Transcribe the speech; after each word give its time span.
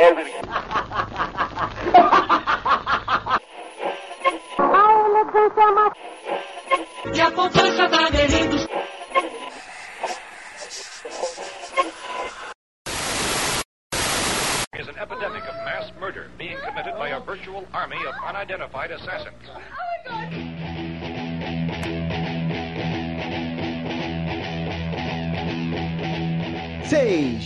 E 0.00 0.02
a 7.20 7.30
poupança 7.32 7.86
da 7.88 8.10
Meridos. 8.10 8.66
is 14.78 14.88
an 14.88 14.96
epidemic 14.96 15.44
of 15.44 15.54
mass 15.66 15.92
murder 16.00 16.30
being 16.38 16.56
committed 16.64 16.94
by 16.96 17.10
a 17.10 17.20
virtual 17.20 17.66
army 17.74 17.98
of 18.08 18.14
unidentified 18.26 18.90
assassins. 18.92 19.29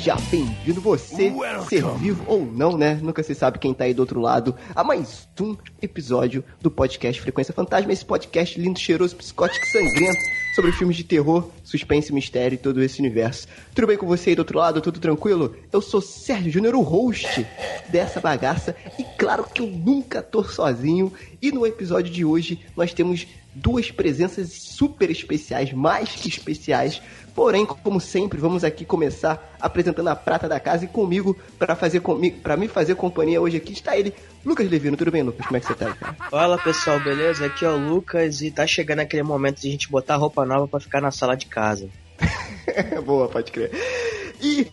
Seja 0.04 0.16
bem-vindo 0.30 0.82
você, 0.82 1.32
ser 1.66 1.82
vivo 1.96 2.24
ou 2.26 2.44
não, 2.44 2.76
né? 2.76 3.00
Nunca 3.02 3.22
se 3.22 3.34
sabe 3.34 3.58
quem 3.58 3.72
tá 3.72 3.84
aí 3.84 3.94
do 3.94 4.00
outro 4.00 4.20
lado, 4.20 4.54
a 4.74 4.84
mais 4.84 5.26
um 5.40 5.56
episódio 5.80 6.44
do 6.60 6.70
podcast 6.70 7.22
Frequência 7.22 7.54
Fantasma, 7.54 7.90
esse 7.90 8.04
podcast 8.04 8.60
lindo, 8.60 8.78
cheiroso, 8.78 9.16
psicótico 9.16 9.64
sangrento 9.64 10.20
sobre 10.54 10.72
filmes 10.72 10.98
de 10.98 11.04
terror, 11.04 11.48
suspense, 11.62 12.12
mistério 12.12 12.56
e 12.56 12.58
todo 12.58 12.82
esse 12.82 13.00
universo. 13.00 13.48
Tudo 13.74 13.86
bem 13.86 13.96
com 13.96 14.06
você 14.06 14.28
aí 14.28 14.36
do 14.36 14.40
outro 14.40 14.58
lado? 14.58 14.82
Tudo 14.82 15.00
tranquilo? 15.00 15.56
Eu 15.72 15.80
sou 15.80 16.02
Sérgio 16.02 16.52
Júnior, 16.52 16.74
o 16.74 16.82
host 16.82 17.46
dessa 17.88 18.20
bagaça 18.20 18.76
e 18.98 19.04
claro 19.18 19.44
que 19.44 19.62
eu 19.62 19.66
nunca 19.66 20.20
tô 20.20 20.44
sozinho 20.44 21.10
e 21.40 21.50
no 21.50 21.66
episódio 21.66 22.12
de 22.12 22.26
hoje 22.26 22.60
nós 22.76 22.92
temos 22.92 23.26
duas 23.54 23.90
presenças 23.90 24.52
super 24.52 25.10
especiais, 25.10 25.72
mais 25.72 26.10
que 26.10 26.28
especiais, 26.28 27.00
Porém, 27.34 27.66
como 27.66 28.00
sempre, 28.00 28.38
vamos 28.38 28.62
aqui 28.62 28.84
começar 28.84 29.56
apresentando 29.60 30.06
a 30.06 30.14
prata 30.14 30.48
da 30.48 30.60
casa 30.60 30.84
e 30.84 30.88
comigo 30.88 31.36
para 31.58 31.74
fazer 31.74 31.98
comigo, 31.98 32.38
para 32.40 32.56
me 32.56 32.68
fazer 32.68 32.94
companhia 32.94 33.40
hoje 33.40 33.56
aqui 33.56 33.72
está 33.72 33.96
ele, 33.98 34.14
Lucas 34.44 34.70
Levino. 34.70 34.96
Tudo 34.96 35.10
bem, 35.10 35.24
Lucas? 35.24 35.44
Como 35.44 35.56
é 35.56 35.60
que 35.60 35.66
você 35.66 35.74
tá, 35.74 35.92
cara? 35.94 36.14
Fala 36.30 36.56
pessoal, 36.56 37.00
beleza? 37.00 37.46
Aqui 37.46 37.64
é 37.64 37.68
o 37.68 37.76
Lucas 37.76 38.40
e 38.40 38.52
tá 38.52 38.64
chegando 38.68 39.00
aquele 39.00 39.24
momento 39.24 39.60
de 39.60 39.66
a 39.66 39.70
gente 39.72 39.90
botar 39.90 40.14
roupa 40.14 40.46
nova 40.46 40.68
para 40.68 40.78
ficar 40.78 41.00
na 41.00 41.10
sala 41.10 41.36
de 41.36 41.46
casa. 41.46 41.88
Boa, 43.04 43.28
pode 43.28 43.50
crer. 43.50 43.72
E 44.40 44.68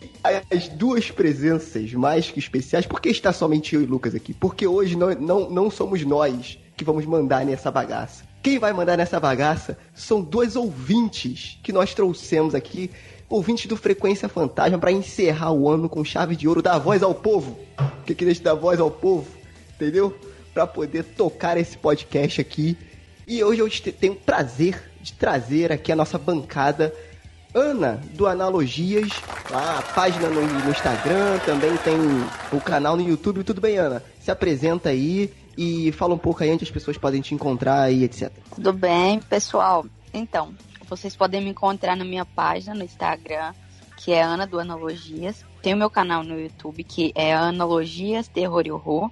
as 0.48 0.68
duas 0.68 1.10
presenças 1.10 1.92
mais 1.92 2.30
que 2.30 2.38
especiais, 2.38 2.86
por 2.86 3.00
que 3.00 3.08
está 3.08 3.32
somente 3.32 3.74
eu 3.74 3.82
e 3.82 3.86
Lucas 3.86 4.14
aqui? 4.14 4.32
Porque 4.32 4.68
hoje 4.68 4.96
não, 4.96 5.12
não, 5.14 5.50
não 5.50 5.70
somos 5.70 6.04
nós 6.04 6.58
que 6.76 6.84
vamos 6.84 7.04
mandar 7.06 7.44
nessa 7.44 7.72
bagaça. 7.72 8.31
Quem 8.42 8.58
vai 8.58 8.72
mandar 8.72 8.96
nessa 8.96 9.20
bagaça 9.20 9.78
são 9.94 10.20
dois 10.20 10.56
ouvintes 10.56 11.58
que 11.62 11.72
nós 11.72 11.94
trouxemos 11.94 12.54
aqui, 12.54 12.90
ouvintes 13.28 13.66
do 13.66 13.76
Frequência 13.76 14.28
Fantasma, 14.28 14.78
para 14.78 14.90
encerrar 14.90 15.52
o 15.52 15.68
ano 15.68 15.88
com 15.88 16.04
chave 16.04 16.34
de 16.34 16.48
ouro, 16.48 16.60
dar 16.60 16.78
voz 16.78 17.02
ao 17.02 17.14
povo. 17.14 17.58
Que 18.04 18.14
que 18.14 18.24
deixa 18.24 18.42
dar 18.42 18.54
voz 18.54 18.80
ao 18.80 18.90
povo, 18.90 19.28
entendeu? 19.76 20.16
Para 20.52 20.66
poder 20.66 21.04
tocar 21.04 21.56
esse 21.56 21.78
podcast 21.78 22.40
aqui. 22.40 22.76
E 23.28 23.42
hoje 23.44 23.60
eu 23.60 23.70
te- 23.70 23.92
tenho 23.92 24.14
o 24.14 24.16
prazer 24.16 24.90
de 25.00 25.12
trazer 25.12 25.70
aqui 25.70 25.92
a 25.92 25.96
nossa 25.96 26.18
bancada. 26.18 26.92
Ana, 27.54 28.00
do 28.14 28.26
Analogias, 28.26 29.08
lá, 29.50 29.78
a 29.78 29.82
página 29.82 30.26
no, 30.28 30.40
no 30.42 30.70
Instagram, 30.70 31.38
também 31.44 31.76
tem 31.78 31.94
o 32.50 32.58
canal 32.60 32.96
no 32.96 33.06
YouTube. 33.06 33.44
Tudo 33.44 33.60
bem, 33.60 33.76
Ana? 33.76 34.02
Se 34.18 34.30
apresenta 34.30 34.88
aí 34.88 35.30
e 35.56 35.92
fala 35.92 36.14
um 36.14 36.18
pouco 36.18 36.42
aí 36.42 36.50
onde 36.50 36.64
as 36.64 36.70
pessoas 36.70 36.96
podem 36.96 37.20
te 37.20 37.34
encontrar 37.34 37.90
e 37.90 38.04
etc. 38.04 38.32
Tudo 38.54 38.72
bem, 38.72 39.20
pessoal? 39.20 39.84
Então, 40.12 40.54
vocês 40.88 41.16
podem 41.16 41.40
me 41.40 41.50
encontrar 41.50 41.96
na 41.96 42.04
minha 42.04 42.24
página 42.24 42.74
no 42.74 42.84
Instagram, 42.84 43.54
que 43.96 44.12
é 44.12 44.22
Ana 44.22 44.46
do 44.46 44.58
Analogias. 44.58 45.44
Tem 45.62 45.74
o 45.74 45.76
meu 45.76 45.88
canal 45.88 46.22
no 46.22 46.38
YouTube, 46.38 46.82
que 46.84 47.12
é 47.14 47.32
Analogias 47.32 48.28
Terror 48.28 48.62
e 48.66 48.72
Horror. 48.72 49.10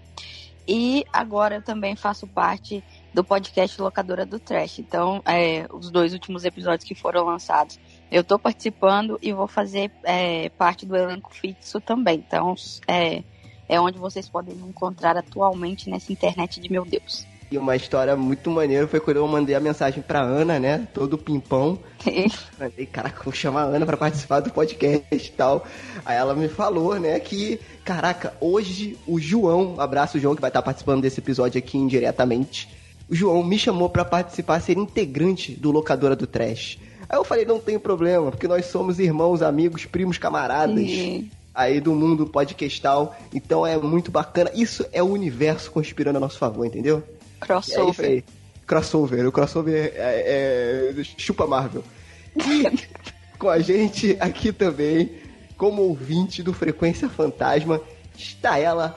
E 0.66 1.04
agora 1.12 1.56
eu 1.56 1.62
também 1.62 1.96
faço 1.96 2.26
parte 2.26 2.84
do 3.12 3.24
podcast 3.24 3.80
Locadora 3.80 4.24
do 4.24 4.38
Trash. 4.38 4.78
Então, 4.78 5.22
é, 5.24 5.66
os 5.72 5.90
dois 5.90 6.12
últimos 6.12 6.44
episódios 6.44 6.86
que 6.86 6.94
foram 6.94 7.24
lançados, 7.24 7.78
eu 8.10 8.22
tô 8.22 8.38
participando 8.38 9.18
e 9.20 9.32
vou 9.32 9.46
fazer 9.46 9.90
é, 10.04 10.48
parte 10.50 10.86
do 10.86 10.94
elenco 10.94 11.34
fixo 11.34 11.80
também. 11.80 12.22
Então, 12.26 12.54
é, 12.86 13.24
é 13.70 13.80
onde 13.80 13.98
vocês 13.98 14.28
podem 14.28 14.54
me 14.56 14.68
encontrar 14.68 15.16
atualmente 15.16 15.88
nessa 15.88 16.12
internet 16.12 16.60
de 16.60 16.70
meu 16.70 16.84
Deus. 16.84 17.24
E 17.52 17.56
uma 17.56 17.74
história 17.76 18.16
muito 18.16 18.50
maneira 18.50 18.86
foi 18.86 18.98
quando 19.00 19.18
eu 19.18 19.26
mandei 19.28 19.54
a 19.54 19.60
mensagem 19.60 20.02
pra 20.02 20.20
Ana, 20.20 20.58
né? 20.58 20.86
Todo 20.92 21.16
pimpão. 21.16 21.78
Falei, 22.58 22.86
caraca, 22.86 23.22
vou 23.24 23.32
chamar 23.32 23.62
a 23.62 23.66
Ana 23.66 23.86
pra 23.86 23.96
participar 23.96 24.40
do 24.40 24.50
podcast 24.50 25.04
e 25.12 25.32
tal. 25.32 25.64
Aí 26.04 26.16
ela 26.16 26.34
me 26.34 26.48
falou, 26.48 26.98
né, 26.98 27.18
que, 27.20 27.60
caraca, 27.84 28.34
hoje 28.40 28.96
o 29.06 29.18
João, 29.20 29.80
abraço 29.80 30.18
o 30.18 30.20
João 30.20 30.34
que 30.34 30.40
vai 30.40 30.50
estar 30.50 30.62
participando 30.62 31.02
desse 31.02 31.20
episódio 31.20 31.58
aqui 31.58 31.78
indiretamente. 31.78 32.68
O 33.08 33.14
João 33.14 33.42
me 33.42 33.58
chamou 33.58 33.88
pra 33.88 34.04
participar, 34.04 34.60
ser 34.60 34.76
integrante 34.78 35.52
do 35.52 35.70
Locadora 35.72 36.14
do 36.14 36.26
Trash. 36.26 36.78
Aí 37.08 37.18
eu 37.18 37.24
falei, 37.24 37.44
não 37.44 37.58
tem 37.58 37.78
problema, 37.78 38.30
porque 38.30 38.46
nós 38.46 38.66
somos 38.66 39.00
irmãos, 39.00 39.42
amigos, 39.42 39.84
primos, 39.84 40.18
camaradas 40.18 40.78
E- 40.78 41.28
aí 41.60 41.80
do 41.80 41.94
mundo 41.94 42.26
podcastal. 42.26 43.16
Então 43.34 43.66
é 43.66 43.76
muito 43.76 44.10
bacana. 44.10 44.50
Isso 44.54 44.86
é 44.92 45.02
o 45.02 45.06
universo 45.06 45.70
conspirando 45.70 46.18
a 46.18 46.20
nosso 46.20 46.38
favor, 46.38 46.66
entendeu? 46.66 46.98
É 46.98 47.00
isso 47.00 47.38
crossover. 47.40 48.10
aí. 48.10 48.24
Crossover. 48.66 49.26
O 49.26 49.32
crossover 49.32 49.92
é, 49.96 50.94
é- 50.96 51.04
chupa 51.16 51.46
Marvel. 51.46 51.82
E 52.36 52.88
com 53.38 53.48
a 53.48 53.58
gente 53.58 54.16
aqui 54.20 54.52
também, 54.52 55.12
como 55.56 55.82
ouvinte 55.82 56.42
do 56.42 56.52
Frequência 56.52 57.08
Fantasma, 57.08 57.80
está 58.16 58.58
ela, 58.58 58.94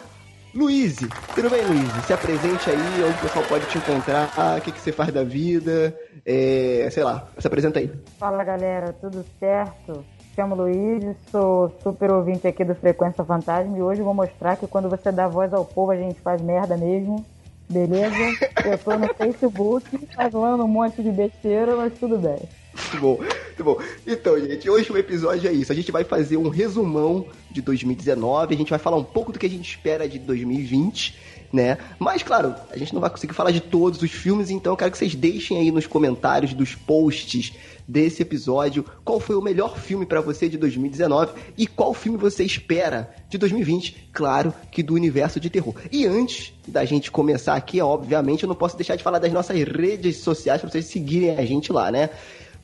Luíse. 0.54 1.08
Tudo 1.34 1.50
bem, 1.50 1.66
Luíse? 1.66 2.02
Se 2.06 2.14
apresente 2.14 2.70
aí, 2.70 3.04
onde 3.04 3.18
o 3.18 3.22
pessoal 3.22 3.46
pode 3.46 3.66
te 3.66 3.78
encontrar, 3.78 4.32
ah, 4.38 4.56
o 4.60 4.62
que, 4.62 4.72
que 4.72 4.80
você 4.80 4.92
faz 4.92 5.12
da 5.12 5.24
vida, 5.24 5.98
é, 6.24 6.88
sei 6.92 7.04
lá, 7.04 7.28
se 7.40 7.48
apresenta 7.48 7.80
aí. 7.80 7.92
Fala 8.20 8.44
galera, 8.44 8.94
tudo 8.94 9.26
certo? 9.40 10.06
Chamo 10.36 10.56
Luiz, 10.56 11.16
sou 11.30 11.72
super 11.84 12.12
ouvinte 12.12 12.48
aqui 12.48 12.66
do 12.66 12.74
Frequência 12.74 13.24
Fantasma 13.24 13.78
e 13.78 13.84
hoje 13.84 14.02
vou 14.02 14.16
mostrar 14.16 14.56
que 14.56 14.66
quando 14.66 14.90
você 14.90 15.12
dá 15.12 15.28
voz 15.28 15.54
ao 15.54 15.64
povo 15.64 15.92
a 15.92 15.96
gente 15.96 16.20
faz 16.22 16.42
merda 16.42 16.76
mesmo, 16.76 17.24
beleza? 17.70 18.18
Eu 18.66 18.76
tô 18.80 18.98
no 18.98 19.14
Facebook 19.14 20.08
falando 20.16 20.64
um 20.64 20.68
monte 20.68 21.04
de 21.04 21.12
besteira, 21.12 21.76
mas 21.76 21.94
tudo 22.00 22.18
bem. 22.18 22.40
Muito 22.74 22.98
bom, 23.00 23.18
muito 23.20 23.64
bom. 23.64 23.78
Então, 24.08 24.40
gente, 24.40 24.68
hoje 24.68 24.92
o 24.92 24.98
episódio 24.98 25.48
é 25.48 25.54
isso. 25.54 25.72
A 25.72 25.76
gente 25.76 25.92
vai 25.92 26.04
fazer 26.04 26.38
um 26.38 26.50
resumão 26.50 27.28
de 27.52 27.62
2019, 27.62 28.56
a 28.56 28.58
gente 28.58 28.72
vai 28.72 28.80
falar 28.80 28.98
um 28.98 29.04
pouco 29.04 29.32
do 29.32 29.38
que 29.38 29.46
a 29.46 29.50
gente 29.50 29.70
espera 29.70 30.10
de 30.10 30.18
2020, 30.18 31.16
né? 31.54 31.78
Mas, 32.00 32.24
claro, 32.24 32.56
a 32.72 32.78
gente 32.78 32.94
não 32.96 33.00
vai 33.00 33.12
conseguir 33.12 33.34
falar 33.34 33.52
de 33.52 33.62
todos 33.62 34.02
os 34.02 34.12
filmes, 34.12 34.50
então 34.50 34.74
eu 34.74 34.78
quero 34.78 34.92
que 34.92 34.98
vocês 34.98 35.14
deixem 35.14 35.60
aí 35.60 35.72
nos 35.72 35.86
comentários 35.86 36.52
dos 36.52 36.74
posts 36.74 37.54
desse 37.88 38.24
episódio 38.24 38.84
qual 39.04 39.20
foi 39.20 39.36
o 39.36 39.42
melhor 39.42 39.78
filme 39.78 40.06
pra 40.06 40.20
você 40.20 40.50
de 40.50 40.58
2019 40.58 41.34
e 41.56 41.68
qual 41.68 41.94
filme 41.94 42.18
você 42.18 42.44
espera 42.44 43.14
de 43.30 43.38
2020, 43.38 44.10
claro 44.12 44.52
que 44.72 44.82
do 44.82 44.96
universo 44.96 45.40
de 45.40 45.50
terror. 45.50 45.76
E 45.92 46.08
antes 46.08 46.54
da 46.68 46.84
gente 46.86 47.12
começar 47.12 47.54
aqui, 47.54 47.80
obviamente, 47.80 48.44
eu 48.44 48.50
não 48.50 48.56
posso 48.56 48.76
deixar 48.76 48.96
de 48.96 49.04
falar 49.04 49.20
das 49.20 49.32
nossas 49.32 49.56
redes 49.62 50.18
sociais 50.18 50.60
pra 50.60 50.72
vocês 50.72 50.86
seguirem 50.86 51.38
a 51.38 51.46
gente 51.46 51.72
lá, 51.72 51.92
né? 51.92 52.10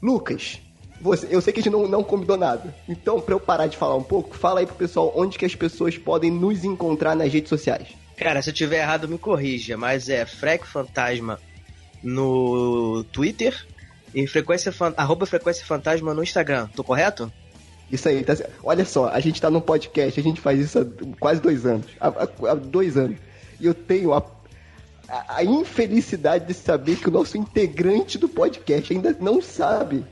Lucas, 0.01 0.59
você, 0.99 1.28
eu 1.29 1.41
sei 1.41 1.53
que 1.53 1.59
a 1.59 1.63
gente 1.63 1.72
não, 1.72 1.88
não 1.88 2.03
combinou 2.03 2.38
nada. 2.38 2.73
Então, 2.88 3.22
pra 3.22 3.35
eu 3.35 3.39
parar 3.39 3.67
de 3.67 3.78
falar 3.78 3.95
um 3.95 4.03
pouco, 4.03 4.35
fala 4.35 4.61
aí 4.61 4.66
pro 4.66 4.75
pessoal 4.75 5.13
onde 5.16 5.38
que 5.38 5.45
as 5.45 5.53
pessoas 5.53 5.95
podem 5.95 6.31
nos 6.31 6.63
encontrar 6.63 7.16
nas 7.16 7.31
redes 7.31 7.49
sociais. 7.49 7.99
Cara, 8.19 8.41
se 8.41 8.50
eu 8.50 8.53
tiver 8.53 8.80
errado, 8.81 9.07
me 9.07 9.18
corrija, 9.18 9.78
mas 9.78 10.09
é 10.09 10.25
Frec 10.25 10.66
Fantasma 10.66 11.40
no 12.03 13.03
Twitter 13.12 13.66
e 14.13 14.28
frequência 14.28 14.74
arroba 14.97 15.25
Frequência 15.25 15.66
Fantasma 15.66 16.13
no 16.13 16.22
Instagram. 16.24 16.68
Tô 16.75 16.84
correto? 16.84 17.31
Isso 17.91 18.08
aí, 18.08 18.24
tá. 18.24 18.35
Olha 18.63 18.85
só, 18.85 19.08
a 19.09 19.19
gente 19.19 19.41
tá 19.41 19.50
num 19.50 19.62
podcast, 19.62 20.19
a 20.19 20.24
gente 20.24 20.41
faz 20.41 20.59
isso 20.59 20.79
há 20.79 20.85
quase 21.19 21.41
dois 21.41 21.66
anos. 21.66 21.85
Há- 22.00 22.28
há 22.52 22.53
dois 22.55 22.97
anos. 22.97 23.17
E 23.59 23.66
eu 23.66 23.73
tenho 23.73 24.14
a, 24.14 24.23
a, 25.08 25.38
a 25.38 25.43
infelicidade 25.43 26.46
de 26.46 26.53
saber 26.53 26.97
que 26.97 27.08
o 27.08 27.11
nosso 27.11 27.38
integrante 27.38 28.17
do 28.17 28.29
podcast 28.29 28.93
ainda 28.93 29.16
não 29.20 29.41
sabe 29.41 30.05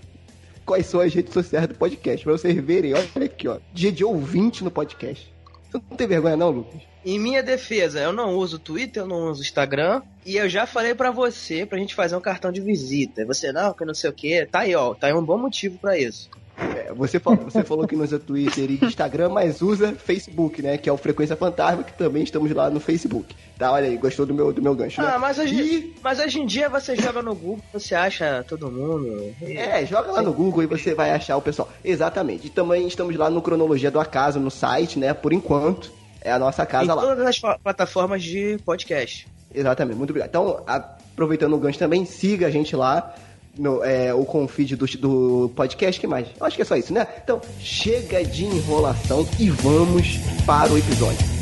quais 0.66 0.86
são 0.88 1.00
as 1.02 1.14
redes 1.14 1.34
sociais 1.34 1.68
do 1.68 1.76
podcast. 1.76 2.24
Pra 2.24 2.34
vocês 2.34 2.56
verem, 2.64 2.94
olha 2.94 3.26
aqui, 3.26 3.48
ó. 3.48 3.60
Dia 3.74 3.92
de 3.92 4.04
ouvinte 4.04 4.64
no 4.64 4.72
podcast. 4.72 5.32
Você 5.70 5.82
não 5.90 5.98
tem 5.98 6.08
vergonha, 6.08 6.38
não, 6.38 6.50
Lucas? 6.50 6.82
Em 7.06 7.20
minha 7.20 7.42
defesa, 7.42 8.00
eu 8.00 8.12
não 8.12 8.36
uso 8.36 8.60
Twitter, 8.60 9.04
eu 9.04 9.08
não 9.08 9.30
uso 9.30 9.42
Instagram. 9.42 10.02
E 10.26 10.36
eu 10.36 10.50
já 10.50 10.66
falei 10.66 10.94
pra 10.94 11.12
você 11.12 11.66
pra 11.66 11.78
gente 11.78 11.96
fazer 11.96 12.16
um 12.16 12.22
cartão 12.22 12.52
de 12.52 12.62
visita. 12.62 13.26
Você, 13.26 13.52
não, 13.52 13.74
que 13.74 13.86
não 13.86 13.94
sei 13.94 14.10
o 14.10 14.14
que. 14.14 14.46
Tá 14.46 14.60
aí, 14.60 14.76
ó. 14.76 14.94
Tá 14.94 15.08
aí 15.08 15.14
um 15.14 15.24
bom 15.24 15.38
motivo 15.38 15.78
pra 15.78 15.98
isso. 15.98 16.30
É, 16.76 16.92
você, 16.94 17.20
falou, 17.20 17.44
você 17.44 17.64
falou 17.64 17.88
que 17.88 17.96
não 17.96 18.04
usa 18.04 18.18
Twitter 18.18 18.70
e 18.72 18.80
Instagram, 18.84 19.30
mas 19.30 19.62
usa 19.62 19.94
Facebook, 19.94 20.62
né? 20.62 20.78
Que 20.78 20.90
é 20.90 20.92
o 20.94 20.98
Frequência 20.98 21.36
Fantasma, 21.36 21.84
que 21.84 21.94
também 21.94 22.24
estamos 22.24 22.52
lá 22.52 22.70
no 22.70 22.80
Facebook. 22.80 23.36
Tá, 23.60 23.72
olha 23.72 23.88
aí, 23.88 23.98
gostou 23.98 24.26
do 24.26 24.34
meu, 24.34 24.52
do 24.52 24.62
meu 24.62 24.74
gancho, 24.76 25.02
né? 25.02 25.12
Ah, 25.14 25.20
mas 25.20 25.38
hoje, 25.38 25.54
E- 25.56 25.96
mas 26.04 26.20
hoje 26.20 26.40
em 26.40 26.46
dia 26.46 26.68
você 26.70 26.96
joga 26.96 27.22
no 27.22 27.36
Google, 27.36 27.64
você 27.72 27.94
acha 27.94 28.44
todo 28.48 28.72
mundo. 28.72 29.34
É, 29.42 29.86
joga 29.86 30.12
lá 30.12 30.22
no 30.22 30.34
Google 30.34 30.64
e 30.64 30.66
você 30.66 30.94
vai 30.96 31.12
achar 31.12 31.38
o 31.38 31.42
pessoal. 31.42 31.70
Exatamente. 31.84 32.48
E 32.48 32.50
também 32.50 32.88
estamos 32.88 33.16
lá 33.16 33.30
no 33.30 33.42
Cronologia 33.42 33.92
do 33.92 34.00
Acaso, 34.00 34.40
no 34.40 34.50
site, 34.52 34.98
né? 35.00 35.14
Por 35.14 35.34
enquanto. 35.34 35.92
É 36.20 36.32
a 36.32 36.40
nossa 36.40 36.66
casa 36.66 36.86
em 36.92 36.96
lá. 36.96 37.02
todas 37.02 37.26
as 37.26 37.40
plataformas 37.64 38.22
de 38.24 38.58
podcast. 38.66 39.28
Exatamente, 39.54 39.96
muito 39.98 40.10
obrigado. 40.10 40.28
Então, 40.30 40.62
aproveitando 40.68 41.54
o 41.54 41.58
gancho 41.58 41.80
também, 41.80 42.04
siga 42.04 42.48
a 42.48 42.50
gente 42.50 42.76
lá 42.76 43.16
no 43.58 43.84
é, 43.84 44.14
o 44.14 44.26
confeed 44.26 44.76
do, 44.76 44.86
do 44.98 45.54
podcast, 45.56 46.00
que 46.00 46.08
mais? 46.08 46.28
Eu 46.40 46.46
acho 46.46 46.56
que 46.56 46.62
é 46.62 46.66
só 46.66 46.76
isso, 46.76 46.94
né? 46.94 47.08
Então, 47.24 47.42
chega 47.60 48.24
de 48.24 48.46
enrolação 48.46 49.28
e 49.40 49.50
vamos 49.50 50.18
para 50.46 50.72
o 50.72 50.78
episódio. 50.78 51.38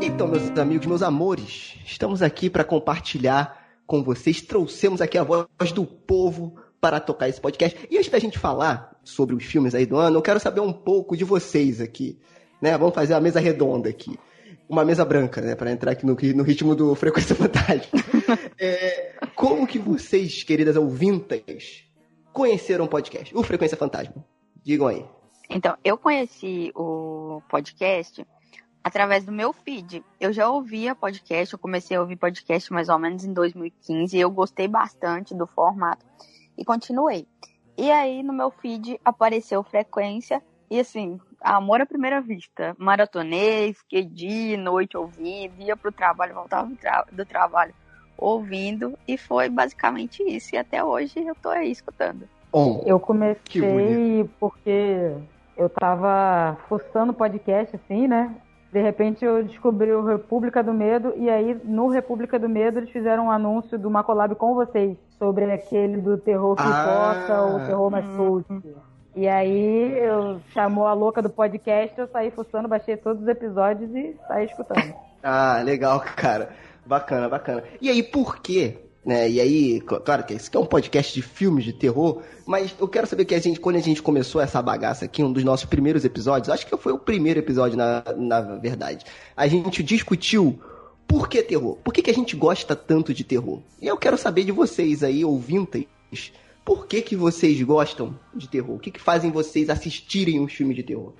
Então, 0.00 0.26
meus 0.26 0.58
amigos, 0.58 0.86
meus 0.86 1.02
amores, 1.02 1.76
estamos 1.86 2.22
aqui 2.22 2.50
para 2.50 2.64
compartilhar 2.64 3.67
com 3.88 4.04
vocês. 4.04 4.42
Trouxemos 4.42 5.00
aqui 5.00 5.18
a 5.18 5.24
voz 5.24 5.72
do 5.74 5.84
povo 5.84 6.54
para 6.80 7.00
tocar 7.00 7.28
esse 7.28 7.40
podcast. 7.40 7.88
E 7.90 7.96
antes 7.96 8.10
da 8.10 8.18
gente 8.20 8.38
falar 8.38 8.96
sobre 9.02 9.34
os 9.34 9.42
filmes 9.42 9.74
aí 9.74 9.86
do 9.86 9.96
ano, 9.96 10.18
eu 10.18 10.22
quero 10.22 10.38
saber 10.38 10.60
um 10.60 10.72
pouco 10.72 11.16
de 11.16 11.24
vocês 11.24 11.80
aqui. 11.80 12.20
Né? 12.60 12.76
Vamos 12.76 12.94
fazer 12.94 13.14
uma 13.14 13.20
mesa 13.20 13.40
redonda 13.40 13.88
aqui. 13.88 14.16
Uma 14.68 14.84
mesa 14.84 15.02
branca, 15.04 15.40
né? 15.40 15.54
Para 15.54 15.72
entrar 15.72 15.92
aqui 15.92 16.04
no, 16.04 16.14
no 16.14 16.42
ritmo 16.42 16.74
do 16.74 16.94
Frequência 16.94 17.34
Fantástica. 17.34 17.98
É, 18.60 19.14
como 19.36 19.68
que 19.68 19.78
vocês, 19.78 20.42
queridas 20.42 20.76
ouvintas, 20.76 21.84
conheceram 22.32 22.86
o 22.86 22.88
podcast? 22.88 23.34
O 23.34 23.42
Frequência 23.44 23.76
Fantasma. 23.76 24.22
Digam 24.64 24.88
aí. 24.88 25.06
Então, 25.48 25.76
eu 25.84 25.96
conheci 25.96 26.72
o 26.74 27.40
podcast 27.48 28.26
através 28.82 29.24
do 29.24 29.32
meu 29.32 29.52
feed. 29.52 30.04
Eu 30.20 30.32
já 30.32 30.48
ouvia 30.48 30.94
podcast, 30.94 31.52
eu 31.52 31.58
comecei 31.58 31.96
a 31.96 32.00
ouvir 32.00 32.16
podcast 32.16 32.72
mais 32.72 32.88
ou 32.88 32.98
menos 32.98 33.24
em 33.24 33.32
2015 33.32 34.16
e 34.16 34.20
eu 34.20 34.30
gostei 34.30 34.68
bastante 34.68 35.34
do 35.34 35.46
formato 35.46 36.04
e 36.56 36.64
continuei. 36.64 37.26
E 37.76 37.90
aí 37.90 38.22
no 38.22 38.32
meu 38.32 38.50
feed 38.50 39.00
apareceu 39.04 39.62
frequência 39.62 40.42
e 40.70 40.80
assim, 40.80 41.18
amor 41.40 41.80
à 41.80 41.86
primeira 41.86 42.20
vista. 42.20 42.74
Maratonei, 42.78 43.72
fiquei 43.72 44.04
dia 44.04 44.54
e 44.54 44.56
noite 44.56 44.96
ouvindo, 44.96 45.60
ia 45.60 45.76
pro 45.76 45.92
trabalho, 45.92 46.34
voltava 46.34 46.66
do, 46.66 46.76
tra 46.76 47.04
do 47.10 47.24
trabalho 47.24 47.74
ouvindo 48.16 48.98
e 49.06 49.16
foi 49.16 49.48
basicamente 49.48 50.22
isso. 50.22 50.54
E 50.54 50.58
até 50.58 50.82
hoje 50.82 51.20
eu 51.20 51.34
tô 51.36 51.48
aí 51.48 51.70
escutando. 51.70 52.28
Bom, 52.50 52.82
Eu 52.86 52.98
comecei 52.98 54.28
porque 54.40 55.12
eu 55.56 55.68
tava 55.68 56.56
fuçando 56.68 57.12
podcast, 57.12 57.76
assim, 57.76 58.08
né? 58.08 58.34
De 58.72 58.80
repente 58.82 59.24
eu 59.24 59.42
descobri 59.42 59.90
o 59.92 60.04
República 60.04 60.62
do 60.62 60.74
Medo, 60.74 61.14
e 61.16 61.30
aí 61.30 61.58
no 61.64 61.88
República 61.88 62.38
do 62.38 62.48
Medo 62.48 62.78
eles 62.78 62.90
fizeram 62.90 63.26
um 63.26 63.30
anúncio 63.30 63.78
de 63.78 63.86
uma 63.86 64.04
collab 64.04 64.34
com 64.34 64.54
vocês 64.54 64.96
sobre 65.18 65.50
aquele 65.50 65.96
do 65.98 66.18
terror 66.18 66.54
que 66.54 66.62
Ah. 66.62 67.24
toca, 67.26 67.42
o 67.56 67.66
terror 67.66 67.90
mais 67.90 68.04
cult. 68.16 68.46
E 69.16 69.26
aí 69.26 69.98
eu 69.98 70.38
chamou 70.52 70.86
a 70.86 70.92
louca 70.92 71.20
do 71.22 71.30
podcast, 71.30 71.98
eu 71.98 72.06
saí 72.08 72.30
fuçando, 72.30 72.68
baixei 72.68 72.96
todos 72.96 73.22
os 73.22 73.28
episódios 73.28 73.90
e 73.94 74.14
saí 74.28 74.44
escutando. 74.46 74.94
Ah, 75.22 75.60
legal, 75.64 76.00
cara. 76.14 76.50
Bacana, 76.86 77.28
bacana. 77.28 77.64
E 77.80 77.90
aí, 77.90 78.02
por 78.02 78.38
quê? 78.40 78.78
Né? 79.04 79.30
E 79.30 79.40
aí, 79.40 79.80
cl- 79.88 80.00
claro 80.00 80.24
que 80.24 80.34
esse 80.34 80.48
aqui 80.48 80.56
é 80.56 80.60
um 80.60 80.66
podcast 80.66 81.14
de 81.14 81.22
filmes 81.22 81.64
de 81.64 81.72
terror, 81.72 82.22
mas 82.44 82.74
eu 82.78 82.86
quero 82.86 83.06
saber 83.06 83.24
que 83.24 83.34
a 83.34 83.38
gente, 83.40 83.58
quando 83.58 83.76
a 83.76 83.80
gente 83.80 84.02
começou 84.02 84.40
essa 84.40 84.60
bagaça 84.60 85.04
aqui, 85.06 85.22
um 85.22 85.32
dos 85.32 85.44
nossos 85.44 85.64
primeiros 85.66 86.04
episódios, 86.04 86.50
acho 86.50 86.66
que 86.66 86.76
foi 86.76 86.92
o 86.92 86.98
primeiro 86.98 87.38
episódio, 87.38 87.76
na, 87.76 88.02
na 88.16 88.40
verdade, 88.40 89.04
a 89.36 89.46
gente 89.46 89.82
discutiu 89.82 90.60
por 91.06 91.26
que 91.28 91.42
terror? 91.42 91.76
Por 91.76 91.94
que, 91.94 92.02
que 92.02 92.10
a 92.10 92.14
gente 92.14 92.36
gosta 92.36 92.76
tanto 92.76 93.14
de 93.14 93.24
terror? 93.24 93.60
E 93.80 93.86
eu 93.86 93.96
quero 93.96 94.18
saber 94.18 94.44
de 94.44 94.52
vocês 94.52 95.02
aí, 95.02 95.24
ouvintes, 95.24 95.86
por 96.62 96.86
que, 96.86 97.00
que 97.00 97.16
vocês 97.16 97.62
gostam 97.62 98.18
de 98.34 98.46
terror? 98.46 98.76
O 98.76 98.78
que, 98.78 98.90
que 98.90 99.00
fazem 99.00 99.30
vocês 99.30 99.70
assistirem 99.70 100.38
os 100.44 100.52
filmes 100.52 100.76
de 100.76 100.82
terror? 100.82 101.14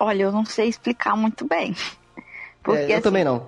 Olha, 0.00 0.22
eu 0.22 0.32
não 0.32 0.46
sei 0.46 0.68
explicar 0.68 1.14
muito 1.14 1.46
bem. 1.46 1.76
Porque, 2.62 2.80
É, 2.84 2.86
eu 2.90 2.92
assim, 2.94 3.02
também 3.02 3.22
não. 3.24 3.44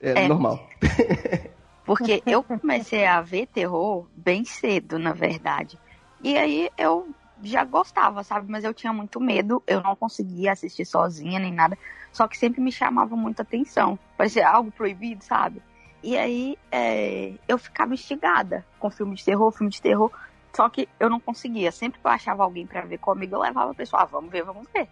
É, 0.00 0.24
é. 0.24 0.28
normal. 0.28 0.64
Porque 1.84 2.22
eu 2.26 2.42
comecei 2.42 3.04
a 3.06 3.20
ver 3.20 3.46
terror 3.46 4.06
bem 4.16 4.44
cedo, 4.44 4.98
na 4.98 5.12
verdade. 5.12 5.78
E 6.22 6.36
aí 6.36 6.70
eu 6.78 7.08
já 7.42 7.64
gostava, 7.64 8.22
sabe? 8.22 8.50
Mas 8.50 8.64
eu 8.64 8.72
tinha 8.72 8.92
muito 8.92 9.20
medo, 9.20 9.62
eu 9.66 9.82
não 9.82 9.96
conseguia 9.96 10.52
assistir 10.52 10.84
sozinha 10.84 11.38
nem 11.40 11.52
nada. 11.52 11.76
Só 12.12 12.28
que 12.28 12.38
sempre 12.38 12.60
me 12.60 12.70
chamava 12.70 13.16
muita 13.16 13.42
atenção. 13.42 13.98
Parecia 14.16 14.48
algo 14.48 14.70
proibido, 14.70 15.24
sabe? 15.24 15.62
E 16.02 16.16
aí 16.16 16.56
é, 16.70 17.34
eu 17.48 17.58
ficava 17.58 17.94
instigada 17.94 18.66
com 18.78 18.90
filme 18.90 19.14
de 19.14 19.24
terror, 19.24 19.50
filme 19.50 19.70
de 19.70 19.80
terror. 19.80 20.10
Só 20.52 20.68
que 20.68 20.88
eu 21.00 21.08
não 21.08 21.18
conseguia. 21.18 21.72
Sempre 21.72 22.00
que 22.00 22.06
eu 22.06 22.10
achava 22.10 22.44
alguém 22.44 22.66
pra 22.66 22.82
ver 22.82 22.98
comigo, 22.98 23.34
eu 23.34 23.40
levava 23.40 23.70
a 23.70 23.74
pessoa, 23.74 24.02
ah, 24.02 24.04
vamos 24.06 24.30
ver, 24.30 24.44
vamos 24.44 24.66
ver. 24.72 24.88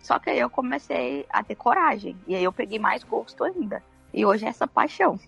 Só 0.00 0.18
que 0.18 0.30
aí 0.30 0.38
eu 0.38 0.50
comecei 0.50 1.26
a 1.30 1.44
ter 1.44 1.54
coragem. 1.54 2.16
E 2.26 2.34
aí 2.34 2.42
eu 2.42 2.52
peguei 2.52 2.78
mais 2.78 3.04
gosto 3.04 3.44
ainda. 3.44 3.82
E 4.12 4.24
hoje 4.24 4.46
é 4.46 4.48
essa 4.48 4.66
paixão. 4.66 5.18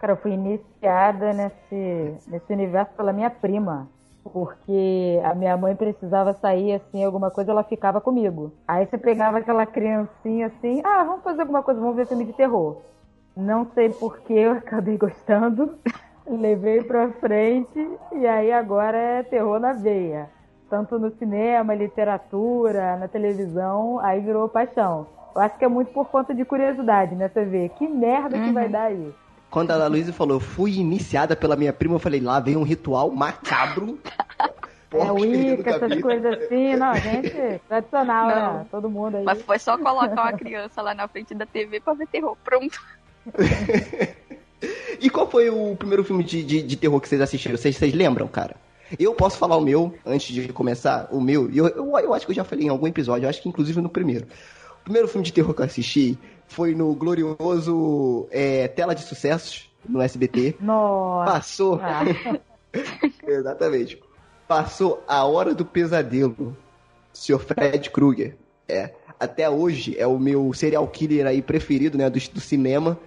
Cara, 0.00 0.14
eu 0.14 0.16
fui 0.16 0.32
iniciada 0.32 1.32
nesse, 1.34 2.14
nesse 2.26 2.52
universo 2.52 2.92
pela 2.96 3.12
minha 3.12 3.28
prima. 3.30 3.86
Porque 4.32 5.20
a 5.24 5.34
minha 5.34 5.56
mãe 5.56 5.74
precisava 5.76 6.32
sair, 6.34 6.74
assim, 6.74 7.04
alguma 7.04 7.30
coisa, 7.30 7.50
ela 7.52 7.62
ficava 7.62 8.00
comigo. 8.00 8.52
Aí 8.66 8.86
você 8.86 8.98
pegava 8.98 9.38
aquela 9.38 9.64
criancinha 9.66 10.46
assim, 10.46 10.82
ah, 10.84 11.04
vamos 11.04 11.22
fazer 11.22 11.42
alguma 11.42 11.62
coisa, 11.62 11.80
vamos 11.80 11.96
ver 11.96 12.06
filme 12.06 12.24
de 12.26 12.32
terror. 12.32 12.82
Não 13.36 13.66
sei 13.74 13.88
porquê, 13.90 14.34
eu 14.34 14.52
acabei 14.52 14.96
gostando. 14.96 15.74
Levei 16.26 16.82
pra 16.82 17.10
frente 17.12 17.98
e 18.12 18.26
aí 18.26 18.52
agora 18.52 18.96
é 18.96 19.22
terror 19.22 19.58
na 19.58 19.72
veia. 19.72 20.28
Tanto 20.68 20.98
no 20.98 21.10
cinema, 21.16 21.74
literatura, 21.74 22.96
na 22.96 23.08
televisão, 23.08 23.98
aí 24.00 24.20
virou 24.20 24.48
paixão. 24.48 25.06
Eu 25.34 25.40
acho 25.42 25.58
que 25.58 25.64
é 25.64 25.68
muito 25.68 25.92
por 25.92 26.06
conta 26.08 26.34
de 26.34 26.44
curiosidade, 26.44 27.14
né? 27.16 27.28
Você 27.28 27.44
vê 27.44 27.68
que 27.70 27.88
merda 27.88 28.38
que 28.38 28.46
Uhum. 28.48 28.52
vai 28.52 28.68
dar 28.68 28.82
aí. 28.84 29.12
Quando 29.50 29.72
a 29.72 29.74
Ana 29.74 29.88
Luísa 29.88 30.12
falou, 30.12 30.38
fui 30.38 30.78
iniciada 30.78 31.34
pela 31.34 31.56
minha 31.56 31.72
prima, 31.72 31.96
eu 31.96 31.98
falei, 31.98 32.20
lá 32.20 32.38
vem 32.38 32.56
um 32.56 32.62
ritual 32.62 33.10
macabro. 33.10 33.98
É, 34.92 35.12
Wicca, 35.12 35.70
essas 35.70 36.00
coisas 36.00 36.36
assim. 36.36 36.74
Não, 36.74 36.92
gente, 36.96 37.60
tradicional, 37.68 38.28
Não. 38.28 38.54
né? 38.54 38.66
Todo 38.72 38.90
mundo 38.90 39.18
aí. 39.18 39.24
Mas 39.24 39.40
foi 39.40 39.56
só 39.56 39.78
colocar 39.78 40.20
uma 40.20 40.32
criança 40.32 40.82
lá 40.82 40.92
na 40.92 41.06
frente 41.06 41.32
da 41.32 41.46
TV 41.46 41.78
pra 41.78 41.94
ver 41.94 42.08
terror. 42.08 42.36
Pronto. 42.44 42.80
E 45.00 45.08
qual 45.08 45.30
foi 45.30 45.48
o 45.48 45.74
primeiro 45.74 46.04
filme 46.04 46.22
de, 46.22 46.42
de, 46.42 46.62
de 46.62 46.76
terror 46.76 47.00
que 47.00 47.08
vocês 47.08 47.20
assistiram? 47.20 47.56
Vocês, 47.56 47.76
vocês 47.76 47.94
lembram, 47.94 48.28
cara? 48.28 48.56
Eu 48.98 49.14
posso 49.14 49.38
falar 49.38 49.56
o 49.56 49.60
meu, 49.60 49.94
antes 50.04 50.34
de 50.34 50.52
começar, 50.52 51.08
o 51.10 51.20
meu. 51.20 51.50
E 51.50 51.56
eu, 51.56 51.68
eu, 51.68 51.98
eu 51.98 52.12
acho 52.12 52.26
que 52.26 52.32
eu 52.32 52.36
já 52.36 52.44
falei 52.44 52.66
em 52.66 52.68
algum 52.68 52.86
episódio, 52.86 53.24
eu 53.24 53.30
acho 53.30 53.40
que 53.40 53.48
inclusive 53.48 53.80
no 53.80 53.88
primeiro. 53.88 54.26
O 54.80 54.84
primeiro 54.84 55.08
filme 55.08 55.24
de 55.24 55.32
terror 55.32 55.54
que 55.54 55.62
eu 55.62 55.64
assisti 55.64 56.18
foi 56.50 56.74
no 56.74 56.92
glorioso 56.94 58.26
é, 58.30 58.66
Tela 58.68 58.92
de 58.94 59.02
Sucessos, 59.02 59.70
no 59.88 60.02
SBT. 60.02 60.56
Nossa. 60.60 61.32
Passou. 61.32 61.80
Ah, 61.80 62.02
Exatamente. 63.26 64.02
Passou 64.48 65.02
a 65.06 65.24
hora 65.24 65.54
do 65.54 65.64
pesadelo. 65.64 66.56
Sr. 67.12 67.38
Fred 67.38 67.90
Krueger. 67.90 68.36
É. 68.68 68.92
Até 69.18 69.48
hoje 69.48 69.96
é 69.98 70.06
o 70.06 70.18
meu 70.18 70.52
serial 70.52 70.86
killer 70.88 71.26
aí 71.26 71.40
preferido, 71.40 71.96
né? 71.96 72.10
Do, 72.10 72.18
do 72.18 72.40
cinema. 72.40 72.98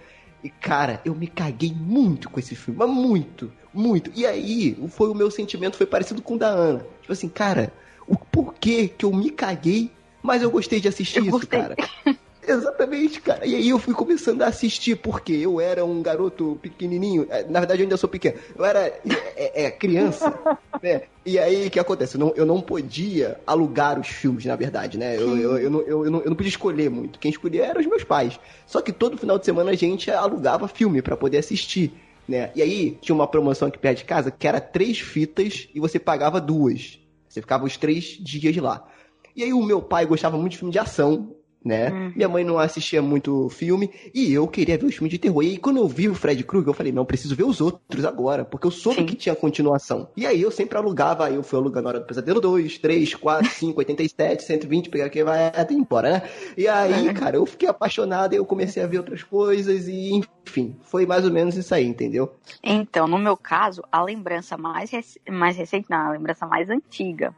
E, 0.42 0.48
cara, 0.48 1.00
eu 1.04 1.14
me 1.14 1.26
caguei 1.26 1.72
muito 1.74 2.30
com 2.30 2.40
esse 2.40 2.54
filme. 2.54 2.78
Mas 2.78 2.88
muito, 2.90 3.52
muito. 3.72 4.10
E 4.14 4.26
aí, 4.26 4.76
foi 4.88 5.08
o 5.10 5.14
meu 5.14 5.30
sentimento, 5.30 5.76
foi 5.76 5.86
parecido 5.86 6.22
com 6.22 6.34
o 6.34 6.38
da 6.38 6.48
Ana. 6.48 6.86
Tipo 7.00 7.12
assim, 7.12 7.28
cara, 7.28 7.72
o 8.06 8.16
porquê 8.16 8.88
que 8.88 9.04
eu 9.04 9.12
me 9.12 9.30
caguei, 9.30 9.90
mas 10.22 10.42
eu 10.42 10.50
gostei 10.50 10.80
de 10.80 10.88
assistir 10.88 11.18
Eu 11.18 11.24
isso, 11.24 11.32
gostei. 11.32 11.60
cara. 11.60 11.76
Exatamente, 12.46 13.20
cara. 13.20 13.46
E 13.46 13.54
aí 13.54 13.68
eu 13.68 13.78
fui 13.78 13.94
começando 13.94 14.42
a 14.42 14.48
assistir, 14.48 14.96
porque 14.96 15.32
eu 15.32 15.60
era 15.60 15.84
um 15.84 16.02
garoto 16.02 16.58
pequenininho. 16.60 17.26
É, 17.30 17.44
Na 17.44 17.60
verdade, 17.60 17.80
eu 17.80 17.84
ainda 17.84 17.96
sou 17.96 18.08
pequeno. 18.08 18.38
Eu 18.56 18.64
era 18.64 18.80
é, 18.80 19.02
é, 19.36 19.64
é, 19.64 19.70
criança, 19.70 20.32
né? 20.82 21.02
E 21.24 21.38
aí, 21.38 21.66
o 21.66 21.70
que 21.70 21.80
acontece? 21.80 22.16
Eu 22.16 22.20
não, 22.20 22.32
eu 22.36 22.46
não 22.46 22.60
podia 22.60 23.40
alugar 23.46 23.98
os 23.98 24.08
filmes, 24.08 24.44
na 24.44 24.56
verdade, 24.56 24.98
né? 24.98 25.16
Eu, 25.16 25.36
eu, 25.38 25.58
eu, 25.58 25.70
não, 25.70 25.80
eu, 25.80 26.04
eu 26.04 26.10
não, 26.10 26.20
eu 26.20 26.28
não 26.28 26.36
podia 26.36 26.50
escolher 26.50 26.90
muito. 26.90 27.18
Quem 27.18 27.30
escolhia 27.30 27.64
eram 27.64 27.80
os 27.80 27.86
meus 27.86 28.04
pais. 28.04 28.38
Só 28.66 28.82
que 28.82 28.92
todo 28.92 29.16
final 29.16 29.38
de 29.38 29.46
semana 29.46 29.70
a 29.70 29.76
gente 29.76 30.10
alugava 30.10 30.68
filme 30.68 31.00
pra 31.00 31.16
poder 31.16 31.38
assistir, 31.38 31.92
né? 32.28 32.50
E 32.54 32.60
aí, 32.60 32.98
tinha 33.00 33.14
uma 33.14 33.26
promoção 33.26 33.68
aqui 33.68 33.78
perto 33.78 33.98
de 33.98 34.04
casa 34.04 34.30
que 34.30 34.46
era 34.46 34.60
três 34.60 34.98
fitas 34.98 35.68
e 35.74 35.80
você 35.80 35.98
pagava 35.98 36.40
duas. 36.40 36.98
Você 37.28 37.40
ficava 37.40 37.64
os 37.64 37.76
três 37.76 38.18
dias 38.20 38.54
lá. 38.58 38.86
E 39.34 39.42
aí, 39.42 39.52
o 39.52 39.62
meu 39.62 39.80
pai 39.80 40.04
gostava 40.04 40.36
muito 40.36 40.52
de 40.52 40.58
filme 40.58 40.72
de 40.72 40.78
ação, 40.78 41.34
né? 41.64 41.90
Uhum. 41.90 42.12
Minha 42.14 42.28
mãe 42.28 42.44
não 42.44 42.58
assistia 42.58 43.00
muito 43.00 43.48
filme 43.48 43.90
e 44.12 44.32
eu 44.32 44.46
queria 44.46 44.76
ver 44.76 44.84
os 44.86 44.94
filmes 44.94 45.10
de 45.10 45.18
terror. 45.18 45.42
E 45.42 45.50
aí, 45.52 45.56
quando 45.56 45.78
eu 45.78 45.88
vi 45.88 46.08
o 46.08 46.14
Fred 46.14 46.42
Krueger, 46.44 46.68
eu 46.68 46.74
falei, 46.74 46.92
não, 46.92 47.04
preciso 47.04 47.34
ver 47.34 47.44
os 47.44 47.60
outros 47.60 48.04
agora, 48.04 48.44
porque 48.44 48.66
eu 48.66 48.70
soube 48.70 49.00
Sim. 49.00 49.06
que 49.06 49.16
tinha 49.16 49.34
continuação. 49.34 50.08
E 50.16 50.26
aí 50.26 50.42
eu 50.42 50.50
sempre 50.50 50.76
alugava, 50.76 51.30
eu 51.30 51.42
fui 51.42 51.58
alugando 51.58 51.88
Hora 51.88 52.00
do 52.00 52.06
Pesadelo 52.06 52.40
2, 52.40 52.78
3, 52.78 53.14
4, 53.14 53.50
5, 53.50 53.78
87, 53.78 54.42
120, 54.44 54.90
pegar 54.90 55.08
que 55.08 55.24
vai 55.24 55.46
até 55.46 55.72
embora, 55.72 56.10
né? 56.10 56.22
E 56.56 56.68
aí, 56.68 57.08
É. 57.08 57.12
cara, 57.14 57.36
eu 57.36 57.46
fiquei 57.46 57.68
apaixonado 57.68 58.34
e 58.34 58.36
eu 58.36 58.44
comecei 58.44 58.82
a 58.82 58.86
ver 58.86 58.98
outras 58.98 59.22
coisas 59.22 59.88
e, 59.88 60.20
enfim, 60.46 60.76
foi 60.82 61.06
mais 61.06 61.24
ou 61.24 61.30
menos 61.30 61.56
isso 61.56 61.74
aí, 61.74 61.86
entendeu? 61.86 62.34
Então, 62.62 63.08
no 63.08 63.18
meu 63.18 63.36
caso, 63.36 63.82
a 63.90 64.02
lembrança 64.02 64.56
mais, 64.58 64.90
rec- 64.90 65.20
mais 65.30 65.56
recente, 65.56 65.88
não, 65.88 66.08
a 66.08 66.10
lembrança 66.12 66.46
mais 66.46 66.68
antiga 66.68 67.34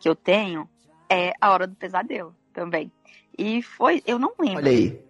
que 0.00 0.08
eu 0.08 0.14
tenho 0.14 0.68
é 1.08 1.32
a 1.40 1.50
Hora 1.52 1.66
do 1.66 1.74
Pesadelo 1.76 2.34
também. 2.52 2.90
E 3.40 3.62
foi, 3.62 4.02
eu 4.06 4.18
não 4.18 4.34
lembro, 4.38 4.58
Olha 4.58 4.70
aí. 4.70 5.00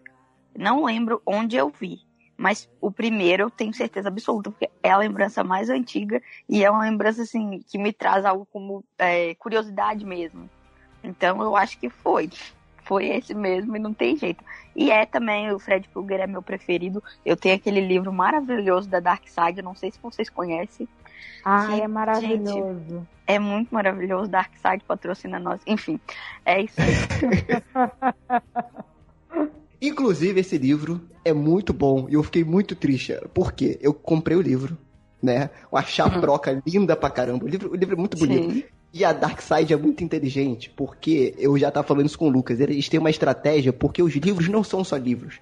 não 0.56 0.84
lembro 0.84 1.20
onde 1.26 1.56
eu 1.56 1.68
vi. 1.68 1.98
Mas 2.36 2.70
o 2.80 2.88
primeiro 2.88 3.42
eu 3.42 3.50
tenho 3.50 3.74
certeza 3.74 4.06
absoluta, 4.08 4.52
porque 4.52 4.70
é 4.84 4.90
a 4.90 4.96
lembrança 4.96 5.42
mais 5.42 5.68
antiga 5.68 6.22
e 6.48 6.64
é 6.64 6.70
uma 6.70 6.82
lembrança, 6.82 7.22
assim, 7.22 7.60
que 7.68 7.76
me 7.76 7.92
traz 7.92 8.24
algo 8.24 8.46
como 8.52 8.84
é, 8.96 9.34
curiosidade 9.34 10.04
mesmo. 10.04 10.48
Então 11.02 11.42
eu 11.42 11.56
acho 11.56 11.76
que 11.76 11.90
foi. 11.90 12.30
Foi 12.84 13.08
esse 13.08 13.34
mesmo 13.34 13.76
e 13.76 13.80
não 13.80 13.92
tem 13.92 14.16
jeito. 14.16 14.44
E 14.76 14.92
é 14.92 15.04
também, 15.04 15.50
o 15.50 15.58
Fred 15.58 15.88
Krueger 15.88 16.20
é 16.20 16.26
meu 16.28 16.40
preferido. 16.40 17.02
Eu 17.26 17.36
tenho 17.36 17.56
aquele 17.56 17.80
livro 17.80 18.12
maravilhoso 18.12 18.88
da 18.88 19.00
Dark 19.00 19.26
Side, 19.26 19.60
não 19.60 19.74
sei 19.74 19.90
se 19.90 19.98
vocês 20.00 20.30
conhecem. 20.30 20.88
Ai, 21.44 21.70
Gente, 21.70 21.82
é 21.82 21.88
maravilhoso. 21.88 23.06
É 23.26 23.38
muito 23.38 23.72
maravilhoso, 23.72 24.28
Dark 24.28 24.52
Side 24.56 24.84
patrocina 24.86 25.38
nós. 25.38 25.60
Enfim, 25.66 26.00
é 26.44 26.62
isso. 26.62 26.76
Inclusive, 29.80 30.40
esse 30.40 30.58
livro 30.58 31.00
é 31.24 31.32
muito 31.32 31.72
bom 31.72 32.06
e 32.10 32.14
eu 32.14 32.22
fiquei 32.22 32.44
muito 32.44 32.74
triste. 32.74 33.14
Porque 33.32 33.78
eu 33.80 33.94
comprei 33.94 34.36
o 34.36 34.42
livro, 34.42 34.76
né? 35.22 35.48
Uma 35.70 35.82
chaproca 35.82 36.60
linda 36.66 36.96
pra 36.96 37.08
caramba. 37.08 37.44
O 37.44 37.48
livro, 37.48 37.72
o 37.72 37.76
livro 37.76 37.94
é 37.94 37.98
muito 37.98 38.18
bonito. 38.18 38.52
Sim. 38.52 38.64
E 38.92 39.04
a 39.04 39.12
Darkseid 39.12 39.72
é 39.72 39.76
muito 39.76 40.02
inteligente, 40.02 40.68
porque 40.68 41.34
eu 41.38 41.56
já 41.56 41.70
tava 41.70 41.86
falando 41.86 42.06
isso 42.06 42.18
com 42.18 42.26
o 42.26 42.30
Lucas. 42.30 42.58
Eles 42.58 42.88
têm 42.88 42.98
uma 42.98 43.10
estratégia, 43.10 43.72
porque 43.72 44.02
os 44.02 44.14
livros 44.16 44.48
não 44.48 44.64
são 44.64 44.82
só 44.82 44.96
livros. 44.96 45.38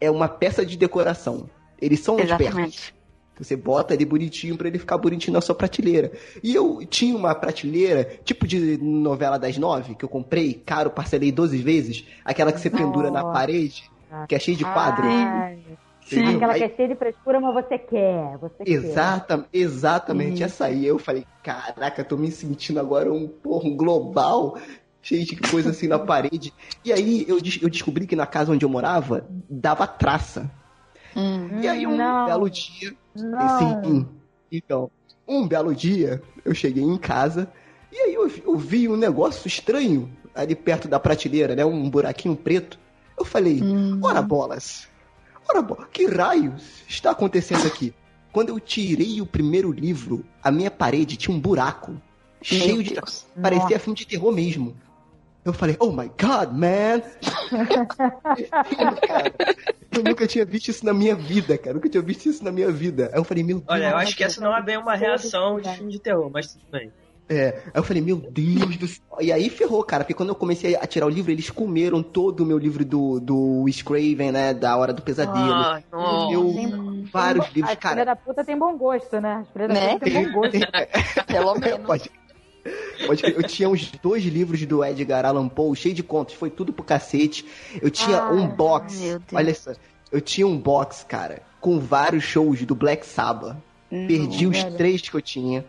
É 0.00 0.10
uma 0.10 0.28
peça 0.28 0.64
de 0.64 0.76
decoração. 0.76 1.48
Eles 1.80 2.00
são 2.00 2.18
espertos. 2.18 2.92
Você 3.38 3.54
bota 3.56 3.92
ele 3.94 4.04
bonitinho 4.04 4.56
pra 4.56 4.68
ele 4.68 4.78
ficar 4.78 4.96
bonitinho 4.98 5.34
na 5.34 5.40
sua 5.40 5.54
prateleira. 5.54 6.10
E 6.42 6.54
eu 6.54 6.80
tinha 6.86 7.14
uma 7.16 7.34
prateleira, 7.34 8.04
tipo 8.24 8.46
de 8.46 8.78
novela 8.78 9.38
das 9.38 9.58
nove, 9.58 9.94
que 9.94 10.04
eu 10.04 10.08
comprei, 10.08 10.54
caro, 10.54 10.90
parcelei 10.90 11.30
12 11.30 11.58
vezes. 11.58 12.04
Aquela 12.24 12.50
que 12.52 12.60
você 12.60 12.70
pendura 12.70 13.10
na 13.10 13.22
Nossa. 13.22 13.32
parede, 13.34 13.90
que 14.28 14.34
é 14.34 14.38
cheia 14.38 14.56
de 14.56 14.64
quadro. 14.64 15.04
Ai, 15.06 15.58
entendeu? 16.06 16.36
aquela 16.36 16.52
Aí- 16.54 16.58
que 16.60 16.64
é 16.64 16.68
cheia 16.76 16.88
de 16.88 16.94
frescura, 16.94 17.40
mas 17.40 17.54
você 17.54 17.78
quer. 17.78 18.38
Você 18.38 18.64
quer. 18.64 18.70
Exata, 18.70 19.46
exatamente 19.52 20.34
Isso. 20.36 20.44
essa 20.44 20.64
aí. 20.66 20.86
Eu 20.86 20.98
falei, 20.98 21.26
caraca, 21.42 22.02
tô 22.04 22.16
me 22.16 22.30
sentindo 22.30 22.80
agora 22.80 23.12
um, 23.12 23.28
porra, 23.28 23.68
um 23.68 23.76
global, 23.76 24.56
cheio 25.02 25.24
de 25.26 25.36
coisa 25.36 25.70
assim 25.70 25.88
na 25.88 25.98
parede. 26.00 26.54
E 26.84 26.92
aí 26.92 27.26
eu, 27.28 27.36
eu 27.60 27.68
descobri 27.68 28.06
que 28.06 28.16
na 28.16 28.26
casa 28.26 28.50
onde 28.52 28.64
eu 28.64 28.68
morava, 28.68 29.26
dava 29.50 29.86
traça. 29.86 30.50
Hum. 31.16 31.60
E 31.62 31.68
aí 31.68 31.86
um 31.86 31.96
Não. 31.96 32.26
belo 32.26 32.50
dia, 32.50 32.94
Não. 33.14 33.58
sim, 33.58 34.06
então, 34.52 34.90
um 35.26 35.48
belo 35.48 35.74
dia, 35.74 36.22
eu 36.44 36.54
cheguei 36.54 36.84
em 36.84 36.98
casa, 36.98 37.50
e 37.90 37.96
aí 37.96 38.14
eu, 38.14 38.30
eu 38.44 38.56
vi 38.56 38.88
um 38.88 38.96
negócio 38.96 39.48
estranho 39.48 40.10
ali 40.34 40.54
perto 40.54 40.86
da 40.86 41.00
prateleira, 41.00 41.56
né, 41.56 41.64
um 41.64 41.88
buraquinho 41.88 42.36
preto. 42.36 42.78
Eu 43.18 43.24
falei, 43.24 43.62
Hum. 43.62 43.98
Ora 44.02 44.20
bolas! 44.20 44.86
Ora 45.48 45.62
bolas! 45.62 45.86
Que 45.90 46.06
raios 46.06 46.82
está 46.86 47.12
acontecendo 47.12 47.66
aqui? 47.66 47.94
Quando 48.30 48.50
eu 48.50 48.60
tirei 48.60 49.22
o 49.22 49.26
primeiro 49.26 49.72
livro, 49.72 50.22
a 50.42 50.50
minha 50.50 50.70
parede 50.70 51.16
tinha 51.16 51.34
um 51.34 51.40
buraco. 51.40 51.96
Cheio 52.42 52.74
Meu 52.74 52.82
de. 52.82 52.92
Deus. 52.94 53.24
Parecia 53.40 53.80
filme 53.80 53.96
de 53.96 54.06
terror 54.06 54.30
mesmo. 54.30 54.76
Eu 55.46 55.52
falei, 55.52 55.76
oh 55.78 55.92
my 55.92 56.08
god, 56.20 56.50
man! 56.52 57.00
Cara, 59.06 59.32
eu 59.96 60.02
nunca 60.02 60.26
tinha 60.26 60.44
visto 60.44 60.68
isso 60.68 60.84
na 60.84 60.92
minha 60.92 61.14
vida, 61.14 61.56
cara. 61.56 61.70
Eu 61.70 61.74
nunca 61.74 61.88
tinha 61.88 62.02
visto 62.02 62.26
isso 62.28 62.44
na 62.44 62.50
minha 62.50 62.70
vida. 62.70 63.10
Aí 63.12 63.18
eu 63.20 63.24
falei, 63.24 63.44
meu 63.44 63.58
Deus. 63.58 63.68
Olha, 63.68 63.84
eu 63.84 63.90
Não, 63.90 63.98
acho 63.98 64.16
que 64.16 64.24
essa 64.24 64.40
não 64.40 64.54
é 64.56 64.60
bem 64.60 64.76
uma 64.76 64.96
reação 64.96 65.60
de 65.60 65.68
filme 65.76 65.92
de 65.92 66.00
terror, 66.00 66.28
mas 66.32 66.52
tudo 66.52 66.64
bem. 66.70 66.92
É, 67.28 67.60
aí 67.66 67.72
eu 67.74 67.82
falei, 67.82 68.02
meu 68.02 68.16
Deus 68.16 68.76
do 68.76 68.86
céu. 68.88 69.02
E 69.20 69.32
aí 69.32 69.48
ferrou, 69.50 69.82
cara, 69.84 70.02
porque 70.04 70.14
quando 70.14 70.28
eu 70.30 70.34
comecei 70.34 70.76
a 70.76 70.86
tirar 70.86 71.06
o 71.06 71.08
livro, 71.08 71.30
eles 71.32 71.48
comeram 71.50 72.02
todo 72.02 72.40
o 72.40 72.46
meu 72.46 72.58
livro 72.58 72.84
do, 72.84 73.18
do 73.20 73.62
Wes 73.62 73.82
Craven, 73.82 74.32
né? 74.32 74.52
Da 74.54 74.76
Hora 74.76 74.92
do 74.92 75.02
Pesadelo. 75.02 75.52
Ah, 75.52 75.80
meu, 76.28 76.52
Tem- 76.54 77.08
vários 77.12 77.46
Tem- 77.46 77.54
livros, 77.54 77.74
cara. 77.76 78.04
da 78.04 78.14
puta 78.16 78.44
tem 78.44 78.56
bom 78.58 78.76
gosto, 78.76 79.20
né? 79.20 79.42
As 79.42 79.48
filhas 79.52 79.68
da 79.68 79.74
Né? 79.74 79.92
puta 79.94 80.04
tem 80.04 80.32
bom 80.32 80.40
gosto. 80.40 80.58
Pelo 81.26 81.54
menos. 81.56 81.86
Pode. 81.86 82.10
Eu 83.36 83.42
tinha 83.42 83.68
uns 83.68 83.90
dois 84.02 84.24
livros 84.24 84.64
do 84.66 84.84
Edgar 84.84 85.24
Allan 85.24 85.48
Poe, 85.48 85.74
cheio 85.76 85.94
de 85.94 86.02
contos, 86.02 86.34
foi 86.34 86.50
tudo 86.50 86.72
pro 86.72 86.84
cacete. 86.84 87.44
Eu 87.80 87.90
tinha 87.90 88.18
Ah, 88.18 88.30
um 88.32 88.46
box, 88.48 89.18
olha 89.32 89.54
só, 89.54 89.72
eu 90.10 90.20
tinha 90.20 90.46
um 90.46 90.58
box, 90.58 91.04
cara, 91.08 91.42
com 91.60 91.78
vários 91.78 92.24
shows 92.24 92.62
do 92.64 92.74
Black 92.74 93.06
Sabbath. 93.06 93.56
Perdi 93.88 94.46
os 94.46 94.60
velho. 94.62 94.76
três 94.76 95.00
que 95.08 95.14
eu 95.14 95.22
tinha. 95.22 95.64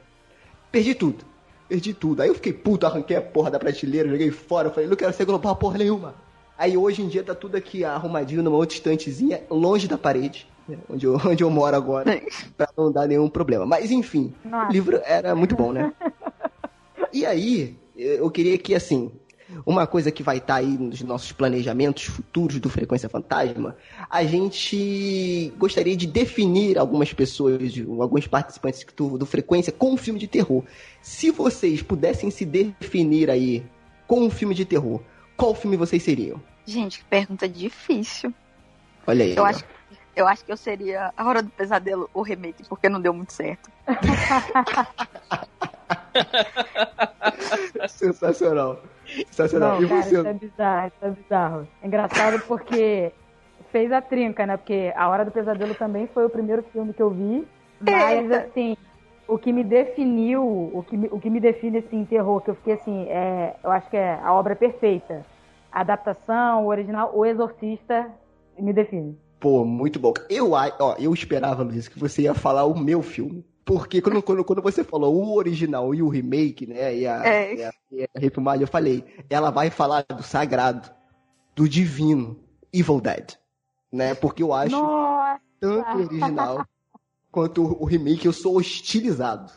Perdi 0.72 0.96
tudo. 0.96 1.24
Perdi 1.70 1.94
tudo. 1.94 2.22
Aí 2.22 2.30
eu 2.30 2.36
fiquei 2.36 2.54
puto, 2.54 2.86
arranquei 2.86 3.16
a 3.18 3.22
porra 3.22 3.51
da 3.51 3.60
prateleira, 3.60 4.10
joguei 4.10 4.32
fora. 4.32 4.70
Falei, 4.70 4.89
não 4.89 4.96
quero 4.96 5.13
ser 5.13 5.25
global 5.25 5.56
porra 5.56 5.77
nenhuma. 5.77 6.16
Aí 6.58 6.75
hoje 6.75 7.01
em 7.04 7.08
dia 7.08 7.24
tá 7.24 7.36
tudo 7.36 7.56
aqui 7.56 7.84
arrumadinho 7.86 8.42
numa 8.42 8.58
outra 8.58 8.75
estantezinha, 8.75 9.42
longe 9.50 9.88
da 9.88 9.96
parede, 9.98 10.48
né, 10.68 10.77
onde, 10.89 11.06
eu, 11.06 11.13
onde 11.24 11.44
eu 11.44 11.50
moro 11.51 11.75
agora, 11.75 12.20
pra 12.58 12.68
não 12.75 12.92
dar 12.92 13.06
nenhum 13.08 13.30
problema. 13.30 13.63
Mas 13.66 13.92
enfim, 13.92 14.34
Nossa. 14.44 14.70
o 14.70 14.72
livro 14.72 15.00
era 15.06 15.36
muito 15.36 15.56
bom, 15.56 15.72
né? 15.72 15.94
E 17.14 17.26
aí, 17.26 17.78
eu 17.96 18.30
queria 18.30 18.58
que, 18.58 18.76
assim, 18.76 19.12
uma 19.66 19.88
coisa 19.88 20.12
que 20.12 20.22
vai 20.22 20.38
estar 20.38 20.56
aí 20.56 20.78
nos 20.78 21.02
nossos 21.02 21.32
planejamentos 21.32 22.06
futuros 22.06 22.60
do 22.60 22.70
Frequência 22.70 23.08
Fantasma, 23.08 23.78
a 24.10 24.24
gente 24.24 25.54
gostaria 25.58 25.96
de 25.96 26.06
definir 26.06 26.78
algumas 26.78 27.14
pessoas, 27.14 27.74
alguns 28.00 28.28
participantes 28.28 28.86
do, 28.96 29.18
do 29.18 29.26
Frequência 29.26 29.72
com 29.72 29.94
um 29.94 29.98
filme 29.98 30.20
de 30.20 30.28
terror. 30.28 30.64
Se 31.02 31.32
vocês 31.32 31.82
pudessem 31.82 32.30
se 32.30 32.46
definir 32.46 33.30
aí 33.30 33.64
com 34.06 34.22
um 34.22 34.30
filme 34.30 34.54
de 34.54 34.66
terror, 34.66 35.02
qual 35.36 35.56
filme 35.56 35.78
vocês 35.78 36.04
seriam? 36.04 36.42
Gente, 36.66 37.00
que 37.00 37.06
pergunta 37.06 37.48
difícil. 37.48 38.34
Olha 39.06 39.24
aí. 39.24 39.36
Eu 39.36 39.44
ó. 39.44 39.46
acho, 39.46 39.64
eu 40.16 40.28
acho 40.28 40.44
que 40.44 40.52
eu 40.52 40.58
seria 40.58 41.14
A 41.16 41.26
Hora 41.26 41.42
do 41.42 41.50
Pesadelo, 41.50 42.10
o 42.14 42.22
remake, 42.22 42.64
porque 42.68 42.90
não 42.90 43.00
deu 43.00 43.14
muito 43.14 43.32
certo. 43.32 43.72
Sensacional. 47.88 48.82
Sensacional. 49.06 49.76
Não, 49.76 49.84
e 49.84 49.88
cara, 49.88 50.02
você? 50.02 50.16
isso 50.16 50.28
é 50.28 50.34
bizarro, 50.34 50.88
isso 50.88 51.06
é 51.06 51.10
bizarro. 51.10 51.68
É 51.82 51.88
engraçado 51.88 52.40
porque 52.48 53.12
fez 53.72 53.92
a 53.92 54.02
trinca, 54.02 54.46
né? 54.46 54.58
Porque 54.58 54.94
A 54.96 55.10
Hora 55.10 55.26
do 55.26 55.32
Pesadelo 55.32 55.76
também 55.76 56.08
foi 56.08 56.26
o 56.26 56.30
primeiro 56.30 56.64
filme 56.74 56.94
que 56.94 57.02
eu 57.02 57.10
vi. 57.10 57.48
Mas, 57.80 58.32
assim, 58.32 58.76
o 59.28 59.38
que 59.38 59.52
me 59.54 59.64
definiu, 59.64 60.44
o 60.44 60.84
que 60.84 60.98
me, 60.98 61.08
o 61.12 61.20
que 61.20 61.30
me 61.30 61.40
define, 61.40 61.80
assim, 61.80 62.00
em 62.02 62.06
terror, 62.06 62.42
que 62.42 62.50
eu 62.50 62.56
fiquei, 62.56 62.74
assim, 62.74 63.06
é, 63.10 63.56
eu 63.64 63.72
acho 63.72 63.90
que 63.90 63.98
é 63.98 64.20
a 64.24 64.34
obra 64.34 64.56
perfeita. 64.56 65.26
A 65.72 65.82
adaptação, 65.82 66.66
o 66.66 66.68
original, 66.68 67.12
o 67.14 67.26
Exorcista, 67.26 68.10
me 68.58 68.74
define. 68.74 69.18
Pô, 69.40 69.64
muito 69.64 70.00
bom. 70.00 70.14
Eu, 70.30 70.54
ó, 70.54 70.96
eu 70.98 71.14
esperava, 71.14 71.62
Luiz, 71.62 71.88
que 71.88 72.00
você 72.00 72.24
ia 72.24 72.34
falar 72.34 72.66
o 72.66 72.78
meu 72.78 73.04
filme. 73.04 73.46
Porque 73.68 74.02
quando, 74.02 74.24
quando, 74.24 74.46
quando 74.46 74.62
você 74.62 74.82
falou 74.82 75.14
o 75.14 75.36
original 75.36 75.94
e 75.94 76.02
o 76.02 76.08
remake, 76.08 76.66
né, 76.66 76.96
e 76.96 77.06
a, 77.06 77.26
É. 77.28 77.54
e 77.54 77.64
a, 77.66 77.74
e 77.92 78.04
a 78.04 78.08
refilmagem, 78.20 78.62
eu 78.62 78.68
falei, 78.68 79.04
ela 79.30 79.52
vai 79.52 79.70
falar 79.70 80.06
do 80.08 80.24
sagrado, 80.24 80.90
do 81.54 81.68
divino, 81.68 82.40
Evil 82.72 83.02
Dead. 83.02 83.34
Né? 83.92 84.16
Porque 84.16 84.42
eu 84.42 84.54
acho 84.54 84.72
Nossa! 84.82 85.42
tanto 85.60 85.98
o 85.98 86.02
original 86.06 86.66
quanto 87.30 87.62
o, 87.62 87.84
o 87.84 87.86
remake, 87.86 88.26
eu 88.26 88.32
sou 88.32 88.56
hostilizado. 88.56 89.52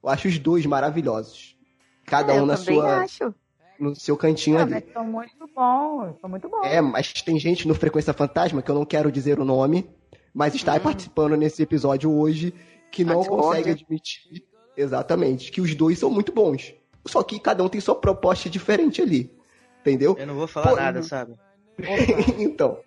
Eu 0.00 0.08
acho 0.08 0.28
os 0.28 0.38
dois 0.38 0.64
maravilhosos. 0.64 1.58
Cada 2.06 2.32
É, 2.34 2.40
um 2.40 2.46
na 2.46 2.56
sua, 2.56 2.98
acho. 3.02 3.34
no 3.80 3.96
seu 3.96 4.16
cantinho 4.16 4.60
ali. 4.60 4.74
mas 4.74 4.92
são 4.92 5.04
muito 5.04 5.46
bons, 5.54 6.20
são 6.20 6.30
muito 6.30 6.48
bons. 6.48 6.64
É, 6.66 6.80
mas 6.80 7.12
tem 7.22 7.36
gente 7.38 7.66
no 7.66 7.74
Frequência 7.74 8.12
Fantasma, 8.12 8.62
que 8.62 8.70
eu 8.70 8.76
não 8.76 8.84
quero 8.84 9.10
dizer 9.10 9.40
o 9.40 9.44
nome, 9.44 9.90
mas 10.32 10.54
está 10.54 10.76
Hum. 10.76 10.80
participando 10.80 11.36
nesse 11.36 11.62
episódio 11.64 12.10
hoje, 12.12 12.54
que 12.90 13.04
não 13.04 13.24
consegue 13.24 13.70
admitir 13.70 14.44
exatamente 14.76 15.50
que 15.50 15.60
os 15.60 15.74
dois 15.74 15.98
são 15.98 16.10
muito 16.10 16.32
bons. 16.32 16.74
Só 17.06 17.22
que 17.22 17.38
cada 17.38 17.62
um 17.62 17.68
tem 17.68 17.80
sua 17.80 17.94
proposta 17.94 18.48
diferente 18.48 19.00
ali. 19.00 19.32
Entendeu? 19.80 20.16
Eu 20.18 20.26
não 20.26 20.34
vou 20.34 20.46
falar 20.46 20.70
Pô, 20.70 20.76
nada, 20.76 21.02
sabe? 21.02 21.34
então. 22.38 22.78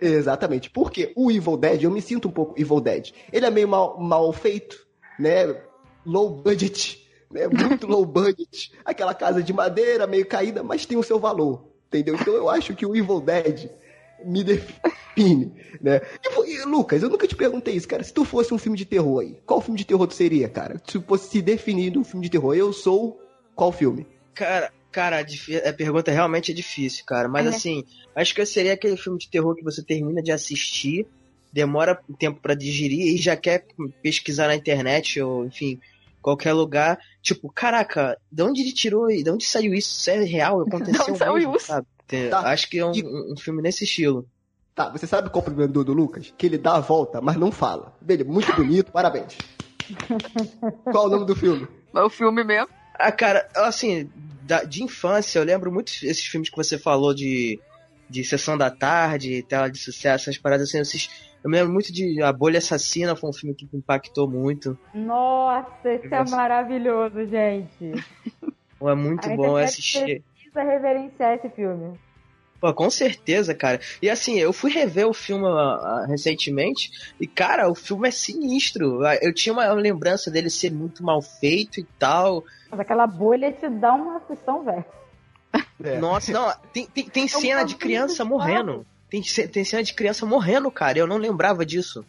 Exatamente. 0.00 0.70
Porque 0.70 1.12
o 1.16 1.30
Evil 1.30 1.56
Dead, 1.56 1.82
eu 1.82 1.90
me 1.90 2.00
sinto 2.00 2.28
um 2.28 2.30
pouco 2.30 2.60
Evil 2.60 2.80
Dead. 2.80 3.12
Ele 3.32 3.46
é 3.46 3.50
meio 3.50 3.66
mal, 3.66 3.98
mal 3.98 4.32
feito, 4.32 4.86
né? 5.18 5.62
Low 6.04 6.30
budget, 6.42 7.08
né? 7.30 7.48
Muito 7.48 7.86
low 7.86 8.04
budget. 8.06 8.72
Aquela 8.84 9.14
casa 9.14 9.42
de 9.42 9.52
madeira 9.52 10.06
meio 10.06 10.26
caída, 10.26 10.62
mas 10.62 10.86
tem 10.86 10.98
o 10.98 11.02
seu 11.02 11.18
valor. 11.18 11.68
Entendeu? 11.88 12.14
Então 12.14 12.34
eu 12.34 12.50
acho 12.50 12.76
que 12.76 12.84
o 12.84 12.94
Evil 12.94 13.20
Dead 13.20 13.70
me 14.24 14.42
define, 14.44 15.52
né? 15.80 16.00
E, 16.24 16.54
e, 16.54 16.64
Lucas, 16.64 17.02
eu 17.02 17.08
nunca 17.08 17.26
te 17.26 17.36
perguntei 17.36 17.74
isso, 17.74 17.88
cara. 17.88 18.02
Se 18.02 18.12
tu 18.12 18.24
fosse 18.24 18.52
um 18.52 18.58
filme 18.58 18.76
de 18.76 18.84
terror 18.84 19.20
aí, 19.20 19.38
qual 19.46 19.60
filme 19.60 19.78
de 19.78 19.84
terror 19.84 20.06
tu 20.06 20.14
seria, 20.14 20.48
cara? 20.48 20.80
Se 20.86 21.00
fosse 21.00 21.30
se 21.30 21.42
definir 21.42 21.92
num 21.92 22.04
filme 22.04 22.24
de 22.24 22.30
terror, 22.30 22.54
eu 22.54 22.72
sou 22.72 23.20
qual 23.54 23.72
filme? 23.72 24.06
Cara, 24.34 24.72
cara, 24.92 25.18
a 25.18 25.22
difí- 25.22 25.56
a 25.56 25.72
pergunta 25.72 26.10
realmente 26.10 26.52
é 26.52 26.54
difícil, 26.54 27.04
cara. 27.06 27.28
Mas 27.28 27.46
É. 27.46 27.48
assim, 27.50 27.84
acho 28.14 28.34
que 28.34 28.44
seria 28.46 28.72
aquele 28.74 28.96
filme 28.96 29.18
de 29.18 29.28
terror 29.30 29.54
que 29.54 29.64
você 29.64 29.82
termina 29.82 30.22
de 30.22 30.30
assistir, 30.32 31.06
demora 31.52 31.98
um 32.08 32.14
tempo 32.14 32.40
pra 32.40 32.54
digerir 32.54 33.14
e 33.14 33.16
já 33.16 33.36
quer 33.36 33.64
pesquisar 34.02 34.46
na 34.48 34.54
internet 34.54 35.20
ou, 35.20 35.44
enfim, 35.46 35.80
qualquer 36.22 36.52
lugar. 36.52 36.98
Tipo, 37.22 37.50
caraca, 37.52 38.16
de 38.30 38.42
onde 38.42 38.60
ele 38.62 38.72
tirou? 38.72 39.08
De 39.08 39.28
onde 39.30 39.44
saiu 39.44 39.74
isso? 39.74 39.98
Isso 39.98 40.10
é 40.10 40.22
real? 40.24 40.60
Aconteceu 40.68 41.16
saiu 41.16 41.34
mesmo, 41.34 41.56
isso? 41.56 41.66
sabe? 41.66 41.86
Te- 42.08 42.30
Tá. 42.30 42.40
Acho 42.50 42.68
que 42.68 42.78
é 42.78 42.84
um, 42.86 42.92
E- 42.92 43.32
um 43.32 43.36
filme 43.36 43.62
nesse 43.62 43.84
estilo. 43.84 44.26
Tá, 44.74 44.88
você 44.90 45.06
sabe 45.06 45.28
qual 45.30 45.40
é 45.40 45.42
o 45.42 45.44
problema 45.44 45.72
do, 45.72 45.84
do 45.84 45.92
Lucas? 45.92 46.32
Que 46.36 46.46
ele 46.46 46.56
dá 46.58 46.76
a 46.76 46.80
volta, 46.80 47.20
mas 47.20 47.36
não 47.36 47.52
fala. 47.52 47.96
Beleza, 48.00 48.28
muito 48.30 48.52
bonito, 48.56 48.90
parabéns. 48.92 49.36
qual 50.90 51.06
o 51.06 51.08
nome 51.10 51.26
do 51.26 51.34
filme? 51.36 51.66
É 51.94 52.00
o 52.02 52.10
filme 52.10 52.44
mesmo. 52.44 52.68
Ah, 52.94 53.12
cara, 53.12 53.46
assim, 53.56 54.10
da- 54.14 54.64
de 54.64 54.82
infância, 54.82 55.38
eu 55.38 55.44
lembro 55.44 55.70
muito 55.72 55.92
esses 56.02 56.24
filmes 56.24 56.48
que 56.50 56.56
você 56.56 56.78
falou 56.78 57.14
de, 57.14 57.60
de 58.08 58.24
Sessão 58.24 58.56
da 58.58 58.70
Tarde, 58.70 59.42
Tela 59.44 59.68
de 59.68 59.78
Sucesso, 59.78 60.28
essas 60.28 60.40
paradas 60.40 60.68
assim, 60.68 60.78
eu, 60.78 60.82
assisti- 60.82 61.10
eu 61.44 61.50
me 61.50 61.56
lembro 61.58 61.72
muito 61.72 61.92
de 61.92 62.20
A 62.22 62.32
Bolha 62.32 62.58
Assassina, 62.58 63.14
foi 63.14 63.30
um 63.30 63.32
filme 63.32 63.54
que 63.54 63.66
me 63.72 63.78
impactou 63.78 64.28
muito. 64.30 64.76
Nossa, 64.94 65.68
esse 65.92 66.06
é 66.12 66.24
maravilhoso, 66.24 67.24
gente. 67.26 67.92
É 68.80 68.94
muito 68.94 69.28
bom 69.34 69.56
assistir. 69.56 70.22
Precisa 70.52 70.62
reverenciar 70.62 71.34
esse 71.34 71.48
filme. 71.50 71.98
Pô, 72.60 72.74
com 72.74 72.90
certeza, 72.90 73.54
cara. 73.54 73.80
E 74.02 74.10
assim, 74.10 74.36
eu 74.38 74.52
fui 74.52 74.72
rever 74.72 75.06
o 75.06 75.14
filme 75.14 75.46
ah, 75.46 76.06
recentemente 76.08 76.90
e, 77.20 77.26
cara, 77.26 77.70
o 77.70 77.74
filme 77.74 78.08
é 78.08 78.10
sinistro. 78.10 79.04
Ah, 79.04 79.16
Eu 79.16 79.32
tinha 79.32 79.52
uma 79.52 79.70
lembrança 79.72 80.30
dele 80.30 80.50
ser 80.50 80.72
muito 80.72 81.04
mal 81.04 81.22
feito 81.22 81.78
e 81.78 81.84
tal. 81.98 82.44
Mas 82.70 82.80
aquela 82.80 83.06
bolha 83.06 83.52
te 83.52 83.68
dá 83.68 83.94
uma 83.94 84.16
aflição, 84.16 84.64
velho. 84.64 84.84
É. 85.82 85.98
Nossa, 85.98 86.32
não, 86.32 86.52
tem, 86.72 86.86
tem, 86.86 87.04
tem 87.08 87.24
um 87.24 87.28
cena 87.28 87.62
de 87.62 87.76
criança 87.76 88.24
morrendo. 88.24 88.84
Tem, 89.08 89.22
tem 89.22 89.64
cena 89.64 89.82
de 89.82 89.94
criança 89.94 90.26
morrendo, 90.26 90.70
cara. 90.70 90.98
Eu 90.98 91.06
não 91.06 91.16
lembrava 91.16 91.64
disso. 91.64 92.04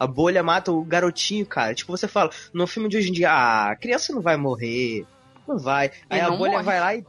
A 0.00 0.06
bolha 0.06 0.42
mata 0.42 0.72
o 0.72 0.82
garotinho, 0.82 1.44
cara. 1.46 1.74
Tipo, 1.74 1.96
você 1.96 2.08
fala, 2.08 2.30
no 2.52 2.66
filme 2.66 2.88
de 2.88 2.96
hoje 2.96 3.10
em 3.10 3.12
dia, 3.12 3.30
ah, 3.30 3.70
a 3.70 3.76
criança 3.76 4.12
não 4.12 4.22
vai 4.22 4.36
morrer. 4.36 5.04
Não 5.46 5.58
vai. 5.58 5.92
Aí 6.08 6.20
a 6.20 6.30
bolha 6.30 6.52
morre. 6.52 6.64
vai 6.64 6.80
lá 6.80 6.94
e. 6.96 7.04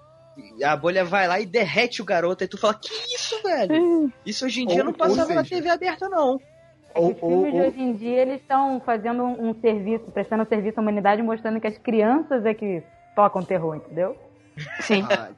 A 0.63 0.75
bolha 0.75 1.05
vai 1.05 1.27
lá 1.27 1.39
e 1.39 1.45
derrete 1.45 2.01
o 2.01 2.05
garoto. 2.05 2.43
Aí 2.43 2.47
tu 2.47 2.57
fala, 2.57 2.73
que 2.73 2.89
isso, 3.15 3.41
velho? 3.43 4.11
Isso 4.25 4.45
hoje 4.45 4.63
em 4.63 4.67
dia 4.67 4.77
Ou- 4.79 4.83
não 4.85 4.91
ou 4.91 4.97
passava 4.97 5.33
na 5.33 5.43
seja- 5.43 5.55
TV 5.57 5.69
aberta, 5.69 6.09
não. 6.09 6.39
Ou, 6.95 7.11
Os 7.11 7.17
ou, 7.21 7.29
filmes 7.29 7.51
de 7.53 7.59
ou, 7.59 7.67
hoje 7.67 7.81
em 7.81 7.93
dia, 7.93 8.21
eles 8.21 8.41
estão 8.41 8.81
fazendo 8.85 9.23
um, 9.23 9.49
um 9.49 9.55
serviço, 9.61 10.05
prestando 10.11 10.43
um 10.43 10.47
serviço 10.47 10.79
à 10.79 10.81
humanidade, 10.81 11.21
mostrando 11.21 11.59
que 11.59 11.67
as 11.67 11.77
crianças 11.77 12.45
é 12.45 12.53
que 12.53 12.83
tocam 13.15 13.41
terror, 13.43 13.75
entendeu? 13.75 14.15
Sim. 14.81 15.03
Ah. 15.09 15.29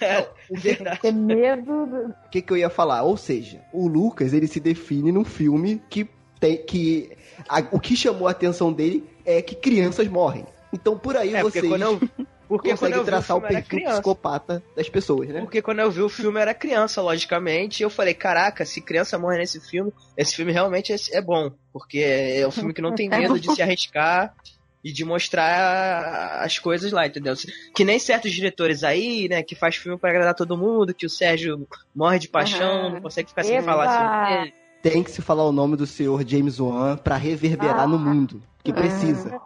É, 0.00 0.22
Tem 0.22 0.56
verdade. 0.58 0.96
que 0.96 1.02
ter 1.02 1.12
medo 1.12 1.86
do... 1.86 1.96
O 2.08 2.28
que, 2.30 2.42
que 2.42 2.52
eu 2.52 2.56
ia 2.56 2.68
falar? 2.68 3.02
Ou 3.04 3.16
seja, 3.16 3.60
o 3.72 3.86
Lucas, 3.86 4.32
ele 4.32 4.48
se 4.48 4.58
define 4.58 5.12
num 5.12 5.24
filme 5.24 5.80
que 5.88 6.08
tem 6.40 6.56
que. 6.64 7.16
a- 7.48 7.62
o 7.70 7.78
que 7.78 7.94
chamou 7.96 8.26
a 8.26 8.32
atenção 8.32 8.72
dele 8.72 9.08
é 9.24 9.40
que 9.40 9.54
crianças 9.54 10.08
morrem. 10.08 10.44
Então 10.72 10.98
por 10.98 11.16
aí 11.16 11.34
É, 11.36 11.40
porque 11.42 11.60
vocês 11.60 11.72
quando 11.72 11.82
eu. 11.82 12.26
Porque 12.48 12.68
quando 12.68 12.78
conseguem 12.78 12.96
eu 12.98 13.02
vi 13.04 13.08
o 13.08 13.12
traçar 13.12 13.36
o 13.36 13.40
filme 13.40 13.54
era 13.56 13.64
perfil 13.66 13.88
psicopata 13.90 14.62
das 14.76 14.88
pessoas, 14.88 15.28
né? 15.28 15.40
Porque 15.40 15.60
quando 15.60 15.80
eu 15.80 15.90
vi 15.90 16.02
o 16.02 16.08
filme 16.08 16.40
era 16.40 16.54
criança, 16.54 17.02
logicamente, 17.02 17.80
e 17.80 17.84
eu 17.84 17.90
falei, 17.90 18.14
caraca, 18.14 18.64
se 18.64 18.80
criança 18.80 19.18
morre 19.18 19.38
nesse 19.38 19.60
filme, 19.60 19.92
esse 20.16 20.34
filme 20.36 20.52
realmente 20.52 20.92
é, 20.92 20.96
é 21.12 21.20
bom. 21.20 21.50
Porque 21.72 21.98
é 21.98 22.46
um 22.46 22.50
filme 22.52 22.72
que 22.72 22.80
não 22.82 22.94
tem 22.94 23.08
medo 23.10 23.38
de 23.40 23.52
se 23.52 23.60
arriscar 23.62 24.32
e 24.84 24.92
de 24.92 25.04
mostrar 25.04 26.40
as 26.42 26.58
coisas 26.58 26.92
lá, 26.92 27.06
entendeu? 27.06 27.34
Que 27.74 27.84
nem 27.84 27.98
certos 27.98 28.30
diretores 28.32 28.84
aí, 28.84 29.28
né, 29.28 29.42
que 29.42 29.56
faz 29.56 29.74
filme 29.76 29.98
pra 29.98 30.10
agradar 30.10 30.34
todo 30.34 30.56
mundo, 30.56 30.94
que 30.94 31.06
o 31.06 31.10
Sérgio 31.10 31.66
morre 31.94 32.18
de 32.20 32.28
paixão, 32.28 32.82
Aham. 32.86 32.90
não 32.90 33.00
consegue 33.00 33.28
ficar 33.28 33.42
sem 33.42 33.56
Epa! 33.56 33.64
falar 33.64 33.88
sobre 34.28 34.40
ele. 34.42 34.54
Tem 34.82 35.02
que 35.02 35.10
se 35.10 35.20
falar 35.20 35.44
o 35.44 35.50
nome 35.50 35.74
do 35.76 35.86
senhor 35.86 36.24
James 36.24 36.60
Wan 36.60 36.96
pra 36.96 37.16
reverberar 37.16 37.80
Ah. 37.80 37.86
no 37.88 37.98
mundo. 37.98 38.40
Que 38.62 38.72
precisa. 38.72 39.40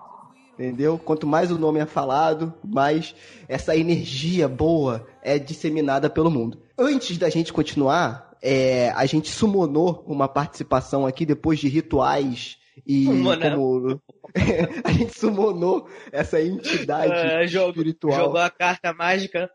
Entendeu? 0.60 0.98
Quanto 0.98 1.26
mais 1.26 1.50
o 1.50 1.58
nome 1.58 1.80
é 1.80 1.86
falado, 1.86 2.52
mais 2.62 3.14
essa 3.48 3.74
energia 3.74 4.46
boa 4.46 5.06
é 5.22 5.38
disseminada 5.38 6.10
pelo 6.10 6.30
mundo. 6.30 6.58
Antes 6.76 7.16
da 7.16 7.30
gente 7.30 7.50
continuar, 7.50 8.30
é, 8.42 8.90
a 8.90 9.06
gente 9.06 9.30
sumonou 9.30 10.04
uma 10.06 10.28
participação 10.28 11.06
aqui 11.06 11.24
depois 11.24 11.58
de 11.58 11.66
rituais 11.68 12.58
e 12.86 13.06
como 13.06 14.00
a 14.84 14.92
gente 14.92 15.18
sumonou 15.18 15.88
essa 16.12 16.38
entidade 16.42 17.10
É, 17.14 17.46
jogo- 17.46 17.70
espiritual. 17.70 18.16
Jogou 18.20 18.40
a 18.40 18.50
carta 18.50 18.92
mágica. 18.92 19.50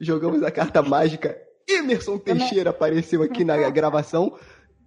Jogamos 0.00 0.40
a 0.44 0.52
carta 0.52 0.82
mágica. 0.82 1.36
Emerson 1.68 2.16
Teixeira 2.18 2.70
apareceu 2.70 3.22
aqui 3.22 3.42
na 3.44 3.56
gravação 3.70 4.36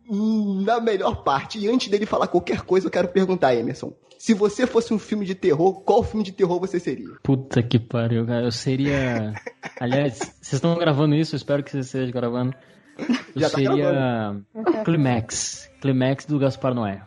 na 0.10 0.80
melhor 0.80 1.24
parte. 1.24 1.60
E 1.60 1.68
antes 1.68 1.90
dele 1.90 2.06
falar 2.06 2.28
qualquer 2.28 2.62
coisa, 2.62 2.88
eu 2.88 2.92
quero 2.92 3.08
perguntar, 3.08 3.56
Emerson. 3.56 3.94
Se 4.18 4.34
você 4.34 4.66
fosse 4.66 4.94
um 4.94 5.00
filme 5.00 5.26
de 5.26 5.36
terror, 5.36 5.82
qual 5.82 6.04
filme 6.04 6.24
de 6.24 6.32
terror 6.32 6.60
você 6.60 6.80
seria? 6.80 7.10
Puta 7.22 7.62
que 7.62 7.78
pariu, 7.78 8.26
cara. 8.26 8.46
Eu 8.46 8.52
seria. 8.52 9.34
Aliás, 9.80 10.18
vocês 10.18 10.54
estão 10.54 10.76
gravando 10.78 11.16
isso? 11.16 11.36
Eu 11.36 11.38
espero 11.38 11.64
que 11.64 11.72
vocês 11.72 11.86
estejam 11.86 12.12
gravando. 12.12 12.56
Eu 12.98 13.42
Já 13.42 13.50
tá 13.50 13.58
seria. 13.58 14.42
Climax. 14.84 15.70
Climax 15.80 16.26
do 16.26 16.40
Gaspar 16.40 16.74
Noé. 16.74 17.04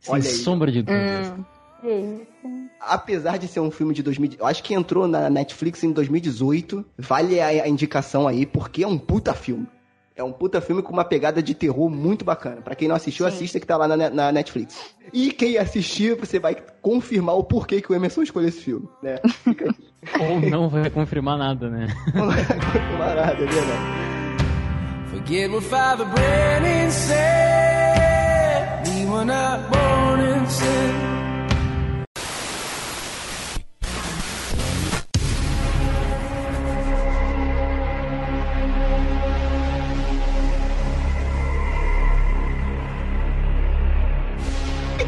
Sem 0.00 0.14
Olha 0.14 0.22
aí. 0.22 0.28
sombra 0.28 0.70
de 0.70 0.82
dúvidas. 0.82 1.32
Hum? 1.82 2.68
Apesar 2.80 3.38
de 3.38 3.48
ser 3.48 3.60
um 3.60 3.70
filme 3.70 3.94
de 3.94 4.02
2000, 4.02 4.32
eu 4.38 4.46
acho 4.46 4.62
que 4.62 4.74
entrou 4.74 5.08
na 5.08 5.30
Netflix 5.30 5.82
em 5.82 5.92
2018. 5.92 6.84
Vale 6.98 7.40
a, 7.40 7.46
a 7.48 7.68
indicação 7.68 8.28
aí, 8.28 8.44
porque 8.44 8.84
é 8.84 8.86
um 8.86 8.98
puta 8.98 9.32
filme. 9.34 9.66
É 10.16 10.24
um 10.24 10.32
puta 10.32 10.62
filme 10.62 10.80
com 10.80 10.94
uma 10.94 11.04
pegada 11.04 11.42
de 11.42 11.54
terror 11.54 11.90
muito 11.90 12.24
bacana. 12.24 12.62
Pra 12.62 12.74
quem 12.74 12.88
não 12.88 12.96
assistiu, 12.96 13.28
Sim. 13.28 13.34
assista 13.34 13.60
que 13.60 13.66
tá 13.66 13.76
lá 13.76 13.86
na, 13.86 14.08
na 14.08 14.32
Netflix. 14.32 14.94
E 15.12 15.30
quem 15.30 15.58
assistir, 15.58 16.16
você 16.16 16.38
vai 16.38 16.56
confirmar 16.80 17.36
o 17.36 17.44
porquê 17.44 17.82
que 17.82 17.92
o 17.92 17.94
Emerson 17.94 18.22
escolheu 18.22 18.48
esse 18.48 18.62
filme, 18.62 18.88
né? 19.02 19.16
Ou 20.18 20.40
não 20.40 20.70
vai 20.70 20.88
confirmar 20.88 21.36
nada, 21.36 21.68
né? 21.68 21.88
Camarada, 22.12 23.42
é 23.42 23.46
verdade. 23.46 24.06
Forget 25.10 25.50
what 25.50 25.66
Father 25.66 26.06
Brennan 26.06 26.90
said. 26.90 28.88
We 28.88 29.04
were 29.04 29.24
not 29.26 29.68
born 29.70 30.20
in 30.20 30.46
sin. 30.48 31.15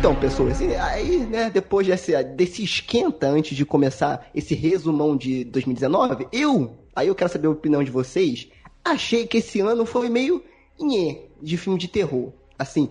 Então, 0.08 0.18
pessoas, 0.18 0.58
aí, 0.62 1.18
né, 1.18 1.50
depois 1.50 1.86
desse, 1.86 2.22
desse 2.22 2.64
esquenta 2.64 3.28
antes 3.28 3.54
de 3.54 3.66
começar 3.66 4.26
esse 4.34 4.54
resumão 4.54 5.14
de 5.14 5.44
2019, 5.44 6.28
eu, 6.32 6.78
aí 6.96 7.08
eu 7.08 7.14
quero 7.14 7.30
saber 7.30 7.46
a 7.46 7.50
opinião 7.50 7.84
de 7.84 7.90
vocês, 7.90 8.48
achei 8.82 9.26
que 9.26 9.36
esse 9.36 9.60
ano 9.60 9.84
foi 9.84 10.08
meio 10.08 10.42
nhê 10.80 11.26
de 11.42 11.58
filme 11.58 11.78
de 11.78 11.88
terror. 11.88 12.32
Assim, 12.58 12.88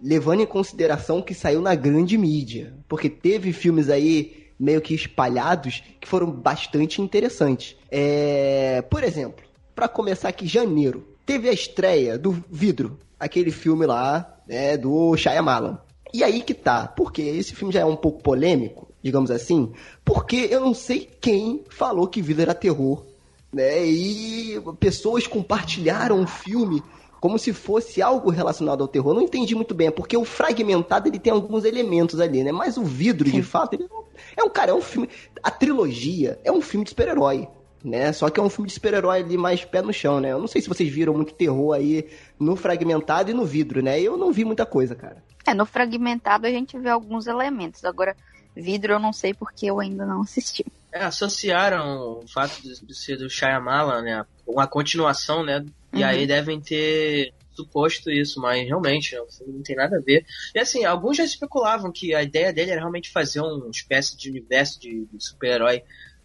levando 0.00 0.42
em 0.42 0.46
consideração 0.46 1.20
que 1.20 1.34
saiu 1.34 1.60
na 1.60 1.74
grande 1.74 2.16
mídia. 2.16 2.72
Porque 2.86 3.10
teve 3.10 3.52
filmes 3.52 3.90
aí 3.90 4.46
meio 4.56 4.80
que 4.80 4.94
espalhados 4.94 5.82
que 6.00 6.06
foram 6.06 6.30
bastante 6.30 7.02
interessantes. 7.02 7.74
É, 7.90 8.80
por 8.82 9.02
exemplo, 9.02 9.44
pra 9.74 9.88
começar 9.88 10.28
aqui, 10.28 10.46
janeiro, 10.46 11.04
teve 11.26 11.48
a 11.48 11.52
estreia 11.52 12.16
do 12.16 12.30
Vidro, 12.48 12.96
aquele 13.18 13.50
filme 13.50 13.86
lá, 13.86 14.38
né, 14.46 14.76
do 14.76 15.16
Shyamalan. 15.16 15.80
E 16.12 16.24
aí 16.24 16.42
que 16.42 16.54
tá, 16.54 16.86
porque 16.88 17.22
esse 17.22 17.54
filme 17.54 17.72
já 17.72 17.80
é 17.80 17.84
um 17.84 17.96
pouco 17.96 18.22
polêmico, 18.22 18.88
digamos 19.02 19.30
assim, 19.30 19.72
porque 20.04 20.48
eu 20.50 20.60
não 20.60 20.74
sei 20.74 21.08
quem 21.20 21.62
falou 21.68 22.06
que 22.08 22.20
Vidro 22.20 22.42
era 22.42 22.54
terror, 22.54 23.04
né? 23.52 23.84
E 23.86 24.60
pessoas 24.78 25.26
compartilharam 25.26 26.22
o 26.22 26.26
filme 26.26 26.82
como 27.20 27.38
se 27.38 27.52
fosse 27.52 28.00
algo 28.00 28.30
relacionado 28.30 28.80
ao 28.82 28.88
terror. 28.88 29.12
Não 29.14 29.22
entendi 29.22 29.54
muito 29.54 29.74
bem, 29.74 29.90
porque 29.90 30.16
o 30.16 30.24
fragmentado 30.24 31.06
ele 31.08 31.18
tem 31.18 31.32
alguns 31.32 31.64
elementos 31.64 32.18
ali, 32.18 32.42
né? 32.42 32.50
Mas 32.50 32.76
o 32.76 32.82
vidro, 32.82 33.30
de 33.30 33.42
fato, 33.42 33.74
ele 33.74 33.86
não- 33.90 34.04
é 34.36 34.42
um 34.42 34.48
cara, 34.48 34.70
é 34.72 34.74
um 34.74 34.80
filme. 34.80 35.08
A 35.42 35.50
trilogia 35.50 36.38
é 36.42 36.50
um 36.50 36.60
filme 36.62 36.84
de 36.84 36.90
super-herói. 36.90 37.48
Né? 37.82 38.12
Só 38.12 38.28
que 38.28 38.38
é 38.38 38.42
um 38.42 38.50
filme 38.50 38.68
de 38.68 38.74
super-herói 38.74 39.20
ali 39.20 39.38
mais 39.38 39.64
pé 39.64 39.80
no 39.80 39.90
chão, 39.90 40.20
né? 40.20 40.32
Eu 40.32 40.38
não 40.38 40.46
sei 40.46 40.60
se 40.60 40.68
vocês 40.68 40.86
viram 40.92 41.14
muito 41.14 41.32
terror 41.32 41.72
aí 41.74 42.06
no 42.38 42.54
fragmentado 42.54 43.30
e 43.30 43.34
no 43.34 43.46
vidro, 43.46 43.82
né? 43.82 43.98
Eu 43.98 44.18
não 44.18 44.30
vi 44.30 44.44
muita 44.44 44.66
coisa, 44.66 44.94
cara. 44.94 45.24
É, 45.46 45.54
no 45.54 45.64
fragmentado 45.66 46.46
a 46.46 46.50
gente 46.50 46.78
vê 46.78 46.88
alguns 46.90 47.26
elementos. 47.26 47.84
Agora, 47.84 48.16
vidro 48.54 48.92
eu 48.94 48.98
não 48.98 49.12
sei 49.12 49.32
porque 49.34 49.66
eu 49.66 49.80
ainda 49.80 50.04
não 50.04 50.22
assisti. 50.22 50.64
É, 50.92 51.04
associaram 51.04 52.20
o 52.22 52.24
fato 52.28 52.60
de, 52.60 52.84
de 52.84 52.94
ser 52.94 53.16
do 53.16 53.30
Shyamalan, 53.30 54.02
né? 54.02 54.24
uma 54.46 54.66
continuação, 54.66 55.44
né? 55.44 55.64
E 55.94 56.02
Uhum. 56.02 56.08
aí 56.08 56.26
devem 56.26 56.60
ter 56.60 57.32
suposto 57.52 58.10
isso, 58.10 58.40
mas 58.40 58.66
realmente 58.66 59.16
o 59.18 59.26
filme 59.30 59.54
não 59.54 59.62
tem 59.62 59.76
nada 59.76 59.96
a 59.96 60.00
ver. 60.00 60.24
E 60.54 60.58
assim, 60.58 60.84
alguns 60.84 61.16
já 61.16 61.24
especulavam 61.24 61.92
que 61.92 62.14
a 62.14 62.22
ideia 62.22 62.52
dele 62.52 62.70
era 62.70 62.80
realmente 62.80 63.10
fazer 63.10 63.40
uma 63.40 63.68
espécie 63.70 64.16
de 64.16 64.30
universo 64.30 64.80
de, 64.80 65.04
de 65.06 65.24
super-herói, 65.24 65.82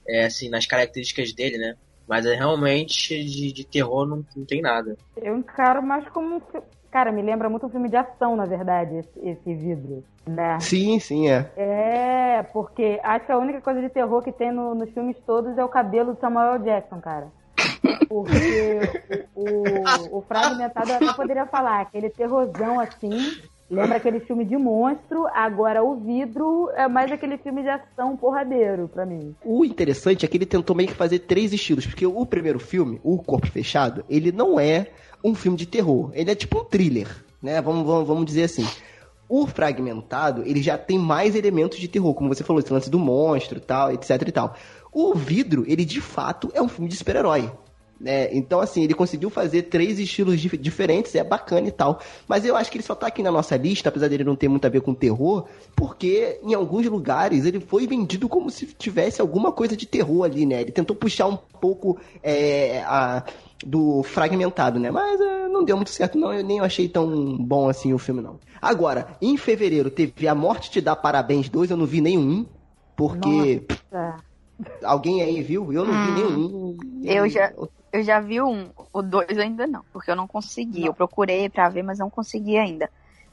é, 0.07 0.25
assim, 0.25 0.49
nas 0.49 0.65
características 0.65 1.33
dele, 1.33 1.57
né? 1.57 1.75
Mas 2.07 2.25
é 2.25 2.35
realmente 2.35 3.23
de, 3.23 3.51
de 3.51 3.67
terror 3.67 4.07
não, 4.07 4.23
não 4.35 4.45
tem 4.45 4.61
nada. 4.61 4.95
Eu 5.17 5.37
encaro 5.37 5.81
mais 5.81 6.07
como 6.09 6.35
um 6.35 6.41
Cara, 6.95 7.11
me 7.11 7.21
lembra 7.21 7.49
muito 7.49 7.65
um 7.65 7.69
filme 7.69 7.89
de 7.89 7.97
ação, 7.97 8.37
na 8.37 8.45
verdade, 8.45 8.95
esse, 8.95 9.19
esse 9.21 9.53
vidro. 9.53 10.01
Né? 10.25 10.57
Sim, 10.61 10.97
sim, 10.97 11.27
é. 11.27 11.51
É, 11.57 12.43
porque 12.53 13.01
acho 13.03 13.25
que 13.25 13.31
a 13.33 13.37
única 13.37 13.59
coisa 13.59 13.81
de 13.81 13.89
terror 13.89 14.21
que 14.23 14.31
tem 14.31 14.49
no- 14.49 14.73
nos 14.73 14.89
filmes 14.91 15.17
todos 15.27 15.57
é 15.57 15.63
o 15.65 15.67
cabelo 15.67 16.13
do 16.13 16.19
Samuel 16.21 16.57
Jackson, 16.59 17.01
cara. 17.01 17.27
Porque 18.07 18.79
o, 19.35 19.41
o, 19.41 20.19
o 20.19 20.21
fragmentado 20.21 20.89
eu 20.89 20.95
até 20.95 21.11
poderia 21.11 21.45
falar, 21.47 21.81
aquele 21.81 22.09
terrorzão 22.09 22.79
assim, 22.79 23.35
lembra 23.69 23.97
aquele 23.97 24.21
filme 24.21 24.45
de 24.45 24.55
monstro, 24.55 25.27
agora 25.33 25.83
o 25.83 25.95
vidro 25.95 26.69
é 26.75 26.87
mais 26.87 27.11
aquele 27.11 27.37
filme 27.39 27.61
de 27.61 27.67
ação 27.67 28.15
porradeiro 28.15 28.87
pra 28.87 29.05
mim. 29.05 29.35
O 29.43 29.65
interessante 29.65 30.25
é 30.25 30.29
que 30.29 30.37
ele 30.37 30.45
tentou 30.45 30.73
meio 30.73 30.87
que 30.87 30.95
fazer 30.95 31.19
três 31.19 31.51
estilos, 31.51 31.85
porque 31.85 32.05
o 32.05 32.25
primeiro 32.25 32.59
filme, 32.59 33.01
O 33.03 33.21
Corpo 33.21 33.47
Fechado, 33.47 34.05
ele 34.09 34.31
não 34.31 34.57
é 34.57 34.87
um 35.25 35.33
filme 35.33 35.57
de 35.57 35.65
terror, 35.65 36.11
ele 36.13 36.29
é 36.29 36.35
tipo 36.35 36.59
um 36.59 36.63
thriller, 36.63 37.07
né? 37.41 37.59
Vamos, 37.59 37.83
vamos, 37.85 38.07
vamos 38.07 38.25
dizer 38.27 38.43
assim. 38.43 38.65
O 39.27 39.47
Fragmentado, 39.47 40.43
ele 40.45 40.61
já 40.61 40.77
tem 40.77 40.99
mais 40.99 41.35
elementos 41.35 41.79
de 41.79 41.87
terror, 41.87 42.13
como 42.13 42.29
você 42.31 42.43
falou, 42.43 42.61
esse 42.61 42.71
lance 42.71 42.91
do 42.91 42.99
monstro, 42.99 43.59
tal, 43.59 43.91
etc 43.91 44.21
e 44.27 44.31
tal. 44.31 44.55
O 44.93 45.15
Vidro, 45.15 45.65
ele 45.67 45.83
de 45.83 45.99
fato 45.99 46.51
é 46.53 46.61
um 46.61 46.67
filme 46.67 46.87
de 46.87 46.95
super-herói. 46.95 47.51
Né? 47.99 48.33
Então, 48.35 48.59
assim, 48.59 48.83
ele 48.83 48.93
conseguiu 48.93 49.29
fazer 49.29 49.63
três 49.63 49.97
estilos 49.99 50.39
dif- 50.39 50.57
diferentes, 50.57 51.15
é 51.15 51.23
bacana 51.23 51.67
e 51.67 51.71
tal. 51.71 51.99
Mas 52.27 52.43
eu 52.45 52.55
acho 52.55 52.69
que 52.69 52.77
ele 52.77 52.83
só 52.83 52.93
tá 52.93 53.07
aqui 53.07 53.23
na 53.23 53.31
nossa 53.31 53.55
lista, 53.55 53.87
apesar 53.89 54.09
dele 54.09 54.23
não 54.23 54.35
ter 54.35 54.49
muito 54.49 54.65
a 54.65 54.69
ver 54.69 54.81
com 54.81 54.93
terror, 54.93 55.45
porque 55.75 56.39
em 56.43 56.53
alguns 56.53 56.85
lugares 56.87 57.45
ele 57.45 57.59
foi 57.59 57.87
vendido 57.87 58.27
como 58.27 58.49
se 58.49 58.65
tivesse 58.65 59.21
alguma 59.21 59.51
coisa 59.51 59.77
de 59.77 59.85
terror 59.85 60.23
ali, 60.23 60.45
né? 60.45 60.61
Ele 60.61 60.71
tentou 60.71 60.95
puxar 60.95 61.27
um 61.27 61.37
pouco 61.37 61.97
é, 62.21 62.81
a- 62.85 63.23
do 63.65 64.03
fragmentado, 64.03 64.77
né? 64.79 64.91
Mas 64.91 65.19
é, 65.21 65.47
não 65.47 65.63
deu 65.63 65.77
muito 65.77 65.89
certo, 65.89 66.17
não. 66.17 66.33
Eu 66.33 66.43
nem 66.43 66.59
achei 66.59 66.89
tão 66.89 67.37
bom 67.37 67.69
assim 67.69 67.93
o 67.93 67.97
filme, 67.97 68.21
não. 68.21 68.39
Agora, 68.61 69.07
em 69.21 69.37
fevereiro 69.37 69.89
teve 69.89 70.27
A 70.27 70.35
Morte 70.35 70.69
Te 70.69 70.81
Dá 70.81 70.95
Parabéns 70.95 71.47
2, 71.47 71.71
eu 71.71 71.77
não 71.77 71.85
vi 71.85 72.01
nenhum, 72.01 72.45
porque 72.95 73.61
Tá. 73.89 74.17
alguém 74.83 75.21
aí 75.21 75.41
viu? 75.41 75.71
Eu 75.71 75.85
não 75.85 75.93
vi 75.93 76.11
nenhum. 76.11 76.77
Eu 77.03 77.29
já, 77.29 77.53
eu 77.95 78.03
já 78.03 78.19
vi 78.19 78.41
um, 78.41 78.69
o 78.91 79.01
dois 79.01 79.37
ainda 79.37 79.65
não, 79.65 79.81
porque 79.93 80.11
eu 80.11 80.17
não 80.17 80.27
consegui. 80.27 80.85
Eu 80.85 80.93
procurei 80.93 81.47
pra 81.49 81.69
ver, 81.69 81.81
mas 81.81 81.99
não 81.99 82.09
consegui 82.09 82.57
ainda. 82.57 82.89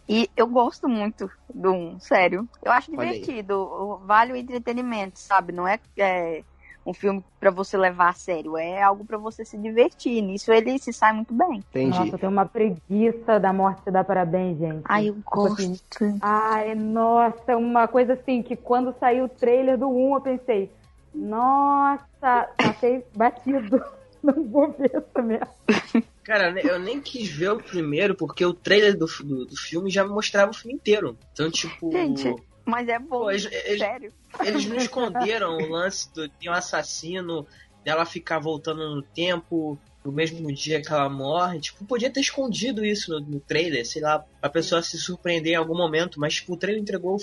E 0.08 0.30
eu 0.36 0.46
gosto 0.46 0.88
muito 0.88 1.28
do 1.52 1.72
um, 1.72 1.98
sério. 1.98 2.48
Eu 2.62 2.70
acho 2.70 2.90
divertido. 2.90 4.00
Vale 4.04 4.32
o 4.32 4.36
entretenimento, 4.36 5.18
sabe? 5.18 5.52
Não 5.52 5.66
é, 5.66 5.80
é 5.98 6.44
um 6.86 6.94
filme 6.94 7.24
pra 7.40 7.50
você 7.50 7.76
levar 7.76 8.10
a 8.10 8.12
sério, 8.12 8.56
é 8.56 8.80
algo 8.80 9.04
pra 9.04 9.18
você 9.18 9.44
se 9.44 9.58
divertir. 9.58 10.22
Nisso 10.22 10.52
ele 10.52 10.78
se 10.78 10.92
sai 10.92 11.12
muito 11.12 11.34
bem. 11.34 11.58
Entendi. 11.70 11.98
Nossa, 11.98 12.14
eu 12.14 12.18
tenho 12.18 12.30
uma 12.30 12.46
preguiça 12.46 13.40
da 13.40 13.52
morte 13.52 13.82
te 13.82 13.90
dá 13.90 14.04
parabéns, 14.04 14.58
gente. 14.58 14.82
Ai, 14.84 15.08
eu 15.08 15.14
Tipo 15.14 15.46
assim, 15.46 15.70
gosto. 15.70 16.18
Ai, 16.20 16.74
nossa, 16.76 17.56
uma 17.56 17.88
coisa 17.88 18.12
assim 18.12 18.42
que 18.42 18.54
quando 18.54 18.94
saiu 19.00 19.24
o 19.24 19.28
trailer 19.28 19.76
do 19.76 19.88
1 19.88 20.14
eu 20.14 20.20
pensei, 20.20 20.70
nossa, 21.12 22.48
achei 22.58 23.04
batido. 23.12 23.82
Não 24.34 24.48
vou 24.48 24.72
ver 24.72 24.92
essa 24.94 25.22
merda. 25.22 25.50
Cara, 26.24 26.54
eu 26.62 26.78
nem 26.78 27.00
quis 27.00 27.28
ver 27.28 27.50
o 27.50 27.62
primeiro, 27.62 28.14
porque 28.14 28.44
o 28.46 28.54
trailer 28.54 28.96
do, 28.96 29.06
do, 29.24 29.44
do 29.46 29.56
filme 29.56 29.90
já 29.90 30.04
me 30.04 30.10
mostrava 30.10 30.52
o 30.52 30.54
filme 30.54 30.74
inteiro. 30.74 31.18
Então, 31.32 31.50
tipo. 31.50 31.90
Gente, 31.90 32.32
mas 32.64 32.88
é 32.88 32.98
bom, 32.98 33.08
Pô, 33.22 33.30
eles- 33.30 33.48
eles- 33.50 33.78
sério. 33.80 34.12
Eles 34.44 34.66
não 34.66 34.76
esconderam 34.78 35.56
o 35.58 35.68
lance 35.68 36.12
do, 36.14 36.28
de 36.28 36.48
um 36.48 36.52
assassino, 36.52 37.44
dela 37.84 38.04
ficar 38.06 38.38
voltando 38.38 38.94
no 38.94 39.02
tempo, 39.02 39.78
no 40.04 40.12
mesmo 40.12 40.52
dia 40.52 40.80
que 40.82 40.92
ela 40.92 41.08
morre. 41.08 41.60
Tipo, 41.60 41.84
podia 41.86 42.10
ter 42.12 42.20
escondido 42.20 42.84
isso 42.84 43.10
no, 43.12 43.20
no 43.20 43.40
trailer, 43.40 43.86
sei 43.86 44.02
lá, 44.02 44.22
a 44.40 44.48
pessoa 44.48 44.82
se 44.82 44.98
surpreender 44.98 45.52
em 45.52 45.56
algum 45.56 45.76
momento, 45.76 46.18
mas 46.18 46.34
tipo, 46.34 46.54
o 46.54 46.56
trailer 46.56 46.82
entregou. 46.82 47.16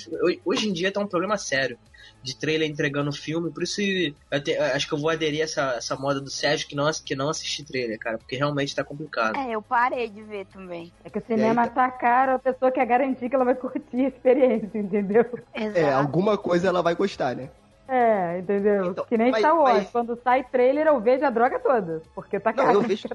Hoje- 0.46 0.70
em 0.70 0.74
dia 0.74 0.92
tá 0.92 1.00
um 1.02 1.08
problema 1.08 1.38
sério 1.38 1.78
de 2.24 2.38
trailer 2.38 2.70
entregando 2.70 3.12
filme, 3.12 3.52
por 3.52 3.64
isso 3.64 3.82
eu 3.82 4.44
te- 4.44 4.56
acho 4.58 4.88
que 4.88 4.94
eu 4.94 4.98
vou 4.98 5.10
aderir 5.10 5.42
a 5.42 5.44
essa, 5.44 5.62
essa 5.74 5.96
moda 5.96 6.20
do 6.22 6.30
Sérgio 6.30 6.68
que 6.68 6.76
não, 6.76 6.90
que 7.06 7.16
não 7.16 7.30
assiste 7.30 7.66
trailer, 7.66 7.98
cara, 8.00 8.18
porque 8.18 8.36
realmente 8.36 8.76
tá 8.76 8.84
complicado. 8.84 9.38
É, 9.38 9.52
eu 9.56 9.62
parei 9.62 10.10
de 10.10 10.22
ver 10.24 10.46
também. 10.48 10.92
É 11.04 11.10
que 11.10 11.20
o 11.20 11.26
cinema 11.26 11.68
tá 11.68 11.90
caro, 11.92 12.34
a 12.34 12.40
pessoa 12.40 12.72
quer 12.72 12.86
garantir 12.86 13.30
que 13.30 13.36
ela 13.36 13.46
vai 13.46 13.56
curtir 13.56 14.06
a 14.06 14.08
experiência, 14.10 14.70
entendeu? 14.80 15.26
Exato. 15.56 15.78
É, 15.78 15.92
alguma 15.94 16.38
coisa 16.38 16.68
ela 16.68 16.82
vai 16.82 16.96
gostar, 16.96 17.36
né? 17.36 17.50
É, 17.90 18.40
entendeu? 18.40 18.92
Então, 18.92 19.06
que 19.06 19.18
nem 19.18 19.32
mas- 19.32 19.40
Star 19.42 19.58
Wars. 19.58 19.78
mas- 19.80 19.90
Quando 19.90 20.20
sai 20.24 20.44
trailer, 20.44 20.88
eu 20.88 21.00
vejo 21.02 21.26
a 21.26 21.30
droga 21.30 21.60
toda. 21.60 22.02
Porque 22.14 22.40
tá 22.40 22.54
caro. 22.54 22.74
eu 22.74 22.82
vejo- 22.82 23.08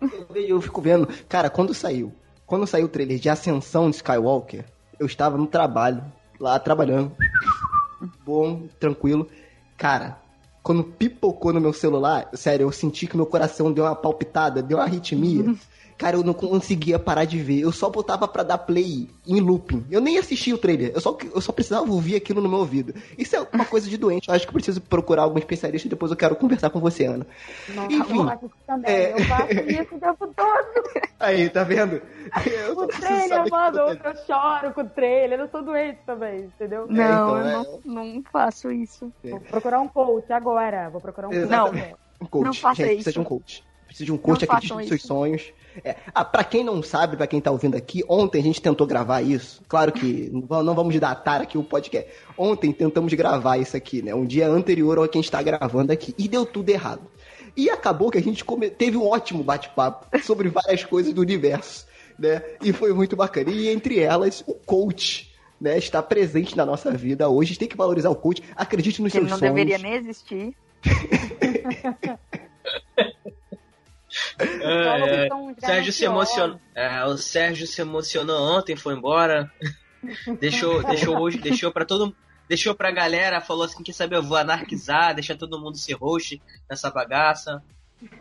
Eu, 0.00 0.26
vejo- 0.30 0.48
eu 0.48 0.60
fico 0.60 0.80
vendo. 0.80 1.08
Cara, 1.28 1.48
quando 1.48 1.72
saiu, 1.74 2.12
quando 2.46 2.66
saiu 2.66 2.86
o 2.86 2.88
trailer 2.88 3.18
de 3.18 3.28
Ascensão 3.28 3.88
de 3.90 3.96
Skywalker, 3.96 4.64
eu 4.98 5.06
estava 5.06 5.36
no 5.38 5.46
trabalho, 5.46 6.02
lá 6.40 6.58
trabalhando. 6.58 7.12
Bom, 8.24 8.66
tranquilo. 8.78 9.28
Cara, 9.76 10.18
quando 10.62 10.84
pipocou 10.84 11.52
no 11.52 11.60
meu 11.60 11.72
celular, 11.72 12.28
sério, 12.34 12.64
eu 12.64 12.72
senti 12.72 13.06
que 13.06 13.16
meu 13.16 13.26
coração 13.26 13.72
deu 13.72 13.84
uma 13.84 13.94
palpitada, 13.96 14.62
deu 14.62 14.78
uma 14.78 14.84
arritmia. 14.84 15.44
Cara, 15.98 16.16
eu 16.16 16.22
não 16.22 16.32
conseguia 16.32 16.96
parar 16.96 17.24
de 17.24 17.40
ver. 17.40 17.58
Eu 17.58 17.72
só 17.72 17.90
botava 17.90 18.28
pra 18.28 18.44
dar 18.44 18.58
play 18.58 19.10
em 19.26 19.40
looping. 19.40 19.84
Eu 19.90 20.00
nem 20.00 20.16
assistia 20.16 20.54
o 20.54 20.58
trailer. 20.58 20.92
Eu 20.94 21.00
só, 21.00 21.18
eu 21.34 21.40
só 21.40 21.50
precisava 21.50 21.90
ouvir 21.90 22.14
aquilo 22.14 22.40
no 22.40 22.48
meu 22.48 22.60
ouvido. 22.60 22.94
Isso 23.18 23.34
é 23.34 23.44
uma 23.52 23.64
coisa 23.64 23.90
de 23.90 23.96
doente. 23.96 24.28
Eu 24.28 24.34
acho 24.34 24.44
que 24.46 24.50
eu 24.50 24.54
preciso 24.54 24.80
procurar 24.80 25.22
algum 25.22 25.38
especialista 25.38 25.88
e 25.88 25.90
depois 25.90 26.12
eu 26.12 26.16
quero 26.16 26.36
conversar 26.36 26.70
com 26.70 26.78
você, 26.78 27.06
Ana. 27.06 27.26
Não, 27.70 27.86
Enfim, 27.86 28.18
eu 28.20 28.26
faço 28.26 28.46
isso 28.46 28.54
também. 28.64 28.94
é. 28.94 29.12
Eu 29.12 29.24
faço 29.24 29.52
isso 29.52 29.94
o 29.96 30.00
tempo 30.00 30.34
todo. 30.36 30.90
Aí, 31.18 31.50
tá 31.50 31.64
vendo? 31.64 32.00
Eu 32.46 32.78
O 32.78 32.86
trailer, 32.86 33.50
mano, 33.50 33.96
que 33.96 34.06
eu 34.06 34.16
choro 34.24 34.72
com 34.72 34.82
o 34.82 34.88
trailer. 34.88 35.40
Eu 35.40 35.48
sou 35.48 35.64
doente 35.64 35.98
também, 36.06 36.44
entendeu? 36.44 36.86
Não, 36.88 36.94
então, 36.94 37.38
eu 37.38 37.46
é. 37.46 37.52
não, 37.52 37.80
não 37.84 38.22
faço 38.32 38.70
isso. 38.70 39.12
Vou 39.24 39.40
procurar 39.40 39.80
um 39.80 39.88
coach 39.88 40.32
agora. 40.32 40.88
Vou 40.90 41.00
procurar 41.00 41.26
um 41.26 41.32
coach. 41.32 41.42
Exatamente. 41.42 41.94
Um 42.20 42.26
coach. 42.26 42.44
Não 42.44 42.54
faça 42.54 42.76
Gente, 42.76 42.86
isso. 42.86 42.94
precisa 43.02 43.12
de 43.12 43.20
um 43.20 43.24
coach. 43.24 43.64
Precisa 43.88 44.04
de 44.04 44.12
um 44.12 44.16
coach, 44.16 44.44
acredite 44.44 44.72
nos 44.74 44.86
seus 44.86 45.02
sonhos. 45.02 45.52
É. 45.84 45.96
Ah, 46.14 46.24
pra 46.24 46.44
quem 46.44 46.62
não 46.62 46.82
sabe, 46.82 47.16
pra 47.16 47.26
quem 47.26 47.40
tá 47.40 47.50
ouvindo 47.50 47.76
aqui, 47.76 48.04
ontem 48.08 48.40
a 48.40 48.42
gente 48.42 48.60
tentou 48.62 48.86
gravar 48.86 49.22
isso. 49.22 49.60
Claro 49.68 49.90
que 49.92 50.28
não 50.32 50.42
va- 50.42 50.62
não 50.62 50.74
vamos 50.74 50.98
datar 51.00 51.40
aqui 51.40 51.56
o 51.58 51.62
podcast. 51.64 52.08
Ontem 52.36 52.72
tentamos 52.72 53.12
gravar 53.14 53.58
isso 53.58 53.76
aqui, 53.76 54.02
né? 54.02 54.14
Um 54.14 54.24
dia 54.26 54.48
anterior 54.48 54.98
ao 54.98 55.08
que 55.08 55.18
a 55.18 55.20
gente 55.20 55.30
tá 55.30 55.42
gravando 55.42 55.92
aqui. 55.92 56.14
E 56.18 56.28
deu 56.28 56.44
tudo 56.46 56.68
errado. 56.70 57.02
E 57.56 57.68
acabou 57.70 58.10
que 58.10 58.18
a 58.18 58.22
gente 58.22 58.44
come- 58.44 58.70
teve 58.70 58.96
um 58.96 59.06
ótimo 59.08 59.42
bate-papo 59.42 60.06
sobre 60.22 60.48
várias 60.48 60.84
coisas 60.84 61.12
do 61.12 61.20
universo, 61.22 61.86
né? 62.18 62.42
E 62.62 62.72
foi 62.72 62.92
muito 62.92 63.16
bacana. 63.16 63.50
E 63.50 63.68
entre 63.68 63.98
elas, 63.98 64.44
o 64.46 64.54
coach. 64.54 65.26
Né, 65.60 65.76
está 65.76 66.00
presente 66.00 66.56
na 66.56 66.64
nossa 66.64 66.88
vida 66.92 67.28
hoje. 67.28 67.46
A 67.46 67.48
gente 67.48 67.58
tem 67.58 67.68
que 67.68 67.76
valorizar 67.76 68.10
o 68.10 68.14
coach. 68.14 68.40
Acredite 68.54 69.02
nos 69.02 69.10
Que 69.10 69.18
ele 69.18 69.28
seus 69.28 69.40
não 69.40 69.48
sonhos. 69.48 69.54
deveria 69.56 69.76
nem 69.78 69.94
existir. 69.94 70.54
É, 74.38 75.34
uns 75.34 75.56
Sérgio 75.58 75.92
se 75.92 76.04
emocionou. 76.04 76.60
É, 76.74 77.04
o 77.04 77.16
Sérgio 77.16 77.66
se 77.66 77.80
emocionou 77.80 78.56
ontem, 78.56 78.76
foi 78.76 78.94
embora. 78.94 79.52
Deixou, 80.38 80.80
deixou 80.84 81.18
hoje, 81.18 81.38
deixou 81.38 81.72
para 81.72 81.84
todo 81.84 82.14
Deixou 82.48 82.74
pra 82.74 82.90
galera, 82.90 83.42
falou 83.42 83.64
assim: 83.64 83.82
quer 83.82 83.92
saber, 83.92 84.16
eu 84.16 84.22
vou 84.22 84.38
anarquizar, 84.38 85.14
deixar 85.14 85.36
todo 85.36 85.60
mundo 85.60 85.76
ser 85.76 85.92
host 85.92 86.40
nessa 86.68 86.90
bagaça. 86.90 87.62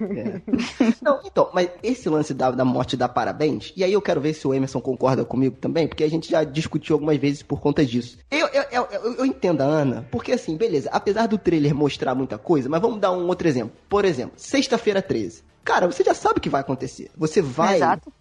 É. 0.01 0.41
Não, 1.01 1.21
então, 1.23 1.49
mas 1.53 1.69
esse 1.83 2.09
lance 2.09 2.33
da, 2.33 2.51
da 2.51 2.65
morte 2.65 2.97
dá 2.97 3.07
parabéns, 3.07 3.71
e 3.75 3.83
aí 3.83 3.93
eu 3.93 4.01
quero 4.01 4.19
ver 4.19 4.33
se 4.33 4.47
o 4.47 4.53
Emerson 4.53 4.81
concorda 4.81 5.23
comigo 5.23 5.55
também, 5.59 5.87
porque 5.87 6.03
a 6.03 6.09
gente 6.09 6.29
já 6.29 6.43
discutiu 6.43 6.95
algumas 6.95 7.17
vezes 7.17 7.43
por 7.43 7.59
conta 7.61 7.85
disso. 7.85 8.17
Eu, 8.31 8.47
eu, 8.47 8.63
eu, 8.71 8.85
eu- 9.13 9.25
entendo 9.25 9.61
a 9.61 9.65
Ana, 9.65 10.07
porque 10.11 10.31
assim, 10.31 10.57
beleza, 10.57 10.89
apesar 10.91 11.27
do 11.27 11.37
trailer 11.37 11.75
mostrar 11.75 12.15
muita 12.15 12.37
coisa, 12.37 12.67
mas 12.69 12.81
vamos 12.81 12.99
dar 12.99 13.11
um 13.11 13.27
outro 13.27 13.47
exemplo. 13.47 13.75
Por 13.87 14.05
exemplo, 14.05 14.33
sexta-feira 14.37 15.01
13. 15.01 15.43
Cara, 15.63 15.85
você 15.85 16.03
já 16.03 16.13
sabe 16.13 16.39
o 16.39 16.41
que 16.41 16.49
vai 16.49 16.61
acontecer. 16.61 17.11
Você 17.17 17.41
vai 17.41 17.75
Exato. 17.75 18.11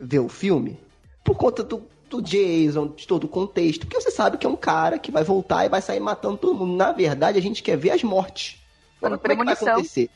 ver 0.00 0.20
o 0.20 0.28
filme 0.28 0.80
por 1.22 1.36
conta 1.36 1.62
do, 1.62 1.82
do 2.08 2.22
Jason, 2.22 2.88
de 2.88 3.06
todo 3.06 3.24
o 3.24 3.28
contexto, 3.28 3.86
porque 3.86 4.00
você 4.00 4.10
sabe 4.10 4.38
que 4.38 4.46
é 4.46 4.48
um 4.50 4.56
cara 4.56 4.98
que 4.98 5.12
vai 5.12 5.22
voltar 5.22 5.64
e 5.64 5.68
vai 5.68 5.82
sair 5.82 6.00
matando 6.00 6.38
todo 6.38 6.54
mundo. 6.54 6.74
Na 6.76 6.92
verdade, 6.92 7.38
a 7.38 7.42
gente 7.42 7.62
quer 7.62 7.76
ver 7.76 7.90
as 7.90 8.02
mortes. 8.02 8.58
Agora, 9.02 9.18
como 9.18 9.32
é 9.32 9.36
que 9.36 9.64
vai 9.64 9.72
acontecer? 9.72 10.10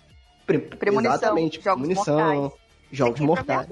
Pre- 0.49 0.59
Premonição, 0.59 1.15
Exatamente, 1.15 1.61
jogos 1.63 1.87
premonição, 1.87 2.15
mortais. 2.41 2.53
jogos 2.91 3.21
mortais. 3.21 3.69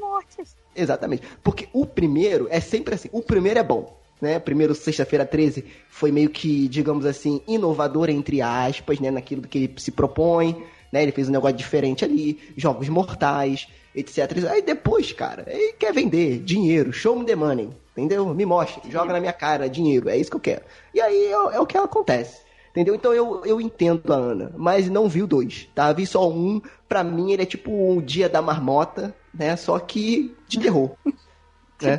Exatamente. 0.77 1.23
Porque 1.43 1.69
o 1.73 1.87
primeiro 1.87 2.47
é 2.51 2.61
sempre 2.61 2.95
assim. 2.95 3.09
O 3.11 3.23
primeiro 3.23 3.59
é 3.59 3.63
bom. 3.63 3.99
Né? 4.21 4.39
Primeiro, 4.39 4.75
sexta-feira 4.75 5.27
13, 5.27 5.65
foi 5.89 6.13
meio 6.13 6.31
que, 6.31 6.69
digamos 6.69 7.05
assim, 7.05 7.41
inovador, 7.49 8.09
entre 8.11 8.41
aspas, 8.41 9.01
né? 9.01 9.11
Naquilo 9.11 9.43
que 9.43 9.59
ele 9.59 9.75
se 9.79 9.91
propõe. 9.91 10.65
né? 10.93 11.03
Ele 11.03 11.13
fez 11.13 11.29
um 11.29 11.33
negócio 11.33 11.57
diferente 11.57 12.05
ali, 12.05 12.39
Jogos 12.57 12.89
Mortais, 12.89 13.67
etc. 13.95 14.31
Aí 14.51 14.63
depois, 14.63 15.13
cara, 15.13 15.45
ele 15.49 15.73
quer 15.75 15.93
vender 15.93 16.39
dinheiro, 16.41 16.93
show 16.93 17.19
me 17.19 17.25
the 17.27 17.35
money, 17.35 17.69
entendeu? 17.97 18.27
Me 18.35 18.45
mostre, 18.47 18.91
joga 18.91 19.13
na 19.13 19.21
minha 19.21 19.33
cara, 19.33 19.69
dinheiro, 19.69 20.09
é 20.09 20.17
isso 20.17 20.31
que 20.31 20.37
eu 20.37 20.41
quero. 20.41 20.63
E 20.95 21.01
aí 21.01 21.27
é, 21.27 21.57
é 21.57 21.61
o 21.61 21.67
que 21.67 21.77
acontece. 21.77 22.41
Entendeu? 22.77 22.95
Então 22.95 23.15
eu, 23.15 23.43
eu 23.47 23.59
entendo 23.59 24.13
a 24.13 24.17
Ana, 24.17 24.53
mas 24.55 24.91
não 24.91 25.09
vi 25.09 25.23
o 25.23 25.27
dois, 25.27 25.67
tá? 25.75 25.91
Vi 25.95 26.07
só 26.07 26.29
um. 26.29 26.61
Pra 26.87 27.03
mim, 27.03 27.33
ele 27.33 27.43
é 27.43 27.47
tipo 27.47 27.71
o 27.73 28.03
Dia 28.03 28.29
da 28.29 28.43
Marmota, 28.43 29.15
né? 29.33 29.57
Só 29.57 29.79
que 29.79 30.37
de 30.47 30.61
terror. 30.61 30.91
né? 31.81 31.99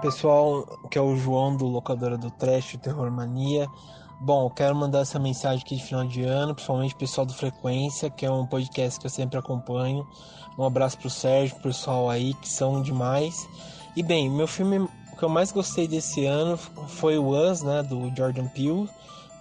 Pessoal, 0.00 0.64
que 0.90 0.96
é 0.96 1.00
o 1.02 1.14
João 1.14 1.54
do 1.54 1.66
Locadora 1.66 2.16
do 2.16 2.30
Trash, 2.30 2.78
Terror 2.82 3.10
Mania. 3.10 3.68
Bom, 4.22 4.48
quero 4.48 4.74
mandar 4.74 5.00
essa 5.00 5.18
mensagem 5.18 5.62
aqui 5.62 5.76
de 5.76 5.84
final 5.84 6.06
de 6.06 6.22
ano, 6.22 6.54
principalmente 6.54 6.94
pro 6.94 7.00
pessoal 7.00 7.26
do 7.26 7.34
Frequência, 7.34 8.08
que 8.08 8.24
é 8.24 8.30
um 8.30 8.46
podcast 8.46 8.98
que 8.98 9.04
eu 9.04 9.10
sempre 9.10 9.38
acompanho. 9.38 10.08
Um 10.58 10.64
abraço 10.64 10.96
pro 10.96 11.10
Sérgio, 11.10 11.54
pro 11.56 11.64
pessoal 11.64 12.08
aí, 12.08 12.32
que 12.32 12.48
são 12.48 12.80
demais. 12.80 13.46
E 13.94 14.02
bem, 14.02 14.30
meu 14.30 14.46
filme 14.46 14.88
que 15.22 15.26
eu 15.26 15.28
mais 15.28 15.52
gostei 15.52 15.86
desse 15.86 16.26
ano 16.26 16.56
foi 16.56 17.16
o 17.16 17.28
Us, 17.28 17.62
né, 17.62 17.80
do 17.84 18.12
Jordan 18.16 18.48
Peele, 18.48 18.88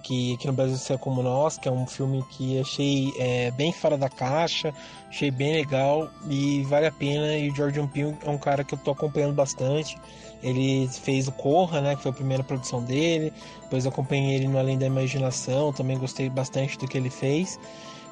que 0.03 0.35
aqui 0.35 0.45
no 0.45 0.53
Brasil 0.53 0.77
é 0.95 0.97
como 0.99 1.23
nós, 1.23 1.57
que 1.57 1.67
é 1.67 1.71
um 1.71 1.87
filme 1.87 2.23
que 2.29 2.59
achei 2.59 3.11
é, 3.17 3.49
bem 3.49 3.73
fora 3.73 3.97
da 3.97 4.07
caixa, 4.07 4.71
achei 5.09 5.31
bem 5.31 5.53
legal 5.53 6.07
e 6.29 6.61
vale 6.65 6.85
a 6.85 6.91
pena. 6.91 7.35
E 7.35 7.49
o 7.49 7.55
Jordan 7.55 7.87
Peele 7.87 8.15
é 8.23 8.29
um 8.29 8.37
cara 8.37 8.63
que 8.63 8.75
eu 8.75 8.77
tô 8.77 8.91
acompanhando 8.91 9.33
bastante. 9.33 9.97
Ele 10.43 10.87
fez 10.87 11.27
o 11.27 11.31
Corra, 11.31 11.81
né, 11.81 11.95
que 11.95 12.03
foi 12.03 12.11
a 12.11 12.13
primeira 12.13 12.43
produção 12.43 12.83
dele. 12.83 13.33
Depois 13.63 13.87
acompanhei 13.87 14.35
ele 14.35 14.47
no 14.47 14.59
Além 14.59 14.77
da 14.77 14.85
Imaginação, 14.85 15.73
também 15.73 15.97
gostei 15.97 16.29
bastante 16.29 16.77
do 16.77 16.87
que 16.87 16.95
ele 16.95 17.09
fez. 17.09 17.59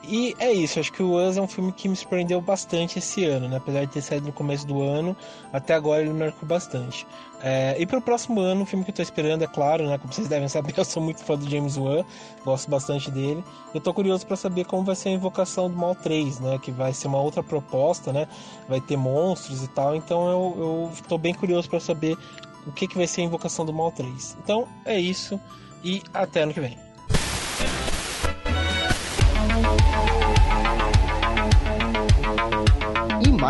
E 0.04 0.36
é 0.40 0.52
isso, 0.52 0.80
acho 0.80 0.92
que 0.92 1.04
o 1.04 1.16
Us 1.16 1.38
é 1.38 1.42
um 1.42 1.48
filme 1.48 1.72
que 1.72 1.88
me 1.88 1.96
surpreendeu 1.96 2.40
bastante 2.40 3.00
esse 3.00 3.26
ano, 3.26 3.48
né? 3.48 3.58
Apesar 3.58 3.82
de 3.82 3.88
ter 3.92 4.02
saído 4.02 4.28
no 4.28 4.34
começo 4.34 4.66
do 4.66 4.82
ano, 4.82 5.16
até 5.52 5.74
agora 5.74 6.02
ele 6.02 6.12
me 6.12 6.20
marcou 6.20 6.48
bastante. 6.48 7.06
É, 7.42 7.76
e 7.78 7.86
pro 7.86 8.02
próximo 8.02 8.40
ano, 8.40 8.64
o 8.64 8.66
filme 8.66 8.84
que 8.84 8.92
eu 8.92 8.96
tô 8.96 9.02
esperando, 9.02 9.44
é 9.44 9.48
claro, 9.48 9.88
né? 9.88 9.98
Como 9.98 10.12
vocês 10.12 10.28
devem 10.28 10.48
saber, 10.48 10.74
eu 10.78 10.86
sou 10.86 11.04
muito 11.04 11.24
fã 11.24 11.38
do 11.38 11.50
James 11.50 11.78
Wan, 11.78 12.04
gosto 12.44 12.70
bastante 12.70 13.12
dele. 13.12 13.44
Eu 13.74 13.82
tô 13.82 13.94
curioso 13.94 14.26
para 14.26 14.36
saber 14.36 14.66
como 14.66 14.84
vai 14.84 14.96
ser 14.96 15.10
a 15.10 15.12
Invocação 15.12 15.70
do 15.70 15.76
Mal 15.76 15.94
3, 15.96 16.40
né? 16.40 16.60
Que 16.60 16.72
vai 16.72 16.94
ser 16.94 17.08
uma 17.08 17.20
outra 17.20 17.44
proposta, 17.44 18.14
né? 18.14 18.28
Vai 18.68 18.82
ter 18.82 18.98
monstros 18.98 19.64
e 19.64 19.68
tal, 19.68 19.96
então 19.96 20.28
eu, 20.30 20.56
eu 20.58 20.92
tô 21.08 21.18
bem 21.18 21.34
curioso 21.34 21.70
para 21.70 21.80
saber 21.80 22.18
o 22.66 22.72
que, 22.72 22.88
que 22.88 22.98
vai 22.98 23.06
ser 23.06 23.22
a 23.22 23.26
Invocação 23.26 23.66
do 23.66 23.74
Mal 23.74 23.92
3. 23.92 24.38
Então 24.44 24.68
é 24.86 25.00
isso, 25.00 25.40
e 25.84 26.02
até 26.14 26.42
ano 26.42 26.54
que 26.54 26.60
vem. 26.60 26.89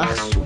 Março, 0.06 0.40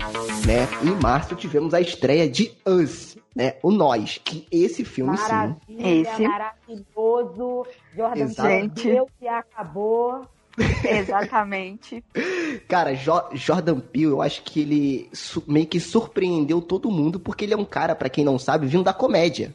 né? 0.48 0.68
Em 0.84 1.02
março 1.02 1.36
tivemos 1.36 1.74
a 1.74 1.82
estreia 1.82 2.30
de 2.30 2.52
Us, 2.66 3.18
né? 3.36 3.56
O 3.64 3.72
Nós, 3.72 4.20
que 4.24 4.48
esse 4.52 4.84
filme 4.84 5.18
sim. 5.18 5.24
Maravilha, 5.24 6.02
Esse. 6.02 6.28
maravilhoso. 6.28 7.66
Jordan. 7.96 8.70
Peele 8.74 9.06
que 9.20 9.28
acabou. 9.28 10.26
Exatamente. 10.88 12.04
Cara, 12.68 12.94
Jo- 12.94 13.30
Jordan 13.34 13.80
Peele, 13.80 14.06
eu 14.12 14.22
acho 14.22 14.44
que 14.44 14.62
ele 14.62 15.10
meio 15.48 15.66
que 15.66 15.80
surpreendeu 15.80 16.62
todo 16.62 16.92
mundo, 16.92 17.20
porque 17.20 17.46
ele 17.46 17.54
é 17.56 17.58
um 17.58 17.66
cara, 17.66 17.96
pra 17.96 18.08
quem 18.10 18.24
não 18.24 18.38
sabe, 18.38 18.68
vindo 18.68 18.84
da 18.84 18.94
comédia, 18.94 19.54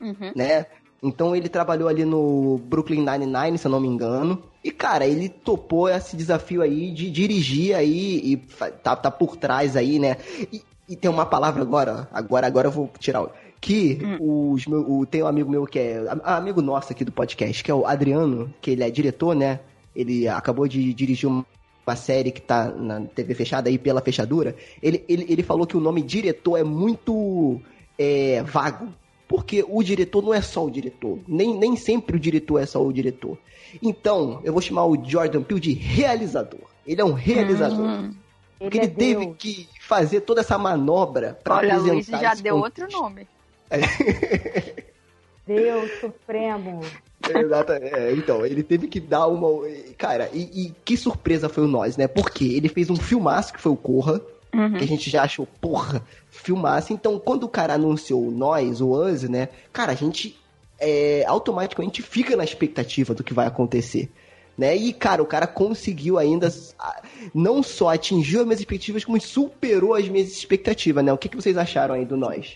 Uhum. 0.00 0.32
né? 0.34 0.64
Então 1.02 1.34
ele 1.34 1.48
trabalhou 1.48 1.88
ali 1.88 2.04
no 2.04 2.58
Brooklyn 2.58 3.04
Nine-Nine, 3.04 3.56
se 3.56 3.66
eu 3.66 3.70
não 3.70 3.80
me 3.80 3.88
engano. 3.88 4.42
E, 4.62 4.70
cara, 4.70 5.06
ele 5.06 5.28
topou 5.28 5.88
esse 5.88 6.16
desafio 6.16 6.60
aí 6.60 6.90
de 6.90 7.10
dirigir 7.10 7.74
aí 7.74 8.20
e 8.22 8.36
tá, 8.82 8.94
tá 8.94 9.10
por 9.10 9.36
trás 9.36 9.76
aí, 9.76 9.98
né? 9.98 10.16
E, 10.52 10.62
e 10.88 10.96
tem 10.96 11.10
uma 11.10 11.24
palavra 11.24 11.62
agora, 11.62 12.08
ó, 12.12 12.16
agora, 12.18 12.46
agora 12.46 12.68
eu 12.68 12.72
vou 12.72 12.90
tirar 12.98 13.22
o... 13.22 13.30
Que 13.62 13.98
os 14.18 14.66
meu, 14.66 14.80
o, 14.90 15.04
tem 15.04 15.22
um 15.22 15.26
amigo 15.26 15.50
meu 15.50 15.66
que 15.66 15.78
é 15.78 15.98
a- 16.24 16.36
amigo 16.36 16.62
nosso 16.62 16.92
aqui 16.92 17.04
do 17.04 17.12
podcast, 17.12 17.62
que 17.62 17.70
é 17.70 17.74
o 17.74 17.86
Adriano, 17.86 18.52
que 18.58 18.70
ele 18.70 18.82
é 18.82 18.90
diretor, 18.90 19.34
né? 19.34 19.60
Ele 19.94 20.26
acabou 20.26 20.66
de 20.66 20.94
dirigir 20.94 21.28
uma 21.28 21.44
uma 21.86 21.96
série 21.96 22.30
que 22.30 22.40
tá 22.40 22.68
na 22.68 23.00
TV 23.00 23.34
fechada 23.34 23.68
aí 23.68 23.78
pela 23.78 24.00
fechadura, 24.00 24.54
ele, 24.82 25.04
ele, 25.08 25.26
ele 25.28 25.42
falou 25.42 25.66
que 25.66 25.76
o 25.76 25.80
nome 25.80 26.02
diretor 26.02 26.56
é 26.56 26.62
muito 26.62 27.60
é, 27.98 28.42
vago. 28.44 28.88
Porque 29.30 29.64
o 29.68 29.80
diretor 29.80 30.22
não 30.24 30.34
é 30.34 30.42
só 30.42 30.64
o 30.66 30.70
diretor. 30.70 31.20
Nem, 31.28 31.56
nem 31.56 31.76
sempre 31.76 32.16
o 32.16 32.18
diretor 32.20 32.58
é 32.58 32.66
só 32.66 32.84
o 32.84 32.92
diretor. 32.92 33.38
Então, 33.80 34.40
eu 34.42 34.52
vou 34.52 34.60
chamar 34.60 34.84
o 34.86 35.00
Jordan 35.08 35.40
Peele 35.44 35.60
de 35.60 35.72
realizador. 35.72 36.58
Ele 36.84 37.00
é 37.00 37.04
um 37.04 37.12
realizador. 37.12 37.78
Hum. 37.86 38.12
Porque 38.58 38.78
Ele 38.78 38.86
ele 38.86 38.92
é 38.92 38.96
teve 38.96 39.24
Deus. 39.26 39.36
que 39.38 39.68
fazer 39.80 40.22
toda 40.22 40.40
essa 40.40 40.58
manobra 40.58 41.38
pra 41.44 41.58
Olha, 41.58 41.76
apresentar 41.76 41.92
Luiz 41.94 42.06
já 42.08 42.34
deu 42.34 42.56
contexto. 42.60 42.82
outro 42.82 43.00
nome. 43.00 43.28
Deus 45.46 45.90
Supremo. 46.00 46.80
Exato, 47.28 47.72
é, 47.72 48.12
então, 48.12 48.44
ele 48.44 48.64
teve 48.64 48.88
que 48.88 48.98
dar 48.98 49.28
uma. 49.28 49.48
Cara, 49.96 50.28
e, 50.32 50.66
e 50.66 50.74
que 50.84 50.96
surpresa 50.96 51.48
foi 51.48 51.64
o 51.64 51.68
Nós, 51.68 51.96
né? 51.96 52.08
Porque 52.08 52.44
ele 52.44 52.68
fez 52.68 52.90
um 52.90 52.96
filmaço 52.96 53.52
que 53.52 53.60
foi 53.60 53.70
o 53.70 53.76
Corra, 53.76 54.20
Uhum. 54.52 54.72
que 54.78 54.82
a 54.82 54.86
gente 54.86 55.08
já 55.08 55.22
achou, 55.22 55.46
porra, 55.60 56.02
filmaço. 56.40 56.92
Então, 56.92 57.18
quando 57.18 57.44
o 57.44 57.48
cara 57.48 57.74
anunciou 57.74 58.26
o 58.26 58.30
Nós, 58.30 58.80
o 58.80 58.90
Us, 58.90 59.22
né? 59.24 59.48
Cara, 59.72 59.92
a 59.92 59.94
gente 59.94 60.38
é, 60.78 61.24
automaticamente 61.26 62.02
fica 62.02 62.36
na 62.36 62.44
expectativa 62.44 63.14
do 63.14 63.22
que 63.22 63.34
vai 63.34 63.46
acontecer. 63.46 64.10
Né? 64.56 64.76
E, 64.76 64.92
cara, 64.92 65.22
o 65.22 65.26
cara 65.26 65.46
conseguiu 65.46 66.18
ainda 66.18 66.52
não 67.34 67.62
só 67.62 67.90
atingiu 67.90 68.40
as 68.40 68.46
minhas 68.46 68.60
expectativas, 68.60 69.04
como 69.04 69.20
superou 69.20 69.94
as 69.94 70.08
minhas 70.08 70.28
expectativas, 70.28 71.02
né? 71.02 71.12
O 71.12 71.18
que, 71.18 71.28
que 71.28 71.36
vocês 71.36 71.56
acharam 71.56 71.94
aí 71.94 72.04
do 72.04 72.16
Nós? 72.16 72.54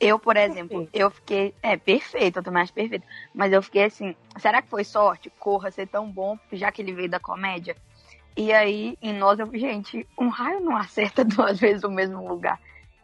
Eu, 0.00 0.18
por 0.18 0.36
exemplo, 0.36 0.88
eu 0.92 1.10
fiquei. 1.10 1.52
É, 1.62 1.76
perfeito, 1.76 2.38
eu 2.38 2.42
também 2.42 2.62
acho 2.62 2.72
perfeito. 2.72 3.04
Mas 3.34 3.52
eu 3.52 3.60
fiquei 3.62 3.84
assim, 3.84 4.14
será 4.38 4.62
que 4.62 4.68
foi 4.68 4.84
sorte? 4.84 5.30
Corra 5.38 5.70
ser 5.70 5.86
tão 5.88 6.10
bom, 6.10 6.38
já 6.52 6.70
que 6.70 6.80
ele 6.80 6.92
veio 6.92 7.10
da 7.10 7.18
comédia. 7.18 7.76
E 8.36 8.52
aí, 8.52 8.96
em 9.02 9.12
nós, 9.12 9.38
eu, 9.38 9.50
gente, 9.54 10.06
um 10.18 10.28
raio 10.28 10.60
não 10.60 10.76
acerta 10.76 11.24
duas 11.26 11.58
vezes 11.58 11.84
o 11.84 11.90
mesmo 11.90 12.26
lugar. 12.26 12.60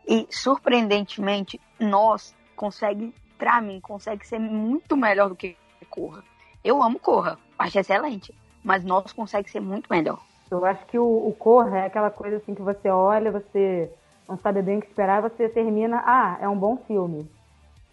E, 0.06 0.26
surpreendentemente, 0.30 1.60
nós 1.78 2.34
consegue, 2.56 3.14
pra 3.38 3.60
mim, 3.60 3.80
consegue 3.80 4.26
ser 4.26 4.38
muito 4.38 4.96
melhor 4.96 5.28
do 5.28 5.36
que 5.36 5.56
Corra. 5.88 6.22
Eu 6.62 6.82
amo 6.82 6.98
Corra, 6.98 7.38
acho 7.58 7.78
excelente. 7.78 8.34
Mas 8.62 8.84
nós 8.84 9.12
consegue 9.12 9.50
ser 9.50 9.60
muito 9.60 9.88
melhor. 9.90 10.20
Eu 10.50 10.64
acho 10.64 10.84
que 10.86 10.98
o, 10.98 11.28
o 11.28 11.32
Corra 11.32 11.78
é 11.78 11.86
aquela 11.86 12.10
coisa 12.10 12.36
assim 12.36 12.54
que 12.54 12.62
você 12.62 12.88
olha, 12.88 13.30
você 13.30 13.90
não 14.28 14.36
sabe 14.36 14.62
bem 14.62 14.78
o 14.78 14.80
que 14.80 14.88
esperar, 14.88 15.22
você 15.22 15.48
termina, 15.48 16.02
ah, 16.04 16.38
é 16.40 16.48
um 16.48 16.58
bom 16.58 16.76
filme. 16.86 17.28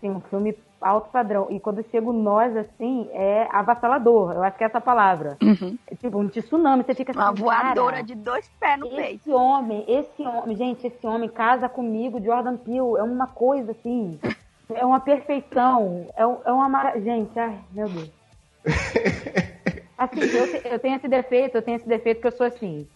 Sim, 0.01 0.11
um 0.11 0.21
filme 0.21 0.57
alto 0.81 1.09
padrão. 1.09 1.47
E 1.49 1.59
quando 1.59 1.83
chega 1.89 2.09
o 2.09 2.13
nós, 2.13 2.55
assim, 2.55 3.09
é 3.11 3.47
avassalador. 3.51 4.33
Eu 4.33 4.43
acho 4.43 4.57
que 4.57 4.63
é 4.63 4.67
essa 4.67 4.81
palavra. 4.81 5.37
Uhum. 5.41 5.77
É 5.87 5.95
tipo 5.95 6.19
um 6.19 6.27
tsunami, 6.27 6.83
você 6.83 6.93
fica 6.93 7.11
assim, 7.11 7.19
Uma 7.19 7.31
voadora 7.31 7.95
cara, 7.95 8.03
de 8.03 8.15
dois 8.15 8.47
pés 8.59 8.79
no 8.79 8.89
peito. 8.89 9.21
Esse 9.21 9.31
homem, 9.31 9.85
esse 9.87 10.23
homem, 10.23 10.55
gente, 10.55 10.87
esse 10.87 11.07
homem 11.07 11.29
casa 11.29 11.67
comigo, 11.67 12.21
Jordan 12.21 12.57
Peele, 12.57 12.97
é 12.97 13.03
uma 13.03 13.27
coisa 13.27 13.71
assim, 13.71 14.19
é 14.73 14.85
uma 14.85 14.99
perfeição, 14.99 16.07
é, 16.15 16.21
é 16.21 16.51
uma 16.51 16.69
mara... 16.69 16.99
Gente, 16.99 17.37
ai, 17.39 17.57
meu 17.71 17.87
Deus. 17.87 18.11
Assim, 19.97 20.19
eu, 20.19 20.71
eu 20.73 20.79
tenho 20.79 20.95
esse 20.95 21.07
defeito, 21.07 21.55
eu 21.55 21.61
tenho 21.61 21.77
esse 21.77 21.87
defeito 21.87 22.21
que 22.21 22.27
eu 22.27 22.31
sou 22.31 22.45
assim, 22.45 22.87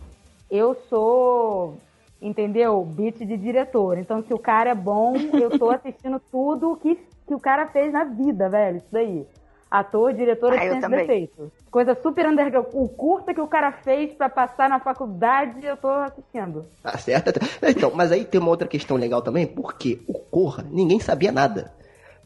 eu 0.52 0.76
sou, 0.88 1.78
entendeu, 2.22 2.86
beat 2.86 3.18
de 3.18 3.36
diretor, 3.38 3.98
então 3.98 4.22
se 4.22 4.32
o 4.32 4.38
cara 4.38 4.70
é 4.70 4.76
bom, 4.76 5.16
eu 5.34 5.58
tô 5.58 5.72
assistindo 5.72 6.22
tudo 6.32 6.78
que, 6.80 7.00
que 7.32 7.36
o 7.36 7.40
cara 7.40 7.68
fez 7.68 7.94
na 7.94 8.04
vida, 8.04 8.50
velho, 8.50 8.78
isso 8.78 8.88
daí. 8.92 9.26
Ator, 9.70 10.12
diretor, 10.14 10.52
eu 10.52 10.60
Ah, 10.60 10.90
defeito. 10.90 11.50
Coisa 11.72 11.98
super 12.04 12.28
underground. 12.28 12.68
O 12.74 12.90
curta 12.90 13.34
que 13.34 13.40
o 13.40 13.48
cara 13.48 13.72
fez 13.72 14.14
pra 14.14 14.28
passar 14.28 14.70
na 14.70 14.82
faculdade, 14.82 15.66
eu 15.66 15.78
tô 15.78 15.88
assistindo. 15.88 16.66
Tá 16.84 16.98
certo? 16.98 17.40
Então, 17.64 17.90
mas 17.96 18.12
aí 18.12 18.26
tem 18.26 18.42
uma 18.42 18.50
outra 18.50 18.68
questão 18.68 18.98
legal 18.98 19.22
também, 19.22 19.48
porque 19.48 20.02
o 20.08 20.14
Corra, 20.14 20.66
ninguém 20.70 21.00
sabia 21.00 21.32
nada. 21.32 21.74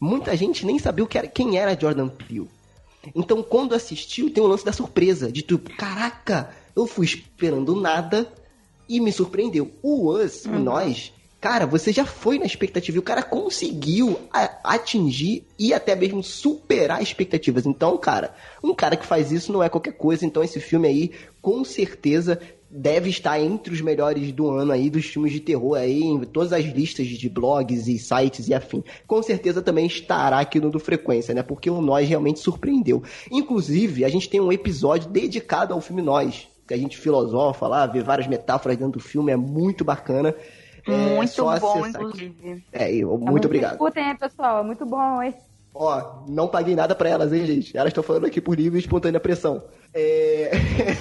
Muita 0.01 0.35
gente 0.35 0.65
nem 0.65 0.79
sabia 0.79 1.05
o 1.05 1.07
que 1.07 1.19
era, 1.19 1.27
quem 1.27 1.55
era 1.59 1.79
Jordan 1.79 2.07
Peele. 2.07 2.49
Então, 3.13 3.43
quando 3.43 3.75
assistiu, 3.75 4.33
tem 4.33 4.43
o 4.43 4.47
lance 4.47 4.65
da 4.65 4.73
surpresa, 4.73 5.31
de 5.31 5.43
tipo, 5.43 5.69
caraca, 5.77 6.49
eu 6.75 6.87
fui 6.87 7.05
esperando 7.05 7.79
nada 7.79 8.27
e 8.89 8.99
me 8.99 9.11
surpreendeu. 9.11 9.69
O 9.83 10.11
Us, 10.11 10.45
o 10.45 10.53
Nós, 10.53 11.13
cara, 11.45 11.67
você 11.67 11.93
já 11.93 12.07
foi 12.07 12.39
na 12.39 12.45
expectativa 12.47 12.97
e 12.97 12.99
o 12.99 13.03
cara 13.03 13.21
conseguiu 13.21 14.19
atingir 14.63 15.45
e 15.59 15.75
até 15.75 15.95
mesmo 15.95 16.23
superar 16.23 17.03
expectativas. 17.03 17.67
Então, 17.67 17.95
cara, 17.99 18.33
um 18.63 18.73
cara 18.73 18.97
que 18.97 19.05
faz 19.05 19.31
isso 19.31 19.53
não 19.53 19.61
é 19.61 19.69
qualquer 19.69 19.91
coisa. 19.91 20.25
Então, 20.25 20.43
esse 20.43 20.59
filme 20.59 20.87
aí, 20.87 21.11
com 21.43 21.63
certeza, 21.63 22.41
deve 22.67 23.11
estar 23.11 23.39
entre 23.39 23.71
os 23.71 23.79
melhores 23.79 24.31
do 24.31 24.49
ano 24.49 24.71
aí, 24.71 24.89
dos 24.89 25.05
filmes 25.05 25.31
de 25.31 25.39
terror 25.39 25.77
aí, 25.77 26.01
em 26.01 26.19
todas 26.21 26.51
as 26.51 26.65
listas 26.65 27.05
de 27.05 27.29
blogs 27.29 27.87
e 27.87 27.99
sites 27.99 28.47
e 28.47 28.53
afim. 28.55 28.83
Com 29.05 29.21
certeza 29.21 29.61
também 29.61 29.85
estará 29.85 30.39
aqui 30.39 30.59
no 30.59 30.71
do 30.71 30.79
Frequência, 30.79 31.35
né? 31.35 31.43
Porque 31.43 31.69
o 31.69 31.79
Nós 31.79 32.09
realmente 32.09 32.39
surpreendeu. 32.39 33.03
Inclusive, 33.29 34.03
a 34.03 34.09
gente 34.09 34.27
tem 34.27 34.41
um 34.41 34.51
episódio 34.51 35.11
dedicado 35.11 35.75
ao 35.75 35.79
filme 35.79 36.01
Nós, 36.01 36.47
que 36.67 36.73
a 36.73 36.77
gente 36.77 36.97
filosofa 36.97 37.67
lá, 37.67 37.85
vê 37.85 38.01
várias 38.01 38.27
metáforas 38.27 38.75
dentro 38.75 38.93
do 38.93 38.99
filme, 38.99 39.31
é 39.31 39.37
muito 39.37 39.85
bacana. 39.85 40.33
É 40.87 40.91
Muito 41.15 41.31
só 41.33 41.59
bom, 41.59 41.85
inclusive. 41.87 42.63
É, 42.71 42.93
eu- 42.93 43.17
Tá 43.17 43.31
muito 43.31 43.45
obrigado. 43.45 43.71
Escutem, 43.73 44.07
hein, 44.09 44.15
pessoal. 44.15 44.59
É 44.59 44.63
muito 44.63 44.85
bom, 44.85 45.21
hein? 45.21 45.33
Ó, 45.73 46.23
não 46.27 46.47
paguei 46.47 46.73
nada 46.75 46.95
pra 46.95 47.09
elas, 47.09 47.33
hein, 47.33 47.45
gente? 47.45 47.75
Elas 47.75 47.89
estão 47.89 48.03
falando 48.03 48.25
aqui 48.25 48.39
por 48.39 48.55
livre 48.57 48.77
e 48.77 48.81
espontânea 48.81 49.19
pressão. 49.19 49.61
É... 49.93 50.51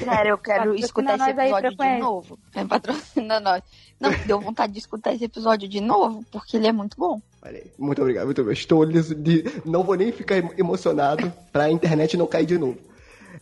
Sério, 0.02 0.30
eu 0.30 0.38
quero 0.38 0.58
Patrocina 0.60 0.84
escutar 0.86 1.14
esse 1.16 1.30
episódio 1.30 1.70
de 1.76 1.98
novo. 2.00 2.38
É, 2.54 2.64
patrocina 2.64 3.40
nós. 3.40 3.62
Não, 4.00 4.10
deu 4.26 4.40
vontade 4.40 4.72
de 4.72 4.78
escutar 4.80 5.14
esse 5.14 5.24
episódio 5.24 5.68
de 5.68 5.80
novo, 5.80 6.24
porque 6.32 6.56
ele 6.56 6.66
é 6.66 6.72
muito 6.72 6.96
bom. 6.96 7.20
Olha 7.44 7.58
aí, 7.58 7.70
muito 7.78 8.00
obrigado, 8.02 8.24
muito 8.24 8.40
obrigado. 8.40 8.58
Estou 8.58 8.82
liso 8.82 9.14
de... 9.14 9.44
Não 9.64 9.84
vou 9.84 9.94
nem 9.94 10.10
ficar 10.10 10.38
emo- 10.38 10.52
emocionado 10.58 11.32
pra 11.52 11.70
internet 11.70 12.16
não 12.16 12.26
cair 12.26 12.46
de 12.46 12.58
novo. 12.58 12.78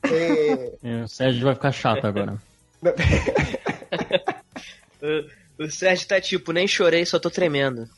É... 0.04 0.72
É, 0.84 1.04
o 1.04 1.08
Sérgio 1.08 1.44
vai 1.44 1.54
ficar 1.54 1.72
chato 1.72 2.04
agora. 2.06 2.36
O, 5.64 5.70
Sérgio 5.70 6.06
tá 6.08 6.20
tipo, 6.20 6.52
nem 6.52 6.66
chorei, 6.66 7.04
só 7.04 7.18
tô 7.18 7.30
tremendo. 7.30 7.88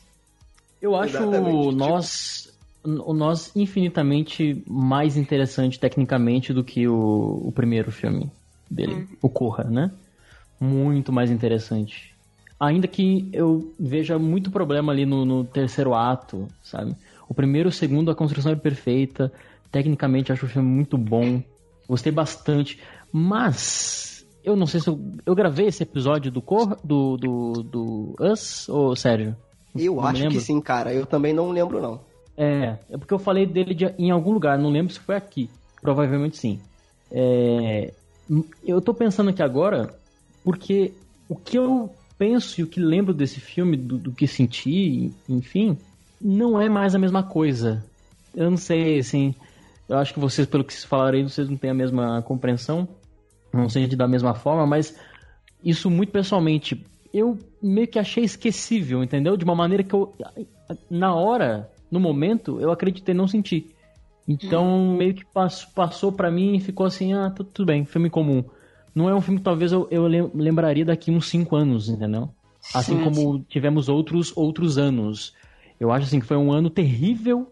Eu 0.81 0.95
acho 0.95 1.17
Exatamente, 1.17 1.55
o 1.55 1.61
tipo- 1.71 1.77
nós, 1.77 2.57
o 2.83 3.13
nós 3.13 3.55
infinitamente 3.55 4.63
mais 4.67 5.17
interessante 5.17 5.79
tecnicamente 5.79 6.53
do 6.53 6.63
que 6.63 6.87
o, 6.87 7.41
o 7.45 7.51
primeiro 7.51 7.91
filme 7.91 8.31
dele, 8.69 9.07
o 9.21 9.29
Corra, 9.29 9.63
né? 9.63 9.91
Muito 10.59 11.11
mais 11.11 11.31
interessante. 11.31 12.13
Ainda 12.59 12.87
que 12.87 13.29
eu 13.33 13.73
veja 13.79 14.17
muito 14.17 14.49
problema 14.49 14.91
ali 14.93 15.05
no, 15.05 15.25
no 15.25 15.43
terceiro 15.43 15.93
ato, 15.93 16.47
sabe? 16.63 16.95
O 17.27 17.33
primeiro 17.33 17.67
e 17.67 17.71
o 17.71 17.73
segundo, 17.73 18.09
a 18.11 18.15
construção 18.15 18.51
é 18.51 18.55
perfeita. 18.55 19.31
Tecnicamente, 19.71 20.31
acho 20.31 20.45
o 20.45 20.49
filme 20.49 20.69
muito 20.69 20.97
bom. 20.97 21.43
Gostei 21.87 22.11
bastante. 22.11 22.79
Mas, 23.11 24.14
eu 24.45 24.55
não 24.55 24.65
sei 24.65 24.79
se 24.79 24.87
eu. 24.87 24.99
Eu 25.25 25.35
gravei 25.35 25.67
esse 25.67 25.83
episódio 25.83 26.31
do 26.31 26.41
Corra, 26.41 26.77
do, 26.83 27.17
do, 27.17 27.63
do 27.63 28.15
Us, 28.19 28.69
ou 28.69 28.95
Sérgio? 28.95 29.35
Eu 29.75 29.95
Não 29.95 30.05
acho 30.05 30.27
que 30.29 30.39
sim, 30.39 30.61
cara. 30.61 30.93
Eu 30.93 31.05
também 31.05 31.33
não 31.33 31.51
lembro, 31.51 31.81
não. 31.81 31.99
É, 32.37 32.77
é 32.89 32.97
porque 32.97 33.13
eu 33.13 33.19
falei 33.19 33.45
dele 33.45 33.73
de- 33.73 33.93
em 33.97 34.11
algum 34.11 34.31
lugar, 34.31 34.57
não 34.57 34.69
lembro 34.69 34.93
se 34.93 34.99
foi 34.99 35.15
aqui. 35.15 35.49
Provavelmente 35.81 36.37
sim. 36.37 36.59
É, 37.11 37.93
eu 38.63 38.81
tô 38.81 38.93
pensando 38.93 39.29
aqui 39.29 39.41
agora, 39.43 39.93
porque 40.43 40.93
o 41.29 41.35
que 41.35 41.57
eu 41.57 41.89
penso 42.17 42.59
e 42.59 42.63
o 42.63 42.67
que 42.67 42.79
lembro 42.79 43.13
desse 43.13 43.39
filme, 43.39 43.75
do, 43.77 43.97
do 43.97 44.11
que 44.11 44.27
senti, 44.27 45.11
enfim, 45.27 45.77
não 46.21 46.59
é 46.59 46.69
mais 46.69 46.95
a 46.95 46.99
mesma 46.99 47.23
coisa. 47.23 47.83
Eu 48.33 48.49
não 48.49 48.57
sei, 48.57 48.99
assim. 48.99 49.33
Eu 49.87 49.97
acho 49.97 50.13
que 50.13 50.19
vocês, 50.19 50.47
pelo 50.47 50.63
que 50.63 50.73
vocês 50.73 50.83
falaram 50.85 51.17
aí, 51.17 51.23
vocês 51.23 51.47
não 51.49 51.57
têm 51.57 51.69
a 51.69 51.73
mesma 51.75 52.21
compreensão. 52.23 52.87
Não 53.55 53.69
sei 53.69 53.87
da 53.87 54.07
mesma 54.07 54.33
forma, 54.33 54.65
mas 54.67 54.97
isso 55.63 55.89
muito 55.89 56.11
pessoalmente. 56.11 56.85
Eu 57.13 57.37
meio 57.61 57.87
que 57.87 57.97
achei 57.97 58.23
esquecível, 58.23 59.03
entendeu? 59.03 59.37
De 59.37 59.45
uma 59.45 59.55
maneira 59.55 59.83
que 59.83 59.93
eu. 59.93 60.13
Na 60.89 61.15
hora, 61.15 61.71
no 61.89 61.99
momento, 61.99 62.59
eu 62.59 62.71
acreditei 62.71 63.15
não 63.15 63.27
sentir. 63.27 63.73
Então, 64.27 64.95
meio 64.97 65.13
que 65.13 65.23
passou, 65.23 65.69
passou 65.73 66.11
para 66.11 66.31
mim 66.31 66.55
e 66.55 66.59
ficou 66.59 66.85
assim: 66.85 67.13
ah, 67.13 67.29
tu- 67.29 67.43
tudo 67.43 67.67
bem, 67.67 67.85
filme 67.85 68.09
comum. 68.09 68.43
Não 68.93 69.09
é 69.09 69.15
um 69.15 69.21
filme 69.21 69.39
que 69.39 69.43
talvez 69.43 69.71
eu, 69.71 69.87
eu 69.91 70.07
lem- 70.07 70.31
lembraria 70.33 70.85
daqui 70.85 71.11
uns 71.11 71.27
5 71.29 71.55
anos, 71.55 71.89
entendeu? 71.89 72.29
Assim 72.73 72.97
Sim, 72.97 73.03
como 73.03 73.39
tivemos 73.47 73.87
outros 73.87 74.35
outros 74.35 74.77
anos. 74.77 75.33
Eu 75.79 75.91
acho 75.91 76.07
assim 76.07 76.19
que 76.19 76.25
foi 76.25 76.37
um 76.37 76.51
ano 76.51 76.69
terrível 76.69 77.51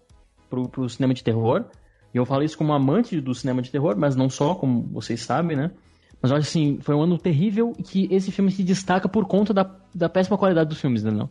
pro, 0.49 0.67
pro 0.67 0.89
cinema 0.89 1.13
de 1.13 1.23
terror. 1.23 1.65
E 2.13 2.17
eu 2.17 2.25
falo 2.25 2.43
isso 2.43 2.57
como 2.57 2.73
amante 2.73 3.19
do 3.19 3.33
cinema 3.33 3.61
de 3.61 3.69
terror, 3.71 3.95
mas 3.97 4.15
não 4.15 4.29
só, 4.29 4.55
como 4.55 4.83
vocês 4.91 5.21
sabem, 5.21 5.57
né? 5.57 5.71
Mas 6.23 6.31
eu 6.31 6.37
acho 6.37 6.47
assim, 6.47 6.79
foi 6.81 6.95
um 6.95 7.01
ano 7.01 7.17
terrível 7.17 7.73
e 7.77 7.83
que 7.83 8.07
esse 8.09 8.31
filme 8.31 8.49
se 8.49 8.63
destaca 8.63 9.09
por 9.09 9.25
conta 9.27 9.53
da, 9.53 9.69
da 9.93 10.07
péssima 10.07 10.37
qualidade 10.37 10.69
dos 10.69 10.79
filmes, 10.79 11.03
entendeu? 11.03 11.29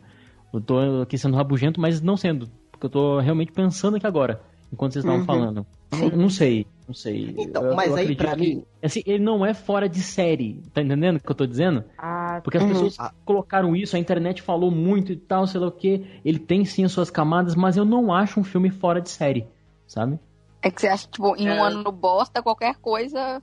Eu 0.53 0.61
tô 0.61 1.01
aqui 1.01 1.17
sendo 1.17 1.35
rabugento, 1.35 1.81
mas 1.81 1.99
não 1.99 2.15
sendo. 2.15 2.47
Porque 2.71 2.85
eu 2.85 2.89
tô 2.91 3.19
realmente 3.19 3.51
pensando 3.51 3.97
aqui 3.97 4.05
agora, 4.05 4.39
enquanto 4.71 4.93
vocês 4.93 5.03
estavam 5.03 5.21
Uhum. 5.21 5.25
falando. 5.25 5.65
Não, 5.91 6.09
não 6.11 6.29
sei, 6.29 6.67
não 6.87 6.93
sei. 6.93 7.33
Então, 7.39 7.63
Eu- 7.65 7.75
mas 7.75 7.89
eu 7.89 7.95
aí, 7.97 8.15
pra 8.15 8.35
que, 8.35 8.55
mim- 8.55 8.63
Assim, 8.83 9.01
ele 9.05 9.23
não 9.23 9.43
é 9.43 9.53
fora 9.55 9.89
de 9.89 9.99
série, 10.01 10.61
tá 10.73 10.81
entendendo 10.81 11.15
o 11.15 11.19
que 11.23 11.31
eu 11.31 11.35
tô 11.35 11.47
dizendo? 11.47 11.83
Ah, 11.97 12.39
Porque 12.43 12.57
as 12.57 12.63
Uhum. 12.63 12.69
pessoas 12.69 12.97
colocaram 13.25 13.75
isso, 13.75 13.95
a 13.95 13.99
internet 13.99 14.41
falou 14.43 14.69
muito 14.69 15.11
e 15.11 15.15
tal, 15.15 15.47
sei 15.47 15.59
lá 15.59 15.67
o 15.67 15.71
que. 15.71 16.05
Ele 16.23 16.37
tem 16.37 16.65
sim 16.65 16.83
as 16.83 16.91
suas 16.91 17.09
camadas, 17.09 17.55
mas 17.55 17.77
eu 17.77 17.85
não 17.85 18.13
acho 18.13 18.39
um 18.39 18.43
filme 18.43 18.69
fora 18.69 18.99
de 19.01 19.09
série, 19.09 19.47
sabe? 19.87 20.19
É 20.61 20.69
que 20.69 20.81
você 20.81 20.87
acha, 20.87 21.07
tipo, 21.07 21.35
em 21.37 21.47
É. 21.47 21.53
um 21.59 21.63
ano 21.63 21.91
bosta, 21.91 22.43
qualquer 22.43 22.75
coisa 22.75 23.41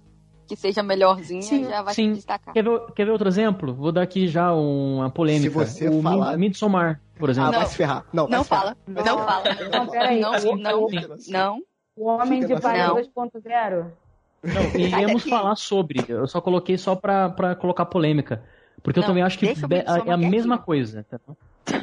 que 0.50 0.56
seja 0.56 0.82
melhorzinha 0.82 1.42
Sim, 1.42 1.64
já 1.68 1.80
vai 1.80 1.94
sim. 1.94 2.08
se 2.10 2.14
destacar. 2.16 2.52
Quer 2.52 2.64
ver, 2.64 2.80
quer 2.96 3.04
ver 3.04 3.12
outro 3.12 3.28
exemplo? 3.28 3.72
Vou 3.72 3.92
dar 3.92 4.02
aqui 4.02 4.26
já 4.26 4.52
uma 4.52 5.08
polêmica. 5.08 5.64
Se 5.64 5.84
você 5.84 5.88
o 5.88 6.02
falar- 6.02 6.30
Mid- 6.32 6.48
Midsommar, 6.48 7.00
por 7.16 7.28
Ah, 7.28 7.32
exemplo. 7.32 7.52
vai 7.52 7.66
se 7.66 7.76
ferrar. 7.76 8.04
Não, 8.12 8.26
vai 8.26 8.36
Não 8.36 8.42
se 8.42 8.48
ferrar. 8.48 8.62
fala, 8.64 8.76
não 8.88 9.18
fala. 9.24 9.44
Não, 9.72 9.86
peraí. 9.86 10.20
Não, 10.20 10.30
O- 10.32 10.56
não, 10.56 10.84
o- 10.84 10.90
não. 11.28 11.62
O 11.96 12.06
Homem 12.08 12.40
de 12.40 12.48
Não. 12.48 12.58
2.0. 12.58 13.92
Não, 14.42 14.62
iremos 14.80 15.22
falar 15.22 15.54
sobre. 15.54 16.04
Eu 16.08 16.26
só 16.26 16.40
coloquei 16.40 16.76
só 16.76 16.96
pra, 16.96 17.28
pra 17.30 17.54
colocar 17.54 17.84
polêmica. 17.86 18.42
Porque 18.82 18.98
eu 18.98 19.02
Não, 19.02 19.08
também 19.08 19.22
acho 19.22 19.38
que 19.38 19.46
Midsommar 19.46 19.84
é 20.06 20.10
a 20.12 20.16
mesma 20.16 20.58
coisa. 20.58 21.06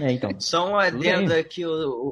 É, 0.01 0.11
então. 0.11 0.31
Só 0.39 0.71
um 0.71 0.75
adendo 0.75 1.31
aqui, 1.33 1.65
o, 1.65 1.69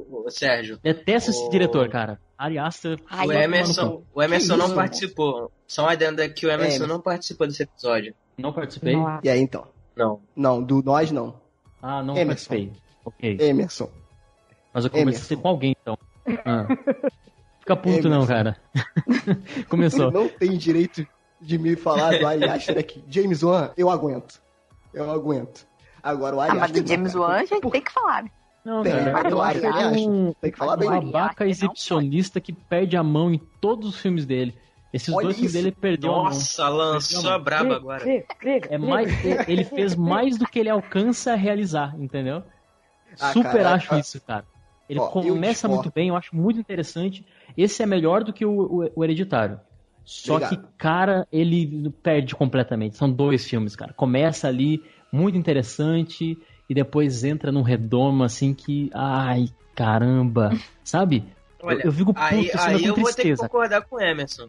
o- 0.08 0.24
o 0.26 0.30
Sérgio. 0.30 0.78
Detesto 0.82 1.30
esse 1.30 1.50
diretor, 1.50 1.88
cara. 1.90 2.18
Ari 2.38 2.58
Aster. 2.58 2.98
Ai, 3.08 3.26
o 3.26 3.32
Emerson, 3.32 4.02
o 4.14 4.22
Emerson 4.22 4.52
Que 4.54 4.58
não 4.58 4.66
isso? 4.66 4.74
participou. 4.74 5.52
Só 5.66 5.84
um 5.84 5.88
adendo 5.88 6.22
aqui, 6.22 6.46
o 6.46 6.50
Emerson 6.50 6.76
Emerson. 6.76 6.86
não 6.94 7.00
participou 7.00 7.46
desse 7.46 7.62
episódio. 7.62 8.14
Não 8.36 8.52
participei. 8.52 8.94
Não, 8.94 9.20
E 9.22 9.28
aí, 9.28 9.40
então? 9.40 9.66
Não. 9.96 10.20
Não, 10.36 10.62
do 10.62 10.82
nós, 10.82 11.10
não. 11.10 11.40
Ah, 11.82 12.02
não 12.02 12.14
Emerson. 12.16 12.48
participei. 12.50 12.72
Ok. 13.04 13.36
Emerson. 13.40 13.90
Mas 14.74 14.84
eu 14.84 14.90
conversei 14.90 15.34
Emerson. 15.36 15.42
com 15.42 15.48
alguém, 15.48 15.74
então. 15.80 15.98
Ah. 16.44 16.66
Fica 17.60 17.76
puto, 17.76 18.08
não, 18.08 18.22
Emerson. 18.22 18.26
cara. 18.32 18.56
Começou. 19.68 20.10
Não 20.10 20.28
tem 20.28 20.56
direito 20.56 21.06
de 21.40 21.58
me 21.58 21.76
falar 21.76 22.18
do 22.18 22.26
Ari 22.26 22.44
Aster 22.44 22.76
aqui. 22.78 23.02
James 23.08 23.42
Wan, 23.42 23.70
eu 23.76 23.90
aguento. 23.90 24.40
Eu 24.92 25.10
aguento. 25.10 25.66
Agora 26.02 26.36
o 26.36 26.40
Ari 26.40 26.52
Ah, 26.52 26.54
mas 26.54 26.70
do 26.72 26.80
não, 26.80 26.86
James. 26.86 27.14
Wan 27.14 27.28
a 27.34 27.44
gente 27.44 27.60
Por- 27.60 27.72
tem 27.72 27.80
que 27.82 27.92
falar. 27.92 28.24
Não, 28.66 28.82
Tem, 28.82 28.92
cara. 28.92 29.12
mas 29.12 29.32
Eu 29.32 29.40
acho 29.40 29.58
ele 29.58 29.66
Aster 29.68 30.08
um 30.10 30.32
tem 30.40 30.50
que 30.50 30.58
falar 30.58 30.76
bem. 30.76 30.88
um 30.88 31.00
babaca 31.12 31.46
exibicionista 31.46 32.40
que 32.40 32.52
perde 32.52 32.96
a 32.96 33.02
mão 33.02 33.32
em 33.32 33.38
todos 33.60 33.88
os 33.88 34.00
filmes 34.00 34.26
dele. 34.26 34.58
Esses 34.92 35.14
Olha 35.14 35.24
dois 35.24 35.36
filmes 35.36 35.52
dele 35.52 35.68
ele 35.68 35.76
perdeu 35.76 36.10
a 36.10 36.16
mão. 36.16 36.24
Nossa, 36.24 36.68
lançou 36.68 37.30
a 37.30 37.38
braba 37.38 37.76
agora. 37.76 38.04
É 38.68 38.76
mais, 38.76 39.24
ele 39.48 39.62
fez 39.62 39.94
mais 39.94 40.36
do 40.36 40.46
que 40.46 40.58
ele 40.58 40.68
alcança 40.68 41.32
a 41.32 41.36
realizar, 41.36 41.94
entendeu? 42.00 42.42
Ah, 43.20 43.32
Super 43.32 43.52
cara, 43.52 43.74
acho 43.74 43.94
ah, 43.94 43.98
isso, 44.00 44.20
cara. 44.20 44.44
Ele 44.88 44.98
ó, 45.00 45.08
começa 45.08 45.68
muito 45.68 45.90
bem, 45.94 46.08
eu 46.08 46.16
acho 46.16 46.34
muito 46.34 46.58
interessante. 46.58 47.24
Esse 47.56 47.82
é 47.82 47.86
melhor 47.86 48.24
do 48.24 48.32
que 48.32 48.44
o, 48.44 48.82
o- 48.84 48.90
o 48.96 49.04
Hereditário. 49.04 49.60
Só 50.04 50.34
Obrigado. 50.36 50.56
que, 50.68 50.78
cara, 50.78 51.26
ele 51.32 51.90
perde 52.02 52.34
completamente. 52.34 52.96
São 52.96 53.10
dois 53.10 53.44
filmes, 53.44 53.74
cara. 53.74 53.92
Começa 53.92 54.46
ali, 54.46 54.84
muito 55.12 55.36
interessante, 55.36 56.38
e 56.68 56.74
depois 56.74 57.24
entra 57.24 57.50
num 57.52 57.62
redomo 57.62 58.24
assim 58.24 58.52
que. 58.54 58.90
Ai, 58.94 59.48
caramba! 59.74 60.50
Sabe? 60.84 61.24
Olha, 61.62 61.76
eu, 61.78 61.86
eu 61.86 61.92
fico 61.92 62.12
puto, 62.12 62.24
Aí, 62.24 62.50
assim, 62.52 62.70
aí 62.70 62.82
com 62.82 62.88
eu 62.88 62.94
vou 62.94 63.04
ter 63.04 63.10
que 63.10 63.12
tristeza. 63.14 63.42
concordar 63.48 63.82
com 63.82 63.96
o 63.96 64.00
Emerson. 64.00 64.48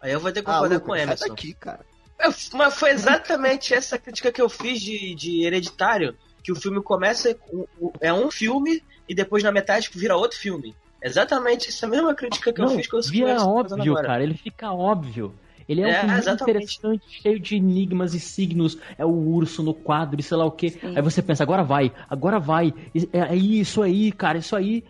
Aí 0.00 0.12
eu 0.12 0.20
vou 0.20 0.32
ter 0.32 0.42
que 0.42 0.50
Ah, 0.50 0.54
concordar 0.54 0.74
Lucas, 0.76 0.86
com 0.86 0.92
o 0.92 0.94
sai 0.94 1.02
Emerson. 1.04 1.28
daqui, 1.28 1.54
cara. 1.54 1.86
Eu- 2.18 2.34
mas 2.54 2.74
foi 2.74 2.90
exatamente 2.90 3.74
essa 3.74 3.98
crítica 3.98 4.32
que 4.32 4.40
eu 4.40 4.48
fiz 4.48 4.80
de, 4.80 5.14
de 5.14 5.44
Hereditário, 5.44 6.16
que 6.42 6.50
o 6.52 6.56
filme 6.56 6.82
começa, 6.82 7.34
com- 7.34 7.66
o- 7.78 7.92
é 8.00 8.12
um 8.12 8.30
filme 8.30 8.82
e 9.08 9.14
depois 9.14 9.42
na 9.42 9.52
metade 9.52 9.90
vira 9.94 10.16
outro 10.16 10.38
filme. 10.38 10.74
Exatamente 11.02 11.68
essa 11.68 11.86
mesma 11.86 12.14
crítica 12.14 12.52
que 12.52 12.60
eu 12.60 12.64
Não, 12.64 12.74
fiz 12.74 12.86
que 12.88 12.96
eu 12.96 13.02
vira 13.02 13.36
óbvio, 13.44 13.92
agora. 13.92 14.06
cara. 14.08 14.22
Ele 14.22 14.34
fica 14.34 14.72
óbvio. 14.72 15.34
Ele 15.68 15.80
é, 15.82 15.86
um 15.86 15.90
É, 15.90 15.94
filme 15.94 16.14
muito 16.14 16.22
exatamente. 16.22 16.50
interessante, 16.64 17.04
cheio 17.08 17.40
de 17.40 17.56
enigmas 17.56 18.14
e 18.14 18.20
signos. 18.20 18.78
É 18.96 19.04
o 19.04 19.10
urso 19.10 19.62
no 19.62 19.74
quadro 19.74 20.20
e 20.20 20.22
sei 20.22 20.36
lá 20.36 20.44
o 20.44 20.50
quê. 20.50 20.70
Sim. 20.70 20.94
Aí 20.96 21.02
você 21.02 21.20
pensa, 21.22 21.42
agora 21.42 21.64
vai, 21.64 21.92
agora 22.08 22.38
vai. 22.38 22.72
É, 23.12 23.18
é 23.32 23.36
isso 23.36 23.82
aí, 23.82 24.12
cara, 24.12 24.38
isso 24.38 24.54
aí. 24.54 24.84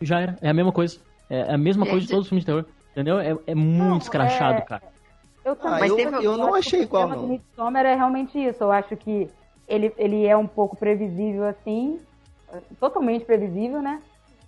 Já 0.00 0.20
era. 0.20 0.38
É 0.42 0.50
a 0.50 0.54
mesma 0.54 0.72
coisa. 0.72 0.98
É 1.28 1.54
a 1.54 1.58
mesma 1.58 1.86
coisa 1.86 2.00
de 2.02 2.08
todos 2.10 2.24
os 2.24 2.28
filmes 2.28 2.42
de 2.44 2.46
terror. 2.46 2.64
Entendeu? 2.92 3.18
É, 3.18 3.36
é 3.46 3.54
muito 3.54 3.78
Não, 3.92 3.98
escrachado, 3.98 4.58
é- 4.58 4.62
cara. 4.62 4.82
Eu 5.44 5.52
Ah, 5.52 5.56
também. 5.56 5.80
Mas 5.80 5.90
eu, 5.90 5.96
teve- 5.96 6.24
eu 6.26 6.36
não 6.36 6.54
acho 6.54 6.62
que 6.62 6.68
achei 6.68 6.80
o 6.80 6.82
igual, 6.82 7.08
não. 7.08 7.26
Midsommar 7.26 7.86
é 7.86 7.94
realmente 7.94 8.38
isso. 8.38 8.62
Eu 8.62 8.72
acho 8.72 8.94
que 8.96 9.30
ele, 9.66 9.92
ele 9.96 10.26
é 10.26 10.36
um 10.36 10.46
pouco 10.46 10.76
previsível 10.76 11.44
assim, 11.46 11.98
totalmente 12.78 13.24
previsível, 13.24 13.80
né? 13.80 14.02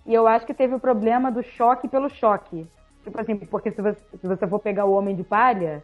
E 0.05 0.13
eu 0.13 0.27
acho 0.27 0.45
que 0.45 0.53
teve 0.53 0.75
o 0.75 0.79
problema 0.79 1.31
do 1.31 1.41
choque 1.41 1.87
pelo 1.87 2.09
choque. 2.09 2.67
Tipo 3.03 3.19
assim, 3.19 3.35
porque 3.37 3.71
se 3.71 3.81
você, 3.81 3.97
se 4.19 4.27
você 4.27 4.47
for 4.47 4.59
pegar 4.59 4.85
o 4.85 4.93
Homem 4.93 5.15
de 5.15 5.23
Palha, 5.23 5.83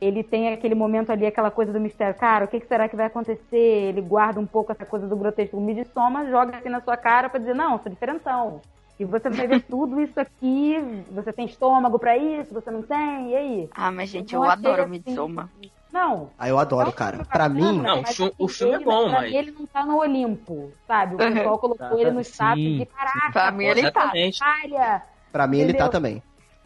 ele 0.00 0.22
tem 0.22 0.52
aquele 0.52 0.74
momento 0.74 1.10
ali, 1.10 1.26
aquela 1.26 1.50
coisa 1.50 1.72
do 1.72 1.80
mistério. 1.80 2.14
Cara, 2.14 2.44
o 2.44 2.48
que, 2.48 2.60
que 2.60 2.66
será 2.66 2.88
que 2.88 2.96
vai 2.96 3.06
acontecer? 3.06 3.56
Ele 3.56 4.00
guarda 4.00 4.40
um 4.40 4.46
pouco 4.46 4.72
essa 4.72 4.84
coisa 4.84 5.06
do 5.06 5.16
grotesco. 5.16 5.56
O 5.56 5.60
Midsommar 5.60 6.28
joga 6.28 6.56
assim 6.56 6.68
na 6.68 6.80
sua 6.80 6.96
cara 6.96 7.28
pra 7.28 7.38
dizer, 7.38 7.54
não, 7.54 7.78
sou 7.82 7.90
diferentão. 7.92 8.60
E 8.98 9.04
você 9.04 9.28
vai 9.28 9.46
ver 9.48 9.60
tudo 9.62 10.00
isso 10.00 10.18
aqui, 10.20 10.76
você 11.10 11.32
tem 11.32 11.46
estômago 11.46 11.98
pra 11.98 12.16
isso, 12.16 12.54
você 12.54 12.70
não 12.70 12.80
tem, 12.82 13.30
e 13.32 13.36
aí? 13.36 13.68
Ah, 13.74 13.90
mas 13.90 14.08
gente, 14.08 14.28
Então, 14.34 14.44
eu 14.44 14.50
adoro 14.50 14.82
assim- 14.82 14.90
Midsommar. 14.92 15.48
Não. 15.92 16.30
Ah, 16.38 16.48
eu 16.48 16.58
adoro, 16.58 16.86
Não, 16.86 16.92
cara. 16.92 17.24
Pra 17.24 17.48
mim, 17.48 17.80
Não, 17.80 17.98
o 18.00 18.02
mas 18.02 18.16
fi- 18.16 18.32
o 18.38 18.44
assim, 18.46 18.54
filme 18.54 18.72
é 18.72 18.76
ele- 18.76 18.84
bom, 18.84 19.02
pra 19.10 19.20
mas- 19.20 19.32
Ele 19.34 19.50
não 19.52 19.66
tá 19.66 19.84
no 19.86 19.98
Olimpo, 19.98 20.72
sabe? 20.86 21.14
O 21.14 21.18
pessoal 21.18 21.58
colocou 21.58 21.88
Tá, 21.88 21.96
ele 22.00 22.10
no 22.10 22.20
status 22.20 22.62
sim, 22.62 22.78
de 22.78 22.86
caraca. 22.86 23.30
Pra 23.32 23.50
mim 23.52 23.64
ele 23.64 23.90
tá. 23.92 24.12
Pra 25.32 25.46
mim 25.46 25.58
ele 25.58 25.74
tá 25.74 25.88
também. 25.88 26.22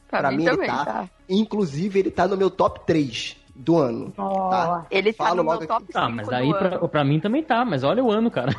Pra, 0.09 0.21
Pra 0.21 0.31
mim, 0.31 0.39
mim 0.39 0.47
ele 0.47 0.67
tá. 0.67 0.85
tá. 0.85 1.09
Inclusive, 1.29 1.99
ele 1.99 2.11
tá 2.11 2.27
no 2.27 2.37
meu 2.37 2.51
top 2.51 2.81
3 2.87 3.37
do 3.55 3.77
ano. 3.77 4.13
Ó, 4.17 4.51
Tá? 4.51 4.87
Ele 4.91 5.13
tá 5.13 5.25
Falo 5.25 5.43
no 5.43 5.51
meu 5.51 5.67
top 5.67 5.81
5 5.87 5.93
Tá, 5.93 6.09
mas 6.09 6.29
do 6.29 6.35
aí 6.35 6.51
pra, 6.55 6.89
pra 6.89 7.05
mim 7.05 7.19
também 7.21 7.43
tá, 7.43 7.65
mas 7.65 7.83
olha 7.85 8.03
o 8.03 8.11
ano, 8.11 8.31
cara. 8.31 8.53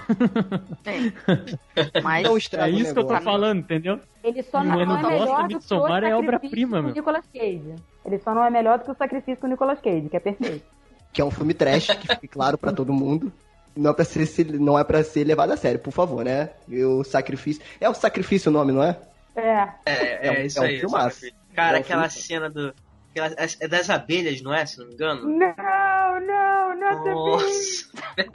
É. 0.86 2.00
Mas 2.04 2.24
Não 2.24 2.38
É 2.60 2.70
isso 2.70 2.94
que 2.94 3.00
eu 3.00 3.04
tô 3.08 3.20
falando, 3.22 3.60
entendeu? 3.60 4.00
Ele 4.24 4.44
só 4.44 4.64
não 4.64 4.78
o 4.78 4.80
ano 4.82 4.94
é 4.98 5.02
melhor 5.04 5.22
Oscar, 5.22 5.42
do 5.44 5.48
que 5.48 5.54
o 5.54 5.58
Midsommar 5.58 6.04
é 6.04 6.16
obra-prima, 6.16 6.82
meu. 6.82 6.92
o 6.92 6.94
Nicolas 6.94 7.26
Cage. 7.34 7.76
Ele 8.06 8.20
só 8.20 8.34
não 8.36 8.44
é 8.44 8.50
melhor 8.50 8.78
do 8.80 8.86
que 8.86 8.92
o 8.92 8.96
sacrifício 8.96 9.38
com 9.38 9.48
o 9.48 9.50
Nicolas 9.50 9.80
Cage, 9.80 10.10
que 10.10 10.18
é 10.18 10.20
perfeito. 10.20 10.66
Que 11.14 11.22
é 11.22 11.26
um 11.26 11.32
filme 11.32 11.54
trash, 11.54 11.88
que 11.88 12.08
fique 12.08 12.28
claro 12.28 12.58
pra 12.58 12.72
todo 12.72 12.94
mundo. 12.94 13.32
Não 13.76 13.92
é 13.92 13.94
pra 13.94 14.04
ser, 14.04 14.26
se- 14.26 14.44
não 14.44 14.78
é 14.78 14.84
pra 14.84 15.04
ser 15.04 15.24
levado 15.24 15.52
a 15.52 15.58
sério, 15.58 15.80
por 15.80 15.92
favor, 15.92 16.24
né? 16.26 16.50
E 16.68 16.84
o 16.84 17.04
sacrifício. 17.04 17.62
É 17.80 17.90
o 17.90 17.94
sacrifício 17.94 18.50
o 18.50 18.54
nome, 18.54 18.72
não 18.74 18.84
é? 18.84 18.98
É. 19.36 19.42
É, 19.52 19.68
É 19.86 20.20
é, 20.28 20.32
um- 20.32 20.46
isso 20.46 20.60
é 20.60 20.62
um 20.62 20.66
aí. 20.66 20.80
filmaço. 20.80 21.26
Cara, 21.56 21.78
É 21.78 21.80
um 21.80 21.82
aquela 21.82 22.10
filme. 22.10 22.26
cena 22.28 22.50
do. 22.50 22.74
aquela- 23.12 23.36
é 23.60 23.68
das 23.68 23.90
abelhas, 23.90 24.42
não 24.42 24.54
é? 24.54 24.66
Se 24.66 24.78
não 24.80 24.88
me 24.88 24.94
engano. 24.94 25.22
Não, 25.28 26.20
não, 26.22 26.76
não 26.76 27.04
te 27.04 27.10
Nossa, 27.10 27.90
Ai, 28.18 28.26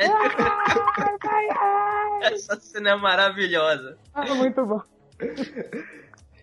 ai, 1.22 1.48
ai. 2.22 2.32
essa 2.34 2.58
cena 2.60 2.90
é 2.90 2.96
maravilhosa. 2.96 3.96
Ah, 4.14 4.34
muito 4.34 4.64
bom. 4.64 4.80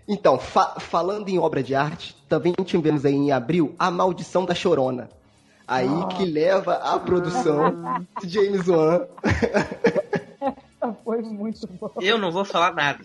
Então, 0.07 0.37
fa- 0.39 0.75
falando 0.79 1.29
em 1.29 1.37
obra 1.39 1.61
de 1.63 1.73
arte, 1.75 2.15
também 2.27 2.53
tivemos 2.65 3.05
aí 3.05 3.13
em 3.13 3.31
abril 3.31 3.75
A 3.79 3.89
Maldição 3.91 4.45
da 4.45 4.53
Chorona. 4.55 5.09
Aí 5.67 5.87
que 6.17 6.25
leva 6.25 6.73
a 6.75 6.99
produção 6.99 8.05
de 8.21 8.27
James 8.29 8.67
Wan. 8.67 9.07
Foi 11.03 11.21
muito 11.21 11.67
bom. 11.79 11.91
Eu 12.01 12.17
não 12.17 12.31
vou 12.31 12.43
falar 12.45 12.73
nada. 12.73 13.03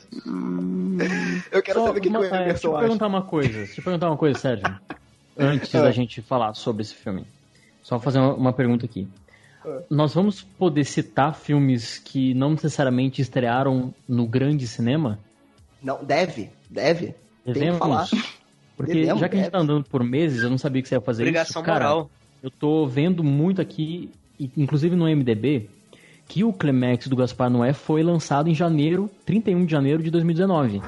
Eu 1.53 1.63
quero 1.63 1.81
Só 1.81 1.87
saber 1.87 1.99
o 1.99 2.03
que, 2.03 2.09
o 2.09 2.17
é, 2.17 2.21
deixa 2.21 2.37
Emerson 2.43 2.69
eu 2.69 2.73
acha. 2.77 2.81
perguntar 2.85 3.07
uma 3.07 3.23
coisa. 3.23 3.59
Deixa 3.59 3.81
eu 3.81 3.85
perguntar 3.85 4.09
uma 4.09 4.17
coisa, 4.17 4.39
Sérgio. 4.39 4.67
Antes 5.39 5.75
Ah. 5.75 5.83
da 5.83 5.91
gente 5.91 6.23
falar 6.23 6.55
sobre 6.55 6.83
esse 6.83 6.95
filme. 6.95 7.27
Só 7.83 7.99
fazer 8.01 8.19
uma, 8.19 8.35
uma 8.35 8.53
pergunta 8.53 8.87
aqui. 8.87 9.07
Ah. 9.65 9.81
Nós 9.91 10.15
vamos 10.15 10.43
poder 10.43 10.85
citar 10.85 11.35
filmes 11.35 11.99
que 11.99 12.33
não 12.35 12.51
necessariamente 12.51 13.21
estrearam 13.21 13.93
no 14.09 14.27
grande 14.27 14.67
cinema? 14.67 15.19
Não, 15.83 16.03
deve, 16.03 16.51
deve. 16.71 17.07
Tem 17.07 17.15
que 17.45 17.53
Devemos? 17.53 17.79
falar. 17.79 18.09
Porque 18.77 18.93
Devemos, 18.95 19.21
já 19.21 19.29
que 19.29 19.35
a 19.37 19.39
gente 19.39 19.51
deve. 19.51 19.53
tá 19.53 19.59
andando 19.59 19.85
por 19.85 20.03
meses, 20.03 20.43
eu 20.43 20.51
não 20.51 20.59
sabia 20.59 20.83
que 20.83 20.89
você 20.89 20.95
ia 20.97 21.01
fazer 21.01 21.23
Obrigação 21.23 21.61
isso. 21.63 21.67
Cara, 21.67 21.85
moral. 21.89 22.11
eu 22.43 22.51
tô 22.51 22.87
vendo 22.87 23.23
muito 23.23 23.61
aqui, 23.61 24.11
inclusive 24.57 24.97
no 24.97 25.05
MDB, 25.07 25.69
que 26.29 26.43
o 26.45 26.53
Clemax 26.53 27.07
do 27.09 27.17
Gaspar 27.17 27.49
Noé 27.51 27.73
foi 27.73 28.03
lançado 28.03 28.49
em 28.49 28.55
janeiro, 28.55 29.09
31 29.25 29.65
de 29.65 29.71
janeiro 29.73 30.03
de 30.03 30.11
2019. 30.11 30.83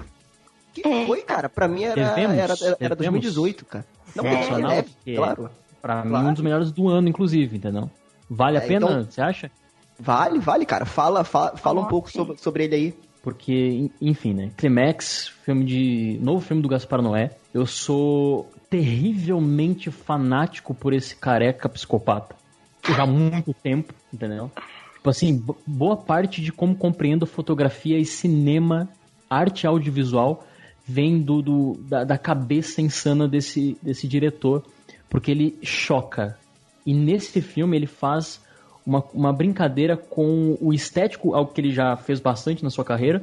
Que 0.74 0.82
foi, 1.06 1.22
cara? 1.22 1.48
Pra 1.48 1.66
mim 1.68 1.84
era, 1.84 1.94
Devemos, 1.94 2.36
era, 2.38 2.54
era, 2.54 2.76
era 2.80 2.96
devemos. 2.96 3.20
2018, 3.20 3.64
cara. 3.64 3.84
Não, 4.14 4.24
É, 4.24 4.36
porque 4.46 4.60
não, 4.62 4.68
deve, 4.68 4.82
porque- 4.90 5.14
claro. 5.16 5.50
Pra 5.80 6.02
mim, 6.04 6.10
Claro. 6.10 6.26
um 6.28 6.32
dos 6.32 6.42
melhores 6.42 6.72
do 6.72 6.88
ano, 6.88 7.08
inclusive, 7.08 7.56
entendeu? 7.56 7.88
Vale 8.28 8.58
a 8.58 8.60
É, 8.62 8.66
pena, 8.66 8.86
então- 8.86 9.04
você 9.04 9.20
acha? 9.20 9.50
Vale, 9.98 10.38
vale, 10.38 10.66
cara. 10.66 10.84
Fala, 10.84 11.24
fala, 11.24 11.56
fala 11.56 11.80
um 11.80 11.86
pouco 11.86 12.10
sim. 12.10 12.18
sobre, 12.18 12.36
sobre 12.38 12.64
ele 12.64 12.74
aí. 12.74 12.94
Porque, 13.22 13.52
en- 13.52 13.90
enfim, 14.00 14.32
né? 14.34 14.50
Climax, 14.56 15.28
filme 15.44 15.64
de. 15.64 16.18
Novo 16.22 16.40
filme 16.40 16.62
do 16.62 16.68
Gaspar 16.68 17.00
Noé. 17.02 17.30
Eu 17.52 17.66
sou 17.66 18.50
terrivelmente 18.70 19.90
fanático 19.90 20.74
por 20.74 20.92
esse 20.92 21.16
careca 21.16 21.68
psicopata. 21.68 22.36
Já 22.88 23.02
há 23.02 23.06
muito 23.06 23.52
tempo, 23.54 23.92
entendeu? 24.12 24.50
Tipo 25.08 25.10
assim, 25.10 25.38
bo- 25.38 25.56
boa 25.66 25.96
parte 25.96 26.42
de 26.42 26.52
como 26.52 26.74
compreendo 26.74 27.26
fotografia 27.26 27.98
e 27.98 28.04
cinema, 28.04 28.88
arte 29.30 29.66
audiovisual, 29.66 30.44
vem 30.86 31.18
do, 31.18 31.40
do- 31.40 31.78
da, 31.88 32.04
da 32.04 32.18
cabeça 32.18 32.82
insana 32.82 33.26
desse, 33.26 33.78
desse 33.82 34.06
diretor. 34.06 34.62
Porque 35.08 35.30
ele 35.30 35.58
choca. 35.62 36.36
E 36.84 36.92
nesse 36.92 37.40
filme 37.40 37.74
ele 37.76 37.86
faz 37.86 38.38
uma, 38.84 39.02
uma 39.14 39.32
brincadeira 39.32 39.96
com 39.96 40.58
o 40.60 40.74
estético, 40.74 41.34
algo 41.34 41.52
que 41.54 41.60
ele 41.62 41.70
já 41.72 41.96
fez 41.96 42.20
bastante 42.20 42.62
na 42.62 42.68
sua 42.68 42.84
carreira. 42.84 43.22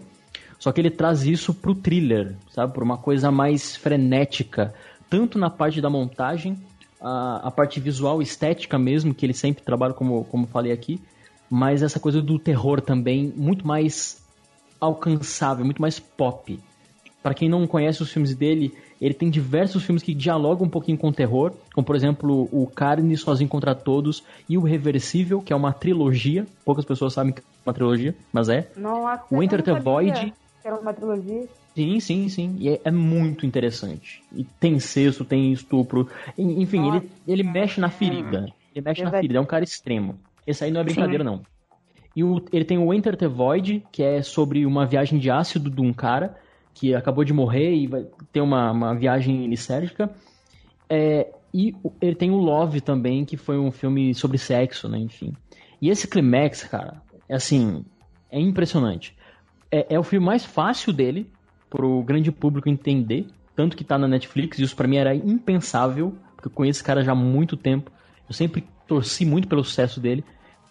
Só 0.58 0.72
que 0.72 0.82
ele 0.82 0.90
traz 0.90 1.24
isso 1.24 1.54
pro 1.54 1.76
thriller, 1.76 2.36
sabe? 2.50 2.74
Por 2.74 2.82
uma 2.82 2.98
coisa 2.98 3.30
mais 3.30 3.76
frenética. 3.76 4.74
Tanto 5.08 5.38
na 5.38 5.52
parte 5.52 5.80
da 5.82 5.90
montagem, 5.90 6.58
a, 7.00 7.48
a 7.48 7.52
parte 7.52 7.80
visual, 7.80 8.24
estética 8.24 8.80
mesmo, 8.80 9.14
que 9.14 9.24
ele 9.24 9.34
sempre 9.34 9.64
trabalha, 9.64 9.94
como, 9.94 10.24
como 10.26 10.48
falei 10.48 10.72
aqui. 10.72 11.00
Mas 11.58 11.82
essa 11.82 12.02
coisa 12.02 12.22
do 12.22 12.38
terror 12.38 12.82
também, 12.82 13.32
muito 13.34 13.66
mais 13.66 14.22
alcançável, 14.80 15.64
muito 15.64 15.82
mais 15.82 16.00
pop. 16.00 16.60
Para 17.24 17.34
quem 17.34 17.48
não 17.48 17.66
conhece 17.66 18.04
os 18.04 18.12
filmes 18.12 18.36
dele, 18.36 18.74
ele 19.00 19.14
tem 19.14 19.30
diversos 19.30 19.82
filmes 19.84 20.04
que 20.04 20.14
dialogam 20.14 20.68
um 20.68 20.70
pouquinho 20.70 20.98
com 20.98 21.08
o 21.08 21.14
terror, 21.14 21.54
como 21.74 21.88
por 21.88 21.96
exemplo 21.96 22.50
o 22.52 22.68
Carne 22.68 23.16
Sozinho 23.16 23.50
contra 23.50 23.74
Todos 23.74 24.22
e 24.50 24.58
o 24.58 24.62
Reversível, 24.62 25.42
que 25.42 25.54
é 25.54 25.56
uma 25.56 25.72
trilogia. 25.72 26.46
Poucas 26.66 26.84
pessoas 26.84 27.14
sabem 27.14 27.32
que 27.32 27.40
é 27.40 27.44
uma 27.66 27.74
trilogia, 27.74 28.14
mas 28.34 28.50
é. 28.50 28.70
Nossa, 28.76 29.24
O 29.32 29.42
Enter 29.42 29.64
the 29.64 29.80
Void. 29.80 30.34
que 30.62 30.68
Era 30.68 30.76
uma 30.78 30.94
trilogia. 30.94 31.48
Sim, 31.74 32.00
sim, 32.02 32.28
sim. 32.28 32.56
E 32.60 32.68
é, 32.70 32.82
é 32.84 32.92
muito 32.92 33.46
interessante. 33.46 34.22
E 34.36 34.44
tem 34.60 34.78
sexo, 34.78 35.24
tem 35.24 35.54
estupro. 35.54 36.10
En- 36.38 36.62
Enfim, 36.62 36.86
ele, 36.98 37.12
ele 37.26 37.44
mexe 37.44 37.80
na 37.80 37.90
ferida. 37.90 38.46
Ele 38.74 38.84
mexe 38.84 39.02
na 39.04 39.12
ferida, 39.22 39.38
é 39.40 39.42
um 39.42 39.46
cara 39.46 39.64
extremo. 39.64 40.20
Esse 40.46 40.64
aí 40.64 40.72
não 40.72 40.82
é 40.82 40.84
brincadeira, 40.84 41.24
não. 41.24 41.42
E 42.16 42.24
o- 42.24 42.44
ele 42.52 42.64
tem 42.66 42.78
o 42.78 42.94
Enter 42.94 43.18
the 43.18 43.28
Void, 43.28 43.84
que 43.92 44.02
é 44.04 44.22
sobre 44.22 44.66
uma 44.66 44.86
viagem 44.86 45.20
de 45.20 45.30
ácido 45.30 45.70
de 45.70 45.82
um 45.82 45.92
cara 45.94 46.38
que 46.74 46.94
acabou 46.94 47.24
de 47.24 47.34
morrer 47.34 47.74
e 47.74 47.88
vai 47.88 48.06
ter 48.32 48.42
uma, 48.42 48.72
uma 48.72 48.94
viagem 48.96 49.48
lisérgica. 49.48 50.10
É, 50.90 51.28
e 51.54 51.74
ele 52.02 52.16
tem 52.16 52.32
o 52.32 52.38
Love 52.38 52.82
também, 52.82 53.26
que 53.26 53.38
foi 53.38 53.58
um 53.58 53.72
filme 53.72 54.14
sobre 54.14 54.38
sexo, 54.38 54.88
né? 54.90 54.98
Enfim. 54.98 55.34
E 55.82 55.90
esse 55.90 56.08
Climax, 56.08 56.64
cara, 56.66 57.02
é 57.28 57.36
assim, 57.36 57.84
é 58.30 58.40
impressionante. 58.40 59.16
É, 59.72 59.96
é 59.96 60.00
o 60.00 60.04
filme 60.04 60.26
mais 60.26 60.46
fácil 60.46 60.94
dele, 60.94 61.30
pro 61.70 62.04
grande 62.04 62.32
público 62.32 62.70
entender, 62.70 63.28
tanto 63.56 63.76
que 63.76 63.84
tá 63.84 63.98
na 63.98 64.08
Netflix, 64.08 64.60
e 64.60 64.64
isso 64.64 64.76
pra 64.76 64.88
mim 64.88 64.98
era 64.98 65.16
impensável, 65.16 66.16
porque 66.36 66.48
eu 66.48 66.52
conheço 66.52 66.78
esse 66.78 66.84
cara 66.84 67.04
já 67.04 67.14
há 67.14 67.16
muito 67.16 67.58
tempo. 67.58 67.92
Eu 68.28 68.34
sempre 68.34 68.64
torci 68.88 69.26
muito 69.26 69.48
pelo 69.48 69.64
sucesso 69.64 70.00
dele, 70.00 70.24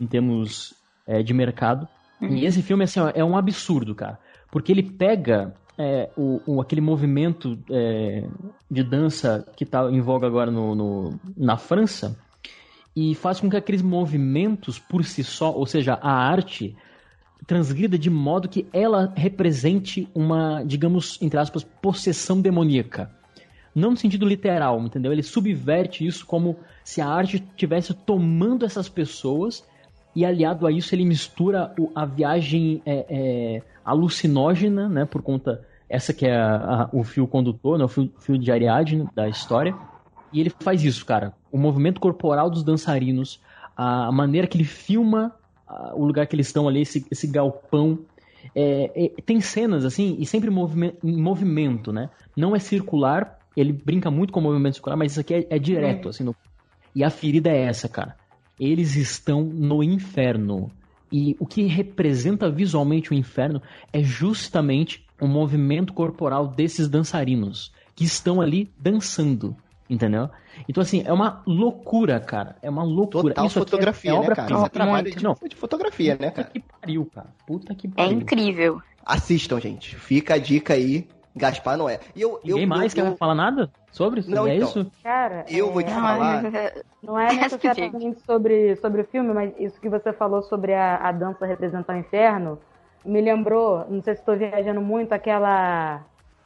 em 0.05 0.07
termos 0.07 0.74
é, 1.07 1.22
de 1.22 1.32
mercado. 1.34 1.88
E 2.20 2.44
esse 2.46 2.62
filme, 2.62 2.84
assim, 2.84 3.00
ó, 3.00 3.11
é 3.14 3.24
um 3.24 3.36
absurdo, 3.36 3.94
cara. 3.94 4.18
Porque 4.50 4.70
ele 4.72 4.82
pega 4.82 5.55
é, 5.76 6.11
o, 6.16 6.40
o- 6.46 6.61
aquele 6.61 6.80
movimento 6.80 7.59
é, 7.70 8.28
de 8.70 8.82
dança 8.84 9.44
que 9.57 9.66
tá 9.66 9.90
em 9.90 10.00
voga 10.00 10.26
agora 10.26 10.50
no, 10.50 10.74
no- 10.74 11.20
na 11.36 11.57
França 11.57 12.16
e 12.96 13.14
faz 13.16 13.40
com 13.40 13.50
que 13.50 13.57
aqueles 13.57 13.82
movimentos 13.82 14.78
por 14.78 15.05
si 15.05 15.24
só, 15.24 15.52
ou 15.52 15.66
seja, 15.66 15.94
a 15.94 16.12
arte, 16.12 16.76
transgrida 17.46 17.98
de 17.98 18.09
modo 18.09 18.48
que 18.48 18.66
ela 18.72 19.12
represente 19.16 20.09
uma, 20.14 20.62
digamos, 20.64 21.20
entre 21.20 21.38
aspas, 21.38 21.64
possessão 21.64 22.40
demoníaca. 22.40 23.11
Não 23.74 23.90
no 23.90 23.96
sentido 23.96 24.24
literal, 24.24 24.80
entendeu? 24.80 25.12
Ele 25.12 25.22
subverte 25.24 26.07
isso 26.07 26.24
como 26.24 26.61
se 26.84 27.00
a 27.00 27.09
arte 27.09 27.36
estivesse 27.36 27.92
tomando 27.92 28.64
essas 28.64 28.88
pessoas 28.88 29.64
e 30.14 30.24
aliado 30.24 30.66
a 30.66 30.72
isso 30.72 30.94
ele 30.94 31.04
mistura 31.04 31.74
o- 31.78 31.90
a 31.94 32.04
viagem 32.06 32.80
é, 32.86 33.06
é, 33.08 33.62
alucinógena, 33.84 34.88
né, 34.88 35.04
por 35.04 35.22
conta 35.22 35.64
essa 35.88 36.12
que 36.12 36.26
é 36.26 36.34
a- 36.36 36.56
a- 36.82 36.88
o 36.92 37.02
fio 37.04 37.26
condutor, 37.26 37.78
né, 37.78 37.84
o 37.84 37.88
fio, 37.88 38.10
fio 38.20 38.38
de 38.38 38.50
Ariadne 38.50 39.06
da 39.14 39.28
história, 39.28 39.74
e 40.32 40.40
ele 40.40 40.50
faz 40.60 40.82
isso, 40.84 41.04
cara. 41.04 41.32
O 41.50 41.58
movimento 41.58 42.00
corporal 42.00 42.50
dos 42.50 42.62
dançarinos, 42.64 43.40
a 43.76 44.10
maneira 44.12 44.46
que 44.46 44.56
ele 44.56 44.64
filma 44.64 45.34
ah, 45.66 45.92
o 45.94 46.04
lugar 46.04 46.26
que 46.26 46.36
eles 46.36 46.46
estão 46.48 46.68
ali, 46.68 46.82
esse, 46.82 47.06
esse 47.10 47.26
galpão. 47.26 47.98
É, 48.54 49.06
é, 49.06 49.22
tem 49.22 49.40
cenas 49.40 49.82
assim, 49.86 50.14
e 50.18 50.26
sempre 50.26 50.50
em 50.50 50.52
movime- 50.52 50.94
em 51.02 51.16
movimento, 51.20 51.90
né? 51.90 52.10
Não 52.36 52.54
é 52.54 52.58
circular, 52.58 53.38
ele 53.56 53.72
brinca 53.72 54.10
muito 54.10 54.30
com 54.30 54.40
o 54.40 54.42
movimento 54.42 54.74
circular, 54.74 54.94
mas 54.96 55.12
isso 55.12 55.20
aqui 55.20 55.32
é, 55.34 55.46
é 55.48 55.58
direto, 55.58 56.10
assim. 56.10 56.22
no- 56.22 56.36
E 56.94 57.02
a 57.02 57.08
ferida 57.08 57.48
é 57.50 57.62
essa, 57.62 57.88
cara. 57.88 58.14
Eles 58.59 58.96
estão 58.96 59.42
no 59.42 59.82
inferno. 59.82 60.70
E 61.11 61.36
o 61.38 61.46
que 61.46 61.62
representa 61.64 62.50
visualmente 62.50 63.12
o 63.12 63.14
inferno 63.14 63.62
é 63.92 64.02
justamente 64.02 65.05
o 65.20 65.26
movimento 65.26 65.92
corporal 65.92 66.48
desses 66.48 66.88
dançarinos 66.88 67.72
que 67.94 68.05
estão 68.05 68.40
ali 68.40 68.70
dançando. 68.78 69.57
Entendeu? 69.88 70.30
Então, 70.68 70.82
assim, 70.82 71.02
é 71.05 71.12
uma 71.12 71.42
loucura, 71.46 72.18
cara. 72.18 72.57
É 72.62 72.70
uma 72.70 72.82
loucura. 72.82 73.28
Total 73.34 73.46
Isso 73.46 73.59
aqui 73.59 73.70
fotografia, 73.70 74.11
é, 74.11 74.14
é 74.14 74.16
né, 74.16 74.22
obra 74.22 74.34
cara? 74.36 74.64
é 74.64 74.68
trabalho 74.68 75.02
Muito. 75.05 75.18
de, 75.18 75.24
Não. 75.24 75.36
de 75.48 75.57
fotografia, 75.57 76.16
né, 76.16 76.30
Puta 76.30 76.42
cara? 76.42 76.48
que 76.50 76.61
pariu, 76.80 77.11
cara. 77.14 77.28
Puta 77.46 77.74
que 77.74 77.86
É 77.86 77.90
pariu. 77.90 78.18
incrível. 78.18 78.82
Assistam, 79.05 79.61
gente. 79.61 79.94
Fica 79.96 80.34
a 80.34 80.38
dica 80.38 80.74
aí. 80.74 81.07
Gaspar 81.36 81.76
Noé. 81.76 82.00
E 82.14 82.22
eu, 82.22 82.40
eu, 82.44 82.55
Ninguém 82.55 82.66
mais 82.66 82.94
eu, 82.96 83.05
quer 83.05 83.16
falar 83.16 83.34
nada 83.34 83.70
sobre 83.95 84.20
isso? 84.20 84.30
Não, 84.30 84.47
é 84.47 84.57
então. 84.57 84.68
isso? 84.68 84.92
Cara, 85.03 85.45
Eu 85.49 85.70
vou 85.72 85.82
te 85.82 85.90
é, 85.90 85.95
falar. 85.95 86.42
não 87.03 87.18
é 87.18 87.26
Essa 87.26 87.57
necessariamente 87.57 88.20
sobre, 88.20 88.76
sobre 88.76 89.03
o 89.03 89.05
filme, 89.05 89.32
mas 89.32 89.53
isso 89.59 89.80
que 89.80 89.88
você 89.88 90.12
falou 90.12 90.42
sobre 90.42 90.74
a, 90.74 90.97
a 90.97 91.12
dança 91.12 91.47
representar 91.47 91.95
o 91.95 91.99
inferno 91.99 92.59
me 93.05 93.20
lembrou, 93.20 93.84
não 93.88 94.03
sei 94.03 94.14
se 94.14 94.20
estou 94.20 94.36
viajando 94.36 94.80
muito, 94.80 95.12
aquela 95.12 96.03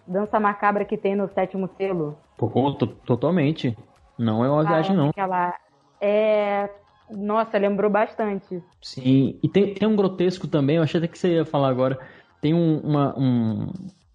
dança 0.06 0.40
macabra 0.40 0.84
que 0.84 0.96
tem 0.96 1.14
no 1.14 1.28
sétimo 1.28 1.68
selo. 1.76 2.18
Pô, 2.36 2.72
to- 2.72 2.86
totalmente. 2.86 3.76
Não 4.18 4.44
é 4.44 4.50
uma 4.50 4.62
Ah, 4.62 4.64
viagem, 4.64 4.96
não. 4.96 5.10
Aquela. 5.10 5.54
É. 6.00 6.68
Nossa, 7.10 7.56
lembrou 7.56 7.90
bastante. 7.90 8.62
Sim, 8.82 9.38
e 9.42 9.48
tem, 9.48 9.72
tem 9.72 9.88
um 9.88 9.96
grotesco 9.96 10.46
também, 10.46 10.76
eu 10.76 10.82
achei 10.82 10.98
até 10.98 11.08
que 11.08 11.18
você 11.18 11.36
ia 11.36 11.44
falar 11.44 11.68
agora. 11.68 11.98
Tem 12.40 12.52
um- 12.52 12.80
uma, 12.80 13.18
um- 13.18 13.72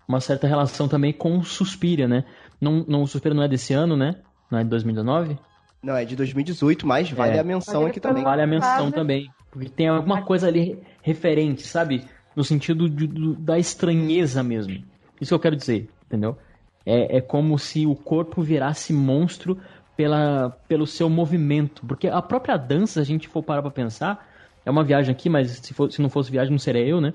uma 0.07 0.19
certa 0.19 0.47
relação 0.47 0.87
também 0.87 1.13
com 1.13 1.37
o 1.37 1.43
Suspiria, 1.43 2.07
né? 2.07 2.23
Não, 2.59 2.83
não, 2.87 3.03
o 3.03 3.07
Suspiria 3.07 3.35
não 3.35 3.43
é 3.43 3.47
desse 3.47 3.73
ano, 3.73 3.95
né? 3.95 4.15
Não 4.51 4.59
é 4.59 4.63
de 4.63 4.69
2019? 4.69 5.37
Não, 5.81 5.95
é 5.95 6.05
de 6.05 6.15
2018, 6.15 6.87
mas 6.87 7.09
vale 7.11 7.35
É. 7.37 7.39
a 7.39 7.43
menção 7.43 7.85
aqui 7.85 7.99
também. 7.99 8.23
Vale 8.23 8.41
a 8.41 8.47
menção 8.47 8.89
também. 8.91 9.29
Porque 9.51 9.69
tem 9.69 9.87
alguma 9.87 10.21
coisa 10.23 10.47
ali 10.47 10.77
referente, 11.01 11.63
sabe? 11.67 12.05
No 12.35 12.43
sentido 12.43 12.89
de- 12.89 13.05
do- 13.07 13.35
da 13.35 13.59
estranheza 13.59 14.41
mesmo. 14.41 14.73
Isso 15.21 15.29
que 15.29 15.33
eu 15.33 15.39
quero 15.39 15.55
dizer, 15.55 15.89
entendeu? 16.07 16.37
É, 16.85 17.17
é 17.17 17.21
como 17.21 17.57
se 17.59 17.85
o 17.85 17.95
corpo 17.95 18.41
virasse 18.41 18.91
monstro 18.93 19.57
pela, 19.95 20.49
pelo 20.67 20.87
seu 20.87 21.09
movimento. 21.09 21.85
Porque 21.85 22.07
a 22.07 22.21
própria 22.21 22.57
dança, 22.57 22.93
se 22.93 22.99
a 22.99 23.03
gente 23.03 23.27
for 23.27 23.43
parar 23.43 23.61
pra 23.61 23.69
pensar, 23.71 24.25
é 24.65 24.71
uma 24.71 24.83
viagem 24.83 25.11
aqui, 25.13 25.29
mas 25.29 25.51
se, 25.51 25.73
for- 25.73 25.91
se 25.91 26.01
não 26.01 26.09
fosse 26.09 26.31
viagem, 26.31 26.51
não 26.51 26.57
seria 26.59 26.85
eu, 26.85 26.99
né? 26.99 27.13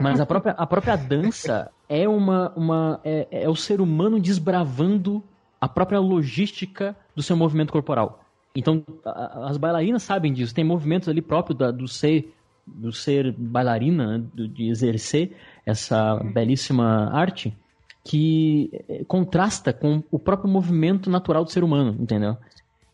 Mas 0.00 0.20
a 0.20 0.26
própria, 0.26 0.52
a 0.52 0.66
própria 0.66 0.96
dança 0.96 1.70
é 1.88 2.08
uma. 2.08 2.52
uma 2.56 3.00
é, 3.04 3.26
é 3.44 3.48
o 3.48 3.56
ser 3.56 3.80
humano 3.80 4.20
desbravando 4.20 5.22
a 5.60 5.68
própria 5.68 5.98
logística 5.98 6.94
do 7.14 7.22
seu 7.22 7.36
movimento 7.36 7.72
corporal. 7.72 8.20
Então, 8.54 8.82
a- 9.04 9.10
a- 9.10 9.50
as 9.50 9.56
bailarinas 9.56 10.02
sabem 10.02 10.32
disso. 10.32 10.54
Tem 10.54 10.64
movimentos 10.64 11.08
ali 11.08 11.20
próprios 11.22 11.58
da- 11.58 11.70
do 11.70 11.86
ser 11.88 12.32
do 12.66 12.92
ser 12.92 13.32
bailarina, 13.38 14.18
né, 14.18 14.24
do- 14.34 14.48
de 14.48 14.68
exercer 14.68 15.36
essa 15.64 16.16
belíssima 16.16 17.08
arte, 17.12 17.56
que 18.04 18.70
eh, 18.88 19.04
contrasta 19.06 19.72
com 19.72 20.02
o 20.10 20.18
próprio 20.18 20.50
movimento 20.50 21.08
natural 21.08 21.44
do 21.44 21.50
ser 21.52 21.62
humano, 21.62 21.96
entendeu? 22.00 22.36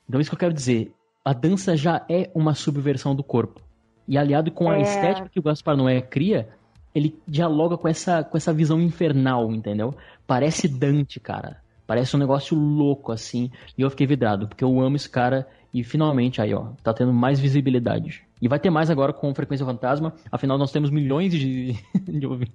Então, 0.07 0.21
isso 0.21 0.29
que 0.31 0.35
eu 0.35 0.39
quero 0.41 0.53
dizer. 0.53 0.93
A 1.25 1.33
dança 1.33 1.75
já 1.75 2.05
é 2.07 2.31
uma 2.35 2.55
subversão 2.55 3.15
do 3.15 3.23
corpo. 3.25 3.63
E 4.07 4.19
aliado 4.19 4.51
com 4.51 4.69
a 4.71 4.77
É. 4.79 4.83
estética 4.83 5.29
que 5.31 5.39
o 5.39 5.43
Gaspar 5.43 5.75
Noé 5.77 6.03
cria, 6.03 6.51
ele 6.95 7.19
dialoga 7.27 7.77
com 7.77 7.89
essa, 7.89 8.23
com 8.23 8.37
essa 8.37 8.53
visão 8.53 8.81
infernal, 8.81 9.51
entendeu? 9.53 9.95
Parece 10.27 10.69
Dante, 10.69 11.21
cara. 11.21 11.61
Parece 11.87 12.15
um 12.17 12.19
negócio 12.19 12.57
louco, 12.57 13.13
assim. 13.13 13.51
E 13.77 13.83
eu 13.83 13.91
fiquei 13.91 14.07
vidrado, 14.07 14.49
porque 14.49 14.65
eu 14.65 14.81
amo 14.81 14.97
esse 14.97 15.09
cara. 15.09 15.47
E 15.75 15.83
finalmente, 15.83 16.41
aí, 16.41 16.53
ó, 16.55 16.67
tá 16.83 16.93
tendo 16.93 17.13
mais 17.13 17.41
visibilidade. 17.41 18.23
E 18.41 18.49
vai 18.49 18.59
ter 18.59 18.71
mais 18.71 18.91
agora 18.91 19.13
com 19.13 19.35
Frequência 19.35 19.65
Fantasma. 19.65 20.13
Afinal, 20.31 20.59
nós 20.59 20.73
temos 20.73 20.91
milhões 20.91 21.33
de, 21.33 21.75
de 22.07 22.27
ouvintes. 22.27 22.55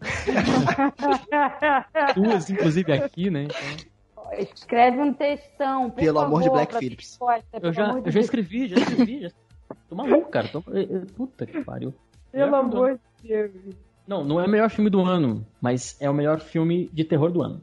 Duas, 2.14 2.50
inclusive, 2.50 2.92
aqui, 2.92 3.30
né? 3.30 3.44
Então, 3.44 4.38
Escreve 4.38 4.98
um 5.00 5.12
textão. 5.12 5.90
por 5.90 6.00
Pelo 6.00 6.20
amor 6.20 6.40
de 6.40 6.48
favor, 6.48 6.58
Black 6.58 6.78
Phillips. 6.78 7.10
resposta, 7.10 7.44
eu, 7.52 7.60
pelo 7.60 7.72
já, 7.72 7.84
amor 7.84 8.02
de 8.02 8.08
eu 8.08 8.12
já 8.12 8.20
escrevi, 8.20 8.68
já 8.68 8.76
escrevi. 8.76 9.22
Já... 9.22 9.30
Tô 9.88 9.96
maluco, 9.96 10.30
cara. 10.30 10.48
Tô... 10.48 10.58
eh, 10.72 10.86
eh, 10.90 11.06
Puta 11.16 11.46
que 11.46 11.62
pariu. 11.64 11.94
Pelo 12.32 12.56
amor 12.56 12.98
de 13.22 13.28
Deus. 13.28 13.50
Não, 14.06 14.24
não 14.24 14.40
é 14.40 14.46
o 14.46 14.48
melhor 14.48 14.68
filme 14.70 14.90
do 14.90 15.00
ano, 15.00 15.46
mas 15.60 15.96
é 16.00 16.10
o 16.10 16.14
melhor 16.14 16.40
filme 16.40 16.90
de 16.92 17.04
terror 17.04 17.30
do 17.30 17.42
ano. 17.42 17.60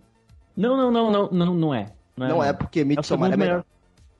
Não, 0.55 0.77
não, 0.77 0.91
não, 0.91 1.11
não, 1.11 1.29
não, 1.31 1.53
não 1.55 1.73
é. 1.73 1.91
Não 2.15 2.43
é 2.43 2.53
porque 2.53 2.81
É 2.81 2.83
o 2.83 2.87
Midsommar 2.87 3.29
segundo 3.29 3.33
é 3.33 3.45
melhor. 3.45 3.63
melhor. 3.63 3.65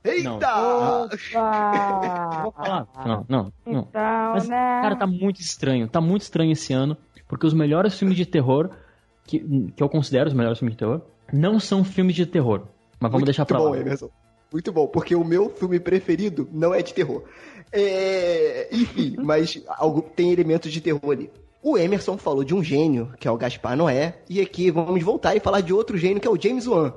Eita! 0.02 1.08
Vou 2.42 2.52
falar. 2.52 2.86
Não, 3.04 3.26
não, 3.28 3.52
não. 3.66 3.80
Então, 3.80 4.32
Mas, 4.32 4.48
né? 4.48 4.80
cara, 4.82 4.96
tá 4.96 5.06
muito 5.06 5.40
estranho. 5.40 5.88
Tá 5.88 6.00
muito 6.00 6.22
estranho 6.22 6.52
esse 6.52 6.72
ano, 6.72 6.96
porque 7.28 7.46
os 7.46 7.52
melhores 7.54 7.98
filmes 7.98 8.16
de 8.16 8.24
terror, 8.24 8.70
que, 9.24 9.38
que 9.76 9.82
eu 9.82 9.88
considero 9.88 10.28
os 10.28 10.34
melhores 10.34 10.58
filmes 10.58 10.74
de 10.74 10.78
terror, 10.78 11.02
não 11.32 11.60
são 11.60 11.84
filmes 11.84 12.16
de 12.16 12.26
terror. 12.26 12.62
Mas 12.98 13.10
vamos 13.10 13.20
Muito 13.20 13.26
deixar 13.26 13.46
pra 13.46 13.58
bom, 13.58 13.70
lá. 13.70 13.78
Emerson. 13.78 14.10
Muito 14.52 14.72
bom, 14.72 14.86
porque 14.86 15.14
o 15.14 15.24
meu 15.24 15.48
filme 15.50 15.78
preferido 15.78 16.48
não 16.52 16.74
é 16.74 16.82
de 16.82 16.92
terror. 16.92 17.22
É, 17.72 18.68
Enfim, 18.72 19.14
mas 19.22 19.62
algo, 19.68 20.02
tem 20.02 20.32
elementos 20.32 20.72
de 20.72 20.80
terror 20.80 21.10
ali. 21.10 21.30
O 21.62 21.76
Emerson 21.76 22.16
falou 22.16 22.42
de 22.42 22.54
um 22.54 22.64
gênio, 22.64 23.12
que 23.18 23.28
é 23.28 23.30
o 23.30 23.36
Gaspar 23.36 23.76
Noé, 23.76 24.18
e 24.28 24.40
aqui 24.40 24.70
vamos 24.70 25.02
voltar 25.04 25.36
e 25.36 25.40
falar 25.40 25.60
de 25.60 25.72
outro 25.74 25.96
gênio, 25.98 26.20
que 26.20 26.26
é 26.26 26.30
o 26.30 26.40
James 26.40 26.66
Wan. 26.66 26.92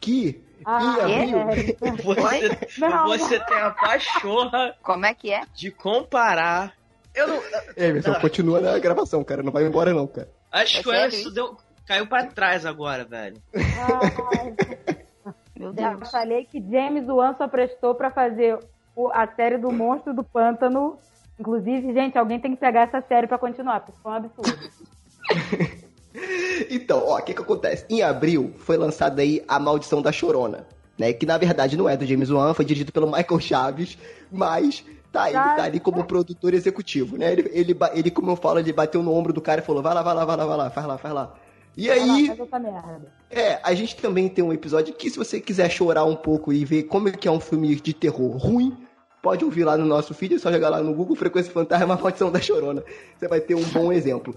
Que 0.00 0.40
Ah, 0.64 0.80
em 1.08 1.32
abril. 1.34 1.38
é. 1.38 1.92
Você, 2.02 2.48
você 3.06 3.40
tem 3.40 3.56
a 3.58 3.70
pachorra 3.70 4.74
Como 4.82 5.04
é 5.04 5.12
que 5.14 5.32
é? 5.32 5.42
de 5.54 5.70
comparar. 5.70 6.72
Eu 7.14 7.26
não. 7.28 7.42
Emerson, 7.76 8.14
continua 8.14 8.60
na 8.60 8.78
gravação, 8.78 9.22
cara. 9.24 9.42
Não 9.42 9.52
vai 9.52 9.64
embora, 9.64 9.92
não, 9.92 10.06
cara. 10.06 10.28
Acho 10.50 10.78
É 10.78 10.82
que 10.82 10.88
o 10.88 10.92
Emerson 10.94 11.30
deu, 11.30 11.56
caiu 11.86 12.06
pra 12.06 12.26
trás 12.26 12.64
agora, 12.64 13.04
velho. 13.04 13.36
Ai, 13.54 14.54
Meu 15.64 15.74
Já 15.74 15.94
Deus. 15.94 16.10
falei 16.10 16.44
que 16.44 16.60
James 16.70 17.08
Wan 17.08 17.34
só 17.36 17.48
prestou 17.48 17.94
pra 17.94 18.10
fazer 18.10 18.58
o- 18.94 19.08
a 19.12 19.26
série 19.34 19.58
do 19.58 19.70
Monstro 19.72 20.12
do 20.14 20.22
Pântano. 20.22 20.98
Inclusive, 21.38 21.92
gente, 21.92 22.16
alguém 22.16 22.38
tem 22.38 22.52
que 22.54 22.60
pegar 22.60 22.82
essa 22.82 23.00
série 23.08 23.26
pra 23.26 23.38
continuar, 23.38 23.80
porque 23.80 23.98
foi 24.02 24.12
um 24.12 24.14
absurdo. 24.14 24.58
Então, 26.70 27.02
ó, 27.06 27.18
o 27.18 27.22
que 27.22 27.34
que 27.34 27.42
acontece? 27.42 27.84
Em 27.90 28.00
abril 28.02 28.52
foi 28.58 28.76
lançada 28.76 29.20
aí 29.20 29.42
A 29.48 29.58
Maldição 29.58 30.00
da 30.00 30.12
Chorona, 30.12 30.64
né? 30.96 31.12
Que 31.12 31.26
na 31.26 31.36
verdade 31.36 31.76
não 31.76 31.88
é 31.88 31.96
do 31.96 32.06
James 32.06 32.30
Wan, 32.30 32.54
foi 32.54 32.64
dirigido 32.64 32.92
pelo 32.92 33.06
Michael 33.10 33.40
Chaves, 33.40 33.98
mas 34.30 34.84
tá, 35.12 35.28
ele 35.28 35.38
tá 35.56 35.64
ali 35.64 35.80
como 35.80 36.04
produtor 36.04 36.54
executivo, 36.54 37.16
né? 37.18 37.32
Ele, 37.32 37.50
ele, 37.52 37.76
ele, 37.94 38.10
como 38.12 38.30
eu 38.30 38.36
falo, 38.36 38.60
ele 38.60 38.72
bateu 38.72 39.02
no 39.02 39.12
ombro 39.12 39.32
do 39.32 39.40
cara 39.40 39.60
e 39.60 39.64
falou: 39.64 39.82
vai 39.82 39.92
lá, 39.92 40.02
vai 40.02 40.14
lá, 40.14 40.24
vai 40.24 40.36
lá, 40.36 40.46
vai 40.46 40.56
lá, 40.56 40.70
faz 40.70 40.86
lá, 40.86 40.98
faz 40.98 41.14
lá. 41.14 41.34
E 41.76 41.90
aí, 41.90 42.28
é, 43.30 43.58
a 43.62 43.74
gente 43.74 43.96
também 43.96 44.28
tem 44.28 44.44
um 44.44 44.52
episódio 44.52 44.94
que 44.94 45.10
se 45.10 45.16
você 45.18 45.40
quiser 45.40 45.68
chorar 45.70 46.04
um 46.04 46.14
pouco 46.14 46.52
e 46.52 46.64
ver 46.64 46.84
como 46.84 47.08
é 47.08 47.12
que 47.12 47.26
é 47.26 47.30
um 47.30 47.40
filme 47.40 47.74
de 47.74 47.92
terror 47.92 48.36
ruim, 48.36 48.76
pode 49.22 49.44
ouvir 49.44 49.64
lá 49.64 49.76
no 49.76 49.84
nosso 49.84 50.14
feed, 50.14 50.34
é 50.34 50.38
só 50.38 50.52
jogar 50.52 50.68
lá 50.68 50.80
no 50.82 50.94
Google 50.94 51.16
Frequência 51.16 51.52
Fantasma, 51.52 51.96
Maldição 52.00 52.30
da 52.30 52.40
Chorona. 52.40 52.84
Você 53.18 53.26
vai 53.26 53.40
ter 53.40 53.54
um 53.56 53.64
bom 53.64 53.92
exemplo. 53.92 54.34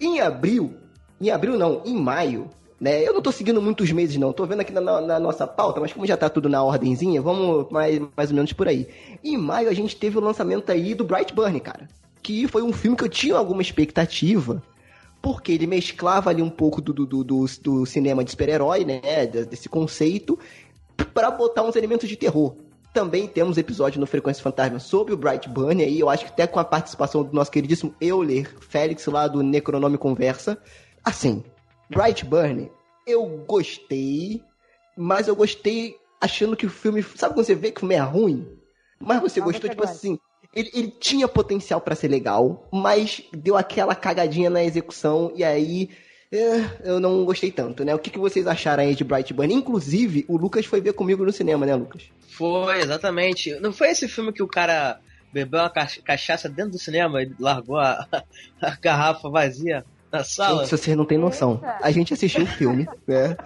Em 0.00 0.20
abril, 0.20 0.74
em 1.20 1.30
abril 1.30 1.58
não, 1.58 1.82
em 1.84 1.94
maio, 1.94 2.48
né? 2.80 3.06
Eu 3.06 3.12
não 3.12 3.20
tô 3.20 3.30
seguindo 3.30 3.60
muitos 3.60 3.92
meses 3.92 4.16
não, 4.16 4.32
tô 4.32 4.46
vendo 4.46 4.60
aqui 4.60 4.72
na, 4.72 4.80
na- 4.80 5.00
na 5.02 5.20
nossa 5.20 5.46
pauta, 5.46 5.80
mas 5.80 5.92
como 5.92 6.06
já 6.06 6.16
tá 6.16 6.30
tudo 6.30 6.48
na 6.48 6.62
ordenzinha, 6.64 7.20
vamos 7.20 7.68
mais, 7.70 8.00
mais 8.16 8.30
ou 8.30 8.36
menos 8.36 8.54
por 8.54 8.66
aí. 8.68 8.88
Em 9.22 9.36
maio 9.36 9.68
a 9.68 9.74
gente 9.74 9.94
teve 9.96 10.16
o 10.16 10.20
lançamento 10.22 10.72
aí 10.72 10.94
do 10.94 11.04
Brightburn, 11.04 11.60
cara. 11.60 11.86
Que 12.22 12.48
foi 12.48 12.62
um 12.62 12.72
filme 12.72 12.96
que 12.96 13.04
eu 13.04 13.08
tinha 13.08 13.34
alguma 13.36 13.60
expectativa, 13.60 14.62
porque 15.22 15.52
ele 15.52 15.66
mesclava 15.66 16.30
ali 16.30 16.42
um 16.42 16.50
pouco 16.50 16.80
do, 16.80 16.92
do, 16.92 17.06
do, 17.06 17.24
do- 17.24 17.86
cinema 17.86 18.24
de 18.24 18.30
super-herói, 18.30 18.84
né? 18.84 19.26
de- 19.26 19.44
Desse 19.46 19.68
conceito, 19.68 20.38
pra 21.14 21.30
botar 21.30 21.62
uns 21.62 21.76
elementos 21.76 22.08
de 22.08 22.16
terror. 22.16 22.54
Também 22.92 23.28
temos 23.28 23.56
episódio 23.56 24.00
no 24.00 24.06
Frequência 24.06 24.42
Fantasma 24.42 24.80
sobre 24.80 25.14
o 25.14 25.16
Brightburn, 25.16 25.82
aí 25.84 26.00
eu 26.00 26.08
acho 26.10 26.24
que 26.24 26.32
até 26.32 26.46
com 26.46 26.58
a 26.58 26.64
participação 26.64 27.22
do 27.22 27.32
nosso 27.32 27.50
queridíssimo 27.50 27.94
Euler 28.00 28.52
Félix 28.60 29.06
lá 29.06 29.28
do 29.28 29.42
Necronome 29.42 29.96
Conversa. 29.96 30.58
Assim, 31.04 31.44
Brightburn, 31.88 32.70
eu 33.06 33.26
gostei, 33.46 34.42
mas 34.96 35.28
eu 35.28 35.36
gostei 35.36 35.96
achando 36.20 36.56
que 36.56 36.66
o 36.66 36.70
filme. 36.70 37.02
Sabe 37.02 37.34
quando 37.34 37.46
você 37.46 37.54
vê 37.54 37.70
que 37.70 37.78
o 37.78 37.80
filme 37.80 37.94
é 37.94 38.00
ruim? 38.00 38.46
Mas 38.98 39.20
você 39.20 39.40
gostou, 39.40 39.70
tipo 39.70 39.82
assim. 39.84 40.18
Ele, 40.54 40.70
ele 40.74 40.90
tinha 40.98 41.28
potencial 41.28 41.80
pra 41.80 41.94
ser 41.94 42.08
legal, 42.08 42.68
mas 42.72 43.22
deu 43.32 43.56
aquela 43.56 43.94
cagadinha 43.94 44.50
na 44.50 44.64
execução 44.64 45.32
e 45.36 45.44
aí 45.44 45.88
é, 46.32 46.90
eu 46.90 47.00
não 47.00 47.24
gostei 47.24 47.50
tanto, 47.50 47.84
né? 47.84 47.94
O 47.94 47.98
que, 47.98 48.10
que 48.10 48.18
vocês 48.18 48.46
acharam 48.46 48.82
aí 48.82 48.94
de 48.94 49.04
Brightburn? 49.04 49.52
Inclusive, 49.52 50.24
o 50.28 50.36
Lucas 50.36 50.66
foi 50.66 50.80
ver 50.80 50.92
comigo 50.92 51.24
no 51.24 51.32
cinema, 51.32 51.66
né, 51.66 51.74
Lucas? 51.74 52.02
Foi, 52.28 52.80
exatamente. 52.80 53.54
Não 53.60 53.72
foi 53.72 53.90
esse 53.90 54.06
filme 54.08 54.32
que 54.32 54.42
o 54.42 54.48
cara 54.48 54.98
bebeu 55.32 55.60
uma 55.60 55.70
cach- 55.70 56.00
cachaça 56.02 56.48
dentro 56.48 56.72
do 56.72 56.78
cinema 56.78 57.22
e 57.22 57.32
largou 57.38 57.78
a, 57.78 58.06
a 58.60 58.76
garrafa 58.80 59.28
vazia 59.28 59.84
na 60.12 60.24
sala? 60.24 60.58
Gente, 60.58 60.70
se 60.70 60.78
vocês 60.78 60.96
não 60.96 61.04
têm 61.04 61.18
noção, 61.18 61.60
Eita. 61.62 61.78
a 61.82 61.90
gente 61.90 62.12
assistiu 62.14 62.44
o 62.44 62.46
filme, 62.46 62.88
né? 63.06 63.36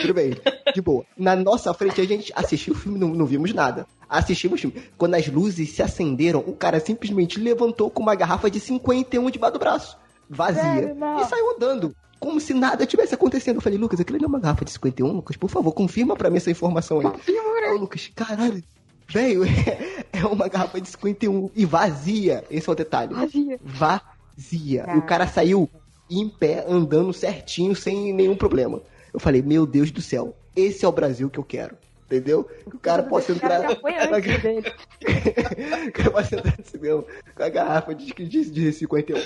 Tudo 0.00 0.14
bem, 0.14 0.32
de 0.74 0.80
boa. 0.80 1.04
Na 1.16 1.36
nossa 1.36 1.72
frente, 1.74 2.00
a 2.00 2.04
gente 2.06 2.32
assistiu 2.34 2.74
o 2.74 2.76
filme, 2.76 2.98
não, 2.98 3.08
não 3.08 3.26
vimos 3.26 3.52
nada. 3.52 3.86
Assistimos 4.08 4.58
o 4.58 4.62
filme. 4.62 4.82
Quando 4.96 5.14
as 5.14 5.26
luzes 5.28 5.70
se 5.72 5.82
acenderam, 5.82 6.40
o 6.46 6.54
cara 6.54 6.78
simplesmente 6.80 7.40
levantou 7.40 7.90
com 7.90 8.02
uma 8.02 8.14
garrafa 8.14 8.50
de 8.50 8.60
51 8.60 9.30
debaixo 9.30 9.52
do 9.54 9.58
braço. 9.58 9.98
Vazia. 10.28 10.62
Sério, 10.62 10.96
e 11.20 11.24
saiu 11.26 11.50
andando. 11.54 11.94
como 12.18 12.40
se 12.40 12.54
nada 12.54 12.86
tivesse 12.86 13.14
acontecendo. 13.14 13.56
Eu 13.56 13.60
falei, 13.60 13.78
Lucas, 13.78 14.00
aquilo 14.00 14.18
não 14.18 14.26
é 14.26 14.28
uma 14.28 14.40
garrafa 14.40 14.64
de 14.64 14.70
51, 14.70 15.06
Lucas? 15.12 15.36
Por 15.36 15.50
favor, 15.50 15.72
confirma 15.72 16.16
pra 16.16 16.30
mim 16.30 16.38
essa 16.38 16.50
informação 16.50 17.00
aí. 17.00 17.06
Aí 17.06 17.74
o 17.74 17.78
Lucas, 17.78 18.10
caralho, 18.14 18.62
velho, 19.08 19.42
é 20.12 20.24
uma 20.26 20.48
garrafa 20.48 20.80
de 20.80 20.88
51 20.88 21.50
e 21.54 21.66
vazia. 21.66 22.44
Esse 22.50 22.68
é 22.68 22.72
o 22.72 22.74
detalhe. 22.74 23.12
Vazia. 23.14 23.60
Vazia. 23.62 24.86
E 24.94 24.98
o 24.98 25.02
cara 25.02 25.26
saiu 25.26 25.68
em 26.10 26.28
pé, 26.28 26.64
andando 26.68 27.12
certinho, 27.12 27.74
sem 27.74 28.12
nenhum 28.12 28.36
problema. 28.36 28.80
Eu 29.12 29.20
falei, 29.20 29.42
meu 29.42 29.66
Deus 29.66 29.90
do 29.90 30.00
céu, 30.02 30.34
esse 30.56 30.84
é 30.84 30.88
o 30.88 30.92
Brasil 30.92 31.30
que 31.30 31.38
eu 31.38 31.44
quero. 31.44 31.76
Entendeu? 32.06 32.48
O 32.66 32.78
cara 32.78 33.02
possa 33.02 33.32
entrar. 33.32 33.62
já 33.62 33.76
foi 33.76 33.94
antes 33.96 34.42
dele. 34.42 34.72
o 35.88 35.92
cara 35.92 36.10
possa 36.10 36.36
entrar 36.36 36.54
no 36.58 36.64
cinema 36.64 37.04
com 37.34 37.42
a 37.42 37.48
garrafa 37.48 37.94
de, 37.94 38.12
de, 38.12 38.50
de 38.50 38.72
51. 38.72 39.20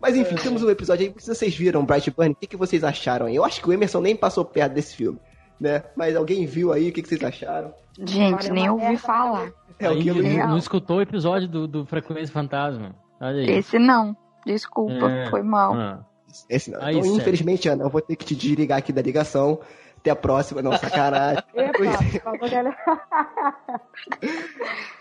Mas 0.00 0.16
enfim, 0.16 0.34
temos 0.34 0.62
um 0.62 0.68
episódio 0.68 1.06
aí. 1.06 1.14
Se 1.16 1.34
vocês 1.34 1.54
viram 1.54 1.84
Brightburn, 1.84 2.32
o 2.32 2.34
que, 2.34 2.46
que 2.48 2.56
vocês 2.56 2.82
acharam 2.84 3.26
aí? 3.26 3.36
Eu 3.36 3.44
acho 3.44 3.60
que 3.62 3.68
o 3.68 3.72
Emerson 3.72 4.00
nem 4.00 4.16
passou 4.16 4.44
perto 4.44 4.72
desse 4.74 4.96
filme, 4.96 5.18
né? 5.58 5.82
Mas 5.96 6.16
alguém 6.16 6.44
viu 6.44 6.72
aí, 6.72 6.90
o 6.90 6.92
que, 6.92 7.02
que 7.02 7.08
vocês 7.08 7.22
acharam? 7.22 7.72
Gente, 8.04 8.46
Olha, 8.46 8.52
nem 8.52 8.64
uma 8.64 8.72
ouvi 8.72 8.84
merda, 8.86 8.98
falar. 8.98 9.52
É 9.78 9.88
o 9.88 9.92
Aí, 9.92 10.02
que 10.02 10.08
eu 10.08 10.14
não, 10.16 10.48
não 10.48 10.58
escutou 10.58 10.98
o 10.98 11.02
episódio 11.02 11.48
do, 11.48 11.66
do 11.66 11.86
Frequência 11.86 12.32
Fantasma. 12.32 12.94
Olha 13.20 13.40
aí. 13.40 13.50
Esse 13.50 13.78
não. 13.78 14.16
Desculpa, 14.44 15.10
É. 15.10 15.30
foi 15.30 15.42
mal. 15.42 15.74
Ah. 15.74 16.04
Esse 16.48 16.70
não. 16.70 16.80
Aí, 16.82 16.94
então, 16.94 17.04
sério. 17.04 17.20
infelizmente, 17.20 17.68
Ana, 17.68 17.84
eu 17.84 17.90
vou 17.90 18.00
ter 18.00 18.16
que 18.16 18.24
te 18.24 18.34
desligar 18.34 18.78
aqui 18.78 18.92
da 18.92 19.02
ligação. 19.02 19.60
Até 19.98 20.10
a 20.10 20.16
próxima. 20.16 20.60
Não, 20.60 20.76
sacanagem. 20.76 21.42
Epa, 21.54 22.20
falou, 22.20 22.50
galera. 22.50 22.76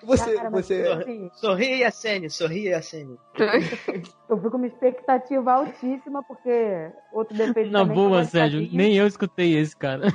Você, 0.04 0.36
Cara, 0.36 0.50
você, 0.50 0.82
assim, 0.88 1.30
Sorria, 1.34 1.90
Sene, 1.92 2.30
sorria, 2.30 2.82
Sene. 2.82 3.18
eu 4.30 4.38
fui 4.38 4.50
com 4.50 4.58
uma 4.58 4.68
expectativa 4.68 5.54
altíssima, 5.54 6.22
porque 6.24 6.92
outro 7.12 7.36
defeito 7.38 7.72
Na 7.72 7.86
boa, 7.86 8.24
Sérgio, 8.26 8.68
nem 8.72 8.96
eu 8.96 9.08
escutei 9.08 9.58
esse, 9.58 9.76
cara. 9.76 10.08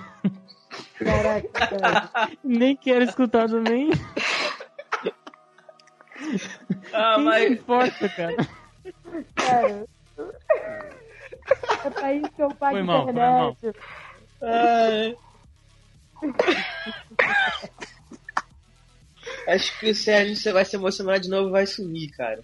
Caraca, 0.99 1.49
cara. 1.49 2.31
nem 2.45 2.77
quero 2.77 3.05
escutar 3.05 3.49
também. 3.49 3.91
Ah, 6.93 7.15
Quem 7.17 7.25
mas 7.25 7.51
importa, 7.51 8.09
cara? 8.11 8.37
Cara. 9.35 9.87
É 11.85 11.91
pra 11.91 12.13
isso 12.15 12.31
que 12.31 12.43
eu 12.43 12.49
pago 12.55 12.73
Foi 12.73 12.83
mal, 12.83 13.05
foi 13.05 13.13
mal. 13.13 13.51
internet. 13.51 13.79
Ai. 14.43 15.17
Acho 19.47 19.79
que 19.79 19.91
o 19.91 19.95
Sérgio 19.95 20.37
você 20.37 20.53
vai 20.53 20.65
se 20.65 20.77
emocionar 20.77 21.21
de 21.21 21.29
novo 21.29 21.49
e 21.49 21.53
vai 21.53 21.67
sumir, 21.67 22.11
cara. 22.11 22.43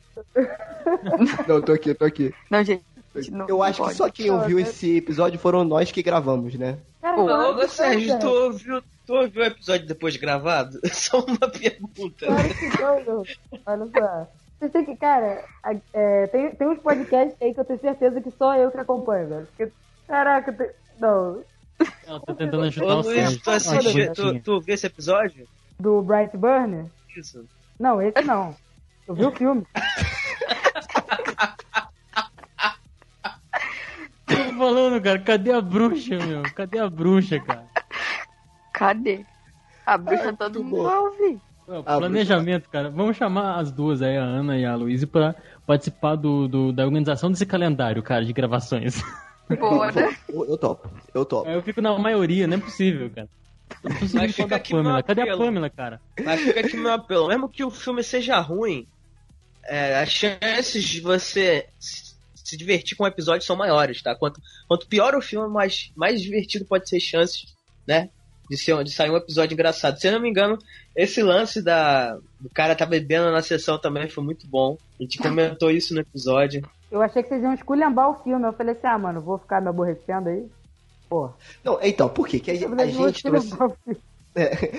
Não, 1.46 1.56
eu 1.56 1.62
tô 1.62 1.72
aqui, 1.72 1.90
eu 1.90 1.94
tô 1.94 2.04
aqui. 2.04 2.34
Não, 2.50 2.62
gente. 2.64 2.84
Não, 3.30 3.46
eu 3.48 3.62
acho 3.62 3.80
não 3.80 3.88
que 3.88 3.94
só 3.94 4.04
pode. 4.04 4.14
quem 4.16 4.30
ouviu 4.30 4.58
esse 4.58 4.96
episódio 4.96 5.38
foram 5.38 5.64
nós 5.64 5.92
que 5.92 6.02
gravamos, 6.02 6.54
né? 6.54 6.78
Cara, 7.00 7.14
Pô, 7.16 7.26
claro 7.26 7.58
Ô, 7.58 7.68
Sérgio, 7.68 8.18
tu 8.18 8.26
ouviu, 8.28 8.82
tu 9.06 9.14
ouviu 9.14 9.42
o 9.42 9.46
episódio 9.46 9.86
depois 9.86 10.14
de 10.14 10.20
gravado? 10.20 10.80
Só 10.92 11.20
uma 11.20 11.48
pergunta. 11.48 12.26
Claro 12.26 12.54
que 12.54 13.10
não. 13.10 13.24
Olha 13.66 13.86
só. 13.92 14.26
Vocês 14.58 14.72
têm 14.72 14.84
que, 14.84 14.96
cara, 14.96 15.44
é, 15.92 16.26
tem, 16.28 16.54
tem 16.54 16.68
uns 16.68 16.78
podcasts 16.78 17.36
aí 17.40 17.52
que 17.52 17.60
eu 17.60 17.64
tenho 17.64 17.80
certeza 17.80 18.20
que 18.20 18.30
só 18.30 18.56
eu 18.56 18.70
que 18.70 18.78
acompanho, 18.78 19.28
velho. 19.28 19.46
Porque, 19.46 19.72
caraca, 20.06 20.52
tem- 20.52 20.70
não. 20.98 21.44
Eu 22.06 22.20
tô 22.20 22.34
tentando 22.34 22.62
ajudar 22.64 22.96
o 22.96 23.02
Luiz, 23.02 23.36
tu 23.38 23.50
Ah, 23.50 23.56
assistiu, 23.56 24.12
tu, 24.14 24.40
tu 24.42 24.60
viu 24.60 24.74
esse 24.74 24.86
episódio? 24.86 25.46
Do 25.78 26.00
Bright 26.02 26.36
Burn? 26.36 26.90
Isso. 27.16 27.46
Não, 27.78 28.00
esse 28.00 28.22
não. 28.22 28.56
Eu 29.06 29.14
vi 29.14 29.24
o 29.24 29.32
filme. 29.32 29.66
Tô 34.26 34.34
falando, 34.56 35.02
cara, 35.02 35.18
cadê 35.18 35.52
a 35.52 35.60
bruxa, 35.60 36.16
meu? 36.16 36.42
Cadê 36.54 36.78
a 36.78 36.88
bruxa, 36.88 37.38
cara? 37.40 37.66
Cadê? 38.72 39.26
A 39.84 39.98
bruxa 39.98 40.28
Ai, 40.30 40.36
todo 40.36 40.64
mundo 40.64 40.76
bom. 40.76 41.10
Ah, 41.68 41.98
planejamento, 41.98 42.68
cara. 42.68 42.90
Vamos 42.90 43.16
chamar 43.16 43.58
as 43.58 43.70
duas 43.72 44.02
aí, 44.02 44.16
a 44.16 44.22
Ana 44.22 44.58
e 44.58 44.64
a 44.64 44.74
Luísa, 44.76 45.06
pra 45.06 45.34
participar 45.66 46.16
do, 46.16 46.46
do- 46.46 46.72
da 46.72 46.84
organização 46.84 47.30
desse 47.30 47.46
calendário, 47.46 48.02
cara, 48.02 48.24
de 48.24 48.32
gravações. 48.32 49.02
Bora. 49.58 50.10
Eu, 50.28 50.44
eu 50.46 50.58
topo, 50.58 50.90
eu 51.14 51.24
topo. 51.24 51.48
Aí 51.48 51.54
eu 51.54 51.62
fico 51.62 51.80
na 51.80 51.98
maioria, 51.98 52.46
não 52.46 52.56
é 52.56 52.60
possível, 52.60 53.10
cara. 53.10 53.28
Tô 53.82 53.88
Mas 54.14 54.34
fica 54.34 54.56
aqui 54.56 54.72
meu 54.74 54.82
Pamela. 54.82 55.02
Cadê 55.02 55.22
a. 55.28 55.36
Pamela, 55.36 55.70
cara? 55.70 56.00
Mas 56.22 56.40
fica 56.40 56.60
aqui 56.60 56.76
meu 56.76 56.92
apelo. 56.92 57.28
Mesmo 57.28 57.48
que 57.48 57.64
o 57.64 57.70
filme 57.70 58.02
seja 58.02 58.38
ruim, 58.40 58.86
é, 59.66 60.00
as 60.00 60.08
chances 60.10 60.84
de 60.84 61.00
você 61.00 61.66
se 61.78 62.14
se 62.34 62.58
divertir 62.58 62.94
com 62.94 63.04
o 63.04 63.06
episódio 63.06 63.46
são 63.46 63.56
maiores, 63.56 64.02
tá? 64.02 64.14
Quanto, 64.14 64.38
quanto 64.68 64.86
pior 64.86 65.14
o 65.14 65.22
filme, 65.22 65.48
mais, 65.48 65.90
mais 65.96 66.20
divertido 66.20 66.66
pode 66.66 66.86
ser 66.86 67.00
chances, 67.00 67.54
né? 67.88 68.10
De, 68.50 68.56
ser, 68.58 68.82
de 68.84 68.92
sair 68.92 69.10
um 69.10 69.16
episódio 69.16 69.54
engraçado. 69.54 69.98
Se 69.98 70.06
eu 70.06 70.12
não 70.12 70.20
me 70.20 70.28
engano, 70.28 70.58
esse 70.94 71.22
lance 71.22 71.62
da, 71.62 72.14
do 72.38 72.50
cara 72.52 72.74
tá 72.76 72.84
bebendo 72.84 73.30
na 73.32 73.40
sessão 73.42 73.78
também 73.78 74.08
foi 74.08 74.22
muito 74.22 74.46
bom. 74.46 74.76
A 74.98 75.02
gente 75.02 75.18
comentou 75.18 75.70
isso 75.70 75.94
no 75.94 76.00
episódio. 76.00 76.68
Eu 76.90 77.00
achei 77.02 77.22
que 77.22 77.28
vocês 77.30 77.42
iam 77.42 77.54
esculhambar 77.54 78.10
o 78.10 78.22
filme. 78.22 78.46
Eu 78.46 78.52
falei 78.52 78.74
assim, 78.74 78.86
ah, 78.86 78.98
mano, 78.98 79.20
vou 79.22 79.38
ficar 79.38 79.60
me 79.60 79.68
aborrecendo 79.68 80.28
aí. 80.28 80.44
Pô. 81.08 81.30
Não, 81.64 81.78
então, 81.82 82.08
por 82.08 82.28
quê? 82.28 82.38
Que 82.38 82.50
a, 82.50 82.54
a 82.54 82.86
gente 82.86 83.22
trouxe. 83.22 83.54
o 83.54 83.56
filme. 83.56 84.00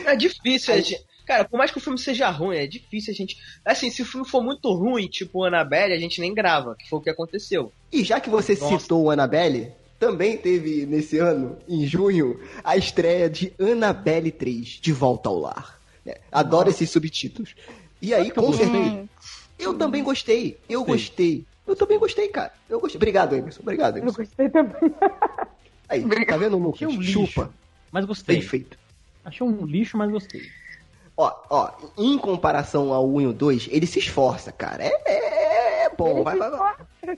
É 0.05 0.15
difícil, 0.15 0.73
a 0.73 0.77
gente- 0.77 1.03
cara, 1.25 1.45
por 1.45 1.57
mais 1.57 1.71
que 1.71 1.77
o 1.77 1.81
filme 1.81 1.97
seja 1.97 2.29
ruim, 2.29 2.57
é 2.57 2.67
difícil 2.67 3.13
a 3.13 3.15
gente. 3.15 3.37
Assim, 3.63 3.89
se 3.89 4.01
o 4.01 4.05
filme 4.05 4.27
for 4.27 4.43
muito 4.43 4.71
ruim, 4.73 5.07
tipo 5.07 5.43
Annabelle, 5.43 5.93
a 5.93 5.97
gente 5.99 6.19
nem 6.21 6.33
grava, 6.33 6.75
que 6.75 6.87
foi 6.89 6.99
o 6.99 7.01
que 7.01 7.09
aconteceu. 7.09 7.71
E 7.91 8.03
já 8.03 8.19
que 8.19 8.29
você 8.29 8.53
Nossa. 8.55 8.79
citou 8.79 9.03
o 9.03 9.11
Annabelle, 9.11 9.71
também 10.05 10.37
teve 10.37 10.85
nesse 10.85 11.17
ano, 11.17 11.57
em 11.67 11.85
junho, 11.87 12.39
a 12.63 12.77
estreia 12.77 13.27
de 13.27 13.51
Annabelle 13.59 14.31
3, 14.31 14.79
De 14.79 14.93
Volta 14.93 15.29
ao 15.29 15.39
Lar. 15.39 15.79
né? 16.05 16.15
Adoro 16.31 16.69
esses 16.69 16.89
subtítulos. 16.91 17.55
E 17.99 18.13
aí, 18.13 18.29
com 18.29 18.53
certeza, 18.53 19.09
eu 19.57 19.73
também 19.73 20.03
gostei. 20.03 20.59
Eu 20.69 20.83
gostei. 20.83 21.43
Eu 21.65 21.75
também 21.75 21.97
gostei, 21.97 22.27
cara. 22.27 22.53
Eu 22.69 22.79
gostei. 22.79 22.99
Obrigado, 22.99 23.35
Emerson. 23.35 23.61
Obrigado, 23.63 23.97
Eu 23.97 24.03
Emerson. 24.03 24.17
gostei 24.21 24.49
também. 24.49 24.93
Aí, 25.89 26.25
tá 26.25 26.37
vendo, 26.37 26.57
Lucas? 26.57 26.83
Achei 26.83 26.87
um 26.87 27.01
lixo. 27.01 27.25
Chupa. 27.25 27.51
Mas 27.91 28.05
gostei. 28.05 28.37
Perfeito. 28.37 28.77
Achei 29.23 29.45
um 29.45 29.65
lixo, 29.65 29.97
mas 29.97 30.11
gostei. 30.11 30.41
Ó, 31.17 31.33
ó, 31.49 31.71
em 31.97 32.17
comparação 32.17 32.93
ao 32.93 33.07
1 33.09 33.21
e 33.21 33.27
o 33.27 33.33
2, 33.33 33.69
ele 33.71 33.87
se 33.87 33.99
esforça, 33.99 34.51
cara. 34.51 34.83
É, 34.83 34.91
é, 35.05 35.13
é 35.13 35.74
bom. 35.97 36.23
Vai, 36.23 36.37
vai, 36.37 36.49
vai. 36.51 36.75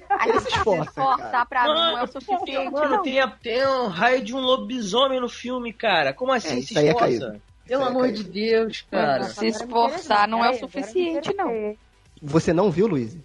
Aí 0.10 0.30
Ele 0.30 0.40
se 0.40 0.48
esforça, 0.50 0.84
esforçar 0.90 1.32
cara. 1.32 1.46
pra 1.46 1.64
mim 1.64 1.70
não 1.74 1.98
é 1.98 2.04
o 2.04 2.08
suficiente, 2.08 2.72
mano, 2.72 2.90
não. 2.98 3.02
tem, 3.04 3.20
a- 3.20 3.28
tem 3.28 3.68
um 3.68 3.88
raio 3.88 4.24
de 4.24 4.36
um 4.36 4.40
lobisomem 4.40 5.20
no 5.20 5.30
filme, 5.30 5.72
cara. 5.74 6.14
Como 6.14 6.32
assim 6.32 6.60
É, 6.60 6.62
se 6.62 6.78
é 6.78 6.84
esforça? 6.88 7.00
caído. 7.06 7.42
Pelo 7.68 7.84
é 7.84 7.88
amor 7.88 8.12
de 8.12 8.24
Deus, 8.24 8.86
cara. 8.90 9.24
Se 9.24 9.48
esforçar 9.48 10.28
não 10.28 10.44
é 10.44 10.52
o 10.52 10.54
suficiente, 10.56 11.34
não. 11.36 11.76
Você 12.22 12.54
não 12.54 12.72
viu, 12.72 12.88
Luiz? 12.88 13.18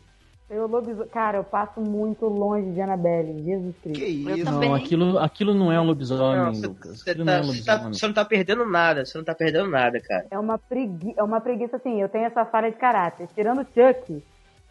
Eu 0.51 0.67
lobiso... 0.67 1.07
Cara, 1.07 1.39
eu 1.39 1.45
passo 1.45 1.81
muito 1.81 2.27
longe 2.27 2.73
de 2.73 2.81
Annabelle, 2.83 3.43
Jesus 3.43 3.75
Cristo. 3.83 3.99
Que 3.99 4.05
isso? 4.05 4.45
Não, 4.51 4.75
aquilo, 4.75 5.19
aquilo 5.19 5.55
não 5.55 5.73
é 5.73 5.81
um 5.81 5.85
lobisomem, 5.85 6.37
Não, 6.43 6.53
Lucas. 6.69 6.99
você 7.01 7.15
tá- 7.15 7.25
não 7.25 7.33
é 7.33 7.37
um 7.39 7.41
tá- 7.41 7.47
lobisomem. 7.47 7.95
você 7.95 8.07
não 8.07 8.13
tá 8.15 8.25
perdendo 8.27 8.67
nada, 8.67 9.07
você 9.07 9.17
não 9.17 9.25
tá 9.25 9.35
perdendo 9.35 9.71
nada, 9.71 9.99
cara. 10.01 10.27
É 10.31 10.39
uma, 10.39 10.59
pregui... 10.59 11.15
é 11.17 11.23
uma 11.23 11.41
preguiça, 11.41 11.77
assim, 11.77 12.03
eu 12.03 12.09
tenho 12.11 12.27
essa 12.27 12.45
falha 12.45 12.71
de 12.71 12.77
caráter. 12.77 13.29
Tirando 13.35 13.63
o 13.63 13.65
Chuck, 13.65 14.23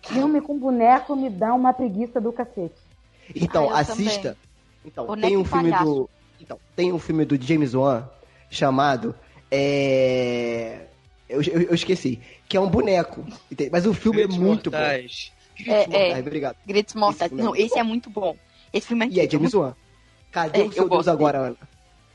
filme 0.03 0.41
com 0.41 0.57
boneco 0.57 1.15
me 1.15 1.29
dá 1.29 1.53
uma 1.53 1.73
preguiça 1.73 2.19
do 2.21 2.31
cacete. 2.31 2.75
Então, 3.35 3.69
Ah, 3.73 3.79
assista. 3.79 4.29
também. 4.29 4.37
Então, 4.83 5.05
Boneco 5.05 5.27
tem 5.27 5.37
um 5.37 5.45
filme 5.45 5.69
palhaço. 5.71 5.85
do. 5.85 6.09
Então, 6.39 6.59
tem 6.75 6.91
um 6.91 6.97
filme 6.99 7.23
do 7.23 7.39
James 7.41 7.73
Wan 7.75 8.03
chamado. 8.49 9.13
É. 9.51 10.85
Eu, 11.29 11.41
eu, 11.43 11.61
eu 11.61 11.73
esqueci. 11.75 12.19
Que 12.49 12.57
é 12.57 12.59
um 12.59 12.67
boneco. 12.69 13.23
Mas 13.71 13.85
o 13.85 13.93
filme 13.93 14.19
Gritos 14.19 14.37
é 14.37 14.39
muito 14.39 14.71
mortais. 14.71 15.31
É, 15.65 15.71
é. 15.83 15.85
bom. 15.85 16.15
Ai, 16.15 16.19
obrigado. 16.21 16.55
Gritos 16.65 16.95
mortais. 16.95 17.31
Esse 17.31 17.35
filme 17.35 17.41
é 17.41 17.45
Não, 17.45 17.51
muito 17.51 17.65
esse 17.65 17.79
é 17.79 17.83
muito 17.83 18.09
bom. 18.09 18.35
Esse 18.73 18.87
filme 18.87 19.05
é 19.05 19.09
E 19.09 19.19
é. 19.19 19.29
James 19.29 19.53
Wan. 19.53 19.75
Cadê 20.31 20.61
É, 20.61 20.63
o 20.65 20.71
seu 20.71 20.83
eu 20.83 20.89
Deus 20.89 21.07
agora, 21.07 21.37
Ana? 21.39 21.57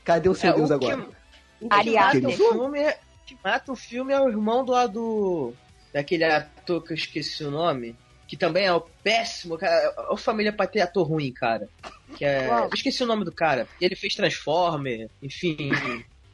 Cadê 0.03 0.29
o 0.29 0.35
seu 0.35 0.49
É, 0.49 0.53
Deus 0.53 0.69
o 0.69 0.73
agora? 0.73 0.97
Que, 0.97 1.65
o 1.65 1.69
que 1.69 1.75
Ariadne. 1.75 2.21
mata 2.21 2.33
o 2.33 2.37
filme 2.37 2.79
é, 2.79 2.91
o 2.91 3.25
que 3.25 3.37
mata 3.43 3.71
o 3.71 3.75
filme 3.75 4.13
é 4.13 4.19
o 4.21 4.27
irmão 4.29 4.65
do 4.65 4.71
lado 4.71 5.53
daquele 5.93 6.23
ator 6.25 6.56
que 6.81 6.93
eu 6.93 6.95
esqueci 6.95 7.43
o 7.43 7.51
nome, 7.51 7.95
que 8.27 8.35
também 8.35 8.65
é 8.65 8.73
o 8.73 8.81
péssimo, 8.81 9.57
cara. 9.57 9.93
Olha 9.97 10.13
a 10.13 10.17
família 10.17 10.51
pra 10.51 10.67
ter 10.67 10.81
ator 10.81 11.07
ruim, 11.07 11.31
cara. 11.31 11.69
Que 12.15 12.25
é, 12.25 12.47
Uau. 12.47 12.65
eu 12.65 12.73
esqueci 12.73 13.03
o 13.03 13.07
nome 13.07 13.23
do 13.23 13.31
cara. 13.31 13.67
Ele 13.79 13.95
fez 13.95 14.15
Transformer, 14.15 15.09
enfim. 15.21 15.71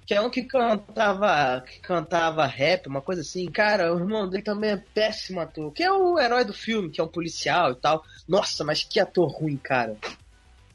Que 0.05 0.15
é 0.15 0.21
um 0.21 0.29
que 0.29 0.43
cantava, 0.43 1.61
que 1.61 1.79
cantava 1.79 2.45
rap, 2.45 2.87
uma 2.87 3.01
coisa 3.01 3.21
assim. 3.21 3.45
Cara, 3.49 3.93
o 3.93 3.99
irmão 3.99 4.27
dele 4.27 4.43
também 4.43 4.71
é 4.71 4.83
péssimo 4.93 5.39
ator. 5.39 5.71
Que 5.71 5.83
é 5.83 5.91
o 5.91 6.19
herói 6.19 6.43
do 6.43 6.53
filme, 6.53 6.89
que 6.89 6.99
é 6.99 7.03
um 7.03 7.07
policial 7.07 7.71
e 7.71 7.75
tal. 7.75 8.03
Nossa, 8.27 8.63
mas 8.63 8.83
que 8.83 8.99
ator 8.99 9.31
ruim, 9.31 9.57
cara. 9.57 9.95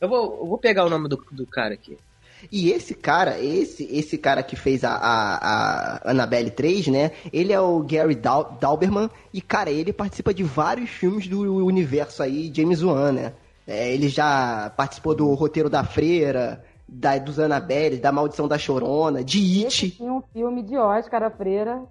Eu 0.00 0.08
vou, 0.08 0.38
eu 0.40 0.46
vou 0.46 0.58
pegar 0.58 0.84
o 0.84 0.90
nome 0.90 1.08
do, 1.08 1.16
do 1.32 1.46
cara 1.46 1.74
aqui. 1.74 1.98
E 2.50 2.70
esse 2.70 2.94
cara, 2.94 3.38
esse 3.40 3.84
esse 3.90 4.16
cara 4.18 4.42
que 4.42 4.56
fez 4.56 4.84
a, 4.84 4.90
a, 4.92 5.36
a 6.06 6.10
Annabelle 6.10 6.50
3, 6.50 6.88
né? 6.88 7.10
Ele 7.32 7.52
é 7.52 7.60
o 7.60 7.80
Gary 7.80 8.14
Dal 8.14 8.56
Dalberman. 8.60 9.10
E, 9.32 9.40
cara, 9.40 9.70
ele 9.70 9.92
participa 9.92 10.32
de 10.32 10.42
vários 10.42 10.90
filmes 10.90 11.26
do 11.26 11.64
universo 11.64 12.22
aí, 12.22 12.50
James 12.54 12.82
Wan, 12.82 13.12
né? 13.12 13.32
É, 13.66 13.92
ele 13.92 14.08
já 14.08 14.72
participou 14.76 15.14
do 15.14 15.32
roteiro 15.34 15.68
da 15.68 15.84
Freira, 15.84 16.64
da, 16.88 17.18
dos 17.18 17.38
Annabelle, 17.38 17.98
da 17.98 18.10
Maldição 18.10 18.48
da 18.48 18.56
Chorona, 18.56 19.22
de 19.22 19.64
It. 19.64 19.90
Tinha 19.90 20.12
um 20.12 20.22
filme 20.32 20.62
de 20.62 20.76
Oscar, 20.76 21.22
a 21.22 21.30
Freira. 21.30 21.82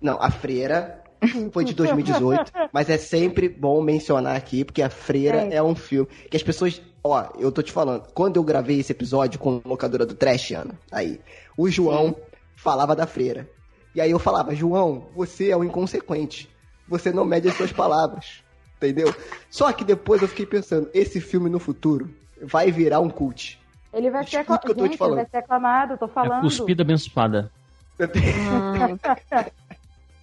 Não, 0.00 0.16
a 0.20 0.30
Freira 0.30 1.02
foi 1.50 1.64
de 1.64 1.74
2018, 1.74 2.52
mas 2.72 2.88
é 2.88 2.96
sempre 2.96 3.48
bom 3.48 3.82
mencionar 3.82 4.36
aqui, 4.36 4.64
porque 4.64 4.80
a 4.82 4.88
Freira 4.88 5.48
É. 5.52 5.56
é 5.56 5.62
um 5.62 5.74
filme 5.74 6.08
que 6.30 6.36
as 6.36 6.42
pessoas. 6.42 6.80
Ó, 7.02 7.24
eu 7.38 7.50
tô 7.52 7.62
te 7.62 7.72
falando, 7.72 8.02
quando 8.12 8.36
eu 8.36 8.42
gravei 8.42 8.80
esse 8.80 8.92
episódio 8.92 9.38
com 9.38 9.60
a 9.64 9.68
locadora 9.68 10.04
do 10.04 10.14
Trash, 10.14 10.52
Ana, 10.52 10.74
aí, 10.90 11.20
o 11.56 11.68
João 11.70 12.16
falava 12.56 12.94
da 12.96 13.06
Freira. 13.06 13.48
E 13.94 14.00
aí 14.00 14.10
eu 14.10 14.18
falava, 14.18 14.54
João, 14.54 15.06
você 15.14 15.50
é 15.50 15.56
um 15.56 15.64
inconsequente. 15.64 16.48
Você 16.88 17.12
não 17.12 17.24
mede 17.24 17.48
as 17.48 17.56
suas 17.56 17.72
palavras. 17.72 18.42
Entendeu? 18.76 19.14
Só 19.50 19.72
que 19.72 19.84
depois 19.84 20.22
eu 20.22 20.28
fiquei 20.28 20.46
pensando, 20.46 20.88
esse 20.94 21.20
filme 21.20 21.48
no 21.50 21.58
futuro 21.58 22.08
vai 22.42 22.70
virar 22.70 23.00
um 23.00 23.10
cult. 23.10 23.58
Ele 23.92 24.10
vai 24.10 24.24
ser, 24.26 24.40
Escuta 24.40 24.54
o 24.54 24.60
que 24.60 24.70
eu 24.70 24.74
tô 24.74 24.82
te 24.82 24.82
gente, 24.82 24.90
ele 24.92 24.98
falando. 24.98 25.16
vai 25.16 25.26
ser 25.28 25.36
aclamado, 25.38 25.98
tô 25.98 26.04
É 26.04 26.08
falando. 26.08 26.42
cuspida 26.42 26.82
abençoada. 26.82 27.50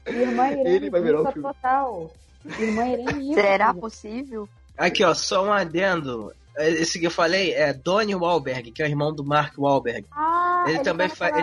Irmã 0.08 0.48
Irene, 0.50 0.70
Ele 0.70 0.90
vai 0.90 1.02
virar 1.02 1.22
um 1.22 1.32
filme. 1.32 1.42
total. 1.42 2.12
Irmã 2.60 2.86
Irene, 2.88 3.34
Será 3.34 3.74
possível? 3.74 4.48
Aqui, 4.78 5.04
ó, 5.04 5.14
só 5.14 5.46
um 5.46 5.52
adendo. 5.52 6.32
Esse 6.58 7.00
que 7.00 7.06
eu 7.08 7.12
falei 7.12 7.54
é 7.54 7.74
Donnie 7.74 8.16
Wahlberg, 8.16 8.72
que 8.72 8.82
é 8.82 8.86
o 8.86 8.90
irmão 8.90 9.14
do 9.14 9.24
Mark 9.26 9.58
Wahlberg. 9.58 10.06
Ah, 10.12 10.66
Ele 10.68 10.80
também 10.80 11.10
tá 11.10 11.16
fa- 11.16 11.30
ele 11.30 11.42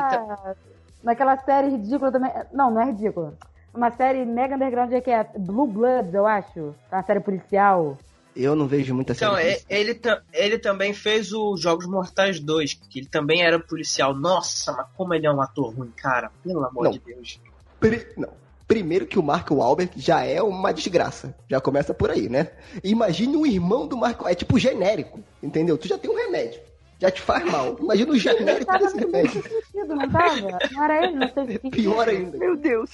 naquela, 1.03 1.37
série 1.39 1.69
ridícula 1.71 2.11
também. 2.13 2.31
Não, 2.53 2.71
não 2.71 2.81
é 2.81 2.87
ridícula. 2.87 3.35
Uma 3.75 3.91
série 3.91 4.25
mega 4.25 4.55
underground 4.55 4.93
que 5.03 5.11
é 5.11 5.25
Blue 5.37 5.67
Bloods, 5.67 6.13
eu 6.15 6.27
acho. 6.27 6.75
É 6.91 6.97
Uma 6.97 7.03
série 7.03 7.21
policial. 7.21 7.99
Eu 8.35 8.55
não 8.57 8.67
vejo 8.67 8.95
muita 8.95 9.13
Então, 9.13 9.35
série. 9.35 9.51
e- 9.59 9.63
ele, 9.69 9.95
ta- 9.95 10.23
ele 10.33 10.59
também 10.59 10.95
fez 10.95 11.33
o 11.33 11.57
Jogos 11.57 11.87
Mortais 11.87 12.41
2, 12.41 12.73
que 12.75 13.01
ele 13.01 13.09
também 13.09 13.43
era 13.43 13.59
policial. 13.61 14.15
Nossa, 14.15 14.73
mas 14.73 14.87
como 14.97 15.13
ele 15.13 15.27
é 15.27 15.31
um 15.33 15.41
ator 15.41 15.75
ruim, 15.75 15.93
cara. 15.97 16.31
Pelo 16.43 16.65
amor 16.65 16.85
Não. 16.85 16.91
de 16.93 16.99
Deus. 17.01 17.41
Pri- 17.79 18.07
Não. 18.17 18.33
Primeiro 18.73 19.07
que 19.07 19.19
o 19.19 19.23
Mark 19.23 19.51
Wahlberg 19.51 19.93
já 20.01 20.25
é 20.25 20.41
uma 20.43 20.73
desgraça. 20.73 21.35
Já 21.47 21.61
começa 21.61 21.93
por 21.93 22.11
aí, 22.11 22.27
né? 22.31 22.49
Imagine 22.83 23.37
o 23.37 23.47
irmão 23.47 23.87
do 23.87 23.99
Mark 23.99 24.23
É 24.25 24.35
tipo 24.35 24.59
genérico, 24.59 25.21
entendeu? 25.43 25.77
Tu 25.77 25.89
já 25.89 25.99
tem 25.99 26.11
um 26.11 26.17
remédio. 26.17 26.59
Já 26.99 27.11
te 27.11 27.21
faz 27.21 27.45
mal. 27.45 27.77
Imagina 27.79 28.13
o 28.13 28.17
genérico 28.19 28.79
desse 28.79 28.97
remédio. 28.97 29.43
sentido, 29.43 29.95
não 29.95 30.09
tava? 30.11 30.59
Não 30.73 30.85
era 30.85 31.05
ele 31.05 31.17
no 31.17 31.25
sexto 31.29 31.53
sentido? 31.53 31.71
Pior 31.71 32.09
ainda. 32.09 32.39
Meu 32.39 32.57
Deus. 32.57 32.91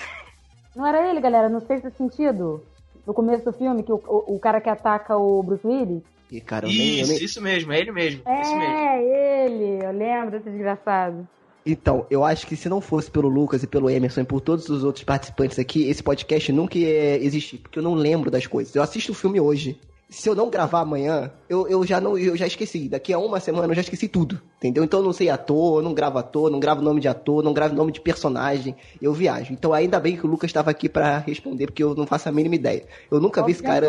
Não 0.75 0.85
era 0.85 1.09
ele, 1.09 1.21
galera, 1.21 1.49
no 1.49 1.61
sexto 1.65 1.93
sentido? 1.97 2.65
No 3.07 3.15
começo 3.15 3.45
do 3.45 3.53
filme, 3.53 3.85
que 3.85 3.93
o, 3.93 4.03
o, 4.05 4.35
o 4.35 4.39
cara 4.41 4.61
que 4.61 4.69
ataca 4.69 5.17
o 5.17 5.41
Bruce 5.45 5.65
Willis? 5.65 6.03
E, 6.29 6.41
cara, 6.41 6.67
Isso, 6.67 7.13
nem- 7.13 7.25
isso 7.25 7.41
mesmo, 7.41 7.73
é 7.73 7.79
ele 7.79 7.93
mesmo. 7.93 8.21
Isso 8.43 8.57
mesmo. 8.57 8.75
É, 8.75 9.45
ele. 9.47 9.85
Eu 9.85 9.93
lembro 9.93 10.33
desse 10.33 10.51
desgraçado. 10.51 11.27
Então, 11.67 12.07
eu 12.11 12.25
acho 12.25 12.47
que 12.47 12.57
se 12.57 12.69
não 12.69 12.81
fosse 12.81 13.11
pelo 13.11 13.29
Lucas 13.29 13.63
e 13.63 13.67
pelo 13.67 13.91
Emerson 13.91 14.23
e 14.23 14.25
por 14.25 14.41
todos 14.41 14.69
os 14.69 14.85
outros 14.85 15.05
participantes 15.05 15.59
aqui, 15.59 15.89
esse 15.89 16.03
podcast 16.03 16.51
nunca 16.53 16.79
ia 16.79 17.23
existir, 17.23 17.59
porque 17.59 17.79
eu 17.79 17.83
não 17.83 17.95
lembro 17.95 18.31
das 18.31 18.47
coisas. 18.47 18.75
Eu 18.75 18.83
assisto 18.83 19.13
o 19.13 19.15
filme 19.15 19.39
hoje. 19.41 19.79
Se 20.11 20.27
eu 20.27 20.35
não 20.35 20.49
gravar 20.49 20.81
amanhã, 20.81 21.31
eu, 21.51 21.69
eu 21.69 21.85
já 21.85 22.01
não 22.01 22.17
eu 22.17 22.35
já 22.35 22.47
esqueci. 22.47 22.89
Daqui 22.89 23.13
a 23.13 23.19
uma 23.19 23.39
semana 23.41 23.71
eu 23.71 23.75
já 23.75 23.83
esqueci 23.83 24.09
tudo. 24.09 24.41
Entendeu? 24.57 24.83
Então 24.83 25.01
eu 25.01 25.05
não 25.05 25.13
sei 25.13 25.29
ator, 25.29 25.81
eu 25.81 25.83
não 25.83 25.93
gravo 25.93 26.17
ator, 26.17 26.51
não 26.51 26.59
gravo 26.59 26.81
nome 26.81 26.99
de 26.99 27.09
ator, 27.09 27.45
não 27.45 27.53
gravo 27.53 27.75
nome 27.75 27.93
de 27.93 28.01
personagem. 28.01 28.75
Eu 29.03 29.13
viajo. 29.13 29.53
Então 29.53 29.75
ainda 29.75 30.01
bem 30.01 30.17
que 30.17 30.25
o 30.25 30.31
Lucas 30.31 30.49
estava 30.49 30.71
aqui 30.71 30.89
pra 30.89 31.19
responder, 31.19 31.67
porque 31.67 31.83
eu 31.85 31.95
não 31.95 32.07
faço 32.07 32.27
a 32.27 32.33
mínima 32.33 32.55
ideia. 32.55 32.85
Eu 33.11 33.21
nunca 33.21 33.43
vi 33.43 33.53
esse 33.53 33.63
cara. 33.63 33.87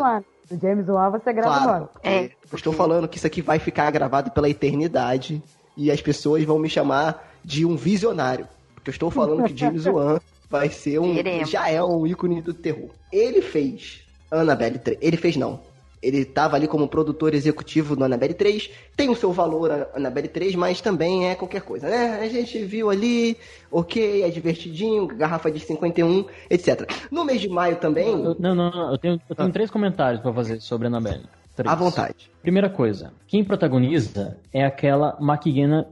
O 0.51 0.59
James 0.59 0.89
Wan 0.89 1.09
você 1.09 1.31
grava 1.31 1.63
Claro, 1.63 1.89
É. 2.03 2.25
eu 2.25 2.55
estou 2.57 2.73
falando 2.73 3.07
que 3.07 3.15
isso 3.17 3.27
aqui 3.27 3.41
vai 3.41 3.57
ficar 3.57 3.89
gravado 3.89 4.29
pela 4.31 4.49
eternidade 4.49 5.41
e 5.77 5.89
as 5.89 6.01
pessoas 6.01 6.43
vão 6.43 6.59
me 6.59 6.67
chamar 6.67 7.28
de 7.43 7.65
um 7.65 7.75
visionário. 7.75 8.47
Porque 8.75 8.89
eu 8.89 8.93
estou 8.93 9.11
falando 9.11 9.43
que 9.45 9.55
James 9.57 9.85
Wan 9.87 10.19
vai 10.49 10.69
ser 10.69 10.99
um. 10.99 11.13
Veremos. 11.13 11.49
Já 11.49 11.69
é 11.69 11.83
um 11.83 12.05
ícone 12.07 12.41
do 12.41 12.53
terror. 12.53 12.89
Ele 13.11 13.41
fez 13.41 14.01
Annabelle 14.31 14.79
3. 14.79 14.97
Ele 15.01 15.17
fez 15.17 15.35
não. 15.35 15.59
Ele 16.01 16.19
estava 16.19 16.55
ali 16.55 16.65
como 16.65 16.87
produtor 16.87 17.33
executivo 17.33 17.93
do 17.93 18.05
Annabelle 18.05 18.33
3. 18.33 18.69
Tem 18.95 19.09
o 19.09 19.15
seu 19.15 19.33
valor 19.33 19.69
a 19.69 19.87
Annabelle 19.97 20.29
3, 20.29 20.55
mas 20.55 20.79
também 20.79 21.27
é 21.29 21.35
qualquer 21.35 21.61
coisa, 21.61 21.89
né? 21.89 22.19
A 22.21 22.29
gente 22.29 22.57
viu 22.63 22.89
ali, 22.89 23.35
ok, 23.69 24.23
é 24.23 24.29
divertidinho, 24.29 25.05
garrafa 25.07 25.51
de 25.51 25.59
51, 25.59 26.23
etc. 26.49 26.89
No 27.11 27.25
mês 27.25 27.41
de 27.41 27.49
maio 27.49 27.75
também, 27.75 28.07
Eu- 28.07 28.33
não, 28.39 28.55
não, 28.55 28.71
não. 28.71 28.91
Eu 28.93 28.97
tenho, 28.97 29.21
eu 29.29 29.35
tenho 29.35 29.51
três 29.51 29.69
comentários 29.69 30.21
pra 30.21 30.31
fazer 30.31 30.61
sobre 30.61 30.87
a 30.87 30.89
Annabelle. 30.89 31.23
Três. 31.53 31.69
à 31.69 31.75
vontade. 31.75 32.31
Primeira 32.41 32.69
coisa, 32.69 33.11
quem 33.27 33.43
protagoniza 33.43 34.37
é 34.53 34.63
aquela 34.63 35.17
McGinna 35.19 35.85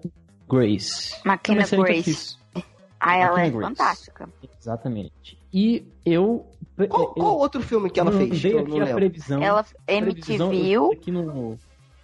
Grace. 0.50 1.14
É 1.26 1.76
eu 1.76 1.84
Grace. 1.84 2.38
Ah, 3.00 3.16
ela 3.16 3.40
é 3.42 3.50
Grace. 3.52 3.68
fantástica. 3.68 4.30
Exatamente. 4.60 5.38
E 5.54 5.86
eu. 6.04 6.46
Qual, 6.90 7.02
eu- 7.04 7.08
qual 7.10 7.38
outro 7.38 7.62
filme 7.62 7.92
que 7.92 8.00
ela 8.00 8.10
não, 8.10 8.18
fez? 8.18 8.44
Eu 8.44 8.60
aqui 8.60 8.72
não 8.80 8.82
a 8.82 8.94
previsão. 8.96 9.44
Ela 9.44 9.66
eu 9.88 9.98
MTV 9.98 10.94
aqui 10.94 11.12
no. 11.12 11.58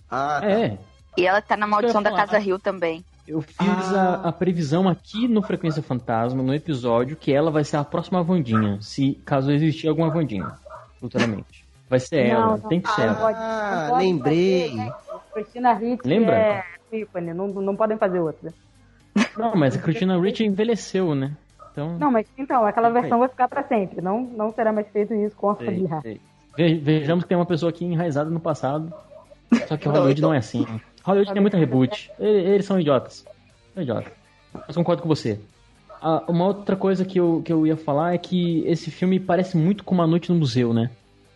Ah, 0.09 0.39
tá. 0.39 0.49
É, 0.49 0.77
e 1.17 1.25
ela 1.25 1.41
tá 1.41 1.57
na 1.57 1.65
Maldição 1.65 2.01
da. 2.03 2.11
Casa 2.11 2.37
Rio 2.37 2.59
também. 2.59 3.03
eu 3.27 3.41
fiz 3.41 3.57
Ah. 3.93 4.21
a, 4.23 4.29
a 4.29 4.31
previsão 4.31 4.87
aqui 4.87 5.27
no 5.27 5.41
Frequência 5.41 5.81
Fantasma, 5.81 6.43
no 6.43 6.53
episódio, 6.53 7.15
que 7.17 7.33
ela 7.33 7.49
vai 7.49 7.63
ser 7.63 7.77
a 7.77 7.83
próxima 7.83 8.21
Vandinha. 8.23 8.77
Se 8.79 9.13
caso 9.25 9.51
existir 9.51 9.87
alguma 9.87 10.11
Vandinha, 10.11 10.51
futuramente. 10.99 11.65
Vai 11.89 11.99
ser 11.99 12.31
Não, 12.33 12.39
ela, 12.41 12.57
não. 12.57 12.69
tem 12.69 12.79
que 12.81 12.89
ser 12.91 13.01
Ah, 13.01 13.05
ela. 13.05 13.15
pode- 13.15 13.37
Ah, 13.39 13.87
pode 13.89 14.05
lembrei. 14.05 14.69
fazer, 14.69 14.75
né? 14.77 14.93
Cristina 15.33 15.79
Lembra? 16.05 16.35
é 16.35 16.63
ícone, 16.93 17.33
não, 17.33 17.47
não 17.47 17.75
podem 17.75 17.97
fazer 17.97 18.19
outra. 18.19 18.53
Não, 19.37 19.55
mas 19.55 19.75
a 19.75 19.79
Christina 19.79 20.19
Ricci 20.19 20.43
envelheceu, 20.45 21.13
né? 21.15 21.31
Então. 21.71 21.97
Não, 21.97 22.11
mas 22.11 22.27
então, 22.37 22.65
aquela 22.65 22.89
versão 22.89 23.19
vai 23.19 23.27
ficar 23.27 23.47
pra 23.47 23.63
sempre. 23.63 24.01
Não, 24.01 24.21
não 24.21 24.51
será 24.53 24.71
mais 24.71 24.87
feito 24.89 25.13
isso 25.13 25.35
com 25.35 25.49
a 25.51 25.55
sei, 25.55 25.65
família. 25.65 26.01
sei. 26.01 26.21
Vejamos 26.79 27.23
que 27.23 27.29
tem 27.29 27.37
uma 27.37 27.45
pessoa 27.45 27.69
aqui 27.71 27.83
enraizada 27.83 28.29
no 28.29 28.39
passado. 28.39 28.93
Só 29.67 29.75
que 29.77 29.85
Não, 29.89 29.93
Hollywood 29.95 30.19
então- 30.19 30.29
não 30.29 30.35
é 30.35 30.37
assim. 30.39 30.65
Hollywood 31.03 31.33
tem 31.33 31.41
muita 31.41 31.57
reboot. 31.57 32.11
Eles 32.19 32.65
são 32.65 32.79
idiotas. 32.79 33.25
São 33.73 33.83
idiotas. 33.83 34.11
Mas 34.53 34.75
concordo 34.75 35.01
com 35.01 35.07
você. 35.09 35.39
Ah, 36.01 36.23
uma 36.27 36.45
outra 36.45 36.75
coisa 36.75 37.03
que 37.05 37.19
eu, 37.19 37.41
que 37.43 37.51
eu 37.51 37.65
ia 37.65 37.75
falar 37.77 38.13
é 38.13 38.17
que 38.17 38.63
esse 38.67 38.91
filme 38.91 39.19
parece 39.19 39.57
muito 39.57 39.83
com 39.83 39.95
Uma 39.95 40.05
Noite 40.05 40.31
no 40.31 40.37
Museu, 40.37 40.73
né? 40.73 40.91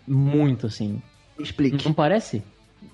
Muito, 0.07 0.67
assim. 0.67 1.01
Explique. 1.39 1.83
Não 1.85 1.93
parece? 1.93 2.43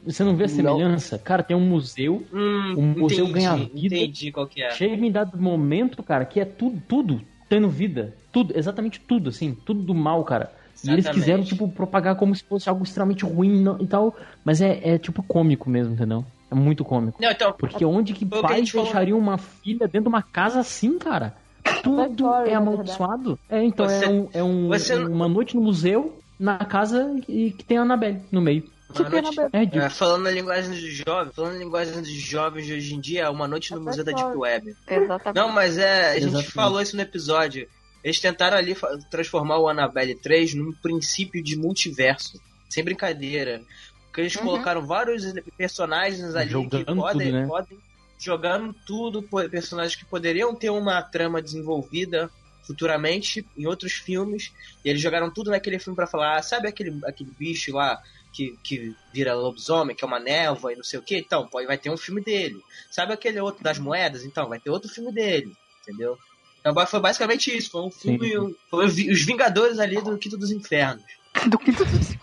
Você 0.06 0.24
não 0.24 0.36
vê 0.36 0.44
a 0.46 0.48
Não. 0.48 0.54
semelhança? 0.56 1.18
Cara, 1.18 1.42
tem 1.44 1.56
um 1.56 1.62
museu 1.68 2.24
Hum, 2.34 2.74
O 2.78 2.82
museu 2.82 3.26
entendi, 3.26 3.34
ganha 3.34 3.56
vida. 3.56 3.96
Entendi 3.96 4.32
qual 4.32 4.48
que 4.48 4.62
é. 4.62 4.72
Chega 4.72 5.06
em 5.06 5.12
dado 5.12 5.38
momento, 5.42 6.02
cara, 6.04 6.26
que 6.26 6.40
é 6.40 6.46
tudo, 6.46 6.82
tudo 6.88 7.22
tendo 7.50 7.70
vida. 7.70 8.16
Tudo, 8.32 8.54
exatamente 8.58 9.00
tudo, 9.00 9.30
assim, 9.30 9.56
tudo 9.66 9.82
do 9.84 9.94
mal, 9.94 10.24
cara. 10.24 10.52
E 10.84 10.88
eles 10.90 11.06
Exatamente. 11.06 11.14
quiseram, 11.14 11.44
tipo, 11.44 11.68
propagar 11.70 12.16
como 12.16 12.36
se 12.36 12.44
fosse 12.44 12.68
algo 12.68 12.84
extremamente 12.84 13.24
ruim 13.24 13.62
não- 13.62 13.80
e 13.80 13.88
tal. 13.88 14.16
Mas 14.44 14.60
é, 14.60 14.80
é, 14.84 14.98
tipo, 14.98 15.22
cômico 15.24 15.70
mesmo, 15.70 15.94
entendeu? 15.94 16.26
É 16.52 16.56
muito 16.56 16.84
cômico. 16.84 17.22
Não, 17.22 17.32
então, 17.32 17.54
Porque 17.58 17.86
onde 17.86 18.14
que 18.14 18.26
pais 18.26 18.72
deixariam 18.72 19.18
uma 19.18 19.38
filha 19.38 19.88
dentro 19.88 20.04
de 20.04 20.08
uma 20.10 20.22
casa 20.24 20.60
assim, 20.60 20.98
cara? 20.98 21.36
Tudo 21.82 22.26
é 22.46 22.52
na 22.52 22.58
amaldiçoado. 22.58 23.40
É, 23.50 23.64
então, 23.64 23.88
Você- 23.88 24.06
é, 24.06 24.10
um, 24.10 24.28
é 24.34 24.44
um- 24.44 24.68
você 24.68 24.96
não- 24.96 25.12
uma 25.12 25.28
noite 25.28 25.56
no 25.56 25.62
museu, 25.62 26.20
na 26.40 26.58
casa 26.58 27.16
e 27.28 27.52
que 27.52 27.64
tem 27.64 27.78
a 27.78 27.84
Annabelle 27.84 28.20
no 28.32 28.42
meio. 28.42 28.64
Uma 29.00 29.10
noite- 29.10 29.40
É 29.54 29.78
é, 29.86 29.90
falando 29.90 30.24
na 30.24 30.32
linguagem 30.32 30.72
de 30.72 30.92
jovens, 30.92 31.36
falando 31.36 31.54
na 31.54 31.60
linguagem 31.60 31.94
dos 32.02 32.10
jovens 32.12 32.66
de 32.66 32.74
hoje 32.74 32.94
em 32.96 33.00
dia, 33.00 33.24
é 33.24 33.30
uma 33.30 33.48
noite 33.48 33.72
no 33.72 33.78
É 33.78 33.82
Museu 33.82 34.04
da 34.04 34.12
Deep 34.12 34.36
Web. 34.38 34.76
Exatamente. 34.88 35.36
Não, 35.36 35.52
mas 35.52 35.78
é, 35.78 36.10
a 36.10 36.14
gente 36.16 36.24
Exatamente. 36.28 36.52
falou 36.52 36.82
isso 36.82 36.96
no 36.96 37.02
episódio. 37.02 37.68
Eles 38.04 38.20
tentaram 38.20 38.58
ali 38.58 38.76
transformar 39.10 39.58
o 39.60 39.68
Annabelle 39.70 40.16
3 40.16 40.54
num 40.56 40.74
princípio 40.74 41.42
de 41.44 41.56
multiverso. 41.56 42.40
Sem 42.70 42.84
brincadeira. 42.84 43.62
Porque 44.08 44.22
eles 44.22 44.36
Uhum. 44.36 44.44
colocaram 44.44 44.86
vários 44.86 45.24
personagens 45.58 46.36
ali 46.36 46.46
que 46.48 46.52
Jogando 46.52 46.96
podem, 46.96 47.28
tudo, 47.28 47.40
né? 47.40 47.48
podem 47.48 47.80
jogando 48.20 48.74
tudo, 48.86 49.24
personagens 49.50 49.96
que 49.96 50.06
poderiam 50.06 50.54
ter 50.56 50.70
uma 50.70 51.02
trama 51.02 51.42
desenvolvida 51.42 52.30
futuramente 52.66 53.46
em 53.58 53.66
outros 53.68 53.94
filmes. 53.94 54.52
E 54.84 54.90
eles 54.90 55.02
jogaram 55.02 55.30
tudo 55.32 55.52
naquele 55.52 55.80
filme 55.80 55.96
pra 55.96 56.08
falar, 56.08 56.38
ah, 56.38 56.42
sabe 56.42 56.68
aquele, 56.68 56.98
aquele 57.06 57.32
bicho 57.38 57.74
lá 57.74 58.02
que, 58.34 58.58
que 58.64 58.96
vira 59.14 59.36
lobisomem, 59.36 59.96
que 59.96 60.04
é 60.04 60.08
uma 60.08 60.20
névoa 60.20 60.74
e 60.74 60.76
não 60.76 60.84
sei 60.84 61.00
o 61.00 61.04
que? 61.04 61.18
Então, 61.18 61.48
pode, 61.48 61.68
vai 61.68 61.78
ter 61.78 61.90
um 61.90 61.98
filme 61.98 62.22
dele. 62.22 62.60
Sabe 62.90 63.14
aquele 63.14 63.40
outro 63.40 63.64
das 63.64 63.78
moedas? 63.78 64.26
Então, 64.26 64.50
vai 64.50 64.60
ter 64.60 64.72
outro 64.72 64.90
filme 64.90 65.12
dele. 65.12 65.56
Entendeu? 65.82 66.18
Então, 66.60 66.88
foi 66.88 67.00
basicamente 67.00 67.56
isso. 67.56 67.70
Foi 67.70 67.82
um 67.82 67.92
filme. 67.92 68.30
Sim. 68.30 68.56
Foi 68.70 68.86
os 68.86 69.26
Vingadores 69.26 69.80
ali 69.80 70.02
do 70.02 70.18
Quinto 70.18 70.38
dos 70.38 70.52
Infernos. 70.52 71.04
Do 71.48 71.58
que 71.58 71.72
tudo 71.72 71.96
isso. 71.96 72.18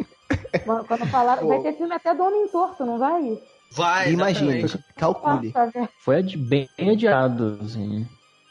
Quando 0.87 1.07
falaram, 1.07 1.47
vai 1.47 1.63
ter 1.63 1.77
filme 1.77 1.95
até 1.95 2.15
do 2.15 2.23
Homem 2.23 2.49
Torto, 2.49 2.85
não 2.85 2.99
vai? 2.99 3.41
Vai, 3.73 4.13
Imagina, 4.13 4.69
calcule. 4.97 5.53
Nossa. 5.55 5.89
Foi 6.01 6.23
bem 6.23 6.69
adiado, 6.79 7.59
assim. 7.63 8.07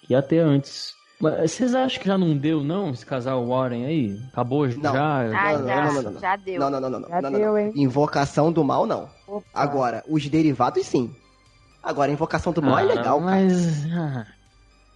Ia 0.10 0.22
ter 0.22 0.40
antes. 0.40 0.96
Mas 1.22 1.52
vocês 1.52 1.76
acham 1.76 2.00
que 2.02 2.08
já 2.08 2.18
não 2.18 2.38
deu, 2.38 2.64
não, 2.64 2.92
esse 2.92 3.06
casal 3.06 3.46
Warren 3.46 3.86
aí? 3.86 4.18
Acabou 4.32 4.66
Não. 4.68 4.94
já? 4.94 5.20
Ah, 5.20 5.58
não, 5.58 5.68
já, 5.68 5.84
não, 5.86 5.94
não, 5.94 6.02
não, 6.04 6.12
não. 6.14 6.20
já 6.22 6.36
deu. 6.38 6.60
Não, 6.60 6.70
não, 6.70 6.80
não, 6.82 6.90
não, 6.90 7.00
não, 7.02 7.10
Já 7.10 7.22
não, 7.22 7.30
não, 7.32 7.40
deu, 7.40 7.50
não. 7.52 7.58
hein? 7.58 7.72
Invocação 7.76 8.52
do 8.52 8.64
mal, 8.64 8.86
não. 8.86 9.10
Opa. 9.28 9.46
Agora, 9.54 10.04
os 10.08 10.28
derivados, 10.30 10.86
sim. 10.86 11.14
Agora, 11.84 12.12
Invocação 12.12 12.52
do 12.54 12.62
Mal 12.62 12.80
é 12.80 12.82
Ah, 12.82 12.86
legal, 12.86 13.20
cara. 13.20 13.32
Mas. 13.32 13.86
ah, 13.92 14.26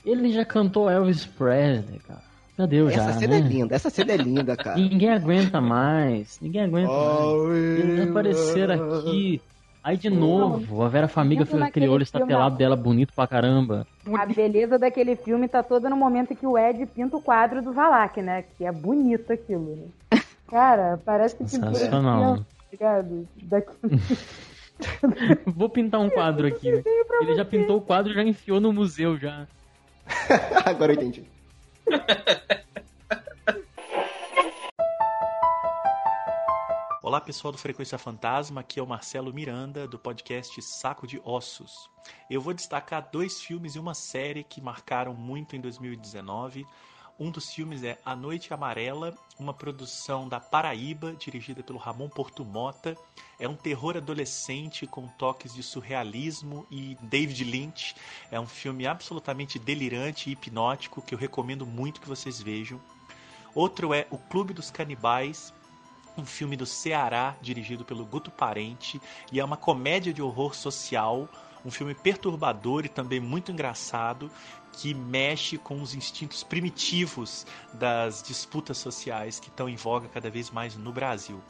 ele 0.05 0.31
já 0.33 0.43
cantou 0.45 0.89
Elvis 0.89 1.25
Presley, 1.25 1.99
cara. 1.99 2.21
Já 2.57 2.65
deu, 2.65 2.89
já. 2.89 3.01
Essa 3.09 3.19
cena 3.19 3.39
né? 3.39 3.45
é 3.45 3.49
linda, 3.49 3.75
essa 3.75 3.89
cena 3.89 4.11
é 4.11 4.17
linda, 4.17 4.55
cara. 4.57 4.75
Ninguém 4.77 5.09
aguenta 5.09 5.59
mais. 5.61 6.37
Ninguém 6.41 6.63
aguenta 6.63 6.91
mais. 6.91 7.79
Eles 7.79 8.09
apareceram 8.09 8.93
aqui. 8.99 9.41
Aí 9.83 9.97
de 9.97 10.09
novo, 10.09 10.81
a 10.81 10.87
Vera 10.87 11.09
Famiga 11.09 11.45
fica 11.45 11.57
com 11.57 11.63
aquele 11.65 11.87
olho 11.87 11.91
filme, 11.91 12.03
estatelado 12.03 12.55
dela 12.55 12.75
bonito 12.75 13.11
pra 13.13 13.27
caramba. 13.27 13.85
A 14.17 14.25
beleza 14.25 14.79
daquele 14.79 15.17
filme 15.17 15.47
tá 15.49 15.61
toda 15.61 15.89
no 15.89 15.97
momento 15.97 16.33
que 16.33 16.47
o 16.47 16.57
Ed 16.57 16.85
pinta 16.85 17.17
o 17.17 17.21
quadro 17.21 17.61
do 17.61 17.73
Valak, 17.73 18.21
né? 18.21 18.45
Que 18.57 18.65
é 18.65 18.71
bonito 18.71 19.33
aquilo, 19.33 19.75
né? 19.75 20.19
Cara, 20.47 20.99
parece 21.03 21.35
que 21.35 21.43
pintura 21.43 21.73
Sensacional. 21.73 22.21
criança, 22.21 22.45
tá 22.45 22.65
ligado? 22.71 23.27
Daqui... 23.43 23.73
Vou 25.45 25.69
pintar 25.69 25.99
um 25.99 26.09
quadro 26.09 26.47
aqui. 26.47 26.67
Ele 26.67 27.35
já 27.35 27.43
pintou 27.43 27.77
o 27.77 27.81
quadro 27.81 28.11
e 28.11 28.15
já 28.15 28.23
enfiou 28.23 28.61
no 28.61 28.71
museu 28.71 29.17
já. 29.17 29.47
Agora 30.65 30.93
eu 30.93 30.95
entendi. 30.95 31.25
Olá 37.03 37.19
pessoal 37.19 37.51
do 37.51 37.57
Frequência 37.57 37.97
Fantasma, 37.97 38.61
aqui 38.61 38.79
é 38.79 38.81
o 38.81 38.87
Marcelo 38.87 39.33
Miranda 39.33 39.85
do 39.85 39.99
podcast 39.99 40.61
Saco 40.61 41.05
de 41.05 41.21
Ossos. 41.25 41.89
Eu 42.29 42.39
vou 42.39 42.53
destacar 42.53 43.09
dois 43.11 43.41
filmes 43.41 43.75
e 43.75 43.79
uma 43.79 43.93
série 43.93 44.41
que 44.41 44.61
marcaram 44.61 45.13
muito 45.13 45.53
em 45.53 45.59
2019. 45.59 46.65
Um 47.19 47.29
dos 47.29 47.53
filmes 47.53 47.83
é 47.83 47.99
A 48.05 48.15
Noite 48.15 48.53
Amarela, 48.53 49.13
uma 49.37 49.53
produção 49.53 50.29
da 50.29 50.39
Paraíba, 50.39 51.11
dirigida 51.11 51.61
pelo 51.61 51.77
Ramon 51.77 52.07
Portumota. 52.07 52.97
É 53.37 53.49
um 53.49 53.55
terror 53.57 53.97
adolescente 53.97 54.87
com 54.87 55.05
toques 55.05 55.53
de 55.53 55.61
surrealismo 55.61 56.65
e 56.71 56.95
David 57.01 57.43
Lynch. 57.43 57.95
É 58.31 58.39
um 58.39 58.47
filme 58.47 58.87
absolutamente 58.87 59.59
delirante 59.59 60.29
e 60.29 60.33
hipnótico 60.33 61.01
que 61.01 61.13
eu 61.13 61.19
recomendo 61.19 61.65
muito 61.65 61.99
que 61.99 62.07
vocês 62.07 62.41
vejam. 62.41 62.79
Outro 63.53 63.93
é 63.93 64.07
O 64.09 64.17
Clube 64.17 64.53
dos 64.53 64.71
Canibais, 64.71 65.53
um 66.17 66.25
filme 66.25 66.55
do 66.55 66.65
Ceará 66.65 67.35
dirigido 67.41 67.83
pelo 67.83 68.05
Guto 68.05 68.31
Parente 68.31 69.01
e 69.31 69.39
é 69.39 69.45
uma 69.45 69.57
comédia 69.57 70.13
de 70.13 70.21
horror 70.21 70.53
social, 70.55 71.27
um 71.65 71.71
filme 71.71 71.95
perturbador 71.95 72.85
e 72.85 72.89
também 72.89 73.19
muito 73.19 73.51
engraçado 73.51 74.29
que 74.73 74.93
mexe 74.93 75.57
com 75.57 75.81
os 75.81 75.93
instintos 75.93 76.43
primitivos 76.43 77.45
das 77.73 78.23
disputas 78.23 78.77
sociais 78.77 79.39
que 79.39 79.49
estão 79.49 79.69
em 79.69 79.75
voga 79.75 80.07
cada 80.07 80.29
vez 80.29 80.49
mais 80.49 80.75
no 80.75 80.91
Brasil. 80.91 81.41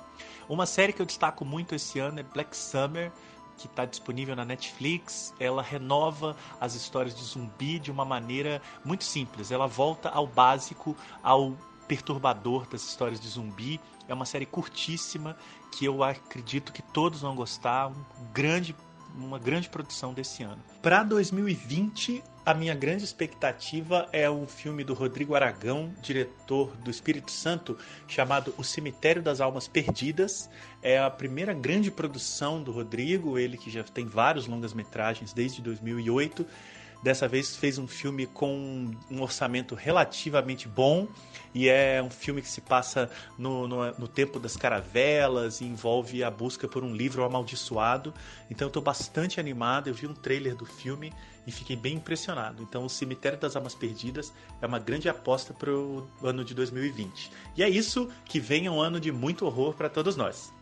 Uma 0.48 0.66
série 0.66 0.92
que 0.92 1.02
eu 1.02 1.06
destaco 1.06 1.46
muito 1.46 1.74
esse 1.74 2.00
ano 2.00 2.20
é 2.20 2.24
Black 2.24 2.56
Summer, 2.56 3.12
que 3.58 3.68
está 3.68 3.86
disponível 3.86 4.36
na 4.36 4.44
Netflix. 4.44 5.34
Ela 5.40 5.62
renova 5.62 6.36
as 6.60 6.76
histórias 6.76 7.16
de 7.16 7.24
zumbi 7.24 7.80
de 7.80 7.92
uma 7.92 8.04
maneira 8.04 8.62
muito 8.84 9.06
simples. 9.06 9.52
Ela 9.52 9.68
volta 9.68 10.10
ao 10.10 10.28
básico, 10.28 10.96
ao 11.22 11.56
perturbador 11.88 12.68
das 12.68 12.84
histórias 12.84 13.20
de 13.20 13.28
zumbi. 13.28 13.80
É 14.08 14.14
uma 14.14 14.26
série 14.26 14.46
curtíssima 14.46 15.38
que 15.72 15.86
eu 15.86 16.04
acredito 16.04 16.74
que 16.74 16.82
todos 16.82 17.22
vão 17.22 17.36
gostar. 17.36 17.88
Um 17.88 17.96
grande, 18.34 18.76
uma 19.16 19.40
grande 19.40 19.70
produção 19.70 20.14
desse 20.14 20.44
ano. 20.44 20.62
Para 20.82 21.04
2020, 21.04 22.24
a 22.46 22.54
minha 22.54 22.76
grande 22.76 23.06
expectativa 23.06 24.10
é 24.12 24.30
o 24.30 24.46
filme 24.46 24.84
do 24.84 24.94
Rodrigo 24.94 25.34
Aragão, 25.34 25.94
diretor 26.02 26.76
do 26.84 26.92
Espírito 26.92 27.32
Santo, 27.32 27.78
chamado 28.06 28.54
O 28.58 28.64
Cemitério 28.66 29.22
das 29.22 29.40
Almas 29.40 29.66
Perdidas. 29.66 30.50
É 30.82 31.00
a 31.00 31.10
primeira 31.10 31.54
grande 31.54 31.90
produção 31.90 32.62
do 32.62 32.70
Rodrigo, 32.70 33.40
ele 33.40 33.58
que 33.58 33.72
já 33.72 33.82
tem 33.82 34.06
vários 34.06 34.46
longas-metragens 34.46 35.32
desde 35.32 35.62
2008. 35.62 36.46
Dessa 37.04 37.28
vez 37.28 37.56
fez 37.56 37.78
um 37.78 37.86
filme 37.86 38.26
com 38.26 38.90
um 39.12 39.22
orçamento 39.22 39.76
relativamente 39.76 40.70
bom 40.70 41.06
e 41.54 41.68
é 41.68 42.02
um 42.02 42.10
filme 42.10 42.42
que 42.42 42.48
se 42.48 42.62
passa 42.62 43.12
no, 43.38 43.68
no, 43.68 43.92
no 44.00 44.08
tempo 44.08 44.40
das 44.40 44.56
caravelas 44.56 45.60
e 45.60 45.66
envolve 45.66 46.24
a 46.24 46.32
busca 46.32 46.66
por 46.66 46.82
um 46.82 46.96
livro 46.96 47.26
amaldiçoado. 47.26 48.14
Então 48.50 48.68
eu 48.68 48.70
estou 48.70 48.82
bastante 48.82 49.38
animado. 49.38 49.90
Eu 49.90 49.94
vi 49.94 50.08
um 50.08 50.14
trailer 50.14 50.56
do 50.56 50.66
filme 50.66 51.12
e 51.46 51.52
fiquei 51.52 51.76
bem 51.76 51.96
impressionado. 51.96 52.64
Então, 52.64 52.86
O 52.86 52.90
Cemitério 52.90 53.38
das 53.38 53.56
Almas 53.56 53.76
Perdidas 53.76 54.34
é 54.62 54.66
uma 54.66 54.80
grande 54.80 55.10
aposta 55.10 55.54
para 55.54 55.72
o 55.72 56.08
ano 56.24 56.46
de 56.46 56.54
2020. 56.54 57.32
E 57.58 57.64
é 57.64 57.70
isso 57.70 58.10
que 58.24 58.40
venha 58.40 58.72
um 58.72 58.82
ano 58.82 59.00
de 59.00 59.12
muito 59.12 59.46
horror 59.46 59.74
para 59.74 59.90
todos 59.90 60.16
nós. 60.16 60.54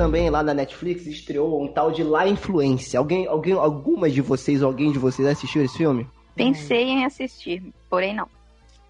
Também 0.00 0.30
lá 0.30 0.42
na 0.42 0.54
Netflix, 0.54 1.06
estreou 1.06 1.62
um 1.62 1.68
tal 1.68 1.92
de 1.92 2.02
La 2.02 2.26
Influência. 2.26 2.98
Alguém, 2.98 3.26
alguém, 3.26 3.52
algumas 3.52 4.14
de 4.14 4.22
vocês, 4.22 4.62
alguém 4.62 4.90
de 4.90 4.98
vocês 4.98 5.28
assistiu 5.28 5.62
esse 5.62 5.76
filme? 5.76 6.08
Pensei 6.34 6.84
em 6.84 7.04
assistir, 7.04 7.62
porém 7.90 8.14
não. 8.14 8.26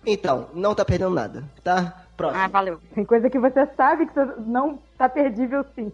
Então, 0.07 0.47
não 0.55 0.73
tá 0.73 0.85
perdendo 0.85 1.13
nada, 1.13 1.43
tá? 1.65 2.07
Próximo. 2.17 2.41
Ah, 2.41 2.47
valeu. 2.47 2.79
Tem 2.95 3.05
coisa 3.05 3.29
que 3.29 3.41
você 3.41 3.67
sabe 3.77 4.07
que 4.07 4.15
você 4.15 4.41
não 4.47 4.79
tá 4.97 5.09
perdível 5.09 5.65
sim. 5.75 5.91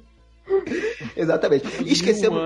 Exatamente. 1.16 1.66
Esquecemos. 1.90 2.38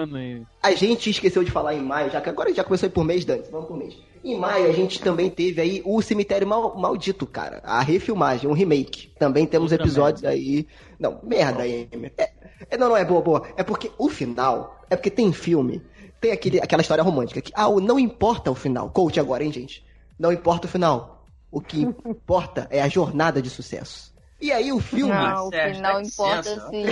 A 0.63 0.73
gente 0.73 1.11
esqueceu 1.11 1.43
de 1.45 1.51
falar 1.51 1.75
em 1.75 1.83
maio, 1.83 2.11
já 2.11 2.21
que 2.21 2.29
agora 2.29 2.53
já 2.55 2.65
começou 2.65 2.87
a 2.87 2.91
ir 2.91 2.93
por 2.93 3.05
mês, 3.05 3.25
Dante. 3.25 3.51
Vamos 3.51 3.67
por 3.69 3.77
mês. 3.77 3.95
Em 4.23 4.39
maio 4.39 4.69
a 4.69 4.73
gente 4.73 5.01
também 5.01 5.31
teve 5.31 5.61
aí 5.61 5.83
o 5.85 6.01
Cemitério 6.03 6.47
Mal- 6.47 6.77
Maldito, 6.77 7.27
cara. 7.27 7.61
A 7.65 7.81
refilmagem, 7.81 8.49
um 8.49 8.53
remake. 8.53 9.09
Também 9.19 9.47
temos 9.47 9.73
Outra 9.73 9.87
episódios 9.87 10.25
aí. 10.25 10.67
Não, 10.99 11.19
merda 11.23 11.63
aí. 11.63 11.89
É, 12.19 12.31
é- 12.71 12.77
não, 12.77 12.91
não 12.91 12.97
é 12.97 13.05
boa, 13.05 13.23
boa. 13.23 13.49
É 13.57 13.63
porque 13.63 13.91
o 13.99 14.09
final. 14.09 14.79
É 14.91 14.97
porque 14.97 15.11
tem 15.11 15.33
filme. 15.33 15.83
Tem 16.21 16.33
aquele, 16.33 16.61
aquela 16.61 16.83
história 16.83 17.03
romântica 17.03 17.41
que. 17.41 17.53
Ah, 17.55 17.69
não 17.71 17.99
importa 17.99 18.51
o 18.51 18.55
final. 18.55 18.91
Coach 18.91 19.19
agora, 19.19 19.43
hein, 19.43 19.53
gente? 19.53 19.85
Não 20.19 20.31
importa 20.33 20.67
o 20.67 20.71
final. 20.71 21.25
O 21.51 21.61
que 21.61 21.81
importa 22.07 22.67
é 22.71 22.83
a 22.83 22.89
jornada 22.89 23.41
de 23.41 23.49
sucesso. 23.49 24.10
E 24.41 24.51
aí 24.51 24.73
o 24.73 24.81
filme. 24.81 25.13
Não, 25.13 25.47
o 25.47 25.51
Sérgio, 25.51 25.77
que 25.77 25.83
não 25.83 25.95
dá 25.95 26.03
importa 26.03 26.55
assim. 26.55 26.85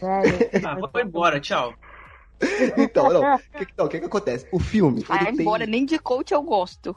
Sério. 0.00 0.38
Ah, 0.64 0.74
vou 0.74 1.02
embora, 1.02 1.40
tchau. 1.40 1.74
Então, 2.76 3.10
não. 3.10 3.34
O 3.34 3.38
que, 3.58 3.82
o 3.82 3.88
que, 3.88 4.00
que 4.00 4.06
acontece? 4.06 4.46
O 4.50 4.58
filme. 4.58 5.02
Vai 5.02 5.18
ele 5.18 5.32
tem- 5.36 5.40
embora, 5.40 5.66
nem 5.66 5.84
de 5.84 5.98
coach 5.98 6.32
eu 6.32 6.42
gosto. 6.42 6.96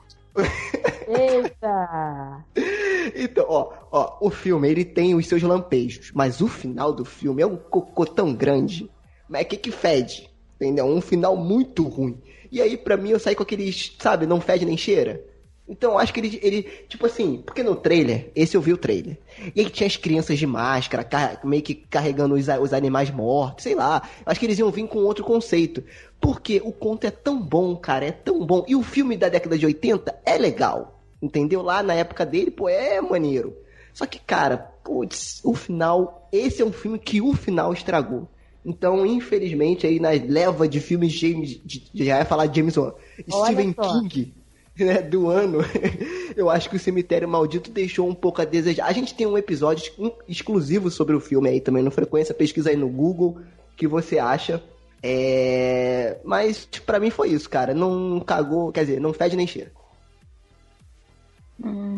Eita! 1.07 2.45
Então, 3.15 3.45
ó, 3.47 3.71
ó, 3.89 4.17
o 4.19 4.29
filme 4.29 4.69
ele 4.69 4.83
tem 4.83 5.15
os 5.15 5.25
seus 5.27 5.41
lampejos, 5.41 6.11
mas 6.13 6.41
o 6.41 6.47
final 6.47 6.91
do 6.91 7.05
filme 7.05 7.41
é 7.41 7.47
um 7.47 7.55
cocô 7.55 8.05
tão 8.05 8.33
grande, 8.35 8.91
mas 9.29 9.47
que 9.47 9.55
que 9.55 9.71
fede, 9.71 10.29
entendeu? 10.55 10.85
Um 10.85 10.99
final 10.99 11.37
muito 11.37 11.83
ruim. 11.87 12.21
E 12.51 12.61
aí, 12.61 12.75
pra 12.75 12.97
mim, 12.97 13.09
eu 13.11 13.19
saí 13.19 13.33
com 13.33 13.43
aqueles, 13.43 13.95
sabe, 13.99 14.25
não 14.27 14.41
fede 14.41 14.65
nem 14.65 14.75
cheira. 14.77 15.23
Então, 15.69 15.97
acho 15.97 16.13
que 16.13 16.19
ele, 16.21 16.39
ele, 16.41 16.63
tipo 16.87 17.05
assim, 17.05 17.43
porque 17.45 17.61
no 17.61 17.75
trailer, 17.75 18.31
esse 18.33 18.55
eu 18.55 18.61
vi 18.61 18.71
o 18.71 18.77
trailer. 18.77 19.17
E 19.53 19.59
aí 19.59 19.69
tinha 19.69 19.85
as 19.87 19.97
crianças 19.97 20.39
de 20.39 20.47
máscara, 20.47 21.03
car- 21.03 21.41
meio 21.45 21.61
que 21.61 21.75
carregando 21.75 22.35
os, 22.35 22.47
os 22.47 22.71
animais 22.71 23.11
mortos, 23.11 23.63
sei 23.63 23.75
lá. 23.75 24.01
Eu 24.25 24.31
acho 24.31 24.39
que 24.39 24.45
eles 24.45 24.57
iam 24.59 24.71
vir 24.71 24.87
com 24.87 24.99
outro 24.99 25.25
conceito. 25.25 25.83
Porque 26.21 26.61
o 26.63 26.71
conto 26.71 27.05
é 27.05 27.11
tão 27.11 27.41
bom, 27.41 27.75
cara, 27.75 28.05
é 28.05 28.11
tão 28.11 28.45
bom. 28.45 28.63
E 28.67 28.75
o 28.75 28.81
filme 28.81 29.17
da 29.17 29.27
década 29.29 29.57
de 29.57 29.65
80 29.65 30.15
é 30.25 30.37
legal. 30.37 31.01
Entendeu? 31.21 31.61
Lá 31.61 31.83
na 31.83 31.93
época 31.95 32.25
dele, 32.25 32.49
pô, 32.49 32.69
é 32.69 33.01
maneiro. 33.01 33.53
Só 33.93 34.05
que, 34.05 34.19
cara, 34.19 34.57
putz, 34.83 35.41
o 35.43 35.53
final. 35.53 36.29
Esse 36.31 36.61
é 36.61 36.65
um 36.65 36.71
filme 36.71 36.97
que 36.97 37.19
o 37.21 37.33
final 37.33 37.73
estragou. 37.73 38.27
Então, 38.65 39.05
infelizmente, 39.05 39.85
aí 39.87 39.99
na 39.99 40.09
leva 40.09 40.67
de 40.67 40.79
filmes 40.79 41.11
James. 41.13 41.59
de- 41.63 41.89
já 41.93 42.19
ia 42.19 42.25
falar 42.25 42.45
de 42.47 42.57
James 42.59 42.77
Wan. 42.77 42.93
Stephen 43.29 43.73
só. 43.75 43.99
King. 44.01 44.33
Né, 44.85 45.01
do 45.01 45.27
ano, 45.29 45.59
eu 46.37 46.49
acho 46.49 46.69
que 46.69 46.75
o 46.75 46.79
Cemitério 46.79 47.27
Maldito 47.27 47.71
deixou 47.71 48.07
um 48.07 48.13
pouco 48.13 48.41
a 48.41 48.45
desejar. 48.45 48.85
A 48.85 48.91
gente 48.91 49.15
tem 49.15 49.25
um 49.25 49.37
episódio 49.37 49.91
ex- 49.97 50.13
exclusivo 50.27 50.91
sobre 50.91 51.15
o 51.15 51.19
filme 51.19 51.49
aí 51.49 51.59
também 51.59 51.81
no 51.81 51.89
Frequência, 51.89 52.35
pesquisa 52.35 52.69
aí 52.69 52.75
no 52.75 52.87
Google, 52.87 53.39
que 53.75 53.87
você 53.87 54.19
acha. 54.19 54.61
É... 55.01 56.17
Mas 56.23 56.65
pra 56.85 56.99
mim 56.99 57.09
foi 57.09 57.29
isso, 57.29 57.49
cara. 57.49 57.73
Não 57.73 58.19
cagou, 58.19 58.71
quer 58.71 58.85
dizer, 58.85 58.99
não 59.01 59.13
fede 59.13 59.35
nem 59.35 59.47
cheira. 59.47 59.71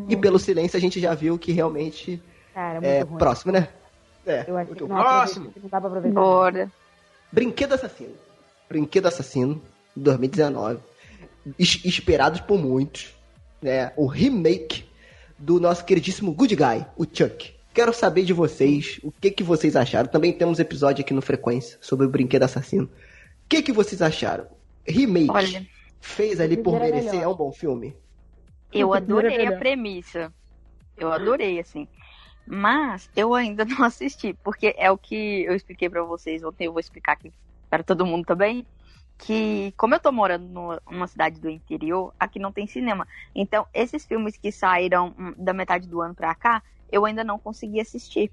E 0.08 0.16
pelo 0.16 0.40
silêncio 0.40 0.78
a 0.78 0.80
gente 0.80 1.00
já 1.02 1.14
viu 1.14 1.38
que 1.38 1.52
realmente 1.52 2.22
Cara, 2.54 2.76
muito 2.76 2.86
é 2.86 3.02
ruim. 3.02 3.18
próximo, 3.18 3.52
né? 3.52 3.68
É, 4.26 4.46
Eu 4.48 4.58
acho 4.58 4.68
muito 4.70 4.84
que 4.86 4.90
não, 4.90 4.98
Próximo. 5.02 5.54
não 5.62 5.70
dá 5.70 5.80
pra 5.82 5.90
aproveitar. 5.90 6.20
Bora. 6.22 6.72
Brinquedo 7.32 7.74
Assassino. 7.74 8.14
Brinquedo 8.70 9.08
Assassino, 9.08 9.62
2019. 9.96 10.80
Es- 11.58 11.84
esperados 11.86 12.42
por 12.42 12.58
muitos. 12.60 13.14
Né? 13.62 13.92
O 13.96 14.06
remake 14.06 14.86
do 15.38 15.60
nosso 15.60 15.84
queridíssimo 15.86 16.34
Good 16.34 16.56
Guy, 16.56 16.86
o 16.98 17.06
Chuck. 17.06 17.54
quero 17.74 17.94
saber 17.94 18.24
de 18.26 18.34
vocês, 18.34 19.00
o 19.04 19.12
que 19.12 19.32
que 19.32 19.44
vocês 19.44 19.76
acharam. 19.76 20.10
Também 20.10 20.34
temos 20.34 20.60
episódio 20.60 21.02
aqui 21.04 21.14
no 21.14 21.22
Frequência 21.22 21.78
sobre 21.82 22.06
o 22.06 22.10
Brinquedo 22.10 22.44
Assassino. 22.44 22.86
O 22.86 22.90
que 23.50 23.62
que 23.62 23.72
vocês 23.72 24.02
acharam? 24.02 24.46
Remake. 24.86 25.30
Olha, 25.32 25.66
Fez 26.02 26.40
ali 26.40 26.56
por 26.58 26.76
é 26.76 26.80
merecer, 26.80 27.12
melhor. 27.12 27.24
é 27.24 27.28
um 27.28 27.36
bom 27.36 27.52
filme? 27.52 27.96
eu 28.72 28.94
é 28.94 28.98
adorei 28.98 29.46
a 29.48 29.58
premissa. 29.58 30.32
Eu 30.98 31.12
adorei, 31.12 31.60
assim. 31.60 31.88
Mas 32.46 33.10
eu 33.16 33.34
ainda 33.34 33.64
não 33.66 33.84
assisti, 33.84 34.34
porque 34.44 34.74
é 34.78 34.90
o 34.92 34.98
que 34.98 35.44
eu 35.44 35.56
expliquei 35.56 35.90
pra 35.90 36.04
vocês 36.04 36.44
ontem, 36.44 36.66
eu 36.66 36.72
vou 36.72 36.80
explicar 36.80 37.14
aqui 37.14 37.32
para 37.70 37.84
todo 37.84 38.06
mundo 38.06 38.26
também. 38.26 38.66
Que, 39.20 39.74
como 39.78 39.96
eu 39.96 40.00
tô 40.00 40.12
morando 40.12 40.50
numa 40.90 41.08
cidade 41.08 41.40
do 41.42 41.50
interior, 41.50 42.14
aqui 42.20 42.40
não 42.40 42.52
tem 42.54 42.68
cinema. 42.68 43.08
Então, 43.36 43.68
esses 43.74 44.06
filmes 44.06 44.38
que 44.38 44.52
saíram 44.52 45.16
hum, 45.20 45.34
da 45.38 45.54
metade 45.54 45.88
do 45.90 46.02
ano 46.02 46.16
pra 46.16 46.34
cá, 46.36 46.64
eu 46.92 47.06
ainda 47.06 47.24
não 47.24 47.40
consegui 47.40 47.82
assistir. 47.82 48.32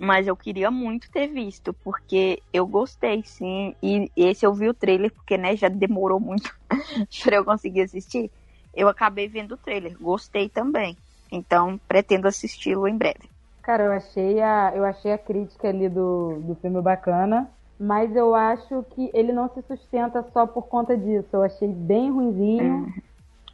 Mas 0.00 0.26
eu 0.28 0.36
queria 0.36 0.70
muito 0.70 1.10
ter 1.10 1.28
visto, 1.28 1.74
porque 1.74 2.42
eu 2.52 2.66
gostei, 2.66 3.22
sim. 3.24 3.74
E 3.82 4.10
esse 4.16 4.46
eu 4.46 4.54
vi 4.54 4.68
o 4.68 4.74
trailer, 4.74 5.12
porque, 5.12 5.36
né, 5.38 5.56
já 5.56 5.68
demorou 5.68 6.20
muito 6.20 6.52
pra 7.24 7.36
eu 7.36 7.44
conseguir 7.44 7.82
assistir. 7.82 8.30
Eu 8.74 8.88
acabei 8.88 9.28
vendo 9.28 9.52
o 9.54 9.58
trailer, 9.58 9.98
gostei 9.98 10.48
também. 10.48 10.98
Então, 11.32 11.78
pretendo 11.88 12.28
assisti-lo 12.28 12.86
em 12.88 12.96
breve. 12.96 13.28
Cara, 13.62 13.84
eu 13.84 13.92
achei 13.92 14.40
a, 14.40 14.72
eu 14.74 14.84
achei 14.84 15.12
a 15.12 15.18
crítica 15.18 15.68
ali 15.68 15.88
do, 15.88 16.40
do 16.40 16.54
filme 16.56 16.80
bacana, 16.80 17.52
mas 17.78 18.14
eu 18.16 18.34
acho 18.34 18.84
que 18.94 19.10
ele 19.14 19.32
não 19.32 19.48
se 19.50 19.62
sustenta 19.62 20.24
só 20.32 20.46
por 20.46 20.62
conta 20.68 20.96
disso. 20.96 21.28
Eu 21.32 21.42
achei 21.42 21.68
bem 21.68 22.10
ruinzinho, 22.10 22.92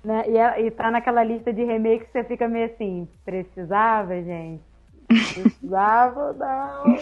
né? 0.05 0.25
E, 0.29 0.37
é- 0.39 0.63
e 0.67 0.71
tá 0.71 0.91
naquela 0.91 1.23
lista 1.23 1.53
de 1.53 1.63
remake 1.65 2.07
que 2.07 2.13
você 2.13 2.25
fica 2.25 2.49
meio 2.49 2.67
assim, 2.67 3.09
precisava, 3.25 4.15
gente? 4.23 4.63
Precisava, 5.35 6.33
não. 6.39 6.99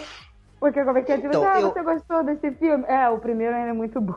Porque 0.59 0.83
como 0.83 0.97
é 0.97 1.01
que 1.01 1.11
é? 1.11 1.15
Tipo, 1.15 1.27
Então, 1.27 1.43
ah, 1.47 1.59
eu- 1.59 1.71
você 1.71 1.81
gostou 1.83 2.23
desse 2.23 2.51
filme? 2.51 2.85
É, 2.87 3.09
o 3.09 3.19
primeiro 3.19 3.55
ainda 3.55 3.69
é 3.69 3.73
muito 3.73 3.99
bom. 4.01 4.15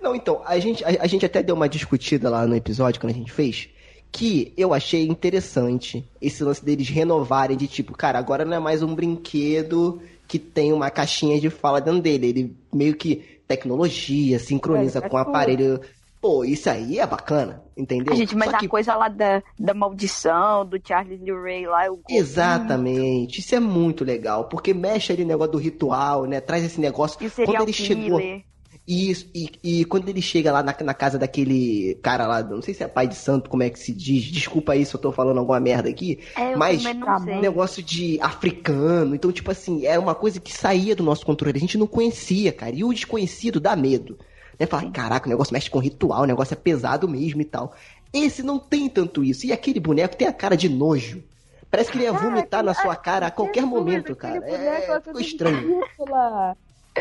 Não, 0.00 0.16
então, 0.16 0.42
a 0.44 0.58
gente, 0.58 0.84
a, 0.84 0.88
a 0.88 1.06
gente 1.06 1.24
até 1.24 1.42
deu 1.44 1.54
uma 1.54 1.68
discutida 1.68 2.28
lá 2.28 2.44
no 2.46 2.56
episódio 2.56 3.00
quando 3.00 3.12
a 3.12 3.14
gente 3.16 3.30
fez, 3.30 3.68
que 4.12 4.52
eu 4.56 4.74
achei 4.74 5.06
interessante 5.08 6.04
esse 6.20 6.44
lance 6.44 6.62
deles 6.64 6.88
renovarem 6.88 7.56
de 7.56 7.66
tipo, 7.66 7.92
cara, 7.96 8.18
agora 8.18 8.44
não 8.44 8.54
é 8.56 8.60
mais 8.60 8.82
um 8.82 8.94
brinquedo 8.94 10.00
que 10.28 10.38
tem 10.38 10.72
uma 10.72 10.90
caixinha 10.90 11.40
de 11.40 11.48
fala 11.50 11.80
dentro 11.80 12.02
dele. 12.02 12.26
Ele 12.28 12.56
meio 12.72 12.94
que 12.94 13.40
tecnologia, 13.48 14.38
sincroniza 14.38 14.98
É, 15.00 15.06
é 15.06 15.08
com 15.08 15.16
o 15.16 15.18
aparelho. 15.18 15.80
Pô, 16.20 16.44
isso 16.44 16.70
aí 16.70 17.00
é 17.00 17.06
bacana, 17.06 17.64
entendeu? 17.76 18.12
A 18.12 18.16
gente, 18.16 18.36
mas 18.36 18.50
Só 18.50 18.56
a 18.56 18.58
que- 18.60 18.68
coisa 18.68 18.94
lá 18.94 19.08
da, 19.08 19.42
da 19.58 19.74
maldição, 19.74 20.64
do 20.64 20.78
Charles 20.86 21.20
Lee 21.20 21.32
Ray 21.32 21.66
lá, 21.66 21.86
eu 21.86 22.00
Exatamente, 22.08 23.40
isso 23.40 23.54
é 23.54 23.60
muito 23.60 24.04
legal, 24.04 24.44
porque 24.44 24.72
mexe 24.72 25.12
ali 25.12 25.22
no 25.22 25.28
negócio 25.28 25.52
do 25.52 25.58
ritual, 25.58 26.24
né? 26.26 26.40
Traz 26.40 26.64
esse 26.64 26.80
negócio. 26.80 27.18
E 27.20 27.26
o 27.26 27.30
quando 27.30 27.62
ele 27.62 27.72
chegou, 27.72 28.18
killer. 28.18 28.36
Isso, 28.36 28.44
e, 28.86 29.50
e 29.62 29.84
quando 29.84 30.08
ele 30.08 30.20
chega 30.20 30.50
lá 30.52 30.62
na, 30.62 30.74
na 30.82 30.94
casa 30.94 31.18
daquele 31.18 31.94
cara 32.02 32.26
lá, 32.26 32.42
não 32.42 32.60
sei 32.60 32.74
se 32.74 32.82
é 32.82 32.88
pai 32.88 33.06
de 33.06 33.14
santo, 33.14 33.48
como 33.48 33.62
é 33.62 33.70
que 33.70 33.78
se 33.78 33.92
diz, 33.92 34.24
desculpa 34.24 34.72
aí 34.72 34.84
se 34.84 34.94
eu 34.94 35.00
tô 35.00 35.12
falando 35.12 35.38
alguma 35.38 35.60
merda 35.60 35.88
aqui, 35.88 36.18
É, 36.36 36.56
mas 36.56 36.82
bom. 36.82 37.40
negócio 37.40 37.82
de 37.82 38.18
africano, 38.20 39.14
então 39.14 39.30
tipo 39.30 39.50
assim, 39.50 39.86
era 39.86 40.00
uma 40.00 40.14
coisa 40.14 40.40
que 40.40 40.52
saía 40.52 40.96
do 40.96 41.04
nosso 41.04 41.24
controle, 41.24 41.56
a 41.56 41.60
gente 41.60 41.78
não 41.78 41.86
conhecia, 41.86 42.52
cara, 42.52 42.74
e 42.74 42.82
o 42.82 42.92
desconhecido 42.92 43.60
dá 43.60 43.76
medo. 43.76 44.18
Né? 44.58 44.66
Fala, 44.66 44.90
caraca, 44.90 45.26
o 45.26 45.30
negócio 45.30 45.52
mexe 45.52 45.70
com 45.70 45.78
ritual, 45.78 46.22
o 46.22 46.26
negócio 46.26 46.54
é 46.54 46.56
pesado 46.56 47.08
mesmo 47.08 47.40
e 47.40 47.44
tal. 47.44 47.72
Esse 48.12 48.42
não 48.42 48.58
tem 48.58 48.88
tanto 48.88 49.22
isso, 49.24 49.46
e 49.46 49.52
aquele 49.52 49.80
boneco 49.80 50.16
tem 50.16 50.26
a 50.28 50.32
cara 50.32 50.56
de 50.56 50.68
nojo. 50.68 51.22
Parece 51.70 51.90
que 51.90 51.96
ele 51.96 52.04
ia 52.04 52.12
vomitar 52.12 52.62
na 52.62 52.74
sua 52.74 52.94
cara 52.94 53.28
a 53.28 53.30
qualquer 53.30 53.64
momento, 53.64 54.14
cara. 54.14 54.44
É, 54.46 55.00
ficou 55.00 55.20
estranho. 55.20 55.80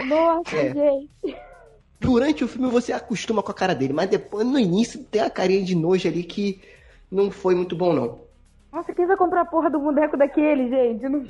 Nossa, 0.08 0.56
É. 0.56 0.74
gente. 0.74 1.36
Durante 2.02 2.44
o 2.44 2.48
filme 2.48 2.68
você 2.68 2.92
acostuma 2.92 3.44
com 3.44 3.52
a 3.52 3.54
cara 3.54 3.76
dele, 3.76 3.94
mas 3.94 4.10
depois, 4.10 4.46
no 4.46 4.58
início, 4.58 5.04
tem 5.04 5.22
a 5.22 5.30
carinha 5.30 5.64
de 5.64 5.76
nojo 5.76 6.08
ali 6.08 6.24
que 6.24 6.60
não 7.12 7.30
foi 7.30 7.54
muito 7.54 7.76
bom, 7.76 7.94
não. 7.94 8.20
Nossa, 8.74 8.92
quem 8.92 9.06
vai 9.06 9.16
comprar 9.16 9.42
a 9.42 9.46
porra 9.46 9.70
do 9.70 9.80
boneco 9.80 10.18
daquele, 10.18 10.68
gente? 10.68 11.08
Não... 11.08 11.28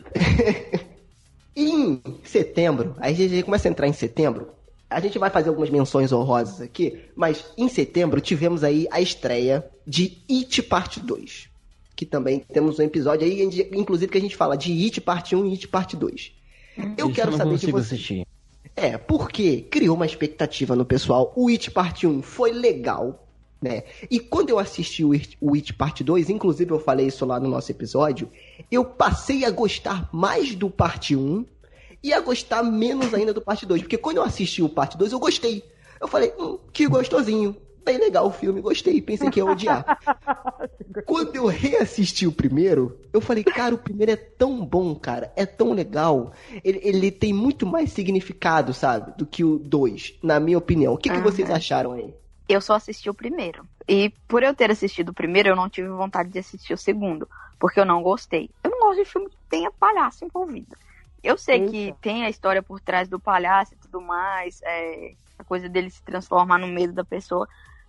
Em 1.53 2.01
setembro, 2.23 2.95
aí 2.99 3.13
a 3.13 3.27
gente 3.27 3.43
começa 3.43 3.67
a 3.67 3.71
entrar 3.71 3.85
em 3.85 3.91
setembro, 3.91 4.47
a 4.89 5.01
gente 5.01 5.19
vai 5.19 5.29
fazer 5.29 5.49
algumas 5.49 5.69
menções 5.69 6.13
honrosas 6.13 6.61
aqui, 6.61 6.97
mas 7.13 7.51
em 7.57 7.67
setembro 7.67 8.21
tivemos 8.21 8.63
aí 8.63 8.87
a 8.89 9.01
estreia 9.01 9.69
de 9.85 10.17
It 10.29 10.63
Parte 10.63 11.01
2. 11.01 11.49
Que 11.93 12.05
também 12.05 12.39
temos 12.39 12.79
um 12.79 12.83
episódio 12.83 13.27
aí, 13.27 13.43
inclusive, 13.73 14.09
que 14.09 14.17
a 14.17 14.21
gente 14.21 14.37
fala 14.37 14.55
de 14.55 14.71
It 14.85 15.01
Parte 15.01 15.35
1 15.35 15.45
e 15.45 15.51
It 15.51 15.67
Parte 15.67 15.97
2. 15.97 16.31
Eu 16.97 17.07
Isso 17.07 17.15
quero 17.15 17.31
não 17.31 17.37
saber 17.37 17.57
de 17.57 17.69
você. 17.69 17.95
assistir. 17.95 18.27
É, 18.75 18.97
porque 18.97 19.61
criou 19.63 19.95
uma 19.95 20.05
expectativa 20.05 20.75
no 20.75 20.85
pessoal. 20.85 21.33
O 21.35 21.49
It 21.49 21.69
Parte 21.71 22.07
1 22.07 22.21
foi 22.21 22.51
legal, 22.51 23.27
né? 23.61 23.83
E 24.09 24.19
quando 24.19 24.49
eu 24.49 24.57
assisti 24.57 25.03
o 25.03 25.13
It, 25.13 25.73
Parte 25.73 26.03
2, 26.03 26.29
inclusive 26.29 26.71
eu 26.71 26.79
falei 26.79 27.07
isso 27.07 27.25
lá 27.25 27.39
no 27.39 27.49
nosso 27.49 27.71
episódio, 27.71 28.29
eu 28.71 28.83
passei 28.85 29.45
a 29.45 29.51
gostar 29.51 30.09
mais 30.11 30.55
do 30.55 30.69
Parte 30.69 31.15
1 31.15 31.45
e 32.03 32.13
a 32.13 32.19
gostar 32.19 32.63
menos 32.63 33.13
ainda 33.13 33.33
do 33.33 33.41
Parte 33.41 33.65
2. 33.65 33.81
Porque 33.81 33.97
quando 33.97 34.17
eu 34.17 34.23
assisti 34.23 34.63
o 34.63 34.69
Parte 34.69 34.97
2, 34.97 35.11
eu 35.11 35.19
gostei. 35.19 35.63
Eu 35.99 36.07
falei, 36.07 36.33
hum, 36.39 36.57
que 36.73 36.87
gostosinho. 36.87 37.55
Bem 37.83 37.97
legal 37.97 38.27
o 38.27 38.31
filme, 38.31 38.61
gostei. 38.61 39.01
Pensei 39.01 39.29
que 39.29 39.39
ia 39.39 39.45
odiar. 39.45 39.85
Quando 41.05 41.35
eu 41.35 41.45
reassisti 41.45 42.27
o 42.27 42.31
primeiro, 42.31 42.99
eu 43.13 43.21
falei, 43.21 43.43
cara, 43.43 43.73
o 43.73 43.77
primeiro 43.77 44.11
é 44.11 44.15
tão 44.15 44.65
bom, 44.65 44.95
cara, 44.95 45.31
é 45.35 45.45
tão 45.45 45.73
legal. 45.73 46.33
Ele, 46.63 46.79
ele 46.83 47.11
tem 47.11 47.33
muito 47.33 47.65
mais 47.65 47.91
significado, 47.91 48.73
sabe, 48.73 49.13
do 49.17 49.25
que 49.25 49.43
o 49.43 49.57
2, 49.57 50.15
na 50.21 50.39
minha 50.39 50.57
opinião. 50.57 50.93
O 50.93 50.97
que, 50.97 51.09
que 51.09 51.15
Aham. 51.15 51.23
vocês 51.23 51.49
acharam 51.49 51.93
aí? 51.93 52.13
Eu 52.47 52.59
só 52.59 52.75
assisti 52.75 53.09
o 53.09 53.13
primeiro. 53.13 53.65
E 53.87 54.11
por 54.27 54.43
eu 54.43 54.53
ter 54.53 54.69
assistido 54.69 55.09
o 55.09 55.13
primeiro, 55.13 55.49
eu 55.49 55.55
não 55.55 55.69
tive 55.69 55.87
vontade 55.87 56.29
de 56.29 56.39
assistir 56.39 56.73
o 56.73 56.77
segundo. 56.77 57.27
Porque 57.59 57.79
eu 57.79 57.85
não 57.85 58.03
gostei. 58.03 58.49
Eu 58.63 58.71
não 58.71 58.79
gosto 58.79 59.03
de 59.03 59.05
filme 59.05 59.29
que 59.29 59.37
tenha 59.49 59.71
palhaço 59.71 60.25
envolvido. 60.25 60.75
Eu 61.23 61.37
sei 61.37 61.59
Eita. 61.59 61.71
que 61.71 61.95
tem 62.01 62.25
a 62.25 62.29
história 62.29 62.61
por 62.61 62.81
trás 62.81 63.07
do 63.07 63.19
palhaço 63.19 63.73
e 63.73 63.77
tudo 63.77 64.01
mais. 64.01 64.59
é, 64.63 65.13
a 65.37 65.43
coisa 65.43 65.69
dele 65.69 65.89
se 65.89 66.03
transformar 66.03 66.57
no 66.57 66.67
medo 66.67 66.93
da 66.93 67.03
pessoa. 67.05 67.47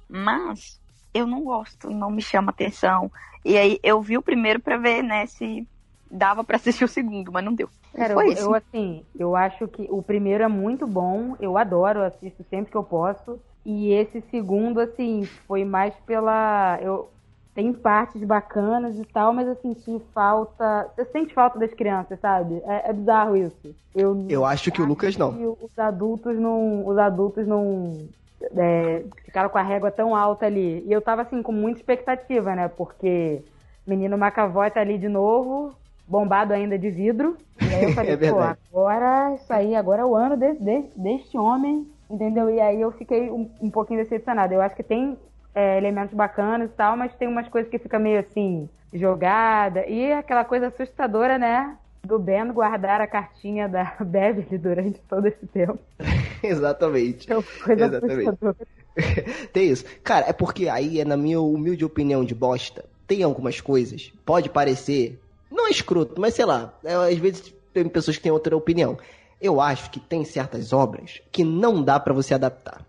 Mas 0.09 0.81
eu 1.15 1.27
não 1.27 1.43
gosto, 1.43 1.91
não 1.91 2.11
me 2.11 2.23
chama 2.23 2.51
atenção. 2.51 3.11
E 3.45 3.57
aí 3.57 3.79
eu 3.83 4.01
vi 4.01 4.17
o 4.17 4.23
primeiro 4.23 4.61
pra 4.61 4.77
ver, 4.77 5.03
né, 5.03 5.27
se 5.27 5.67
dava 6.11 6.45
pra 6.45 6.57
assistir 6.57 6.85
o 6.85 6.89
segundo, 6.89 7.33
mas 7.33 7.45
não 7.45 7.55
deu. 7.55 7.69
Cara, 7.95 8.15
Foi 8.15 8.29
eu, 8.29 8.33
isso. 8.33 8.43
eu, 8.43 8.55
assim, 8.55 9.05
eu 9.19 9.37
acho 9.37 9.69
que 9.69 9.87
o 9.91 10.03
primeiro 10.03 10.45
é 10.45 10.49
muito 10.49 10.87
bom, 10.87 11.37
eu 11.41 11.59
adoro, 11.59 12.01
eu 12.01 12.05
assisto 12.05 12.45
sempre 12.49 12.71
que 12.71 12.77
eu 12.77 12.85
posso. 12.85 13.39
E 13.65 13.93
esse 13.93 14.21
segundo, 14.31 14.81
assim, 14.81 15.25
foi 15.47 15.65
mais 15.65 15.95
pela. 16.07 16.79
Eu, 16.83 17.11
tem 17.55 17.73
partes 17.73 18.23
bacanas 18.25 18.99
e 18.99 19.05
tal, 19.05 19.33
mas 19.33 19.47
eu 19.47 19.55
senti 19.57 20.03
falta. 20.13 20.91
Você 20.97 21.05
sente 21.07 21.35
falta 21.35 21.59
das 21.59 21.73
crianças, 21.73 22.19
sabe? 22.19 22.61
É, 22.65 22.91
é 22.91 22.93
bizarro 22.93 23.37
isso. 23.37 23.75
Eu, 23.95 24.27
Eu 24.29 24.45
acho 24.45 24.73
que 24.73 24.81
o 24.81 24.87
Lucas 24.87 25.17
não. 25.17 25.35
que 25.37 25.47
os 25.47 25.79
adultos 25.79 26.37
não. 26.39 26.87
Os 26.87 26.99
adultos 26.99 27.47
não. 27.47 28.09
É, 28.57 29.05
ficaram 29.25 29.49
com 29.49 29.59
a 29.59 29.63
régua 29.63 29.91
tão 29.91 30.15
alta 30.15 30.47
ali. 30.47 30.85
E 30.87 30.93
eu 30.93 31.01
tava 31.01 31.23
assim, 31.23 31.43
com 31.43 31.53
muita 31.53 31.81
expectativa, 31.81 32.55
né? 32.55 32.69
Porque 32.69 33.43
menino 33.87 34.17
McAvoy 34.17 34.71
tá 34.71 34.81
ali 34.81 34.99
de 34.99 35.09
novo, 35.09 35.75
bombado 36.07 36.53
ainda 36.53 36.79
de 36.79 36.91
vidro. 36.91 37.37
E 37.61 37.75
aí 37.75 37.85
eu 37.85 37.91
falei, 37.95 38.13
É 38.13 38.17
pô, 38.17 38.39
agora 38.41 39.35
isso 39.35 39.53
aí, 39.53 39.75
agora 39.75 40.03
é 40.03 40.05
o 40.05 40.15
ano 40.15 40.37
desse, 40.37 40.63
desse, 40.63 40.99
deste 40.99 41.39
homem, 41.39 41.87
entendeu? 42.11 42.51
E 42.51 42.61
aí 42.61 42.81
eu 42.81 42.93
fiquei 42.93 43.31
um, 43.31 43.51
um 43.61 43.71
pouquinho 43.71 44.01
decepcionada. 44.03 44.55
Eu 44.55 44.63
acho 44.63 44.77
que 44.77 44.83
tem 44.83 45.19
é, 45.55 45.79
elementos 45.79 46.15
bacanas 46.15 46.71
e 46.71 46.75
tal, 46.75 46.97
mas 46.97 47.15
tem 47.15 47.29
umas 47.29 47.49
coisas 47.49 47.71
que 47.71 47.79
fica 47.79 47.99
meio 47.99 48.21
assim, 48.21 48.69
jogada. 48.93 49.87
E 49.87 50.13
aquela 50.13 50.45
coisa 50.45 50.69
assustadora, 50.69 51.39
né? 51.39 51.77
Do 52.05 52.19
Ben 52.19 52.53
guardar 52.53 53.01
a 53.01 53.07
cartinha 53.07 53.69
da 53.69 53.95
Beverly 54.05 54.59
durante 54.59 54.99
todo 55.09 55.27
esse 55.27 55.47
tempo. 55.47 55.79
Exatamente. 56.43 57.31
É 57.31 57.37
uma 57.37 57.43
coisa 57.43 57.85
Exatamente. 57.87 58.29
assustadora. 58.29 58.57
Tem 59.53 59.71
isso. 59.71 59.85
Cara, 60.03 60.27
é 60.29 60.33
porque 60.33 60.69
aí, 60.69 61.01
é 61.01 61.05
na 61.05 61.17
minha 61.17 61.41
humilde 61.41 61.85
opinião 61.85 62.25
de 62.25 62.35
bosta, 62.35 62.85
tem 63.07 63.23
algumas 63.23 63.61
coisas, 63.61 64.13
pode 64.25 64.49
parecer, 64.51 65.19
não 65.51 65.69
escroto, 65.69 66.21
mas 66.21 66.35
sei 66.35 66.45
lá, 66.45 66.75
é, 66.85 66.95
às 66.95 67.17
vezes 67.19 67.55
tem 67.73 67.89
pessoas 67.89 68.17
que 68.17 68.23
têm 68.23 68.33
outra 68.33 68.57
opinião. 68.57 68.99
Eu 69.41 69.61
acho 69.61 69.91
que 69.91 69.99
tem 70.01 70.25
certas 70.25 70.73
obras 70.73 71.21
que 71.33 71.43
não 71.45 71.83
dá 71.83 71.99
pra 71.99 72.13
você 72.13 72.35
adaptar. 72.35 72.85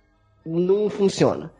Não 0.45 0.89
funciona. 0.89 1.51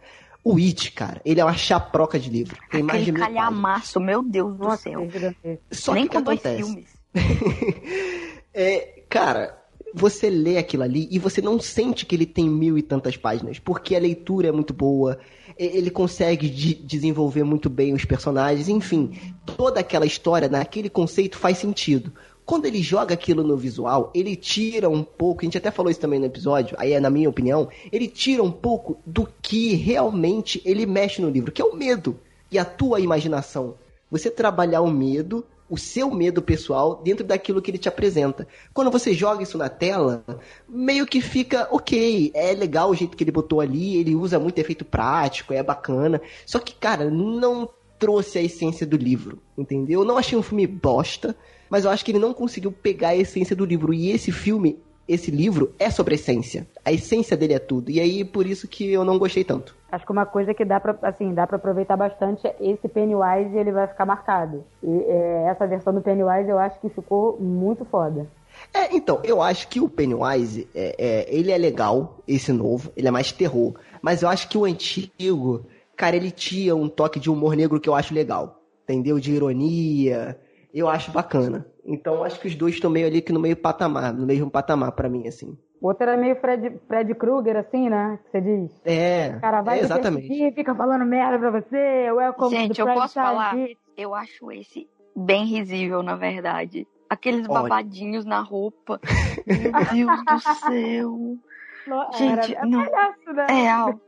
O 0.44 0.58
It, 0.58 0.92
cara, 0.92 1.22
ele 1.24 1.40
é 1.40 1.44
uma 1.46 1.54
chaproca 1.56 2.20
de 2.20 2.30
livro. 2.30 2.58
Tem 2.70 2.84
mais 2.84 3.04
de 3.06 3.12
Aquele 3.12 3.18
mil 3.18 3.22
páginas. 3.26 3.44
calhamaço, 3.44 4.00
meu 4.00 4.22
Deus 4.22 4.56
do 4.58 4.64
Nossa, 4.66 4.84
céu. 4.84 5.08
é. 5.44 5.58
Só 5.72 5.94
Nem 5.94 6.06
que 6.08 6.16
com 6.18 6.22
dois 6.22 6.40
acontece? 6.40 6.64
filmes. 6.64 7.03
É, 8.56 9.02
cara, 9.10 9.58
você 9.94 10.30
lê 10.30 10.60
aquilo 10.60 10.84
ali 10.84 11.08
e 11.10 11.18
você 11.18 11.42
não 11.42 11.60
sente 11.60 12.06
que 12.06 12.16
ele 12.16 12.26
tem 12.26 12.48
mil 12.48 12.78
e 12.78 12.84
tantas 12.84 13.18
páginas, 13.18 13.58
porque 13.58 13.96
a 13.96 14.00
leitura 14.00 14.48
é 14.48 14.52
muito 14.52 14.74
boa, 14.74 15.18
ele 15.58 15.90
consegue 15.90 16.50
de 16.50 16.74
desenvolver 16.74 17.44
muito 17.44 17.70
bem 17.70 17.94
os 17.94 18.06
personagens, 18.06 18.70
enfim, 18.70 19.20
toda 19.58 19.80
aquela 19.80 20.06
história 20.06 20.48
naquele 20.48 20.90
conceito 20.90 21.38
faz 21.38 21.58
sentido. 21.58 22.12
Quando 22.46 22.66
ele 22.66 22.82
joga 22.82 23.14
aquilo 23.14 23.44
no 23.44 23.56
visual, 23.56 24.12
ele 24.14 24.36
tira 24.36 24.90
um 24.90 25.04
pouco, 25.04 25.42
a 25.42 25.46
gente 25.46 25.58
até 25.58 25.72
falou 25.72 25.90
isso 25.90 26.00
também 26.00 26.20
no 26.20 26.26
episódio, 26.26 26.76
aí 26.80 26.92
é 26.92 27.00
na 27.00 27.10
minha 27.10 27.30
opinião, 27.30 27.70
ele 27.92 28.08
tira 28.08 28.44
um 28.44 28.52
pouco 28.52 28.98
do 29.06 29.28
que 29.42 29.76
realmente 29.76 30.62
ele 30.66 30.86
mexe 30.86 31.22
no 31.22 31.30
livro, 31.30 31.52
que 31.52 31.62
é 31.62 31.66
o 31.66 31.76
medo 31.76 32.20
e 32.52 32.60
a 32.60 32.66
tua 32.66 33.00
imaginação. 33.00 33.76
Você 34.12 34.30
trabalhar 34.30 34.82
o 34.82 34.92
medo, 34.92 35.46
o 35.74 35.78
seu 35.78 36.12
medo 36.12 36.40
pessoal, 36.40 37.02
dentro 37.04 37.26
daquilo 37.26 37.60
que 37.60 37.72
ele 37.72 37.80
te 37.80 37.90
apresenta. 37.90 38.48
Quando 38.76 38.92
você 38.92 39.12
joga 39.12 39.42
isso 39.42 39.58
na 39.58 39.70
tela, 39.70 40.24
meio 40.70 41.04
que 41.08 41.20
fica 41.20 41.68
ok, 41.72 42.32
é 42.36 42.54
legal 42.54 42.92
o 42.92 42.96
jeito 42.96 43.18
que 43.18 43.24
ele 43.24 43.32
botou 43.32 43.60
ali, 43.60 43.98
ele 43.98 44.14
usa 44.14 44.38
muito 44.38 44.60
efeito 44.60 44.86
prático, 44.86 45.52
é 45.52 45.64
bacana. 45.64 46.22
Só 46.46 46.60
que, 46.60 46.76
cara, 46.76 47.10
não 47.10 47.68
trouxe 47.98 48.38
a 48.38 48.44
essência 48.44 48.86
do 48.86 48.96
livro, 48.96 49.42
entendeu? 49.58 50.02
Eu 50.02 50.06
não 50.06 50.20
achei 50.20 50.38
um 50.38 50.44
filme 50.44 50.68
bosta, 50.68 51.36
mas 51.72 51.86
eu 51.86 51.90
acho 51.90 52.06
que 52.06 52.12
ele 52.12 52.20
não 52.20 52.36
conseguiu 52.36 52.72
pegar 52.72 53.10
a 53.10 53.16
essência 53.16 53.56
do 53.56 53.66
livro. 53.66 53.96
E 53.96 54.12
esse 54.12 54.32
filme, 54.32 54.78
esse 55.08 55.32
livro, 55.32 55.74
é 55.78 55.90
sobre 55.90 56.14
a 56.14 56.16
essência. 56.16 56.68
A 56.84 56.92
essência 56.92 57.36
dele 57.36 57.54
é 57.54 57.60
tudo. 57.60 57.92
E 57.92 58.00
aí, 58.00 58.24
por 58.24 58.46
isso 58.46 58.68
que 58.68 58.92
eu 58.92 59.04
não 59.04 59.18
gostei 59.18 59.44
tanto. 59.44 59.76
Acho 59.92 60.06
que 60.06 60.12
uma 60.12 60.26
coisa 60.26 60.54
que 60.54 60.66
dá 60.66 60.80
pra, 60.80 60.98
assim, 61.04 61.34
dá 61.34 61.46
pra 61.46 61.58
aproveitar 61.58 61.96
bastante 61.96 62.48
é 62.48 62.56
esse 62.60 62.88
Pennywise 62.88 63.56
ele 63.56 63.72
vai 63.72 63.88
ficar 63.88 64.06
marcado. 64.06 64.64
E 64.82 64.90
é, 65.08 65.48
essa 65.50 65.68
versão 65.68 65.94
do 65.94 66.02
Pennywise 66.02 66.50
eu 66.50 66.58
acho 66.58 66.80
que 66.80 66.90
ficou 66.90 67.38
muito 67.40 67.86
foda. 67.86 68.28
É, 68.74 68.96
então, 68.96 69.20
eu 69.24 69.42
acho 69.42 69.68
que 69.68 69.80
o 69.80 69.90
Pennywise, 69.90 70.68
é, 70.74 70.96
é, 70.98 71.26
ele 71.36 71.52
é 71.52 71.58
legal, 71.58 72.18
esse 72.28 72.52
novo, 72.52 72.92
ele 72.96 73.08
é 73.08 73.12
mais 73.12 73.32
terror. 73.32 73.74
Mas 74.02 74.22
eu 74.22 74.30
acho 74.30 74.50
que 74.50 74.58
o 74.58 74.66
antigo, 74.66 75.66
cara, 75.96 76.16
ele 76.16 76.32
tinha 76.32 76.76
um 76.76 76.88
toque 76.88 77.20
de 77.20 77.30
humor 77.30 77.56
negro 77.56 77.80
que 77.80 77.90
eu 77.90 77.96
acho 77.96 78.14
legal. 78.14 78.62
Entendeu? 78.84 79.20
De 79.20 79.32
ironia, 79.32 80.40
eu 80.74 80.90
acho 80.90 81.12
bacana. 81.12 81.66
Então 81.86 82.24
acho 82.24 82.40
que 82.40 82.48
os 82.48 82.56
dois 82.56 82.76
estão 82.76 82.90
meio 82.90 83.08
ali 83.08 83.22
que 83.22 83.34
no 83.34 83.40
meio 83.40 83.58
patamar, 83.58 84.14
no 84.14 84.26
mesmo 84.26 84.50
patamar 84.50 84.92
para 84.94 85.10
mim, 85.10 85.28
assim. 85.28 85.58
O 85.82 85.88
outro 85.88 86.04
era 86.04 86.16
meio 86.16 86.36
Fred, 86.38 86.80
Fred 86.88 87.14
Krueger, 87.16 87.58
assim, 87.58 87.90
né? 87.90 88.18
Que 88.24 88.32
você 88.32 88.42
diz. 88.42 88.82
É, 88.86 89.34
O 89.38 89.42
cara 89.42 89.62
vai 89.62 89.76
é 89.76 89.80
te 89.80 89.86
exatamente. 89.86 90.52
fica 90.54 90.74
falando 90.74 91.06
merda 91.06 91.38
pra 91.38 91.52
você. 91.62 92.10
Welcome 92.12 92.56
Gente, 92.56 92.80
eu 92.80 92.88
posso 92.88 93.14
Time, 93.14 93.26
falar? 93.26 93.56
bitch. 93.56 93.78
Eu 93.98 94.16
acho 94.16 94.50
esse 94.52 94.88
bem 95.16 95.46
risível, 95.46 96.02
na 96.02 96.16
verdade. 96.16 96.88
Aqueles 97.10 97.48
Olha. 97.50 97.64
babadinhos 97.64 98.24
na 98.26 98.40
roupa. 98.40 99.00
Meu 99.46 99.72
Deus 99.92 100.24
do 100.26 100.40
céu. 100.40 101.38
No- 101.86 102.12
Gente, 102.18 102.54
era, 102.56 102.66
é 102.66 102.66
não. 102.66 102.86
palhaço, 102.86 103.34
né? 103.34 103.46
É 103.50 103.54
real. 103.54 104.00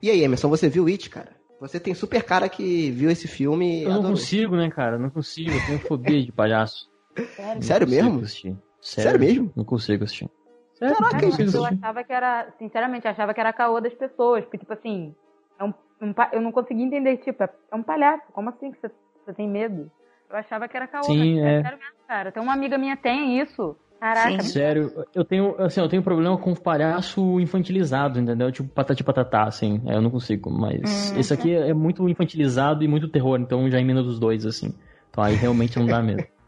E 0.00 0.10
aí, 0.10 0.24
Emerson, 0.24 0.48
você 0.48 0.68
viu 0.68 0.86
It, 0.86 1.10
cara? 1.10 1.36
Você 1.60 1.78
tem 1.78 1.94
super 1.94 2.22
cara 2.24 2.48
que 2.48 2.90
viu 2.90 3.10
esse 3.10 3.28
filme 3.28 3.82
Eu 3.82 3.90
não 3.90 3.94
adorou. 3.98 4.10
consigo, 4.12 4.56
né, 4.56 4.70
cara? 4.70 4.98
Não 4.98 5.10
consigo. 5.10 5.50
Eu 5.50 5.66
tenho 5.66 5.78
fobia 5.78 6.20
de 6.24 6.32
palhaço. 6.32 6.90
Sério? 7.36 7.62
Sério 7.62 7.88
mesmo? 7.88 8.20
assistir. 8.20 8.56
Sério 8.80 9.20
mesmo? 9.20 9.52
Não 9.56 9.64
consigo 9.64 10.04
assistir. 10.04 10.28
Sério, 10.74 10.94
Caraca, 10.96 11.14
não 11.14 11.20
Cara, 11.20 11.30
consigo 11.30 11.42
eu 11.58 11.64
assistir. 11.64 11.84
achava 11.84 12.04
que 12.04 12.12
era, 12.12 12.48
sinceramente, 12.58 13.04
eu 13.06 13.10
achava 13.12 13.34
que 13.34 13.40
era 13.40 13.52
caô 13.52 13.80
das 13.80 13.94
pessoas. 13.94 14.42
Porque, 14.44 14.58
tipo 14.58 14.72
assim, 14.72 15.14
é 15.58 15.64
um, 15.64 15.72
um 16.00 16.14
eu 16.32 16.40
não 16.40 16.50
conseguia 16.50 16.84
entender, 16.84 17.18
tipo, 17.18 17.42
é, 17.42 17.48
é 17.70 17.76
um 17.76 17.82
palhaço. 17.82 18.24
Como 18.32 18.48
assim 18.48 18.72
que 18.72 18.80
você, 18.80 18.90
você 19.24 19.32
tem 19.34 19.48
medo? 19.48 19.90
Eu 20.28 20.36
achava 20.36 20.66
que 20.66 20.76
era 20.76 20.88
caô, 20.88 21.04
Sim, 21.04 21.40
mas 21.40 21.52
é. 21.52 21.62
sério 21.62 21.78
mesmo, 21.78 21.94
cara. 22.08 22.32
Tem 22.32 22.42
uma 22.42 22.52
amiga 22.54 22.78
minha 22.78 22.96
tem 22.96 23.38
isso. 23.40 23.76
Caraca, 24.00 24.42
Sim. 24.42 24.48
Sério, 24.48 25.06
eu 25.14 25.24
tenho, 25.24 25.54
assim, 25.62 25.80
eu 25.80 25.88
tenho 25.88 26.02
problema 26.02 26.36
com 26.36 26.52
palhaço 26.56 27.38
infantilizado, 27.38 28.18
entendeu? 28.18 28.50
Tipo 28.50 28.68
patati 28.70 29.04
patatá, 29.04 29.44
assim. 29.44 29.80
É, 29.86 29.94
eu 29.94 30.00
não 30.02 30.10
consigo. 30.10 30.50
Mas 30.50 31.12
Hum. 31.14 31.20
esse 31.20 31.32
aqui 31.32 31.54
é 31.54 31.72
muito 31.72 32.08
infantilizado 32.08 32.82
e 32.82 32.88
muito 32.88 33.08
terror, 33.08 33.38
então 33.38 33.70
já 33.70 33.78
emenda 33.78 34.02
dos 34.02 34.18
dois, 34.18 34.44
assim. 34.44 34.74
Então 35.08 35.22
aí 35.22 35.36
realmente 35.36 35.78
não 35.78 35.86
dá 35.86 36.02
mesmo. 36.02 36.26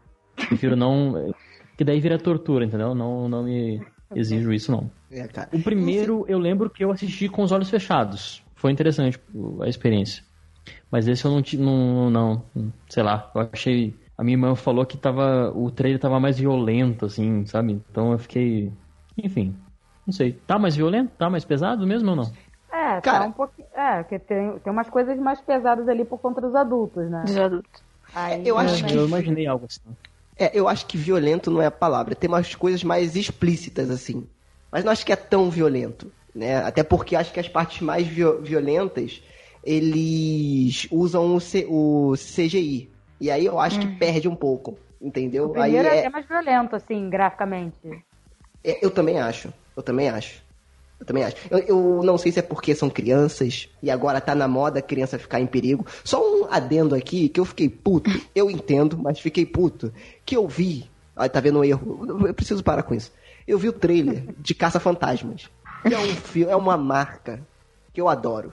Prefiro 0.47 0.75
não. 0.75 1.33
Que 1.77 1.83
daí 1.83 1.99
vira 1.99 2.17
tortura, 2.17 2.65
entendeu? 2.65 2.95
Não, 2.95 3.27
não 3.27 3.43
me 3.43 3.81
exijo 4.15 4.53
isso, 4.53 4.71
não. 4.71 4.89
É, 5.11 5.27
cara. 5.27 5.49
O 5.53 5.59
primeiro 5.61 6.25
eu 6.27 6.39
lembro 6.39 6.69
que 6.69 6.83
eu 6.83 6.91
assisti 6.91 7.27
com 7.27 7.43
os 7.43 7.51
olhos 7.51 7.69
fechados. 7.69 8.43
Foi 8.55 8.71
interessante 8.71 9.19
a 9.61 9.67
experiência. 9.67 10.23
Mas 10.89 11.07
esse 11.07 11.23
eu 11.25 11.31
não, 11.31 11.41
ti- 11.41 11.57
não, 11.57 12.09
não, 12.09 12.45
sei 12.89 13.03
lá, 13.03 13.29
eu 13.35 13.49
achei. 13.53 13.99
A 14.17 14.23
minha 14.23 14.35
irmã 14.35 14.55
falou 14.55 14.85
que 14.85 14.97
tava, 14.97 15.51
o 15.55 15.69
trailer 15.69 15.99
tava 15.99 16.19
mais 16.19 16.39
violento, 16.39 17.05
assim, 17.05 17.45
sabe? 17.45 17.73
Então 17.89 18.13
eu 18.13 18.17
fiquei. 18.17 18.71
Enfim, 19.21 19.55
não 20.07 20.13
sei. 20.13 20.31
Tá 20.31 20.57
mais 20.57 20.75
violento? 20.75 21.11
Tá 21.17 21.29
mais 21.29 21.43
pesado 21.43 21.85
mesmo 21.85 22.09
ou 22.11 22.15
não? 22.15 22.31
É, 22.71 23.01
Cara- 23.01 23.19
tá 23.19 23.25
um 23.27 23.31
pouquinho. 23.31 23.67
É, 23.75 24.01
porque 24.03 24.17
tem, 24.19 24.57
tem 24.59 24.71
umas 24.73 24.89
coisas 24.89 25.17
mais 25.19 25.39
pesadas 25.41 25.87
ali 25.89 26.05
por 26.05 26.17
conta 26.19 26.39
dos 26.41 26.55
adultos, 26.55 27.09
né? 27.09 27.23
Dos 27.25 27.37
adultos. 27.37 27.83
Aí, 28.13 28.47
Eu 28.47 28.57
acho 28.57 28.81
né, 28.83 28.89
que- 28.89 28.95
Eu 28.97 29.05
imaginei 29.07 29.45
algo 29.47 29.65
assim. 29.65 29.81
É, 30.37 30.57
eu 30.57 30.67
acho 30.67 30.85
que 30.87 30.97
violento 30.97 31.49
não 31.49 31.61
é 31.61 31.67
a 31.67 31.71
palavra. 31.71 32.15
Tem 32.15 32.27
umas 32.29 32.53
coisas 32.55 32.83
mais 32.83 33.15
explícitas, 33.15 33.89
assim. 33.89 34.29
Mas 34.71 34.83
não 34.83 34.91
acho 34.91 35.05
que 35.05 35.13
é 35.13 35.15
tão 35.15 35.49
violento, 35.49 36.13
né? 36.33 36.57
Até 36.57 36.83
porque 36.83 37.15
acho 37.15 37.31
que 37.33 37.39
as 37.39 37.47
partes 37.47 37.81
mais 37.81 38.05
viol- 38.07 38.41
violentas, 38.41 39.21
eles 39.63 40.87
usam 40.91 41.35
o, 41.35 41.39
C- 41.39 41.65
o 41.69 42.15
CGI. 42.17 42.95
E 43.19 43.31
aí 43.31 43.45
eu 43.45 43.59
acho 43.59 43.79
que 43.79 43.87
perde 43.87 44.27
um 44.27 44.35
pouco, 44.35 44.77
entendeu? 45.01 45.45
O 45.45 45.53
Aí 45.55 45.71
primeiro 45.71 45.87
é 45.87 45.93
é- 45.93 45.99
até 45.99 46.09
mais 46.09 46.25
violento, 46.27 46.75
assim, 46.75 47.09
graficamente. 47.09 47.79
é, 48.63 48.83
eu 48.85 48.91
também 48.91 49.19
acho. 49.19 49.53
Eu 49.75 49.83
também 49.83 50.09
acho. 50.09 50.44
Eu 50.99 51.05
também 51.05 51.23
acho. 51.23 51.35
Eu, 51.51 51.59
eu 51.59 52.03
não 52.03 52.17
sei 52.17 52.31
se 52.31 52.39
é 52.39 52.41
porque 52.41 52.73
são 52.73 52.89
crianças 52.89 53.67
e 53.83 53.91
agora 53.91 54.21
tá 54.21 54.33
na 54.33 54.47
moda 54.47 54.79
a 54.79 54.81
criança 54.81 55.19
ficar 55.19 55.39
em 55.41 55.45
perigo. 55.45 55.85
Só 56.03 56.21
um 56.21 56.47
adendo 56.49 56.95
aqui 56.95 57.27
que 57.29 57.39
eu 57.39 57.45
fiquei 57.45 57.67
puto. 57.69 58.09
Eu 58.33 58.49
entendo, 58.49 58.97
mas 58.97 59.19
fiquei 59.19 59.45
puto. 59.45 59.91
Que 60.25 60.35
eu 60.37 60.47
vi. 60.47 60.89
Olha, 61.15 61.29
tá 61.29 61.39
vendo 61.39 61.59
um 61.59 61.63
erro. 61.63 62.25
Eu 62.27 62.33
preciso 62.33 62.63
parar 62.63 62.83
com 62.83 62.93
isso. 62.95 63.11
Eu 63.47 63.57
vi 63.57 63.67
o 63.69 63.73
trailer 63.73 64.23
de 64.39 64.55
Caça 64.55 64.79
Fantasmas. 64.79 65.49
Que 65.87 65.93
é 65.93 65.99
um 65.99 66.07
filme, 66.15 66.51
é 66.51 66.55
uma 66.55 66.77
marca 66.77 67.45
que 67.93 67.99
eu 68.01 68.07
adoro. 68.09 68.51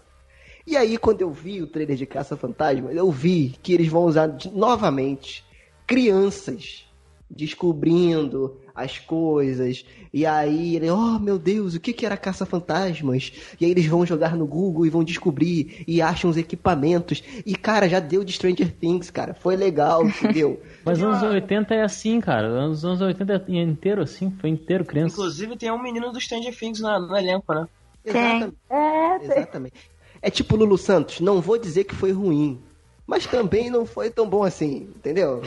E 0.66 0.76
aí, 0.76 0.96
quando 0.98 1.20
eu 1.22 1.30
vi 1.30 1.60
o 1.62 1.66
trailer 1.66 1.96
de 1.96 2.06
Caça 2.06 2.36
Fantasmas, 2.36 2.94
eu 2.94 3.10
vi 3.10 3.56
que 3.62 3.72
eles 3.72 3.88
vão 3.88 4.04
usar 4.04 4.26
de- 4.28 4.50
novamente 4.50 5.44
crianças 5.86 6.84
descobrindo 7.28 8.56
as 8.74 8.98
coisas. 8.98 9.84
E 10.12 10.24
aí, 10.26 10.76
ele, 10.76 10.90
oh 10.90 11.18
meu 11.18 11.38
Deus, 11.38 11.74
o 11.74 11.80
que 11.80 11.92
que 11.92 12.04
era 12.06 12.16
caça-fantasmas? 12.16 13.32
E 13.60 13.64
aí 13.64 13.70
eles 13.70 13.86
vão 13.86 14.04
jogar 14.04 14.36
no 14.36 14.46
Google 14.46 14.86
e 14.86 14.90
vão 14.90 15.02
descobrir 15.04 15.84
e 15.86 16.00
acham 16.02 16.30
os 16.30 16.36
equipamentos. 16.36 17.22
E 17.44 17.54
cara, 17.54 17.88
já 17.88 18.00
deu 18.00 18.24
de 18.24 18.32
Stranger 18.32 18.72
Things, 18.72 19.10
cara. 19.10 19.34
Foi 19.34 19.56
legal, 19.56 20.04
entendeu? 20.08 20.60
Mas 20.84 21.02
anos 21.02 21.22
80 21.22 21.74
é 21.74 21.82
assim, 21.82 22.20
cara. 22.20 22.68
Os 22.68 22.84
anos 22.84 23.00
80 23.00 23.44
é 23.48 23.62
inteiro 23.62 24.02
assim, 24.02 24.30
foi 24.40 24.50
inteiro 24.50 24.84
criança. 24.84 25.14
Inclusive 25.14 25.56
tem 25.56 25.70
um 25.70 25.82
menino 25.82 26.12
do 26.12 26.20
Stranger 26.20 26.56
Things 26.56 26.80
na- 26.80 26.98
no 27.00 27.16
elenco, 27.16 27.52
né? 27.54 27.66
Exatamente. 28.04 28.56
É, 28.68 29.18
tem- 29.18 29.30
Exatamente. 29.30 29.74
É 30.20 30.30
tipo 30.30 30.56
Lulu 30.56 30.78
Santos, 30.78 31.20
não 31.20 31.40
vou 31.40 31.58
dizer 31.58 31.84
que 31.84 31.94
foi 31.94 32.12
ruim. 32.12 32.60
Mas 33.06 33.26
também 33.26 33.68
não 33.68 33.84
foi 33.84 34.10
tão 34.10 34.28
bom 34.28 34.42
assim, 34.44 34.88
entendeu? 34.96 35.42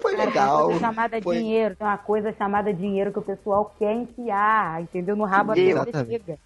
Foi 0.00 0.16
legal. 0.16 0.32
Tem 0.32 0.42
uma 0.42 0.64
coisa 0.64 0.80
chamada 0.80 1.22
foi- 1.22 1.38
dinheiro, 1.38 1.76
tem 1.76 1.86
uma 1.86 1.98
coisa 1.98 2.32
chamada 2.32 2.74
dinheiro 2.74 3.12
que 3.12 3.18
o 3.18 3.22
pessoal 3.22 3.74
quer 3.78 3.94
enfiar, 3.94 4.82
entendeu? 4.82 5.16
No 5.16 5.24
rabo 5.24 5.54
Exatamente. 5.54 6.10
chega. 6.10 6.38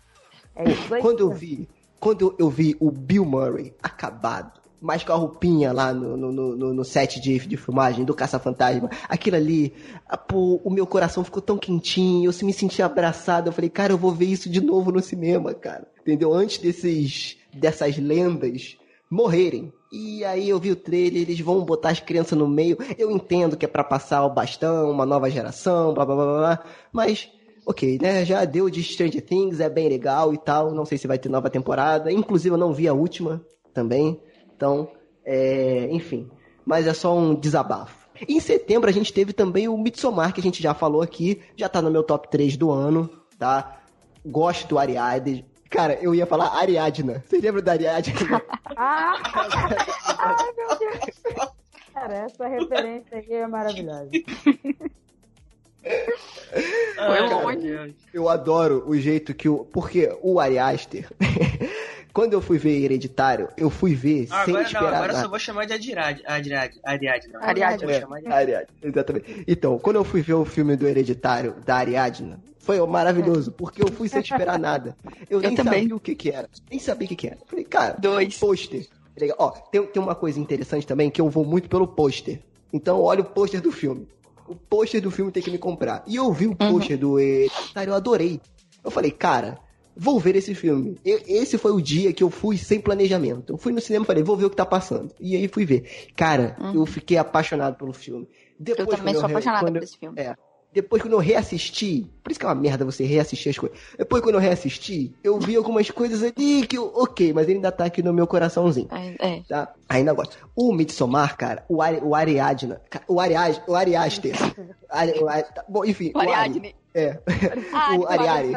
É. 0.56 0.64
Quando 1.00 1.20
eu 1.20 1.30
vi, 1.30 1.68
quando 2.00 2.34
eu 2.38 2.48
vi 2.48 2.76
o 2.80 2.90
Bill 2.90 3.24
Murray 3.24 3.74
acabado, 3.82 4.60
mas 4.80 5.02
com 5.02 5.12
a 5.12 5.16
roupinha 5.16 5.72
lá 5.72 5.92
no, 5.92 6.16
no, 6.16 6.32
no, 6.32 6.74
no 6.74 6.84
set 6.84 7.20
de, 7.20 7.38
de 7.38 7.56
filmagem 7.56 8.04
do 8.04 8.14
Caça-Fantasma, 8.14 8.88
aquilo 9.08 9.36
ali, 9.36 9.74
ah, 10.08 10.16
pô, 10.16 10.60
o 10.64 10.70
meu 10.70 10.86
coração 10.86 11.24
ficou 11.24 11.42
tão 11.42 11.58
quentinho, 11.58 12.28
eu 12.28 12.32
se 12.32 12.44
me 12.44 12.52
senti 12.52 12.80
abraçado, 12.80 13.48
eu 13.48 13.52
falei, 13.52 13.70
cara, 13.70 13.92
eu 13.92 13.98
vou 13.98 14.12
ver 14.12 14.26
isso 14.26 14.48
de 14.48 14.60
novo 14.60 14.92
no 14.92 15.00
cinema, 15.00 15.52
cara. 15.52 15.86
Entendeu? 16.00 16.32
Antes 16.32 16.58
desses, 16.58 17.36
dessas 17.52 17.98
lendas 17.98 18.76
morrerem. 19.10 19.72
E 19.90 20.24
aí 20.24 20.48
eu 20.48 20.58
vi 20.58 20.70
o 20.70 20.76
trailer, 20.76 21.22
eles 21.22 21.40
vão 21.40 21.64
botar 21.64 21.90
as 21.90 22.00
crianças 22.00 22.38
no 22.38 22.46
meio. 22.46 22.76
Eu 22.98 23.10
entendo 23.10 23.56
que 23.56 23.64
é 23.64 23.68
pra 23.68 23.82
passar 23.82 24.24
o 24.24 24.34
bastão, 24.34 24.90
uma 24.90 25.06
nova 25.06 25.30
geração, 25.30 25.94
blá 25.94 26.04
blá 26.04 26.14
blá 26.14 26.38
blá, 26.38 26.64
mas 26.92 27.30
ok, 27.66 27.98
né? 28.00 28.24
Já 28.24 28.44
deu 28.44 28.70
de 28.70 28.82
Stranger 28.82 29.24
Things, 29.24 29.60
é 29.60 29.68
bem 29.68 29.88
legal 29.88 30.32
e 30.32 30.38
tal. 30.38 30.72
Não 30.72 30.84
sei 30.84 30.98
se 30.98 31.06
vai 31.06 31.18
ter 31.18 31.28
nova 31.28 31.50
temporada. 31.50 32.10
Inclusive 32.12 32.54
eu 32.54 32.58
não 32.58 32.72
vi 32.72 32.88
a 32.88 32.94
última 32.94 33.44
também. 33.74 34.20
Então, 34.56 34.90
é, 35.24 35.88
enfim. 35.90 36.30
Mas 36.64 36.86
é 36.86 36.94
só 36.94 37.16
um 37.16 37.34
desabafo. 37.34 38.08
Em 38.26 38.40
setembro 38.40 38.88
a 38.88 38.92
gente 38.92 39.12
teve 39.12 39.32
também 39.32 39.68
o 39.68 39.78
Midsommar, 39.78 40.32
que 40.32 40.40
a 40.40 40.42
gente 40.42 40.62
já 40.62 40.74
falou 40.74 41.02
aqui. 41.02 41.40
Já 41.56 41.68
tá 41.68 41.80
no 41.80 41.90
meu 41.90 42.02
top 42.02 42.28
3 42.30 42.56
do 42.56 42.70
ano, 42.70 43.08
tá? 43.38 43.80
Gosto 44.24 44.66
do 44.68 44.78
Ariadne. 44.78 45.44
Cara, 45.70 45.98
eu 46.00 46.14
ia 46.14 46.26
falar 46.26 46.56
Ariadna. 46.56 47.22
Você 47.26 47.38
lembra 47.38 47.60
da 47.60 47.72
Ariadna? 47.72 48.42
Ah! 48.76 49.20
Ai, 50.18 50.52
meu 50.56 50.78
Deus! 50.78 51.52
Cara, 51.92 52.14
essa 52.14 52.46
referência 52.46 53.18
aí 53.18 53.32
é 53.32 53.46
maravilhosa. 53.46 54.10
Foi 56.96 57.20
longe. 57.20 57.96
Eu 58.12 58.28
adoro 58.28 58.84
o 58.86 58.96
jeito 58.96 59.34
que 59.34 59.48
o. 59.48 59.64
Porque 59.64 60.16
o 60.22 60.40
Ari 60.40 60.58
Aster. 60.58 61.08
Quando 62.12 62.32
eu 62.32 62.40
fui 62.40 62.58
ver 62.58 62.82
Hereditário, 62.84 63.48
eu 63.56 63.70
fui 63.70 63.94
ver 63.94 64.26
Ah, 64.30 64.44
sem 64.44 64.54
agora 64.54 64.54
não, 64.54 64.62
esperar 64.62 64.86
agora 64.94 65.02
eu 65.12 65.14
nada. 65.14 65.20
só 65.22 65.28
vou 65.28 65.38
chamar 65.38 65.64
de 65.66 65.72
Adirad. 65.72 66.20
Adirad. 66.26 66.72
Ariadne. 66.84 67.32
não. 67.32 67.42
Ariadne. 67.42 67.84
Vou 67.86 67.94
É, 67.94 68.00
chamar 68.00 68.20
de 68.20 68.26
Ariadne, 68.28 68.68
exatamente. 68.82 69.44
Então, 69.46 69.78
quando 69.78 69.96
eu 69.96 70.04
fui 70.04 70.20
ver 70.22 70.34
o 70.34 70.44
filme 70.44 70.74
do 70.76 70.86
Hereditário, 70.86 71.54
da 71.64 71.76
Ariadna, 71.76 72.40
foi 72.58 72.84
maravilhoso, 72.86 73.52
porque 73.52 73.82
eu 73.82 73.88
fui 73.88 74.08
sem 74.08 74.20
esperar 74.20 74.58
nada. 74.58 74.96
Eu, 75.30 75.38
Eu 75.38 75.40
nem 75.48 75.54
também. 75.54 75.80
sabia 75.82 75.96
o 75.96 76.00
que 76.00 76.14
que 76.14 76.30
era. 76.30 76.48
Nem 76.70 76.78
sabia 76.78 77.06
o 77.06 77.08
que 77.08 77.16
que 77.16 77.26
era. 77.28 77.38
Falei, 77.46 77.64
cara, 77.64 77.96
Dois. 77.98 78.36
pôster. 78.38 78.86
Legal. 79.18 79.36
Ó, 79.40 79.50
tem, 79.50 79.84
tem 79.86 80.02
uma 80.02 80.14
coisa 80.14 80.38
interessante 80.38 80.86
também, 80.86 81.10
que 81.10 81.20
eu 81.20 81.28
vou 81.28 81.44
muito 81.44 81.68
pelo 81.68 81.86
pôster. 81.88 82.40
Então, 82.72 83.00
olha 83.02 83.20
o 83.22 83.24
pôster 83.24 83.60
do 83.60 83.72
filme. 83.72 84.06
O 84.46 84.54
pôster 84.54 85.00
do 85.00 85.10
filme 85.10 85.30
tem 85.32 85.42
que 85.42 85.50
me 85.50 85.58
comprar. 85.58 86.02
E 86.06 86.16
eu 86.16 86.32
vi 86.32 86.46
o 86.46 86.54
pôster 86.54 86.96
do 86.98 87.18
Hereditário, 87.18 87.90
eu 87.90 87.94
adorei. 87.94 88.40
Eu 88.84 88.90
falei, 88.90 89.10
cara, 89.10 89.58
vou 89.98 90.20
ver 90.20 90.36
esse 90.36 90.54
filme. 90.54 90.96
Esse 91.04 91.58
foi 91.58 91.72
o 91.72 91.80
dia 91.82 92.12
que 92.12 92.22
eu 92.22 92.30
fui 92.30 92.56
sem 92.56 92.80
planejamento. 92.80 93.52
Eu 93.52 93.58
fui 93.58 93.72
no 93.72 93.80
cinema 93.80 94.04
e 94.04 94.06
falei, 94.06 94.22
vou 94.22 94.36
ver 94.36 94.44
o 94.44 94.50
que 94.50 94.56
tá 94.56 94.64
passando. 94.64 95.12
E 95.20 95.34
aí 95.36 95.48
fui 95.48 95.64
ver. 95.66 95.84
Cara, 96.16 96.56
eu 96.74 96.86
fiquei 96.86 97.16
apaixonado 97.18 97.76
pelo 97.76 97.92
filme. 97.92 98.28
Depois, 98.58 98.88
Eu 98.88 98.96
também 98.96 99.14
sou 99.14 99.24
re- 99.26 99.32
apaixonada 99.32 99.72
por 99.72 99.82
esse 99.82 99.98
filme. 99.98 100.18
É. 100.20 100.34
Depois, 100.72 101.00
quando 101.02 101.14
eu 101.14 101.18
reassisti, 101.18 102.06
por 102.22 102.30
isso 102.30 102.38
que 102.38 102.44
é 102.44 102.48
uma 102.48 102.54
merda 102.54 102.84
você 102.84 103.04
reassistir 103.04 103.50
as 103.50 103.58
coisas. 103.58 103.76
Depois, 103.96 104.22
quando 104.22 104.34
eu 104.34 104.40
reassisti, 104.40 105.12
eu 105.24 105.38
vi 105.40 105.56
algumas 105.56 105.90
coisas 105.90 106.22
ali 106.22 106.66
que 106.66 106.76
eu, 106.76 106.92
ok, 106.94 107.32
mas 107.32 107.46
ele 107.46 107.54
ainda 107.56 107.72
tá 107.72 107.86
aqui 107.86 108.02
no 108.02 108.12
meu 108.12 108.26
coraçãozinho. 108.26 108.86
É, 108.92 109.36
é. 109.36 109.42
Tá? 109.48 109.72
Ainda 109.88 110.12
gosto. 110.12 110.36
O 110.54 110.72
Midsommar, 110.72 111.36
cara, 111.36 111.64
o, 111.68 111.80
Ari, 111.80 111.98
o 112.02 112.14
Ariadna, 112.14 112.80
o 113.08 113.18
Arias, 113.18 113.60
o 113.66 113.74
Ariaster. 113.74 114.34
Ari- 114.90 115.18
o 115.18 115.26
Ari- 115.28 115.52
tá, 115.54 115.64
bom, 115.68 115.84
enfim. 115.84 116.12
O 116.14 116.18
Ari, 116.20 116.32
Ariadne. 116.32 116.74
é. 116.94 117.18
Ah, 117.72 117.96
o 117.98 118.06
Ariari. 118.06 118.52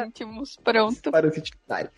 Pronto. 0.62 1.10
Para 1.10 1.26
o 1.26 1.32
Cincinnati. 1.32 1.90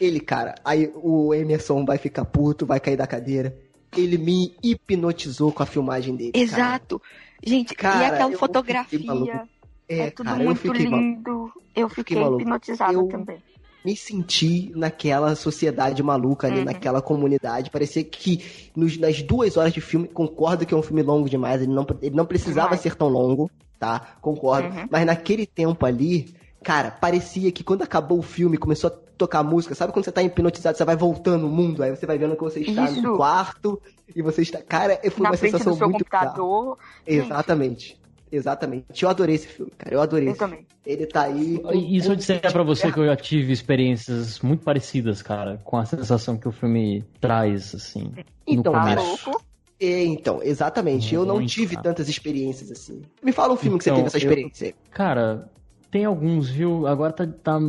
Ele, 0.00 0.18
cara, 0.18 0.54
aí 0.64 0.90
o 0.96 1.34
Emerson 1.34 1.84
vai 1.84 1.98
ficar 1.98 2.24
puto, 2.24 2.64
vai 2.66 2.80
cair 2.80 2.96
da 2.96 3.06
cadeira. 3.06 3.54
Ele 3.96 4.18
me 4.18 4.54
hipnotizou 4.62 5.52
com 5.52 5.62
a 5.62 5.66
filmagem 5.66 6.16
dele. 6.16 6.32
cara. 6.32 6.42
Exato. 6.42 7.00
Gente, 7.44 7.70
e 7.72 7.76
Cara, 7.76 8.06
aquela 8.06 8.18
eu 8.18 8.24
fiquei 8.24 8.38
fotografia. 8.38 9.48
É, 9.88 9.98
É, 10.00 10.10
tudo 10.10 10.26
cara, 10.26 10.40
eu 10.42 10.46
muito 10.46 10.58
fiquei 10.60 10.88
maluco. 10.88 11.02
lindo. 11.02 11.52
Eu 11.74 11.88
fiquei 11.88 12.16
fiquei 12.16 12.34
hipnotizada 12.40 12.92
Eu- 12.92 13.06
também. 13.08 13.42
me 13.84 13.96
senti 13.96 14.70
naquela 14.74 15.34
sociedade 15.34 16.02
maluca 16.02 16.46
ali, 16.46 16.58
Uhum. 16.58 16.64
naquela 16.64 17.00
comunidade. 17.00 17.70
Parecia 17.70 18.02
que 18.04 18.70
nos- 18.76 18.98
nas 18.98 19.22
duas 19.22 19.56
horas 19.56 19.72
de 19.72 19.80
filme, 19.80 20.06
concordo 20.08 20.66
que 20.66 20.74
é 20.74 20.76
um 20.76 20.82
filme 20.82 21.02
longo 21.02 21.28
demais, 21.28 21.62
ele 21.62 21.72
não, 21.72 21.86
ele 22.02 22.14
não 22.14 22.26
precisava 22.26 22.68
Demais. 22.68 22.80
ser 22.82 22.94
tão 22.96 23.08
longo, 23.08 23.50
tá? 23.78 24.16
Concordo. 24.20 24.68
Uhum. 24.68 24.88
Mas 24.90 25.06
naquele 25.06 25.46
tempo 25.46 25.86
ali, 25.86 26.34
cara, 26.62 26.90
parecia 26.90 27.50
que 27.52 27.64
quando 27.64 27.82
acabou 27.82 28.18
o 28.18 28.22
filme, 28.22 28.58
começou 28.58 28.88
a 28.88 29.08
tocar 29.16 29.42
música, 29.42 29.74
sabe 29.74 29.92
quando 29.92 30.04
você 30.04 30.12
tá 30.12 30.22
hipnotizado, 30.22 30.76
você 30.76 30.84
vai 30.84 30.94
voltando 30.96 31.42
no 31.42 31.48
mundo, 31.48 31.82
aí 31.82 31.90
você 31.90 32.04
vai 32.06 32.18
vendo 32.18 32.36
que 32.36 32.42
você 32.42 32.60
está 32.60 32.84
Isso. 32.84 33.00
no 33.02 33.16
quarto 33.16 33.80
e 34.14 34.20
você 34.22 34.42
está. 34.42 34.60
Cara, 34.60 34.96
foi 35.10 35.22
Na 35.22 35.30
uma 35.30 35.36
sensação 35.36 35.72
do 35.72 35.78
seu 35.78 35.88
muito 35.88 36.04
computador. 36.04 36.78
Exatamente. 37.06 37.97
Exatamente. 38.30 39.02
Eu 39.02 39.08
adorei 39.08 39.34
esse 39.34 39.46
filme, 39.48 39.72
cara. 39.76 39.94
Eu 39.94 40.00
adorei. 40.00 40.28
Eu 40.28 40.32
esse 40.32 40.38
filme. 40.38 40.54
também. 40.56 40.66
Ele 40.86 41.06
tá 41.06 41.22
aí. 41.24 41.60
E 41.74 42.00
se 42.00 42.08
eu 42.08 42.16
disser 42.16 42.40
pra 42.52 42.62
você 42.62 42.90
que 42.90 42.98
eu 42.98 43.06
já 43.06 43.16
tive 43.16 43.52
experiências 43.52 44.40
muito 44.40 44.64
parecidas, 44.64 45.20
cara, 45.22 45.60
com 45.64 45.76
a 45.76 45.84
sensação 45.84 46.36
que 46.38 46.48
o 46.48 46.52
filme 46.52 47.04
traz, 47.20 47.74
assim, 47.74 48.12
Então, 48.46 48.72
no 48.72 48.78
Tá 48.78 48.84
começo. 48.94 49.30
louco? 49.30 49.44
É, 49.80 50.04
então, 50.04 50.40
exatamente. 50.42 51.14
eu 51.14 51.24
não 51.24 51.36
Muito, 51.36 51.50
tive 51.50 51.76
cara. 51.76 51.84
tantas 51.84 52.08
experiências 52.08 52.70
assim. 52.72 53.02
Me 53.22 53.30
fala 53.32 53.52
um 53.52 53.56
filme 53.56 53.78
que 53.78 53.84
você 53.84 53.90
Então, 53.90 53.96
teve 54.02 54.06
essa 54.08 54.16
eu- 54.16 54.28
experiência. 54.30 54.74
Cara, 54.90 55.48
tem 55.90 56.04
alguns, 56.04 56.48
viu? 56.50 56.86
Agora 56.86 57.12
tá, 57.12 57.26
tá- 57.26 57.60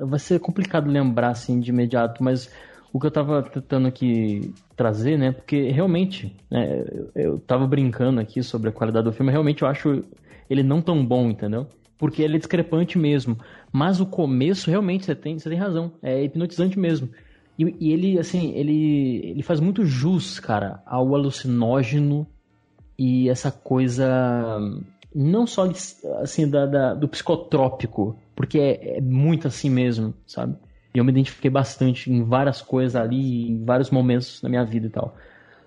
Vai 0.00 0.18
ser 0.18 0.40
complicado 0.40 0.90
lembrar, 0.90 1.28
assim, 1.30 1.60
de 1.60 1.70
imediato, 1.70 2.22
mas 2.22 2.50
o 2.92 2.98
que 2.98 3.06
eu 3.06 3.10
tava 3.12 3.44
tentando 3.44 3.86
aqui 3.86 4.52
trazer, 4.76 5.18
né? 5.18 5.32
Porque 5.32 5.70
realmente, 5.70 6.34
né, 6.50 6.84
eu, 7.14 7.38
tava 7.38 7.66
brincando 7.66 8.20
aqui 8.20 8.42
sobre 8.42 8.68
a 8.68 8.72
qualidade 8.72 9.04
do 9.04 9.12
filme, 9.12 9.30
realmente 9.30 9.62
eu 9.62 9.68
acho 9.68 10.04
ele 10.48 10.62
não 10.62 10.80
tão 10.82 11.04
bom, 11.04 11.30
entendeu? 11.30 11.66
Porque 11.96 12.22
ele 12.22 12.36
é 12.36 12.38
discrepante 12.38 12.98
mesmo. 12.98 13.38
Mas 13.72 14.00
o 14.00 14.06
começo, 14.06 14.70
realmente, 14.70 15.04
você 15.04 15.14
tem, 15.14 15.38
você 15.38 15.48
tem 15.48 15.58
razão. 15.58 15.92
É 16.02 16.22
hipnotizante 16.22 16.78
mesmo. 16.78 17.08
E, 17.58 17.74
e 17.80 17.92
ele, 17.92 18.18
assim, 18.18 18.52
ele, 18.54 19.20
ele 19.24 19.42
faz 19.42 19.60
muito 19.60 19.84
jus, 19.86 20.38
cara, 20.40 20.82
ao 20.84 21.14
alucinógeno 21.14 22.26
e 22.98 23.28
essa 23.28 23.50
coisa 23.50 24.58
não 25.14 25.46
só 25.46 25.70
assim 26.20 26.48
da, 26.48 26.66
da- 26.66 26.94
do 26.94 27.08
psicotrópico, 27.08 28.18
porque 28.34 28.58
é, 28.58 28.98
é 28.98 29.00
muito 29.00 29.46
assim 29.46 29.70
mesmo, 29.70 30.12
sabe? 30.26 30.56
E 30.94 30.98
eu 30.98 31.04
me 31.04 31.10
identifiquei 31.10 31.50
bastante 31.50 32.10
em 32.10 32.22
várias 32.22 32.62
coisas 32.62 32.94
ali, 32.94 33.50
em 33.50 33.64
vários 33.64 33.90
momentos 33.90 34.40
da 34.40 34.48
minha 34.48 34.64
vida 34.64 34.86
e 34.86 34.90
tal. 34.90 35.16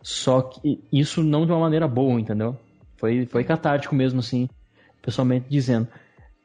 Só 0.01 0.41
que 0.41 0.81
isso 0.91 1.23
não 1.23 1.45
de 1.45 1.51
uma 1.51 1.59
maneira 1.59 1.87
boa, 1.87 2.19
entendeu? 2.19 2.57
Foi, 2.97 3.25
foi 3.25 3.43
catártico 3.43 3.93
mesmo, 3.93 4.19
assim, 4.19 4.47
pessoalmente 5.01 5.45
dizendo. 5.49 5.87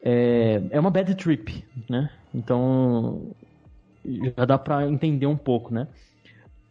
É, 0.02 0.60
é 0.70 0.80
uma 0.80 0.90
bad 0.90 1.14
trip, 1.14 1.64
né? 1.88 2.10
Então 2.34 3.30
já 4.04 4.44
dá 4.44 4.58
pra 4.58 4.88
entender 4.88 5.26
um 5.26 5.36
pouco, 5.36 5.72
né? 5.72 5.86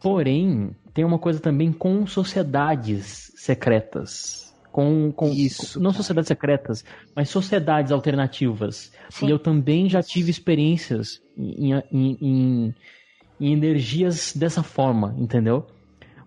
Porém, 0.00 0.70
tem 0.92 1.04
uma 1.04 1.18
coisa 1.18 1.40
também 1.40 1.72
com 1.72 2.06
sociedades 2.06 3.32
secretas. 3.36 4.41
Com, 4.72 5.12
com 5.12 5.28
Isso, 5.28 5.78
não 5.78 5.90
cara. 5.90 5.98
sociedades 5.98 6.28
secretas, 6.28 6.84
mas 7.14 7.28
sociedades 7.28 7.92
alternativas. 7.92 8.90
Sim. 9.10 9.26
E 9.26 9.30
eu 9.30 9.38
também 9.38 9.88
já 9.88 10.02
tive 10.02 10.30
experiências 10.30 11.20
em, 11.36 11.74
em, 11.92 12.18
em- 12.20 12.74
em 13.38 13.52
energias 13.52 14.32
dessa 14.34 14.62
forma, 14.62 15.14
entendeu? 15.18 15.66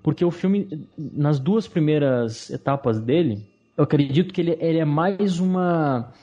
Porque 0.04 0.24
o 0.24 0.30
filme, 0.30 0.88
nas 0.96 1.40
duas 1.40 1.68
primeiras 1.68 2.52
etapas 2.52 3.00
dele, 3.00 3.44
eu 3.76 3.84
acredito 3.84 4.32
que 4.32 4.42
ele, 4.42 4.56
ele 4.60 4.78
é 4.78 4.86
mais 4.86 5.40
uma. 5.40 6.14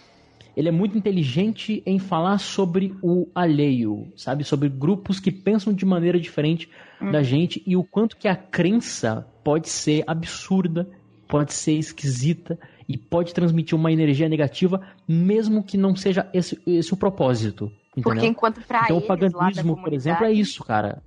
Ele 0.56 0.68
é 0.68 0.72
muito 0.72 0.96
inteligente 0.96 1.82
em 1.84 1.98
falar 1.98 2.38
sobre 2.38 2.94
o 3.02 3.26
alheio, 3.34 4.06
sabe? 4.14 4.44
Sobre 4.44 4.68
grupos 4.68 5.18
que 5.18 5.32
pensam 5.32 5.72
de 5.72 5.84
maneira 5.84 6.20
diferente 6.20 6.68
da 7.00 7.22
gente 7.22 7.62
e 7.66 7.74
o 7.76 7.82
quanto 7.82 8.16
que 8.16 8.28
a 8.28 8.36
crença 8.36 9.26
pode 9.42 9.68
ser 9.68 10.04
absurda, 10.06 10.86
pode 11.32 11.54
ser 11.54 11.72
esquisita 11.72 12.58
e 12.86 12.98
pode 12.98 13.32
transmitir 13.32 13.74
uma 13.74 13.90
energia 13.90 14.28
negativa, 14.28 14.82
mesmo 15.08 15.62
que 15.62 15.78
não 15.78 15.96
seja 15.96 16.28
esse, 16.34 16.60
esse 16.66 16.92
o 16.92 16.96
propósito. 16.96 17.72
Entendeu? 17.96 18.02
Porque 18.02 18.26
enquanto 18.26 18.60
pra 18.66 18.82
então 18.84 18.98
o 18.98 19.00
paganismo, 19.00 19.82
por 19.82 19.94
exemplo, 19.94 20.26
é 20.26 20.30
isso, 20.30 20.62
cara. 20.62 21.02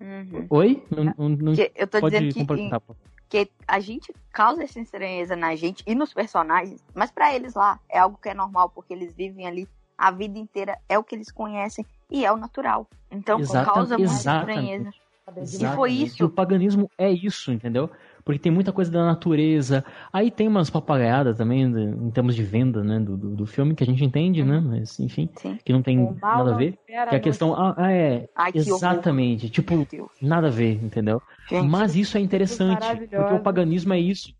Uhum. 0.00 0.46
Oi? 0.48 0.82
Não, 0.90 1.28
não, 1.28 1.52
eu 1.76 1.86
tô 1.86 2.00
dizendo 2.08 2.32
que, 2.32 2.46
pô. 2.46 2.96
que 3.28 3.50
a 3.66 3.80
gente 3.80 4.14
causa 4.32 4.64
essa 4.64 4.80
estranheza 4.80 5.36
na 5.36 5.54
gente 5.54 5.84
e 5.86 5.94
nos 5.94 6.14
personagens, 6.14 6.82
mas 6.94 7.10
pra 7.10 7.34
eles 7.34 7.52
lá 7.52 7.78
é 7.86 7.98
algo 7.98 8.18
que 8.22 8.30
é 8.30 8.34
normal, 8.34 8.70
porque 8.70 8.94
eles 8.94 9.12
vivem 9.14 9.46
ali 9.46 9.68
a 9.98 10.10
vida 10.10 10.38
inteira, 10.38 10.78
é 10.88 10.98
o 10.98 11.04
que 11.04 11.14
eles 11.14 11.30
conhecem 11.30 11.84
e 12.10 12.24
é 12.24 12.32
o 12.32 12.36
natural. 12.38 12.88
Então 13.10 13.38
causa 13.62 13.98
muita 13.98 14.14
estranheza. 14.14 14.90
Exatamente. 15.36 15.76
foi 15.76 15.92
isso. 15.92 16.22
E 16.22 16.24
o 16.24 16.30
paganismo 16.30 16.90
é 16.96 17.10
isso, 17.10 17.52
entendeu? 17.52 17.90
Porque 18.28 18.38
tem 18.38 18.52
muita 18.52 18.74
coisa 18.74 18.90
da 18.90 19.06
natureza. 19.06 19.82
Aí 20.12 20.30
tem 20.30 20.46
umas 20.48 20.68
papagaiadas 20.68 21.34
também, 21.38 21.72
de- 21.72 21.80
em 21.80 22.10
termos 22.10 22.36
de 22.36 22.42
venda, 22.42 22.84
né, 22.84 23.00
do, 23.00 23.16
do, 23.16 23.30
do 23.34 23.46
filme, 23.46 23.74
que 23.74 23.82
a 23.82 23.86
gente 23.86 24.04
entende, 24.04 24.44
né? 24.44 24.60
Mas, 24.60 25.00
enfim, 25.00 25.30
Sim. 25.36 25.58
que 25.64 25.72
não 25.72 25.80
tem 25.80 25.98
O 25.98 26.14
nada 26.20 26.52
a 26.52 26.58
ver. 26.58 26.78
Que 26.86 26.92
a 26.92 27.04
a 27.04 27.20
questão. 27.20 27.54
Ah, 27.56 27.90
é. 27.90 28.28
Ai. 28.36 28.50
Exatamente. 28.54 29.48
Tipo, 29.48 29.88
nada 30.20 30.48
a 30.48 30.50
ver, 30.50 30.74
entendeu? 30.74 31.22
Gente, 31.48 31.66
Mas 31.70 31.96
isso 31.96 32.18
é 32.18 32.20
interessante, 32.20 32.86
porque 33.08 33.32
o 33.32 33.40
paganismo 33.40 33.94
é 33.94 33.98
isso. 33.98 34.34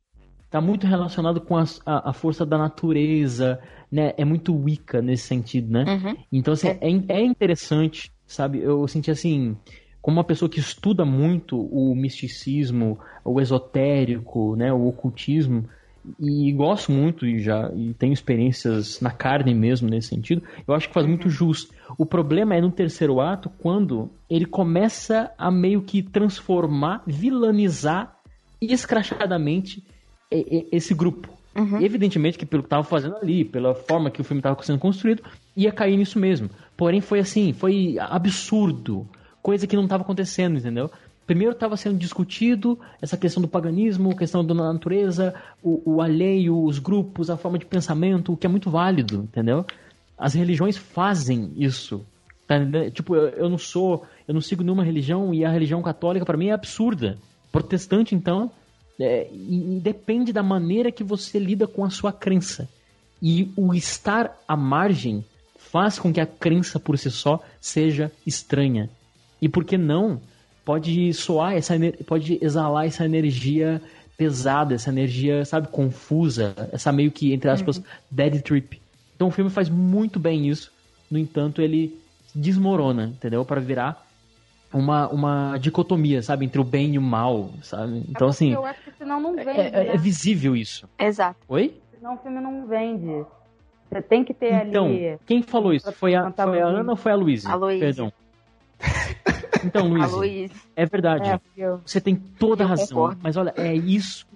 Tá 0.51 0.61
muito 0.61 0.87
relacionado 0.87 1.41
com 1.41 1.57
as- 1.57 1.81
a, 1.87 2.11
a 2.11 2.13
força 2.13 2.45
da 2.45 2.59
natureza, 2.59 3.59
né? 3.91 4.13
É 4.19 4.25
muito 4.25 4.55
Wicca 4.55 5.01
nesse 5.01 5.27
sentido, 5.29 5.73
né? 5.73 5.85
Uhum. 5.89 6.15
Então, 6.31 6.53
assim, 6.53 6.69
é, 6.69 6.79
é 7.09 7.23
interessante, 7.23 8.13
sabe? 8.27 8.61
Eu 8.61 8.87
senti 8.87 9.11
assim, 9.11 9.57
como 10.01 10.19
uma 10.19 10.25
pessoa 10.25 10.49
que 10.49 10.61
estuda 10.61 11.05
muito 11.05 11.61
o 11.61 11.95
misticismo, 11.95 12.99
o 13.25 13.41
esotérico, 13.41 14.57
né? 14.57 14.73
O 14.73 14.87
ocultismo, 14.87 15.65
e 16.19 16.53
gosto 16.53 16.93
muito 16.93 17.27
e 17.27 17.41
já 17.41 17.71
e 17.75 17.93
tenho 17.95 18.13
experiências 18.13 19.01
na 19.01 19.11
carne 19.11 19.55
mesmo 19.55 19.89
nesse 19.89 20.09
sentido, 20.09 20.43
eu 20.67 20.75
acho 20.75 20.89
que 20.89 20.95
faz 20.95 21.07
muito 21.07 21.29
jus. 21.29 21.71
O 21.99 22.07
problema 22.07 22.55
é 22.55 22.61
no 22.61 22.71
terceiro 22.71 23.21
ato, 23.21 23.51
quando 23.59 24.11
ele 24.31 24.47
começa 24.47 25.31
a 25.37 25.51
meio 25.51 25.83
que 25.83 26.03
transformar, 26.03 27.03
vilanizar 27.07 28.17
escrachadamente 28.61 29.85
esse 30.31 30.95
grupo. 30.95 31.29
Uhum. 31.57 31.81
Evidentemente 31.81 32.39
que 32.39 32.47
pelo 32.47 32.63
que 32.63 32.67
estava 32.67 32.85
fazendo 32.85 33.17
ali, 33.17 33.45
pela 33.45 33.75
forma 33.75 34.11
que 34.11 34.21
o 34.21 34.25
filme 34.25 34.39
estava 34.39 34.63
sendo 34.63 34.79
construído, 34.79 35.23
ia 35.57 35.73
cair 35.73 35.97
nisso 35.97 36.19
mesmo. 36.19 36.49
Porém, 36.77 37.01
foi 37.01 37.19
assim, 37.19 37.53
foi 37.53 37.97
absurdo. 37.99 39.09
Coisa 39.43 39.67
que 39.67 39.77
não 39.77 39.85
estava 39.85 40.03
acontecendo, 40.03 40.59
entendeu? 40.59 40.91
Primeiro 41.27 41.53
estava 41.53 41.77
sendo 41.77 41.99
discutido 41.99 42.79
essa 43.03 43.17
questão 43.17 43.43
do 43.43 43.49
paganismo, 43.49 44.17
questão 44.17 44.43
da 44.43 44.55
natureza, 44.55 45.35
o, 45.63 45.97
o 45.97 46.01
alheio, 46.01 46.65
os 46.65 46.79
grupos, 46.79 47.29
a 47.29 47.37
forma 47.37 47.59
de 47.59 47.67
pensamento, 47.67 48.33
o 48.33 48.37
que 48.37 48.47
é 48.47 48.51
muito 48.51 48.71
válido, 48.71 49.25
entendeu? 49.25 49.67
As 50.17 50.33
religiões 50.33 50.79
fazem 50.79 51.53
isso. 51.55 52.03
Tá? 52.47 52.57
Tipo, 52.91 53.15
eu, 53.15 53.29
eu 53.29 53.49
não 53.51 53.59
sou, 53.59 54.07
eu 54.27 54.33
não 54.33 54.41
sigo 54.41 54.63
nenhuma 54.63 54.83
religião 54.83 55.35
e 55.35 55.45
a 55.45 55.51
religião 55.51 55.83
católica 55.83 56.25
para 56.25 56.39
mim 56.39 56.49
é 56.49 56.53
absurda. 56.53 57.19
Protestante, 57.53 58.15
então, 58.15 58.51
é, 58.99 59.29
e, 59.31 59.77
e 59.77 59.81
depende 59.81 60.33
da 60.33 60.43
maneira 60.43 60.91
que 60.91 61.05
você 61.05 61.39
lida 61.39 61.67
com 61.67 61.85
a 61.85 61.91
sua 61.91 62.11
crença. 62.11 62.67
E 63.21 63.53
o 63.55 63.75
estar 63.75 64.35
à 64.49 64.57
margem 64.57 65.23
faz 65.59 65.99
com 65.99 66.11
que 66.11 66.23
a 66.23 66.27
crença 66.27 66.81
por 66.81 66.97
si 66.97 67.11
só 67.11 67.39
seja 67.61 68.11
estranha. 68.27 68.89
E 69.41 69.49
por 69.49 69.65
que 69.65 69.77
não? 69.79 70.21
Pode 70.65 71.13
soar 71.15 71.55
essa 71.55 71.75
pode 72.07 72.39
exalar 72.43 72.87
essa 72.87 73.05
energia 73.05 73.81
pesada, 74.17 74.75
essa 74.75 74.91
energia, 74.91 75.45
sabe, 75.45 75.69
confusa, 75.69 76.55
essa 76.73 76.91
meio 76.93 77.11
que 77.11 77.33
entre 77.33 77.49
aspas 77.49 77.81
dead 78.11 78.43
trip. 78.43 78.81
Então 79.15 79.29
o 79.29 79.31
filme 79.31 79.51
faz 79.51 79.69
muito 79.69 80.19
bem 80.19 80.49
isso. 80.49 80.73
No 81.11 81.19
entanto, 81.19 81.63
ele 81.63 81.99
desmorona, 82.35 83.05
entendeu? 83.07 83.45
Para 83.45 83.61
virar 83.61 84.07
uma, 84.73 85.09
uma 85.09 85.57
dicotomia, 85.59 86.21
sabe, 86.23 86.45
entre 86.45 86.61
o 86.61 86.65
bem 86.65 86.95
e 86.95 86.99
o 86.99 87.03
mal, 87.03 87.51
sabe? 87.63 88.05
Então 88.09 88.29
assim, 88.29 88.53
Eu 88.53 88.67
acho 88.67 88.83
que 88.83 88.91
senão 88.99 89.19
não 89.21 89.35
vende. 89.37 89.49
é, 89.49 89.69
é- 89.69 89.71
né? 89.71 89.95
é 89.95 89.97
visível 89.97 90.55
isso. 90.55 90.87
Exato. 90.99 91.39
Oi? 91.49 91.75
Senão 91.97 92.15
o 92.15 92.19
filme 92.19 92.41
não 92.41 92.67
vende. 92.67 93.25
Você 93.91 94.03
tem 94.03 94.23
que 94.23 94.35
ter 94.35 94.67
Então, 94.67 94.87
ali. 94.87 95.17
quem 95.25 95.41
falou 95.43 95.73
isso? 95.73 95.91
Foi 95.93 96.15
a, 96.15 96.31
foi 96.31 96.61
a. 96.61 96.67
Ana 96.67 96.91
ou 96.91 96.97
foi 96.97 97.11
a 97.13 97.17
Luísa? 97.17 97.51
A 97.51 97.55
Luísa. 97.55 97.81
Perdão. 97.87 98.13
Então, 99.65 99.89
Luiz. 99.89 100.51
é 100.77 100.87
verdade. 100.87 101.29
É, 101.31 101.41
eu- 101.57 101.81
Você 101.85 102.01
tem 102.01 102.15
toda 102.17 102.65
a 102.65 102.67
razão. 102.67 102.87
concordo. 102.89 103.21
Mas 103.23 103.37
olha, 103.37 103.53
é 103.57 103.75
isso 103.75 104.27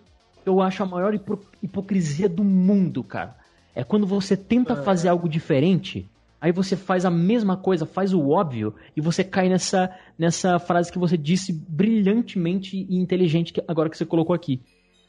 que 0.42 0.48
eu 0.48 0.60
acho 0.60 0.82
a 0.82 0.86
maior 0.86 1.14
hipo- 1.14 1.38
hipocrisia 1.62 2.28
do 2.28 2.42
mundo, 2.44 3.02
cara. 3.04 3.36
É 3.74 3.82
quando 3.84 4.06
você 4.06 4.36
tenta 4.36 4.76
fazer 4.84 5.08
algo 5.08 5.28
diferente, 5.28 6.08
aí 6.40 6.52
você 6.52 6.76
faz 6.76 7.04
a 7.04 7.10
mesma 7.10 7.56
coisa, 7.56 7.86
faz 7.86 8.12
o 8.12 8.28
óbvio, 8.28 8.74
e 8.96 9.00
você 9.00 9.24
cai 9.24 9.48
nessa, 9.48 9.90
nessa 10.18 10.58
frase 10.58 10.90
que 10.92 10.98
você 10.98 11.16
disse 11.16 11.52
brilhantemente 11.52 12.76
e 12.88 12.96
inteligente 12.96 13.52
que, 13.52 13.62
agora 13.68 13.88
que 13.88 13.96
você 13.96 14.04
colocou 14.04 14.34
aqui. 14.34 14.60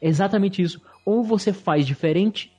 É 0.02 0.08
exatamente 0.08 0.62
isso. 0.62 0.82
Ou 1.06 1.24
você 1.24 1.52
faz 1.52 1.86
diferente 1.86 2.52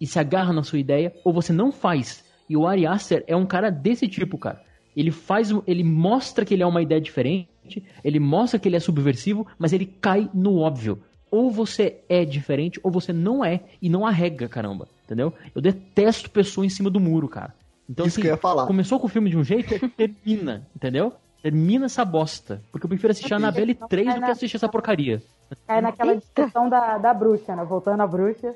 e 0.00 0.06
se 0.06 0.18
agarra 0.18 0.52
na 0.52 0.62
sua 0.62 0.78
ideia, 0.78 1.12
ou 1.24 1.32
você 1.32 1.52
não 1.52 1.70
faz. 1.70 2.24
E 2.48 2.56
o 2.56 2.66
Ari 2.66 2.86
Aster 2.86 3.22
é 3.26 3.36
um 3.36 3.46
cara 3.46 3.70
desse 3.70 4.08
tipo, 4.08 4.36
cara. 4.38 4.60
Ele 4.96 5.10
faz, 5.10 5.50
o- 5.52 5.62
ele 5.66 5.82
mostra 5.84 6.44
que 6.44 6.54
ele 6.54 6.62
é 6.62 6.66
uma 6.66 6.82
ideia 6.82 7.00
diferente, 7.00 7.82
ele 8.04 8.20
mostra 8.20 8.58
que 8.58 8.68
ele 8.68 8.76
é 8.76 8.80
subversivo, 8.80 9.46
mas 9.58 9.72
ele 9.72 9.86
cai 9.86 10.28
no 10.34 10.58
óbvio. 10.58 11.02
Ou 11.30 11.50
você 11.50 11.96
é 12.08 12.24
diferente, 12.24 12.78
ou 12.82 12.90
você 12.90 13.12
não 13.12 13.42
é, 13.44 13.60
e 13.80 13.88
não 13.88 14.06
arrega, 14.06 14.48
caramba. 14.48 14.86
Entendeu? 15.04 15.32
Eu 15.54 15.62
detesto 15.62 16.30
pessoa 16.30 16.66
em 16.66 16.68
cima 16.68 16.90
do 16.90 17.00
muro, 17.00 17.28
cara. 17.28 17.54
Então, 17.88 18.06
Isso 18.06 18.14
assim, 18.16 18.22
que 18.22 18.28
eu 18.28 18.32
ia 18.32 18.36
falar. 18.36 18.66
começou 18.66 18.98
com 19.00 19.06
o 19.06 19.10
filme 19.10 19.30
de 19.30 19.36
um 19.36 19.44
jeito, 19.44 19.74
termina, 19.96 20.66
entendeu? 20.76 21.12
Termina 21.42 21.86
essa 21.86 22.04
bosta. 22.04 22.62
Porque 22.70 22.84
eu 22.86 22.88
prefiro 22.88 23.10
assistir 23.10 23.32
a 23.34 23.36
Annabelle 23.38 23.74
3 23.74 24.14
do 24.14 24.20
que 24.20 24.30
assistir 24.30 24.56
essa 24.56 24.68
porcaria. 24.68 25.22
Cai 25.66 25.80
naquela 25.80 26.14
discussão 26.16 26.68
da, 26.68 26.98
da 26.98 27.12
bruxa, 27.12 27.56
né? 27.56 27.64
Voltando 27.64 28.00
à 28.00 28.06
bruxa, 28.06 28.54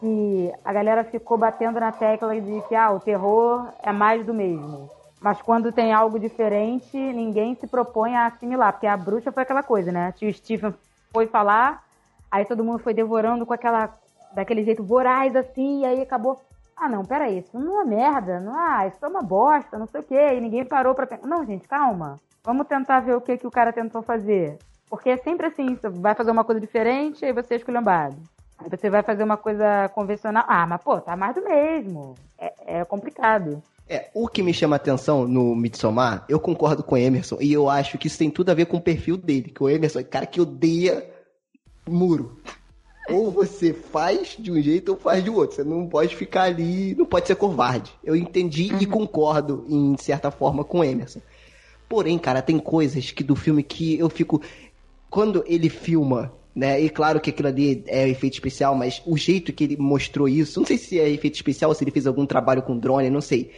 que 0.00 0.52
a 0.64 0.72
galera 0.72 1.04
ficou 1.04 1.38
batendo 1.38 1.80
na 1.80 1.90
tecla 1.90 2.38
de 2.40 2.62
que 2.68 2.74
ah, 2.74 2.92
o 2.92 3.00
terror 3.00 3.68
é 3.82 3.92
mais 3.92 4.24
do 4.26 4.34
mesmo. 4.34 4.90
Mas 5.20 5.42
quando 5.42 5.72
tem 5.72 5.92
algo 5.92 6.18
diferente, 6.18 6.96
ninguém 6.96 7.54
se 7.56 7.66
propõe 7.66 8.14
a 8.14 8.26
assimilar, 8.26 8.72
porque 8.72 8.86
a 8.86 8.96
bruxa 8.96 9.32
foi 9.32 9.42
aquela 9.42 9.62
coisa, 9.62 9.90
né? 9.90 10.12
Se 10.16 10.26
o 10.26 10.32
Stephen 10.32 10.72
foi 11.12 11.26
falar, 11.26 11.84
aí 12.30 12.44
todo 12.44 12.62
mundo 12.64 12.78
foi 12.78 12.94
devorando 12.94 13.44
com 13.44 13.52
aquela 13.52 13.96
daquele 14.32 14.62
jeito 14.62 14.84
voraz 14.84 15.34
assim, 15.34 15.80
e 15.80 15.86
aí 15.86 16.02
acabou. 16.02 16.40
Ah, 16.76 16.88
não, 16.88 17.04
peraí, 17.04 17.38
isso 17.38 17.58
não 17.58 17.80
é 17.80 17.84
merda, 17.84 18.38
não, 18.38 18.54
ah, 18.54 18.86
isso 18.86 19.04
é 19.04 19.08
uma 19.08 19.22
bosta, 19.22 19.78
não 19.78 19.86
sei 19.86 20.00
o 20.00 20.04
quê, 20.04 20.34
e 20.34 20.40
ninguém 20.40 20.64
parou 20.64 20.94
pra 20.94 21.06
pensar. 21.06 21.26
Não, 21.26 21.44
gente, 21.44 21.66
calma. 21.66 22.16
Vamos 22.44 22.68
tentar 22.68 23.00
ver 23.00 23.16
o 23.16 23.20
que, 23.20 23.36
que 23.36 23.46
o 23.46 23.50
cara 23.50 23.72
tentou 23.72 24.00
fazer. 24.00 24.58
Porque 24.88 25.10
é 25.10 25.16
sempre 25.16 25.48
assim, 25.48 25.74
você 25.74 25.88
vai 25.88 26.14
fazer 26.14 26.30
uma 26.30 26.44
coisa 26.44 26.60
diferente, 26.60 27.24
aí 27.24 27.32
você 27.32 27.54
é 27.54 27.56
esculhambado. 27.56 28.16
Aí 28.58 28.68
você 28.70 28.88
vai 28.88 29.02
fazer 29.02 29.24
uma 29.24 29.36
coisa 29.36 29.88
convencional, 29.88 30.44
ah, 30.46 30.66
mas 30.66 30.80
pô, 30.80 31.00
tá 31.00 31.16
mais 31.16 31.34
do 31.34 31.42
mesmo. 31.42 32.14
É, 32.38 32.78
é 32.78 32.84
complicado. 32.84 33.62
É, 33.88 34.10
o 34.12 34.28
que 34.28 34.42
me 34.42 34.52
chama 34.52 34.76
a 34.76 34.78
atenção 34.78 35.26
no 35.26 35.56
Midsommar, 35.56 36.26
eu 36.28 36.38
concordo 36.38 36.82
com 36.82 36.94
o 36.94 36.98
Emerson, 36.98 37.38
e 37.40 37.52
eu 37.52 37.70
acho 37.70 37.96
que 37.96 38.06
isso 38.06 38.18
tem 38.18 38.30
tudo 38.30 38.50
a 38.50 38.54
ver 38.54 38.66
com 38.66 38.76
o 38.76 38.82
perfil 38.82 39.16
dele, 39.16 39.50
que 39.50 39.62
o 39.62 39.68
Emerson 39.68 40.00
é 40.00 40.04
cara 40.04 40.26
que 40.26 40.40
odeia 40.40 41.08
muro. 41.88 42.38
Ou 43.08 43.30
você 43.30 43.72
faz 43.72 44.36
de 44.38 44.52
um 44.52 44.60
jeito 44.60 44.90
ou 44.90 44.98
faz 44.98 45.24
de 45.24 45.30
outro. 45.30 45.56
Você 45.56 45.64
não 45.64 45.86
pode 45.86 46.14
ficar 46.14 46.42
ali, 46.42 46.94
não 46.94 47.06
pode 47.06 47.26
ser 47.26 47.36
covarde. 47.36 47.90
Eu 48.04 48.14
entendi 48.14 48.70
e 48.78 48.84
concordo, 48.84 49.64
em 49.66 49.96
certa 49.96 50.30
forma, 50.30 50.62
com 50.62 50.80
o 50.80 50.84
Emerson. 50.84 51.22
Porém, 51.88 52.18
cara, 52.18 52.42
tem 52.42 52.58
coisas 52.58 53.10
que 53.10 53.24
do 53.24 53.34
filme 53.34 53.62
que 53.62 53.98
eu 53.98 54.10
fico. 54.10 54.42
Quando 55.08 55.42
ele 55.46 55.70
filma, 55.70 56.30
né? 56.54 56.78
E 56.78 56.90
claro 56.90 57.18
que 57.18 57.30
aquilo 57.30 57.48
ali 57.48 57.82
é 57.86 58.06
efeito 58.06 58.34
especial, 58.34 58.74
mas 58.74 59.00
o 59.06 59.16
jeito 59.16 59.54
que 59.54 59.64
ele 59.64 59.78
mostrou 59.78 60.28
isso, 60.28 60.60
não 60.60 60.66
sei 60.66 60.76
se 60.76 61.00
é 61.00 61.08
efeito 61.08 61.36
especial, 61.36 61.72
se 61.72 61.82
ele 61.82 61.90
fez 61.90 62.06
algum 62.06 62.26
trabalho 62.26 62.60
com 62.60 62.76
drone, 62.76 63.08
não 63.08 63.22
sei. 63.22 63.52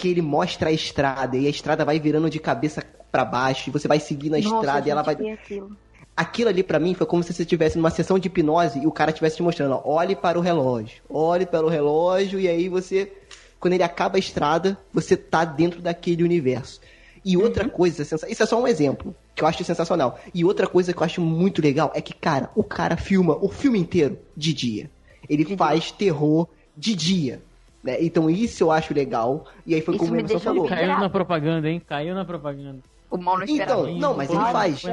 Que 0.00 0.08
ele 0.08 0.22
mostra 0.22 0.70
a 0.70 0.72
estrada 0.72 1.36
e 1.36 1.46
a 1.46 1.50
estrada 1.50 1.84
vai 1.84 1.98
virando 2.00 2.30
de 2.30 2.38
cabeça 2.38 2.82
pra 3.12 3.24
baixo, 3.24 3.68
e 3.68 3.72
você 3.72 3.86
vai 3.88 4.00
seguindo 4.00 4.34
a 4.34 4.38
estrada 4.60 4.88
e 4.88 4.90
ela 4.90 5.02
vai. 5.02 5.14
Aquilo. 5.14 5.76
Aquilo 6.16 6.48
ali 6.50 6.62
pra 6.62 6.78
mim 6.78 6.94
foi 6.94 7.06
como 7.06 7.22
se 7.22 7.32
você 7.32 7.42
estivesse 7.42 7.76
numa 7.76 7.90
sessão 7.90 8.18
de 8.18 8.28
hipnose 8.28 8.78
e 8.80 8.86
o 8.86 8.92
cara 8.92 9.10
estivesse 9.10 9.36
te 9.36 9.42
mostrando, 9.42 9.74
ó, 9.74 9.82
olhe 9.84 10.14
para 10.14 10.38
o 10.38 10.42
relógio, 10.42 11.02
olhe 11.08 11.46
para 11.46 11.64
o 11.64 11.68
relógio 11.68 12.38
e 12.38 12.46
aí 12.46 12.68
você, 12.68 13.10
quando 13.58 13.74
ele 13.74 13.82
acaba 13.82 14.16
a 14.16 14.18
estrada, 14.18 14.78
você 14.92 15.16
tá 15.16 15.44
dentro 15.44 15.80
daquele 15.80 16.22
universo. 16.22 16.80
E 17.24 17.36
outra 17.36 17.68
coisa, 17.68 18.04
sensa- 18.04 18.28
isso 18.28 18.42
é 18.42 18.46
só 18.46 18.60
um 18.60 18.66
exemplo, 18.66 19.14
que 19.34 19.42
eu 19.42 19.48
acho 19.48 19.64
sensacional. 19.64 20.18
E 20.34 20.44
outra 20.44 20.66
coisa 20.66 20.92
que 20.92 20.98
eu 21.00 21.04
acho 21.04 21.20
muito 21.20 21.60
legal 21.62 21.90
é 21.94 22.00
que, 22.00 22.14
cara, 22.14 22.50
o 22.54 22.62
cara 22.64 22.96
filma 22.96 23.36
o 23.40 23.48
filme 23.48 23.78
inteiro 23.78 24.18
de 24.36 24.52
dia. 24.54 24.90
Ele 25.28 25.56
faz 25.56 25.90
terror 25.90 26.48
de 26.76 26.94
dia. 26.94 27.42
Né? 27.82 27.96
Então 28.02 28.28
isso 28.28 28.64
eu 28.64 28.70
acho 28.70 28.92
legal. 28.92 29.46
E 29.66 29.74
aí 29.74 29.80
foi 29.80 29.94
Isso 29.94 30.04
como 30.04 30.12
o 30.12 30.14
me 30.16 30.20
Emerson 30.20 30.38
falou. 30.38 30.68
Caiu 30.68 30.88
na 30.88 31.08
propaganda, 31.08 31.68
hein? 31.68 31.80
Caiu 31.86 32.14
na 32.14 32.24
propaganda. 32.24 32.78
O 33.10 33.16
mal 33.16 33.38
não 33.38 33.44
esperava. 33.44 33.90
Então, 33.90 33.98
não, 33.98 34.16
mas 34.16 34.30
ele 34.30 34.38
faz. 34.40 34.84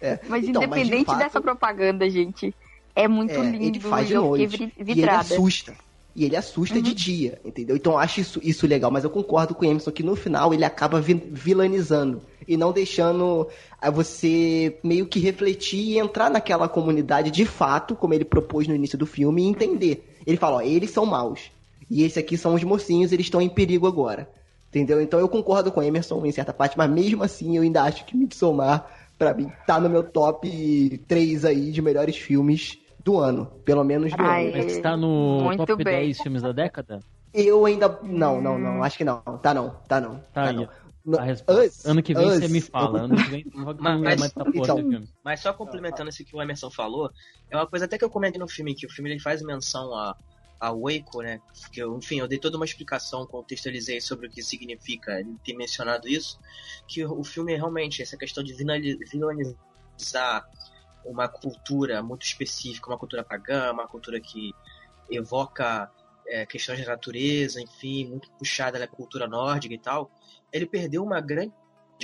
É. 0.00 0.18
Mas 0.26 0.48
Então, 0.48 0.62
mas 0.66 0.80
de 0.80 0.80
independente 0.88 1.06
fato- 1.06 1.18
dessa 1.18 1.40
propaganda, 1.40 2.10
gente, 2.10 2.52
é 2.96 3.06
muito 3.06 3.32
É, 3.32 3.42
lindo. 3.42 3.64
ele 3.64 3.78
faz 3.80 4.08
de 4.08 4.14
noite. 4.14 4.72
E 4.78 4.90
ele 4.92 5.08
assusta. 5.08 5.74
E 6.14 6.24
ele 6.26 6.36
assusta 6.36 6.80
de 6.82 6.92
dia, 6.92 7.38
entendeu? 7.44 7.74
Então 7.76 7.92
eu 7.92 7.98
acho 7.98 8.20
isso, 8.20 8.40
isso 8.42 8.66
legal, 8.66 8.90
mas 8.90 9.02
eu 9.04 9.08
concordo 9.08 9.54
com 9.54 9.64
o 9.64 9.68
Emerson 9.68 9.90
que 9.90 10.02
no 10.02 10.14
final 10.14 10.52
ele 10.52 10.62
acaba 10.64 11.00
vi- 11.00 11.14
vilanizando 11.14 12.20
e 12.46 12.54
não 12.54 12.70
deixando 12.72 13.48
a 13.80 13.88
você 13.90 14.76
meio 14.84 15.06
que 15.06 15.18
refletir 15.20 15.78
e 15.92 15.98
entrar 15.98 16.28
naquela 16.30 16.68
comunidade 16.68 17.30
de 17.30 17.46
fato, 17.46 17.94
como 17.94 18.12
ele 18.12 18.24
propôs 18.26 18.66
no 18.68 18.74
início 18.74 18.98
do 18.98 19.06
filme, 19.06 19.42
e 19.42 19.46
entender. 19.46 20.06
Ele 20.26 20.36
fala, 20.36 20.56
ó, 20.56 20.60
eles 20.60 20.90
são 20.90 21.06
maus. 21.06 21.50
E 21.92 22.04
esses 22.04 22.16
aqui 22.16 22.38
são 22.38 22.54
os 22.54 22.64
mocinhos, 22.64 23.12
eles 23.12 23.26
estão 23.26 23.42
em 23.42 23.50
perigo 23.50 23.86
agora. 23.86 24.26
Entendeu? 24.70 25.02
Então 25.02 25.20
eu 25.20 25.28
concordo 25.28 25.70
com 25.70 25.80
o 25.80 25.82
Emerson 25.82 26.24
em 26.24 26.32
certa 26.32 26.54
parte, 26.54 26.78
mas 26.78 26.90
mesmo 26.90 27.22
assim 27.22 27.58
eu 27.58 27.62
ainda 27.62 27.82
acho 27.82 28.06
que 28.06 28.16
Midsommar, 28.16 28.86
pra 29.18 29.34
mim, 29.34 29.52
tá 29.66 29.78
no 29.78 29.90
meu 29.90 30.02
top 30.02 30.98
3 31.06 31.44
aí 31.44 31.70
de 31.70 31.82
melhores 31.82 32.16
filmes 32.16 32.78
do 33.04 33.18
ano. 33.18 33.46
Pelo 33.66 33.84
menos 33.84 34.10
do 34.12 34.22
Ai, 34.22 34.48
ano. 34.48 34.64
Mas 34.64 34.78
tá 34.78 34.96
no 34.96 35.54
top 35.58 35.84
bem. 35.84 36.06
10 36.06 36.22
filmes 36.22 36.40
da 36.40 36.52
década? 36.52 37.00
Eu 37.34 37.66
ainda. 37.66 37.98
Não, 38.02 38.40
não, 38.40 38.58
não. 38.58 38.82
Acho 38.82 38.96
que 38.96 39.04
não. 39.04 39.20
Tá 39.42 39.52
não. 39.52 39.76
Tá 39.86 40.00
não. 40.00 40.18
Tá 40.32 40.44
aí. 40.44 40.56
não. 40.56 40.68
Us, 41.04 41.84
ano 41.84 42.02
que 42.02 42.14
vem 42.14 42.26
Us, 42.26 42.38
você 42.38 42.48
me 42.48 42.60
fala. 42.60 43.02
Ano 43.02 43.16
que 43.16 43.28
vem 43.28 43.46
não 43.54 43.64
vai 43.64 43.74
Mas- 43.78 44.00
vai 44.00 44.16
mais 44.16 44.32
tá 44.32 44.44
porra 44.44 44.56
então. 44.56 45.02
Mas 45.22 45.40
só 45.40 45.52
complementando 45.52 46.08
isso 46.08 46.24
que 46.24 46.34
o 46.34 46.40
Emerson 46.40 46.70
falou, 46.70 47.10
é 47.50 47.56
uma 47.56 47.66
coisa 47.66 47.84
até 47.84 47.98
que 47.98 48.04
eu 48.04 48.10
comentei 48.10 48.38
no 48.40 48.48
filme, 48.48 48.74
que 48.74 48.86
o 48.86 48.90
filme 48.90 49.10
ele 49.10 49.20
faz 49.20 49.42
menção 49.42 49.92
a, 49.94 50.16
a 50.62 50.70
Waco, 50.70 51.22
né? 51.22 51.40
Que 51.72 51.80
eu, 51.80 51.98
enfim, 51.98 52.20
eu 52.20 52.28
dei 52.28 52.38
toda 52.38 52.56
uma 52.56 52.64
explicação, 52.64 53.26
contextualizei 53.26 54.00
sobre 54.00 54.28
o 54.28 54.30
que 54.30 54.40
significa 54.44 55.18
ele 55.18 55.36
ter 55.44 55.54
mencionado 55.54 56.06
isso, 56.06 56.38
que 56.86 57.04
o 57.04 57.24
filme 57.24 57.56
realmente, 57.56 58.00
essa 58.00 58.16
questão 58.16 58.44
de 58.44 58.54
vilanizar 58.54 60.48
uma 61.04 61.26
cultura 61.26 62.00
muito 62.00 62.24
específica, 62.24 62.88
uma 62.88 62.96
cultura 62.96 63.24
pagã, 63.24 63.72
uma 63.72 63.88
cultura 63.88 64.20
que 64.20 64.52
evoca 65.10 65.90
é, 66.28 66.46
questões 66.46 66.78
de 66.78 66.86
natureza, 66.86 67.60
enfim, 67.60 68.06
muito 68.08 68.30
puxada 68.38 68.78
da 68.78 68.86
cultura 68.86 69.26
nórdica 69.26 69.74
e 69.74 69.78
tal, 69.78 70.12
ele 70.52 70.64
perdeu 70.64 71.02
uma 71.02 71.20
grande 71.20 71.52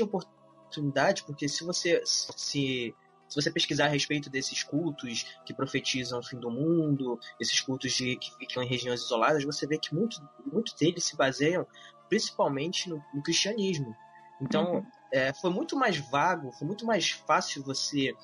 oportunidade, 0.03 1.23
porque 1.23 1.49
se 1.49 1.63
você 1.63 2.03
se, 2.05 2.93
se 3.29 3.41
você 3.41 3.51
pesquisar 3.51 3.87
a 3.87 3.89
respeito 3.89 4.31
desses 4.31 4.63
cultos 4.63 5.27
que 5.45 5.53
profetizam 5.53 6.21
o 6.21 6.23
fim 6.23 6.39
do 6.39 6.51
mundo, 6.51 7.19
esses 7.39 7.61
cultos 7.61 7.93
de, 7.93 8.17
que 8.17 8.35
ficam 8.37 8.63
em 8.63 8.69
regiões 8.69 9.03
isoladas, 9.03 9.45
você 9.45 9.67
vê 9.67 9.79
que 9.79 9.95
muito, 9.95 10.21
muitos 10.51 10.73
deles 10.75 11.05
se 11.05 11.17
baseiam 11.17 11.67
principalmente 12.09 12.89
no, 12.89 13.03
no 13.13 13.23
cristianismo. 13.23 13.95
Então, 14.41 14.87
é, 15.13 15.33
foi 15.33 15.51
muito 15.51 15.77
mais 15.77 15.99
vago, 15.99 16.53
foi 16.53 16.67
muito 16.67 16.87
mais 16.87 17.11
fácil 17.11 17.63
você 17.63 18.15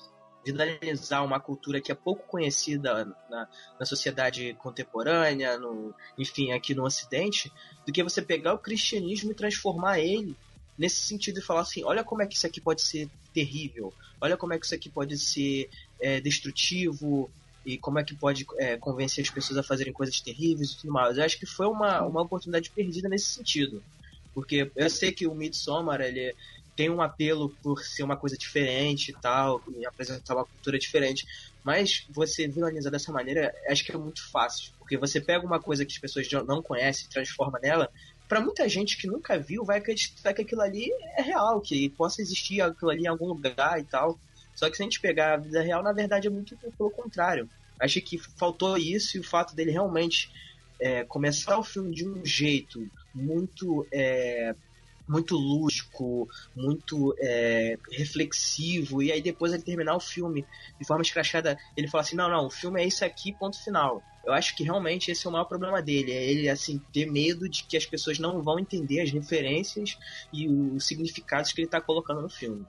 viralizar 0.45 1.23
uma 1.23 1.41
cultura 1.41 1.81
que 1.81 1.91
é 1.91 1.95
pouco 1.95 2.27
conhecida 2.27 3.05
na, 3.31 3.49
na 3.79 3.87
sociedade 3.87 4.55
contemporânea, 4.55 5.59
no, 5.59 5.95
enfim, 6.19 6.53
aqui 6.53 6.75
no 6.75 6.85
Ocidente, 6.85 7.53
do 7.87 7.93
que 7.93 8.03
você 8.03 8.21
pegar 8.21 8.55
o 8.55 8.59
cristianismo 8.59 9.33
e 9.33 9.35
transformar 9.35 9.99
ele 9.99 10.37
nesse 10.79 11.07
sentido 11.07 11.37
de 11.37 11.47
falar 11.47 11.61
assim, 11.61 11.85
olha 11.85 12.05
como 12.05 12.23
é 12.23 12.27
que 12.27 12.35
isso 12.35 12.47
aqui 12.47 12.61
pode 12.61 12.83
ser 12.83 13.09
terrível, 13.33 13.93
olha 14.21 14.37
como 14.37 14.53
é 14.53 14.59
que 14.59 14.67
isso 14.67 14.75
aqui 14.75 14.91
pode 14.91 15.19
ser 15.19 15.69
é, 16.01 16.21
destrutivo 16.21 17.31
e 17.65 17.79
como 17.79 17.99
é 17.99 18.05
que 18.05 18.15
pode 18.15 18.45
é, 18.59 18.77
convencer 18.77 19.25
as 19.25 19.31
pessoas 19.31 19.59
a 19.59 19.63
fazerem 19.63 19.93
coisas 19.93 20.21
terríveis 20.21 20.73
e 20.73 20.81
tudo 20.81 20.93
mais. 20.93 21.17
Eu 21.17 21.25
acho 21.25 21.39
que 21.39 21.47
foi 21.47 21.67
uma, 21.67 22.03
uma 22.03 22.23
oportunidade 22.23 22.71
perdida 22.75 23.09
nesse 23.09 23.33
sentido. 23.33 23.83
Porque 24.35 24.71
eu 24.75 24.91
sei 24.91 25.13
que 25.13 25.27
o 25.27 25.35
Midsommar, 25.35 26.01
ele 26.01 26.35
tem 26.77 26.91
um 26.91 27.01
apelo 27.01 27.57
por 27.63 27.81
ser 27.81 28.03
uma 28.03 28.17
coisa 28.17 28.37
diferente 28.37 29.11
e 29.11 29.15
tal, 29.21 29.63
e 29.79 29.87
apresentar 29.87 30.35
uma 30.35 30.45
cultura 30.45 30.79
diferente. 30.79 31.25
Mas 31.63 32.05
você 32.11 32.49
vilanizar 32.49 32.91
dessa 32.91 33.13
maneira, 33.13 33.55
acho 33.69 33.85
que 33.85 33.93
é 33.93 33.97
muito 33.97 34.29
fácil. 34.31 34.73
Porque 34.79 34.99
você 34.99 35.21
pega 35.21 35.47
uma 35.47 35.61
coisa 35.61 35.87
que 35.87 35.93
as 35.93 35.99
pessoas 35.99 36.29
não 36.47 36.61
conhecem 36.63 37.07
e 37.07 37.09
transforma 37.09 37.59
nela. 37.63 37.89
Para 38.29 38.41
muita 38.41 38.69
gente 38.69 38.97
que 38.97 39.07
nunca 39.07 39.39
viu, 39.39 39.65
vai 39.65 39.79
acreditar 39.79 40.33
que 40.33 40.43
aquilo 40.43 40.63
ali 40.63 40.91
é 41.17 41.23
real, 41.23 41.61
que 41.61 41.89
possa 41.91 42.23
existir 42.23 42.61
aquilo 42.61 42.91
ali 42.91 43.03
em 43.05 43.09
algum 43.09 43.27
lugar 43.27 43.79
e 43.79 43.85
tal. 43.85 44.19
Só 44.55 44.71
que 44.71 44.77
se 44.77 44.83
a 44.83 44.85
gente 44.85 45.01
pegar 45.01 45.35
a 45.35 45.37
vida 45.37 45.61
real, 45.61 45.83
na 45.83 45.93
verdade 45.93 46.27
é 46.27 46.31
muito 46.31 46.57
pelo 46.57 46.91
contrário. 46.91 47.49
Acho 47.79 48.01
que 48.01 48.19
faltou 48.19 48.77
isso 48.79 49.17
e 49.17 49.21
o 49.21 49.25
fato 49.25 49.55
dele 49.55 49.73
realmente 49.73 50.31
é, 50.81 51.05
começar 51.05 51.59
o 51.59 51.65
filme 51.65 51.95
de 51.95 52.07
um 52.07 52.25
jeito 52.25 52.89
muito 53.15 53.87
é, 53.93 54.55
muito 55.07 55.37
lúdico, 55.37 56.29
muito 56.55 57.15
é, 57.19 57.79
reflexivo, 57.91 59.03
e 59.03 59.13
aí 59.13 59.21
depois 59.21 59.53
ele 59.53 59.63
terminar 59.63 59.95
o 59.97 60.01
filme 60.01 60.45
de 60.79 60.87
forma 60.87 61.03
escrachada, 61.03 61.59
ele 61.77 61.89
fala 61.89 62.03
assim, 62.03 62.17
não, 62.17 62.29
não, 62.29 62.47
o 62.47 62.51
filme 62.51 62.83
é 62.83 62.87
isso 62.87 63.05
aqui, 63.05 63.33
ponto 63.33 63.63
final. 63.63 64.03
Eu 64.25 64.33
acho 64.33 64.57
que 64.57 64.65
realmente 64.65 65.11
esse 65.11 65.27
é 65.27 65.29
o 65.29 65.33
maior 65.33 65.45
problema 65.45 65.83
dele, 65.83 66.13
é 66.13 66.25
ele, 66.25 66.49
assim, 66.49 66.81
ter 66.93 67.07
medo 67.07 67.49
de 67.49 67.65
que 67.65 67.77
as 67.77 67.85
pessoas 67.85 68.19
não 68.19 68.43
vão 68.43 68.59
entender 68.59 69.01
as 69.01 69.11
referências 69.11 69.99
e 70.33 70.49
os 70.49 70.87
significados 70.87 71.53
que 71.53 71.61
ele 71.61 71.69
está 71.69 71.81
colocando 71.81 72.23
no 72.23 72.31
filme. 72.31 72.65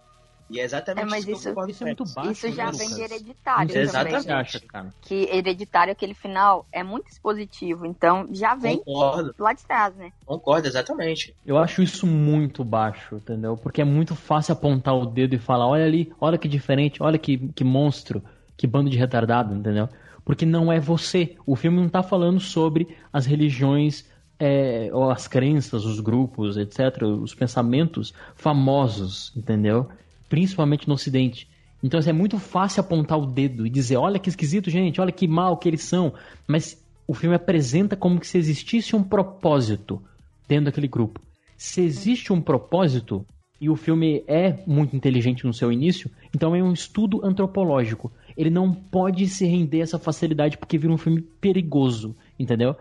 E 0.50 0.60
é 0.60 0.64
exatamente 0.64 1.04
É, 1.08 1.10
mas 1.10 1.20
isso, 1.20 1.28
que 1.28 1.34
isso- 1.38 1.50
eu 1.50 1.54
concordo 1.54 1.72
Isso 1.72 1.84
é 1.84 1.88
muito 1.88 2.06
baixo, 2.06 2.32
Isso 2.32 2.52
já 2.52 2.66
né, 2.66 2.72
vem 2.72 2.88
de 2.88 2.94
Lucas? 2.94 3.12
hereditário 3.12 3.70
Você 3.72 3.80
Exatamente. 3.80 4.22
também. 4.24 4.36
acha, 4.42 4.60
cara? 4.60 4.94
Que 5.02 5.16
hereditário, 5.32 5.92
aquele 5.92 6.14
final, 6.14 6.68
é 6.72 6.84
muito 6.84 7.08
expositivo. 7.12 7.86
Então 7.86 8.28
já 8.32 8.54
vem 8.56 8.78
Concordo, 8.78 9.34
lá 9.40 9.54
de 9.54 9.64
trás, 9.66 9.96
né? 9.96 10.12
concordo, 10.26 10.68
exatamente. 10.68 11.36
Eu 11.46 11.58
acho 11.58 11.82
isso 11.82 12.06
muito 12.06 12.64
baixo, 12.64 13.16
entendeu? 13.16 13.58
Porque 13.58 13.82
é 13.82 13.86
muito 13.86 14.16
fácil 14.16 14.54
apontar 14.54 14.96
o 14.96 15.06
dedo 15.06 15.34
e 15.36 15.40
falar, 15.40 15.68
olha 15.68 15.84
ali, 15.86 16.14
olha 16.22 16.38
que 16.38 16.48
diferente, 16.48 17.02
olha 17.02 17.18
que, 17.18 17.38
que 17.54 17.64
monstro, 17.64 18.24
que 18.56 18.68
bando 18.68 18.90
de 18.90 18.98
retardado, 18.98 19.54
entendeu? 19.56 19.90
Porque 20.24 20.46
não 20.46 20.72
é 20.72 20.80
você. 20.80 21.36
O 21.46 21.56
filme 21.56 21.80
não 21.82 21.90
tá 21.90 22.02
falando 22.04 22.40
sobre 22.40 22.96
as 23.12 23.26
religiões, 23.26 24.06
é, 24.40 24.90
ou 24.92 25.10
as 25.10 25.28
crenças, 25.28 25.86
os 25.86 26.00
grupos, 26.00 26.58
etc., 26.58 27.04
os 27.04 27.34
pensamentos 27.34 28.14
famosos, 28.36 29.32
entendeu? 29.36 29.88
Principalmente 30.30 30.88
no 30.88 30.93
Ocidente. 30.93 31.47
Então 31.84 31.99
assim, 31.99 32.10
é 32.10 32.14
muito 32.14 32.38
fácil 32.39 32.81
apontar 32.81 33.19
o 33.19 33.26
dedo 33.26 33.65
e 33.65 33.69
dizer, 33.69 33.97
olha 33.97 34.19
que 34.19 34.30
esquisito, 34.30 34.69
gente, 34.69 34.99
olha 34.99 35.11
que 35.11 35.27
mal 35.27 35.57
que 35.57 35.69
eles 35.69 35.84
são. 35.84 36.14
Mas 36.47 36.84
o 37.07 37.14
filme 37.14 37.35
apresenta 37.35 37.95
como 37.95 38.23
se 38.23 38.38
existisse 38.38 38.95
um 38.95 39.03
propósito 39.03 40.02
dentro 40.47 40.65
daquele 40.65 40.88
grupo. 40.88 41.22
Se 41.57 41.81
existe 41.81 42.34
um 42.34 42.41
propósito, 42.41 43.26
e 43.60 43.69
o 43.69 43.76
filme 43.76 44.23
é 44.27 44.60
muito 44.68 44.95
inteligente 44.95 45.45
no 45.45 45.53
seu 45.53 45.72
início, 45.72 46.11
então 46.34 46.56
é 46.56 46.61
um 46.61 46.73
estudo 46.73 47.26
antropológico. 47.26 48.11
Ele 48.35 48.49
não 48.49 48.73
pode 48.73 49.27
se 49.27 49.45
render 49.45 49.80
a 49.80 49.84
essa 49.84 49.99
facilidade 49.99 50.57
porque 50.57 50.77
vira 50.77 50.93
um 50.93 50.97
filme 50.97 51.22
perigoso, 51.22 52.15
entendeu? 52.38 52.76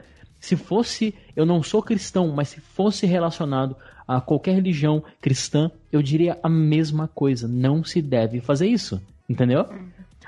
Se 0.44 0.56
fosse, 0.56 1.14
eu 1.34 1.46
não 1.46 1.62
sou 1.62 1.82
cristão, 1.82 2.28
mas 2.28 2.48
se 2.50 2.60
fosse 2.60 3.06
relacionado 3.06 3.74
a 4.06 4.20
qualquer 4.20 4.54
religião 4.54 5.02
cristã, 5.18 5.70
eu 5.90 6.02
diria 6.02 6.38
a 6.42 6.48
mesma 6.50 7.08
coisa. 7.08 7.48
Não 7.48 7.82
se 7.82 8.02
deve 8.02 8.40
fazer 8.42 8.66
isso, 8.66 9.00
entendeu? 9.26 9.66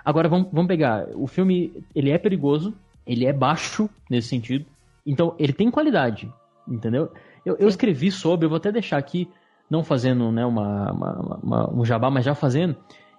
Agora 0.02 0.26
vamos, 0.26 0.48
vamos 0.50 0.68
pegar. 0.68 1.06
O 1.14 1.26
filme 1.26 1.70
ele 1.94 2.10
é 2.10 2.16
perigoso, 2.16 2.72
ele 3.06 3.26
é 3.26 3.32
baixo 3.32 3.90
nesse 4.08 4.28
sentido. 4.28 4.64
Então 5.04 5.34
ele 5.38 5.52
tem 5.52 5.70
qualidade, 5.70 6.32
entendeu? 6.66 7.10
Eu, 7.44 7.56
eu 7.58 7.68
escrevi 7.68 8.10
sobre, 8.10 8.46
eu 8.46 8.50
vou 8.50 8.56
até 8.56 8.72
deixar 8.72 8.96
aqui, 8.96 9.28
não 9.68 9.84
fazendo 9.84 10.32
né, 10.32 10.46
uma, 10.46 10.92
uma- 10.92 11.40
uma- 11.42 11.74
um 11.74 11.84
jabá, 11.84 12.10
mas 12.10 12.24
já 12.24 12.34
fazendo. 12.34 12.74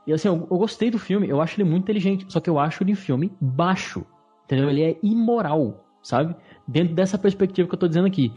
E 0.07 0.13
assim, 0.13 0.29
eu, 0.29 0.47
eu 0.49 0.57
gostei 0.57 0.89
do 0.89 0.97
filme, 0.97 1.29
eu 1.29 1.39
acho 1.41 1.61
ele 1.61 1.69
muito 1.69 1.83
inteligente, 1.83 2.25
só 2.27 2.39
que 2.39 2.49
eu 2.49 2.57
acho 2.57 2.81
ele 2.83 2.93
um 2.93 2.95
filme 2.95 3.31
baixo, 3.39 4.03
entendeu? 4.45 4.67
Ele 4.69 4.81
é 4.81 4.97
imoral, 5.03 5.83
sabe? 6.01 6.35
Dentro 6.67 6.93
dessa 6.93 7.17
perspectiva 7.17 7.67
que 7.67 7.73
eu 7.73 7.79
tô 7.79 7.87
dizendo 7.87 8.07
aqui. 8.07 8.33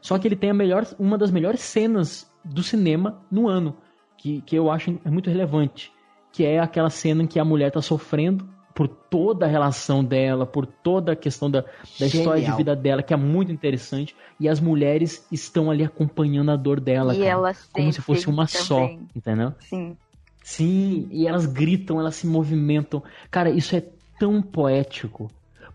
Só 0.00 0.18
que 0.18 0.28
ele 0.28 0.36
tem 0.36 0.50
a 0.50 0.54
melhor, 0.54 0.86
uma 0.98 1.16
das 1.16 1.30
melhores 1.30 1.60
cenas 1.60 2.30
do 2.44 2.62
cinema 2.62 3.22
no 3.30 3.48
ano, 3.48 3.76
que, 4.16 4.40
que 4.42 4.56
eu 4.56 4.70
acho 4.70 4.98
muito 5.04 5.30
relevante, 5.30 5.92
que 6.32 6.44
é 6.44 6.58
aquela 6.58 6.90
cena 6.90 7.22
em 7.22 7.26
que 7.26 7.38
a 7.38 7.44
mulher 7.44 7.70
tá 7.70 7.80
sofrendo 7.80 8.48
por 8.74 8.86
toda 8.86 9.44
a 9.44 9.48
relação 9.48 10.04
dela, 10.04 10.46
por 10.46 10.64
toda 10.64 11.12
a 11.12 11.16
questão 11.16 11.50
da, 11.50 11.64
da 11.98 12.06
história 12.06 12.40
de 12.40 12.52
vida 12.52 12.76
dela, 12.76 13.02
que 13.02 13.12
é 13.12 13.16
muito 13.16 13.50
interessante, 13.50 14.14
e 14.38 14.48
as 14.48 14.60
mulheres 14.60 15.26
estão 15.32 15.68
ali 15.68 15.82
acompanhando 15.82 16.52
a 16.52 16.56
dor 16.56 16.78
dela, 16.78 17.12
e 17.12 17.18
cara, 17.18 17.30
elas 17.30 17.68
como 17.72 17.92
se 17.92 18.00
fosse 18.00 18.28
uma 18.28 18.46
também. 18.46 18.64
só, 18.64 18.88
entendeu? 19.16 19.52
Sim. 19.58 19.96
Sim, 20.44 21.08
e 21.10 21.26
elas 21.26 21.44
gritam, 21.44 21.98
elas 21.98 22.14
se 22.14 22.26
movimentam. 22.26 23.02
Cara, 23.30 23.50
isso 23.50 23.74
é 23.74 23.82
tão 24.18 24.40
poético. 24.40 25.28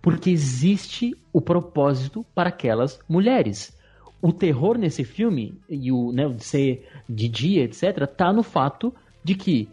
Porque 0.04 0.30
existe 0.30 1.18
o 1.32 1.42
propósito 1.42 2.26
para 2.36 2.50
aquelas 2.50 3.00
mulheres. 3.10 3.76
O 4.22 4.34
terror 4.34 4.78
nesse 4.78 5.06
filme, 5.06 5.58
e 5.70 5.92
o 5.92 6.12
né, 6.12 6.28
de 6.28 6.44
ser 6.44 6.88
de 7.10 7.28
dia, 7.30 7.64
etc., 7.64 8.06
tá 8.06 8.32
no 8.32 8.44
fato 8.44 8.94
de 9.24 9.34
que 9.34 9.70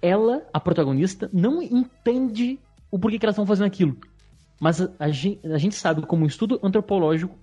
ela, 0.00 0.46
a 0.54 0.60
protagonista, 0.60 1.28
não 1.32 1.60
entende 1.60 2.60
o 2.92 2.98
porquê 2.98 3.18
que 3.18 3.26
elas 3.26 3.34
estão 3.34 3.44
fazendo 3.44 3.66
aquilo. 3.66 3.96
Mas 4.60 4.80
a, 4.80 4.88
a 5.00 5.06
a 5.06 5.58
gente 5.58 5.74
sabe, 5.74 6.02
como 6.02 6.26
estudo 6.26 6.60
antropológico, 6.62 7.36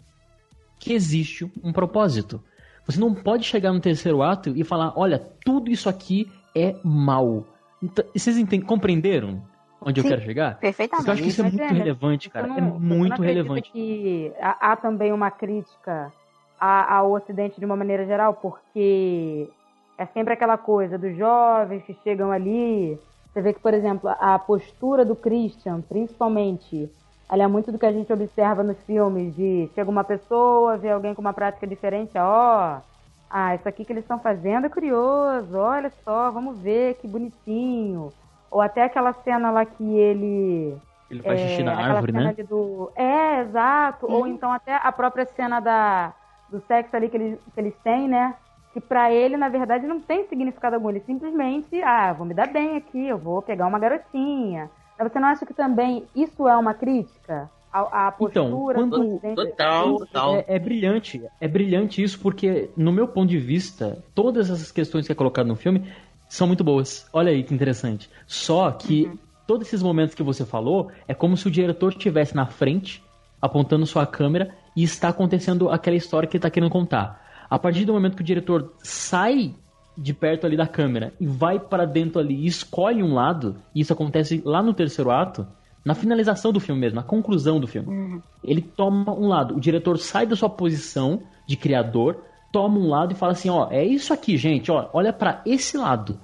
que 0.80 0.94
existe 0.94 1.52
um 1.61 1.74
propósito. 1.74 2.41
Você 2.86 2.99
não 2.99 3.14
pode 3.14 3.44
chegar 3.44 3.74
no 3.74 3.82
terceiro 3.82 4.24
ato 4.24 4.56
e 4.56 4.64
falar, 4.64 4.94
olha, 4.95 5.20
tudo 5.44 5.70
isso 5.70 5.90
aqui 5.90 6.32
é 6.56 6.76
mal. 6.84 7.45
Então, 7.84 8.06
vocês 8.16 8.38
entendem, 8.38 8.66
compreenderam 8.66 9.44
onde 9.81 10.01
Sim, 10.01 10.07
eu 10.07 10.11
quero 10.11 10.26
chegar? 10.26 10.60
Perfeitamente. 10.60 10.97
Porque 10.97 11.10
eu 11.10 11.14
acho 11.14 11.23
que 11.23 11.30
isso 11.30 11.41
é 11.41 11.49
muito 11.49 11.61
é, 11.61 11.68
relevante, 11.68 12.30
cara. 12.30 12.47
É 12.47 12.49
não- 12.49 12.80
não 12.80 12.97
muito 12.97 13.22
relevante. 13.22 13.72
que 13.72 14.34
há, 14.39 14.72
há 14.72 14.76
também 14.76 15.11
uma 15.14 15.31
crítica 15.31 16.11
ao 16.60 17.11
Ocidente 17.14 17.60
de 17.60 17.65
uma 17.65 17.76
maneira 17.76 18.06
geral, 18.06 18.34
porque 18.34 19.49
é 19.97 20.06
sempre 20.07 20.34
aquela 20.34 20.57
coisa 20.57 20.97
dos 20.97 21.15
jovens 21.15 21.84
que 21.84 21.93
chegam 22.03 22.31
ali. 22.31 22.99
Você 23.31 23.41
vê 23.41 23.53
que, 23.53 23.60
por 23.60 23.73
exemplo, 23.73 24.10
a 24.10 24.38
postura 24.39 25.06
do 25.06 25.15
Christian, 25.15 25.81
principalmente, 25.81 26.89
ela 27.30 27.43
é 27.43 27.47
muito 27.47 27.72
do 27.72 27.77
que 27.77 27.85
a 27.85 27.91
gente 27.91 28.11
observa 28.11 28.64
nos 28.64 28.77
filmes 28.84 29.35
de 29.35 29.69
chega 29.76 29.89
uma 29.89 30.03
pessoa, 30.03 30.77
vê 30.77 30.89
alguém 30.89 31.14
com 31.14 31.22
uma 31.22 31.34
prática 31.34 31.68
diferente, 31.68 32.11
ó, 32.18 32.81
ah, 33.30 33.56
isso 33.56 33.69
aqui 33.69 33.85
que 33.85 33.93
eles 33.93 34.03
estão 34.03 34.19
fazendo 34.19 34.65
é 34.65 34.69
curioso, 34.69 35.56
olha 35.56 35.91
só, 36.03 36.31
vamos 36.31 36.60
ver 36.60 36.95
que 36.95 37.07
bonitinho. 37.07 38.11
Ou 38.51 38.61
até 38.61 38.84
aquela 38.84 39.13
cena 39.13 39.51
lá 39.51 39.65
que 39.65 39.84
ele 39.84 40.76
Ele 41.09 41.21
faz 41.23 41.39
xixi 41.39 41.63
na 41.63 41.71
É, 41.73 41.76
árvore, 41.84 42.11
cena 42.11 42.23
né? 42.26 42.30
ali 42.38 42.43
do... 42.43 42.91
É, 42.95 43.41
exato. 43.41 44.05
Ou 44.11 44.27
então 44.27 44.51
até 44.51 44.76
a 44.76 44.91
própria 44.91 45.26
cena 45.26 45.59
da, 45.59 46.13
do 46.49 46.59
sexo 46.61 46.95
ali 46.95 47.09
que 47.09 47.17
eles, 47.17 47.39
que 47.53 47.59
eles 47.59 47.73
têm, 47.84 48.07
né? 48.07 48.35
Que 48.73 48.80
pra 48.80 49.11
ele, 49.11 49.35
na 49.35 49.49
verdade, 49.49 49.88
não 49.88 49.99
tem 49.99 50.27
significado 50.27 50.76
algum. 50.76 50.89
Ele 50.89 50.99
simplesmente, 51.01 51.81
ah, 51.81 52.13
vou 52.13 52.26
me 52.26 52.34
dar 52.35 52.47
bem 52.47 52.77
aqui, 52.77 53.07
eu 53.07 53.17
vou 53.17 53.41
pegar 53.41 53.65
uma 53.67 53.80
garotinha. 53.80 54.69
Mas 54.97 55.11
você 55.11 55.19
não 55.19 55.27
acha 55.30 55.45
que 55.45 55.53
também 55.53 56.05
isso 56.15 56.47
é 56.47 56.55
uma 56.55 56.73
crítica? 56.73 57.49
À, 57.71 58.07
à 58.07 58.13
Então, 58.19 58.49
postura 58.49 58.76
quando- 58.80 58.95
do 58.99 59.13
Ocidente? 59.15 59.35
Total, 59.35 59.97
total. 59.99 60.35
É, 60.35 60.45
é 60.47 60.59
brilhante, 60.59 61.23
é 61.39 61.47
brilhante 61.47 62.01
isso 62.03 62.19
porque, 62.19 62.69
no 62.76 62.91
meu 62.91 63.07
ponto 63.07 63.30
de 63.30 63.38
vista, 63.38 64.03
todas 64.15 64.49
essas 64.49 64.71
questões 64.71 65.05
que 65.05 65.11
é 65.11 65.15
colocado 65.15 65.45
no 65.47 65.55
filme 65.55 65.88
são 66.30 66.47
muito 66.47 66.64
boas. 66.64 67.06
Olha 67.11 67.31
aí 67.31 67.43
que 67.43 67.53
interessante. 67.53 68.10
Só 68.27 68.72
que 68.72 69.11
todos 69.47 69.68
esses 69.68 69.81
momentos 69.81 70.14
que 70.14 70.23
você 70.23 70.45
falou 70.45 70.91
é 71.07 71.14
como 71.14 71.35
se 71.35 71.47
o 71.47 71.51
diretor 71.51 71.91
estivesse 71.91 72.35
na 72.35 72.45
frente, 72.45 73.03
apontando 73.41 73.85
sua 73.85 74.06
câmera 74.06 74.56
e 74.77 74.84
está 74.84 75.10
acontecendo 75.10 75.69
aquela 75.69 75.97
história 75.97 76.30
que 76.30 76.38
ele 76.38 76.39
está 76.39 76.49
querendo 76.51 76.69
contar. 76.69 77.27
A 77.49 77.57
partir 77.57 77.84
do 77.84 77.93
momento 77.93 78.15
que 78.15 78.22
o 78.22 78.26
diretor 78.26 78.73
sai 78.77 79.56
de 79.97 80.14
perto 80.14 80.45
ali 80.45 80.56
da 80.56 80.68
câmera 80.68 81.11
e 81.19 81.26
vai 81.26 81.60
para 81.60 81.85
dentro 81.85 82.19
ali 82.19 82.35
e 82.35 82.47
escolhe 82.47 83.01
um 83.01 83.14
lado, 83.14 83.57
e 83.73 83.81
isso 83.81 83.91
acontece 83.91 84.41
lá 84.45 84.61
no 84.61 84.73
terceiro 84.73 85.10
ato, 85.10 85.45
na 85.84 85.95
finalização 85.95 86.53
do 86.53 86.60
filme 86.60 86.80
mesmo, 86.80 86.97
na 86.97 87.03
conclusão 87.03 87.60
do 87.60 87.68
filme. 87.68 88.22
Ele 88.43 88.61
toma 88.61 89.11
um 89.14 89.27
lado, 89.27 89.56
o 89.56 89.60
diretor 89.60 89.97
sai 89.97 90.27
da 90.27 90.35
sua 90.35 90.49
posição 90.49 91.23
de 91.47 91.57
criador, 91.57 92.23
toma 92.51 92.77
um 92.80 92.89
lado 92.89 93.11
e 93.13 93.15
fala 93.15 93.34
assim, 93.34 93.49
ó, 93.49 93.67
é 93.69 93.84
isso 93.84 94.13
aqui, 94.13 94.38
gente, 94.38 94.71
ó, 94.71 94.89
olha 94.93 95.13
para 95.13 95.41
esse 95.45 95.77
lado. 95.77 96.19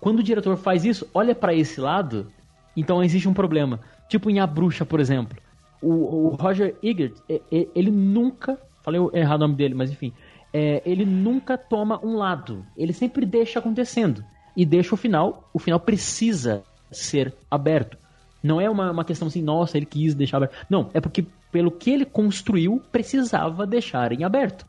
Quando 0.00 0.20
o 0.20 0.22
diretor 0.22 0.56
faz 0.56 0.84
isso, 0.84 1.06
olha 1.12 1.34
para 1.34 1.54
esse 1.54 1.80
lado, 1.80 2.32
então 2.76 3.02
existe 3.02 3.28
um 3.28 3.34
problema. 3.34 3.80
Tipo 4.08 4.30
em 4.30 4.40
A 4.40 4.46
Bruxa, 4.46 4.84
por 4.84 4.98
exemplo. 4.98 5.36
O, 5.80 5.90
o 6.28 6.28
Roger 6.36 6.76
Ebert, 6.82 7.14
e- 7.28 7.42
e- 7.52 7.68
ele 7.74 7.90
nunca, 7.90 8.58
falei 8.82 9.00
errado 9.14 9.40
o 9.42 9.46
nome 9.46 9.54
dele, 9.56 9.74
mas 9.74 9.90
enfim, 9.90 10.12
é, 10.52 10.82
ele 10.84 11.04
nunca 11.04 11.56
toma 11.56 12.00
um 12.04 12.16
lado. 12.16 12.64
Ele 12.76 12.92
sempre 12.92 13.24
deixa 13.24 13.58
acontecendo. 13.58 14.24
E 14.56 14.66
deixa 14.66 14.94
o 14.94 14.98
final. 14.98 15.48
O 15.54 15.58
final 15.58 15.78
precisa 15.78 16.62
ser 16.90 17.32
aberto. 17.50 17.96
Não 18.42 18.60
é 18.60 18.68
uma, 18.68 18.90
uma 18.90 19.04
questão 19.04 19.28
assim, 19.28 19.42
nossa, 19.42 19.76
ele 19.76 19.86
quis 19.86 20.14
deixar 20.14 20.38
aberto. 20.38 20.66
Não, 20.68 20.90
é 20.92 21.00
porque 21.00 21.24
pelo 21.52 21.70
que 21.70 21.90
ele 21.90 22.04
construiu, 22.04 22.82
precisava 22.90 23.66
deixar 23.66 24.12
em 24.12 24.24
aberto. 24.24 24.66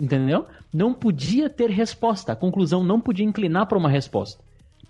Entendeu? 0.00 0.46
Não 0.72 0.94
podia 0.94 1.50
ter 1.50 1.70
resposta. 1.70 2.32
A 2.32 2.36
conclusão 2.36 2.84
não 2.84 3.00
podia 3.00 3.24
inclinar 3.24 3.66
para 3.66 3.78
uma 3.78 3.88
resposta. 3.88 4.42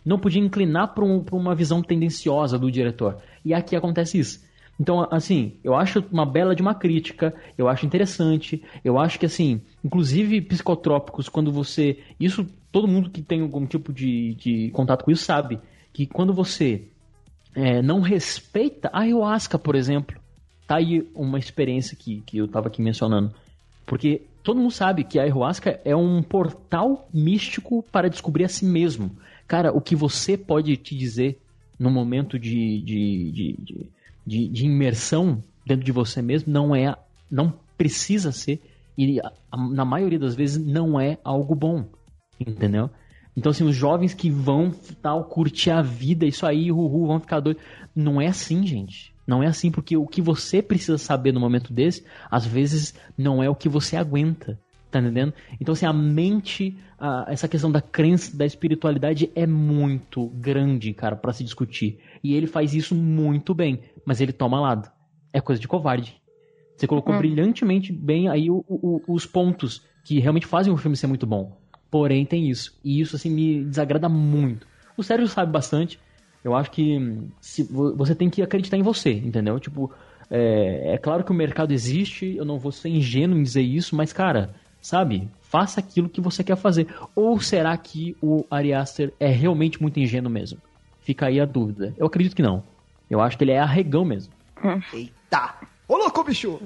Não 0.04 0.18
podia 0.18 0.42
inclinar 0.42 0.94
para 0.94 1.04
um, 1.04 1.24
uma 1.32 1.54
visão 1.54 1.82
tendenciosa 1.82 2.58
do 2.58 2.70
diretor. 2.70 3.18
E 3.44 3.54
aqui 3.54 3.74
acontece 3.74 4.18
isso. 4.18 4.46
Então, 4.80 5.08
assim, 5.10 5.54
eu 5.64 5.74
acho 5.74 6.04
uma 6.12 6.24
bela 6.24 6.54
de 6.54 6.62
uma 6.62 6.74
crítica, 6.74 7.34
eu 7.56 7.68
acho 7.68 7.84
interessante, 7.84 8.62
eu 8.84 8.96
acho 8.96 9.18
que, 9.18 9.26
assim, 9.26 9.60
inclusive 9.84 10.40
psicotrópicos, 10.40 11.28
quando 11.28 11.50
você. 11.50 11.98
Isso, 12.20 12.46
todo 12.70 12.86
mundo 12.86 13.10
que 13.10 13.20
tem 13.20 13.40
algum 13.40 13.66
tipo 13.66 13.92
de, 13.92 14.34
de 14.34 14.70
contato 14.70 15.04
com 15.04 15.10
isso 15.10 15.24
sabe, 15.24 15.58
que 15.92 16.06
quando 16.06 16.32
você 16.32 16.84
é, 17.54 17.82
não 17.82 18.00
respeita 18.00 18.88
a 18.92 19.00
ayahuasca, 19.00 19.58
por 19.58 19.74
exemplo, 19.74 20.16
tá 20.64 20.76
aí 20.76 21.08
uma 21.12 21.40
experiência 21.40 21.96
que, 21.96 22.20
que 22.20 22.38
eu 22.38 22.44
estava 22.44 22.68
aqui 22.68 22.80
mencionando. 22.80 23.34
Porque 23.84 24.22
todo 24.42 24.60
mundo 24.60 24.70
sabe 24.70 25.04
que 25.04 25.18
a 25.18 25.22
ayahuasca 25.22 25.80
é 25.84 25.94
um 25.94 26.22
portal 26.22 27.08
místico 27.12 27.82
para 27.92 28.08
descobrir 28.08 28.44
a 28.44 28.48
si 28.48 28.64
mesmo. 28.64 29.10
Cara, 29.46 29.72
o 29.72 29.80
que 29.80 29.96
você 29.96 30.36
pode 30.36 30.76
te 30.76 30.96
dizer 30.96 31.38
no 31.78 31.90
momento 31.90 32.38
de, 32.38 32.82
de, 32.82 33.32
de, 33.32 33.56
de 33.58 33.90
de, 34.28 34.66
imersão 34.66 35.42
dentro 35.64 35.84
de 35.84 35.92
você 35.92 36.20
mesmo 36.20 36.52
não 36.52 36.74
é, 36.74 36.94
não 37.30 37.52
precisa 37.76 38.30
ser 38.30 38.60
e 38.96 39.20
na 39.72 39.84
maioria 39.84 40.18
das 40.18 40.34
vezes 40.34 40.62
não 40.62 41.00
é 41.00 41.18
algo 41.24 41.54
bom, 41.54 41.86
entendeu? 42.38 42.90
Então, 43.36 43.50
assim, 43.50 43.64
os 43.64 43.74
jovens 43.74 44.14
que 44.14 44.28
vão 44.28 44.72
tal, 45.00 45.24
curtir 45.24 45.70
a 45.70 45.80
vida, 45.80 46.26
isso 46.26 46.44
aí, 46.44 46.72
uhul, 46.72 47.06
vão 47.06 47.20
ficar 47.20 47.38
doidos. 47.38 47.62
Não 47.94 48.20
é 48.20 48.26
assim, 48.26 48.66
gente. 48.66 49.14
Não 49.28 49.42
é 49.42 49.46
assim, 49.46 49.70
porque 49.70 49.94
o 49.94 50.06
que 50.06 50.22
você 50.22 50.62
precisa 50.62 50.96
saber 50.96 51.32
no 51.32 51.38
momento 51.38 51.70
desse, 51.70 52.02
às 52.30 52.46
vezes, 52.46 52.94
não 53.16 53.42
é 53.42 53.50
o 53.50 53.54
que 53.54 53.68
você 53.68 53.94
aguenta. 53.94 54.58
Tá 54.90 55.00
entendendo? 55.00 55.34
Então, 55.60 55.74
assim, 55.74 55.84
a 55.84 55.92
mente, 55.92 56.74
a, 56.98 57.26
essa 57.28 57.46
questão 57.46 57.70
da 57.70 57.82
crença, 57.82 58.34
da 58.34 58.46
espiritualidade 58.46 59.30
é 59.34 59.46
muito 59.46 60.28
grande, 60.28 60.94
cara, 60.94 61.14
para 61.14 61.34
se 61.34 61.44
discutir. 61.44 62.00
E 62.24 62.34
ele 62.34 62.46
faz 62.46 62.72
isso 62.72 62.94
muito 62.94 63.52
bem, 63.52 63.82
mas 64.02 64.18
ele 64.22 64.32
toma 64.32 64.58
lado. 64.58 64.90
É 65.30 65.42
coisa 65.42 65.60
de 65.60 65.68
covarde. 65.68 66.16
Você 66.74 66.86
colocou 66.86 67.14
hum. 67.14 67.18
brilhantemente 67.18 67.92
bem 67.92 68.30
aí 68.30 68.50
o, 68.50 68.64
o, 68.66 69.02
os 69.06 69.26
pontos 69.26 69.82
que 70.04 70.18
realmente 70.20 70.46
fazem 70.46 70.72
o 70.72 70.76
filme 70.78 70.96
ser 70.96 71.06
muito 71.06 71.26
bom. 71.26 71.54
Porém, 71.90 72.24
tem 72.24 72.48
isso. 72.48 72.78
E 72.82 72.98
isso, 72.98 73.14
assim, 73.14 73.28
me 73.28 73.62
desagrada 73.62 74.08
muito. 74.08 74.66
O 74.96 75.02
Sérgio 75.02 75.28
sabe 75.28 75.52
bastante. 75.52 76.00
Eu 76.44 76.54
acho 76.54 76.70
que 76.70 76.96
hum, 76.98 77.28
se, 77.40 77.62
você 77.62 78.14
tem 78.14 78.30
que 78.30 78.42
acreditar 78.42 78.76
em 78.76 78.82
você, 78.82 79.12
entendeu? 79.12 79.58
Tipo, 79.58 79.92
é, 80.30 80.94
é 80.94 80.98
claro 80.98 81.24
que 81.24 81.30
o 81.30 81.34
mercado 81.34 81.72
existe, 81.72 82.36
eu 82.36 82.44
não 82.44 82.58
vou 82.58 82.72
ser 82.72 82.88
ingênuo 82.88 83.38
em 83.38 83.42
dizer 83.42 83.62
isso, 83.62 83.96
mas, 83.96 84.12
cara, 84.12 84.54
sabe? 84.80 85.28
Faça 85.42 85.80
aquilo 85.80 86.08
que 86.08 86.20
você 86.20 86.44
quer 86.44 86.56
fazer. 86.56 86.86
Ou 87.14 87.40
será 87.40 87.76
que 87.76 88.16
o 88.22 88.44
Ari 88.50 88.72
Aster 88.72 89.12
é 89.18 89.28
realmente 89.28 89.80
muito 89.80 89.98
ingênuo 89.98 90.30
mesmo? 90.30 90.58
Fica 91.00 91.26
aí 91.26 91.40
a 91.40 91.46
dúvida. 91.46 91.94
Eu 91.96 92.06
acredito 92.06 92.36
que 92.36 92.42
não. 92.42 92.62
Eu 93.08 93.20
acho 93.20 93.38
que 93.38 93.44
ele 93.44 93.52
é 93.52 93.58
arregão 93.58 94.04
mesmo. 94.04 94.32
Eita! 94.92 95.54
Ô 95.86 95.96
louco, 95.96 96.22
bicho! 96.22 96.60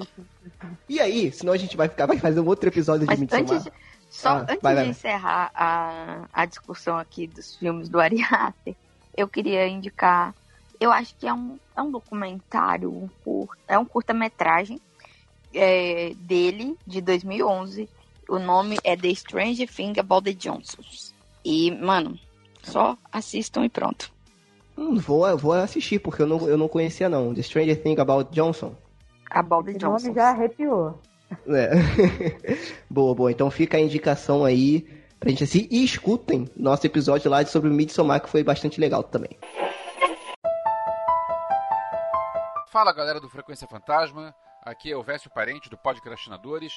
E 0.89 0.99
aí, 0.99 1.31
senão 1.31 1.53
a 1.53 1.57
gente 1.57 1.77
vai 1.77 1.89
ficar, 1.89 2.07
vai 2.07 2.19
fazer 2.19 2.41
um 2.41 2.47
outro 2.47 2.69
episódio 2.69 3.07
de 3.07 3.21
Midsommar. 3.21 3.43
Antes 3.43 3.65
de, 3.65 3.73
só 4.11 4.29
ah, 4.31 4.41
antes 4.43 4.59
vai, 4.61 4.75
de 4.75 4.81
vai. 4.81 4.89
encerrar 4.89 5.51
a, 5.55 6.25
a 6.33 6.45
discussão 6.45 6.99
aqui 6.99 7.29
dos 7.29 7.55
filmes 7.57 7.89
do 7.89 8.01
Ari 8.01 8.21
Aster, 8.21 8.75
eu 9.17 9.29
queria 9.29 9.67
indicar. 9.69 10.35
Eu 10.81 10.91
acho 10.91 11.15
que 11.17 11.27
é 11.27 11.33
um, 11.33 11.59
é 11.77 11.83
um 11.83 11.91
documentário, 11.91 12.91
um 12.91 13.09
curta, 13.25 13.63
é 13.69 13.79
um 13.79 13.85
curta-metragem 13.85 14.81
é, 15.55 16.13
dele, 16.17 16.77
de 16.87 17.01
2011, 17.01 17.89
o 18.29 18.39
nome 18.39 18.79
é 18.83 18.97
The 18.97 19.09
Strange 19.09 19.67
Thing 19.67 19.95
About 19.99 20.25
the 20.25 20.33
Johnsons. 20.33 21.15
E, 21.45 21.71
mano, 21.71 22.19
só 22.63 22.97
assistam 23.13 23.65
e 23.65 23.69
pronto. 23.69 24.13
Hum, 24.77 24.97
vou, 24.97 25.37
vou 25.37 25.53
assistir, 25.53 25.99
porque 25.99 26.23
eu 26.23 26.27
não, 26.27 26.49
eu 26.49 26.57
não 26.57 26.69
conhecia 26.69 27.09
não. 27.09 27.35
The 27.35 27.41
Strange 27.41 27.77
Thing 27.77 27.97
About 27.99 28.35
Johnson. 28.35 28.75
About 29.31 29.71
the 29.71 29.79
Johnson. 29.79 30.07
nome 30.09 30.15
já 30.15 30.31
arrepiou. 30.31 30.99
É. 31.47 31.71
boa, 32.89 33.15
boa. 33.15 33.31
Então 33.31 33.51
fica 33.51 33.77
a 33.77 33.81
indicação 33.81 34.45
aí 34.45 34.87
pra 35.23 35.31
gente 35.31 35.45
assistir. 35.45 35.69
E 35.71 35.85
escutem 35.85 36.51
nosso 36.57 36.85
episódio 36.87 37.31
lá 37.31 37.45
sobre 37.47 37.71
o 37.71 37.73
Midsommar, 37.73 38.21
que 38.21 38.29
foi 38.29 38.43
bastante 38.43 38.81
legal 38.81 39.03
também. 39.05 39.39
Fala 42.69 42.93
galera 42.93 43.21
do 43.21 43.29
Frequência 43.29 43.69
Fantasma, 43.69 44.35
aqui 44.63 44.91
é 44.91 44.97
o 44.97 45.03
Vécio 45.03 45.31
Parente 45.31 45.69
do 45.69 45.77
Podcrastinadores 45.77 46.73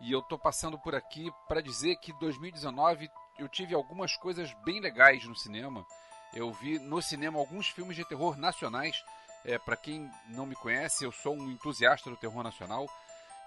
e 0.00 0.12
eu 0.12 0.22
tô 0.22 0.38
passando 0.38 0.78
por 0.78 0.94
aqui 0.94 1.30
para 1.48 1.60
dizer 1.60 1.96
que 1.96 2.12
2019 2.18 3.10
eu 3.38 3.48
tive 3.48 3.74
algumas 3.74 4.16
coisas 4.16 4.54
bem 4.64 4.80
legais 4.80 5.26
no 5.26 5.34
cinema. 5.34 5.84
Eu 6.32 6.52
vi 6.52 6.78
no 6.78 7.02
cinema 7.02 7.38
alguns 7.38 7.68
filmes 7.68 7.96
de 7.96 8.04
terror 8.04 8.38
nacionais. 8.38 9.02
É, 9.44 9.58
para 9.58 9.76
quem 9.76 10.08
não 10.28 10.46
me 10.46 10.54
conhece, 10.54 11.04
eu 11.04 11.10
sou 11.10 11.34
um 11.34 11.50
entusiasta 11.50 12.08
do 12.08 12.16
terror 12.16 12.44
nacional 12.44 12.86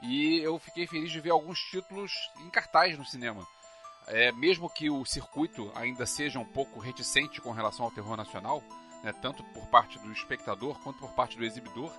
e 0.01 0.39
eu 0.39 0.59
fiquei 0.59 0.85
feliz 0.85 1.11
de 1.11 1.21
ver 1.21 1.29
alguns 1.29 1.59
títulos 1.59 2.11
em 2.41 2.49
cartaz 2.49 2.97
no 2.97 3.05
cinema. 3.05 3.47
É, 4.07 4.31
mesmo 4.31 4.69
que 4.69 4.89
o 4.89 5.05
circuito 5.05 5.71
ainda 5.75 6.05
seja 6.05 6.39
um 6.39 6.45
pouco 6.45 6.79
reticente 6.79 7.39
com 7.39 7.51
relação 7.51 7.85
ao 7.85 7.91
terror 7.91 8.17
nacional, 8.17 8.61
né, 9.03 9.13
tanto 9.21 9.43
por 9.45 9.65
parte 9.67 9.99
do 9.99 10.11
espectador 10.11 10.77
quanto 10.79 10.99
por 10.99 11.11
parte 11.11 11.37
do 11.37 11.43
exibidor, 11.43 11.91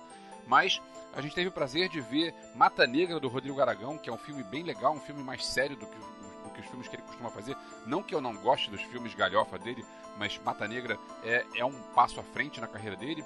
mas 0.47 0.81
a 1.13 1.21
gente 1.21 1.33
teve 1.33 1.47
o 1.47 1.51
prazer 1.51 1.89
de 1.89 2.01
ver 2.01 2.33
Mata 2.55 2.85
Negra 2.85 3.19
do 3.19 3.27
Rodrigo 3.27 3.59
Aragão, 3.59 3.97
que 3.97 4.09
é 4.09 4.13
um 4.13 4.17
filme 4.17 4.43
bem 4.43 4.63
legal, 4.63 4.93
um 4.93 4.99
filme 4.99 5.23
mais 5.23 5.45
sério 5.45 5.75
do 5.75 5.85
que, 5.85 5.97
do 5.97 6.49
que 6.51 6.61
os 6.61 6.67
filmes 6.67 6.87
que 6.87 6.95
ele 6.95 7.03
costuma 7.03 7.29
fazer. 7.29 7.57
Não 7.85 8.03
que 8.03 8.13
eu 8.13 8.21
não 8.21 8.35
goste 8.35 8.69
dos 8.69 8.81
filmes 8.81 9.15
galhofa 9.15 9.57
dele, 9.57 9.85
mas 10.17 10.39
Mata 10.43 10.67
Negra 10.67 10.99
é, 11.23 11.45
é 11.55 11.65
um 11.65 11.73
passo 11.93 12.19
à 12.19 12.23
frente 12.23 12.61
na 12.61 12.67
carreira 12.67 12.95
dele. 12.95 13.23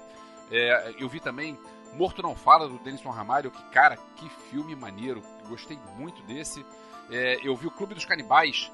É, 0.50 0.94
eu 0.98 1.08
vi 1.08 1.20
também 1.20 1.58
Morto 1.94 2.22
Não 2.22 2.34
Fala, 2.34 2.68
do 2.68 2.78
Denison 2.78 3.10
Ramalho, 3.10 3.50
que, 3.50 3.62
cara, 3.70 3.96
que 4.16 4.28
filme 4.28 4.74
maneiro. 4.74 5.22
Gostei 5.48 5.78
muito 5.96 6.22
desse. 6.22 6.64
É, 7.10 7.38
eu 7.42 7.56
vi 7.56 7.66
o 7.66 7.70
Clube 7.70 7.94
dos 7.94 8.04
Canibais, 8.04 8.70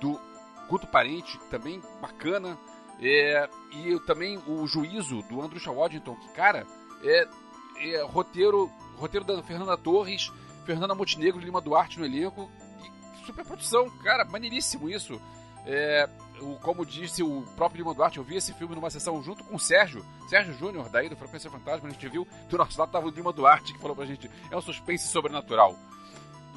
do 0.00 0.20
Guto 0.68 0.86
Parente, 0.86 1.38
também 1.50 1.82
bacana. 2.00 2.58
É, 3.00 3.48
e 3.72 3.90
eu, 3.90 4.04
também 4.04 4.38
o 4.46 4.66
Juízo, 4.66 5.22
do 5.22 5.40
Andrew 5.40 5.74
Waddington, 5.74 6.16
que, 6.16 6.28
cara, 6.30 6.66
é, 7.02 7.28
é, 7.78 8.02
roteiro, 8.02 8.70
roteiro 8.96 9.24
da 9.24 9.42
Fernanda 9.42 9.76
Torres, 9.76 10.32
Fernanda 10.66 10.94
Montenegro, 10.94 11.40
Lima 11.40 11.60
Duarte 11.60 11.98
no 11.98 12.04
elenco. 12.04 12.50
E 12.82 13.26
super 13.26 13.44
produção, 13.44 13.88
cara, 14.02 14.24
maneiríssimo 14.24 14.88
isso. 14.88 15.20
É, 15.64 16.08
o, 16.40 16.56
como 16.60 16.84
disse 16.84 17.22
o 17.22 17.42
próprio 17.54 17.82
Lima 17.82 17.94
Duarte, 17.94 18.18
eu 18.18 18.24
vi 18.24 18.36
esse 18.36 18.52
filme 18.54 18.74
numa 18.74 18.90
sessão 18.90 19.22
junto 19.22 19.44
com 19.44 19.56
o 19.56 19.60
Sérgio, 19.60 20.04
Sérgio 20.28 20.54
Júnior, 20.54 20.88
daí 20.88 21.08
do 21.08 21.16
Frequência 21.16 21.50
Fantasma, 21.50 21.88
a 21.88 21.92
gente 21.92 22.08
viu, 22.08 22.26
do 22.48 22.58
nosso 22.58 22.78
lado 22.78 22.90
tava 22.90 23.06
o 23.06 23.10
Lima 23.10 23.32
Duarte, 23.32 23.72
que 23.72 23.80
falou 23.80 23.94
pra 23.94 24.06
gente, 24.06 24.30
é 24.50 24.56
um 24.56 24.60
suspense 24.60 25.08
sobrenatural. 25.08 25.76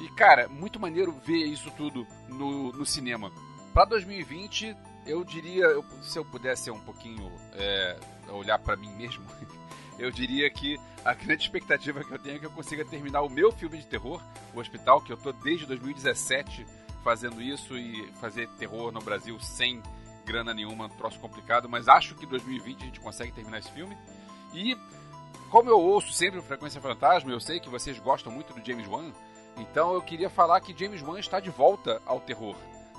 E, 0.02 0.08
cara, 0.08 0.48
muito 0.48 0.80
maneiro 0.80 1.12
ver 1.24 1.46
isso 1.46 1.70
tudo 1.76 2.04
no, 2.28 2.72
no 2.72 2.84
cinema. 2.84 3.30
Pra 3.72 3.84
2020, 3.84 4.76
eu 5.06 5.22
diria, 5.22 5.64
eu, 5.66 5.84
se 6.02 6.18
eu 6.18 6.24
pudesse 6.24 6.64
ser 6.64 6.70
um 6.72 6.80
pouquinho, 6.80 7.30
é, 7.52 7.96
olhar 8.28 8.58
para 8.58 8.76
mim 8.76 8.92
mesmo, 8.96 9.24
eu 10.00 10.10
diria 10.10 10.50
que 10.50 10.76
a 11.04 11.14
grande 11.14 11.44
expectativa 11.44 12.02
que 12.02 12.10
eu 12.10 12.18
tenho 12.18 12.34
é 12.34 12.38
que 12.40 12.46
eu 12.46 12.50
consiga 12.50 12.84
terminar 12.84 13.22
o 13.22 13.30
meu 13.30 13.52
filme 13.52 13.78
de 13.78 13.86
terror, 13.86 14.20
O 14.52 14.58
Hospital, 14.58 15.00
que 15.00 15.12
eu 15.12 15.16
tô 15.16 15.30
desde 15.32 15.66
2017 15.66 16.66
fazendo 17.04 17.40
isso 17.40 17.78
e 17.78 18.10
fazer 18.20 18.48
terror 18.58 18.90
no 18.90 19.00
Brasil 19.00 19.38
sem 19.38 19.80
grana 20.26 20.52
nenhuma, 20.52 20.86
um 20.86 20.88
troço 20.88 21.20
complicado, 21.20 21.68
mas 21.68 21.86
acho 21.86 22.16
que 22.16 22.26
2020 22.26 22.82
a 22.82 22.86
gente 22.86 23.00
consegue 23.00 23.30
terminar 23.30 23.60
esse 23.60 23.70
filme. 23.70 23.96
E 24.52 24.76
como 25.48 25.70
eu 25.70 25.78
ouço 25.78 26.12
sempre 26.12 26.40
o 26.40 26.42
Frequência 26.42 26.80
Fantasma, 26.80 27.30
eu 27.30 27.38
sei 27.38 27.60
que 27.60 27.68
vocês 27.68 28.00
gostam 28.00 28.32
muito 28.32 28.52
do 28.52 28.64
James 28.64 28.88
Wan, 28.88 29.12
então 29.56 29.94
eu 29.94 30.02
queria 30.02 30.30
falar 30.30 30.60
que 30.60 30.76
James 30.76 31.02
Wan 31.02 31.18
está 31.18 31.40
de 31.40 31.50
volta 31.50 32.00
ao 32.06 32.20
terror. 32.20 32.56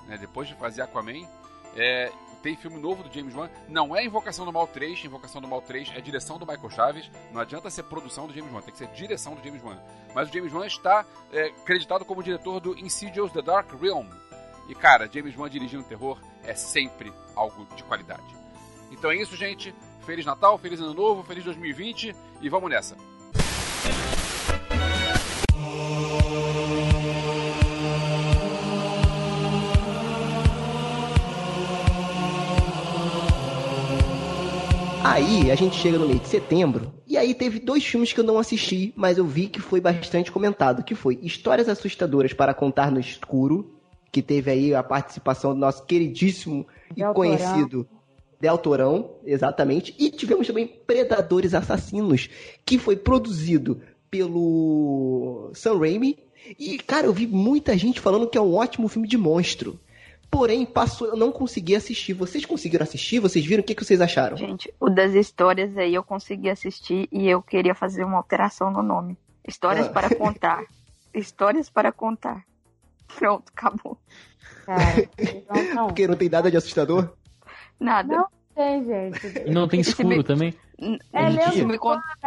Né? 0.07 0.17
Depois 0.17 0.47
de 0.47 0.55
fazer 0.55 0.81
Aquaman, 0.81 1.27
é, 1.75 2.11
tem 2.43 2.55
filme 2.57 2.77
novo 2.77 3.03
do 3.03 3.13
James 3.13 3.33
Wan. 3.33 3.49
Não 3.69 3.95
é 3.95 4.05
Invocação 4.05 4.45
do 4.45 4.51
Mal 4.51 4.67
3. 4.67 5.05
Invocação 5.05 5.41
do 5.41 5.47
Mal 5.47 5.61
3 5.61 5.93
é 5.95 6.01
direção 6.01 6.37
do 6.37 6.45
Michael 6.45 6.69
Chaves. 6.69 7.09
Não 7.31 7.41
adianta 7.41 7.69
ser 7.69 7.83
produção 7.83 8.27
do 8.27 8.33
James 8.33 8.51
Wan, 8.51 8.61
tem 8.61 8.71
que 8.71 8.77
ser 8.77 8.87
direção 8.89 9.33
do 9.33 9.43
James 9.43 9.63
Wan. 9.63 9.79
Mas 10.13 10.29
o 10.29 10.33
James 10.33 10.53
Wan 10.53 10.67
está 10.67 11.05
é, 11.31 11.49
creditado 11.65 12.03
como 12.03 12.21
diretor 12.21 12.59
do 12.59 12.77
Insidious 12.77 13.31
The 13.31 13.41
Dark 13.41 13.71
Realm. 13.81 14.07
E 14.67 14.75
cara, 14.75 15.09
James 15.11 15.35
Wan 15.37 15.49
dirigindo 15.49 15.83
terror 15.83 16.19
é 16.43 16.53
sempre 16.53 17.11
algo 17.35 17.65
de 17.75 17.83
qualidade. 17.83 18.35
Então 18.91 19.09
é 19.09 19.15
isso, 19.15 19.35
gente. 19.35 19.73
Feliz 20.05 20.25
Natal, 20.25 20.57
feliz 20.57 20.81
Ano 20.81 20.93
Novo, 20.93 21.23
feliz 21.23 21.45
2020 21.45 22.13
e 22.41 22.49
vamos 22.49 22.69
nessa. 22.69 22.95
Aí 35.03 35.51
a 35.51 35.55
gente 35.55 35.75
chega 35.75 35.97
no 35.97 36.07
mês 36.07 36.21
de 36.21 36.27
setembro 36.29 36.93
e 37.05 37.17
aí 37.17 37.33
teve 37.33 37.59
dois 37.59 37.85
filmes 37.85 38.13
que 38.13 38.19
eu 38.21 38.23
não 38.23 38.39
assisti, 38.39 38.93
mas 38.95 39.17
eu 39.17 39.25
vi 39.25 39.47
que 39.47 39.59
foi 39.59 39.81
bastante 39.81 40.31
comentado, 40.31 40.81
que 40.81 40.95
foi 40.95 41.19
Histórias 41.21 41.67
assustadoras 41.67 42.31
para 42.31 42.53
contar 42.53 42.89
no 42.89 42.99
escuro, 42.99 43.75
que 44.11 44.21
teve 44.21 44.49
aí 44.49 44.73
a 44.73 44.81
participação 44.81 45.53
do 45.53 45.59
nosso 45.59 45.85
queridíssimo 45.85 46.65
e 46.91 47.01
Del 47.01 47.13
conhecido 47.13 47.85
Del 48.39 48.57
Torão, 48.57 49.11
exatamente, 49.25 49.93
e 49.99 50.09
tivemos 50.09 50.47
também 50.47 50.67
Predadores 50.67 51.53
Assassinos, 51.53 52.29
que 52.65 52.77
foi 52.77 52.95
produzido 52.95 53.81
pelo 54.09 55.51
Sam 55.53 55.79
Raimi, 55.79 56.17
e 56.57 56.77
cara, 56.77 57.07
eu 57.07 57.13
vi 57.13 57.27
muita 57.27 57.77
gente 57.77 57.99
falando 57.99 58.27
que 58.27 58.37
é 58.37 58.41
um 58.41 58.55
ótimo 58.55 58.87
filme 58.87 59.07
de 59.07 59.17
monstro. 59.17 59.79
Porém, 60.33 60.65
passou, 60.65 61.09
eu 61.09 61.15
não 61.15 61.31
consegui 61.31 61.75
assistir. 61.75 62.11
Vocês 62.13 62.43
conseguiram 62.43 62.81
assistir? 62.83 63.19
Vocês 63.19 63.45
viram? 63.45 63.61
O 63.61 63.63
que, 63.63 63.75
que 63.75 63.85
vocês 63.85 64.01
acharam? 64.01 64.35
Gente, 64.35 64.73
o 64.79 64.89
das 64.89 65.13
histórias 65.13 65.77
aí 65.77 65.93
eu 65.93 66.03
consegui 66.03 66.49
assistir 66.49 67.07
e 67.11 67.29
eu 67.29 67.39
queria 67.39 67.75
fazer 67.75 68.03
uma 68.03 68.17
alteração 68.17 68.71
no 68.71 68.81
nome. 68.81 69.15
Histórias 69.47 69.85
Ah. 69.85 69.91
para 69.91 70.15
contar. 70.15 70.63
Histórias 71.13 71.69
para 71.69 71.91
contar. 71.91 72.43
Pronto, 73.15 73.51
acabou. 73.55 73.95
Cara, 74.65 75.07
não, 75.53 75.75
não. 75.75 75.87
Porque 75.87 76.07
não 76.07 76.15
tem 76.15 76.29
nada 76.29 76.49
de 76.49 76.57
assustador? 76.57 77.13
Nada. 77.79 78.15
Não 78.15 78.27
tem, 78.55 78.83
gente. 78.85 79.43
E 79.45 79.51
não 79.51 79.67
tem 79.67 79.81
escuro 79.81 80.07
me- 80.09 80.23
também? 80.23 80.55
É 81.13 81.29
e, 81.29 81.51
se 81.51 81.63
me 81.63 81.77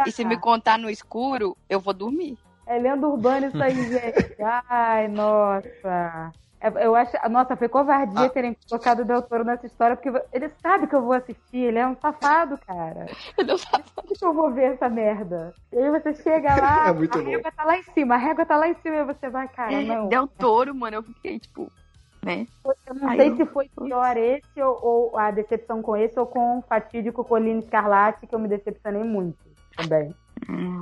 e 0.07 0.11
se 0.13 0.23
me 0.23 0.39
contar 0.39 0.79
no 0.79 0.89
escuro, 0.89 1.57
eu 1.69 1.81
vou 1.81 1.93
dormir. 1.93 2.37
É 2.67 2.77
lenda 2.79 3.07
urbana 3.07 3.47
isso 3.47 3.61
aí, 3.63 3.73
gente. 3.75 4.35
Ai, 4.69 5.07
nossa. 5.07 6.33
É, 6.59 6.85
Eu 6.85 6.95
acho, 6.95 7.11
nossa, 7.29 7.55
foi 7.55 7.69
covardia 7.69 8.25
Ah. 8.25 8.29
terem 8.29 8.57
colocado 8.67 9.01
o 9.01 9.05
Del 9.05 9.21
Toro 9.21 9.43
nessa 9.43 9.67
história, 9.67 9.95
porque 9.95 10.11
ele 10.33 10.49
sabe 10.61 10.87
que 10.87 10.95
eu 10.95 11.03
vou 11.03 11.13
assistir, 11.13 11.57
ele 11.57 11.77
é 11.77 11.87
um 11.87 11.95
safado, 11.95 12.57
cara. 12.65 13.05
Ele 13.37 13.57
sabe. 13.59 13.83
Por 13.95 14.03
que 14.17 14.25
eu 14.25 14.33
vou 14.33 14.51
ver 14.51 14.73
essa 14.73 14.89
merda? 14.89 15.53
E 15.71 15.77
aí 15.77 15.91
você 15.91 16.13
chega 16.15 16.55
lá, 16.55 16.87
É 16.89 16.93
muito 16.93 17.15
a 17.17 17.21
bom. 17.21 17.29
régua 17.29 17.51
tá 17.51 17.63
lá 17.63 17.77
em 17.77 17.83
cima, 17.83 18.15
a 18.15 18.17
régua 18.17 18.45
tá 18.45 18.57
lá 18.57 18.67
em 18.67 18.75
cima 18.81 18.95
e 18.97 19.03
você 19.05 19.29
vai, 19.29 19.47
cara, 19.47 19.73
É, 19.73 19.81
não. 19.83 20.09
Del 20.09 20.27
Toro, 20.27 20.73
mano, 20.73 20.95
eu 20.97 21.03
fiquei 21.03 21.37
tipo, 21.39 21.71
né? 22.25 22.47
Eu 22.87 22.95
não 22.95 23.07
Aí 23.09 23.17
sei 23.19 23.29
eu- 23.29 23.35
se 23.37 23.45
foi 23.45 23.69
pior 23.79 24.17
esse 24.17 24.61
ou, 24.61 24.79
ou 25.11 25.17
a 25.17 25.29
decepção 25.29 25.81
com 25.83 25.95
esse 25.95 26.19
ou 26.19 26.25
com 26.25 26.57
o 26.57 26.61
fatídico 26.63 27.23
Colina 27.23 27.59
Escarlate, 27.59 28.25
que 28.25 28.33
eu 28.33 28.39
me 28.39 28.47
decepcionei 28.47 29.03
muito 29.03 29.37
também. 29.77 30.11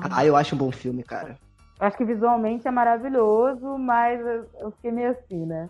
Ah, 0.10 0.26
eu 0.26 0.36
acho 0.38 0.56
um 0.56 0.57
bom 0.57 0.72
filme, 0.72 1.03
cara. 1.03 1.38
Acho 1.80 1.97
que 1.97 2.06
visualmente 2.06 2.68
é 2.68 2.72
maravilhoso, 2.72 3.77
mas 3.77 4.19
eu, 4.60 4.72
fiquei 4.72 4.91
meio 4.91 5.11
assim, 5.11 5.45
né? 5.45 5.69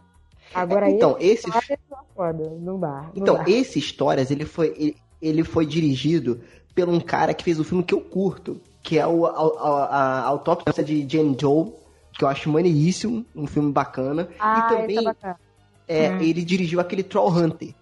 Agora 0.53 0.89
Então, 0.89 1.17
esse- 1.19 1.49
é 1.49 1.77
foda, 2.15 2.49
não 2.61 2.79
dá. 2.79 3.09
Então, 3.15 3.35
dá. 3.35 3.43
esse 3.49 3.79
Histórias, 3.79 4.29
ele 4.31 4.45
foi, 4.45 4.73
ele, 4.77 4.95
ele 5.21 5.43
foi 5.43 5.65
dirigido 5.65 6.39
por 6.75 6.87
um 6.87 6.99
cara 6.99 7.33
que 7.33 7.43
fez 7.43 7.59
o 7.59 7.63
filme 7.63 7.83
que 7.83 7.93
eu 7.93 8.01
curto, 8.01 8.61
que 8.83 8.99
é 8.99 9.07
o, 9.07 9.25
a, 9.25 9.31
a, 9.31 10.19
a 10.19 10.21
Autópsia 10.27 10.83
de 10.83 11.07
Jane 11.09 11.35
Joe, 11.39 11.71
que 12.13 12.23
eu 12.23 12.27
acho 12.27 12.49
maneiríssimo, 12.49 13.25
um 13.35 13.47
filme 13.47 13.71
bacana. 13.71 14.29
ah, 14.39 14.59
e 14.59 14.61
também 14.61 14.97
esse 14.97 14.99
é 14.99 15.01
bacana. 15.01 15.39
é, 15.87 16.09
Hum. 16.11 16.21
ele 16.21 16.43
dirigiu 16.43 16.79
aquele 16.79 17.03
Troll 17.03 17.29
Hunter. 17.31 17.73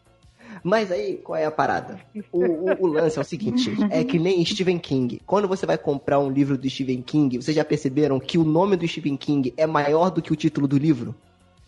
Mas 0.64 0.92
aí, 0.92 1.18
qual 1.18 1.36
é 1.38 1.46
a 1.46 1.52
parada? 1.52 2.00
O, 2.32 2.40
o- 2.40 2.84
o 2.84 2.88
lance 2.88 3.18
é 3.18 3.22
o 3.22 3.26
seguinte, 3.26 3.70
é 3.90 4.04
que 4.04 4.18
nem 4.18 4.44
Stephen 4.46 4.80
King. 4.80 5.22
Quando 5.26 5.48
você 5.48 5.66
vai 5.66 5.78
comprar 5.78 6.20
um 6.20 6.30
livro 6.30 6.58
do 6.58 6.70
Stephen 6.70 7.02
King, 7.02 7.38
vocês 7.38 7.56
já 7.56 7.66
perceberam 7.66 8.18
que 8.20 8.38
o 8.38 8.44
nome 8.46 8.78
do 8.78 8.88
Stephen 8.88 9.18
King 9.18 9.54
é 9.58 9.68
maior 9.68 10.10
do 10.10 10.22
que 10.22 10.32
o 10.32 10.36
título 10.36 10.66
do 10.68 10.78
livro? 10.78 11.14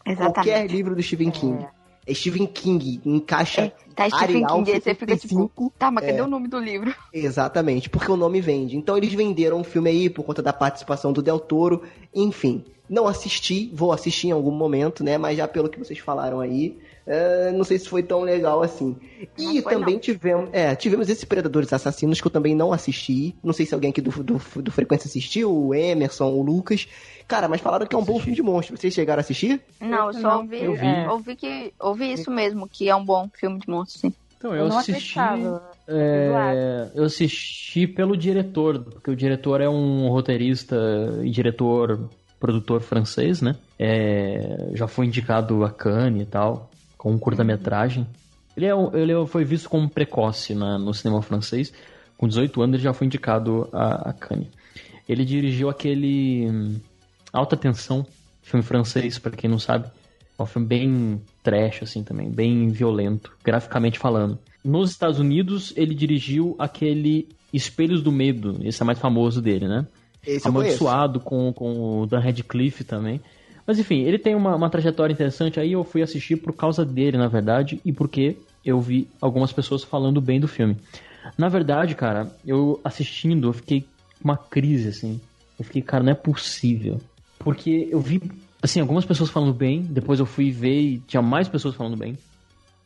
Qualquer 0.06 0.14
exatamente. 0.14 0.72
livro 0.72 0.96
do 0.96 1.04
Stephen 1.04 1.30
King. 1.32 1.66
É 2.08 2.14
Stephen 2.14 2.46
King, 2.46 3.02
encaixa 3.04 3.62
É, 3.64 3.74
tá 3.96 4.08
Stephen 4.08 4.46
King, 4.46 4.72
aí 4.72 4.80
você 4.80 4.94
fica 4.94 5.16
tipo, 5.18 5.28
55. 5.28 5.74
tá, 5.78 5.90
mas 5.90 6.06
cadê 6.06 6.20
É. 6.20 6.24
o 6.24 6.28
nome 6.28 6.48
do 6.48 6.60
livro? 6.60 6.94
Exatamente, 7.12 7.90
porque 7.90 8.12
o 8.12 8.16
nome 8.16 8.40
vende. 8.40 8.78
Então 8.78 8.96
eles 8.96 9.12
venderam 9.12 9.60
o 9.60 9.64
filme 9.64 9.90
aí 9.90 10.10
por 10.10 10.24
conta 10.24 10.42
da 10.44 10.54
participação 10.54 11.12
do 11.12 11.22
Del 11.24 11.40
Toro. 11.40 11.82
Enfim, 12.14 12.64
não 12.88 13.08
assisti, 13.08 13.72
vou 13.74 13.92
assistir 13.92 14.28
em 14.28 14.32
algum 14.32 14.52
momento, 14.52 15.04
né? 15.04 15.18
Mas 15.18 15.36
já 15.38 15.48
pelo 15.48 15.68
que 15.68 15.80
vocês 15.80 15.98
falaram 15.98 16.40
aí, 16.40 16.78
é, 17.08 17.52
não 17.52 17.64
sei 17.64 17.78
se 17.78 17.88
foi 17.88 18.02
tão 18.02 18.22
legal 18.22 18.64
assim. 18.64 18.96
E 19.38 19.62
também 19.62 19.96
não. 19.96 20.02
tivemos, 20.02 20.50
é, 20.52 20.76
tivemos 20.76 21.08
esses 21.10 21.24
Predadores 21.24 21.72
Assassinos 21.72 22.20
que 22.20 22.28
eu 22.28 22.32
também 22.32 22.56
não 22.56 22.74
assisti. 22.74 23.36
Não 23.44 23.54
sei 23.54 23.66
se 23.66 23.74
alguém 23.74 23.92
aqui 23.92 24.02
do, 24.02 24.12
do, 24.24 24.42
do 24.62 24.72
Frequência 24.72 25.08
assistiu, 25.08 25.54
o 25.54 25.74
Emerson, 25.74 26.32
o 26.32 26.42
Lucas. 26.42 26.88
Cara, 27.28 27.48
mas 27.48 27.62
falaram 27.62 27.86
que 27.86 27.96
é 27.96 28.00
um 28.00 28.04
bom 28.04 28.20
filme 28.20 28.36
de 28.36 28.42
monstro. 28.42 28.76
Vocês 28.78 28.94
chegaram 28.94 29.20
a 29.20 29.22
assistir? 29.22 29.62
Não, 29.80 30.06
eu 30.06 30.10
Esse 30.12 30.22
só 30.22 30.30
não, 30.30 30.42
ouvi, 30.42 30.64
eu 30.64 30.76
vi. 30.76 31.08
ouvi 31.10 31.36
que 31.36 31.74
ouvi 31.80 32.14
isso 32.14 32.32
mesmo, 32.32 32.68
que 32.68 32.90
é 32.90 32.96
um 32.96 33.06
bom 33.06 33.30
filme 33.34 33.60
de 33.60 33.70
monstro, 33.70 34.00
sim. 34.00 34.14
Então, 34.38 34.54
Eu 34.54 34.64
eu 34.64 34.70
não 34.70 34.78
assisti. 34.78 35.20
É, 35.88 36.90
eu 36.96 37.04
assisti 37.04 37.88
pelo 37.88 38.18
diretor, 38.18 38.80
porque 38.80 39.12
o 39.12 39.16
diretor 39.16 39.62
é 39.62 39.70
um 39.70 40.08
roteirista 40.10 40.76
e 41.24 41.30
diretor, 41.30 42.10
produtor 42.40 42.82
francês, 42.82 43.42
né? 43.42 43.56
É, 43.78 44.70
já 44.74 44.88
foi 44.88 45.06
indicado 45.06 45.64
a 45.64 45.70
Cannes 45.72 46.24
e 46.24 46.26
tal, 46.26 46.70
com 47.06 47.12
um 47.12 47.20
curta-metragem. 47.20 48.08
Ele, 48.58 48.66
é, 48.66 48.72
ele 48.96 49.12
é- 49.12 49.26
foi 49.28 49.46
visto 49.46 49.70
como 49.70 49.88
precoce 49.88 50.56
na- 50.56 50.80
no 50.80 50.92
cinema 50.92 51.22
francês. 51.22 51.72
Com 52.18 52.28
18 52.28 52.64
anos 52.64 52.74
ele 52.74 52.84
já 52.84 52.94
foi 52.94 53.06
indicado 53.06 53.70
a, 53.72 54.10
a 54.10 54.14
Cannes. 54.14 54.48
Ele 55.08 55.24
dirigiu 55.24 55.70
aquele 55.70 56.50
hum, 56.50 56.80
Alta 57.32 57.56
Tensão, 57.56 58.08
filme 58.42 58.66
francês, 58.66 59.20
pra 59.20 59.32
quem 59.32 59.48
não 59.48 59.60
sabe. 59.60 59.88
É 60.40 60.42
um 60.42 60.48
filme 60.48 60.68
bem 60.68 61.22
trash, 61.44 61.84
assim, 61.84 62.04
também, 62.04 62.28
bem 62.28 62.70
violento, 62.70 63.32
graficamente 63.44 64.00
falando. 64.00 64.40
Nos 64.64 64.90
Estados 64.90 65.20
Unidos, 65.20 65.74
ele 65.78 65.94
dirigiu 65.94 66.56
aquele 66.58 67.30
Espelhos 67.54 68.02
do 68.02 68.12
Medo, 68.12 68.58
esse 68.64 68.82
é 68.82 68.86
mais 68.86 68.98
famoso 68.98 69.44
dele, 69.44 69.68
né? 69.68 69.86
Esse. 70.26 70.48
Amaldiçoado 70.48 71.20
com, 71.20 71.54
com 71.54 72.02
o 72.02 72.08
Dan 72.08 72.20
Radcliffe 72.20 72.84
também. 72.84 73.22
Mas 73.66 73.80
enfim, 73.80 74.02
ele 74.04 74.20
tem 74.20 74.36
uma, 74.36 74.56
uma 74.56 74.70
trajetória 74.70 75.14
interessante, 75.14 75.60
aí 75.60 75.72
eu 75.72 75.84
fui 75.84 76.02
assistir 76.02 76.36
por 76.38 76.54
causa 76.54 76.86
dele, 76.86 77.18
na 77.18 77.28
verdade, 77.28 77.80
e 77.84 77.92
porque 77.92 78.38
eu 78.64 78.80
vi 78.80 79.08
algumas 79.20 79.52
pessoas 79.52 79.84
falando 79.84 80.22
bem 80.22 80.40
do 80.40 80.48
filme. 80.48 80.78
Na 81.38 81.50
verdade, 81.50 81.96
cara, 81.96 82.32
eu 82.46 82.80
assistindo, 82.84 83.48
eu 83.48 83.54
fiquei 83.54 83.82
com 83.82 84.26
uma 84.26 84.38
crise, 84.38 84.90
assim. 84.90 85.20
Eu 85.58 85.66
fiquei, 85.66 85.82
cara, 85.82 86.04
não 86.04 86.12
é 86.12 86.16
possível. 86.16 87.02
Porque 87.40 87.88
eu 87.90 88.00
vi, 88.00 88.22
assim, 88.62 88.80
algumas 88.80 89.06
pessoas 89.06 89.30
falando 89.30 89.54
bem, 89.54 89.82
depois 89.82 90.20
eu 90.20 90.26
fui 90.26 90.52
ver 90.52 90.80
e 90.82 90.98
tinha 91.00 91.22
mais 91.22 91.48
pessoas 91.48 91.74
falando 91.76 91.98
bem. 91.98 92.18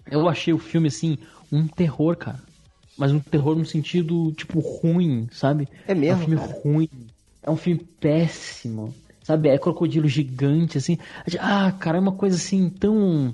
Eu 0.09 0.27
achei 0.29 0.53
o 0.53 0.57
filme, 0.59 0.87
assim, 0.87 1.17
um 1.51 1.67
terror, 1.67 2.15
cara. 2.15 2.39
Mas 2.97 3.11
um 3.11 3.19
terror 3.19 3.55
no 3.55 3.65
sentido, 3.65 4.31
tipo, 4.33 4.59
ruim, 4.59 5.27
sabe? 5.31 5.67
É 5.87 5.91
É 5.91 5.95
um 5.95 5.99
mesmo, 5.99 6.23
filme 6.25 6.35
cara? 6.37 6.59
ruim. 6.63 6.89
É 7.43 7.49
um 7.49 7.55
filme 7.57 7.81
péssimo. 7.99 8.93
Sabe? 9.29 9.49
É 9.49 9.59
crocodilo 9.59 10.07
gigante, 10.07 10.79
assim. 10.79 10.97
Ah, 11.39 11.71
cara, 11.71 11.97
é 11.97 12.01
uma 12.01 12.13
coisa 12.13 12.35
assim 12.35 12.67
tão. 12.67 13.31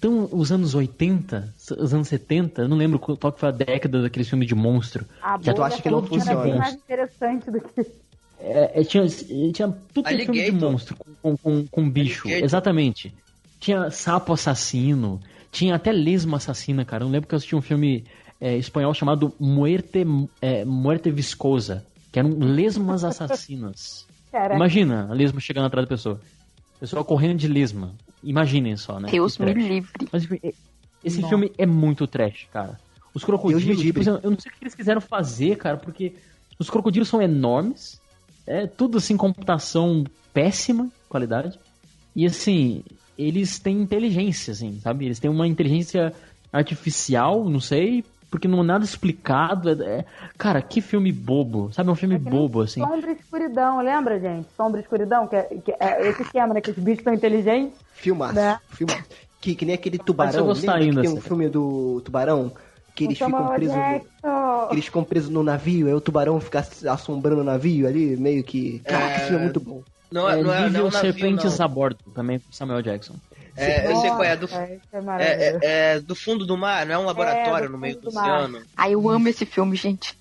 Tão 0.00 0.28
os 0.30 0.52
anos 0.52 0.72
80, 0.72 1.52
os 1.78 1.92
anos 1.92 2.06
70, 2.06 2.62
eu 2.62 2.68
não 2.68 2.76
lembro 2.76 3.00
qual 3.00 3.32
que 3.32 3.40
foi 3.40 3.48
a 3.48 3.52
década 3.52 4.02
daquele 4.02 4.24
filme 4.24 4.46
de 4.46 4.54
monstro. 4.54 5.04
A 5.20 5.38
Já 5.40 5.52
tu 5.52 5.62
acha 5.64 5.82
que 5.82 5.90
não 5.90 5.98
era 5.98 6.08
bem 6.08 6.18
funciona? 6.20 6.58
mais 6.58 6.74
interessante 6.74 7.50
do 7.50 7.60
que. 7.60 7.80
É, 8.38 8.80
é, 8.80 8.84
tinha, 8.84 9.04
tinha 9.08 9.76
tudo 9.92 10.08
que 10.08 10.16
filme 10.24 10.42
de 10.44 10.52
monstro 10.52 10.96
com, 11.20 11.36
com, 11.36 11.66
com 11.66 11.90
bicho. 11.90 12.28
Alligator. 12.28 12.44
Exatamente. 12.44 13.14
Tinha 13.58 13.90
sapo 13.90 14.32
assassino. 14.32 15.20
Tinha 15.50 15.74
até 15.74 15.90
lesma 15.90 16.36
assassina, 16.36 16.84
cara. 16.84 17.02
Eu 17.02 17.08
lembro 17.08 17.28
que 17.28 17.34
eu 17.34 17.36
assisti 17.36 17.56
um 17.56 17.62
filme 17.62 18.04
é, 18.40 18.56
espanhol 18.56 18.94
chamado 18.94 19.34
Muerte, 19.40 20.04
é, 20.40 20.64
Muerte 20.64 21.10
Viscosa. 21.10 21.84
Que 22.12 22.20
eram 22.20 22.30
lesmas 22.38 23.02
assassinas. 23.02 24.06
Cara, 24.32 24.56
Imagina 24.56 25.08
a 25.10 25.12
lesma 25.12 25.38
chegando 25.40 25.66
atrás 25.66 25.86
da 25.86 25.88
pessoa. 25.88 26.18
Pessoa 26.80 27.04
correndo 27.04 27.36
de 27.36 27.46
lesma. 27.46 27.94
Imaginem 28.24 28.76
só, 28.76 28.98
né? 28.98 29.10
Deus 29.10 29.36
Que 29.36 29.44
me 29.44 29.52
livre. 29.52 30.08
Mas 30.10 30.24
enfim, 30.24 30.40
esse 31.04 31.18
Nossa. 31.18 31.28
filme 31.28 31.52
é 31.58 31.66
muito 31.66 32.06
trash, 32.06 32.48
cara. 32.50 32.80
Os 33.14 33.22
crocodilos, 33.22 33.80
tipo, 33.80 34.00
eu 34.00 34.30
não 34.30 34.38
sei 34.38 34.50
o 34.50 34.54
que 34.54 34.64
eles 34.64 34.74
quiseram 34.74 35.00
fazer, 35.00 35.56
cara, 35.56 35.76
porque 35.76 36.14
os 36.58 36.70
crocodilos 36.70 37.08
são 37.08 37.20
enormes. 37.20 38.00
É 38.46 38.66
tudo 38.66 38.98
assim, 38.98 39.16
computação 39.16 40.02
péssima 40.32 40.90
qualidade. 41.08 41.58
E 42.16 42.24
assim, 42.24 42.82
eles 43.18 43.58
têm 43.58 43.82
inteligência, 43.82 44.52
assim, 44.52 44.80
sabe? 44.80 45.04
Eles 45.04 45.20
têm 45.20 45.30
uma 45.30 45.46
inteligência 45.46 46.12
artificial, 46.52 47.48
não 47.48 47.60
sei, 47.60 48.04
porque 48.32 48.48
não 48.48 48.60
é 48.60 48.64
nada 48.64 48.84
explicado. 48.84 49.68
é- 49.70 49.98
é- 49.98 50.04
Cara, 50.36 50.60
que 50.60 50.80
filme 50.80 51.12
bobo, 51.12 51.70
sabe? 51.72 51.88
É 51.88 51.92
um 51.92 51.94
filme 51.94 52.16
É 52.16 52.18
bobo, 52.18 52.62
assim. 52.62 52.80
Sombra 52.80 53.12
e 53.12 53.14
escuridão, 53.14 53.80
lembra, 53.80 54.18
gente? 54.18 54.48
Sombra 54.56 54.80
e 54.80 54.82
escuridão, 54.82 55.28
que 55.28 55.36
é, 55.36 55.42
que 55.42 55.72
é 55.78 56.08
esse 56.08 56.22
esquema, 56.22 56.54
né? 56.54 56.60
Que 56.60 56.70
os 56.70 56.76
bichos 56.78 57.04
são 57.04 57.12
inteligentes. 57.14 57.78
Filmaço, 57.92 58.34
Né? 58.34 58.58
filmaço. 58.70 59.04
Que, 59.40 59.54
que 59.54 59.64
nem 59.66 59.74
aquele 59.74 59.98
tubarão. 59.98 60.46
Lembra 60.52 60.74
ainda, 60.74 60.94
que 60.96 61.06
tem 61.06 61.10
um 61.10 61.18
assim. 61.18 61.28
filme 61.28 61.48
do 61.48 62.00
tubarão? 62.04 62.50
Que 62.94 63.04
eles 63.04 63.18
ficam 63.18 63.46
presos. 63.54 63.76
no- 63.76 64.68
eles 64.72 64.84
ficam 64.84 65.04
presos 65.04 65.30
no 65.30 65.42
navio, 65.42 65.86
aí 65.86 65.94
o 65.94 66.00
tubarão 66.00 66.38
fica 66.40 66.66
assombrando 66.90 67.40
o 67.40 67.44
navio 67.44 67.86
ali, 67.86 68.16
meio 68.16 68.42
que. 68.44 68.80
Caraca, 68.80 69.16
esse 69.16 69.24
filme 69.26 69.38
é 69.40 69.42
muito 69.44 69.60
bom. 69.60 69.82
Não, 70.10 70.28
É, 70.28 70.42
não 70.42 70.52
é, 70.52 70.68
não 70.68 70.80
é 70.80 70.82
um 70.82 70.90
navio, 70.90 70.90
Serpentes 70.92 71.58
não. 71.58 71.64
a 71.64 71.68
Bordo, 71.68 71.98
também 72.14 72.38
com 72.38 72.52
Samuel 72.52 72.82
Jackson. 72.82 73.14
É, 73.56 73.90
eu 73.92 73.96
sei 73.96 74.10
qual 74.10 74.24
é, 74.24 74.36
do, 74.36 74.46
é 74.46 74.78
é, 74.92 75.20
é- 75.20 75.58
é 75.96 76.00
do 76.00 76.14
fundo 76.14 76.46
do 76.46 76.56
mar, 76.56 76.86
não 76.86 76.94
é 76.94 76.98
um 76.98 77.04
laboratório 77.06 77.66
do 77.68 77.72
no 77.72 77.78
meio 77.78 77.96
do 77.96 78.08
do 78.10 78.12
mar. 78.14 78.24
oceano. 78.44 78.62
Ai, 78.76 78.94
eu 78.94 79.08
amo 79.08 79.28
esse 79.28 79.44
filme, 79.44 79.76
gente. 79.76 80.16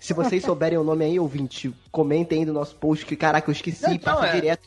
Se 0.00 0.12
vocês 0.14 0.42
souberem 0.42 0.78
o 0.78 0.82
nome 0.84 1.04
aí, 1.04 1.20
ouvinte, 1.20 1.72
comentem 1.92 2.40
aí 2.40 2.44
no 2.44 2.52
nosso 2.52 2.74
post 2.76 3.04
que, 3.06 3.14
caraca, 3.16 3.48
eu 3.48 3.52
esqueci, 3.52 3.86
Não, 3.88 3.98
passa 3.98 4.26
é. 4.26 4.32
direto. 4.32 4.62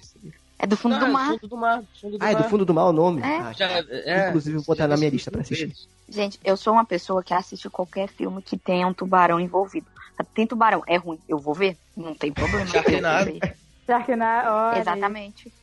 É 0.60 0.66
do 0.66 0.76
fundo 0.78 0.94
Não, 0.94 1.00
do 1.02 1.06
é 1.06 1.10
mar. 1.10 1.28
fundo 1.34 1.48
do 1.48 1.58
mar. 1.58 1.84
Fundo 2.02 2.18
do 2.18 2.24
Ah, 2.24 2.32
é 2.32 2.36
do 2.36 2.42
mar. 2.42 2.50
fundo 2.50 2.66
do 2.66 2.74
mar 2.74 2.86
o 2.86 2.92
nome? 2.94 3.22
É. 3.22 3.26
Ah, 3.40 3.54
Já, 3.56 3.68
é, 3.90 4.30
Inclusive, 4.30 4.56
vou 4.58 4.66
botar 4.66 4.88
na 4.88 4.98
minha 4.98 5.10
lista 5.10 5.30
pra 5.30 5.42
assistir. 5.42 5.68
vezes. 5.68 5.88
Gente, 6.10 6.40
eu 6.44 6.56
sou 6.58 6.74
uma 6.74 6.86
pessoa 6.86 7.22
que 7.24 7.34
assiste 7.34 7.70
qualquer 7.70 8.08
filme 8.08 8.42
que 8.42 8.58
tenha 8.58 8.88
um 8.88 8.94
tubarão 8.94 9.40
envolvido. 9.40 9.86
Tem 10.34 10.48
tubarão, 10.48 10.82
é 10.88 10.98
ruim. 10.98 11.20
Eu 11.30 11.38
vou 11.38 11.54
ver? 11.54 11.78
Não 11.96 12.16
tem 12.16 12.32
problema. 12.32 12.66
Sharknado. 12.66 13.38
Sharknado, 13.86 14.50
olha. 14.50 14.80
Exatamente. 14.80 15.54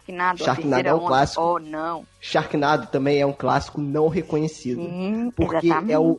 Sharknado, 0.00 0.44
Sharknado 0.44 0.88
é 0.88 0.94
um 0.94 0.98
onda. 0.98 1.06
clássico. 1.08 1.42
Oh, 1.42 1.58
não. 1.58 2.04
Sharknado 2.20 2.86
também 2.86 3.18
é 3.20 3.26
um 3.26 3.32
clássico 3.32 3.80
não 3.80 4.06
reconhecido. 4.08 4.82
Sim, 4.82 5.32
Porque 5.34 5.66
exatamente. 5.66 5.92
é 5.92 5.98
o- 5.98 6.18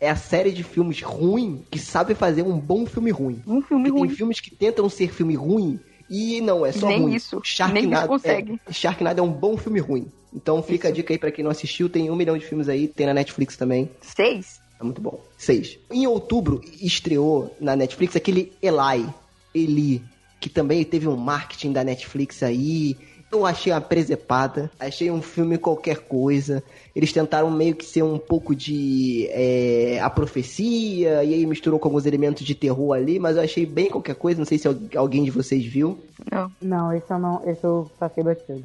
É 0.00 0.10
a 0.10 0.16
série 0.16 0.50
de 0.50 0.64
filmes 0.64 1.00
ruim 1.00 1.62
que 1.70 1.78
sabe 1.78 2.12
fazer 2.16 2.42
um 2.42 2.58
bom 2.58 2.84
filme 2.84 3.12
ruim. 3.12 3.40
Um 3.46 3.62
filme 3.62 3.84
Porque 3.84 3.90
ruim. 4.00 4.08
tem 4.08 4.16
filmes 4.16 4.40
que 4.40 4.50
tentam 4.52 4.88
ser 4.88 5.12
filme 5.12 5.36
ruim 5.36 5.78
e 6.10 6.40
não, 6.40 6.66
é 6.66 6.72
só 6.72 6.88
Nem 6.88 7.02
ruim. 7.02 7.14
isso, 7.14 7.36
nem 7.36 7.44
Sharknado, 7.44 7.96
isso 8.00 8.08
consegue. 8.08 8.60
É, 8.66 8.72
Sharknado 8.72 9.20
é 9.20 9.22
um 9.22 9.30
bom 9.30 9.56
filme 9.56 9.78
ruim. 9.78 10.10
Então 10.34 10.60
fica 10.60 10.88
a 10.88 10.90
dica 10.90 11.14
aí 11.14 11.18
pra 11.18 11.30
quem 11.30 11.44
não 11.44 11.52
assistiu, 11.52 11.88
tem 11.88 12.10
um 12.10 12.16
milhão 12.16 12.36
de 12.36 12.44
filmes 12.44 12.68
aí, 12.68 12.88
tem 12.88 13.06
na 13.06 13.14
Netflix 13.14 13.56
também. 13.56 13.88
Seis? 14.00 14.60
É 14.80 14.82
muito 14.82 15.00
bom. 15.00 15.20
Seis. 15.38 15.78
Em 15.88 16.04
outubro, 16.08 16.60
estreou 16.80 17.54
na 17.60 17.76
Netflix 17.76 18.16
aquele 18.16 18.52
Eli, 18.60 19.06
Eli, 19.54 20.02
que 20.40 20.48
também 20.48 20.82
teve 20.84 21.06
um 21.06 21.16
marketing 21.16 21.70
da 21.70 21.84
Netflix 21.84 22.42
aí. 22.42 22.96
Eu 23.32 23.46
achei 23.46 23.72
uma 23.72 23.80
presepada, 23.80 24.70
achei 24.78 25.10
um 25.10 25.22
filme 25.22 25.56
qualquer 25.56 26.00
coisa. 26.00 26.62
Eles 26.94 27.14
tentaram 27.14 27.50
meio 27.50 27.74
que 27.74 27.82
ser 27.84 28.02
um 28.02 28.18
pouco 28.18 28.54
de 28.54 29.26
é, 29.30 29.98
a 30.02 30.10
profecia, 30.10 31.24
e 31.24 31.32
aí 31.32 31.46
misturou 31.46 31.78
com 31.80 31.88
alguns 31.88 32.04
elementos 32.04 32.44
de 32.44 32.54
terror 32.54 32.92
ali, 32.92 33.18
mas 33.18 33.36
eu 33.38 33.42
achei 33.42 33.64
bem 33.64 33.88
qualquer 33.88 34.16
coisa. 34.16 34.38
Não 34.38 34.44
sei 34.44 34.58
se 34.58 34.68
al- 34.68 34.76
alguém 34.96 35.24
de 35.24 35.30
vocês 35.30 35.64
viu. 35.64 35.98
Não. 36.30 36.52
Não, 36.60 36.92
esse 36.92 37.10
eu 37.10 37.18
não. 37.18 37.42
Esse 37.48 37.64
eu 37.64 37.90
passei 37.98 38.22
batido. 38.22 38.64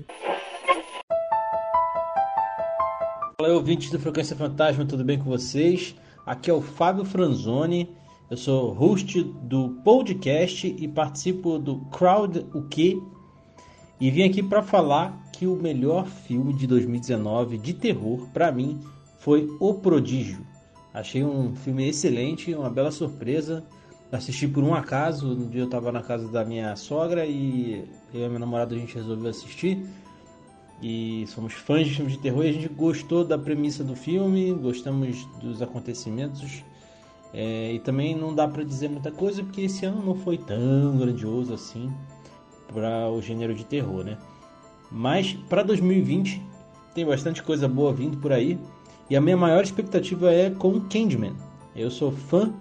Fala, 3.39 3.53
ouvintes 3.53 3.89
do 3.89 3.99
Frequência 3.99 4.35
Fantasma, 4.35 4.84
tudo 4.85 5.06
bem 5.06 5.18
com 5.18 5.30
vocês? 5.30 5.95
Aqui 6.26 6.49
é 6.49 6.53
o 6.53 6.61
Fábio 6.61 7.06
Franzoni, 7.06 7.89
eu 8.30 8.35
sou 8.35 8.73
host 8.73 9.23
do 9.23 9.69
podcast 9.85 10.68
e 10.68 10.88
participo 10.89 11.57
do 11.57 11.77
Crowd 11.85 12.45
O 12.53 12.64
Que 12.64 13.02
e 13.99 14.11
vim 14.11 14.24
aqui 14.24 14.44
para 14.44 14.61
falar 14.61 15.18
que 15.32 15.48
o 15.48 15.56
melhor 15.56 16.06
filme 16.06 16.53
de 16.53 16.68
2019 16.68 17.57
de 17.57 17.74
terror 17.74 18.28
para 18.34 18.52
mim 18.52 18.80
foi 19.19 19.49
O 19.60 19.74
Prodígio. 19.74 20.45
Achei 20.94 21.24
um 21.24 21.56
filme 21.56 21.88
excelente, 21.88 22.53
uma 22.53 22.69
bela 22.69 22.91
surpresa. 22.91 23.64
Assisti 24.11 24.48
por 24.48 24.64
um 24.64 24.74
acaso, 24.74 25.32
um 25.32 25.49
dia 25.49 25.61
eu 25.61 25.65
estava 25.65 25.91
na 25.91 26.02
casa 26.02 26.28
da 26.30 26.45
minha 26.45 26.76
sogra 26.76 27.26
e 27.26 27.84
eu 28.14 28.26
e 28.26 28.30
meu 28.30 28.40
namorado 28.40 28.74
a 28.74 28.78
gente 28.78 28.95
resolveu 28.95 29.30
assistir 29.30 29.86
e 30.82 31.26
somos 31.28 31.53
fãs 31.53 31.88
de 31.88 31.95
filmes 31.95 32.14
de 32.14 32.19
terror 32.19 32.45
e 32.45 32.49
a 32.49 32.53
gente 32.53 32.69
gostou 32.69 33.26
da 33.26 33.38
premissa 33.38 33.84
do 33.84 33.95
filme, 33.95 34.53
gostamos 34.53 35.26
dos 35.41 35.61
acontecimentos 35.61 36.64
é, 37.34 37.74
e 37.74 37.80
também 37.80 38.15
não 38.15 38.34
dá 38.34 38.48
pra 38.48 38.64
dizer 38.64 38.90
muita 38.90 39.11
coisa 39.11 39.44
porque 39.44 39.61
esse 39.61 39.86
ano 39.86 40.06
não 40.06 40.15
foi 40.15 40.38
tão 40.38 40.98
grandioso 40.98 41.53
assim 41.53 41.91
para 42.73 43.10
o 43.10 43.22
gênero 43.22 43.53
de 43.53 43.64
terror, 43.64 44.03
né? 44.03 44.18
Mas 44.91 45.34
para 45.49 45.64
2020 45.64 46.41
tem 46.94 47.06
bastante 47.06 47.44
coisa 47.44 47.68
boa 47.68 47.94
vindo 47.94 48.18
por 48.18 48.31
aí 48.31 48.57
e 49.10 49.15
a 49.15 49.22
minha 49.22 49.38
maior 49.38 49.64
expectativa 49.64 50.31
é 50.31 50.49
com 50.49 50.81
Candyman. 50.81 51.34
Eu 51.76 51.91
sou 51.91 52.11
fã 52.11 52.53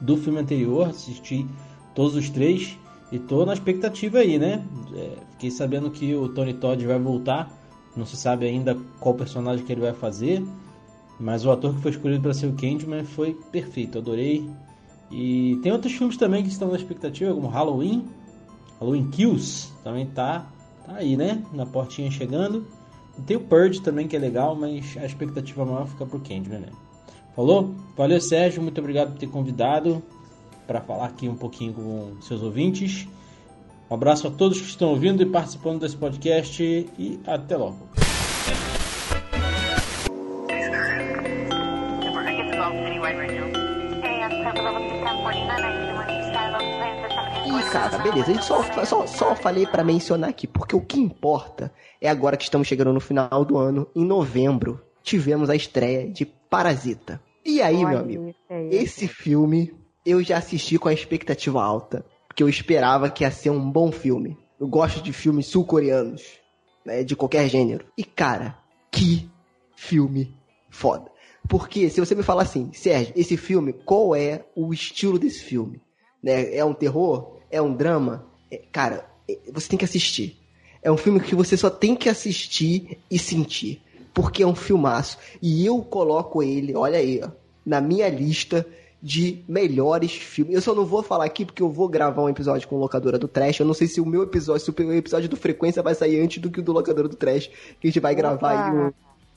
do 0.00 0.16
filme 0.16 0.40
anterior, 0.40 0.88
assisti 0.88 1.46
todos 1.94 2.14
os 2.14 2.30
três 2.30 2.78
e 3.12 3.18
tô 3.18 3.46
na 3.46 3.52
expectativa 3.52 4.18
aí, 4.18 4.38
né? 4.38 4.64
É, 4.94 5.18
fiquei 5.32 5.50
sabendo 5.50 5.90
que 5.90 6.14
o 6.14 6.28
Tony 6.28 6.54
Todd 6.54 6.84
vai 6.86 6.98
voltar. 6.98 7.52
Não 7.96 8.04
se 8.04 8.16
sabe 8.16 8.46
ainda 8.46 8.76
qual 9.00 9.14
personagem 9.14 9.64
que 9.64 9.72
ele 9.72 9.80
vai 9.80 9.92
fazer. 9.92 10.44
Mas 11.18 11.46
o 11.46 11.50
ator 11.50 11.74
que 11.74 11.80
foi 11.80 11.92
escolhido 11.92 12.22
para 12.22 12.34
ser 12.34 12.46
o 12.46 12.52
Candyman 12.52 13.04
foi 13.04 13.34
perfeito, 13.50 13.98
adorei. 13.98 14.48
E 15.10 15.58
tem 15.62 15.72
outros 15.72 15.94
filmes 15.94 16.16
também 16.16 16.42
que 16.42 16.48
estão 16.48 16.68
na 16.68 16.76
expectativa, 16.76 17.32
como 17.32 17.46
Halloween. 17.46 18.04
Halloween 18.80 19.08
Kills 19.10 19.72
também 19.82 20.06
tá, 20.06 20.46
tá 20.84 20.96
aí, 20.96 21.16
né? 21.16 21.42
Na 21.52 21.66
portinha 21.66 22.10
chegando. 22.10 22.66
Tem 23.26 23.36
o 23.36 23.40
Purge 23.40 23.80
também 23.80 24.06
que 24.06 24.14
é 24.14 24.18
legal, 24.18 24.54
mas 24.54 24.96
a 24.98 25.06
expectativa 25.06 25.64
maior 25.64 25.86
fica 25.86 26.04
pro 26.04 26.20
Candyman, 26.20 26.60
né? 26.60 26.68
Falou? 27.34 27.74
Valeu, 27.96 28.20
Sérgio. 28.20 28.62
Muito 28.62 28.78
obrigado 28.78 29.12
por 29.12 29.18
ter 29.18 29.28
convidado 29.28 30.02
para 30.66 30.80
falar 30.80 31.06
aqui 31.06 31.28
um 31.28 31.36
pouquinho 31.36 31.72
com 31.72 32.20
seus 32.20 32.42
ouvintes. 32.42 33.06
Um 33.90 33.94
abraço 33.94 34.26
a 34.26 34.30
todos 34.30 34.60
que 34.60 34.66
estão 34.66 34.90
ouvindo 34.90 35.22
e 35.22 35.26
participando 35.26 35.80
desse 35.80 35.96
podcast 35.96 36.62
e 36.62 37.20
até 37.26 37.56
logo. 37.56 38.15
Cara, 47.76 47.98
beleza. 47.98 48.30
A 48.30 48.34
gente 48.34 48.44
só, 48.46 48.84
só, 48.86 49.06
só 49.06 49.36
falei 49.36 49.66
pra 49.66 49.84
mencionar 49.84 50.30
aqui, 50.30 50.46
porque 50.46 50.74
o 50.74 50.80
que 50.80 50.98
importa 50.98 51.70
é 52.00 52.08
agora 52.08 52.34
que 52.34 52.44
estamos 52.44 52.66
chegando 52.66 52.90
no 52.90 53.00
final 53.00 53.44
do 53.44 53.58
ano, 53.58 53.86
em 53.94 54.02
novembro, 54.02 54.80
tivemos 55.02 55.50
a 55.50 55.54
estreia 55.54 56.08
de 56.10 56.24
Parasita. 56.24 57.20
E 57.44 57.60
aí, 57.60 57.76
Olha 57.76 57.88
meu 57.88 57.98
amigo, 57.98 58.34
aí. 58.48 58.70
esse 58.72 59.06
filme 59.06 59.74
eu 60.06 60.22
já 60.22 60.38
assisti 60.38 60.78
com 60.78 60.88
a 60.88 60.92
expectativa 60.94 61.62
alta, 61.62 62.02
porque 62.26 62.42
eu 62.42 62.48
esperava 62.48 63.10
que 63.10 63.24
ia 63.24 63.30
ser 63.30 63.50
um 63.50 63.70
bom 63.70 63.92
filme. 63.92 64.38
Eu 64.58 64.66
gosto 64.66 65.02
de 65.02 65.12
filmes 65.12 65.46
sul-coreanos, 65.46 66.22
né, 66.82 67.04
de 67.04 67.14
qualquer 67.14 67.46
gênero. 67.46 67.84
E 67.96 68.04
cara, 68.04 68.56
que 68.90 69.30
filme 69.76 70.34
foda. 70.70 71.10
Porque 71.46 71.90
se 71.90 72.00
você 72.00 72.14
me 72.14 72.22
falar 72.22 72.42
assim, 72.42 72.72
Sérgio, 72.72 73.12
esse 73.14 73.36
filme, 73.36 73.74
qual 73.74 74.16
é 74.16 74.46
o 74.56 74.72
estilo 74.72 75.18
desse 75.18 75.44
filme? 75.44 75.82
Né? 76.22 76.56
É 76.56 76.64
um 76.64 76.72
terror? 76.72 77.35
É 77.50 77.60
um 77.60 77.74
drama? 77.74 78.24
É- 78.50 78.60
cara, 78.72 79.06
é- 79.28 79.38
você 79.52 79.68
tem 79.68 79.78
que 79.78 79.84
assistir. 79.84 80.38
É 80.82 80.90
um 80.90 80.96
filme 80.96 81.20
que 81.20 81.34
você 81.34 81.56
só 81.56 81.68
tem 81.68 81.96
que 81.96 82.08
assistir 82.08 82.98
e 83.10 83.18
sentir. 83.18 83.82
Porque 84.14 84.42
é 84.42 84.46
um 84.46 84.54
filmaço. 84.54 85.18
E 85.42 85.66
eu 85.66 85.82
coloco 85.82 86.42
ele, 86.42 86.74
olha 86.74 86.98
aí, 86.98 87.20
ó, 87.22 87.28
na 87.64 87.80
minha 87.80 88.08
lista 88.08 88.66
de 89.02 89.44
melhores 89.46 90.12
filmes. 90.12 90.54
Eu 90.54 90.60
só 90.62 90.74
não 90.74 90.84
vou 90.86 91.02
falar 91.02 91.24
aqui 91.26 91.44
porque 91.44 91.62
eu 91.62 91.70
vou 91.70 91.88
gravar 91.88 92.22
um 92.22 92.28
episódio 92.28 92.66
com 92.66 92.76
Locadora 92.76 93.18
do 93.18 93.28
Trash. 93.28 93.60
Eu 93.60 93.66
não 93.66 93.74
sei 93.74 93.86
se 93.86 94.00
o 94.00 94.06
meu 94.06 94.22
episódio, 94.22 94.64
se 94.64 94.70
o 94.70 94.92
episódio 94.92 95.28
do 95.28 95.36
Frequência 95.36 95.82
vai 95.82 95.94
sair 95.94 96.20
antes 96.20 96.38
do 96.38 96.50
que 96.50 96.60
o 96.60 96.62
do 96.62 96.72
Locadora 96.72 97.08
do 97.08 97.16
Trash. 97.16 97.48
Que 97.80 97.86
a 97.86 97.86
gente 97.86 98.00
vai 98.00 98.14
gravar 98.14 98.50
aí 98.50 98.72
um, 98.72 98.92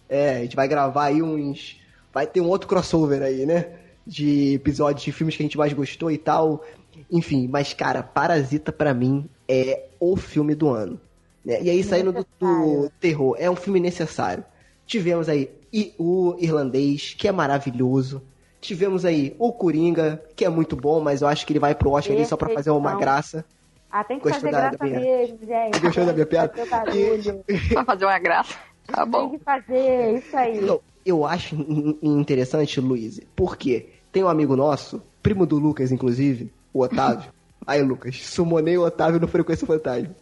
é, 0.07 0.37
a 0.37 0.41
gente 0.41 0.55
vai 0.55 0.67
gravar 0.67 1.05
aí 1.05 1.21
uns. 1.21 1.79
Vai 2.13 2.25
ter 2.25 2.41
um 2.41 2.47
outro 2.47 2.67
crossover 2.67 3.21
aí, 3.21 3.45
né? 3.45 3.67
De 4.07 4.53
episódios 4.55 5.03
de 5.03 5.11
filmes 5.11 5.35
que 5.35 5.43
a 5.43 5.45
gente 5.45 5.57
mais 5.57 5.73
gostou 5.73 6.09
e 6.09 6.17
tal. 6.17 6.65
Enfim, 7.11 7.47
mas, 7.47 7.73
cara, 7.73 8.01
Parasita 8.03 8.71
pra 8.71 8.93
mim 8.93 9.29
é 9.47 9.87
o 9.99 10.15
filme 10.15 10.55
do 10.55 10.69
ano. 10.69 10.99
né? 11.45 11.61
E 11.61 11.69
aí, 11.69 11.83
saindo 11.83 12.11
do, 12.11 12.25
do 12.39 12.91
terror, 12.99 13.35
é 13.39 13.49
um 13.49 13.55
filme 13.55 13.79
necessário. 13.79 14.43
Tivemos 14.85 15.29
aí 15.29 15.49
e 15.71 15.93
o 15.99 16.35
Irlandês, 16.39 17.13
que 17.17 17.27
é 17.27 17.31
maravilhoso. 17.31 18.21
Tivemos 18.59 19.05
aí 19.05 19.35
o 19.39 19.53
Coringa, 19.53 20.21
que 20.35 20.43
é 20.43 20.49
muito 20.49 20.75
bom, 20.75 20.99
mas 20.99 21.21
eu 21.21 21.27
acho 21.27 21.45
que 21.45 21.53
ele 21.53 21.59
vai 21.59 21.73
pro 21.75 21.91
Oscar 21.91 22.15
ali 22.15 22.25
só 22.25 22.35
pra 22.35 22.49
fazer 22.49 22.71
uma 22.71 22.95
graça. 22.95 23.45
Ah, 23.91 24.03
tem 24.03 24.17
que 24.19 24.23
Gostou 24.25 24.41
fazer 24.41 24.51
da- 24.51 24.59
graça 24.61 24.77
da 24.77 24.85
minha- 24.85 24.99
mesmo, 24.99 25.39
gente. 25.45 25.79
Gostou 25.79 26.05
da 26.05 26.13
minha 26.13 26.25
piada? 26.25 26.53
Fazer 26.53 26.69
barulho. 26.69 27.43
Pra 27.73 27.85
fazer 27.85 28.05
uma 28.05 28.19
graça. 28.19 28.55
Tá 28.85 29.01
Tem 29.03 29.11
bom. 29.11 29.29
que 29.31 29.39
fazer, 29.39 30.17
isso 30.17 30.35
aí. 30.37 30.61
Não, 30.61 30.79
eu 31.05 31.25
acho 31.25 31.55
in- 31.55 31.97
in- 32.01 32.19
interessante, 32.19 32.79
Luiz, 32.81 33.19
porque 33.35 33.89
tem 34.11 34.23
um 34.23 34.27
amigo 34.27 34.55
nosso, 34.55 35.01
primo 35.23 35.45
do 35.45 35.57
Lucas, 35.57 35.91
inclusive, 35.91 36.51
o 36.73 36.81
Otávio. 36.81 37.31
Aí, 37.65 37.81
Lucas, 37.83 38.19
sumonei 38.25 38.77
o 38.77 38.83
Otávio 38.85 39.19
no 39.19 39.27
Frequência 39.27 39.67
Fantasma. 39.67 40.15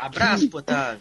Abraço, 0.00 0.48
Otávio. 0.52 1.00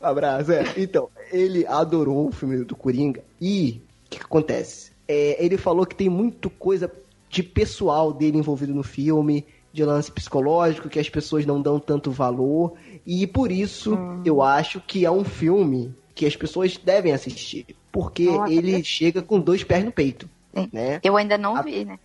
Abraço, 0.00 0.52
é. 0.52 0.64
Então, 0.76 1.08
ele 1.32 1.66
adorou 1.66 2.28
o 2.28 2.32
filme 2.32 2.64
do 2.64 2.74
Coringa 2.76 3.22
e 3.40 3.80
o 4.06 4.10
que, 4.10 4.18
que 4.18 4.24
acontece? 4.24 4.92
É, 5.06 5.42
ele 5.44 5.56
falou 5.56 5.84
que 5.86 5.94
tem 5.94 6.08
muito 6.08 6.48
coisa 6.50 6.90
de 7.28 7.42
pessoal 7.42 8.12
dele 8.12 8.38
envolvido 8.38 8.74
no 8.74 8.82
filme, 8.82 9.44
de 9.72 9.84
lance 9.84 10.10
psicológico, 10.10 10.88
que 10.88 10.98
as 10.98 11.08
pessoas 11.08 11.44
não 11.44 11.60
dão 11.60 11.78
tanto 11.80 12.10
valor. 12.10 12.74
E 13.06 13.26
por 13.26 13.50
isso 13.50 13.98
eu 14.24 14.40
acho 14.42 14.80
que 14.80 15.04
é 15.04 15.10
um 15.10 15.24
filme 15.24 15.94
que 16.14 16.24
as 16.26 16.36
pessoas 16.36 16.76
devem 16.78 17.12
assistir. 17.12 17.66
Porque 17.90 18.24
Nossa, 18.26 18.52
ele 18.52 18.76
que- 18.76 18.84
chega 18.84 19.20
com 19.20 19.40
dois 19.40 19.64
pés 19.64 19.84
no 19.84 19.90
peito. 19.92 20.28
Sim. 20.56 20.68
Né? 20.72 21.00
Eu 21.02 21.16
ainda 21.16 21.36
não 21.36 21.56
A- 21.56 21.62
vi, 21.62 21.84
né? 21.84 21.98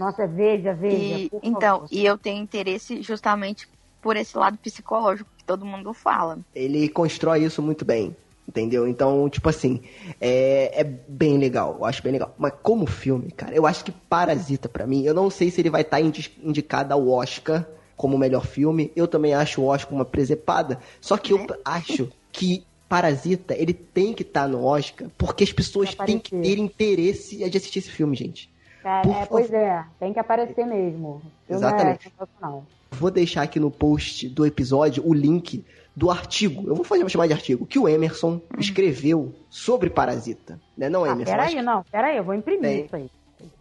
Nossa, 0.00 0.26
veja, 0.26 0.72
veja. 0.72 0.96
E, 0.96 1.30
então, 1.42 1.80
favor. 1.80 1.88
e 1.90 2.06
eu 2.06 2.16
tenho 2.16 2.42
interesse 2.42 3.02
justamente 3.02 3.68
por 4.00 4.16
esse 4.16 4.34
lado 4.34 4.56
psicológico 4.56 5.28
que 5.36 5.44
todo 5.44 5.66
mundo 5.66 5.92
fala. 5.92 6.38
Ele 6.54 6.88
constrói 6.88 7.44
isso 7.44 7.60
muito 7.60 7.84
bem. 7.84 8.16
Entendeu? 8.48 8.88
Então, 8.88 9.28
tipo 9.28 9.48
assim, 9.48 9.82
é, 10.20 10.80
é 10.80 10.82
bem 10.82 11.38
legal, 11.38 11.76
eu 11.78 11.84
acho 11.84 12.02
bem 12.02 12.12
legal. 12.12 12.34
Mas 12.36 12.52
como 12.62 12.84
filme, 12.84 13.30
cara, 13.30 13.54
eu 13.54 13.64
acho 13.64 13.84
que 13.84 13.92
Parasita, 13.92 14.68
pra 14.68 14.86
mim, 14.86 15.04
eu 15.04 15.14
não 15.14 15.30
sei 15.30 15.50
se 15.50 15.60
ele 15.60 15.70
vai 15.70 15.82
estar 15.82 16.00
indi- 16.00 16.36
indicado 16.42 16.92
ao 16.92 17.06
Oscar 17.08 17.68
como 17.94 18.16
o 18.16 18.18
melhor 18.18 18.44
filme. 18.44 18.90
Eu 18.96 19.06
também 19.06 19.34
acho 19.34 19.60
o 19.60 19.66
Oscar 19.66 19.92
uma 19.94 20.04
presepada. 20.04 20.80
Só 21.00 21.16
que 21.16 21.32
eu 21.32 21.46
acho 21.62 22.08
que 22.32 22.64
Parasita, 22.88 23.54
ele 23.54 23.72
tem 23.74 24.12
que 24.12 24.22
estar 24.22 24.48
no 24.48 24.64
Oscar 24.64 25.08
porque 25.16 25.44
as 25.44 25.52
pessoas 25.52 25.94
têm 25.94 26.18
que 26.18 26.30
ter 26.30 26.58
interesse 26.58 27.36
de 27.36 27.56
assistir 27.56 27.78
esse 27.78 27.90
filme, 27.90 28.16
gente. 28.16 28.49
Por 28.82 29.12
é, 29.12 29.26
pois 29.26 29.52
é, 29.52 29.84
tem 29.98 30.12
que 30.12 30.18
aparecer 30.18 30.66
mesmo. 30.66 31.20
Eu 31.48 31.56
Exatamente. 31.56 32.12
Não 32.40 32.58
é. 32.58 32.96
Vou 32.96 33.10
deixar 33.10 33.42
aqui 33.42 33.60
no 33.60 33.70
post 33.70 34.28
do 34.28 34.44
episódio 34.44 35.02
o 35.06 35.12
link 35.14 35.64
do 35.94 36.10
artigo. 36.10 36.66
Eu 36.66 36.74
vou 36.74 36.84
fazer, 36.84 37.08
chamar 37.08 37.26
de 37.26 37.32
artigo 37.32 37.66
que 37.66 37.78
o 37.78 37.88
Emerson 37.88 38.40
escreveu 38.58 39.34
sobre 39.48 39.90
Parasita, 39.90 40.58
né? 40.76 40.88
Não, 40.88 41.04
Ah, 41.04 41.10
Emerson. 41.10 41.32
mas 41.36 41.50
peraí, 41.50 41.62
não, 41.62 41.84
peraí, 41.90 42.16
eu 42.16 42.24
vou 42.24 42.34
imprimir 42.34 42.62
Tem. 42.62 42.84
isso 42.84 42.96
aí. 42.96 43.10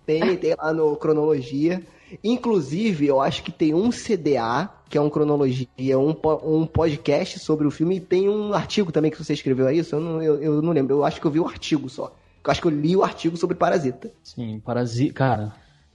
Tem, 0.05 0.37
tem 0.37 0.55
lá 0.57 0.73
no 0.73 0.95
Cronologia. 0.95 1.81
Inclusive, 2.23 3.05
eu 3.05 3.21
acho 3.21 3.43
que 3.43 3.51
tem 3.51 3.73
um 3.73 3.91
CDA, 3.91 4.69
que 4.89 4.97
é 4.97 5.01
um 5.01 5.09
Cronologia, 5.09 5.99
um, 5.99 6.15
um 6.43 6.65
podcast 6.65 7.39
sobre 7.39 7.67
o 7.67 7.71
filme, 7.71 7.97
e 7.97 7.99
tem 7.99 8.27
um 8.27 8.53
artigo 8.53 8.91
também 8.91 9.11
que 9.11 9.23
você 9.23 9.33
escreveu 9.33 9.67
a 9.67 9.73
isso. 9.73 9.95
Eu 9.95 9.99
não, 9.99 10.21
eu, 10.21 10.41
eu 10.41 10.61
não 10.61 10.73
lembro. 10.73 10.95
Eu 10.95 11.05
acho 11.05 11.21
que 11.21 11.27
eu 11.27 11.31
vi 11.31 11.39
o 11.39 11.47
artigo 11.47 11.87
só. 11.87 12.11
Eu 12.43 12.51
acho 12.51 12.61
que 12.61 12.67
eu 12.67 12.71
li 12.71 12.95
o 12.95 13.03
artigo 13.03 13.37
sobre 13.37 13.55
Parasita. 13.55 14.11
Sim, 14.23 14.59
Parasita. 14.59 15.13
Cara, 15.13 15.53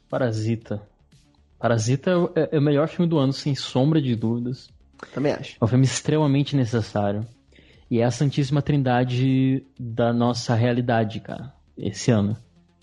Parasita. 0.09 0.83
Parasita 1.59 2.11
é, 2.35 2.57
é 2.57 2.59
o 2.59 2.63
melhor 2.63 2.89
filme 2.89 3.09
do 3.09 3.19
ano, 3.19 3.33
sem 3.33 3.55
sombra 3.55 4.01
de 4.01 4.15
dúvidas. 4.15 4.69
Também 5.13 5.33
acho. 5.33 5.57
É 5.61 5.65
um 5.65 5.69
filme 5.69 5.85
extremamente 5.85 6.55
necessário. 6.57 7.27
E 7.91 8.01
é 8.01 8.05
a 8.05 8.11
Santíssima 8.11 8.63
Trindade 8.63 9.65
da 9.79 10.13
nossa 10.13 10.55
realidade, 10.55 11.21
cara, 11.21 11.53
esse 11.77 12.11
ano. 12.11 12.37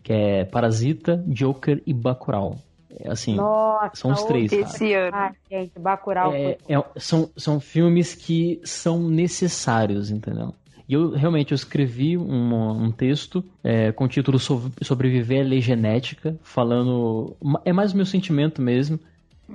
Que 0.03 0.13
é 0.13 0.45
Parasita, 0.45 1.23
Joker 1.27 1.81
e 1.85 1.93
Bacurau. 1.93 2.57
É 2.99 3.09
assim, 3.09 3.35
Nossa, 3.35 3.91
são 3.95 4.11
os 4.11 4.23
três, 4.23 4.51
cara. 4.51 4.63
Esse 4.63 4.93
ano. 4.93 5.15
Ah, 5.15 5.31
gente, 5.49 5.79
Bacurau 5.79 6.33
É, 6.33 6.57
foi... 6.65 6.75
é- 6.75 6.83
são, 6.99 7.29
são 7.37 7.59
filmes 7.59 8.13
que 8.13 8.59
são 8.63 8.99
necessários, 9.09 10.11
entendeu? 10.11 10.53
E 10.91 10.93
eu 10.93 11.11
realmente 11.11 11.53
eu 11.53 11.55
escrevi 11.55 12.17
um, 12.17 12.83
um 12.83 12.91
texto 12.91 13.41
é, 13.63 13.93
com 13.93 14.03
o 14.03 14.07
título 14.09 14.37
Sob- 14.37 14.73
Sobreviver 14.81 15.45
à 15.45 15.47
Lei 15.47 15.61
Genética, 15.61 16.35
falando. 16.43 17.33
É 17.63 17.71
mais 17.71 17.93
o 17.93 17.95
meu 17.95 18.05
sentimento 18.05 18.61
mesmo 18.61 18.99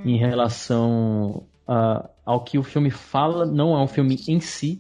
em 0.03 0.17
relação 0.17 1.43
a- 1.69 2.09
ao 2.25 2.41
que 2.41 2.57
o 2.59 2.63
filme 2.63 2.89
fala, 2.91 3.45
não 3.45 3.77
é 3.77 3.83
um 3.83 3.87
filme 3.87 4.19
em 4.27 4.41
si. 4.41 4.79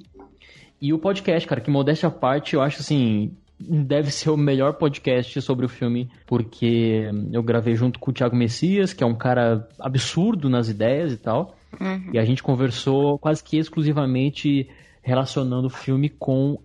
E 0.81 0.95
o 0.95 0.99
podcast, 0.99 1.47
cara, 1.47 1.61
que 1.61 1.71
modéstia 1.71 2.09
à 2.09 2.11
parte, 2.11 2.55
eu 2.55 2.63
acho 2.63 2.81
assim. 2.81 3.33
Deve 3.59 4.11
ser 4.11 4.31
o 4.31 4.37
melhor 4.37 4.75
podcast 4.75 5.41
sobre 5.43 5.65
o 5.67 5.69
filme, 5.69 6.09
porque 6.27 7.11
eu 7.33 7.43
gravei 7.43 7.75
junto 7.75 7.99
com 7.99 8.11
o 8.11 8.15
Thiago 8.15 8.37
Messias, 8.37 8.93
que 8.95 9.03
é 9.03 9.07
um 9.07 9.15
cara 9.15 9.67
absurdo 9.79 10.49
nas 10.51 10.69
ideias 10.71 11.13
e 11.13 11.17
tal. 11.19 11.55
Uhum. 11.79 12.11
E 12.15 12.19
a 12.19 12.25
gente 12.25 12.43
conversou 12.43 13.19
quase 13.19 13.43
que 13.45 13.57
exclusivamente 13.59 14.69
relacionando 15.07 15.69
o 15.69 15.71
filme 15.71 16.09
com 16.09 16.59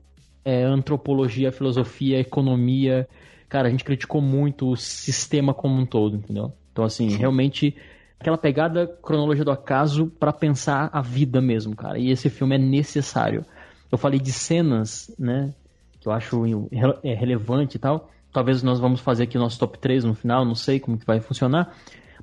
é, 0.43 0.63
antropologia, 0.63 1.51
filosofia, 1.51 2.19
economia. 2.19 3.07
Cara, 3.47 3.67
a 3.67 3.71
gente 3.71 3.83
criticou 3.83 4.19
muito 4.19 4.71
o 4.71 4.75
sistema 4.75 5.53
como 5.53 5.79
um 5.79 5.85
todo, 5.85 6.17
entendeu? 6.17 6.51
Então, 6.71 6.83
assim, 6.83 7.09
realmente 7.09 7.75
aquela 8.19 8.39
pegada 8.39 8.87
cronologia 8.87 9.45
do 9.45 9.51
acaso 9.51 10.07
para 10.19 10.33
pensar 10.33 10.89
a 10.91 11.01
vida 11.03 11.39
mesmo, 11.39 11.75
cara. 11.75 11.99
E 11.99 12.09
esse 12.09 12.31
filme 12.31 12.55
é 12.55 12.57
necessário. 12.57 13.45
Eu 13.91 13.97
falei 13.99 14.19
de 14.19 14.31
cenas, 14.31 15.13
né? 15.19 15.53
Que 15.99 16.07
eu 16.07 16.11
acho 16.11 16.67
é, 17.03 17.13
relevante 17.13 17.77
e 17.77 17.79
tal. 17.79 18.09
Talvez 18.33 18.63
nós 18.63 18.79
vamos 18.79 19.01
fazer 19.01 19.23
aqui 19.23 19.37
o 19.37 19.41
nosso 19.41 19.59
top 19.59 19.77
3 19.77 20.03
no 20.03 20.15
final, 20.15 20.43
não 20.43 20.55
sei 20.55 20.79
como 20.79 20.97
que 20.97 21.05
vai 21.05 21.19
funcionar. 21.19 21.75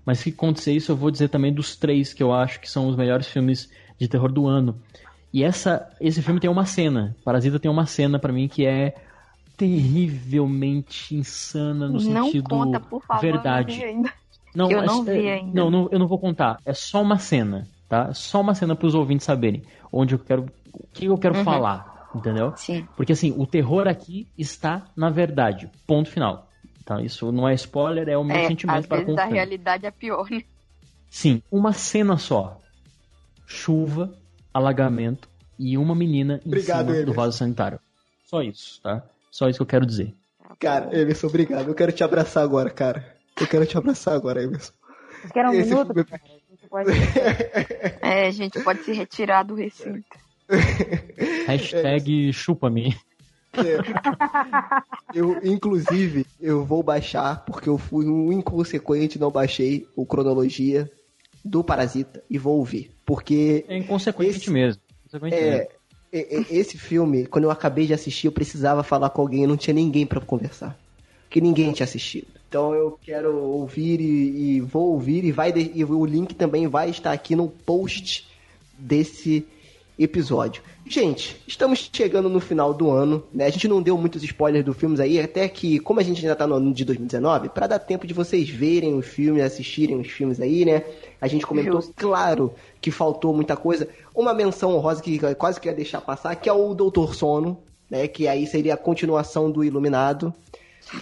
Mas 0.04 0.18
se 0.18 0.30
acontecer 0.30 0.72
isso, 0.72 0.90
eu 0.90 0.96
vou 0.96 1.12
dizer 1.12 1.28
também 1.28 1.52
dos 1.52 1.76
três 1.76 2.12
que 2.12 2.24
eu 2.24 2.32
acho 2.32 2.60
que 2.60 2.68
são 2.68 2.88
os 2.88 2.96
melhores 2.96 3.28
filmes 3.28 3.70
de 3.96 4.08
terror 4.08 4.32
do 4.32 4.48
ano. 4.48 4.80
E 5.32 5.44
essa, 5.44 5.90
esse 6.00 6.22
filme 6.22 6.40
tem 6.40 6.48
uma 6.50 6.64
cena. 6.64 7.14
Parasita 7.24 7.58
tem 7.58 7.70
uma 7.70 7.86
cena 7.86 8.18
pra 8.18 8.32
mim 8.32 8.48
que 8.48 8.64
é 8.66 8.94
terrivelmente 9.56 11.14
insana 11.14 11.88
no 11.88 12.00
não 12.00 12.24
sentido 12.26 12.48
conta, 12.48 12.80
por 12.80 13.02
favor. 13.02 13.20
verdade. 13.20 13.82
Não 14.54 14.70
Eu 14.70 14.80
é- 14.80 14.86
não 14.86 15.04
vi 15.04 15.26
é- 15.26 15.34
ainda. 15.34 15.52
Não, 15.54 15.70
não, 15.70 15.88
eu 15.92 15.98
não 15.98 16.06
vou 16.08 16.18
contar. 16.18 16.58
É 16.64 16.72
só 16.72 17.02
uma 17.02 17.18
cena, 17.18 17.68
tá? 17.88 18.12
Só 18.14 18.40
uma 18.40 18.54
cena 18.54 18.74
pros 18.74 18.94
ouvintes 18.94 19.26
saberem 19.26 19.62
onde 19.92 20.14
eu 20.14 20.18
quero, 20.18 20.46
o 20.72 20.86
que 20.92 21.04
eu 21.06 21.18
quero 21.18 21.36
Uhum. 21.36 21.44
falar, 21.44 22.08
entendeu? 22.14 22.52
Sim. 22.56 22.86
Porque 22.96 23.12
assim, 23.12 23.34
o 23.36 23.46
terror 23.46 23.86
aqui 23.86 24.26
está 24.38 24.86
na 24.96 25.10
verdade. 25.10 25.68
Ponto 25.86 26.08
final. 26.08 26.48
Tá? 26.84 27.02
Isso 27.02 27.30
não 27.30 27.46
é 27.46 27.52
spoiler, 27.54 28.08
é 28.08 28.16
o 28.16 28.24
meu 28.24 28.34
É, 28.36 28.46
sentimento 28.46 28.78
às 28.78 28.86
para 28.86 28.98
vezes 28.98 29.14
o 29.14 29.20
a 29.20 29.24
realidade 29.26 29.84
é 29.84 29.90
pior, 29.90 30.26
né? 30.30 30.42
Sim, 31.10 31.42
uma 31.52 31.72
cena 31.74 32.16
só. 32.16 32.58
Chuva, 33.46 34.14
alagamento 34.52 35.28
e 35.58 35.76
uma 35.78 35.94
menina 35.94 36.40
em 36.44 36.48
Obrigado, 36.48 36.78
cima 36.86 36.92
do 36.92 36.94
Emerson. 37.02 37.12
vaso 37.14 37.36
sanitário. 37.38 37.78
Só 38.24 38.42
isso, 38.42 38.80
tá? 38.82 39.02
Só 39.30 39.48
isso 39.48 39.58
que 39.58 39.62
eu 39.62 39.66
quero 39.66 39.86
dizer. 39.86 40.14
Cara, 40.58 40.96
Emerson, 40.98 41.26
obrigado. 41.28 41.68
Eu 41.68 41.74
quero 41.74 41.92
te 41.92 42.02
abraçar 42.04 42.42
agora, 42.44 42.70
cara. 42.70 43.16
Eu 43.40 43.46
quero 43.46 43.64
te 43.66 43.76
abraçar 43.78 44.14
agora, 44.14 44.42
Emerson. 44.42 44.72
Vocês 45.20 45.32
querem 45.32 45.50
um 45.50 45.54
Esse 45.54 45.70
minuto? 45.70 45.86
filme- 45.94 46.04
cara? 46.04 46.22
A 46.24 46.50
gente 46.50 46.68
pode... 46.68 46.90
É, 48.02 48.26
a 48.26 48.30
gente 48.30 48.60
pode 48.62 48.82
se 48.84 48.92
retirar 48.92 49.42
do 49.44 49.54
recinto. 49.54 50.04
Hashtag 51.46 52.32
chupa-me. 52.32 52.96
Eu, 55.14 55.38
inclusive, 55.44 56.26
eu 56.40 56.64
vou 56.64 56.82
baixar, 56.82 57.44
porque 57.44 57.68
eu 57.68 57.78
fui 57.78 58.06
um 58.06 58.32
inconsequente, 58.32 59.18
não 59.18 59.30
baixei 59.30 59.86
o 59.96 60.04
cronologia 60.06 60.90
do 61.48 61.64
Parasita 61.64 62.22
e 62.28 62.36
vou 62.38 62.58
ouvir. 62.58 62.90
Porque 63.06 63.64
É 63.68 63.76
inconsequente 63.78 64.36
Esse- 64.38 64.50
mesmo. 64.50 64.82
Consequente 65.04 65.34
mesmo. 65.34 65.48
é, 65.56 65.68
é, 66.12 66.36
é, 66.36 66.44
esse 66.50 66.76
filme, 66.78 67.26
quando 67.26 67.44
eu 67.44 67.50
acabei 67.50 67.86
de 67.86 67.94
assistir, 67.94 68.26
eu 68.26 68.32
precisava 68.32 68.82
falar 68.82 69.10
com 69.10 69.22
alguém, 69.22 69.46
não 69.46 69.56
tinha 69.56 69.74
ninguém 69.74 70.06
pra 70.06 70.20
conversar. 70.20 70.78
Porque 71.24 71.40
ninguém 71.40 71.72
tinha 71.72 71.84
assistido. 71.84 72.26
Então 72.48 72.74
eu 72.74 72.98
quero 73.02 73.36
ouvir 73.36 74.00
e, 74.00 74.56
e 74.56 74.60
vou 74.60 74.92
ouvir 74.92 75.24
e 75.24 75.30
vai 75.32 75.52
de- 75.52 75.70
e 75.74 75.84
o 75.84 76.04
link 76.06 76.34
também 76.34 76.66
vai 76.66 76.88
estar 76.88 77.12
aqui 77.12 77.36
no 77.36 77.48
post 77.48 78.26
desse 78.78 79.46
episódio. 79.98 80.62
Gente, 80.86 81.42
estamos 81.46 81.90
chegando 81.92 82.28
no 82.28 82.40
final 82.40 82.72
do 82.72 82.90
ano, 82.90 83.22
né? 83.32 83.46
A 83.46 83.50
gente 83.50 83.68
não 83.68 83.82
deu 83.82 83.98
muitos 83.98 84.22
spoilers 84.22 84.64
do 84.64 84.72
filmes 84.72 85.00
aí, 85.00 85.20
até 85.20 85.46
que, 85.48 85.78
como 85.80 86.00
a 86.00 86.02
gente 86.02 86.22
ainda 86.22 86.36
tá 86.36 86.46
no 86.46 86.54
ano 86.54 86.72
de 86.72 86.84
2019, 86.84 87.50
para 87.50 87.66
dar 87.66 87.78
tempo 87.78 88.06
de 88.06 88.14
vocês 88.14 88.48
verem 88.48 88.94
os 88.94 89.06
filmes, 89.06 89.42
assistirem 89.42 90.00
os 90.00 90.08
filmes 90.08 90.40
aí, 90.40 90.64
né? 90.64 90.84
A 91.20 91.26
gente 91.26 91.46
comentou, 91.46 91.82
claro, 91.96 92.54
que 92.80 92.90
faltou 92.90 93.34
muita 93.34 93.56
coisa. 93.56 93.88
Uma 94.14 94.32
menção 94.32 94.74
honrosa 94.74 95.02
que 95.02 95.18
quase 95.34 95.60
que 95.60 95.68
ia 95.68 95.74
deixar 95.74 96.00
passar, 96.00 96.36
que 96.36 96.48
é 96.48 96.52
o 96.52 96.72
Doutor 96.72 97.14
Sono, 97.14 97.58
né? 97.90 98.08
Que 98.08 98.28
aí 98.28 98.46
seria 98.46 98.74
a 98.74 98.78
continuação 98.78 99.50
do 99.50 99.64
Iluminado. 99.64 100.32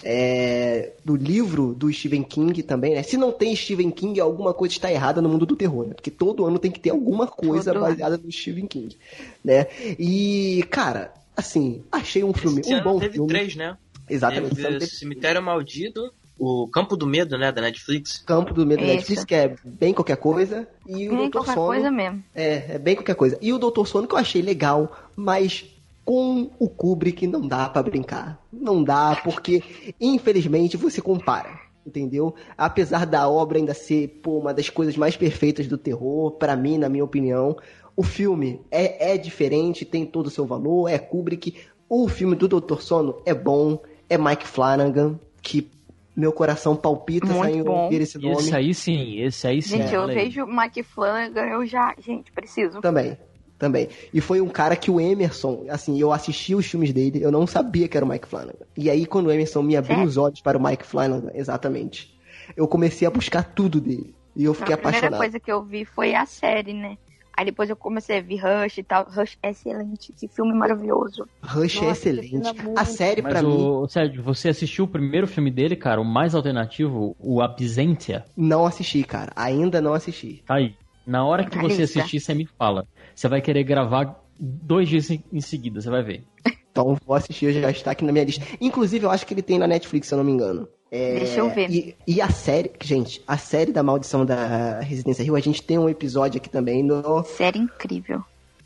É, 0.03 0.91
do 1.03 1.15
livro 1.15 1.73
do 1.73 1.91
Stephen 1.91 2.23
King 2.23 2.61
também, 2.63 2.93
né? 2.95 3.03
Se 3.03 3.17
não 3.17 3.31
tem 3.31 3.55
Stephen 3.55 3.89
King, 3.91 4.19
alguma 4.19 4.53
coisa 4.53 4.73
está 4.73 4.91
errada 4.91 5.21
no 5.21 5.29
mundo 5.29 5.45
do 5.45 5.55
terror, 5.55 5.87
né? 5.87 5.93
Porque 5.93 6.11
todo 6.11 6.45
ano 6.45 6.59
tem 6.59 6.71
que 6.71 6.79
ter 6.79 6.89
alguma 6.89 7.27
coisa 7.27 7.71
Todo 7.73 7.83
ano. 7.83 7.91
baseada 7.91 8.17
no 8.17 8.31
Stephen 8.31 8.67
King, 8.67 8.97
né? 9.43 9.67
E, 9.97 10.63
cara, 10.69 11.13
assim, 11.35 11.83
achei 11.91 12.23
um 12.23 12.33
filme, 12.33 12.61
Esse 12.61 12.73
um 12.73 12.75
ano 12.75 12.83
bom 12.83 12.99
teve 12.99 13.13
filme. 13.13 13.29
três, 13.29 13.55
né? 13.55 13.77
Exatamente. 14.09 14.45
ano 14.53 14.55
Teve 14.55 14.79
teve 14.79 14.91
Cemitério 14.91 15.41
Maldito, 15.41 16.11
o 16.39 16.67
Campo 16.67 16.95
do 16.95 17.07
Medo, 17.07 17.37
né, 17.37 17.51
da 17.51 17.61
Netflix. 17.61 18.23
Campo 18.25 18.53
do 18.53 18.65
Medo 18.65 18.81
da. 18.81 18.87
Netflix, 18.87 19.25
que 19.25 19.35
é 19.35 19.55
bem 19.63 19.93
qualquer 19.93 20.17
coisa. 20.17 20.67
E 20.85 21.07
o 21.07 21.09
Bem 21.09 21.17
Doutor 21.17 21.31
qualquer 21.39 21.53
Sono. 21.55 21.65
coisa 21.67 21.91
mesmo. 21.91 22.23
É, 22.33 22.75
é 22.75 22.77
bem 22.77 22.95
qualquer 22.95 23.15
coisa. 23.15 23.37
E 23.41 23.51
o 23.51 23.57
Doutor 23.57 23.87
Sono 23.87 24.07
que 24.07 24.13
eu 24.13 24.19
achei 24.19 24.41
legal, 24.41 24.95
mas 25.15 25.65
com 26.07 26.49
o 26.57 26.69
Kubrick 26.69 27.27
não 27.27 27.45
dá 27.45 27.67
pra 27.67 27.83
brincar. 27.83 28.41
Não 28.49 28.81
dá, 28.81 29.19
porque 29.21 29.61
infelizmente 29.99 30.77
você 30.77 31.01
compara. 31.01 31.59
Entendeu? 31.85 32.33
Apesar 32.57 33.05
da 33.05 33.29
obra 33.29 33.57
ainda 33.57 33.73
ser 33.73 34.21
pô, 34.23 34.39
uma 34.39 34.53
das 34.53 34.69
coisas 34.69 34.95
mais 34.95 35.17
perfeitas 35.17 35.67
do 35.67 35.77
terror, 35.77 36.31
pra 36.31 36.55
mim, 36.55 36.77
na 36.77 36.87
minha 36.87 37.03
opinião, 37.03 37.57
o 37.93 38.03
filme 38.03 38.61
é, 38.71 39.11
é 39.11 39.17
diferente, 39.17 39.83
tem 39.83 40.05
todo 40.05 40.27
o 40.27 40.29
seu 40.31 40.45
valor, 40.45 40.87
é 40.87 40.97
Kubrick. 40.97 41.57
O 41.89 42.07
filme 42.07 42.37
do 42.37 42.47
Doutor 42.47 42.81
Sono 42.81 43.21
é 43.25 43.33
bom, 43.33 43.77
é 44.09 44.17
Mike 44.17 44.47
Flanagan, 44.47 45.19
que 45.41 45.69
meu 46.15 46.31
coração 46.31 46.75
palpita 46.75 47.27
Muito 47.27 47.53
sem 47.53 47.63
bom. 47.63 47.83
ouvir 47.83 48.01
esse 48.01 48.17
nome. 48.17 48.35
Esse 48.35 48.55
aí 48.55 48.73
sim, 48.73 49.19
esse 49.19 49.45
aí 49.45 49.61
sim. 49.61 49.77
Gente, 49.77 49.93
eu 49.93 50.01
olha 50.01 50.13
aí. 50.13 50.23
vejo 50.23 50.45
o 50.45 50.47
Mike 50.47 50.83
Flanagan, 50.83 51.47
eu 51.47 51.65
já. 51.65 51.93
Gente, 51.99 52.31
preciso. 52.31 52.79
Também, 52.79 53.17
também. 53.57 53.89
E 54.13 54.21
foi 54.21 54.39
um 54.41 54.49
cara 54.49 54.75
que 54.75 54.89
o 54.91 54.99
Emerson, 54.99 55.65
assim, 55.69 55.99
eu 55.99 56.11
assisti 56.11 56.53
os 56.55 56.65
filmes 56.65 56.93
dele, 56.93 57.21
eu 57.23 57.31
não 57.31 57.47
sabia 57.47 57.87
que 57.87 57.97
era 57.97 58.05
o 58.05 58.09
Mike 58.09 58.27
Flanagan. 58.27 58.65
E 58.77 58.89
aí, 58.89 59.05
quando 59.05 59.27
o 59.27 59.31
Emerson 59.31 59.61
me 59.61 59.75
abriu 59.75 59.95
Sério? 59.95 60.09
os 60.09 60.17
olhos 60.17 60.41
para 60.41 60.57
o 60.57 60.63
Mike 60.63 60.85
Flanagan, 60.85 61.31
exatamente, 61.33 62.09
eu 62.55 62.67
comecei 62.67 63.07
a 63.07 63.11
buscar 63.11 63.43
tudo 63.43 63.81
dele. 63.81 64.13
E 64.35 64.43
eu 64.43 64.53
fiquei 64.53 64.73
a 64.75 64.77
primeira 64.77 64.97
apaixonado. 65.07 65.19
coisa 65.21 65.39
que 65.39 65.51
eu 65.51 65.63
vi 65.63 65.83
foi 65.83 66.13
a 66.13 66.25
série, 66.25 66.71
né? 66.73 66.95
Aí 67.35 67.45
depois 67.45 67.69
eu 67.69 67.75
comecei 67.75 68.17
a 68.17 68.21
ver 68.21 68.37
Rush 68.37 68.79
e 68.79 68.83
tal. 68.83 69.05
Rush 69.09 69.37
é 69.43 69.49
excelente, 69.51 70.11
que 70.13 70.27
filme 70.27 70.53
maravilhoso. 70.55 71.27
Rush 71.43 71.77
é 71.77 71.85
Nossa, 71.87 72.09
excelente. 72.09 72.29
filme 72.29 72.61
muito- 72.63 72.79
A 72.79 72.85
série, 72.85 73.21
Mas 73.21 73.31
pra 73.33 73.41
mim, 73.43 73.55
o 73.63 73.87
Sérgio, 73.87 74.23
você 74.23 74.49
assistiu 74.49 74.85
o 74.85 74.87
primeiro 74.87 75.27
filme 75.27 75.51
dele, 75.51 75.75
cara, 75.75 76.01
o 76.01 76.05
mais 76.05 76.33
alternativo, 76.33 77.15
o 77.19 77.41
Absentia? 77.41 78.25
não 78.35 78.65
assisti, 78.65 79.03
cara. 79.03 79.31
Ainda 79.35 79.79
não 79.81 79.93
assisti. 79.93 80.43
Tá 80.47 80.55
aí. 80.55 80.73
Na 81.05 81.25
hora 81.25 81.45
que 81.45 81.57
você 81.57 81.83
assistir, 81.83 82.19
você 82.19 82.33
me 82.33 82.45
fala. 82.57 82.85
Você 83.17 83.27
vai 83.27 83.41
querer 83.41 83.63
gravar 83.63 84.23
dois 84.39 84.87
dias 84.87 85.09
em- 85.09 85.41
seguida, 85.41 85.81
você 85.81 85.89
vai 85.89 86.03
ver. 86.03 86.23
Então 86.71 86.95
vou 87.03 87.15
assistir, 87.15 87.51
já 87.51 87.71
está 87.71 87.89
aqui 87.89 88.05
na 88.05 88.11
minha 88.11 88.23
lista. 88.23 88.45
Inclusive, 88.61 89.03
eu 89.05 89.09
acho 89.09 89.25
que 89.25 89.33
ele 89.33 89.41
tem 89.41 89.57
na 89.57 89.65
Netflix, 89.65 90.07
se 90.07 90.13
eu 90.13 90.17
não 90.19 90.23
me 90.23 90.31
engano. 90.31 90.67
É, 90.91 91.15
Deixa 91.15 91.39
eu 91.39 91.49
ver. 91.49 91.71
E, 91.71 91.95
e 92.05 92.21
a 92.21 92.29
série, 92.29 92.71
gente, 92.83 93.23
a 93.27 93.35
série 93.35 93.71
da 93.71 93.81
Maldição 93.81 94.23
da 94.23 94.79
Residência 94.81 95.23
Rio, 95.23 95.35
a 95.35 95.39
gente 95.39 95.63
tem 95.63 95.79
um 95.79 95.89
episódio 95.89 96.37
aqui 96.39 96.47
também 96.49 96.83
no, 96.83 97.23
Série 97.23 97.57
incrível. 97.57 98.21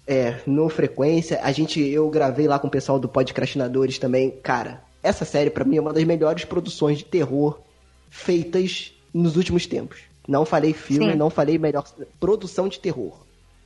é, 0.06 0.42
no 0.46 0.68
Frequência. 0.68 1.40
A 1.42 1.52
gente, 1.54 1.80
eu 1.80 2.10
gravei 2.10 2.46
lá 2.46 2.60
com 2.60 2.68
o 2.68 2.70
pessoal 2.72 3.00
do 3.00 3.08
Podcrastinadores 3.08 3.98
também. 3.98 4.32
Cara, 4.44 4.84
essa 5.02 5.24
série 5.24 5.50
pra 5.50 5.64
mim 5.64 5.78
é 5.78 5.82
uma 5.82 5.94
das 5.94 6.04
melhores 6.04 6.44
produções 6.44 6.98
de 6.98 7.06
terror 7.06 7.62
feitas 8.10 8.94
nos 9.14 9.36
últimos 9.38 9.66
tempos. 9.66 10.00
Não 10.28 10.46
falei 10.46 10.74
filme, 10.74 11.12
Sim. 11.14 11.18
não 11.18 11.30
falei 11.30 11.58
melhor 11.58 11.84
produção 12.20 12.68
de 12.68 12.80
terror. 12.80 13.14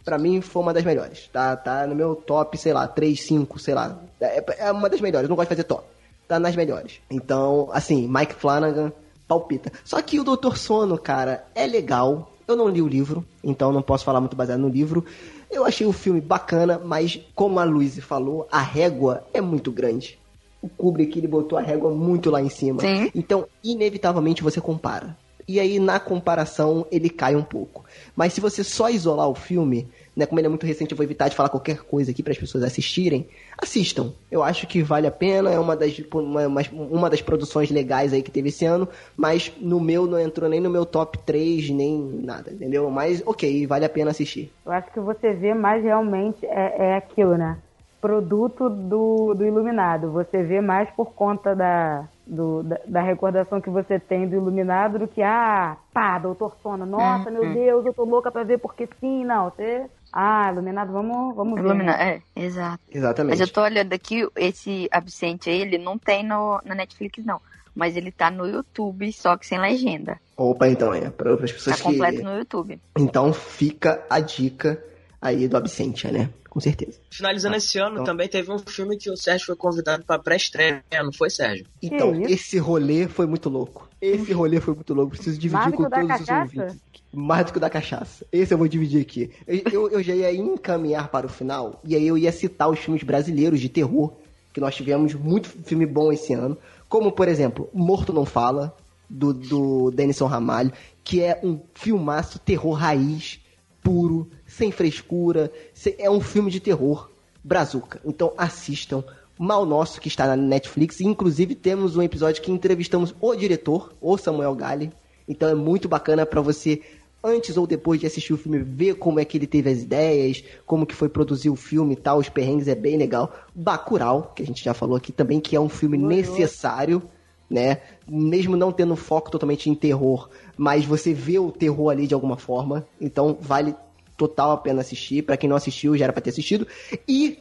Pra 0.06 0.20
mim 0.20 0.40
foi 0.40 0.62
uma 0.62 0.74
das 0.74 0.84
melhores. 0.84 1.28
Tá, 1.34 1.58
tá 1.58 1.88
no 1.88 1.96
meu 1.96 2.16
top, 2.16 2.56
sei 2.58 2.72
lá, 2.72 2.88
3, 2.88 3.20
5, 3.20 3.60
sei 3.60 3.74
lá. 3.74 4.00
É, 4.22 4.44
é 4.60 4.72
uma 4.72 4.88
das 4.88 5.02
melhores, 5.02 5.26
eu 5.26 5.30
não 5.30 5.36
gosto 5.36 5.50
de 5.50 5.56
fazer 5.56 5.68
top. 5.68 5.84
Tá 6.28 6.40
nas 6.40 6.56
melhores. 6.56 7.02
Então, 7.10 7.70
assim, 7.74 8.08
Mike 8.08 8.36
Flanagan 8.36 8.92
palpita. 9.28 9.72
Só 9.84 10.02
que 10.02 10.20
o 10.20 10.24
Doutor 10.24 10.58
Sono, 10.58 10.98
cara, 10.98 11.46
é 11.56 11.66
legal. 11.66 12.32
Eu 12.48 12.56
não 12.56 12.70
li 12.70 12.82
o 12.82 12.88
livro, 12.88 13.26
então 13.44 13.72
não 13.72 13.82
posso 13.82 14.06
falar 14.06 14.20
muito 14.20 14.36
baseado 14.36 14.60
no 14.60 14.70
livro. 14.70 15.04
Eu 15.50 15.66
achei 15.66 15.88
o 15.88 15.92
filme 15.92 16.22
bacana, 16.22 16.80
mas 16.84 17.20
como 17.34 17.60
a 17.60 17.64
Luiz 17.64 17.98
falou, 18.00 18.48
a 18.52 18.62
régua 18.62 19.24
é 19.34 19.42
muito 19.42 19.72
grande. 19.72 20.20
O 20.62 20.70
Kubrick 20.70 21.18
ele 21.18 21.28
botou 21.28 21.58
a 21.58 21.62
régua 21.62 21.92
muito 21.92 22.30
lá 22.30 22.42
em 22.42 22.50
cima. 22.50 22.82
Sim. 22.82 23.10
Então, 23.16 23.48
inevitavelmente 23.64 24.44
você 24.44 24.62
compara. 24.62 25.18
E 25.48 25.60
aí, 25.60 25.80
na 25.80 26.00
comparação, 26.00 26.88
ele 26.92 27.10
cai 27.10 27.36
um 27.36 27.44
pouco. 27.44 27.85
Mas 28.16 28.34
se 28.34 28.42
você 28.42 28.64
só 28.64 28.90
isolar 28.90 29.28
o 29.28 29.36
filme, 29.36 29.90
né, 30.16 30.26
como 30.26 30.40
ele 30.40 30.48
é 30.48 30.50
muito 30.50 30.66
recente, 30.66 30.92
eu 30.92 30.98
vou 30.98 31.04
evitar 31.04 31.28
de 31.28 31.36
falar 31.36 31.50
qualquer 31.50 31.80
coisa 31.80 32.12
aqui 32.12 32.24
para 32.24 32.32
as 32.32 32.38
pessoas 32.38 32.64
assistirem. 32.64 33.28
Assistam. 33.58 34.14
Eu 34.32 34.42
acho 34.42 34.66
que 34.66 34.82
vale 34.82 35.06
a 35.06 35.12
pena, 35.12 35.52
é 35.52 35.60
uma 35.60 35.76
das, 35.76 36.00
uma, 36.14 36.62
uma 36.72 37.10
das 37.10 37.22
produções 37.22 37.70
legais 37.70 38.14
aí 38.14 38.22
que 38.22 38.32
teve 38.32 38.50
esse 38.50 38.66
ano, 38.66 38.88
mas 39.18 39.52
no 39.60 39.80
meu 39.80 40.08
não 40.08 40.20
entrou 40.20 40.50
nem 40.50 40.62
no 40.62 40.70
meu 40.70 40.86
top 40.86 41.18
3, 41.20 41.70
nem 41.72 42.22
nada, 42.24 42.52
entendeu? 42.52 42.90
Mas, 42.90 43.22
ok, 43.26 43.68
vale 43.68 43.86
a 43.86 43.90
pena 43.90 44.12
assistir. 44.12 44.52
Eu 44.66 44.72
acho 44.72 44.92
que 44.92 45.00
você 45.00 45.34
vê 45.34 45.54
mais 45.54 45.84
realmente 45.84 46.46
é, 46.46 46.92
é 46.92 46.96
aquilo, 46.96 47.38
né? 47.38 47.58
Produto 48.00 48.70
do, 48.70 49.34
do 49.34 49.46
Iluminado. 49.46 50.12
Você 50.12 50.44
vê 50.44 50.62
mais 50.62 50.90
por 50.92 51.14
conta 51.14 51.56
da, 51.56 52.08
do- 52.26 52.64
da, 52.64 52.80
da 52.86 53.02
recordação 53.02 53.62
que 53.62 53.70
você 53.70 54.00
tem 54.00 54.28
do 54.28 54.36
Iluminado 54.36 55.00
do 55.00 55.08
que, 55.08 55.22
ah, 55.22 55.78
pá, 55.94 56.18
Doutor 56.20 56.56
Sono, 56.62 56.86
nossa, 56.86 57.30
meu 57.32 57.44
Deus, 57.54 57.86
eu 57.86 57.94
tô 57.94 58.04
louca 58.04 58.32
pra 58.32 58.44
ver 58.44 58.58
porque 58.60 58.88
sim, 59.00 59.24
não. 59.26 59.50
Você, 59.50 59.86
ah, 60.12 60.52
Iluminado, 60.52 60.92
vamos, 60.92 61.36
vamos 61.36 61.56
ver. 61.56 61.66
Ilumina, 61.66 61.98
né? 61.98 62.22
é, 62.36 62.42
exato. 62.44 62.80
Exatamente. 62.92 63.32
Mas 63.32 63.40
eu 63.48 63.52
tô 63.52 63.62
olhando 63.62 63.94
aqui, 63.94 64.28
esse 64.36 64.88
Absente 64.92 65.50
aí, 65.50 65.62
ele 65.62 65.78
não 65.78 65.98
tem 65.98 66.24
no, 66.24 66.60
na 66.66 66.76
Netflix, 66.76 67.24
não. 67.26 67.40
Mas 67.76 67.98
ele 67.98 68.10
tá 68.12 68.32
no 68.32 68.48
YouTube, 68.48 69.12
só 69.12 69.36
que 69.36 69.46
sem 69.46 69.60
legenda. 69.60 70.18
Opa, 70.38 70.68
então 70.70 70.94
é, 70.94 71.10
para 71.10 71.34
as 71.34 71.40
Tá 71.40 71.48
pessoas 71.48 71.76
que... 71.76 71.84
completo 71.84 72.24
no 72.24 72.38
YouTube. 72.38 72.80
Então 72.98 73.34
fica 73.34 74.02
a 74.10 74.22
dica 74.22 74.82
aí 75.26 75.48
do 75.48 75.58
Absentia, 75.58 76.12
né? 76.12 76.30
Com 76.50 76.60
certeza. 76.60 77.00
Finalizando 77.10 77.56
esse 77.58 77.78
ano, 77.78 77.96
então- 77.96 78.06
também 78.06 78.28
teve 78.30 78.50
um 78.52 78.60
filme 78.60 78.98
que 78.98 79.10
o 79.10 79.18
Sérgio 79.18 79.48
foi 79.48 79.56
convidado 79.56 80.06
pra 80.06 80.18
pré-estreia, 80.18 80.84
não 81.04 81.12
foi, 81.12 81.30
Sérgio? 81.30 81.66
Então, 81.82 82.22
esse 82.30 82.58
rolê 82.58 83.08
foi 83.08 83.26
muito 83.26 83.50
louco. 83.50 83.90
Esse 84.02 84.32
rolê 84.32 84.62
foi 84.62 84.74
muito 84.74 84.94
louco. 84.94 85.12
Preciso 85.12 85.38
dividir 85.38 85.72
do 85.72 85.78
com 85.78 85.84
todos 85.90 86.00
os 86.00 86.08
cachaça? 86.08 86.42
ouvintes. 86.60 86.78
Mais 87.12 87.46
do 87.46 87.52
que 87.52 87.58
o 87.58 87.62
da 87.62 87.70
cachaça. 87.70 88.26
Esse 88.32 88.54
eu 88.54 88.58
vou 88.58 88.68
dividir 88.68 89.02
aqui. 89.02 89.32
Eu, 89.48 89.62
eu, 89.72 89.90
eu 89.92 90.04
já 90.04 90.14
ia 90.16 90.34
encaminhar 90.34 91.10
para 91.10 91.26
o 91.26 91.30
final, 91.30 91.82
e 91.84 91.96
aí 91.96 92.06
eu 92.08 92.18
ia 92.18 92.32
citar 92.32 92.70
os 92.70 92.80
filmes 92.80 93.04
brasileiros 93.04 93.60
de 93.60 93.68
terror, 93.68 94.14
que 94.54 94.62
nós 94.62 94.76
tivemos 94.76 95.14
muito 95.14 95.50
filme 95.50 95.86
bom 95.86 96.12
esse 96.12 96.34
ano. 96.34 96.58
Como, 96.88 97.12
por 97.12 97.28
exemplo, 97.28 97.70
Morto 97.74 98.14
Não 98.14 98.26
Fala, 98.26 98.76
do, 99.10 99.34
do 99.34 99.92
Denison 99.92 100.26
Ramalho, 100.26 100.72
que 101.04 101.22
é 101.22 101.40
um 101.44 101.60
filmaço 101.74 102.40
terror 102.40 102.74
raiz, 102.74 103.40
puro, 103.86 104.28
sem 104.48 104.72
frescura. 104.72 105.52
É 106.00 106.10
um 106.10 106.20
filme 106.20 106.50
de 106.50 106.60
terror 106.60 107.12
brazuca. 107.44 108.02
Então 108.04 108.34
assistam. 108.36 109.04
Mal 109.38 109.66
Nosso, 109.66 110.00
que 110.00 110.08
está 110.08 110.26
na 110.28 110.38
Netflix. 110.38 111.02
Inclusive, 111.02 111.56
temos 111.56 111.98
um 111.98 112.02
episódio 112.02 112.42
que 112.42 112.50
entrevistamos 112.50 113.14
o 113.20 113.36
diretor, 113.36 113.94
o 114.00 114.18
Samuel 114.18 114.56
Gali. 114.56 114.94
Então 115.28 115.50
é 115.50 115.54
muito 115.54 115.90
bacana 115.90 116.26
para 116.26 116.40
você, 116.40 116.82
antes 117.22 117.58
ou 117.58 117.68
depois 117.68 118.00
de 118.00 118.08
assistir 118.08 118.32
o 118.32 118.38
filme, 118.38 118.60
ver 118.60 118.96
como 118.96 119.20
é 119.20 119.26
que 119.26 119.38
ele 119.38 119.46
teve 119.46 119.70
as 119.70 119.82
ideias, 119.82 120.42
como 120.66 120.86
que 120.86 120.96
foi 120.96 121.10
produzir 121.10 121.50
o 121.50 121.56
filme 121.58 121.94
e 121.94 121.98
tal, 121.98 122.18
os 122.20 122.30
perrengues, 122.30 122.70
é 122.70 122.76
bem 122.76 122.96
legal. 122.96 123.36
Bacurau, 123.54 124.32
que 124.34 124.42
a 124.42 124.46
gente 124.46 124.64
já 124.64 124.74
falou 124.74 124.96
aqui 124.96 125.12
também, 125.12 125.42
que 125.42 125.54
é 125.54 125.60
um 125.60 125.68
filme 125.68 125.98
necessário, 125.98 127.04
né? 127.50 127.80
Mesmo 128.08 128.56
não 128.56 128.72
tendo 128.72 128.96
foco 128.96 129.32
totalmente 129.32 129.70
em 129.70 129.76
terror, 129.76 130.30
mas 130.58 130.86
você 130.86 131.14
vê 131.14 131.40
o 131.40 131.52
terror 131.52 131.90
ali 131.90 132.08
de 132.08 132.14
alguma 132.14 132.38
forma. 132.38 132.86
Então 133.00 133.38
vale 133.40 133.76
total 134.18 134.52
a 134.52 134.58
pena 134.58 134.82
assistir. 134.82 135.24
Para 135.24 135.38
quem 135.38 135.50
não 135.50 135.58
assistiu, 135.58 135.98
já 135.98 136.06
era 136.06 136.14
pra 136.14 136.22
ter 136.22 136.30
assistido. 136.30 136.68
E 137.08 137.38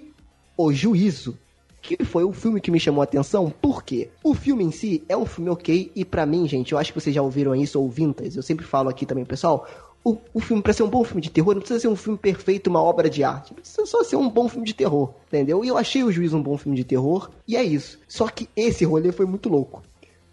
O 0.57 0.73
Juízo, 0.73 1.37
que 1.83 2.05
foi 2.05 2.25
o 2.25 2.33
filme 2.33 2.61
que 2.61 2.71
me 2.71 2.79
chamou 2.79 3.01
a 3.01 3.05
atenção, 3.05 3.51
por 3.51 3.83
quê? 3.83 4.09
O 4.23 4.35
filme 4.35 4.65
em 4.65 4.71
si 4.71 5.03
é 5.09 5.17
um 5.17 5.27
filme 5.27 5.51
ok, 5.51 5.91
e 5.95 6.05
pra 6.05 6.25
mim, 6.25 6.47
gente, 6.49 6.73
eu 6.73 6.79
acho 6.79 6.93
que 6.93 7.01
vocês 7.01 7.15
já 7.15 7.21
ouviram 7.21 7.55
isso, 7.55 7.81
ouvintas, 7.81 8.37
eu 8.37 8.43
sempre 8.43 8.65
falo 8.65 8.89
aqui 8.89 9.05
também, 9.05 9.25
pessoal, 9.25 9.67
o, 10.05 10.17
o 10.33 10.41
filme, 10.41 10.63
pra 10.63 10.73
ser 10.73 10.83
um 10.83 10.89
bom 10.89 11.03
filme 11.03 11.21
de 11.21 11.31
terror, 11.31 11.55
não 11.55 11.61
precisa 11.61 11.81
ser 11.81 11.89
um 11.89 11.97
filme 11.97 12.19
perfeito, 12.19 12.69
uma 12.71 12.83
obra 12.83 13.11
de 13.11 13.25
arte, 13.25 13.53
precisa 13.53 13.85
só 13.85 14.03
ser 14.05 14.17
um 14.17 14.31
bom 14.31 14.49
filme 14.49 14.67
de 14.67 14.75
terror, 14.75 15.13
entendeu? 15.27 15.65
E 15.65 15.69
eu 15.69 15.77
achei 15.77 16.05
o 16.05 16.13
Juízo 16.13 16.37
um 16.37 16.43
bom 16.43 16.57
filme 16.57 16.77
de 16.77 16.85
terror, 16.85 17.31
e 17.49 17.57
é 17.57 17.63
isso. 17.63 17.99
Só 18.07 18.29
que 18.29 18.49
esse 18.55 18.85
rolê 18.85 19.13
foi 19.13 19.27
muito 19.27 19.49
louco. 19.49 19.83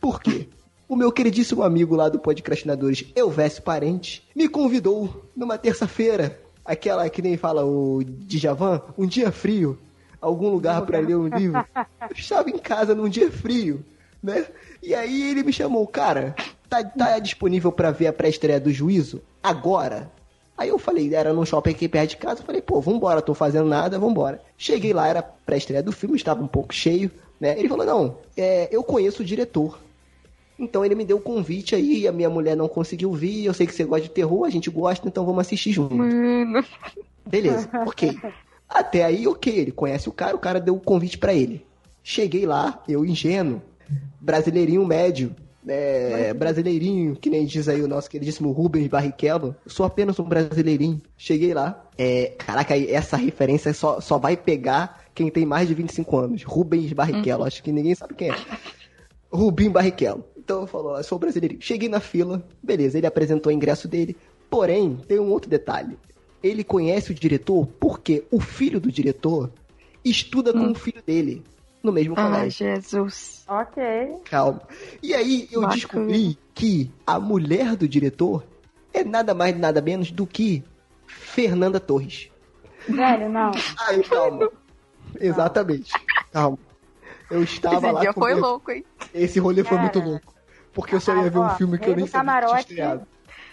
Por 0.01 0.19
quê? 0.19 0.47
O 0.89 0.95
meu 0.95 1.11
queridíssimo 1.11 1.61
amigo 1.61 1.95
lá 1.95 2.09
do 2.09 2.17
Podcrastinadores, 2.17 3.05
Elvésio 3.15 3.61
Parente, 3.61 4.27
me 4.35 4.49
convidou 4.49 5.27
numa 5.35 5.59
terça-feira, 5.59 6.41
aquela 6.65 7.07
que 7.07 7.21
nem 7.21 7.37
fala 7.37 7.63
o 7.63 8.03
Djavan, 8.03 8.81
um 8.97 9.05
dia 9.05 9.31
frio, 9.31 9.77
algum 10.19 10.49
lugar 10.49 10.81
pra 10.81 10.99
ler 10.99 11.15
um 11.15 11.27
livro. 11.27 11.63
Eu 12.01 12.15
estava 12.15 12.49
em 12.49 12.57
casa 12.57 12.95
num 12.95 13.07
dia 13.07 13.31
frio, 13.31 13.85
né? 14.23 14.47
E 14.81 14.95
aí 14.95 15.29
ele 15.29 15.43
me 15.43 15.53
chamou, 15.53 15.85
cara, 15.85 16.35
tá, 16.67 16.83
tá 16.83 17.19
disponível 17.19 17.71
pra 17.71 17.91
ver 17.91 18.07
a 18.07 18.13
pré-estreia 18.13 18.59
do 18.59 18.71
Juízo? 18.71 19.21
Agora? 19.41 20.11
Aí 20.57 20.69
eu 20.69 20.79
falei, 20.79 21.13
era 21.13 21.31
num 21.31 21.45
shopping 21.45 21.71
aqui 21.71 21.87
perto 21.87 22.09
de 22.09 22.17
casa, 22.17 22.41
eu 22.41 22.45
falei, 22.45 22.61
pô, 22.61 22.81
vambora, 22.81 23.21
tô 23.21 23.35
fazendo 23.35 23.69
nada, 23.69 23.99
vambora. 23.99 24.41
Cheguei 24.57 24.93
lá, 24.93 25.07
era 25.07 25.21
pré-estreia 25.21 25.83
do 25.83 25.91
filme, 25.91 26.15
estava 26.15 26.43
um 26.43 26.47
pouco 26.47 26.73
cheio, 26.73 27.11
né? 27.39 27.57
Ele 27.57 27.69
falou, 27.69 27.85
não, 27.85 28.17
é, 28.35 28.67
eu 28.71 28.83
conheço 28.83 29.21
o 29.21 29.25
diretor. 29.25 29.79
Então 30.57 30.85
ele 30.85 30.95
me 30.95 31.05
deu 31.05 31.17
o 31.17 31.21
convite 31.21 31.75
aí, 31.75 32.07
a 32.07 32.11
minha 32.11 32.29
mulher 32.29 32.55
não 32.55 32.67
conseguiu 32.67 33.11
vir, 33.13 33.45
eu 33.45 33.53
sei 33.53 33.65
que 33.65 33.73
você 33.73 33.83
gosta 33.83 34.03
de 34.03 34.13
terror, 34.13 34.45
a 34.45 34.49
gente 34.49 34.69
gosta, 34.69 35.07
então 35.07 35.25
vamos 35.25 35.41
assistir 35.41 35.71
junto. 35.71 35.95
Mano. 35.95 36.63
Beleza, 37.25 37.69
ok. 37.85 38.17
Até 38.69 39.03
aí, 39.03 39.27
ok, 39.27 39.53
ele 39.53 39.71
conhece 39.71 40.07
o 40.07 40.11
cara, 40.11 40.35
o 40.35 40.39
cara 40.39 40.59
deu 40.59 40.75
o 40.75 40.79
convite 40.79 41.17
pra 41.17 41.33
ele. 41.33 41.65
Cheguei 42.03 42.45
lá, 42.45 42.81
eu 42.87 43.05
ingênuo, 43.05 43.61
brasileirinho 44.19 44.85
médio, 44.85 45.35
é, 45.67 46.33
brasileirinho, 46.33 47.15
que 47.15 47.29
nem 47.29 47.45
diz 47.45 47.67
aí 47.67 47.81
o 47.81 47.87
nosso 47.87 48.09
queridíssimo 48.09 48.51
Rubens 48.51 48.87
Barrichello. 48.87 49.55
Eu 49.65 49.71
sou 49.71 49.85
apenas 49.85 50.19
um 50.19 50.23
brasileirinho. 50.23 51.01
Cheguei 51.17 51.53
lá, 51.53 51.85
é, 51.97 52.33
caraca, 52.37 52.75
essa 52.77 53.17
referência 53.17 53.73
só, 53.73 53.99
só 53.99 54.17
vai 54.17 54.35
pegar 54.35 55.01
quem 55.13 55.29
tem 55.29 55.45
mais 55.45 55.67
de 55.67 55.73
25 55.73 56.17
anos. 56.17 56.43
Rubens 56.43 56.91
Barrichello, 56.93 57.43
acho 57.43 57.61
que 57.61 57.71
ninguém 57.71 57.93
sabe 57.93 58.15
quem 58.15 58.31
é. 58.31 58.35
Rubim 59.31 59.69
Barrichello. 59.69 60.25
Então 60.51 60.61
eu 60.63 60.67
falo, 60.67 60.97
eu 60.97 61.03
sou 61.05 61.17
brasileirinho. 61.17 61.61
Cheguei 61.61 61.87
na 61.87 62.01
fila, 62.01 62.45
beleza, 62.61 62.97
ele 62.97 63.07
apresentou 63.07 63.49
o 63.51 63.55
ingresso 63.55 63.87
dele. 63.87 64.17
Porém, 64.49 64.97
tem 65.07 65.17
um 65.17 65.29
outro 65.31 65.49
detalhe. 65.49 65.97
Ele 66.43 66.61
conhece 66.61 67.09
o 67.11 67.15
diretor 67.15 67.65
porque 67.79 68.25
o 68.29 68.37
filho 68.41 68.77
do 68.77 68.91
diretor 68.91 69.49
estuda 70.03 70.51
com 70.51 70.69
o 70.71 70.75
filho 70.75 71.01
dele 71.07 71.41
no 71.81 71.89
mesmo 71.93 72.15
Ai, 72.17 72.25
colégio. 72.29 72.67
Jesus. 72.67 73.45
Ok. 73.47 73.81
Calma. 74.25 74.61
E 75.01 75.13
aí 75.13 75.47
eu 75.53 75.61
Bacana. 75.61 75.75
descobri 75.79 76.37
que 76.53 76.91
a 77.07 77.17
mulher 77.17 77.77
do 77.77 77.87
diretor 77.87 78.43
é 78.93 79.05
nada 79.05 79.33
mais 79.33 79.57
nada 79.57 79.79
menos 79.81 80.11
do 80.11 80.27
que 80.27 80.61
Fernanda 81.07 81.79
Torres. 81.79 82.29
Velho, 82.89 83.29
não. 83.29 83.51
Aí, 83.87 84.03
calma. 84.03 84.49
Exatamente. 85.17 85.93
Calma. 86.33 86.57
Eu 87.29 87.43
estava 87.43 87.77
Esse 87.77 87.91
lá 87.93 87.99
dia 88.01 88.13
com 88.13 88.19
foi 88.19 88.33
meu- 88.33 88.43
louco, 88.43 88.71
hein? 88.71 88.83
Esse 89.13 89.39
rolê 89.39 89.63
foi 89.63 89.77
muito 89.77 89.99
Cara. 89.99 90.11
louco. 90.11 90.33
Porque 90.73 90.95
eu 90.95 90.99
só 91.01 91.15
ia 91.15 91.29
ver 91.29 91.39
um 91.39 91.49
filme 91.51 91.77
que 91.77 91.89
eu 91.89 91.95
nem 91.95 92.07
sabia 92.07 92.41
que 92.41 92.47
tinha 92.47 92.59
estreado. 92.59 93.07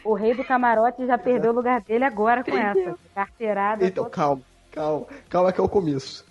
o 0.04 0.14
rei 0.14 0.34
do 0.34 0.44
camarote 0.44 1.06
já 1.06 1.18
perdeu 1.18 1.52
o 1.52 1.54
lugar 1.54 1.80
dele 1.80 2.04
agora 2.04 2.44
com 2.44 2.56
essa. 2.56 2.96
Carteirada. 3.14 3.84
Então, 3.84 4.08
calma, 4.08 4.42
calma, 4.70 5.06
calma 5.28 5.52
que 5.52 5.60
é 5.60 5.64
o 5.64 5.68
começo. 5.68 6.24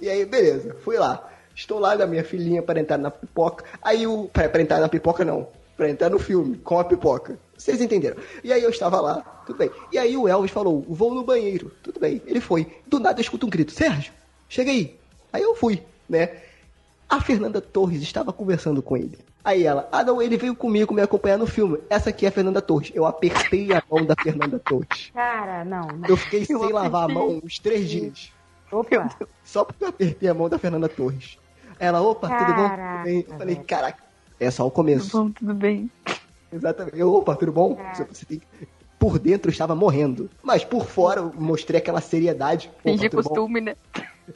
E 0.00 0.08
aí, 0.08 0.24
beleza, 0.24 0.76
fui 0.82 0.96
lá. 0.96 1.28
Estou 1.54 1.78
lá 1.78 1.94
da 1.94 2.06
minha 2.06 2.24
filhinha 2.24 2.62
para 2.62 2.80
entrar 2.80 2.96
na 2.96 3.10
pipoca. 3.10 3.64
Aí 3.82 4.06
o. 4.06 4.28
Para, 4.32 4.48
para 4.48 4.62
entrar 4.62 4.80
na 4.80 4.88
pipoca, 4.88 5.24
não. 5.24 5.46
Para 5.76 5.90
entrar 5.90 6.08
no 6.08 6.18
filme, 6.18 6.56
com 6.58 6.78
a 6.78 6.84
pipoca. 6.84 7.38
Vocês 7.56 7.80
entenderam? 7.82 8.16
E 8.42 8.52
aí 8.52 8.62
eu 8.62 8.70
estava 8.70 9.00
lá, 9.00 9.20
tudo 9.44 9.58
bem. 9.58 9.70
E 9.92 9.98
aí 9.98 10.16
o 10.16 10.26
Elvis 10.26 10.50
falou: 10.50 10.82
vou 10.88 11.14
no 11.14 11.22
banheiro. 11.22 11.70
Tudo 11.82 12.00
bem. 12.00 12.22
Ele 12.26 12.40
foi. 12.40 12.66
Do 12.86 12.98
nada 12.98 13.18
eu 13.18 13.22
escuto 13.22 13.46
um 13.46 13.50
grito: 13.50 13.72
Sérgio, 13.72 14.12
chega 14.48 14.70
aí. 14.70 14.98
Aí 15.30 15.42
eu 15.42 15.54
fui, 15.54 15.82
né? 16.08 16.38
A 17.08 17.20
Fernanda 17.20 17.60
Torres 17.60 18.00
estava 18.02 18.32
conversando 18.32 18.80
com 18.80 18.96
ele. 18.96 19.18
Aí 19.44 19.64
ela, 19.64 19.88
ah 19.90 20.04
não, 20.04 20.20
ele 20.20 20.36
veio 20.36 20.54
comigo 20.54 20.92
me 20.92 21.00
acompanhar 21.00 21.38
no 21.38 21.46
filme. 21.46 21.78
Essa 21.88 22.10
aqui 22.10 22.26
é 22.26 22.28
a 22.28 22.32
Fernanda 22.32 22.60
Torres. 22.60 22.92
Eu 22.94 23.06
apertei 23.06 23.72
a 23.72 23.82
mão 23.90 24.04
da 24.04 24.14
Fernanda 24.22 24.58
Torres. 24.58 25.10
Cara, 25.14 25.64
não. 25.64 25.86
não. 25.86 26.08
Eu 26.08 26.16
fiquei 26.16 26.44
sem 26.46 26.56
lavar 26.56 27.04
a 27.04 27.12
mão 27.12 27.40
uns 27.42 27.58
três 27.58 27.88
dias. 27.88 28.32
Opa. 28.70 29.10
Só 29.42 29.64
porque 29.64 29.84
eu 29.84 29.88
apertei 29.88 30.28
a 30.28 30.34
mão 30.34 30.48
da 30.48 30.58
Fernanda 30.58 30.88
Torres. 30.88 31.38
Ela, 31.78 32.02
opa, 32.02 32.28
tudo 32.28 32.54
bom? 32.54 32.68
Caraca, 32.68 32.98
Tudo 32.98 33.04
bem? 33.04 33.26
Eu 33.26 33.38
falei, 33.38 33.56
caraca, 33.56 34.02
é 34.38 34.50
só 34.50 34.66
o 34.66 34.70
começo. 34.70 35.16
Bom, 35.16 35.30
tudo 35.30 35.54
bem. 35.54 35.90
Exatamente. 36.52 36.98
Eu, 36.98 37.12
opa, 37.14 37.34
tudo 37.34 37.52
bom? 37.52 37.78
Você 38.10 38.26
tem... 38.26 38.42
Por 38.98 39.18
dentro 39.18 39.48
eu 39.48 39.52
estava 39.52 39.74
morrendo. 39.74 40.28
Mas 40.42 40.62
por 40.62 40.84
fora 40.84 41.20
eu 41.20 41.32
mostrei 41.34 41.80
aquela 41.80 42.02
seriedade. 42.02 42.70
Fingir 42.82 43.10
tudo 43.10 43.22
bom? 43.22 43.28
costume, 43.30 43.62
né? 43.62 43.76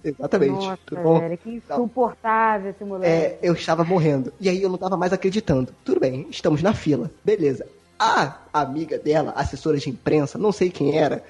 Exatamente. 0.03 0.53
Nossa, 0.53 0.79
tudo 0.87 1.03
bom? 1.03 1.21
velho, 1.21 1.39
que 1.39 1.51
insuportável 1.51 2.71
esse 2.71 2.85
moleque. 2.85 3.13
É, 3.13 3.39
eu 3.43 3.53
estava 3.55 3.85
morrendo. 3.85 4.33
E 4.41 4.49
aí 4.49 4.63
eu 4.63 4.69
não 4.69 4.77
estava 4.77 4.97
mais 4.97 5.13
acreditando. 5.13 5.73
Tudo 5.85 6.01
bem, 6.01 6.27
estamos 6.31 6.63
na 6.63 6.73
fila. 6.73 7.11
Beleza. 7.25 7.67
A 7.99 8.39
amiga 8.53 8.99
dela, 8.99 9.33
assessora 9.37 9.79
de 9.79 9.89
imprensa, 9.89 10.37
não 10.37 10.53
sei 10.53 10.71
quem 10.71 10.99
era, 10.99 11.23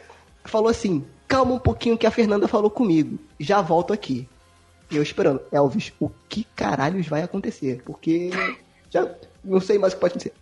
falou 0.45 0.69
assim: 0.69 1.05
calma 1.28 1.55
um 1.55 1.59
pouquinho 1.59 1.99
que 1.99 2.07
a 2.07 2.11
Fernanda 2.11 2.49
falou 2.49 2.70
comigo. 2.70 3.19
Já 3.39 3.61
volto 3.61 3.93
aqui. 3.93 4.28
E 4.91 4.97
eu 4.97 5.03
esperando, 5.03 5.41
Elvis, 5.51 5.93
o 5.99 6.11
que 6.28 6.45
caralhos 6.55 7.07
vai 7.09 7.23
acontecer? 7.23 7.82
Porque 7.85 8.31
já 8.91 9.09
não 9.43 9.61
sei 9.61 9.78
mais 9.78 9.93
o 9.93 9.97
que 9.97 10.01
pode 10.01 10.12
acontecer. 10.12 10.32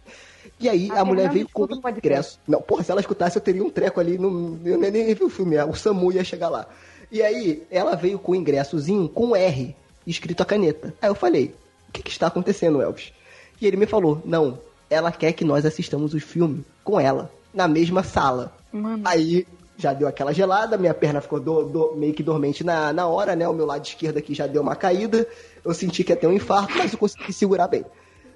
E 0.60 0.68
aí 0.68 0.90
a, 0.92 1.00
A 1.00 1.04
mulher 1.04 1.30
veio 1.30 1.48
com 1.48 1.64
o 1.64 1.88
ingresso. 1.88 2.38
Não, 2.46 2.60
porra, 2.60 2.84
se 2.84 2.90
ela 2.90 3.00
escutasse, 3.00 3.36
eu 3.36 3.42
teria 3.42 3.64
um 3.64 3.70
treco 3.70 3.98
ali. 3.98 4.18
No, 4.18 4.60
eu 4.64 4.78
nem, 4.78 4.90
nem 4.90 5.14
vi 5.14 5.24
o 5.24 5.28
filme, 5.28 5.56
o 5.62 5.74
Samu 5.74 6.12
ia 6.12 6.22
chegar 6.22 6.48
lá. 6.48 6.66
E 7.12 7.22
aí, 7.22 7.62
ela 7.70 7.94
veio 7.94 8.18
com 8.18 8.32
o 8.32 8.34
ingressozinho 8.34 9.08
com 9.08 9.36
R, 9.36 9.76
escrito 10.06 10.42
a 10.42 10.46
caneta. 10.46 10.94
Aí 11.00 11.10
eu 11.10 11.14
falei, 11.14 11.54
o 11.88 11.92
que, 11.92 12.02
que 12.02 12.10
está 12.10 12.26
acontecendo, 12.26 12.80
Elvis? 12.80 13.12
E 13.60 13.66
ele 13.66 13.76
me 13.76 13.84
falou, 13.86 14.20
não, 14.24 14.58
ela 14.88 15.12
quer 15.12 15.32
que 15.32 15.44
nós 15.44 15.66
assistamos 15.66 16.14
o 16.14 16.20
filme 16.20 16.64
com 16.82 16.98
ela, 16.98 17.30
na 17.52 17.68
mesma 17.68 18.02
sala. 18.02 18.52
Mano. 18.72 19.02
Aí 19.06 19.46
já 19.76 19.92
deu 19.92 20.08
aquela 20.08 20.32
gelada, 20.32 20.78
minha 20.78 20.94
perna 20.94 21.20
ficou 21.20 21.38
do- 21.38 21.64
do- 21.64 21.94
meio 21.96 22.14
que 22.14 22.22
dormente 22.22 22.64
na, 22.64 22.92
na 22.92 23.06
hora, 23.06 23.36
né? 23.36 23.46
O 23.46 23.52
meu 23.52 23.66
lado 23.66 23.84
esquerdo 23.84 24.16
aqui 24.16 24.32
já 24.34 24.46
deu 24.46 24.62
uma 24.62 24.74
caída. 24.74 25.26
Eu 25.64 25.74
senti 25.74 26.02
que 26.02 26.12
ia 26.12 26.16
ter 26.16 26.26
um 26.26 26.32
infarto, 26.32 26.72
mas 26.78 26.92
eu 26.92 26.98
consegui 26.98 27.32
segurar 27.32 27.68
bem. 27.68 27.84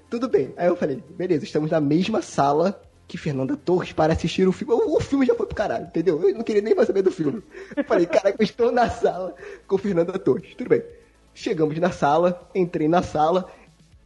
Tudo 0.09 0.29
bem. 0.29 0.53
Aí 0.55 0.67
eu 0.67 0.75
falei, 0.75 1.01
beleza, 1.09 1.43
estamos 1.43 1.71
na 1.71 1.81
mesma 1.81 2.21
sala 2.21 2.79
que 3.07 3.17
Fernanda 3.17 3.55
Torres 3.55 3.93
para 3.93 4.13
assistir 4.13 4.47
o 4.47 4.51
filme. 4.51 4.73
O, 4.73 4.97
o 4.97 4.99
filme 4.99 5.25
já 5.25 5.33
foi 5.33 5.45
pro 5.45 5.55
caralho, 5.55 5.85
entendeu? 5.85 6.21
Eu 6.21 6.35
não 6.35 6.43
queria 6.43 6.61
nem 6.61 6.75
mais 6.75 6.87
saber 6.87 7.01
do 7.01 7.11
filme. 7.11 7.41
Eu 7.75 7.83
falei, 7.85 8.05
caraca, 8.05 8.35
eu 8.37 8.43
estou 8.43 8.71
na 8.71 8.89
sala 8.89 9.33
com 9.67 9.77
Fernanda 9.77 10.17
Torres. 10.19 10.53
Tudo 10.55 10.69
bem. 10.69 10.83
Chegamos 11.33 11.77
na 11.79 11.91
sala, 11.91 12.49
entrei 12.53 12.87
na 12.87 13.01
sala. 13.01 13.49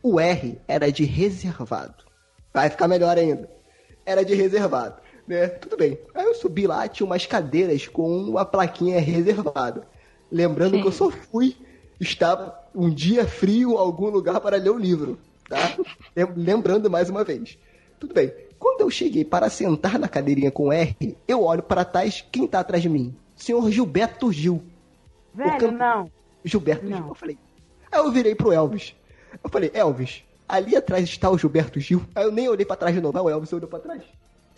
O 0.04 0.20
R 0.20 0.60
era 0.68 0.92
de 0.92 1.04
reservado. 1.04 2.04
Vai 2.54 2.70
ficar 2.70 2.88
melhor 2.88 3.18
ainda. 3.18 3.50
Era 4.06 4.24
de 4.26 4.34
reservado, 4.36 4.96
né? 5.28 5.48
Tudo 5.48 5.78
bem. 5.78 5.98
Aí 6.14 6.26
eu 6.26 6.36
subi 6.36 6.68
lá, 6.68 6.88
tinha 6.88 7.06
umas 7.06 7.26
cadeiras 7.26 7.88
com 7.88 8.08
uma 8.24 8.44
plaquinha 8.46 9.00
reservada. 9.00 9.88
Lembrando 10.32 10.80
que 10.82 10.88
eu 10.88 10.92
só 10.92 11.10
fui, 11.10 11.56
estava 12.00 12.58
um 12.76 12.90
dia 12.90 13.26
frio, 13.28 13.78
algum 13.78 14.10
lugar 14.10 14.40
para 14.42 14.58
ler 14.58 14.70
o 14.72 14.78
livro, 14.78 15.20
tá? 15.48 15.76
Lem- 16.16 16.34
Lembrando 16.36 16.90
mais 16.90 17.10
uma 17.10 17.24
vez. 17.24 17.58
Tudo 18.00 18.14
bem. 18.14 18.34
Quando 18.62 18.82
eu 18.82 18.92
cheguei 18.92 19.26
para 19.26 19.50
sentar 19.50 19.98
na 19.98 20.08
cadeirinha 20.08 20.52
com 20.52 20.72
R, 20.72 21.18
eu 21.28 21.44
olho 21.44 21.64
para 21.64 21.84
trás, 21.84 22.24
quem 22.32 22.46
tá 22.46 22.60
atrás 22.60 22.84
de 22.84 22.88
mim? 22.88 23.16
Senhor 23.36 23.72
Gilberto 23.72 24.32
Gil. 24.32 24.62
Velho, 25.34 25.72
não. 25.72 26.12
Gilberto 26.46 26.86
Não. 26.86 26.98
Gil. 26.98 27.08
Eu 27.08 27.16
falei. 27.16 27.40
Aí 27.92 28.00
eu 28.00 28.12
virei 28.12 28.36
pro 28.36 28.52
Elvis. 28.52 28.96
Eu 29.44 29.50
falei, 29.50 29.72
Elvis, 29.74 30.24
ali 30.48 30.76
atrás 30.76 31.06
está 31.06 31.28
o 31.32 31.40
Gilberto 31.40 31.80
Gil. 31.80 32.04
Aí 32.14 32.24
eu 32.24 32.32
nem 32.32 32.48
olhei 32.48 32.64
pra 32.64 32.76
trás 32.76 32.94
de 32.94 33.02
novo. 33.02 33.18
Aí 33.18 33.24
o 33.24 33.30
Elvis 33.32 33.52
olhou 33.52 33.68
pra 33.68 33.80
trás. 33.80 34.04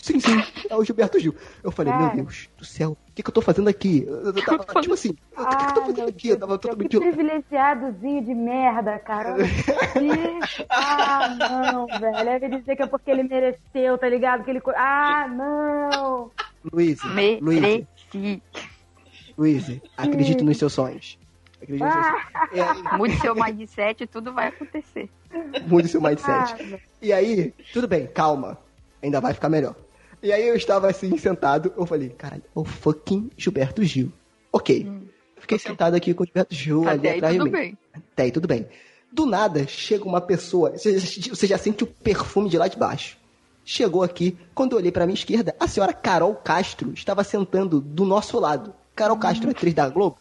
Sim, 0.04 0.20
sim, 0.20 0.44
é 0.70 0.76
o 0.76 0.84
Gilberto 0.84 1.18
Gil. 1.18 1.34
Eu 1.64 1.72
falei, 1.72 1.94
Cara. 1.94 2.08
meu 2.08 2.26
Deus 2.26 2.50
do 2.58 2.66
céu, 2.66 2.92
o 2.92 2.98
que, 3.16 3.24
que 3.24 3.30
eu 3.30 3.34
tô 3.34 3.42
fazendo 3.42 3.70
aqui? 3.70 4.04
Eu, 4.06 4.34
tava, 4.44 4.66
tipo 4.82 4.94
assim, 4.94 5.12
o 5.12 5.14
que, 5.14 5.56
que 5.56 5.64
eu 5.64 5.74
tô 5.74 5.82
Ah, 5.82 5.86
fazendo 5.86 6.10
aqui? 6.10 6.28
Eu 6.28 6.40
tava 6.40 6.58
Deus, 6.58 6.76
que 6.76 6.90
totalmente. 6.90 7.00
privilegiadozinho 7.00 8.26
de 8.26 8.36
merda, 8.36 9.00
cara. 9.00 9.36
Que- 9.36 10.66
ah, 10.70 11.30
não, 11.40 11.88
velho. 11.88 12.18
Aí 12.18 12.38
vai 12.38 12.50
dizer 12.50 12.76
que 12.76 12.84
é 12.84 12.86
porque 12.86 13.12
ele 13.12 13.24
mereceu, 13.24 13.98
tá 13.98 14.10
ligado? 14.10 14.44
Que 14.44 14.50
ele... 14.52 14.62
Ah, 14.76 15.26
não. 15.30 16.32
Luiz, 16.74 17.00
Luiz. 17.42 17.88
Luiz, 19.38 19.82
acredite 19.96 20.44
nos 20.44 20.58
seus 20.58 20.74
sonhos. 20.74 21.18
Acredite 21.62 21.82
nos 21.82 21.94
seus 21.94 22.06
sonhos. 22.08 22.26
Ah, 22.60 22.72
aí, 22.74 22.84
Mude 23.00 23.20
seu 23.22 23.34
mindset 23.36 24.04
e 24.04 24.08
tudo 24.08 24.34
vai 24.34 24.48
acontecer. 24.50 25.10
mude 25.66 25.88
seu 25.88 26.06
ah, 26.06 26.10
mindset. 26.10 26.62
velho. 26.62 26.82
E 27.02 27.14
aí, 27.14 27.54
tudo 27.72 27.88
bem, 27.88 28.06
calma. 28.08 28.58
Ainda 29.02 29.20
vai 29.22 29.34
ficar 29.34 29.48
melhor. 29.50 29.76
E 30.24 30.32
aí 30.32 30.48
eu 30.48 30.56
estava 30.56 30.90
assim, 30.90 31.18
sentado, 31.18 31.74
eu 31.78 31.86
falei, 31.86 32.08
caralho, 32.10 32.44
é 32.46 32.60
o 32.60 32.64
fucking 32.64 33.30
Gilberto 33.38 33.84
Gil. 33.84 34.10
Ok. 34.54 34.90
Fiquei 35.38 35.60
sentado 35.60 35.96
aqui 35.96 36.14
com 36.14 36.24
o 36.24 36.26
Gilberto 36.26 36.56
Gil 36.56 36.88
ali 36.88 37.00
Até 37.00 37.10
aí 37.12 37.18
atrás 37.18 37.34
de 37.34 37.40
tudo 37.40 37.52
mim. 37.52 37.58
bem. 37.58 37.78
Até 37.94 38.24
aí 38.24 38.32
tudo 38.32 38.48
bem. 38.48 38.68
Do 39.12 39.26
nada, 39.26 39.68
chega 39.68 40.06
uma 40.06 40.22
pessoa, 40.22 40.72
você, 40.78 40.98
você 40.98 41.46
já 41.46 41.58
sente 41.58 41.84
o 41.84 41.88
perfume 41.88 42.50
de 42.50 42.58
lá 42.58 42.70
de 42.70 42.78
baixo. 42.78 43.18
Chegou 43.66 44.02
aqui, 44.02 44.38
quando 44.56 44.72
eu 44.72 44.78
olhei 44.78 44.92
pra 44.94 45.06
minha 45.06 45.14
esquerda, 45.14 45.54
a 45.60 45.68
senhora 45.68 45.94
Carol 45.94 46.34
Castro 46.36 46.94
estava 46.94 47.24
sentando 47.24 47.82
do 47.82 48.06
nosso 48.06 48.40
lado. 48.40 48.74
Carol 48.96 49.18
Castro, 49.18 49.50
atriz 49.50 49.74
da 49.74 49.90
Globo, 49.90 50.18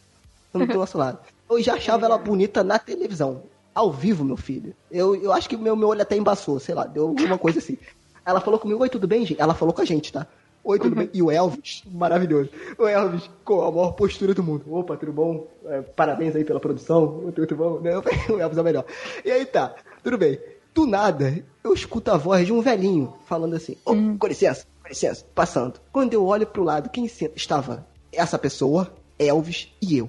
do 0.53 0.67
nosso 0.67 0.99
lado. 0.99 1.19
Eu 1.49 1.63
já 1.63 1.75
achava 1.75 2.07
ela 2.07 2.19
bonita 2.19 2.65
na 2.65 2.79
televisão. 2.79 3.45
Ao 3.75 3.91
vivo, 3.93 4.25
meu 4.25 4.37
filho. 4.37 4.75
Eu, 4.91 5.15
eu 5.15 5.33
acho 5.33 5.49
que 5.49 5.57
meu, 5.57 5.77
meu 5.77 5.89
olho 5.89 6.03
até 6.03 6.17
embaçou, 6.17 6.59
sei 6.59 6.75
lá, 6.75 6.85
deu 6.85 7.09
alguma 7.09 7.39
coisa 7.39 7.59
assim. 7.59 7.79
Ela 8.25 8.41
falou 8.41 8.59
comigo, 8.59 8.81
oi, 8.81 8.89
tudo 8.89 9.07
bem, 9.07 9.25
gente? 9.27 9.41
Ela 9.41 9.55
falou 9.55 9.75
com 9.75 9.83
a 9.83 9.85
gente, 9.85 10.13
tá? 10.13 10.27
Oi, 10.65 10.79
tudo 10.79 10.95
bem? 10.95 11.11
E 11.13 11.21
o 11.21 11.29
Elvis, 11.31 11.83
maravilhoso. 11.91 12.49
O 12.79 12.87
Elvis, 12.87 13.29
com 13.45 13.63
a 13.63 13.71
maior 13.71 13.93
postura 13.93 14.33
do 14.33 14.45
mundo. 14.45 14.65
Opa, 14.73 14.97
tudo 14.97 15.13
bom? 15.13 15.49
É, 15.67 15.81
parabéns 15.83 16.37
aí 16.37 16.45
pela 16.45 16.61
produção. 16.61 17.33
Tudo 17.35 17.57
bom? 17.57 17.81
Não, 17.81 18.01
o 18.37 18.41
Elvis 18.41 18.59
é 18.59 18.61
o 18.61 18.65
melhor. 18.65 18.85
E 19.25 19.31
aí 19.31 19.45
tá, 19.45 19.75
tudo 20.05 20.17
bem. 20.17 20.39
Do 20.73 20.87
nada, 20.87 21.45
eu 21.65 21.75
escuto 21.75 22.13
a 22.13 22.17
voz 22.17 22.47
de 22.47 22.53
um 22.53 22.61
velhinho 22.61 23.13
falando 23.27 23.57
assim: 23.57 23.77
Ô, 23.85 23.93
com 24.17 24.27
licença, 24.29 24.65
com 24.81 24.89
licença, 24.89 25.27
passando. 25.35 25.81
Quando 25.93 26.15
eu 26.15 26.25
olho 26.25 26.47
pro 26.47 26.63
lado, 26.63 26.91
quem 26.91 27.09
senta? 27.09 27.33
Estava 27.37 27.85
essa 28.13 28.39
pessoa, 28.39 28.93
Elvis 29.19 29.69
e 29.83 29.99
eu. 29.99 30.09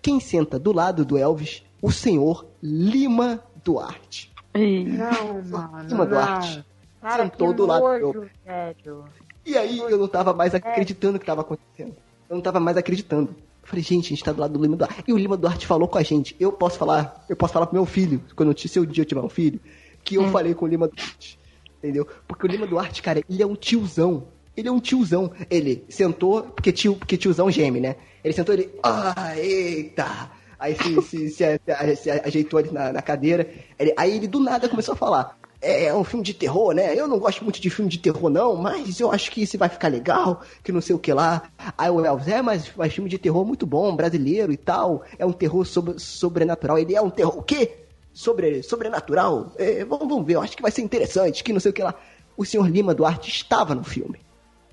Quem 0.00 0.18
senta 0.20 0.58
do 0.58 0.72
lado 0.72 1.04
do 1.04 1.18
Elvis? 1.18 1.62
O 1.82 1.92
senhor 1.92 2.46
Lima 2.62 3.42
Duarte. 3.62 4.32
Ih, 4.54 4.84
Não, 4.84 5.42
mano. 5.42 5.88
Lima 5.88 6.04
não. 6.04 6.06
Duarte. 6.06 6.64
Cara, 7.02 7.24
Sentou 7.24 7.52
do 7.52 7.66
lado 7.66 7.82
nojo, 7.82 8.12
do- 8.12 8.28
velho. 8.46 9.04
E 9.44 9.58
aí 9.58 9.78
eu 9.78 9.98
não 9.98 10.06
tava 10.08 10.32
mais 10.32 10.54
acreditando 10.54 11.18
que 11.18 11.26
tava 11.26 11.40
acontecendo. 11.42 11.94
Eu 12.30 12.36
não 12.36 12.40
tava 12.42 12.60
mais 12.60 12.76
acreditando. 12.76 13.30
Eu 13.62 13.68
falei, 13.68 13.82
gente, 13.84 14.06
a 14.06 14.08
gente 14.10 14.24
tá 14.24 14.32
do 14.32 14.40
lado 14.40 14.52
do 14.56 14.62
Lima 14.62 14.76
Duarte. 14.76 15.02
E 15.06 15.12
o 15.12 15.18
Lima 15.18 15.36
Duarte 15.36 15.66
falou 15.66 15.86
com 15.88 15.98
a 15.98 16.02
gente. 16.02 16.34
Eu 16.38 16.52
posso 16.52 16.78
falar, 16.78 17.24
eu 17.28 17.36
posso 17.36 17.52
falar 17.52 17.66
pro 17.66 17.74
meu 17.76 17.84
filho, 17.84 18.22
quando 18.36 18.52
eu, 18.52 18.56
se 18.58 18.78
um 18.80 18.86
dia 18.86 19.02
eu 19.02 19.06
tiver 19.06 19.20
um 19.20 19.28
filho, 19.28 19.60
que 20.04 20.14
eu 20.14 20.28
falei 20.30 20.54
com 20.54 20.64
o 20.64 20.68
Lima 20.68 20.88
Duarte. 20.88 21.38
Entendeu? 21.78 22.06
Porque 22.28 22.46
o 22.46 22.48
Lima 22.48 22.66
Duarte, 22.66 23.02
cara, 23.02 23.20
ele 23.28 23.42
é 23.42 23.46
um 23.46 23.56
tiozão. 23.56 24.24
Ele 24.56 24.68
é 24.68 24.72
um 24.72 24.78
tiozão. 24.80 25.32
Ele 25.50 25.84
sentou, 25.88 26.42
porque, 26.42 26.70
tio, 26.70 26.94
porque 26.96 27.16
tiozão 27.16 27.50
geme, 27.50 27.80
né? 27.80 27.96
Ele 28.22 28.32
sentou, 28.34 28.54
ele. 28.54 28.70
Ah, 28.82 29.36
eita! 29.36 30.30
Aí 30.58 30.76
se, 30.76 31.02
se, 31.02 31.30
se, 31.30 31.60
se- 31.60 31.96
se 31.96 32.10
ajeitou 32.10 32.58
ali 32.60 32.70
na, 32.70 32.92
na 32.92 33.02
cadeira. 33.02 33.48
Ele- 33.76 33.92
aí 33.96 34.14
ele 34.16 34.28
do 34.28 34.38
nada 34.38 34.68
começou 34.68 34.92
a 34.92 34.96
falar. 34.96 35.36
É, 35.62 35.84
é 35.84 35.94
um 35.94 36.02
filme 36.02 36.24
de 36.24 36.34
terror, 36.34 36.74
né? 36.74 36.98
Eu 36.98 37.06
não 37.06 37.20
gosto 37.20 37.44
muito 37.44 37.60
de 37.60 37.70
filme 37.70 37.88
de 37.88 37.98
terror, 37.98 38.28
não, 38.28 38.56
mas 38.56 38.98
eu 38.98 39.12
acho 39.12 39.30
que 39.30 39.42
esse 39.42 39.56
vai 39.56 39.68
ficar 39.68 39.86
legal, 39.86 40.42
que 40.62 40.72
não 40.72 40.80
sei 40.80 40.96
o 40.96 40.98
que 40.98 41.12
lá. 41.12 41.50
Aí 41.78 41.88
o 41.88 42.04
Elvis, 42.04 42.26
é, 42.26 42.42
mas, 42.42 42.70
mas 42.76 42.92
filme 42.92 43.08
de 43.08 43.16
terror 43.16 43.44
muito 43.46 43.64
bom, 43.64 43.94
brasileiro 43.94 44.52
e 44.52 44.56
tal. 44.56 45.04
É 45.16 45.24
um 45.24 45.32
terror 45.32 45.64
sobre, 45.64 46.00
sobrenatural. 46.00 46.78
Ele 46.78 46.96
é 46.96 47.00
um 47.00 47.10
terror. 47.10 47.38
O 47.38 47.42
quê? 47.42 47.76
Sobre, 48.12 48.62
sobrenatural? 48.64 49.52
É, 49.56 49.84
vamos, 49.84 50.08
vamos 50.08 50.26
ver, 50.26 50.34
eu 50.34 50.42
acho 50.42 50.56
que 50.56 50.62
vai 50.62 50.72
ser 50.72 50.82
interessante, 50.82 51.44
que 51.44 51.52
não 51.52 51.60
sei 51.60 51.70
o 51.70 51.74
que 51.74 51.82
lá. 51.82 51.94
O 52.36 52.44
senhor 52.44 52.68
Lima 52.68 52.92
Duarte 52.92 53.30
estava 53.30 53.72
no 53.74 53.84
filme. 53.84 54.18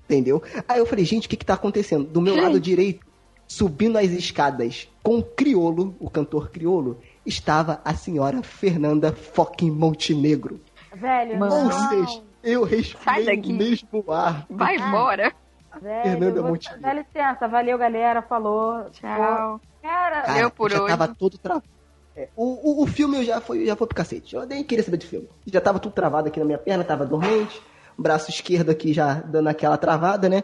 Entendeu? 0.05 0.41
Aí 0.67 0.79
eu 0.79 0.87
falei, 0.87 1.05
gente, 1.05 1.27
o 1.27 1.29
que 1.29 1.37
que 1.37 1.45
tá 1.45 1.53
acontecendo? 1.53 2.03
Do 2.03 2.19
meu 2.19 2.35
lado 2.35 2.59
direito, 2.59 3.05
subindo 3.47 3.97
as 3.97 4.09
escadas 4.09 4.87
com 5.03 5.19
o 5.19 5.23
Criolo, 5.23 5.95
o 5.99 6.09
cantor 6.09 6.49
Criolo, 6.49 6.97
estava 7.23 7.79
a 7.85 7.93
senhora 7.93 8.41
Fernanda 8.41 9.13
fucking 9.13 9.69
Montenegro. 9.69 10.59
Velho, 10.99 11.39
Mano. 11.39 11.55
Ou 11.55 11.63
não. 11.65 11.89
seja, 11.89 12.21
Eu 12.43 12.65
Sai 12.67 12.77
respirei 12.77 13.25
daqui. 13.25 13.51
o 13.53 13.55
mesmo 13.55 14.05
ar. 14.11 14.45
Vai 14.49 14.75
embora. 14.77 15.33
Velho, 15.81 16.03
Fernanda 16.03 16.41
Montenegro. 16.41 16.81
Dá 16.81 16.93
licença, 16.93 17.47
valeu, 17.47 17.77
galera. 17.77 18.21
Falou. 18.21 18.85
Tchau. 18.91 19.61
Cara, 19.81 20.21
Cara, 20.21 20.33
Deu 20.33 20.51
por 20.51 20.71
já 20.71 20.79
hoje. 20.81 20.87
tava 20.89 21.07
todo 21.07 21.37
travado. 21.37 21.63
o, 22.35 22.81
o, 22.81 22.83
o 22.83 22.87
filme 22.87 23.17
eu 23.17 23.23
já 23.23 23.39
foi, 23.39 23.65
já 23.65 23.75
foi 23.75 23.87
pro 23.87 23.95
cacete. 23.95 24.35
Eu 24.35 24.45
nem 24.45 24.63
queria 24.63 24.83
saber 24.83 24.97
de 24.97 25.07
filme. 25.07 25.29
Já 25.45 25.61
tava 25.61 25.79
tudo 25.79 25.93
travado 25.93 26.27
aqui 26.27 26.39
na 26.39 26.45
minha 26.45 26.57
perna, 26.57 26.83
tava 26.83 27.05
dormente. 27.05 27.61
Braço 27.97 28.29
esquerdo 28.29 28.69
aqui 28.71 28.93
já 28.93 29.15
dando 29.15 29.47
aquela 29.47 29.77
travada, 29.77 30.27
né? 30.29 30.43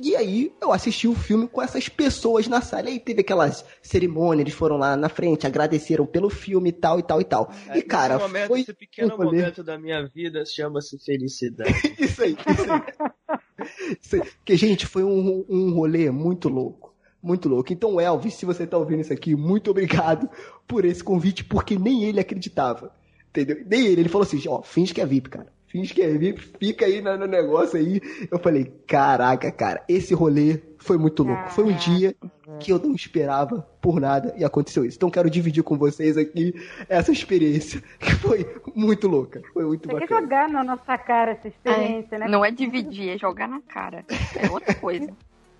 E 0.00 0.14
aí 0.16 0.52
eu 0.60 0.72
assisti 0.72 1.08
o 1.08 1.14
filme 1.14 1.48
com 1.48 1.62
essas 1.62 1.88
pessoas 1.88 2.46
na 2.46 2.60
sala. 2.60 2.88
Aí 2.88 3.00
teve 3.00 3.20
aquelas 3.20 3.64
cerimônias, 3.82 4.40
eles 4.40 4.54
foram 4.54 4.76
lá 4.76 4.96
na 4.96 5.08
frente, 5.08 5.46
agradeceram 5.46 6.06
pelo 6.06 6.30
filme 6.30 6.70
e 6.70 6.72
tal 6.72 6.98
e 6.98 7.02
tal 7.02 7.20
e 7.20 7.24
tal. 7.24 7.52
E 7.74 7.82
cara, 7.82 8.14
esse, 8.14 8.22
momento, 8.22 8.48
foi 8.48 8.60
esse 8.60 8.72
pequeno 8.74 9.16
momento 9.16 9.62
da 9.62 9.78
minha 9.78 10.06
vida 10.06 10.44
chama-se 10.44 10.98
felicidade. 10.98 11.70
Isso 11.98 12.22
aí, 12.22 12.36
isso 12.36 12.72
aí. 12.72 13.98
Isso 14.00 14.16
aí. 14.16 14.22
Porque, 14.22 14.56
gente, 14.56 14.86
foi 14.86 15.02
um, 15.02 15.44
um 15.48 15.72
rolê 15.72 16.10
muito 16.10 16.48
louco. 16.48 16.94
Muito 17.22 17.48
louco. 17.48 17.72
Então, 17.72 18.00
Elvis, 18.00 18.34
se 18.34 18.46
você 18.46 18.66
tá 18.66 18.78
ouvindo 18.78 19.00
isso 19.00 19.12
aqui, 19.12 19.36
muito 19.36 19.70
obrigado 19.70 20.28
por 20.66 20.84
esse 20.84 21.04
convite, 21.04 21.44
porque 21.44 21.78
nem 21.78 22.04
ele 22.04 22.18
acreditava. 22.18 22.94
Entendeu? 23.28 23.62
Nem 23.66 23.86
ele. 23.86 24.00
Ele 24.02 24.08
falou 24.08 24.26
assim, 24.26 24.42
ó, 24.48 24.62
finge 24.62 24.94
que 24.94 25.00
é 25.00 25.06
VIP, 25.06 25.28
cara. 25.28 25.52
Finge 25.70 25.94
que 25.94 26.02
é 26.02 26.08
VIP, 26.08 26.40
fica 26.58 26.84
aí 26.84 27.00
no 27.00 27.26
negócio 27.28 27.78
aí. 27.78 28.00
Eu 28.28 28.40
falei, 28.40 28.72
caraca, 28.88 29.52
cara, 29.52 29.84
esse 29.88 30.12
rolê 30.12 30.60
foi 30.78 30.98
muito 30.98 31.22
louco. 31.22 31.48
Foi 31.50 31.62
um 31.62 31.72
dia 31.76 32.12
que 32.58 32.72
eu 32.72 32.78
não 32.80 32.92
esperava 32.92 33.64
por 33.80 34.00
nada 34.00 34.34
e 34.36 34.44
aconteceu 34.44 34.84
isso. 34.84 34.96
Então 34.96 35.08
quero 35.08 35.30
dividir 35.30 35.62
com 35.62 35.78
vocês 35.78 36.18
aqui 36.18 36.52
essa 36.88 37.12
experiência 37.12 37.80
que 38.00 38.12
foi 38.16 38.52
muito 38.74 39.06
louca. 39.06 39.40
Foi 39.52 39.64
muito 39.64 39.88
Tem 39.88 39.96
que 39.96 40.00
bacana. 40.00 40.20
jogar 40.20 40.48
na 40.48 40.64
nossa 40.64 40.98
cara 40.98 41.30
essa 41.30 41.46
experiência, 41.46 42.18
né? 42.18 42.26
Não 42.26 42.44
é 42.44 42.50
dividir, 42.50 43.10
é 43.10 43.18
jogar 43.18 43.46
na 43.46 43.60
cara. 43.60 44.04
É 44.34 44.50
outra 44.50 44.74
coisa. 44.74 45.08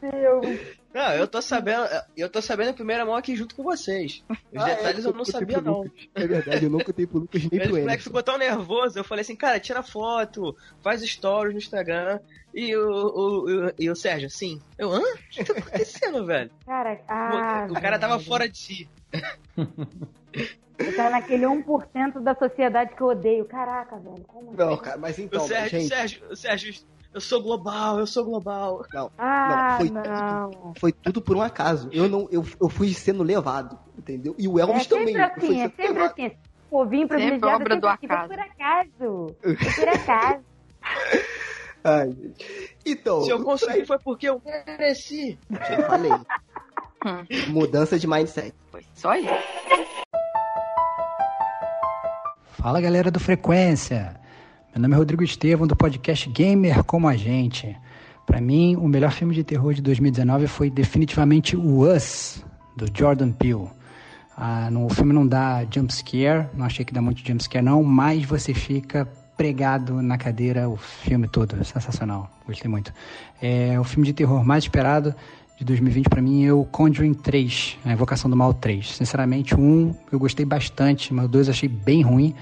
Eu... 0.02 0.40
Não, 0.92 1.12
eu 1.12 1.28
tô 1.28 1.40
sabendo, 1.40 1.86
eu 2.16 2.28
tô 2.28 2.42
sabendo 2.42 2.70
em 2.70 2.74
primeira 2.74 3.04
mão 3.04 3.14
aqui 3.14 3.36
junto 3.36 3.54
com 3.54 3.62
vocês. 3.62 4.24
Os 4.52 4.62
Ah, 4.62 4.70
é, 4.70 4.74
detalhes 4.76 5.04
eu 5.04 5.12
não 5.12 5.18
contei 5.18 5.32
sabia, 5.32 5.60
não. 5.60 5.82
Lucas. 5.82 6.08
É 6.14 6.26
verdade, 6.26 6.64
eu 6.64 6.70
não 6.70 6.80
contei 6.80 7.06
pro 7.06 7.18
Lucas 7.20 7.40
nem 7.42 7.48
pro 7.50 7.58
Ele 7.58 7.68
moleque 7.68 7.84
Emerson. 7.86 8.04
ficou 8.04 8.22
tão 8.22 8.36
nervoso, 8.36 8.98
eu 8.98 9.04
falei 9.04 9.22
assim, 9.22 9.36
cara, 9.36 9.60
tira 9.60 9.82
foto, 9.84 10.56
faz 10.82 11.00
stories 11.02 11.52
no 11.54 11.58
Instagram. 11.60 12.18
E 12.52 12.74
o, 12.76 12.88
o, 12.90 13.44
o, 13.68 13.72
e 13.78 13.88
o 13.88 13.94
Sérgio, 13.94 14.26
assim, 14.26 14.60
eu, 14.76 14.90
hã? 14.92 14.98
O 15.00 15.16
que 15.30 15.44
tá 15.44 15.52
acontecendo, 15.56 16.26
velho? 16.26 16.50
Cara, 16.66 17.00
ah, 17.06 17.68
o 17.70 17.74
cara 17.74 17.96
tava 17.96 18.16
velho. 18.18 18.28
fora 18.28 18.48
de 18.48 18.58
si. 18.58 18.88
Tá 20.96 21.10
naquele 21.10 21.44
1% 21.44 22.20
da 22.22 22.34
sociedade 22.34 22.94
que 22.96 23.00
eu 23.02 23.08
odeio. 23.08 23.44
Caraca, 23.44 23.96
velho. 23.98 24.24
Como 24.26 24.52
Não, 24.54 24.72
assim? 24.74 24.82
cara, 24.82 24.96
mas 24.98 25.18
O 25.18 25.20
então, 25.20 25.46
Sérgio, 25.46 25.78
gente, 25.78 25.88
Sérgio, 25.88 26.22
o 26.30 26.36
Sérgio, 26.36 26.74
eu 27.12 27.20
sou 27.20 27.42
global, 27.42 27.98
eu 27.98 28.06
sou 28.06 28.24
global. 28.24 28.84
não, 28.92 29.10
Ah, 29.18 29.76
foi 29.78 29.90
não. 29.90 30.74
foi 30.78 30.92
tudo 30.92 31.20
por 31.20 31.36
um 31.36 31.42
acaso. 31.42 31.88
Eu 31.92 32.08
não, 32.08 32.28
eu, 32.30 32.44
eu 32.60 32.68
fui 32.68 32.92
sendo 32.94 33.22
levado, 33.22 33.78
entendeu? 33.98 34.34
E 34.38 34.46
o 34.46 34.58
É 34.58 34.62
Elvis 34.62 34.84
sempre 34.84 34.98
também. 35.12 35.20
assim, 35.20 35.60
é 35.60 35.68
sempre 35.68 35.88
levado. 35.88 36.10
assim. 36.12 36.24
Esse 36.26 36.36
Povinho 36.70 37.08
privilegiado 37.08 37.48
obra 37.64 37.76
do 37.76 37.88
sempre 37.88 38.12
assim, 38.12 38.28
foi 38.28 38.36
por 38.36 38.38
acaso. 38.38 39.36
Foi 39.42 39.56
por 39.56 39.88
acaso. 39.88 40.44
Ai, 41.82 42.08
gente. 42.12 42.76
Então, 42.86 43.22
Se 43.22 43.30
eu 43.30 43.42
consegui 43.42 43.84
foi 43.86 43.98
porque 43.98 44.28
eu 44.28 44.40
mereci. 44.44 45.38
eu 45.50 45.86
falei. 45.86 46.12
Mudança 47.48 47.98
de 47.98 48.06
mindset. 48.06 48.54
Foi 48.70 48.84
só 48.94 49.14
isso. 49.16 49.28
Fala 52.50 52.80
galera 52.80 53.10
do 53.10 53.18
Frequência. 53.18 54.19
Meu 54.72 54.82
nome 54.82 54.94
é 54.94 54.98
Rodrigo 54.98 55.24
Estevam 55.24 55.66
do 55.66 55.74
podcast 55.74 56.30
Gamer 56.30 56.84
como 56.84 57.08
a 57.08 57.16
gente. 57.16 57.76
Para 58.24 58.40
mim, 58.40 58.76
o 58.76 58.86
melhor 58.86 59.10
filme 59.10 59.34
de 59.34 59.42
terror 59.42 59.74
de 59.74 59.82
2019 59.82 60.46
foi 60.46 60.70
definitivamente 60.70 61.56
o 61.56 61.80
Us 61.80 62.44
do 62.76 62.86
Jordan 62.96 63.32
Peele. 63.32 63.68
Ah, 64.36 64.70
no 64.70 64.88
filme 64.88 65.12
não 65.12 65.26
dá 65.26 65.66
jump 65.68 65.92
scare, 65.92 66.48
não 66.54 66.64
achei 66.64 66.84
que 66.84 66.94
dá 66.94 67.02
muito 67.02 67.18
jump 67.26 67.42
scare 67.42 67.64
não, 67.64 67.82
mas 67.82 68.24
você 68.24 68.54
fica 68.54 69.06
pregado 69.36 70.00
na 70.00 70.16
cadeira 70.16 70.68
o 70.68 70.76
filme 70.76 71.26
todo, 71.26 71.56
sensacional, 71.64 72.30
gostei 72.46 72.70
muito. 72.70 72.92
É 73.42 73.78
o 73.78 73.82
filme 73.82 74.06
de 74.06 74.12
terror 74.12 74.44
mais 74.44 74.62
esperado 74.62 75.12
de 75.58 75.64
2020 75.64 76.08
para 76.08 76.22
mim 76.22 76.46
é 76.46 76.52
o 76.52 76.64
Conjuring 76.64 77.12
3, 77.12 77.78
a 77.84 77.92
Invocação 77.92 78.30
do 78.30 78.36
Mal 78.36 78.54
3. 78.54 78.96
Sinceramente, 78.96 79.54
1 79.54 79.94
eu 80.12 80.18
gostei 80.18 80.46
bastante, 80.46 81.12
mas 81.12 81.24
o 81.24 81.28
2 81.28 81.48
eu 81.48 81.52
achei 81.52 81.68
bem 81.68 82.02
ruim, 82.02 82.34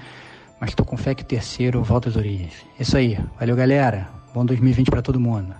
mas 0.59 0.75
tô 0.75 0.83
com 0.83 0.97
fé 0.97 1.15
que 1.15 1.23
o 1.23 1.25
terceiro 1.25 1.83
volta 1.83 2.09
às 2.09 2.15
origens. 2.15 2.53
Isso 2.79 2.97
aí, 2.97 3.17
valeu 3.39 3.55
galera, 3.55 4.09
bom 4.33 4.45
2020 4.45 4.89
para 4.89 5.01
todo 5.01 5.19
mundo. 5.19 5.53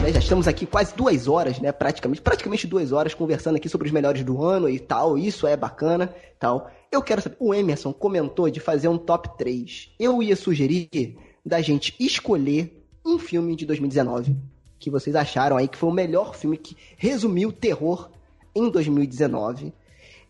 Né? 0.00 0.12
Já 0.12 0.18
estamos 0.18 0.48
aqui 0.48 0.66
quase 0.66 0.94
duas 0.94 1.28
horas, 1.28 1.60
né? 1.60 1.70
Praticamente, 1.72 2.22
praticamente 2.22 2.66
duas 2.66 2.90
horas 2.92 3.14
conversando 3.14 3.56
aqui 3.56 3.68
sobre 3.68 3.86
os 3.86 3.92
melhores 3.92 4.24
do 4.24 4.42
ano 4.42 4.68
e 4.68 4.78
tal. 4.78 5.18
Isso 5.18 5.46
é 5.46 5.56
bacana, 5.56 6.14
tal. 6.38 6.70
Eu 6.90 7.02
quero 7.02 7.20
saber. 7.20 7.36
O 7.38 7.54
Emerson 7.54 7.92
comentou 7.92 8.48
de 8.50 8.60
fazer 8.60 8.88
um 8.88 8.98
top 8.98 9.36
3. 9.36 9.90
Eu 9.98 10.22
ia 10.22 10.34
sugerir 10.36 11.16
da 11.44 11.60
gente 11.60 11.94
escolher 12.00 12.84
um 13.04 13.18
filme 13.18 13.54
de 13.54 13.66
2019 13.66 14.36
que 14.78 14.90
vocês 14.90 15.14
acharam 15.14 15.58
aí 15.58 15.68
que 15.68 15.76
foi 15.76 15.90
o 15.90 15.92
melhor 15.92 16.34
filme 16.34 16.56
que 16.56 16.74
resumiu 16.96 17.50
o 17.50 17.52
terror 17.52 18.10
em 18.54 18.70
2019 18.70 19.74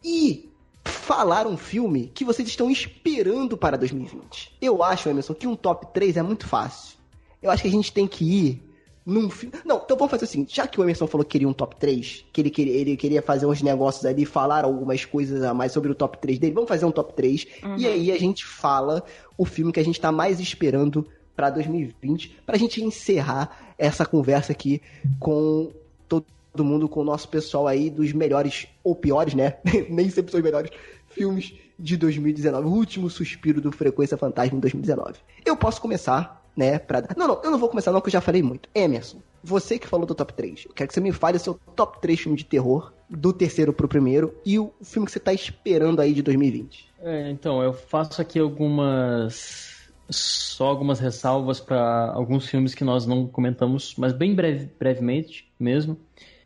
e 0.05 0.51
falar 0.85 1.47
um 1.47 1.57
filme 1.57 2.11
que 2.13 2.25
vocês 2.25 2.49
estão 2.49 2.69
esperando 2.69 3.57
para 3.57 3.79
2020. 3.79 4.57
Eu 4.61 4.83
acho, 4.83 5.09
Emerson, 5.09 5.35
que 5.35 5.47
um 5.47 5.55
top 5.55 5.87
3 5.95 6.17
é 6.17 6.23
muito 6.23 6.47
fácil. 6.49 6.99
Eu 7.41 7.51
acho 7.51 7.63
que 7.63 7.69
a 7.69 7.73
gente 7.73 7.93
tem 7.93 8.09
que 8.09 8.25
ir 8.25 8.70
num 9.11 9.29
filme. 9.29 9.57
Não, 9.65 9.83
então 9.85 9.97
vamos 9.97 10.11
fazer 10.11 10.25
o 10.25 10.29
seguinte: 10.29 10.57
já 10.57 10.67
que 10.67 10.81
o 10.81 10.85
Emerson 10.85 11.07
falou 11.07 11.25
que 11.25 11.33
queria 11.33 11.49
um 11.49 11.53
top 11.53 11.77
3, 11.77 12.25
que 12.33 12.41
ele 12.41 12.51
queria, 12.51 12.75
ele 12.75 12.97
queria 12.97 13.21
fazer 13.21 13.47
uns 13.47 13.61
negócios 13.61 14.05
ali, 14.07 14.25
falar 14.25 14.65
algumas 14.65 15.05
coisas 15.05 15.43
a 15.43 15.53
mais 15.53 15.73
sobre 15.73 15.91
o 15.91 15.95
top 15.95 16.19
3 16.19 16.39
dele, 16.39 16.55
vamos 16.55 16.69
fazer 16.69 16.85
um 16.85 16.93
top 16.93 17.13
3 17.15 17.47
e 17.77 17.87
aí 17.87 18.13
a 18.13 18.19
gente 18.19 18.45
fala 18.47 19.03
o 19.37 19.45
filme 19.45 19.73
que 19.73 19.81
a 19.81 19.85
gente 19.85 20.01
tá 20.01 20.13
mais 20.13 20.39
esperando 20.39 21.07
para 21.35 21.51
2020, 21.51 22.41
pra 22.47 22.57
gente 22.57 22.83
encerrar 22.83 23.73
essa 23.77 24.05
conversa 24.05 24.53
aqui 24.53 24.81
com 25.19 25.73
todo 26.09 26.65
mundo, 26.65 26.89
com 26.89 27.01
o 27.01 27.05
nosso 27.05 27.29
pessoal 27.29 27.67
aí 27.67 27.89
dos 27.89 28.13
melhores 28.13 28.67
ou 28.85 28.95
piores, 28.95 29.35
né? 29.35 29.55
Nem 29.89 30.11
sempre 30.11 30.31
são 30.31 30.39
os 30.39 30.45
melhores 30.45 30.71
filmes 31.09 31.55
de 31.79 31.97
2019, 31.97 32.67
o 32.67 32.71
último 32.71 33.09
suspiro 33.09 33.61
do 33.61 33.73
Frequência 33.73 34.17
Fantasma 34.17 34.57
em 34.57 34.61
2019. 34.61 35.15
Eu 35.45 35.57
posso 35.57 35.81
começar, 35.81 36.40
né, 36.57 36.79
pra... 36.79 37.03
Não, 37.17 37.29
não, 37.29 37.41
eu 37.43 37.51
não 37.51 37.59
vou 37.59 37.69
começar 37.69 37.93
não, 37.93 38.01
que 38.01 38.09
eu 38.09 38.13
já 38.13 38.21
falei 38.21 38.43
muito. 38.43 38.69
Emerson, 38.75 39.19
você 39.43 39.79
que 39.79 39.87
falou 39.87 40.07
do 40.07 40.15
top 40.15 40.33
3, 40.35 40.67
eu 40.67 40.73
quero 40.75 40.89
que 40.89 40.95
você 40.95 41.01
me 41.01 41.13
fale 41.13 41.37
o 41.37 41.41
seu 41.41 41.55
top 41.75 42.01
3 42.01 42.21
filme 42.21 42.37
de 42.37 42.45
terror, 42.45 42.93
do 43.09 43.33
terceiro 43.33 43.73
pro 43.73 43.89
primeiro, 43.89 44.35
e 44.45 44.59
o 44.59 44.73
filme 44.83 45.07
que 45.07 45.13
você 45.13 45.21
tá 45.21 45.33
esperando 45.33 46.01
aí 46.01 46.13
de 46.13 46.23
2020. 46.23 46.89
É, 47.03 47.31
então, 47.31 47.63
eu 47.63 47.73
faço 47.73 48.21
aqui 48.21 48.39
algumas. 48.39 49.71
Só 50.13 50.67
algumas 50.67 50.99
ressalvas 50.99 51.61
para 51.61 52.11
alguns 52.13 52.47
filmes 52.49 52.75
que 52.75 52.83
nós 52.83 53.07
não 53.07 53.29
comentamos, 53.29 53.95
mas 53.97 54.13
bem 54.13 54.35
breve- 54.35 54.69
brevemente 54.79 55.49
mesmo, 55.59 55.97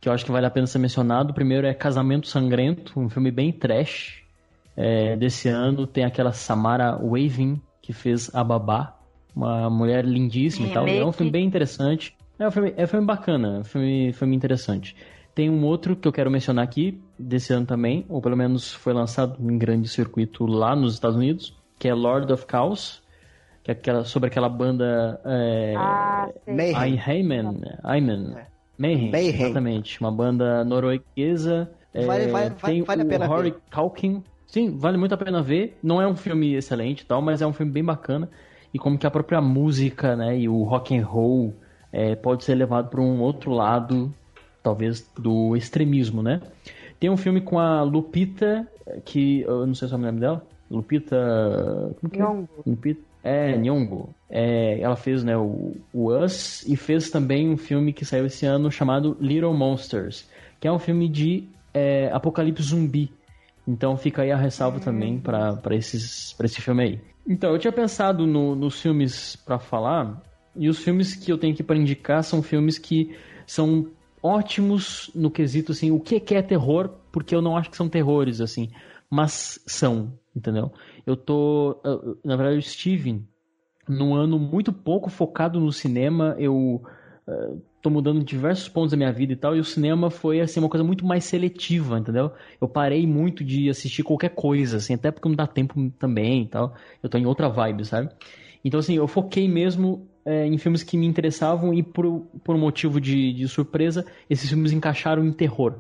que 0.01 0.09
eu 0.09 0.13
acho 0.13 0.23
que 0.25 0.31
vale 0.31 0.45
a 0.45 0.51
pena 0.51 0.67
ser 0.67 0.79
mencionado. 0.79 1.31
O 1.31 1.35
primeiro 1.35 1.67
é 1.67 1.73
Casamento 1.73 2.29
Sangrento, 2.29 3.01
um 3.01 3.09
filme 3.09 3.31
bem 3.31 3.51
trash 3.51 4.23
é, 4.77 5.17
desse 5.17 5.49
ano. 5.49 5.87
Tem 5.87 6.05
aquela 6.05 6.33
Samara 6.33 6.99
Weaving, 7.03 7.59
que 7.81 7.95
fez 7.95 8.31
A 8.35 8.45
Babá, 8.45 8.95
uma 9.35 9.69
mulher 9.71 10.05
lindíssima 10.05 10.69
e 10.69 10.73
tal. 10.73 10.87
É 10.87 11.05
um 11.05 11.13
filme 11.13 11.31
bem 11.33 11.45
interessante. 11.45 12.17
É 12.39 12.47
um 12.49 12.51
filme, 12.51 12.75
é 12.77 12.85
um 12.85 12.87
filme 12.89 13.07
bacana, 13.07 13.57
é 13.57 13.59
um 13.61 13.65
filme, 13.65 14.13
filme 14.13 14.35
interessante. 14.37 14.97
Tem 15.35 15.51
um 15.51 15.65
outro 15.65 15.97
que 15.97 16.07
eu 16.07 16.13
quero 16.13 16.31
mencionar 16.31 16.65
aqui, 16.65 17.01
desse 17.19 17.53
ano 17.53 17.67
também, 17.67 18.05
ou 18.09 18.21
pelo 18.23 18.37
menos 18.37 18.73
foi 18.73 18.93
lançado 18.93 19.37
em 19.41 19.59
grande 19.59 19.89
circuito 19.89 20.47
lá 20.47 20.77
nos 20.77 20.95
Estados 20.95 21.17
Unidos, 21.17 21.57
que 21.79 21.89
é 21.89 21.95
Lord 21.95 22.33
of 22.33 22.45
Chaos, 22.51 23.03
que 23.63 23.71
é 23.71 23.75
aquela, 23.75 24.05
sobre 24.05 24.29
aquela 24.29 24.49
banda 24.49 25.21
é, 25.25 25.75
Ah. 25.77 26.29
Mayhem. 26.47 27.01
Ayman, 27.05 27.61
Ayman, 27.83 28.35
Mayhem, 28.79 29.11
Mayhem. 29.11 29.35
exatamente, 29.35 30.01
uma 30.01 30.13
banda 30.13 30.65
norueguesa. 30.65 31.71
é, 31.93 32.05
Vale- 32.07 32.27
vale- 32.29 32.51
tem 32.63 32.83
vale 32.83 33.03
a 33.03 33.05
o 33.05 33.09
pena 33.09 33.27
Rory 33.27 33.51
ver. 33.53 33.61
Culkin. 33.73 34.23
Sim, 34.47 34.77
vale 34.77 34.97
muito 34.97 35.15
a 35.15 35.17
pena 35.17 35.43
ver. 35.43 35.77
Não 35.83 36.01
é 36.01 36.07
um 36.07 36.15
filme 36.17 36.55
excelente 36.55 37.01
e 37.01 37.05
tal, 37.07 37.21
mas 37.23 37.41
é 37.43 37.47
um 37.47 37.53
filme 37.53 37.71
bem 37.73 37.85
bacana. 37.85 38.29
E 38.75 38.79
como 38.79 38.99
que 38.99 39.07
a 39.07 39.11
própria 39.11 39.41
música, 39.41 40.17
né, 40.17 40.37
e 40.37 40.49
o 40.49 40.65
rock 40.65 40.99
and 40.99 41.07
roll 41.07 41.55
é, 41.93 42.17
pode 42.17 42.43
ser 42.43 42.57
levado 42.57 42.91
para 42.91 43.01
um 43.01 43.21
outro 43.23 43.53
lado, 43.53 44.13
talvez 44.65 45.09
do 45.17 45.57
extremismo, 45.57 46.25
né? 46.25 46.41
Tem 46.99 47.09
um 47.09 47.17
filme 47.17 47.41
com 47.41 47.61
a 47.61 47.83
Lupita, 47.83 48.67
que 49.05 49.43
eu 49.43 49.65
não 49.65 49.75
sei 49.75 49.87
se 49.87 49.95
é 49.95 49.97
o 49.97 50.01
nome 50.01 50.19
dela. 50.19 50.45
Lupita. 50.69 51.95
Como 52.01 52.11
que 52.11 52.19
é? 52.19 52.25
Nyong'o. 52.25 52.49
Lupita. 52.67 53.01
É, 53.23 53.57
Nyong'o. 53.57 54.09
É, 54.29 54.81
ela 54.81 54.97
fez 54.97 55.23
né, 55.23 55.37
o, 55.37 55.77
o 55.93 56.13
Us 56.13 56.67
e 56.67 56.77
fez 56.77 57.11
também 57.11 57.49
um 57.49 57.57
filme 57.57 57.93
que 57.93 58.05
saiu 58.05 58.27
esse 58.27 58.45
ano 58.45 58.71
chamado 58.71 59.17
Little 59.21 59.55
Monsters, 59.55 60.29
que 60.59 60.67
é 60.67 60.73
um 60.73 60.79
filme 60.81 61.09
de 61.09 61.49
é, 61.73 62.11
apocalipse 62.13 62.65
zumbi. 62.65 63.13
Então 63.67 63.97
fica 63.97 64.23
aí 64.23 64.33
a 64.33 64.37
ressalva 64.37 64.81
também 64.81 65.19
para 65.19 65.61
esses 65.71 66.33
para 66.33 66.47
esse 66.47 66.61
filme 66.61 66.83
aí. 66.83 67.14
Então, 67.27 67.53
eu 67.53 67.59
tinha 67.59 67.73
pensado 67.73 68.27
no- 68.27 68.55
nos 68.55 68.81
filmes 68.81 69.37
pra 69.37 69.59
falar, 69.59 70.23
e 70.55 70.69
os 70.69 70.79
filmes 70.79 71.15
que 71.17 71.33
eu 71.33 71.39
tenho 71.39 71.55
aqui 71.55 71.63
pra 71.63 71.77
indicar 71.77 72.23
são 72.23 72.43
filmes 72.43 72.79
que 72.79 73.17
são 73.47 73.89
ótimos 74.23 75.11
no 75.15 75.31
quesito 75.31 75.73
assim, 75.73 75.91
o 75.91 76.01
que 76.01 76.21
que 76.21 76.35
é 76.35 76.43
terror, 76.43 76.91
porque 77.13 77.35
eu 77.35 77.43
não 77.43 77.57
acho 77.57 77.71
que 77.71 77.77
são 77.77 77.89
terrores 77.89 78.41
assim, 78.41 78.71
mas 79.11 79.61
são, 79.67 80.13
entendeu? 80.35 80.73
Eu 81.07 81.17
tô, 81.17 81.77
na 82.25 82.37
verdade, 82.37 82.57
eu 82.57 82.61
estive 82.61 83.23
num 83.89 84.15
ano 84.15 84.39
muito 84.39 84.73
pouco 84.73 85.11
focado 85.11 85.61
no 85.61 85.71
cinema, 85.73 86.35
eu 86.39 86.83
eh, 87.29 87.53
tô 87.85 87.91
mudando 87.91 88.25
diversos 88.25 88.67
pontos 88.67 88.93
da 88.93 88.97
minha 88.97 89.13
vida 89.13 89.35
e 89.35 89.37
tal, 89.37 89.55
e 89.55 89.61
o 89.61 89.65
cinema 89.65 90.11
foi 90.11 90.41
assim 90.41 90.59
uma 90.59 90.71
coisa 90.71 90.83
muito 90.83 91.05
mais 91.05 91.23
seletiva, 91.27 91.99
entendeu? 91.99 92.33
Eu 92.59 92.67
parei 92.67 93.07
muito 93.07 93.45
de 93.45 93.69
assistir 93.69 94.03
qualquer 94.03 94.31
coisa, 94.31 94.79
assim, 94.79 94.95
até 94.95 95.11
porque 95.11 95.29
não 95.29 95.37
dá 95.37 95.47
tempo 95.47 95.91
também 95.99 96.45
e 96.45 96.47
tal. 96.47 96.75
Eu 97.03 97.11
tô 97.11 97.19
em 97.19 97.27
outra 97.27 97.47
vibe, 97.47 97.85
sabe? 97.85 98.09
Então, 98.65 98.81
assim, 98.81 98.95
eu 98.95 99.07
foquei 99.07 99.47
mesmo 99.47 100.09
eh, 100.25 100.47
em 100.47 100.57
filmes 100.57 100.83
que 100.83 100.97
me 100.97 101.07
interessavam 101.07 101.75
e 101.75 101.83
por, 101.83 102.23
por 102.43 102.57
um 102.57 102.59
motivo 102.59 102.99
de, 102.99 103.35
de 103.35 103.47
surpresa, 103.47 104.07
esses 104.31 104.49
filmes 104.49 104.73
encaixaram 104.73 105.23
em 105.23 105.31
terror. 105.31 105.75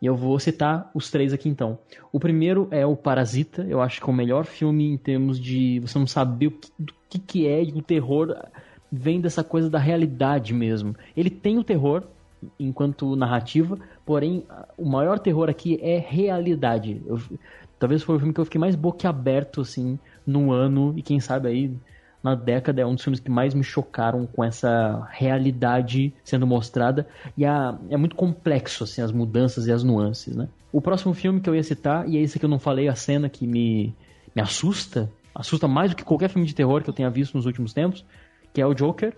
E 0.00 0.06
eu 0.06 0.16
vou 0.16 0.38
citar 0.38 0.90
os 0.94 1.10
três 1.10 1.34
aqui 1.34 1.50
então. 1.50 1.78
O 2.10 2.18
primeiro 2.18 2.68
é 2.70 2.86
o 2.86 2.96
Parasita, 2.96 3.66
eu 3.68 3.82
acho 3.82 4.00
que 4.00 4.08
é 4.08 4.10
o 4.10 4.16
melhor 4.16 4.46
filme 4.46 4.86
em 4.86 4.96
termos 4.96 5.38
de 5.38 5.78
você 5.80 5.98
não 5.98 6.06
saber 6.06 6.46
o 6.46 6.50
que, 6.52 6.70
do 6.78 6.94
que, 7.10 7.18
que 7.18 7.46
é 7.46 7.60
o 7.60 7.82
terror 7.82 8.34
vem 8.94 9.20
dessa 9.20 9.42
coisa 9.42 9.68
da 9.68 9.78
realidade 9.78 10.54
mesmo. 10.54 10.94
Ele 11.16 11.30
tem 11.30 11.58
o 11.58 11.64
terror 11.64 12.04
enquanto 12.58 13.16
narrativa, 13.16 13.78
porém 14.04 14.44
o 14.76 14.84
maior 14.84 15.18
terror 15.18 15.48
aqui 15.48 15.78
é 15.82 15.98
realidade. 15.98 17.00
Eu- 17.06 17.20
talvez 17.78 18.02
foi 18.02 18.16
o 18.16 18.18
filme 18.18 18.34
que 18.34 18.40
eu 18.40 18.44
fiquei 18.44 18.60
mais 18.60 18.76
boquiaberto 18.76 19.60
assim 19.60 19.98
no 20.26 20.52
ano 20.52 20.94
e 20.96 21.02
quem 21.02 21.20
sabe 21.20 21.48
aí 21.48 21.72
na 22.22 22.34
década 22.34 22.80
é 22.80 22.86
um 22.86 22.94
dos 22.94 23.04
filmes 23.04 23.20
que 23.20 23.30
mais 23.30 23.52
me 23.52 23.62
chocaram 23.62 24.26
com 24.26 24.42
essa 24.42 25.06
realidade 25.10 26.14
sendo 26.24 26.46
mostrada 26.46 27.06
e 27.36 27.44
a, 27.44 27.76
é 27.90 27.96
muito 27.98 28.16
complexo 28.16 28.84
assim 28.84 29.02
as 29.02 29.12
mudanças 29.12 29.66
e 29.66 29.72
as 29.72 29.84
nuances, 29.84 30.34
né? 30.34 30.48
O 30.72 30.80
próximo 30.80 31.12
filme 31.12 31.40
que 31.40 31.48
eu 31.48 31.54
ia 31.54 31.62
citar 31.62 32.08
e 32.08 32.16
é 32.16 32.20
esse 32.22 32.38
que 32.38 32.44
eu 32.44 32.48
não 32.48 32.58
falei 32.58 32.88
a 32.88 32.94
cena 32.94 33.28
que 33.28 33.46
me 33.46 33.94
me 34.34 34.42
assusta, 34.42 35.08
assusta 35.34 35.68
mais 35.68 35.90
do 35.90 35.96
que 35.96 36.02
qualquer 36.04 36.28
filme 36.28 36.46
de 36.46 36.54
terror 36.54 36.82
que 36.82 36.90
eu 36.90 36.94
tenha 36.94 37.08
visto 37.08 37.34
nos 37.36 37.46
últimos 37.46 37.72
tempos, 37.72 38.04
que 38.54 38.62
é 38.62 38.66
o 38.66 38.72
Joker. 38.72 39.14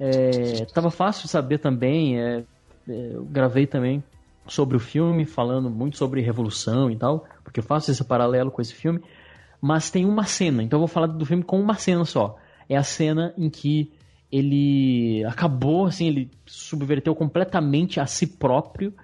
É, 0.00 0.64
tava 0.72 0.90
fácil 0.90 1.24
de 1.24 1.28
saber 1.28 1.58
também, 1.58 2.18
é, 2.18 2.42
é, 2.88 3.10
eu 3.12 3.24
gravei 3.24 3.66
também 3.66 4.02
sobre 4.48 4.76
o 4.76 4.80
filme, 4.80 5.26
falando 5.26 5.70
muito 5.70 5.98
sobre 5.98 6.22
revolução 6.22 6.90
e 6.90 6.96
tal, 6.96 7.26
porque 7.44 7.60
eu 7.60 7.64
faço 7.64 7.90
esse 7.90 8.02
paralelo 8.02 8.50
com 8.50 8.60
esse 8.60 8.74
filme, 8.74 9.00
mas 9.60 9.90
tem 9.90 10.04
uma 10.04 10.24
cena, 10.24 10.62
então 10.62 10.78
eu 10.78 10.80
vou 10.80 10.88
falar 10.88 11.06
do 11.06 11.24
filme 11.24 11.44
com 11.44 11.60
uma 11.60 11.74
cena 11.74 12.04
só. 12.04 12.36
É 12.68 12.76
a 12.76 12.82
cena 12.82 13.34
em 13.36 13.50
que 13.50 13.92
ele 14.30 15.22
acabou, 15.26 15.86
assim, 15.86 16.08
ele 16.08 16.30
subverteu 16.46 17.14
completamente 17.14 18.00
a 18.00 18.06
si 18.06 18.26
próprio 18.26 18.94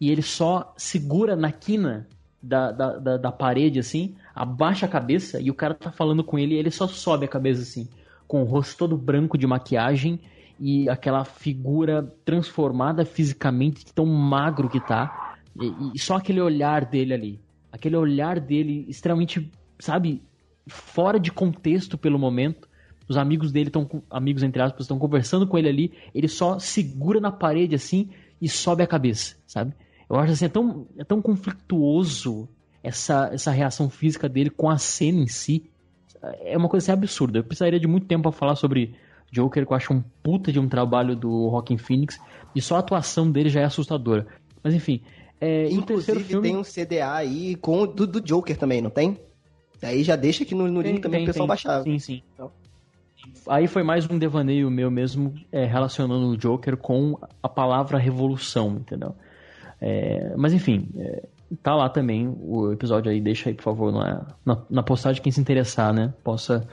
e 0.00 0.10
ele 0.10 0.22
só 0.22 0.72
segura 0.76 1.36
na 1.36 1.52
quina 1.52 2.08
da, 2.42 2.72
da, 2.72 2.98
da, 2.98 3.16
da 3.18 3.30
parede, 3.30 3.78
assim, 3.78 4.16
abaixa 4.34 4.86
a 4.86 4.88
cabeça 4.88 5.40
e 5.40 5.50
o 5.50 5.54
cara 5.54 5.74
tá 5.74 5.92
falando 5.92 6.24
com 6.24 6.38
ele 6.38 6.54
e 6.54 6.58
ele 6.58 6.70
só 6.70 6.88
sobe 6.88 7.26
a 7.26 7.28
cabeça, 7.28 7.60
assim, 7.60 7.86
com 8.28 8.42
o 8.42 8.44
rosto 8.44 8.76
todo 8.76 8.96
branco 8.96 9.36
de 9.36 9.46
maquiagem 9.46 10.20
e 10.60 10.88
aquela 10.88 11.24
figura 11.24 12.02
transformada 12.24 13.04
fisicamente, 13.04 13.86
tão 13.92 14.06
magro 14.06 14.68
que 14.68 14.78
tá, 14.78 15.36
e, 15.58 15.92
e 15.94 15.98
só 15.98 16.16
aquele 16.16 16.40
olhar 16.40 16.84
dele 16.84 17.14
ali, 17.14 17.40
aquele 17.72 17.96
olhar 17.96 18.38
dele 18.38 18.84
extremamente, 18.88 19.50
sabe, 19.78 20.22
fora 20.68 21.18
de 21.18 21.32
contexto 21.32 21.96
pelo 21.96 22.18
momento. 22.18 22.68
Os 23.08 23.16
amigos 23.16 23.50
dele 23.50 23.68
estão, 23.68 23.88
amigos 24.10 24.42
entre 24.42 24.60
aspas, 24.60 24.82
estão 24.82 24.98
conversando 24.98 25.46
com 25.46 25.56
ele 25.56 25.68
ali, 25.68 25.92
ele 26.14 26.28
só 26.28 26.58
segura 26.58 27.18
na 27.18 27.32
parede 27.32 27.74
assim 27.74 28.10
e 28.40 28.48
sobe 28.48 28.82
a 28.82 28.86
cabeça, 28.86 29.36
sabe? 29.46 29.72
Eu 30.10 30.16
acho 30.16 30.32
assim, 30.32 30.44
é 30.44 30.48
tão, 30.48 30.86
é 30.98 31.04
tão 31.04 31.22
conflituoso 31.22 32.48
essa, 32.82 33.30
essa 33.32 33.50
reação 33.50 33.88
física 33.88 34.28
dele 34.28 34.50
com 34.50 34.68
a 34.68 34.78
cena 34.78 35.20
em 35.20 35.26
si. 35.26 35.70
É 36.40 36.56
uma 36.56 36.68
coisa 36.68 36.84
assim 36.84 36.92
absurda. 36.92 37.38
Eu 37.38 37.44
precisaria 37.44 37.78
de 37.78 37.86
muito 37.86 38.06
tempo 38.06 38.22
pra 38.22 38.32
falar 38.32 38.56
sobre 38.56 38.94
Joker, 39.30 39.66
que 39.66 39.72
eu 39.72 39.76
acho 39.76 39.92
um 39.92 40.02
puta 40.22 40.52
de 40.52 40.58
um 40.58 40.68
trabalho 40.68 41.14
do 41.14 41.48
Rockin' 41.48 41.78
Phoenix, 41.78 42.18
e 42.54 42.60
só 42.60 42.76
a 42.76 42.78
atuação 42.80 43.30
dele 43.30 43.48
já 43.48 43.60
é 43.60 43.64
assustadora. 43.64 44.26
Mas 44.62 44.74
enfim, 44.74 45.02
é, 45.40 45.66
o 45.66 45.72
Inclusive 45.72 46.24
filme... 46.24 46.48
tem 46.48 46.56
um 46.56 46.62
CDA 46.62 47.12
aí 47.12 47.54
com 47.56 47.82
o 47.82 47.86
do, 47.86 48.06
do 48.06 48.20
Joker 48.20 48.56
também, 48.56 48.80
não 48.80 48.90
tem? 48.90 49.18
Aí 49.82 50.02
já 50.02 50.16
deixa 50.16 50.42
aqui 50.42 50.54
no, 50.54 50.66
no 50.66 50.80
link 50.80 50.94
Tem, 50.94 51.00
também 51.02 51.20
tem, 51.20 51.24
pro 51.26 51.32
pessoal 51.32 51.46
tem. 51.46 51.48
baixar. 51.48 51.82
Sim, 51.84 51.98
sim. 51.98 52.22
Aí 53.46 53.68
foi 53.68 53.82
mais 53.82 54.08
um 54.10 54.18
devaneio 54.18 54.70
meu 54.70 54.90
mesmo, 54.90 55.34
é, 55.52 55.64
relacionando 55.64 56.26
o 56.26 56.36
Joker 56.36 56.76
com 56.76 57.16
a 57.42 57.48
palavra 57.48 57.98
revolução, 57.98 58.78
entendeu? 58.80 59.14
É, 59.80 60.34
mas 60.36 60.52
enfim, 60.52 60.88
é, 60.96 61.22
tá 61.56 61.74
lá 61.74 61.88
também 61.88 62.34
o 62.40 62.72
episódio 62.72 63.10
aí, 63.10 63.20
deixa 63.20 63.48
aí 63.48 63.54
por 63.54 63.62
favor 63.62 63.92
na, 63.92 64.62
na, 64.68 64.82
postagem 64.82 65.22
quem 65.22 65.32
se 65.32 65.40
interessar, 65.40 65.92
né? 65.92 66.12
Possa 66.22 66.66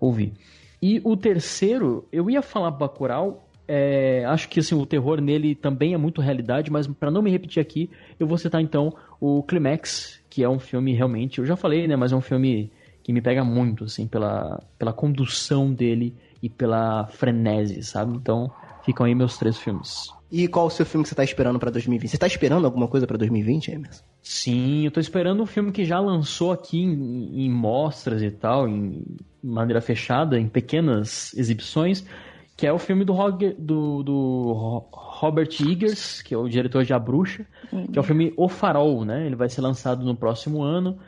ouvir. 0.00 0.32
E 0.80 1.00
o 1.04 1.16
terceiro, 1.16 2.08
eu 2.10 2.28
ia 2.28 2.42
falar 2.42 2.70
Bacurau, 2.70 3.48
é, 3.68 4.24
acho 4.26 4.48
que 4.48 4.60
assim, 4.60 4.74
o 4.74 4.84
terror 4.84 5.20
nele 5.20 5.54
também 5.54 5.94
é 5.94 5.96
muito 5.96 6.20
realidade, 6.20 6.70
mas 6.70 6.86
para 6.86 7.10
não 7.10 7.22
me 7.22 7.30
repetir 7.30 7.60
aqui, 7.60 7.88
eu 8.18 8.26
vou 8.26 8.36
citar 8.36 8.60
então 8.60 8.92
o 9.20 9.42
Climax, 9.42 10.20
que 10.28 10.42
é 10.42 10.48
um 10.48 10.58
filme 10.58 10.92
realmente, 10.92 11.38
eu 11.38 11.46
já 11.46 11.56
falei, 11.56 11.86
né, 11.86 11.94
mas 11.94 12.12
é 12.12 12.16
um 12.16 12.20
filme 12.20 12.72
que 13.02 13.12
me 13.12 13.20
pega 13.20 13.44
muito, 13.44 13.84
assim, 13.84 14.06
pela, 14.06 14.62
pela 14.78 14.92
condução 14.92 15.72
dele 15.72 16.14
e 16.42 16.48
pela 16.48 17.06
frenese, 17.06 17.82
sabe? 17.82 18.16
Então, 18.16 18.50
ficam 18.84 19.06
aí 19.06 19.14
meus 19.14 19.36
três 19.38 19.58
filmes. 19.58 20.12
E 20.32 20.48
qual 20.48 20.64
o 20.66 20.70
seu 20.70 20.86
filme 20.86 21.02
que 21.02 21.10
você 21.10 21.14
tá 21.14 21.22
esperando 21.22 21.58
pra 21.58 21.70
2020? 21.70 22.10
Você 22.10 22.16
tá 22.16 22.26
esperando 22.26 22.64
alguma 22.64 22.88
coisa 22.88 23.06
pra 23.06 23.18
2020, 23.18 23.68
Emerson? 23.70 24.02
Sim, 24.22 24.86
eu 24.86 24.90
tô 24.90 24.98
esperando 24.98 25.42
um 25.42 25.46
filme 25.46 25.70
que 25.70 25.84
já 25.84 26.00
lançou 26.00 26.50
aqui 26.52 26.80
em, 26.80 27.44
em 27.44 27.50
mostras 27.50 28.22
e 28.22 28.30
tal, 28.30 28.66
em 28.66 29.04
maneira 29.44 29.80
fechada, 29.82 30.38
em 30.40 30.48
pequenas 30.48 31.34
exibições, 31.34 32.02
que 32.56 32.66
é 32.66 32.72
o 32.72 32.78
filme 32.78 33.04
do, 33.04 33.12
Roger, 33.12 33.54
do, 33.58 34.02
do 34.02 34.52
Ro- 34.54 34.88
Robert 34.92 35.48
Eggers, 35.60 36.22
que 36.22 36.32
é 36.32 36.38
o 36.38 36.48
diretor 36.48 36.82
de 36.84 36.94
A 36.94 36.98
Bruxa, 36.98 37.44
que 37.92 37.98
é 37.98 38.00
o 38.00 38.04
filme 38.04 38.32
O 38.36 38.48
Farol, 38.48 39.04
né? 39.04 39.26
Ele 39.26 39.36
vai 39.36 39.50
ser 39.50 39.60
lançado 39.60 40.02
no 40.02 40.16
próximo 40.16 40.62
ano. 40.62 40.98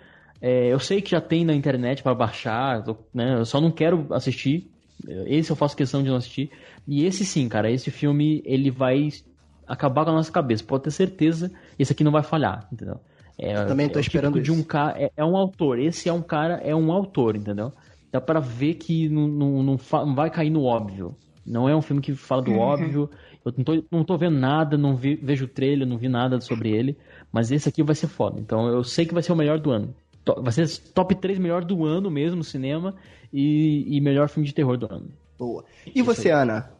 É, 0.41 0.67
eu 0.71 0.79
sei 0.79 1.01
que 1.01 1.13
já 1.13 1.21
tem 1.23 1.47
na 1.47 1.55
internet 1.55 2.03
para 2.03 2.15
baixar, 2.15 2.85
né? 3.15 3.39
Eu 3.39 3.47
só 3.47 3.59
não 3.59 3.71
quero 3.71 4.07
assistir. 4.11 4.71
Esse 5.27 5.51
eu 5.51 5.57
faço 5.57 5.77
questão 5.77 6.03
de 6.03 6.09
não 6.09 6.17
assistir. 6.17 6.51
E 6.87 7.05
esse 7.05 7.25
sim, 7.25 7.49
cara, 7.49 7.71
esse 7.71 7.91
filme 7.91 8.43
ele 8.45 8.71
vai 8.71 9.09
acabar 9.67 10.05
com 10.05 10.11
a 10.11 10.15
nossa 10.15 10.31
cabeça. 10.33 10.65
Pode 10.65 10.85
ter 10.85 10.91
certeza, 10.91 11.51
esse 11.79 11.93
aqui 11.93 12.05
não 12.05 12.13
vai 12.13 12.23
falhar, 12.23 12.69
entendeu? 12.73 13.01
É, 13.39 13.53
Eu 13.57 13.67
também 13.67 13.89
tô 13.89 13.99
é 13.99 14.01
o 14.01 14.03
esperando 14.03 14.39
típico 14.39 14.41
de 14.41 14.53
um 14.53 14.63
cara, 14.63 15.01
é, 15.03 15.11
é 15.17 15.25
um 15.25 15.37
autor. 15.37 15.79
Esse 15.79 16.09
é 16.09 16.13
um 16.13 16.23
cara, 16.23 16.55
é 16.57 16.75
um 16.75 16.93
autor, 16.93 17.37
entendeu? 17.37 17.73
Dá 18.13 18.21
pra 18.21 18.39
ver 18.41 18.75
que 18.75 19.09
não, 19.09 19.27
não, 19.27 19.63
não, 19.63 19.77
não 20.07 20.15
vai 20.15 20.31
cair 20.31 20.51
no 20.51 20.63
óbvio. 20.65 21.17
Não 21.45 21.69
é 21.69 21.75
um 21.77 21.83
filme 21.83 22.01
que 22.01 22.15
fala 22.15 22.43
do 22.43 22.53
Uhum. 22.53 22.59
óbvio. 22.59 23.11
Eu 23.45 23.53
não 23.57 23.65
tô, 23.65 23.85
não 23.91 24.05
tô 24.05 24.17
vendo 24.17 24.39
nada, 24.39 24.79
não 24.79 24.97
vi, 24.97 25.17
vejo 25.17 25.45
o 25.47 25.49
trailer, 25.49 25.87
não 25.87 25.99
vi 25.99 26.09
nada 26.09 26.41
sobre 26.41 26.71
ele. 26.71 26.97
Mas 27.33 27.51
esse 27.51 27.69
aqui 27.69 27.83
vai 27.83 27.95
ser 27.95 28.07
foda. 28.09 28.41
Então 28.41 28.69
eu 28.69 28.85
sei 28.85 29.05
que 29.07 29.13
vai 29.15 29.23
ser 29.23 29.33
o 29.33 29.37
melhor 29.37 29.59
do 29.59 29.71
ano. 29.71 29.95
Vai 30.39 30.53
ser 30.53 30.67
top 30.95 31.15
3 31.17 31.39
melhor 31.39 31.65
do 31.65 31.85
ano 31.85 32.11
mesmo 32.11 32.37
no 32.39 32.45
cinema 32.45 32.95
e, 33.33 33.85
e 33.97 34.01
melhor 34.01 34.29
filme 34.29 34.47
de 34.47 34.55
terror 34.55 34.77
do 34.79 34.87
ano. 34.91 35.11
Boa. 35.39 35.65
E 35.95 36.03
você, 36.03 36.31
Ana? 36.31 36.74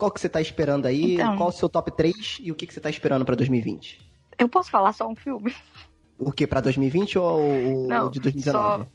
Qual 0.00 0.10
que 0.10 0.18
você 0.18 0.30
tá 0.30 0.40
esperando 0.40 0.86
aí? 0.86 1.14
Então. 1.16 1.36
Qual 1.36 1.50
o 1.50 1.52
seu 1.52 1.68
top 1.68 1.90
3 1.94 2.38
e 2.40 2.50
o 2.50 2.54
que, 2.54 2.66
que 2.66 2.72
você 2.72 2.80
tá 2.80 2.88
esperando 2.88 3.22
pra 3.22 3.34
2020? 3.36 4.00
Eu 4.38 4.48
posso 4.48 4.70
falar 4.70 4.94
só 4.94 5.06
um 5.06 5.14
filme? 5.14 5.54
O 6.18 6.32
que, 6.32 6.46
pra 6.46 6.62
2020 6.62 7.18
ou 7.18 7.38
o 7.84 7.86
Não, 7.86 8.10
de 8.10 8.18
2019? 8.18 8.84
só- 8.84 8.88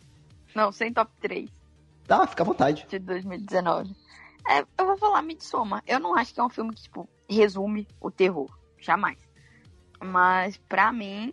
Não, 0.56 0.72
sem 0.72 0.92
top 0.92 1.12
3 1.22 1.48
Tá, 2.08 2.26
fica 2.26 2.42
à 2.42 2.46
vontade. 2.46 2.88
de 2.90 2.98
2019. 2.98 3.96
É, 4.50 4.62
eu 4.80 4.86
vou 4.88 4.98
falar 4.98 5.22
Midsommar. 5.22 5.84
Eu 5.88 6.00
não 6.00 6.16
acho 6.16 6.34
que 6.34 6.40
é 6.40 6.44
um 6.44 6.50
filme 6.50 6.74
que, 6.74 6.82
tipo, 6.82 7.08
resume 7.30 7.88
o 8.02 8.10
terror. 8.10 8.50
Jamais. 8.80 9.18
Mas, 10.04 10.58
pra 10.58 10.92
mim, 10.92 11.32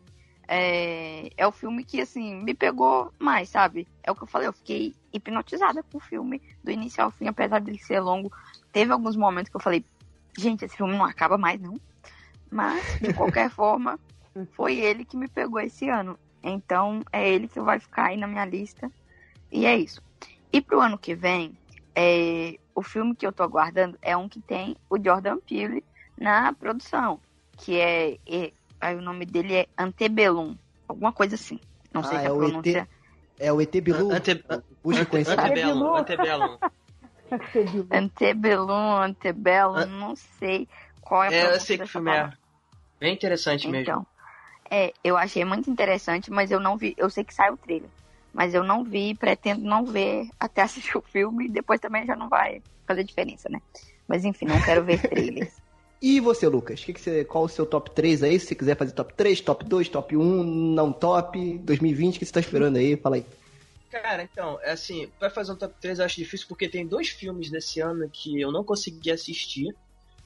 é, 0.49 1.31
é 1.37 1.47
o 1.47 1.53
filme 1.53 1.83
que, 1.85 2.01
assim, 2.01 2.43
me 2.43 2.53
pegou 2.55 3.11
mais, 3.19 3.49
sabe? 3.49 3.87
É 4.03 4.11
o 4.11 4.15
que 4.15 4.23
eu 4.23 4.27
falei, 4.27 4.49
eu 4.49 4.53
fiquei 4.53 4.95
hipnotizada 5.13 5.83
com 5.83 5.99
o 5.99 6.01
filme, 6.01 6.41
do 6.63 6.71
início 6.71 7.03
ao 7.03 7.11
fim, 7.11 7.27
apesar 7.27 7.59
dele 7.61 7.79
ser 7.79 8.01
longo. 8.01 8.31
Teve 8.73 8.93
alguns 8.93 9.17
momentos 9.17 9.51
que 9.51 9.57
eu 9.57 9.61
falei, 9.61 9.85
gente, 10.39 10.65
esse 10.65 10.77
filme 10.77 10.97
não 10.97 11.05
acaba 11.05 11.37
mais, 11.37 11.61
não. 11.61 11.79
Mas, 12.51 12.83
de 13.01 13.13
qualquer 13.15 13.51
forma, 13.51 13.99
foi 14.55 14.79
ele 14.79 15.05
que 15.05 15.17
me 15.17 15.29
pegou 15.29 15.61
esse 15.61 15.89
ano. 15.89 16.19
Então 16.43 17.01
é 17.13 17.29
ele 17.29 17.47
que 17.47 17.61
vai 17.61 17.79
ficar 17.79 18.07
aí 18.07 18.17
na 18.17 18.27
minha 18.27 18.45
lista. 18.45 18.91
E 19.51 19.67
é 19.67 19.77
isso. 19.77 20.01
E 20.53 20.61
pro 20.61 20.81
ano 20.81 20.99
que 20.99 21.15
vem, 21.15 21.57
é, 21.95 22.59
o 22.75 22.83
filme 22.83 23.15
que 23.15 23.27
eu 23.27 23.33
tô 23.33 23.43
aguardando 23.43 23.99
é 24.03 24.17
um 24.17 24.29
que 24.29 24.41
tem 24.41 24.77
o 24.89 24.97
Jordan 25.03 25.39
Peele 25.39 25.85
na 26.19 26.53
produção, 26.53 27.21
que 27.59 27.79
é, 27.79 28.19
é 28.27 28.53
aí 28.81 28.97
o 28.97 29.03
nome 29.03 29.25
dele 29.25 29.55
é 29.55 29.67
Antebellum, 29.79 30.57
alguma 30.89 31.13
coisa 31.13 31.35
assim. 31.35 31.61
Não 31.93 32.03
sei 32.03 32.19
Ah, 32.19 32.21
se 32.21 32.27
é 32.27 32.29
a 32.29 32.33
o 32.33 32.37
pronúncia. 32.39 32.79
ET, 32.81 32.89
é 33.39 33.53
o 33.53 33.61
ET 33.61 33.81
Bilu. 33.81 34.13
Ante- 34.13 34.45
Busca 34.83 35.05
conhecer. 35.07 35.39
Antebellum, 35.39 35.95
Antebellum. 35.97 36.59
Antebellum, 37.91 38.97
Antebellum, 39.03 39.77
Ah. 39.77 39.87
não 39.87 40.17
sei 40.17 40.69
qual 41.01 41.25
é 41.25 41.29
a 41.29 41.33
É, 41.33 41.57
eu 41.57 41.61
sei 41.61 41.79
que 41.79 41.87
filme 41.87 42.11
é 42.11 42.31
bem 43.01 43.15
interessante 43.15 43.69
mesmo. 43.69 43.83
Então, 43.83 44.07
é, 44.71 44.93
eu 45.05 45.17
achei 45.17 45.45
muito 45.45 45.71
interessante, 45.71 46.31
mas 46.31 46.51
eu 46.51 46.61
não 46.61 46.77
vi. 46.77 46.95
Eu 46.97 47.11
sei 47.11 47.25
que 47.25 47.35
sai 47.35 47.51
o 47.51 47.57
trailer, 47.57 47.91
mas 48.33 48.55
eu 48.55 48.65
não 48.65 48.85
vi, 48.85 49.15
pretendo 49.15 49.63
não 49.63 49.85
ver 49.85 50.29
até 50.39 50.63
assistir 50.63 50.97
o 50.97 51.03
filme. 51.03 51.49
Depois 51.49 51.81
também 51.81 52.07
já 52.07 52.17
não 52.17 52.29
vai 52.29 52.63
fazer 52.87 53.05
diferença, 53.05 53.49
né? 53.49 53.61
Mas 54.09 54.25
enfim, 54.25 54.47
não 54.47 54.61
quero 54.61 54.85
ver 54.85 55.01
trailers. 55.09 55.61
E 56.01 56.19
você, 56.19 56.49
Lucas? 56.49 56.83
Que 56.83 56.93
que 56.93 57.01
você, 57.01 57.25
qual 57.25 57.45
o 57.45 57.49
seu 57.49 57.65
top 57.65 57.91
3 57.93 58.25
aí? 58.25 58.39
Se 58.41 58.47
você 58.47 58.55
quiser 58.57 58.77
fazer 58.77 58.93
top 58.93 59.15
3, 59.15 59.41
top 59.41 59.65
2, 59.65 59.89
top 59.89 60.17
1, 60.17 60.43
não 60.75 60.93
top, 60.93 61.59
2020, 61.59 62.17
o 62.17 62.19
que 62.19 62.27
você 62.27 62.33
tá 62.33 62.41
esperando 62.41 62.77
aí? 62.77 62.97
Fala 62.97 63.17
aí. 63.17 63.27
Cara, 63.93 64.23
então, 64.23 64.59
é 64.63 64.71
assim, 64.73 65.13
pra 65.19 65.29
fazer 65.29 65.53
um 65.53 65.57
top 65.59 65.75
3 65.79 65.99
eu 65.99 66.05
acho 66.07 66.17
difícil 66.17 66.47
porque 66.49 66.67
tem 66.69 66.89
dois 66.89 67.09
filmes 67.11 67.51
desse 67.51 67.79
ano 67.81 68.09
que 68.11 68.41
eu 68.41 68.51
não 68.51 68.65
consegui 68.65 69.11
assistir, 69.11 69.67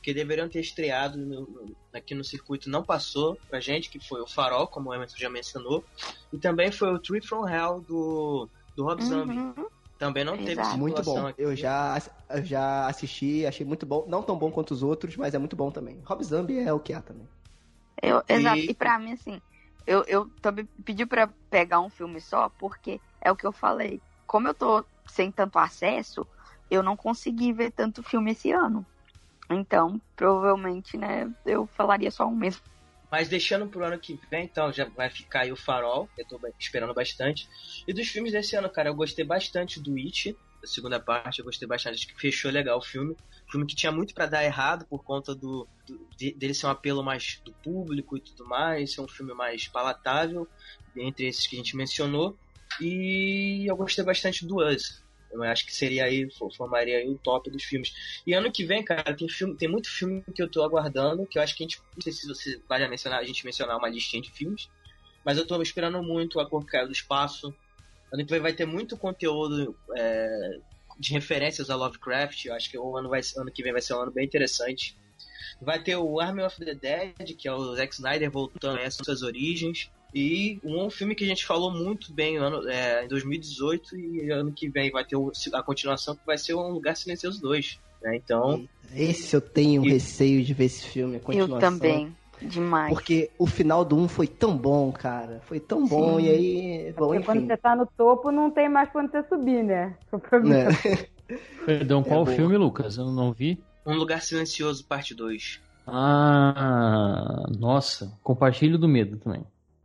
que 0.01 0.14
deveriam 0.14 0.48
ter 0.48 0.60
estreado 0.60 1.18
no- 1.18 1.40
no- 1.40 1.76
aqui 1.93 2.14
no 2.14 2.22
circuito, 2.22 2.70
não 2.70 2.84
passou 2.84 3.36
pra 3.48 3.59
gente, 3.59 3.90
que 3.90 3.98
foi 4.06 4.20
o 4.20 4.28
Farol, 4.28 4.68
como 4.68 4.90
o 4.90 4.94
Emerson 4.94 5.16
já 5.18 5.28
mencionou, 5.28 5.84
e 6.32 6.38
também 6.38 6.70
foi 6.70 6.93
o 6.94 6.98
Trip 7.01 7.26
from 7.26 7.48
Hell 7.48 7.80
do, 7.80 8.48
do 8.76 8.84
Rob 8.84 9.02
Zombie. 9.02 9.36
Uhum. 9.36 9.66
Também 9.98 10.22
não 10.24 10.36
teve 10.36 10.52
Exato. 10.52 10.76
Muito 10.78 10.94
circulação 11.02 11.22
bom. 11.24 11.28
aqui. 11.28 11.43
Eu 11.43 11.56
já, 11.56 12.01
eu 12.30 12.44
já 12.44 12.86
assisti, 12.86 13.44
achei 13.47 13.66
muito 13.66 13.84
bom. 13.84 14.06
Não 14.06 14.22
tão 14.22 14.38
bom 14.38 14.51
quanto 14.52 14.72
os 14.72 14.82
outros, 14.84 15.16
mas 15.16 15.34
é 15.34 15.38
muito 15.38 15.56
bom 15.56 15.72
também. 15.72 16.01
Rob 16.05 16.22
Zombie 16.22 16.60
é 16.60 16.72
o 16.72 16.78
que 16.78 16.93
há 16.93 17.01
também. 17.01 17.26
Eu, 18.01 18.22
E- 18.28 18.34
Exato. 18.34 18.59
E 18.60 18.74
pra 18.74 18.98
mim, 18.98 19.12
assim, 19.12 19.40
eu, 19.87 20.05
eu 20.09 20.29
também 20.43 20.67
pedi 20.85 21.07
pra 21.07 21.29
pegar 21.51 21.81
um 21.81 21.91
filme 21.91 22.21
só, 22.21 22.49
porque 22.59 23.01
é 23.21 23.31
o 23.31 23.37
que 23.37 23.47
eu 23.47 23.53
falei. 23.53 24.01
Como 24.27 24.49
eu 24.49 24.55
tô 24.55 24.85
sem 25.07 25.31
tanto 25.31 25.59
acesso, 25.59 26.27
eu 26.71 26.83
não 26.83 26.97
consegui 26.97 27.53
ver 27.53 27.71
tanto 27.71 28.03
filme 28.03 28.33
esse 28.33 28.51
ano. 28.51 28.85
Então, 29.49 30.01
provavelmente, 30.17 30.97
né, 30.97 31.31
eu 31.45 31.67
falaria 31.69 32.11
só 32.11 32.27
um 32.27 32.35
mesmo. 32.35 32.63
Mas 33.11 33.29
deixando 33.29 33.69
pro 33.69 33.85
ano 33.85 33.99
que 33.99 34.19
vem, 34.29 34.45
então, 34.45 34.73
já 34.73 34.85
vai 34.87 35.09
ficar 35.09 35.43
aí 35.43 35.53
o 35.53 35.57
Farol, 35.57 36.11
eu 36.19 36.27
tô 36.27 36.41
esperando 36.59 36.93
bastante. 36.93 37.49
E 37.87 37.93
dos 37.93 38.09
filmes 38.09 38.33
desse 38.33 38.57
ano, 38.57 38.69
cara, 38.69 38.89
eu 38.89 38.95
gostei 38.95 39.25
bastante 39.25 39.81
do 39.81 39.97
It, 39.97 40.37
segunda 40.66 41.01
parte, 41.01 41.38
eu 41.40 41.44
gostei 41.44 41.66
bastante, 41.68 41.94
acho 41.97 42.06
que 42.09 42.20
fechou 42.20 42.51
legal 42.51 42.78
o 42.78 42.82
filme. 42.82 43.16
Filme 43.51 43.66
que 43.66 43.76
tinha 43.76 43.93
muito 43.93 44.12
pra 44.14 44.26
dar 44.26 44.44
errado 44.44 44.86
por 44.88 45.05
conta 45.05 45.34
do, 45.34 45.68
do- 45.86 46.09
de- 46.16 46.34
dele 46.36 46.55
ser 46.55 46.66
um 46.66 46.70
apelo 46.70 47.02
mais 47.05 47.40
do 47.44 47.55
público 47.62 48.16
e 48.16 48.20
tudo 48.22 48.47
mais, 48.48 48.94
ser 48.94 49.01
um 49.02 49.09
filme 49.09 49.34
mais 49.34 49.68
palatável, 49.70 50.48
entre 50.97 51.26
esses 51.28 51.47
que 51.48 51.56
a 51.56 51.59
gente 51.59 51.76
mencionou. 51.76 52.38
E 52.80 53.70
eu 53.70 53.76
gostei 53.76 54.05
bastante 54.05 54.47
do 54.47 54.56
Us. 54.59 55.05
Eu 55.30 55.43
acho 55.43 55.66
que 55.66 55.72
seria 55.72 56.05
aí, 56.05 56.28
fo- 56.38 56.51
formaria 56.56 56.98
aí 56.98 57.09
o 57.09 57.18
top 57.18 57.51
dos 57.51 57.62
filmes. 57.64 57.90
E 58.26 58.32
ano 58.34 58.51
que 58.52 58.64
vem, 58.64 58.84
cara, 58.84 59.14
tem 59.16 59.28
filme, 59.28 59.56
tem 59.56 59.68
muito 59.68 59.88
filme 59.90 60.22
que 60.34 60.43
eu 60.43 60.51
tô 60.51 60.62
aguardando, 60.62 61.26
que 61.28 61.38
eu 61.38 61.43
acho 61.43 61.55
que 61.56 61.62
a 61.64 61.66
gente, 61.66 61.78
não 61.97 62.02
sei 62.02 62.12
se 62.12 62.26
você 62.28 62.62
vai 62.68 62.86
mencionar, 62.88 63.20
a 63.20 63.24
gente 63.24 63.44
mencionar 63.44 63.76
uma 63.78 63.88
listinha 63.88 64.22
de 64.22 64.30
filmes, 64.32 64.68
mas 65.24 65.38
eu 65.38 65.47
tô 65.47 65.60
esperando 65.62 66.02
muito 66.02 66.40
A 66.40 66.48
Cor 66.48 66.64
Caiu 66.66 66.86
do 66.86 66.93
Espaço. 66.93 67.56
Ano 68.12 68.24
que 68.24 68.31
vem 68.31 68.41
vai 68.41 68.53
ter 68.53 68.66
muito 68.66 68.97
conteúdo 68.97 69.77
é, 69.97 70.59
de 70.99 71.12
referências 71.12 71.69
a 71.70 71.77
Lovecraft, 71.77 72.45
eu 72.47 72.55
acho 72.55 72.70
que 72.70 72.78
o 72.78 72.97
ano, 72.97 73.09
vai, 73.09 73.20
ano 73.37 73.51
que 73.53 73.62
vem 73.62 73.73
vai 73.73 73.83
ser 73.83 73.95
um 73.95 74.01
ano 74.03 74.12
bem 74.12 74.24
interessante. 74.24 74.97
Vai 75.61 75.83
ter 75.83 75.97
o 75.97 76.20
Army 76.20 76.43
of 76.43 76.57
the 76.65 76.74
Dead, 76.74 77.35
que 77.37 77.49
é 77.49 77.53
o 77.53 77.74
Zack 77.74 77.95
Snyder 77.95 78.31
voltando 78.31 78.78
às 78.81 78.95
suas 78.95 79.23
origens. 79.23 79.91
E 80.15 80.59
um 80.65 80.89
filme 80.89 81.15
que 81.15 81.24
a 81.24 81.27
gente 81.27 81.45
falou 81.45 81.70
muito 81.70 82.12
bem 82.12 82.37
ano, 82.39 82.66
é, 82.69 83.05
em 83.05 83.09
2018 83.09 83.97
e 83.99 84.31
ano 84.31 84.53
que 84.53 84.69
vem 84.69 84.91
vai 84.91 85.05
ter 85.05 85.16
a 85.53 85.62
continuação 85.62 86.15
que 86.16 86.24
vai 86.24 86.39
ser 86.39 86.55
Um 86.55 86.69
Lugar 86.69 86.97
Silencioso 86.97 87.41
2. 87.41 87.78
Né? 88.03 88.16
Então, 88.16 88.66
Esse 88.95 89.35
eu 89.35 89.41
tenho 89.41 89.85
E- 89.85 89.91
receio 89.91 90.43
de 90.45 90.55
ver 90.55 90.66
esse 90.66 90.87
filme, 90.87 91.15
a 91.16 91.19
Eu 91.19 91.23
continuação. 91.23 91.59
também. 91.61 92.16
Demais. 92.41 92.95
Porque 92.95 93.31
o 93.39 93.47
final 93.47 93.85
do 93.85 93.97
1 93.97 94.09
foi 94.09 94.27
tão 94.27 94.57
bom, 94.57 94.93
cara. 94.93 95.41
Foi 95.43 95.59
tão 95.61 95.87
bom, 95.87 96.19
Sim. 96.19 96.27
e 96.27 96.31
aí. 96.31 96.93
Bom, 96.93 97.15
Porque 97.15 97.21
quando 97.21 97.41
enfim. 97.41 97.47
você 97.47 97.57
tá 97.57 97.77
no 97.77 97.87
topo, 97.97 98.31
não 98.31 98.51
tem 98.51 98.69
mais 98.69 98.91
quando 98.91 99.11
você 99.11 99.23
subir, 99.29 99.63
né? 99.65 99.97
O 100.13 100.19
problema. 100.19 100.71
Né? 100.71 101.07
Perdão, 101.67 102.03
qual 102.03 102.25
boa. 102.25 102.37
filme, 102.37 102.57
Lucas? 102.57 102.97
Eu 102.97 103.11
não 103.13 103.33
vi. 103.33 103.63
Um 103.87 103.95
Lugar 103.97 104.21
Silencioso, 104.21 104.87
parte 104.87 105.15
2. 105.15 105.63
Ah, 105.87 107.45
nossa. 107.59 108.19
Compartilho 108.23 108.79
do 108.79 108.89
medo 108.89 109.19
também. 109.19 109.45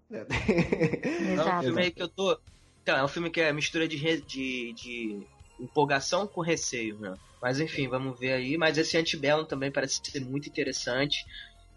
É 1.37 1.45
um 1.45 1.53
filme 1.63 1.81
aí 1.83 1.91
que 1.91 2.01
eu 2.01 2.09
tô. 2.09 2.37
Então, 2.81 2.97
é 2.97 3.03
um 3.03 3.07
filme 3.07 3.29
que 3.29 3.39
é 3.41 3.53
mistura 3.53 3.87
de, 3.87 3.97
re- 3.97 4.21
de, 4.21 4.73
de 4.73 5.27
empolgação 5.59 6.27
com 6.27 6.41
receio, 6.41 6.97
né? 6.99 7.15
Mas 7.41 7.59
enfim, 7.59 7.87
vamos 7.87 8.19
ver 8.19 8.33
aí. 8.33 8.57
Mas 8.57 8.77
esse 8.77 8.97
Antebellum 8.97 9.45
também 9.45 9.71
parece 9.71 9.99
ser 10.03 10.19
muito 10.21 10.49
interessante. 10.49 11.23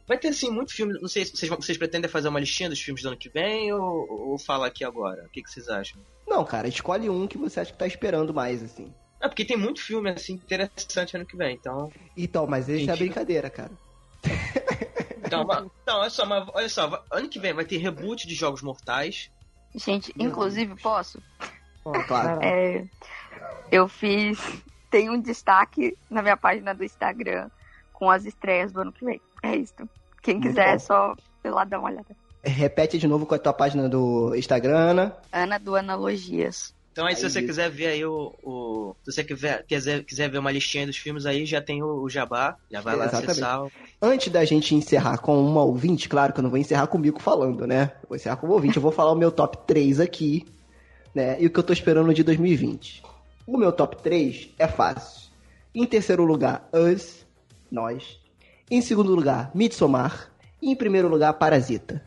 Vai 0.06 0.18
ter, 0.18 0.28
assim, 0.28 0.50
muito 0.50 0.72
filme. 0.74 0.92
Não 1.00 1.08
sei 1.08 1.24
se 1.24 1.36
vocês, 1.36 1.48
vão- 1.48 1.60
vocês 1.60 1.78
pretendem 1.78 2.10
fazer 2.10 2.28
uma 2.28 2.40
listinha 2.40 2.68
dos 2.68 2.80
filmes 2.80 3.02
do 3.02 3.08
ano 3.08 3.16
que 3.18 3.30
vem 3.30 3.72
ou, 3.72 4.06
ou 4.32 4.38
fala 4.38 4.66
aqui 4.66 4.84
agora? 4.84 5.24
O 5.24 5.30
que, 5.30 5.42
que 5.42 5.50
vocês 5.50 5.68
acham? 5.68 6.00
Não, 6.26 6.44
cara, 6.44 6.68
escolhe 6.68 7.08
um 7.08 7.26
que 7.26 7.38
você 7.38 7.60
acha 7.60 7.72
que 7.72 7.78
tá 7.78 7.86
esperando 7.86 8.32
mais, 8.34 8.62
assim. 8.62 8.92
É 9.22 9.28
porque 9.28 9.44
tem 9.44 9.56
muito 9.56 9.80
filme, 9.80 10.10
assim, 10.10 10.34
interessante 10.34 11.16
ano 11.16 11.24
que 11.26 11.36
vem. 11.36 11.54
Então, 11.54 11.90
Então, 12.16 12.46
mas 12.46 12.68
esse 12.68 12.82
é 12.84 12.86
Gente. 12.88 12.98
brincadeira, 12.98 13.48
cara. 13.48 13.72
então, 15.24 15.44
va- 15.46 15.66
então 15.82 15.98
olha 16.00 16.10
só, 16.10 16.26
mas, 16.26 16.46
olha 16.52 16.68
só. 16.68 17.02
Ano 17.10 17.28
que 17.28 17.38
vem 17.38 17.52
vai 17.54 17.64
ter 17.64 17.78
reboot 17.78 18.26
de 18.26 18.34
Jogos 18.34 18.62
Mortais. 18.62 19.30
Gente, 19.74 20.12
Meu 20.16 20.28
inclusive, 20.28 20.74
posso? 20.76 21.22
Pô, 21.82 21.92
Claro. 22.06 22.40
É, 22.42 22.84
eu 23.72 23.88
fiz. 23.88 24.38
Tem 24.90 25.10
um 25.10 25.20
destaque 25.20 25.96
na 26.08 26.22
minha 26.22 26.36
página 26.36 26.72
do 26.74 26.84
Instagram 26.84 27.48
com 27.94 28.10
as 28.10 28.26
estreias 28.26 28.70
do 28.72 28.80
ano 28.82 28.92
que 28.92 29.04
vem. 29.04 29.20
É 29.42 29.56
isso. 29.56 29.72
Quem 30.22 30.34
Muito 30.34 30.48
quiser 30.48 30.66
bom. 30.68 30.74
é 30.74 30.78
só 30.78 31.14
ir 31.44 31.48
lá 31.50 31.64
dar 31.64 31.78
uma 31.78 31.88
olhada. 31.88 32.14
Repete 32.42 32.98
de 32.98 33.08
novo 33.08 33.24
com 33.24 33.34
a 33.34 33.38
tua 33.38 33.54
página 33.54 33.88
do 33.88 34.34
Instagram, 34.34 34.76
Ana. 34.76 35.16
Ana 35.32 35.58
do 35.58 35.74
Analogias. 35.76 36.74
Então 36.92 37.06
aí, 37.06 37.16
se 37.16 37.24
Aí, 37.24 37.30
você 37.30 37.42
quiser 37.42 37.68
ver 37.70 37.86
aí 37.88 38.04
o. 38.04 38.32
o- 38.42 38.94
se 39.02 39.10
você 39.12 39.24
quiser, 39.24 39.64
quiser, 39.66 40.04
quiser 40.04 40.30
ver 40.30 40.38
uma 40.38 40.52
listinha 40.52 40.86
dos 40.86 40.96
filmes 40.96 41.26
aí, 41.26 41.44
já 41.44 41.60
tem 41.60 41.82
o, 41.82 42.02
o 42.02 42.08
Jabá. 42.08 42.56
Já 42.70 42.80
vai 42.80 42.94
lá 42.94 43.06
Exatamente. 43.06 43.30
acessar. 43.32 43.66
Antes 44.00 44.28
da 44.32 44.44
gente 44.44 44.74
encerrar 44.76 45.18
com 45.18 45.36
uma 45.44 45.62
ouvinte, 45.64 46.08
claro 46.08 46.32
que 46.32 46.38
eu 46.38 46.42
não 46.42 46.50
vou 46.50 46.58
encerrar 46.58 46.86
comigo 46.86 47.18
falando, 47.20 47.66
né? 47.66 47.92
Eu 48.02 48.08
vou 48.10 48.16
encerrar 48.16 48.36
com 48.36 48.46
o 48.46 48.52
ouvinte. 48.52 48.76
Eu 48.76 48.82
vou 48.82 48.92
falar 48.92 49.10
o 49.10 49.16
meu 49.16 49.32
top 49.32 49.58
3 49.66 49.98
aqui, 49.98 50.46
né? 51.12 51.36
E 51.40 51.46
o 51.46 51.50
que 51.50 51.58
eu 51.58 51.64
tô 51.64 51.72
esperando 51.72 52.14
de 52.14 52.22
2020. 52.22 53.02
O 53.46 53.56
meu 53.58 53.72
top 53.72 53.96
3 54.00 54.50
é 54.56 54.68
fácil. 54.68 55.30
Em 55.74 55.84
terceiro 55.86 56.24
lugar, 56.24 56.68
Us, 56.72 57.23
nós. 57.74 58.20
Em 58.70 58.80
segundo 58.80 59.14
lugar, 59.14 59.50
Midsommar. 59.54 60.30
E 60.62 60.70
em 60.70 60.76
primeiro 60.76 61.08
lugar, 61.08 61.34
Parasita. 61.34 62.02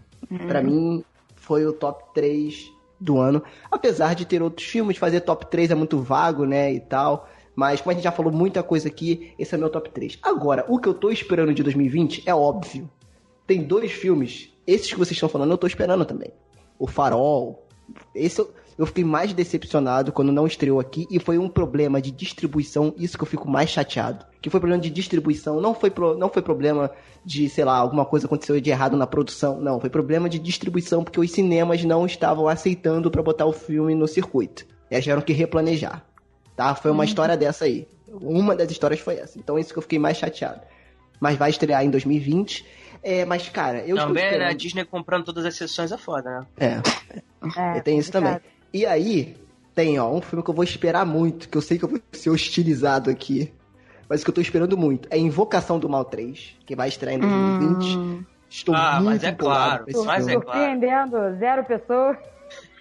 Pra 0.48 0.64
mim, 0.64 1.04
foi 1.36 1.66
o 1.66 1.74
top 1.74 2.04
3 2.14 2.72
do 3.00 3.20
ano. 3.20 3.44
Apesar 3.70 4.16
de 4.16 4.26
ter 4.26 4.42
outros 4.42 4.66
filmes, 4.66 4.98
fazer 4.98 5.22
top 5.22 5.46
3 5.46 5.72
é 5.72 5.76
muito 5.76 6.00
vago, 6.00 6.46
né? 6.46 6.74
E 6.74 6.80
tal. 6.80 7.30
Mas 7.56 7.82
como 7.82 7.92
a 7.92 7.94
gente 7.94 8.04
já 8.04 8.12
falou 8.12 8.32
muita 8.32 8.64
coisa 8.64 8.88
aqui, 8.88 9.34
esse 9.38 9.54
é 9.54 9.58
meu 9.58 9.70
top 9.70 9.90
3. 9.90 10.20
Agora, 10.22 10.66
o 10.68 10.80
que 10.80 10.88
eu 10.88 10.94
tô 10.94 11.10
esperando 11.10 11.54
de 11.54 11.64
2020 11.64 12.24
é 12.26 12.34
óbvio. 12.34 12.90
Tem 13.46 13.64
dois 13.64 13.92
filmes, 13.92 14.52
esses 14.66 14.92
que 14.92 15.00
vocês 15.00 15.16
estão 15.16 15.30
falando, 15.30 15.52
eu 15.52 15.58
tô 15.58 15.66
esperando 15.66 16.06
também. 16.06 16.32
O 16.78 16.86
Farol. 16.86 17.66
Esse 18.14 18.42
eu, 18.42 18.54
eu 18.78 18.86
fiquei 18.86 19.04
mais 19.04 19.34
decepcionado 19.34 20.12
quando 20.12 20.32
não 20.32 20.46
estreou 20.46 20.80
aqui 20.80 21.08
e 21.10 21.20
foi 21.20 21.38
um 21.38 21.50
problema 21.50 22.02
de 22.02 22.12
distribuição, 22.12 22.94
isso 22.98 23.18
que 23.18 23.24
eu 23.24 23.28
fico 23.28 23.50
mais 23.50 23.70
chateado. 23.70 24.26
Que 24.42 24.50
foi 24.50 24.60
problema 24.60 24.82
de 24.82 24.90
distribuição, 24.90 25.60
não 25.60 25.74
foi, 25.74 25.90
pro- 25.90 26.18
não 26.18 26.30
foi 26.30 26.42
problema 26.42 26.92
de, 27.26 27.50
sei 27.50 27.66
lá, 27.66 27.76
alguma 27.78 28.06
coisa 28.06 28.28
aconteceu 28.28 28.60
de 28.62 28.70
errado 28.70 28.96
na 28.96 29.08
produção, 29.08 29.60
não, 29.60 29.80
foi 29.80 29.90
problema 29.90 30.30
de 30.30 30.38
distribuição 30.40 31.04
porque 31.04 31.20
os 31.20 31.32
cinemas 31.32 31.84
não 31.84 32.06
estavam 32.06 32.48
aceitando 32.48 33.10
pra 33.10 33.24
botar 33.24 33.46
o 33.46 33.52
filme 33.54 33.96
no 33.96 34.08
circuito. 34.08 34.66
Eles 34.92 35.04
tiveram 35.04 35.22
que 35.22 35.34
replanejar. 35.34 36.06
Tá? 36.56 36.74
Foi 36.76 36.92
uma 36.92 37.04
história 37.06 37.36
dessa 37.36 37.66
aí. 37.66 37.88
Uma 38.10 38.56
das 38.56 38.72
histórias 38.72 39.00
foi 39.00 39.16
essa. 39.16 39.38
Então 39.38 39.60
isso 39.60 39.74
que 39.74 39.78
eu 39.80 39.84
fiquei 39.84 40.00
mais 40.00 40.18
chateado. 40.18 40.62
Mas 41.20 41.36
vai 41.36 41.50
estrear 41.50 41.84
em 41.84 41.90
2020. 41.90 42.66
É, 43.04 43.26
mas, 43.26 43.48
cara, 43.50 43.80
eu 43.80 43.96
estou 43.96 44.08
Também, 44.08 44.38
né? 44.40 44.48
A. 44.48 44.54
Disney 44.54 44.84
comprando 44.86 45.26
todas 45.26 45.46
as 45.46 45.56
sessões 45.56 45.92
é 45.92 45.98
foda, 45.98 46.30
né? 46.30 46.46
É, 46.58 47.78
É, 47.78 47.82
tem 47.82 47.98
isso 47.98 48.12
também. 48.12 48.40
E 48.78 48.86
aí, 48.86 49.36
tem, 49.74 50.00
ó, 50.00 50.12
um 50.12 50.22
filme 50.22 50.44
que 50.44 50.50
eu 50.52 50.54
vou 50.54 50.64
esperar 50.64 51.04
muito, 51.06 51.50
que 51.50 51.58
eu 51.58 51.62
sei 51.62 51.80
que 51.80 51.86
eu 51.86 51.90
vou 51.90 52.00
ser 52.12 52.30
hostilizado 52.30 53.10
aqui, 53.10 53.52
mas 54.08 54.24
que 54.24 54.30
eu 54.30 54.34
tô 54.34 54.40
esperando 54.40 54.78
muito. 54.78 55.08
É 55.12 55.18
Invocação 55.18 55.80
do 55.80 55.90
Mal 55.90 56.06
3, 56.06 56.56
que 56.66 56.76
vai 56.76 56.88
estrear 56.88 57.16
em 57.16 57.20
2020. 57.20 57.98
Hum, 57.98 58.24
Estou 58.50 58.76
Ah, 58.76 58.94
muito 58.98 59.06
mas 59.06 59.24
é 59.24 59.30
empolgado 59.30 59.84
claro, 59.84 59.84
mas 59.88 59.94
filme. 59.96 60.10
é 60.10 60.16
claro. 60.16 60.32
Surpreendendo 60.60 61.18
zero 61.40 61.66
pessoas. 61.66 62.18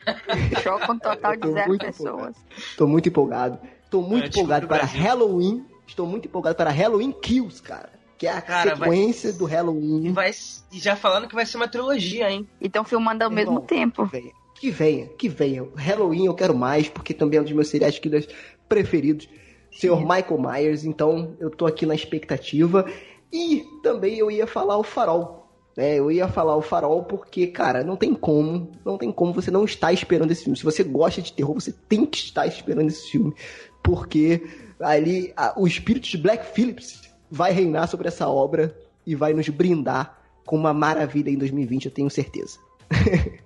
Choca 0.63 0.93
um 0.93 0.99
total 0.99 1.33
de 1.33 1.41
Tô 1.41 1.53
zero 1.53 1.79
pessoas. 1.79 2.37
Estou 2.57 2.87
muito 2.87 3.09
empolgado. 3.09 3.59
Estou 3.85 4.03
muito 4.03 4.25
É, 4.25 4.29
empolgado 4.29 4.69
para 4.69 4.79
Brasil. 4.85 5.01
Halloween. 5.03 5.65
Estou 5.87 6.07
muito 6.07 6.27
empolgado 6.29 6.57
para 6.57 6.71
Halloween 6.71 7.11
Kills, 7.13 7.63
cara. 7.63 7.89
Que 8.19 8.27
é 8.27 8.33
a 8.33 8.41
Cara, 8.41 8.75
vai- 8.77 8.89
sequência 8.91 9.33
do 9.33 9.49
E, 9.49 9.51
Halloween. 9.51 10.13
vai, 10.13 10.31
e 10.73 10.79
já 10.79 10.95
falando 10.97 11.27
que 11.29 11.35
vai 11.35 11.45
ser 11.47 11.57
uma 11.57 11.69
trilogia, 11.69 12.31
hein? 12.31 12.47
E 12.61 12.67
estão 12.67 12.85
filmando 12.85 13.25
ao 13.25 13.31
Irmão, 13.31 13.45
mesmo 13.55 13.61
tempo. 13.67 14.05
venha. 14.07 14.33
Que 14.61 14.71
venha, 14.71 15.07
que 15.19 15.29
venha. 15.29 15.67
Halloween 15.77 16.27
eu 16.27 16.35
quero 16.35 16.55
mais, 16.57 16.89
porque 16.89 17.13
também 17.13 17.39
é 17.39 17.41
um 17.41 17.45
dos 17.45 17.53
meus 17.53 17.69
serial 17.69 17.91
killers 17.93 18.27
preferidos. 18.69 19.29
Senhor 19.71 20.01
Michael 20.01 20.39
Myers, 20.41 20.85
então 20.85 21.37
eu 21.39 21.51
tô 21.51 21.67
aqui 21.67 21.85
na 21.85 21.95
expectativa. 21.95 22.87
E 23.33 23.65
também 23.83 24.19
eu 24.19 24.31
ia 24.31 24.47
falar 24.47 24.79
o 24.79 24.83
farol. 24.83 25.47
Né? 25.77 25.97
Eu 25.99 26.11
ia 26.11 26.27
falar 26.27 26.57
o 26.57 26.63
farol 26.63 27.05
porque, 27.05 27.49
cara, 27.49 27.85
não 27.85 27.97
tem 27.97 28.15
como, 28.15 28.73
não 28.83 28.97
tem 28.97 29.13
como 29.13 29.35
você 29.35 29.51
não 29.51 29.65
estar 29.67 29.93
esperando 29.93 30.31
esse 30.31 30.45
filme. 30.45 30.57
Se 30.57 30.65
você 30.65 30.83
gosta 30.83 31.21
de 31.21 31.33
terror, 31.35 31.55
você 31.55 31.73
tem 31.87 32.07
que 32.07 32.17
estar 32.17 32.47
esperando 32.47 32.89
esse 32.89 33.11
filme. 33.11 33.35
Porque 33.83 34.43
ali 34.81 35.35
a- 35.37 35.53
o 35.55 35.67
espírito 35.67 36.09
de 36.09 36.17
Black 36.17 36.47
Phillips 36.55 37.03
vai 37.31 37.53
reinar 37.53 37.89
sobre 37.89 38.09
essa 38.09 38.27
obra 38.27 38.75
e 39.07 39.15
vai 39.15 39.35
nos 39.35 39.49
brindar 39.51 40.19
com 40.47 40.57
uma 40.57 40.73
maravilha 40.73 41.29
em 41.29 41.37
2020, 41.37 41.87
eu 41.87 41.91
tenho 41.93 42.09
certeza. 42.09 42.59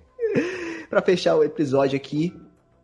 Pra 0.91 1.01
fechar 1.01 1.37
o 1.37 1.43
episódio 1.45 1.95
aqui, 1.95 2.37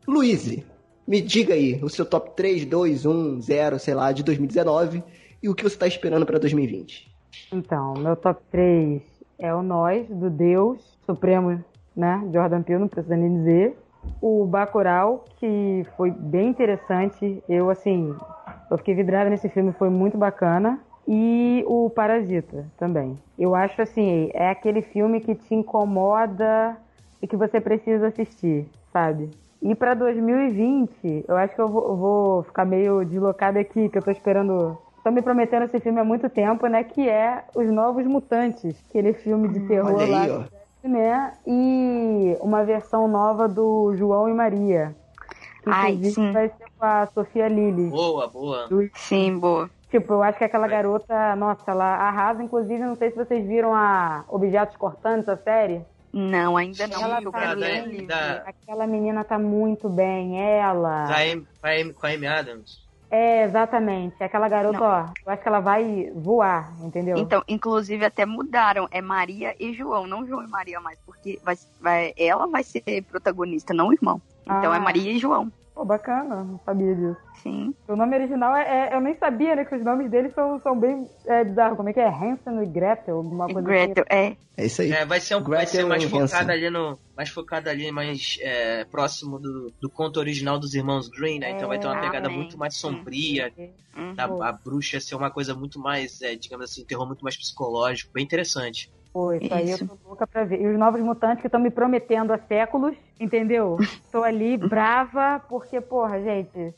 Luiz, 0.08 0.64
me 1.06 1.20
diga 1.20 1.54
aí 1.54 1.78
o 1.84 1.90
seu 1.90 2.06
top 2.06 2.32
3, 2.38 2.64
2, 2.64 3.06
1, 3.06 3.42
0, 3.42 3.80
sei 3.80 3.94
lá, 3.94 4.14
de 4.14 4.24
2019 4.24 5.04
e 5.44 5.50
o 5.50 5.54
que 5.54 5.62
você 5.62 5.78
tá 5.78 5.86
esperando 5.86 6.26
pra 6.26 6.40
2020. 6.40 7.14
Então, 7.52 7.96
meu 7.96 8.16
top 8.16 8.42
3 8.50 9.02
é 9.38 9.54
o 9.54 9.62
Nós, 9.62 10.08
do 10.08 10.30
Deus 10.30 10.98
Supremo, 11.06 11.62
né? 11.94 12.26
Jordan 12.32 12.64
Peele, 12.64 12.80
não 12.80 12.88
precisa 12.88 13.18
nem 13.18 13.40
dizer. 13.40 13.78
O 14.22 14.46
Bacurau, 14.46 15.26
que 15.36 15.86
foi 15.98 16.10
bem 16.10 16.48
interessante. 16.48 17.44
Eu, 17.50 17.70
assim, 17.70 18.16
eu 18.72 18.78
fiquei 18.78 18.96
vidrada 18.96 19.30
nesse 19.30 19.50
filme, 19.50 19.74
foi 19.74 19.90
muito 19.90 20.18
bacana. 20.18 20.80
E 21.06 21.62
o 21.68 21.90
Parasita 21.90 22.72
também. 22.78 23.20
Eu 23.38 23.54
acho, 23.54 23.82
assim, 23.82 24.30
é 24.34 24.50
aquele 24.50 24.82
filme 24.82 25.20
que 25.20 25.36
te 25.36 25.54
incomoda 25.54 26.78
e 27.22 27.28
que 27.28 27.36
você 27.36 27.60
precisa 27.60 28.08
assistir, 28.08 28.68
sabe? 28.92 29.30
E 29.62 29.74
pra 29.74 29.94
2020, 29.94 31.26
eu 31.28 31.36
acho 31.36 31.56
que 31.56 31.62
eu 31.62 31.68
vou, 31.68 31.88
eu 31.88 31.96
vou 31.96 32.44
ficar 32.44 32.66
meio 32.66 33.04
deslocada 33.04 33.60
aqui, 33.60 33.90
que 33.90 33.98
eu 33.98 34.04
tô 34.04 34.12
esperando 34.12 34.78
Estão 35.08 35.16
me 35.16 35.22
prometendo 35.22 35.64
esse 35.64 35.80
filme 35.80 36.02
há 36.02 36.04
muito 36.04 36.30
tempo, 36.30 36.68
né? 36.68 36.84
Que 36.84 37.08
é 37.08 37.46
Os 37.56 37.66
Novos 37.72 38.06
Mutantes, 38.06 38.76
aquele 38.90 39.14
filme 39.14 39.48
de 39.48 39.62
terror 39.62 39.96
Olha 39.96 40.04
aí, 40.04 40.30
lá, 40.30 40.46
ó. 40.84 40.88
né? 40.88 41.34
E 41.48 42.38
uma 42.42 42.66
versão 42.66 43.08
nova 43.08 43.48
do 43.48 43.96
João 43.96 44.28
e 44.28 44.34
Maria. 44.34 44.94
Que 45.64 45.70
Ai, 45.70 45.96
sim. 46.04 46.34
vai 46.34 46.50
ser 46.50 46.66
com 46.78 46.86
a 46.86 47.06
Sofia 47.06 47.48
Lilly. 47.48 47.90
Boa, 47.90 48.28
boa. 48.28 48.68
Sim, 48.96 49.40
boa. 49.40 49.70
Tipo, 49.90 50.12
eu 50.16 50.24
acho 50.24 50.38
que 50.38 50.44
aquela 50.44 50.68
garota, 50.68 51.38
nossa, 51.38 51.72
ela 51.72 51.86
arrasa. 51.86 52.44
Inclusive, 52.44 52.84
não 52.84 52.96
sei 52.96 53.10
se 53.10 53.16
vocês 53.16 53.48
viram 53.48 53.74
a 53.74 54.26
Objetos 54.28 54.76
Cortantes, 54.76 55.30
a 55.30 55.38
série. 55.38 55.86
Não, 56.14 56.56
ainda 56.58 56.88
não. 56.88 57.02
Ela 57.04 57.22
tá 57.32 57.54
da- 57.56 57.56
da- 58.08 58.44
Aquela 58.48 58.88
menina 58.88 59.24
tá 59.24 59.38
muito 59.38 59.90
bem, 59.90 60.40
ela. 60.42 61.06
Da 61.06 61.18
Amy- 61.18 61.48
com 61.62 61.68
a 61.68 61.72
Amy- 61.72 61.94
com 61.94 62.08
a 62.08 62.10
Amy 62.10 62.28
Adams. 62.28 62.88
É, 63.10 63.44
exatamente. 63.44 64.22
Aquela 64.22 64.50
garota, 64.50 64.80
Não. 64.80 64.86
ó, 64.86 65.06
eu 65.26 65.32
acho 65.32 65.42
que 65.42 65.48
ela 65.48 65.60
vai 65.62 66.12
voar, 66.14 66.74
entendeu? 66.84 67.18
Então, 67.18 67.42
inclusive, 67.48 68.04
até 68.04 68.26
mudaram. 68.26 68.88
É 68.92 69.02
Maria 69.02 69.56
e 69.60 69.74
João, 69.74 70.06
não 70.06 70.26
João 70.28 70.44
e 70.44 70.48
Maria 70.48 70.80
mais. 70.82 71.00
Porque 71.06 71.40
vai, 71.44 71.56
vai, 71.80 72.14
ela 72.18 72.48
vai 72.48 72.64
ser 72.64 73.04
protagonista, 73.10 73.74
não 73.74 73.88
o 73.90 73.94
irmão. 73.94 74.22
Então 74.44 74.72
Ah. 74.72 74.76
é 74.76 74.80
Maria 74.80 75.12
e 75.12 75.20
João. 75.20 75.52
Pô, 75.78 75.86
bacana, 75.86 76.44
não 76.44 76.60
sabia 76.66 76.96
disso. 76.96 77.18
Sim. 77.44 77.72
O 77.88 77.96
nome 77.96 78.16
original 78.16 78.56
é, 78.56 78.90
é- 78.90 78.96
Eu 78.96 79.00
nem 79.00 79.16
sabia, 79.16 79.56
né? 79.56 79.64
Que 79.64 79.76
os 79.76 79.84
nomes 79.84 80.10
deles 80.10 80.34
são, 80.34 80.60
são 80.62 80.78
bem 80.78 81.08
é, 81.28 81.44
bizarros. 81.44 81.78
Como 81.78 81.88
é 81.88 81.94
que 81.94 82.00
é? 82.00 82.08
Hansel 82.08 82.64
e 82.64 82.66
Gretel? 82.66 83.18
Alguma 83.18 83.46
coisa 83.46 83.62
Gretel, 83.62 84.04
é. 84.10 84.36
É 84.58 84.66
isso 84.66 84.82
aí. 84.82 84.92
É, 84.92 85.06
vai 85.06 85.20
ser, 85.20 85.36
um, 85.36 85.44
vai 85.44 85.68
ser 85.68 85.86
mais 85.86 86.04
focado 86.04 86.24
Hansen. 86.34 86.50
ali 86.50 86.70
no. 86.72 87.00
Mais 87.16 87.30
focado 87.30 87.70
ali, 87.70 87.92
mais 87.92 88.38
é, 88.42 88.86
próximo 88.86 89.38
do, 89.38 89.72
do 89.80 89.88
conto 89.88 90.20
original 90.20 90.58
dos 90.58 90.74
irmãos 90.74 91.08
Green, 91.10 91.38
né? 91.38 91.52
Então 91.52 91.68
vai 91.68 91.78
ter 91.78 91.86
uma 91.86 92.02
pegada 92.02 92.26
amém. 92.26 92.40
muito 92.40 92.58
mais 92.58 92.76
sombria. 92.76 93.54
Uhum. 93.96 94.16
Da, 94.16 94.24
a 94.24 94.52
bruxa 94.52 95.00
ser 95.00 95.14
uma 95.14 95.30
coisa 95.30 95.54
muito 95.54 95.80
mais, 95.80 96.20
é, 96.24 96.36
digamos 96.36 96.72
assim, 96.72 96.82
um 96.82 96.88
terror 96.88 97.06
muito 97.06 97.22
mais 97.22 97.38
psicológico, 97.38 98.10
bem 98.12 98.24
interessante. 98.24 98.90
Pô, 99.14 99.34
isso 99.34 99.52
aí 99.54 99.72
eu 99.72 99.78
tô 99.80 99.98
louca 100.06 100.28
pra 100.28 100.44
ver. 100.44 100.62
E 100.62 100.68
os 100.68 100.78
novos 100.78 101.02
mutantes 101.02 101.42
que 101.42 101.48
estão 101.48 101.60
me 101.60 101.72
prometendo 101.72 102.32
há 102.32 102.38
séculos, 102.38 102.96
entendeu? 103.20 103.78
Tô 104.12 104.24
ali 104.24 104.58
brava, 104.58 105.42
porque, 105.50 105.82
porra, 105.82 106.22
gente, 106.22 106.74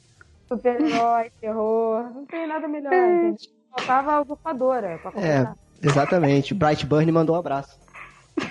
super-herói, 0.48 1.30
terror, 1.42 2.12
não 2.14 2.26
tem 2.26 2.48
nada 2.48 2.68
melhor, 2.68 2.92
gente. 2.94 3.50
Faltava 3.72 4.14
a 4.14 4.22
usurpadora 4.22 4.98
pra 5.00 5.12
É, 5.12 5.12
completar. 5.44 5.56
exatamente. 5.84 6.54
Bright 6.54 6.86
Burn 6.86 7.12
mandou 7.12 7.36
um 7.36 7.40
abraço. 7.40 7.78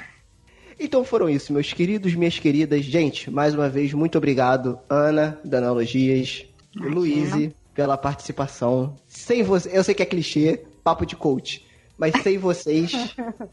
Então 0.81 1.03
foram 1.03 1.29
isso, 1.29 1.53
meus 1.53 1.73
queridos, 1.73 2.15
minhas 2.15 2.39
queridas. 2.39 2.85
Gente, 2.85 3.29
mais 3.33 3.53
uma 3.53 3.69
vez, 3.69 3.93
muito 3.93 4.17
obrigado, 4.17 4.79
Ana, 4.89 5.37
da 5.45 5.59
Analogias. 5.59 6.47
Luiz, 6.77 7.53
pela 7.75 7.97
participação. 7.97 8.95
Sem 9.09 9.43
você, 9.43 9.77
eu 9.77 9.83
sei 9.83 9.93
que 9.93 10.05
é 10.05 10.07
clichê, 10.07 10.65
papo 10.85 11.05
de 11.05 11.17
coach, 11.17 11.67
mas 11.99 12.15
sem 12.23 12.39
vocês, 12.39 12.93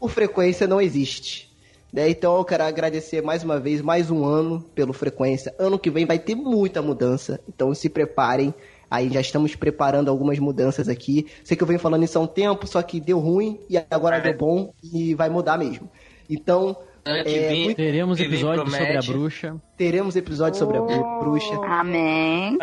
o 0.00 0.08
Frequência 0.08 0.66
não 0.66 0.80
existe. 0.80 1.50
Né? 1.92 2.08
Então 2.10 2.36
eu 2.36 2.44
quero 2.44 2.64
agradecer 2.64 3.22
mais 3.22 3.42
uma 3.44 3.58
vez, 3.60 3.80
mais 3.82 4.10
um 4.10 4.24
ano 4.24 4.60
pelo 4.74 4.92
Frequência. 4.92 5.54
Ano 5.58 5.78
que 5.78 5.90
vem 5.90 6.04
vai 6.06 6.18
ter 6.18 6.34
muita 6.34 6.80
mudança, 6.82 7.40
então 7.48 7.74
se 7.74 7.88
preparem. 7.88 8.54
Aí 8.88 9.08
já 9.12 9.20
estamos 9.20 9.56
preparando 9.56 10.08
algumas 10.10 10.38
mudanças 10.38 10.88
aqui. 10.88 11.26
Sei 11.42 11.56
que 11.56 11.62
eu 11.62 11.66
venho 11.66 11.80
falando 11.80 12.04
isso 12.04 12.16
há 12.18 12.22
um 12.22 12.26
tempo, 12.26 12.66
só 12.68 12.80
que 12.82 13.00
deu 13.00 13.18
ruim 13.18 13.58
e 13.68 13.76
agora 13.90 14.18
É. 14.18 14.20
deu 14.20 14.34
bom 14.36 14.72
e 14.82 15.12
vai 15.14 15.28
mudar 15.28 15.58
mesmo. 15.58 15.90
Então, 16.30 16.76
Ano 17.08 17.22
que 17.22 17.30
É, 17.36 17.48
vem- 17.48 17.64
muito- 17.66 17.76
Teremos 17.76 18.16
que 18.18 18.24
vem 18.24 18.32
episódio 18.32 18.68
sobre 18.68 18.96
a 18.96 19.00
bruxa. 19.00 19.56
teremos 19.76 20.16
episódio 20.16 20.58
sobre 20.58 20.76
a 20.76 20.82
Oh. 20.82 21.20
bruxa. 21.20 21.54
Amém. 21.64 22.58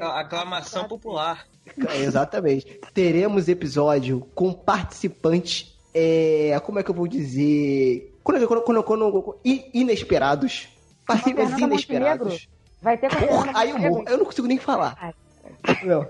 A- 0.00 0.20
Aclamação 0.20 0.86
popular. 0.88 1.46
Exatamente. 1.96 2.80
Teremos 2.92 3.48
episódio 3.48 4.26
com 4.34 4.52
participantes. 4.52 5.74
É, 5.94 6.58
como 6.64 6.78
é 6.78 6.82
que 6.82 6.90
eu 6.90 6.94
vou 6.94 7.06
dizer? 7.06 8.12
Quando, 8.22 8.46
quando, 8.46 8.62
quando, 8.62 8.82
quando- 8.82 9.36
i- 9.44 9.70
inesperados. 9.74 10.68
Participantes 11.06 11.58
inesperados. 11.58 12.48
Vai 12.82 12.96
ter 12.98 13.08
com 13.14 13.26
Porra, 13.26 13.50
aí 13.54 13.70
eu, 13.70 13.78
morro. 13.78 14.04
eu 14.08 14.18
não 14.18 14.24
consigo 14.24 14.46
nem 14.46 14.58
falar. 14.58 15.14
Não. 15.84 16.06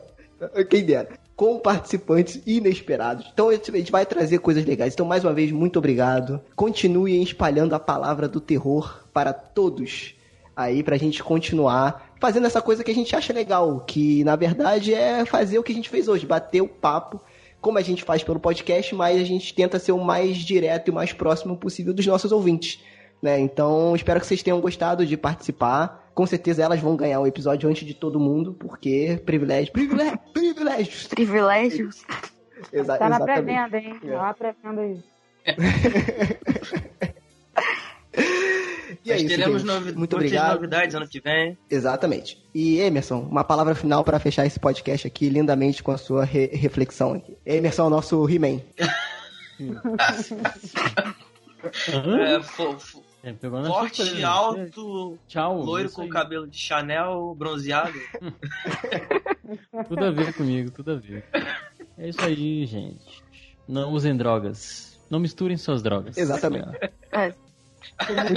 Quem 0.68 0.84
dera. 0.84 1.08
Com 1.36 1.58
participantes 1.58 2.40
inesperados. 2.46 3.26
Então 3.32 3.48
a 3.48 3.54
gente 3.54 3.90
vai 3.90 4.06
trazer 4.06 4.38
coisas 4.38 4.64
legais. 4.64 4.92
Então, 4.94 5.04
mais 5.06 5.24
uma 5.24 5.32
vez, 5.32 5.50
muito 5.50 5.78
obrigado. 5.78 6.40
Continuem 6.54 7.22
espalhando 7.22 7.74
a 7.74 7.80
palavra 7.80 8.28
do 8.28 8.40
terror 8.40 9.04
para 9.12 9.32
todos. 9.32 10.14
Aí, 10.56 10.82
pra 10.84 10.96
gente 10.96 11.22
continuar 11.22 12.13
fazendo 12.24 12.46
essa 12.46 12.62
coisa 12.62 12.82
que 12.82 12.90
a 12.90 12.94
gente 12.94 13.14
acha 13.14 13.34
legal. 13.34 13.80
Que, 13.80 14.24
na 14.24 14.34
verdade, 14.34 14.94
é 14.94 15.26
fazer 15.26 15.58
o 15.58 15.62
que 15.62 15.72
a 15.72 15.74
gente 15.74 15.90
fez 15.90 16.08
hoje. 16.08 16.24
Bater 16.24 16.62
o 16.62 16.68
papo, 16.68 17.20
como 17.60 17.76
a 17.76 17.82
gente 17.82 18.02
faz 18.02 18.22
pelo 18.22 18.40
podcast, 18.40 18.94
mas 18.94 19.20
a 19.20 19.24
gente 19.24 19.54
tenta 19.54 19.78
ser 19.78 19.92
o 19.92 20.02
mais 20.02 20.38
direto 20.38 20.88
e 20.88 20.90
o 20.90 20.94
mais 20.94 21.12
próximo 21.12 21.54
possível 21.54 21.92
dos 21.92 22.06
nossos 22.06 22.32
ouvintes. 22.32 22.82
Né? 23.20 23.38
Então, 23.40 23.94
espero 23.94 24.20
que 24.20 24.26
vocês 24.26 24.42
tenham 24.42 24.58
gostado 24.58 25.04
de 25.04 25.18
participar. 25.18 26.08
Com 26.14 26.24
certeza 26.24 26.62
elas 26.62 26.80
vão 26.80 26.96
ganhar 26.96 27.20
o 27.20 27.26
episódio 27.26 27.68
antes 27.68 27.86
de 27.86 27.92
todo 27.92 28.18
mundo, 28.18 28.54
porque 28.54 29.20
privilégio, 29.26 29.70
privilégio, 29.70 30.18
privilégios. 30.32 31.06
Privilégios. 31.08 32.06
Exa 32.72 32.96
Tá 32.96 33.10
na 33.10 33.20
pré-venda, 33.20 33.76
hein? 33.76 34.00
É. 34.02 34.08
Tá 34.08 34.14
lá 34.14 34.30
a 34.30 34.34
pré-venda 34.34 34.80
aí. 34.80 35.04
E 39.04 39.10
é 39.10 39.14
Nós 39.14 39.22
isso, 39.22 39.28
teremos 39.36 39.62
novi- 39.64 39.92
Muito 39.92 40.16
obrigado. 40.16 40.54
novidades 40.54 40.94
ano 40.94 41.06
que 41.06 41.20
vem. 41.20 41.58
Exatamente. 41.70 42.42
E 42.54 42.78
Emerson, 42.80 43.20
uma 43.20 43.44
palavra 43.44 43.74
final 43.74 44.02
para 44.02 44.18
fechar 44.18 44.46
esse 44.46 44.58
podcast 44.58 45.06
aqui 45.06 45.28
lindamente 45.28 45.82
com 45.82 45.92
a 45.92 45.98
sua 45.98 46.24
re- 46.24 46.46
reflexão 46.54 47.12
aqui. 47.12 47.36
Emerson 47.44 47.82
é 47.82 47.86
o 47.86 47.90
nosso 47.90 48.28
He-Man. 48.28 48.60
É, 51.62 52.40
fo- 52.42 52.78
fo- 52.78 53.02
É, 53.22 53.32
forte, 53.66 54.02
surpresa. 54.04 54.28
alto, 54.28 55.18
Tchau. 55.26 55.62
loiro 55.62 55.86
isso 55.88 55.96
com 55.96 56.08
cabelo 56.08 56.46
de 56.46 56.58
Chanel, 56.58 57.34
bronzeado. 57.38 57.98
Tudo 59.88 60.04
a 60.04 60.10
ver 60.10 60.34
comigo, 60.34 60.70
tudo 60.70 60.92
a 60.92 60.96
ver. 60.96 61.24
É 61.98 62.08
isso 62.08 62.20
aí, 62.22 62.64
gente. 62.66 63.22
Não 63.68 63.92
usem 63.92 64.16
drogas. 64.16 64.98
Não 65.10 65.18
misturem 65.20 65.56
suas 65.56 65.82
drogas. 65.82 66.16
Exatamente. 66.16 66.68
É. 67.12 67.34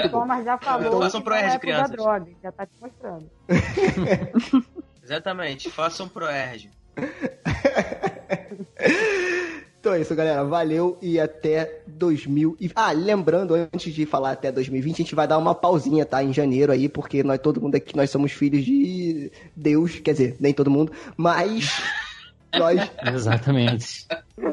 O 0.05 0.09
Thomas 0.09 0.43
já 0.45 0.57
falou 0.57 0.87
Então, 0.87 1.01
façam 1.01 1.19
que 1.21 1.25
pro 1.25 1.33
R 1.35 1.49
é 1.55 1.59
crianças. 1.59 1.91
droga, 1.91 2.27
já 2.43 2.51
tá 2.51 2.65
te 2.65 2.71
mostrando. 2.81 3.29
Exatamente, 5.03 5.69
façam 5.71 6.07
pro 6.09 6.25
Erge. 6.25 6.69
Então 9.79 9.93
é 9.93 10.01
isso, 10.01 10.13
galera. 10.15 10.43
Valeu 10.43 10.97
e 11.01 11.19
até 11.19 11.79
2000. 11.87 12.57
E, 12.59 12.69
ah, 12.75 12.91
lembrando, 12.91 13.53
antes 13.53 13.93
de 13.93 14.05
falar 14.05 14.31
até 14.31 14.51
2020, 14.51 14.93
a 14.95 14.97
gente 14.97 15.15
vai 15.15 15.27
dar 15.27 15.37
uma 15.37 15.55
pausinha, 15.55 16.05
tá? 16.05 16.21
Em 16.21 16.33
janeiro 16.33 16.71
aí, 16.73 16.89
porque 16.89 17.23
nós, 17.23 17.39
todo 17.39 17.61
mundo 17.61 17.75
aqui, 17.75 17.95
nós 17.95 18.09
somos 18.09 18.31
filhos 18.33 18.65
de 18.65 19.31
Deus, 19.55 19.99
quer 19.99 20.11
dizer, 20.11 20.35
nem 20.39 20.53
todo 20.53 20.69
mundo, 20.71 20.91
mas 21.15 21.81
nós 22.57 22.91
Exatamente. 23.13 24.05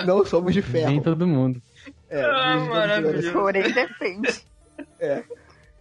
não 0.07 0.25
somos 0.25 0.53
de 0.55 0.62
ferro. 0.62 0.91
Nem 0.91 1.03
todo 1.03 1.27
mundo. 1.27 1.61
É, 2.09 2.23
Ah, 2.23 2.57
nos- 2.57 2.69
maravilhoso. 2.69 3.33
Porém, 3.33 3.73
defende. 3.73 4.43
É, 4.99 5.23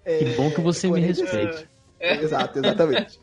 Que 0.05 0.25
bom 0.35 0.51
que 0.51 0.61
você 0.61 0.87
me 0.87 0.93
porém, 0.93 1.05
respeite. 1.05 1.67
Exato, 1.99 2.59
exatamente. 2.59 3.19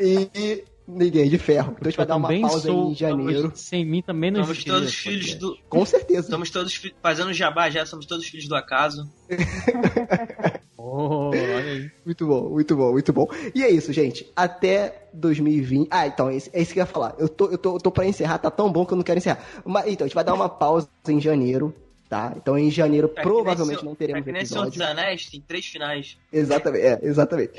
E 0.00 0.64
ninguém 0.88 1.28
de 1.28 1.38
ferro. 1.38 1.72
Então 1.72 1.86
a 1.86 1.90
gente 1.90 1.96
vai 1.96 2.06
dar 2.06 2.16
uma 2.16 2.28
pausa 2.28 2.66
sou. 2.66 2.90
em 2.90 2.94
janeiro. 2.94 3.52
Sem 3.54 3.84
mim 3.84 4.02
também 4.02 4.30
não 4.30 4.42
Somos 4.42 4.64
todos 4.64 4.94
filhos 4.94 5.34
podcast. 5.34 5.38
do. 5.38 5.68
Com 5.68 5.84
certeza. 5.84 6.30
Somos 6.30 6.50
todos 6.50 6.92
fazendo 7.02 7.32
jabá 7.32 7.68
já, 7.68 7.84
somos 7.84 8.06
todos 8.06 8.26
filhos 8.26 8.48
do 8.48 8.56
acaso. 8.56 9.08
Oh, 10.80 11.28
olha 11.30 11.58
aí. 11.58 11.90
Muito 12.04 12.26
bom, 12.26 12.48
muito 12.48 12.76
bom, 12.76 12.92
muito 12.92 13.12
bom. 13.12 13.28
E 13.54 13.62
é 13.62 13.70
isso, 13.70 13.92
gente. 13.92 14.30
Até 14.34 15.08
2020. 15.12 15.88
Ah, 15.90 16.06
então, 16.06 16.30
é 16.30 16.36
isso 16.36 16.50
é 16.52 16.62
isso 16.62 16.72
que 16.72 16.78
eu 16.78 16.82
ia 16.82 16.86
falar. 16.86 17.14
Eu 17.18 17.28
tô, 17.28 17.46
eu 17.50 17.58
tô, 17.58 17.74
eu 17.74 17.80
tô 17.80 17.90
pra 17.90 18.06
encerrar, 18.06 18.38
tá 18.38 18.50
tão 18.50 18.72
bom 18.72 18.86
que 18.86 18.92
eu 18.92 18.96
não 18.96 19.02
quero 19.02 19.18
encerrar. 19.18 19.44
Mas, 19.64 19.86
então, 19.88 20.04
a 20.04 20.08
gente 20.08 20.14
vai 20.14 20.24
dar 20.24 20.32
uma 20.34 20.48
pausa 20.48 20.88
em 21.08 21.20
janeiro, 21.20 21.74
tá? 22.08 22.32
Então, 22.36 22.58
em 22.58 22.70
janeiro, 22.70 23.10
É 23.14 23.22
provavelmente 23.22 23.84
não 23.84 23.94
teremos 23.94 24.26
É 24.26 24.32
nem 24.32 24.44
Senhor 24.44 24.62
episódio. 24.66 24.80
dos 24.80 24.88
Anéis, 24.88 25.26
tem 25.30 25.40
três 25.46 25.66
finais. 25.66 26.16
Exatamente, 26.32 26.84
é, 26.84 26.98
exatamente. 27.02 27.52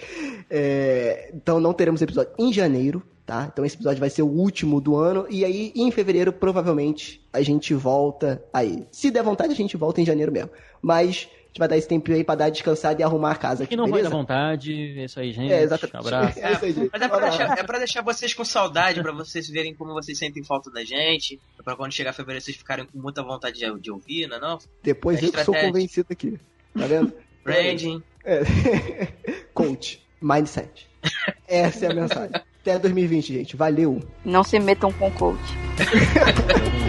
É, 0.49 1.31
então 1.33 1.59
não 1.59 1.73
teremos 1.73 2.01
episódio 2.01 2.31
em 2.37 2.51
janeiro, 2.51 3.03
tá? 3.25 3.49
Então 3.51 3.63
esse 3.63 3.75
episódio 3.75 3.99
vai 3.99 4.09
ser 4.09 4.23
o 4.23 4.27
último 4.27 4.81
do 4.81 4.95
ano. 4.95 5.25
E 5.29 5.45
aí, 5.45 5.71
em 5.75 5.91
fevereiro, 5.91 6.33
provavelmente, 6.33 7.21
a 7.31 7.41
gente 7.41 7.73
volta 7.73 8.43
aí. 8.51 8.85
Se 8.91 9.11
der 9.11 9.23
vontade, 9.23 9.53
a 9.53 9.55
gente 9.55 9.77
volta 9.77 10.01
em 10.01 10.05
janeiro 10.05 10.31
mesmo. 10.31 10.49
Mas 10.81 11.27
gente 11.49 11.59
vai 11.59 11.67
dar 11.67 11.77
esse 11.77 11.87
tempinho 11.87 12.17
aí 12.17 12.23
pra 12.23 12.35
dar 12.35 12.49
descansada 12.49 13.01
e 13.01 13.03
arrumar 13.03 13.31
a 13.31 13.35
casa 13.35 13.63
aqui, 13.63 13.71
Que 13.71 13.75
não 13.75 13.85
vai 13.85 13.93
beleza? 13.93 14.09
dar 14.09 14.15
vontade. 14.17 14.99
É 14.99 15.05
isso 15.05 15.19
aí, 15.19 15.31
gente. 15.33 15.51
É, 15.51 15.61
exatamente. 15.63 15.97
Abraço. 15.97 16.39
É 16.39 16.51
isso 16.53 16.65
aí, 16.65 16.73
gente. 16.73 16.89
Mas 16.93 17.01
é 17.01 17.07
pra, 17.07 17.17
Um 17.17 17.21
deixar, 17.21 17.57
é 17.59 17.63
pra 17.63 17.77
deixar 17.79 18.01
vocês 18.03 18.33
com 18.33 18.45
saudade, 18.45 19.01
pra 19.01 19.11
vocês 19.11 19.49
verem 19.49 19.73
como 19.73 19.93
vocês 19.93 20.17
sentem 20.17 20.43
falta 20.43 20.69
da 20.71 20.83
gente. 20.83 21.39
Pra 21.63 21.75
quando 21.75 21.91
chegar 21.91 22.13
fevereiro 22.13 22.43
vocês 22.45 22.55
ficarem 22.55 22.85
com 22.85 22.97
muita 22.99 23.21
vontade 23.23 23.59
de, 23.59 23.79
de 23.79 23.91
ouvir, 23.91 24.27
não 24.27 24.37
é 24.37 24.39
não? 24.39 24.59
Depois 24.83 25.17
É 25.21 25.25
eu 25.25 25.31
que 25.31 25.35
sou 25.37 25.39
estratégia. 25.53 25.67
convencido 25.73 26.07
aqui. 26.11 26.39
Tá 26.77 26.85
vendo? 26.87 27.13
Branding. 27.43 28.03
É. 28.23 28.41
Coach. 29.53 30.01
Mindset. 30.21 30.87
Essa 31.47 31.85
é 31.87 31.91
a 31.91 31.95
mensagem. 31.95 32.35
Até 32.61 32.77
2020, 32.77 33.33
gente. 33.33 33.55
Valeu. 33.55 34.01
Não 34.23 34.43
se 34.43 34.59
metam 34.59 34.91
com 34.91 35.09
coach. 35.11 35.39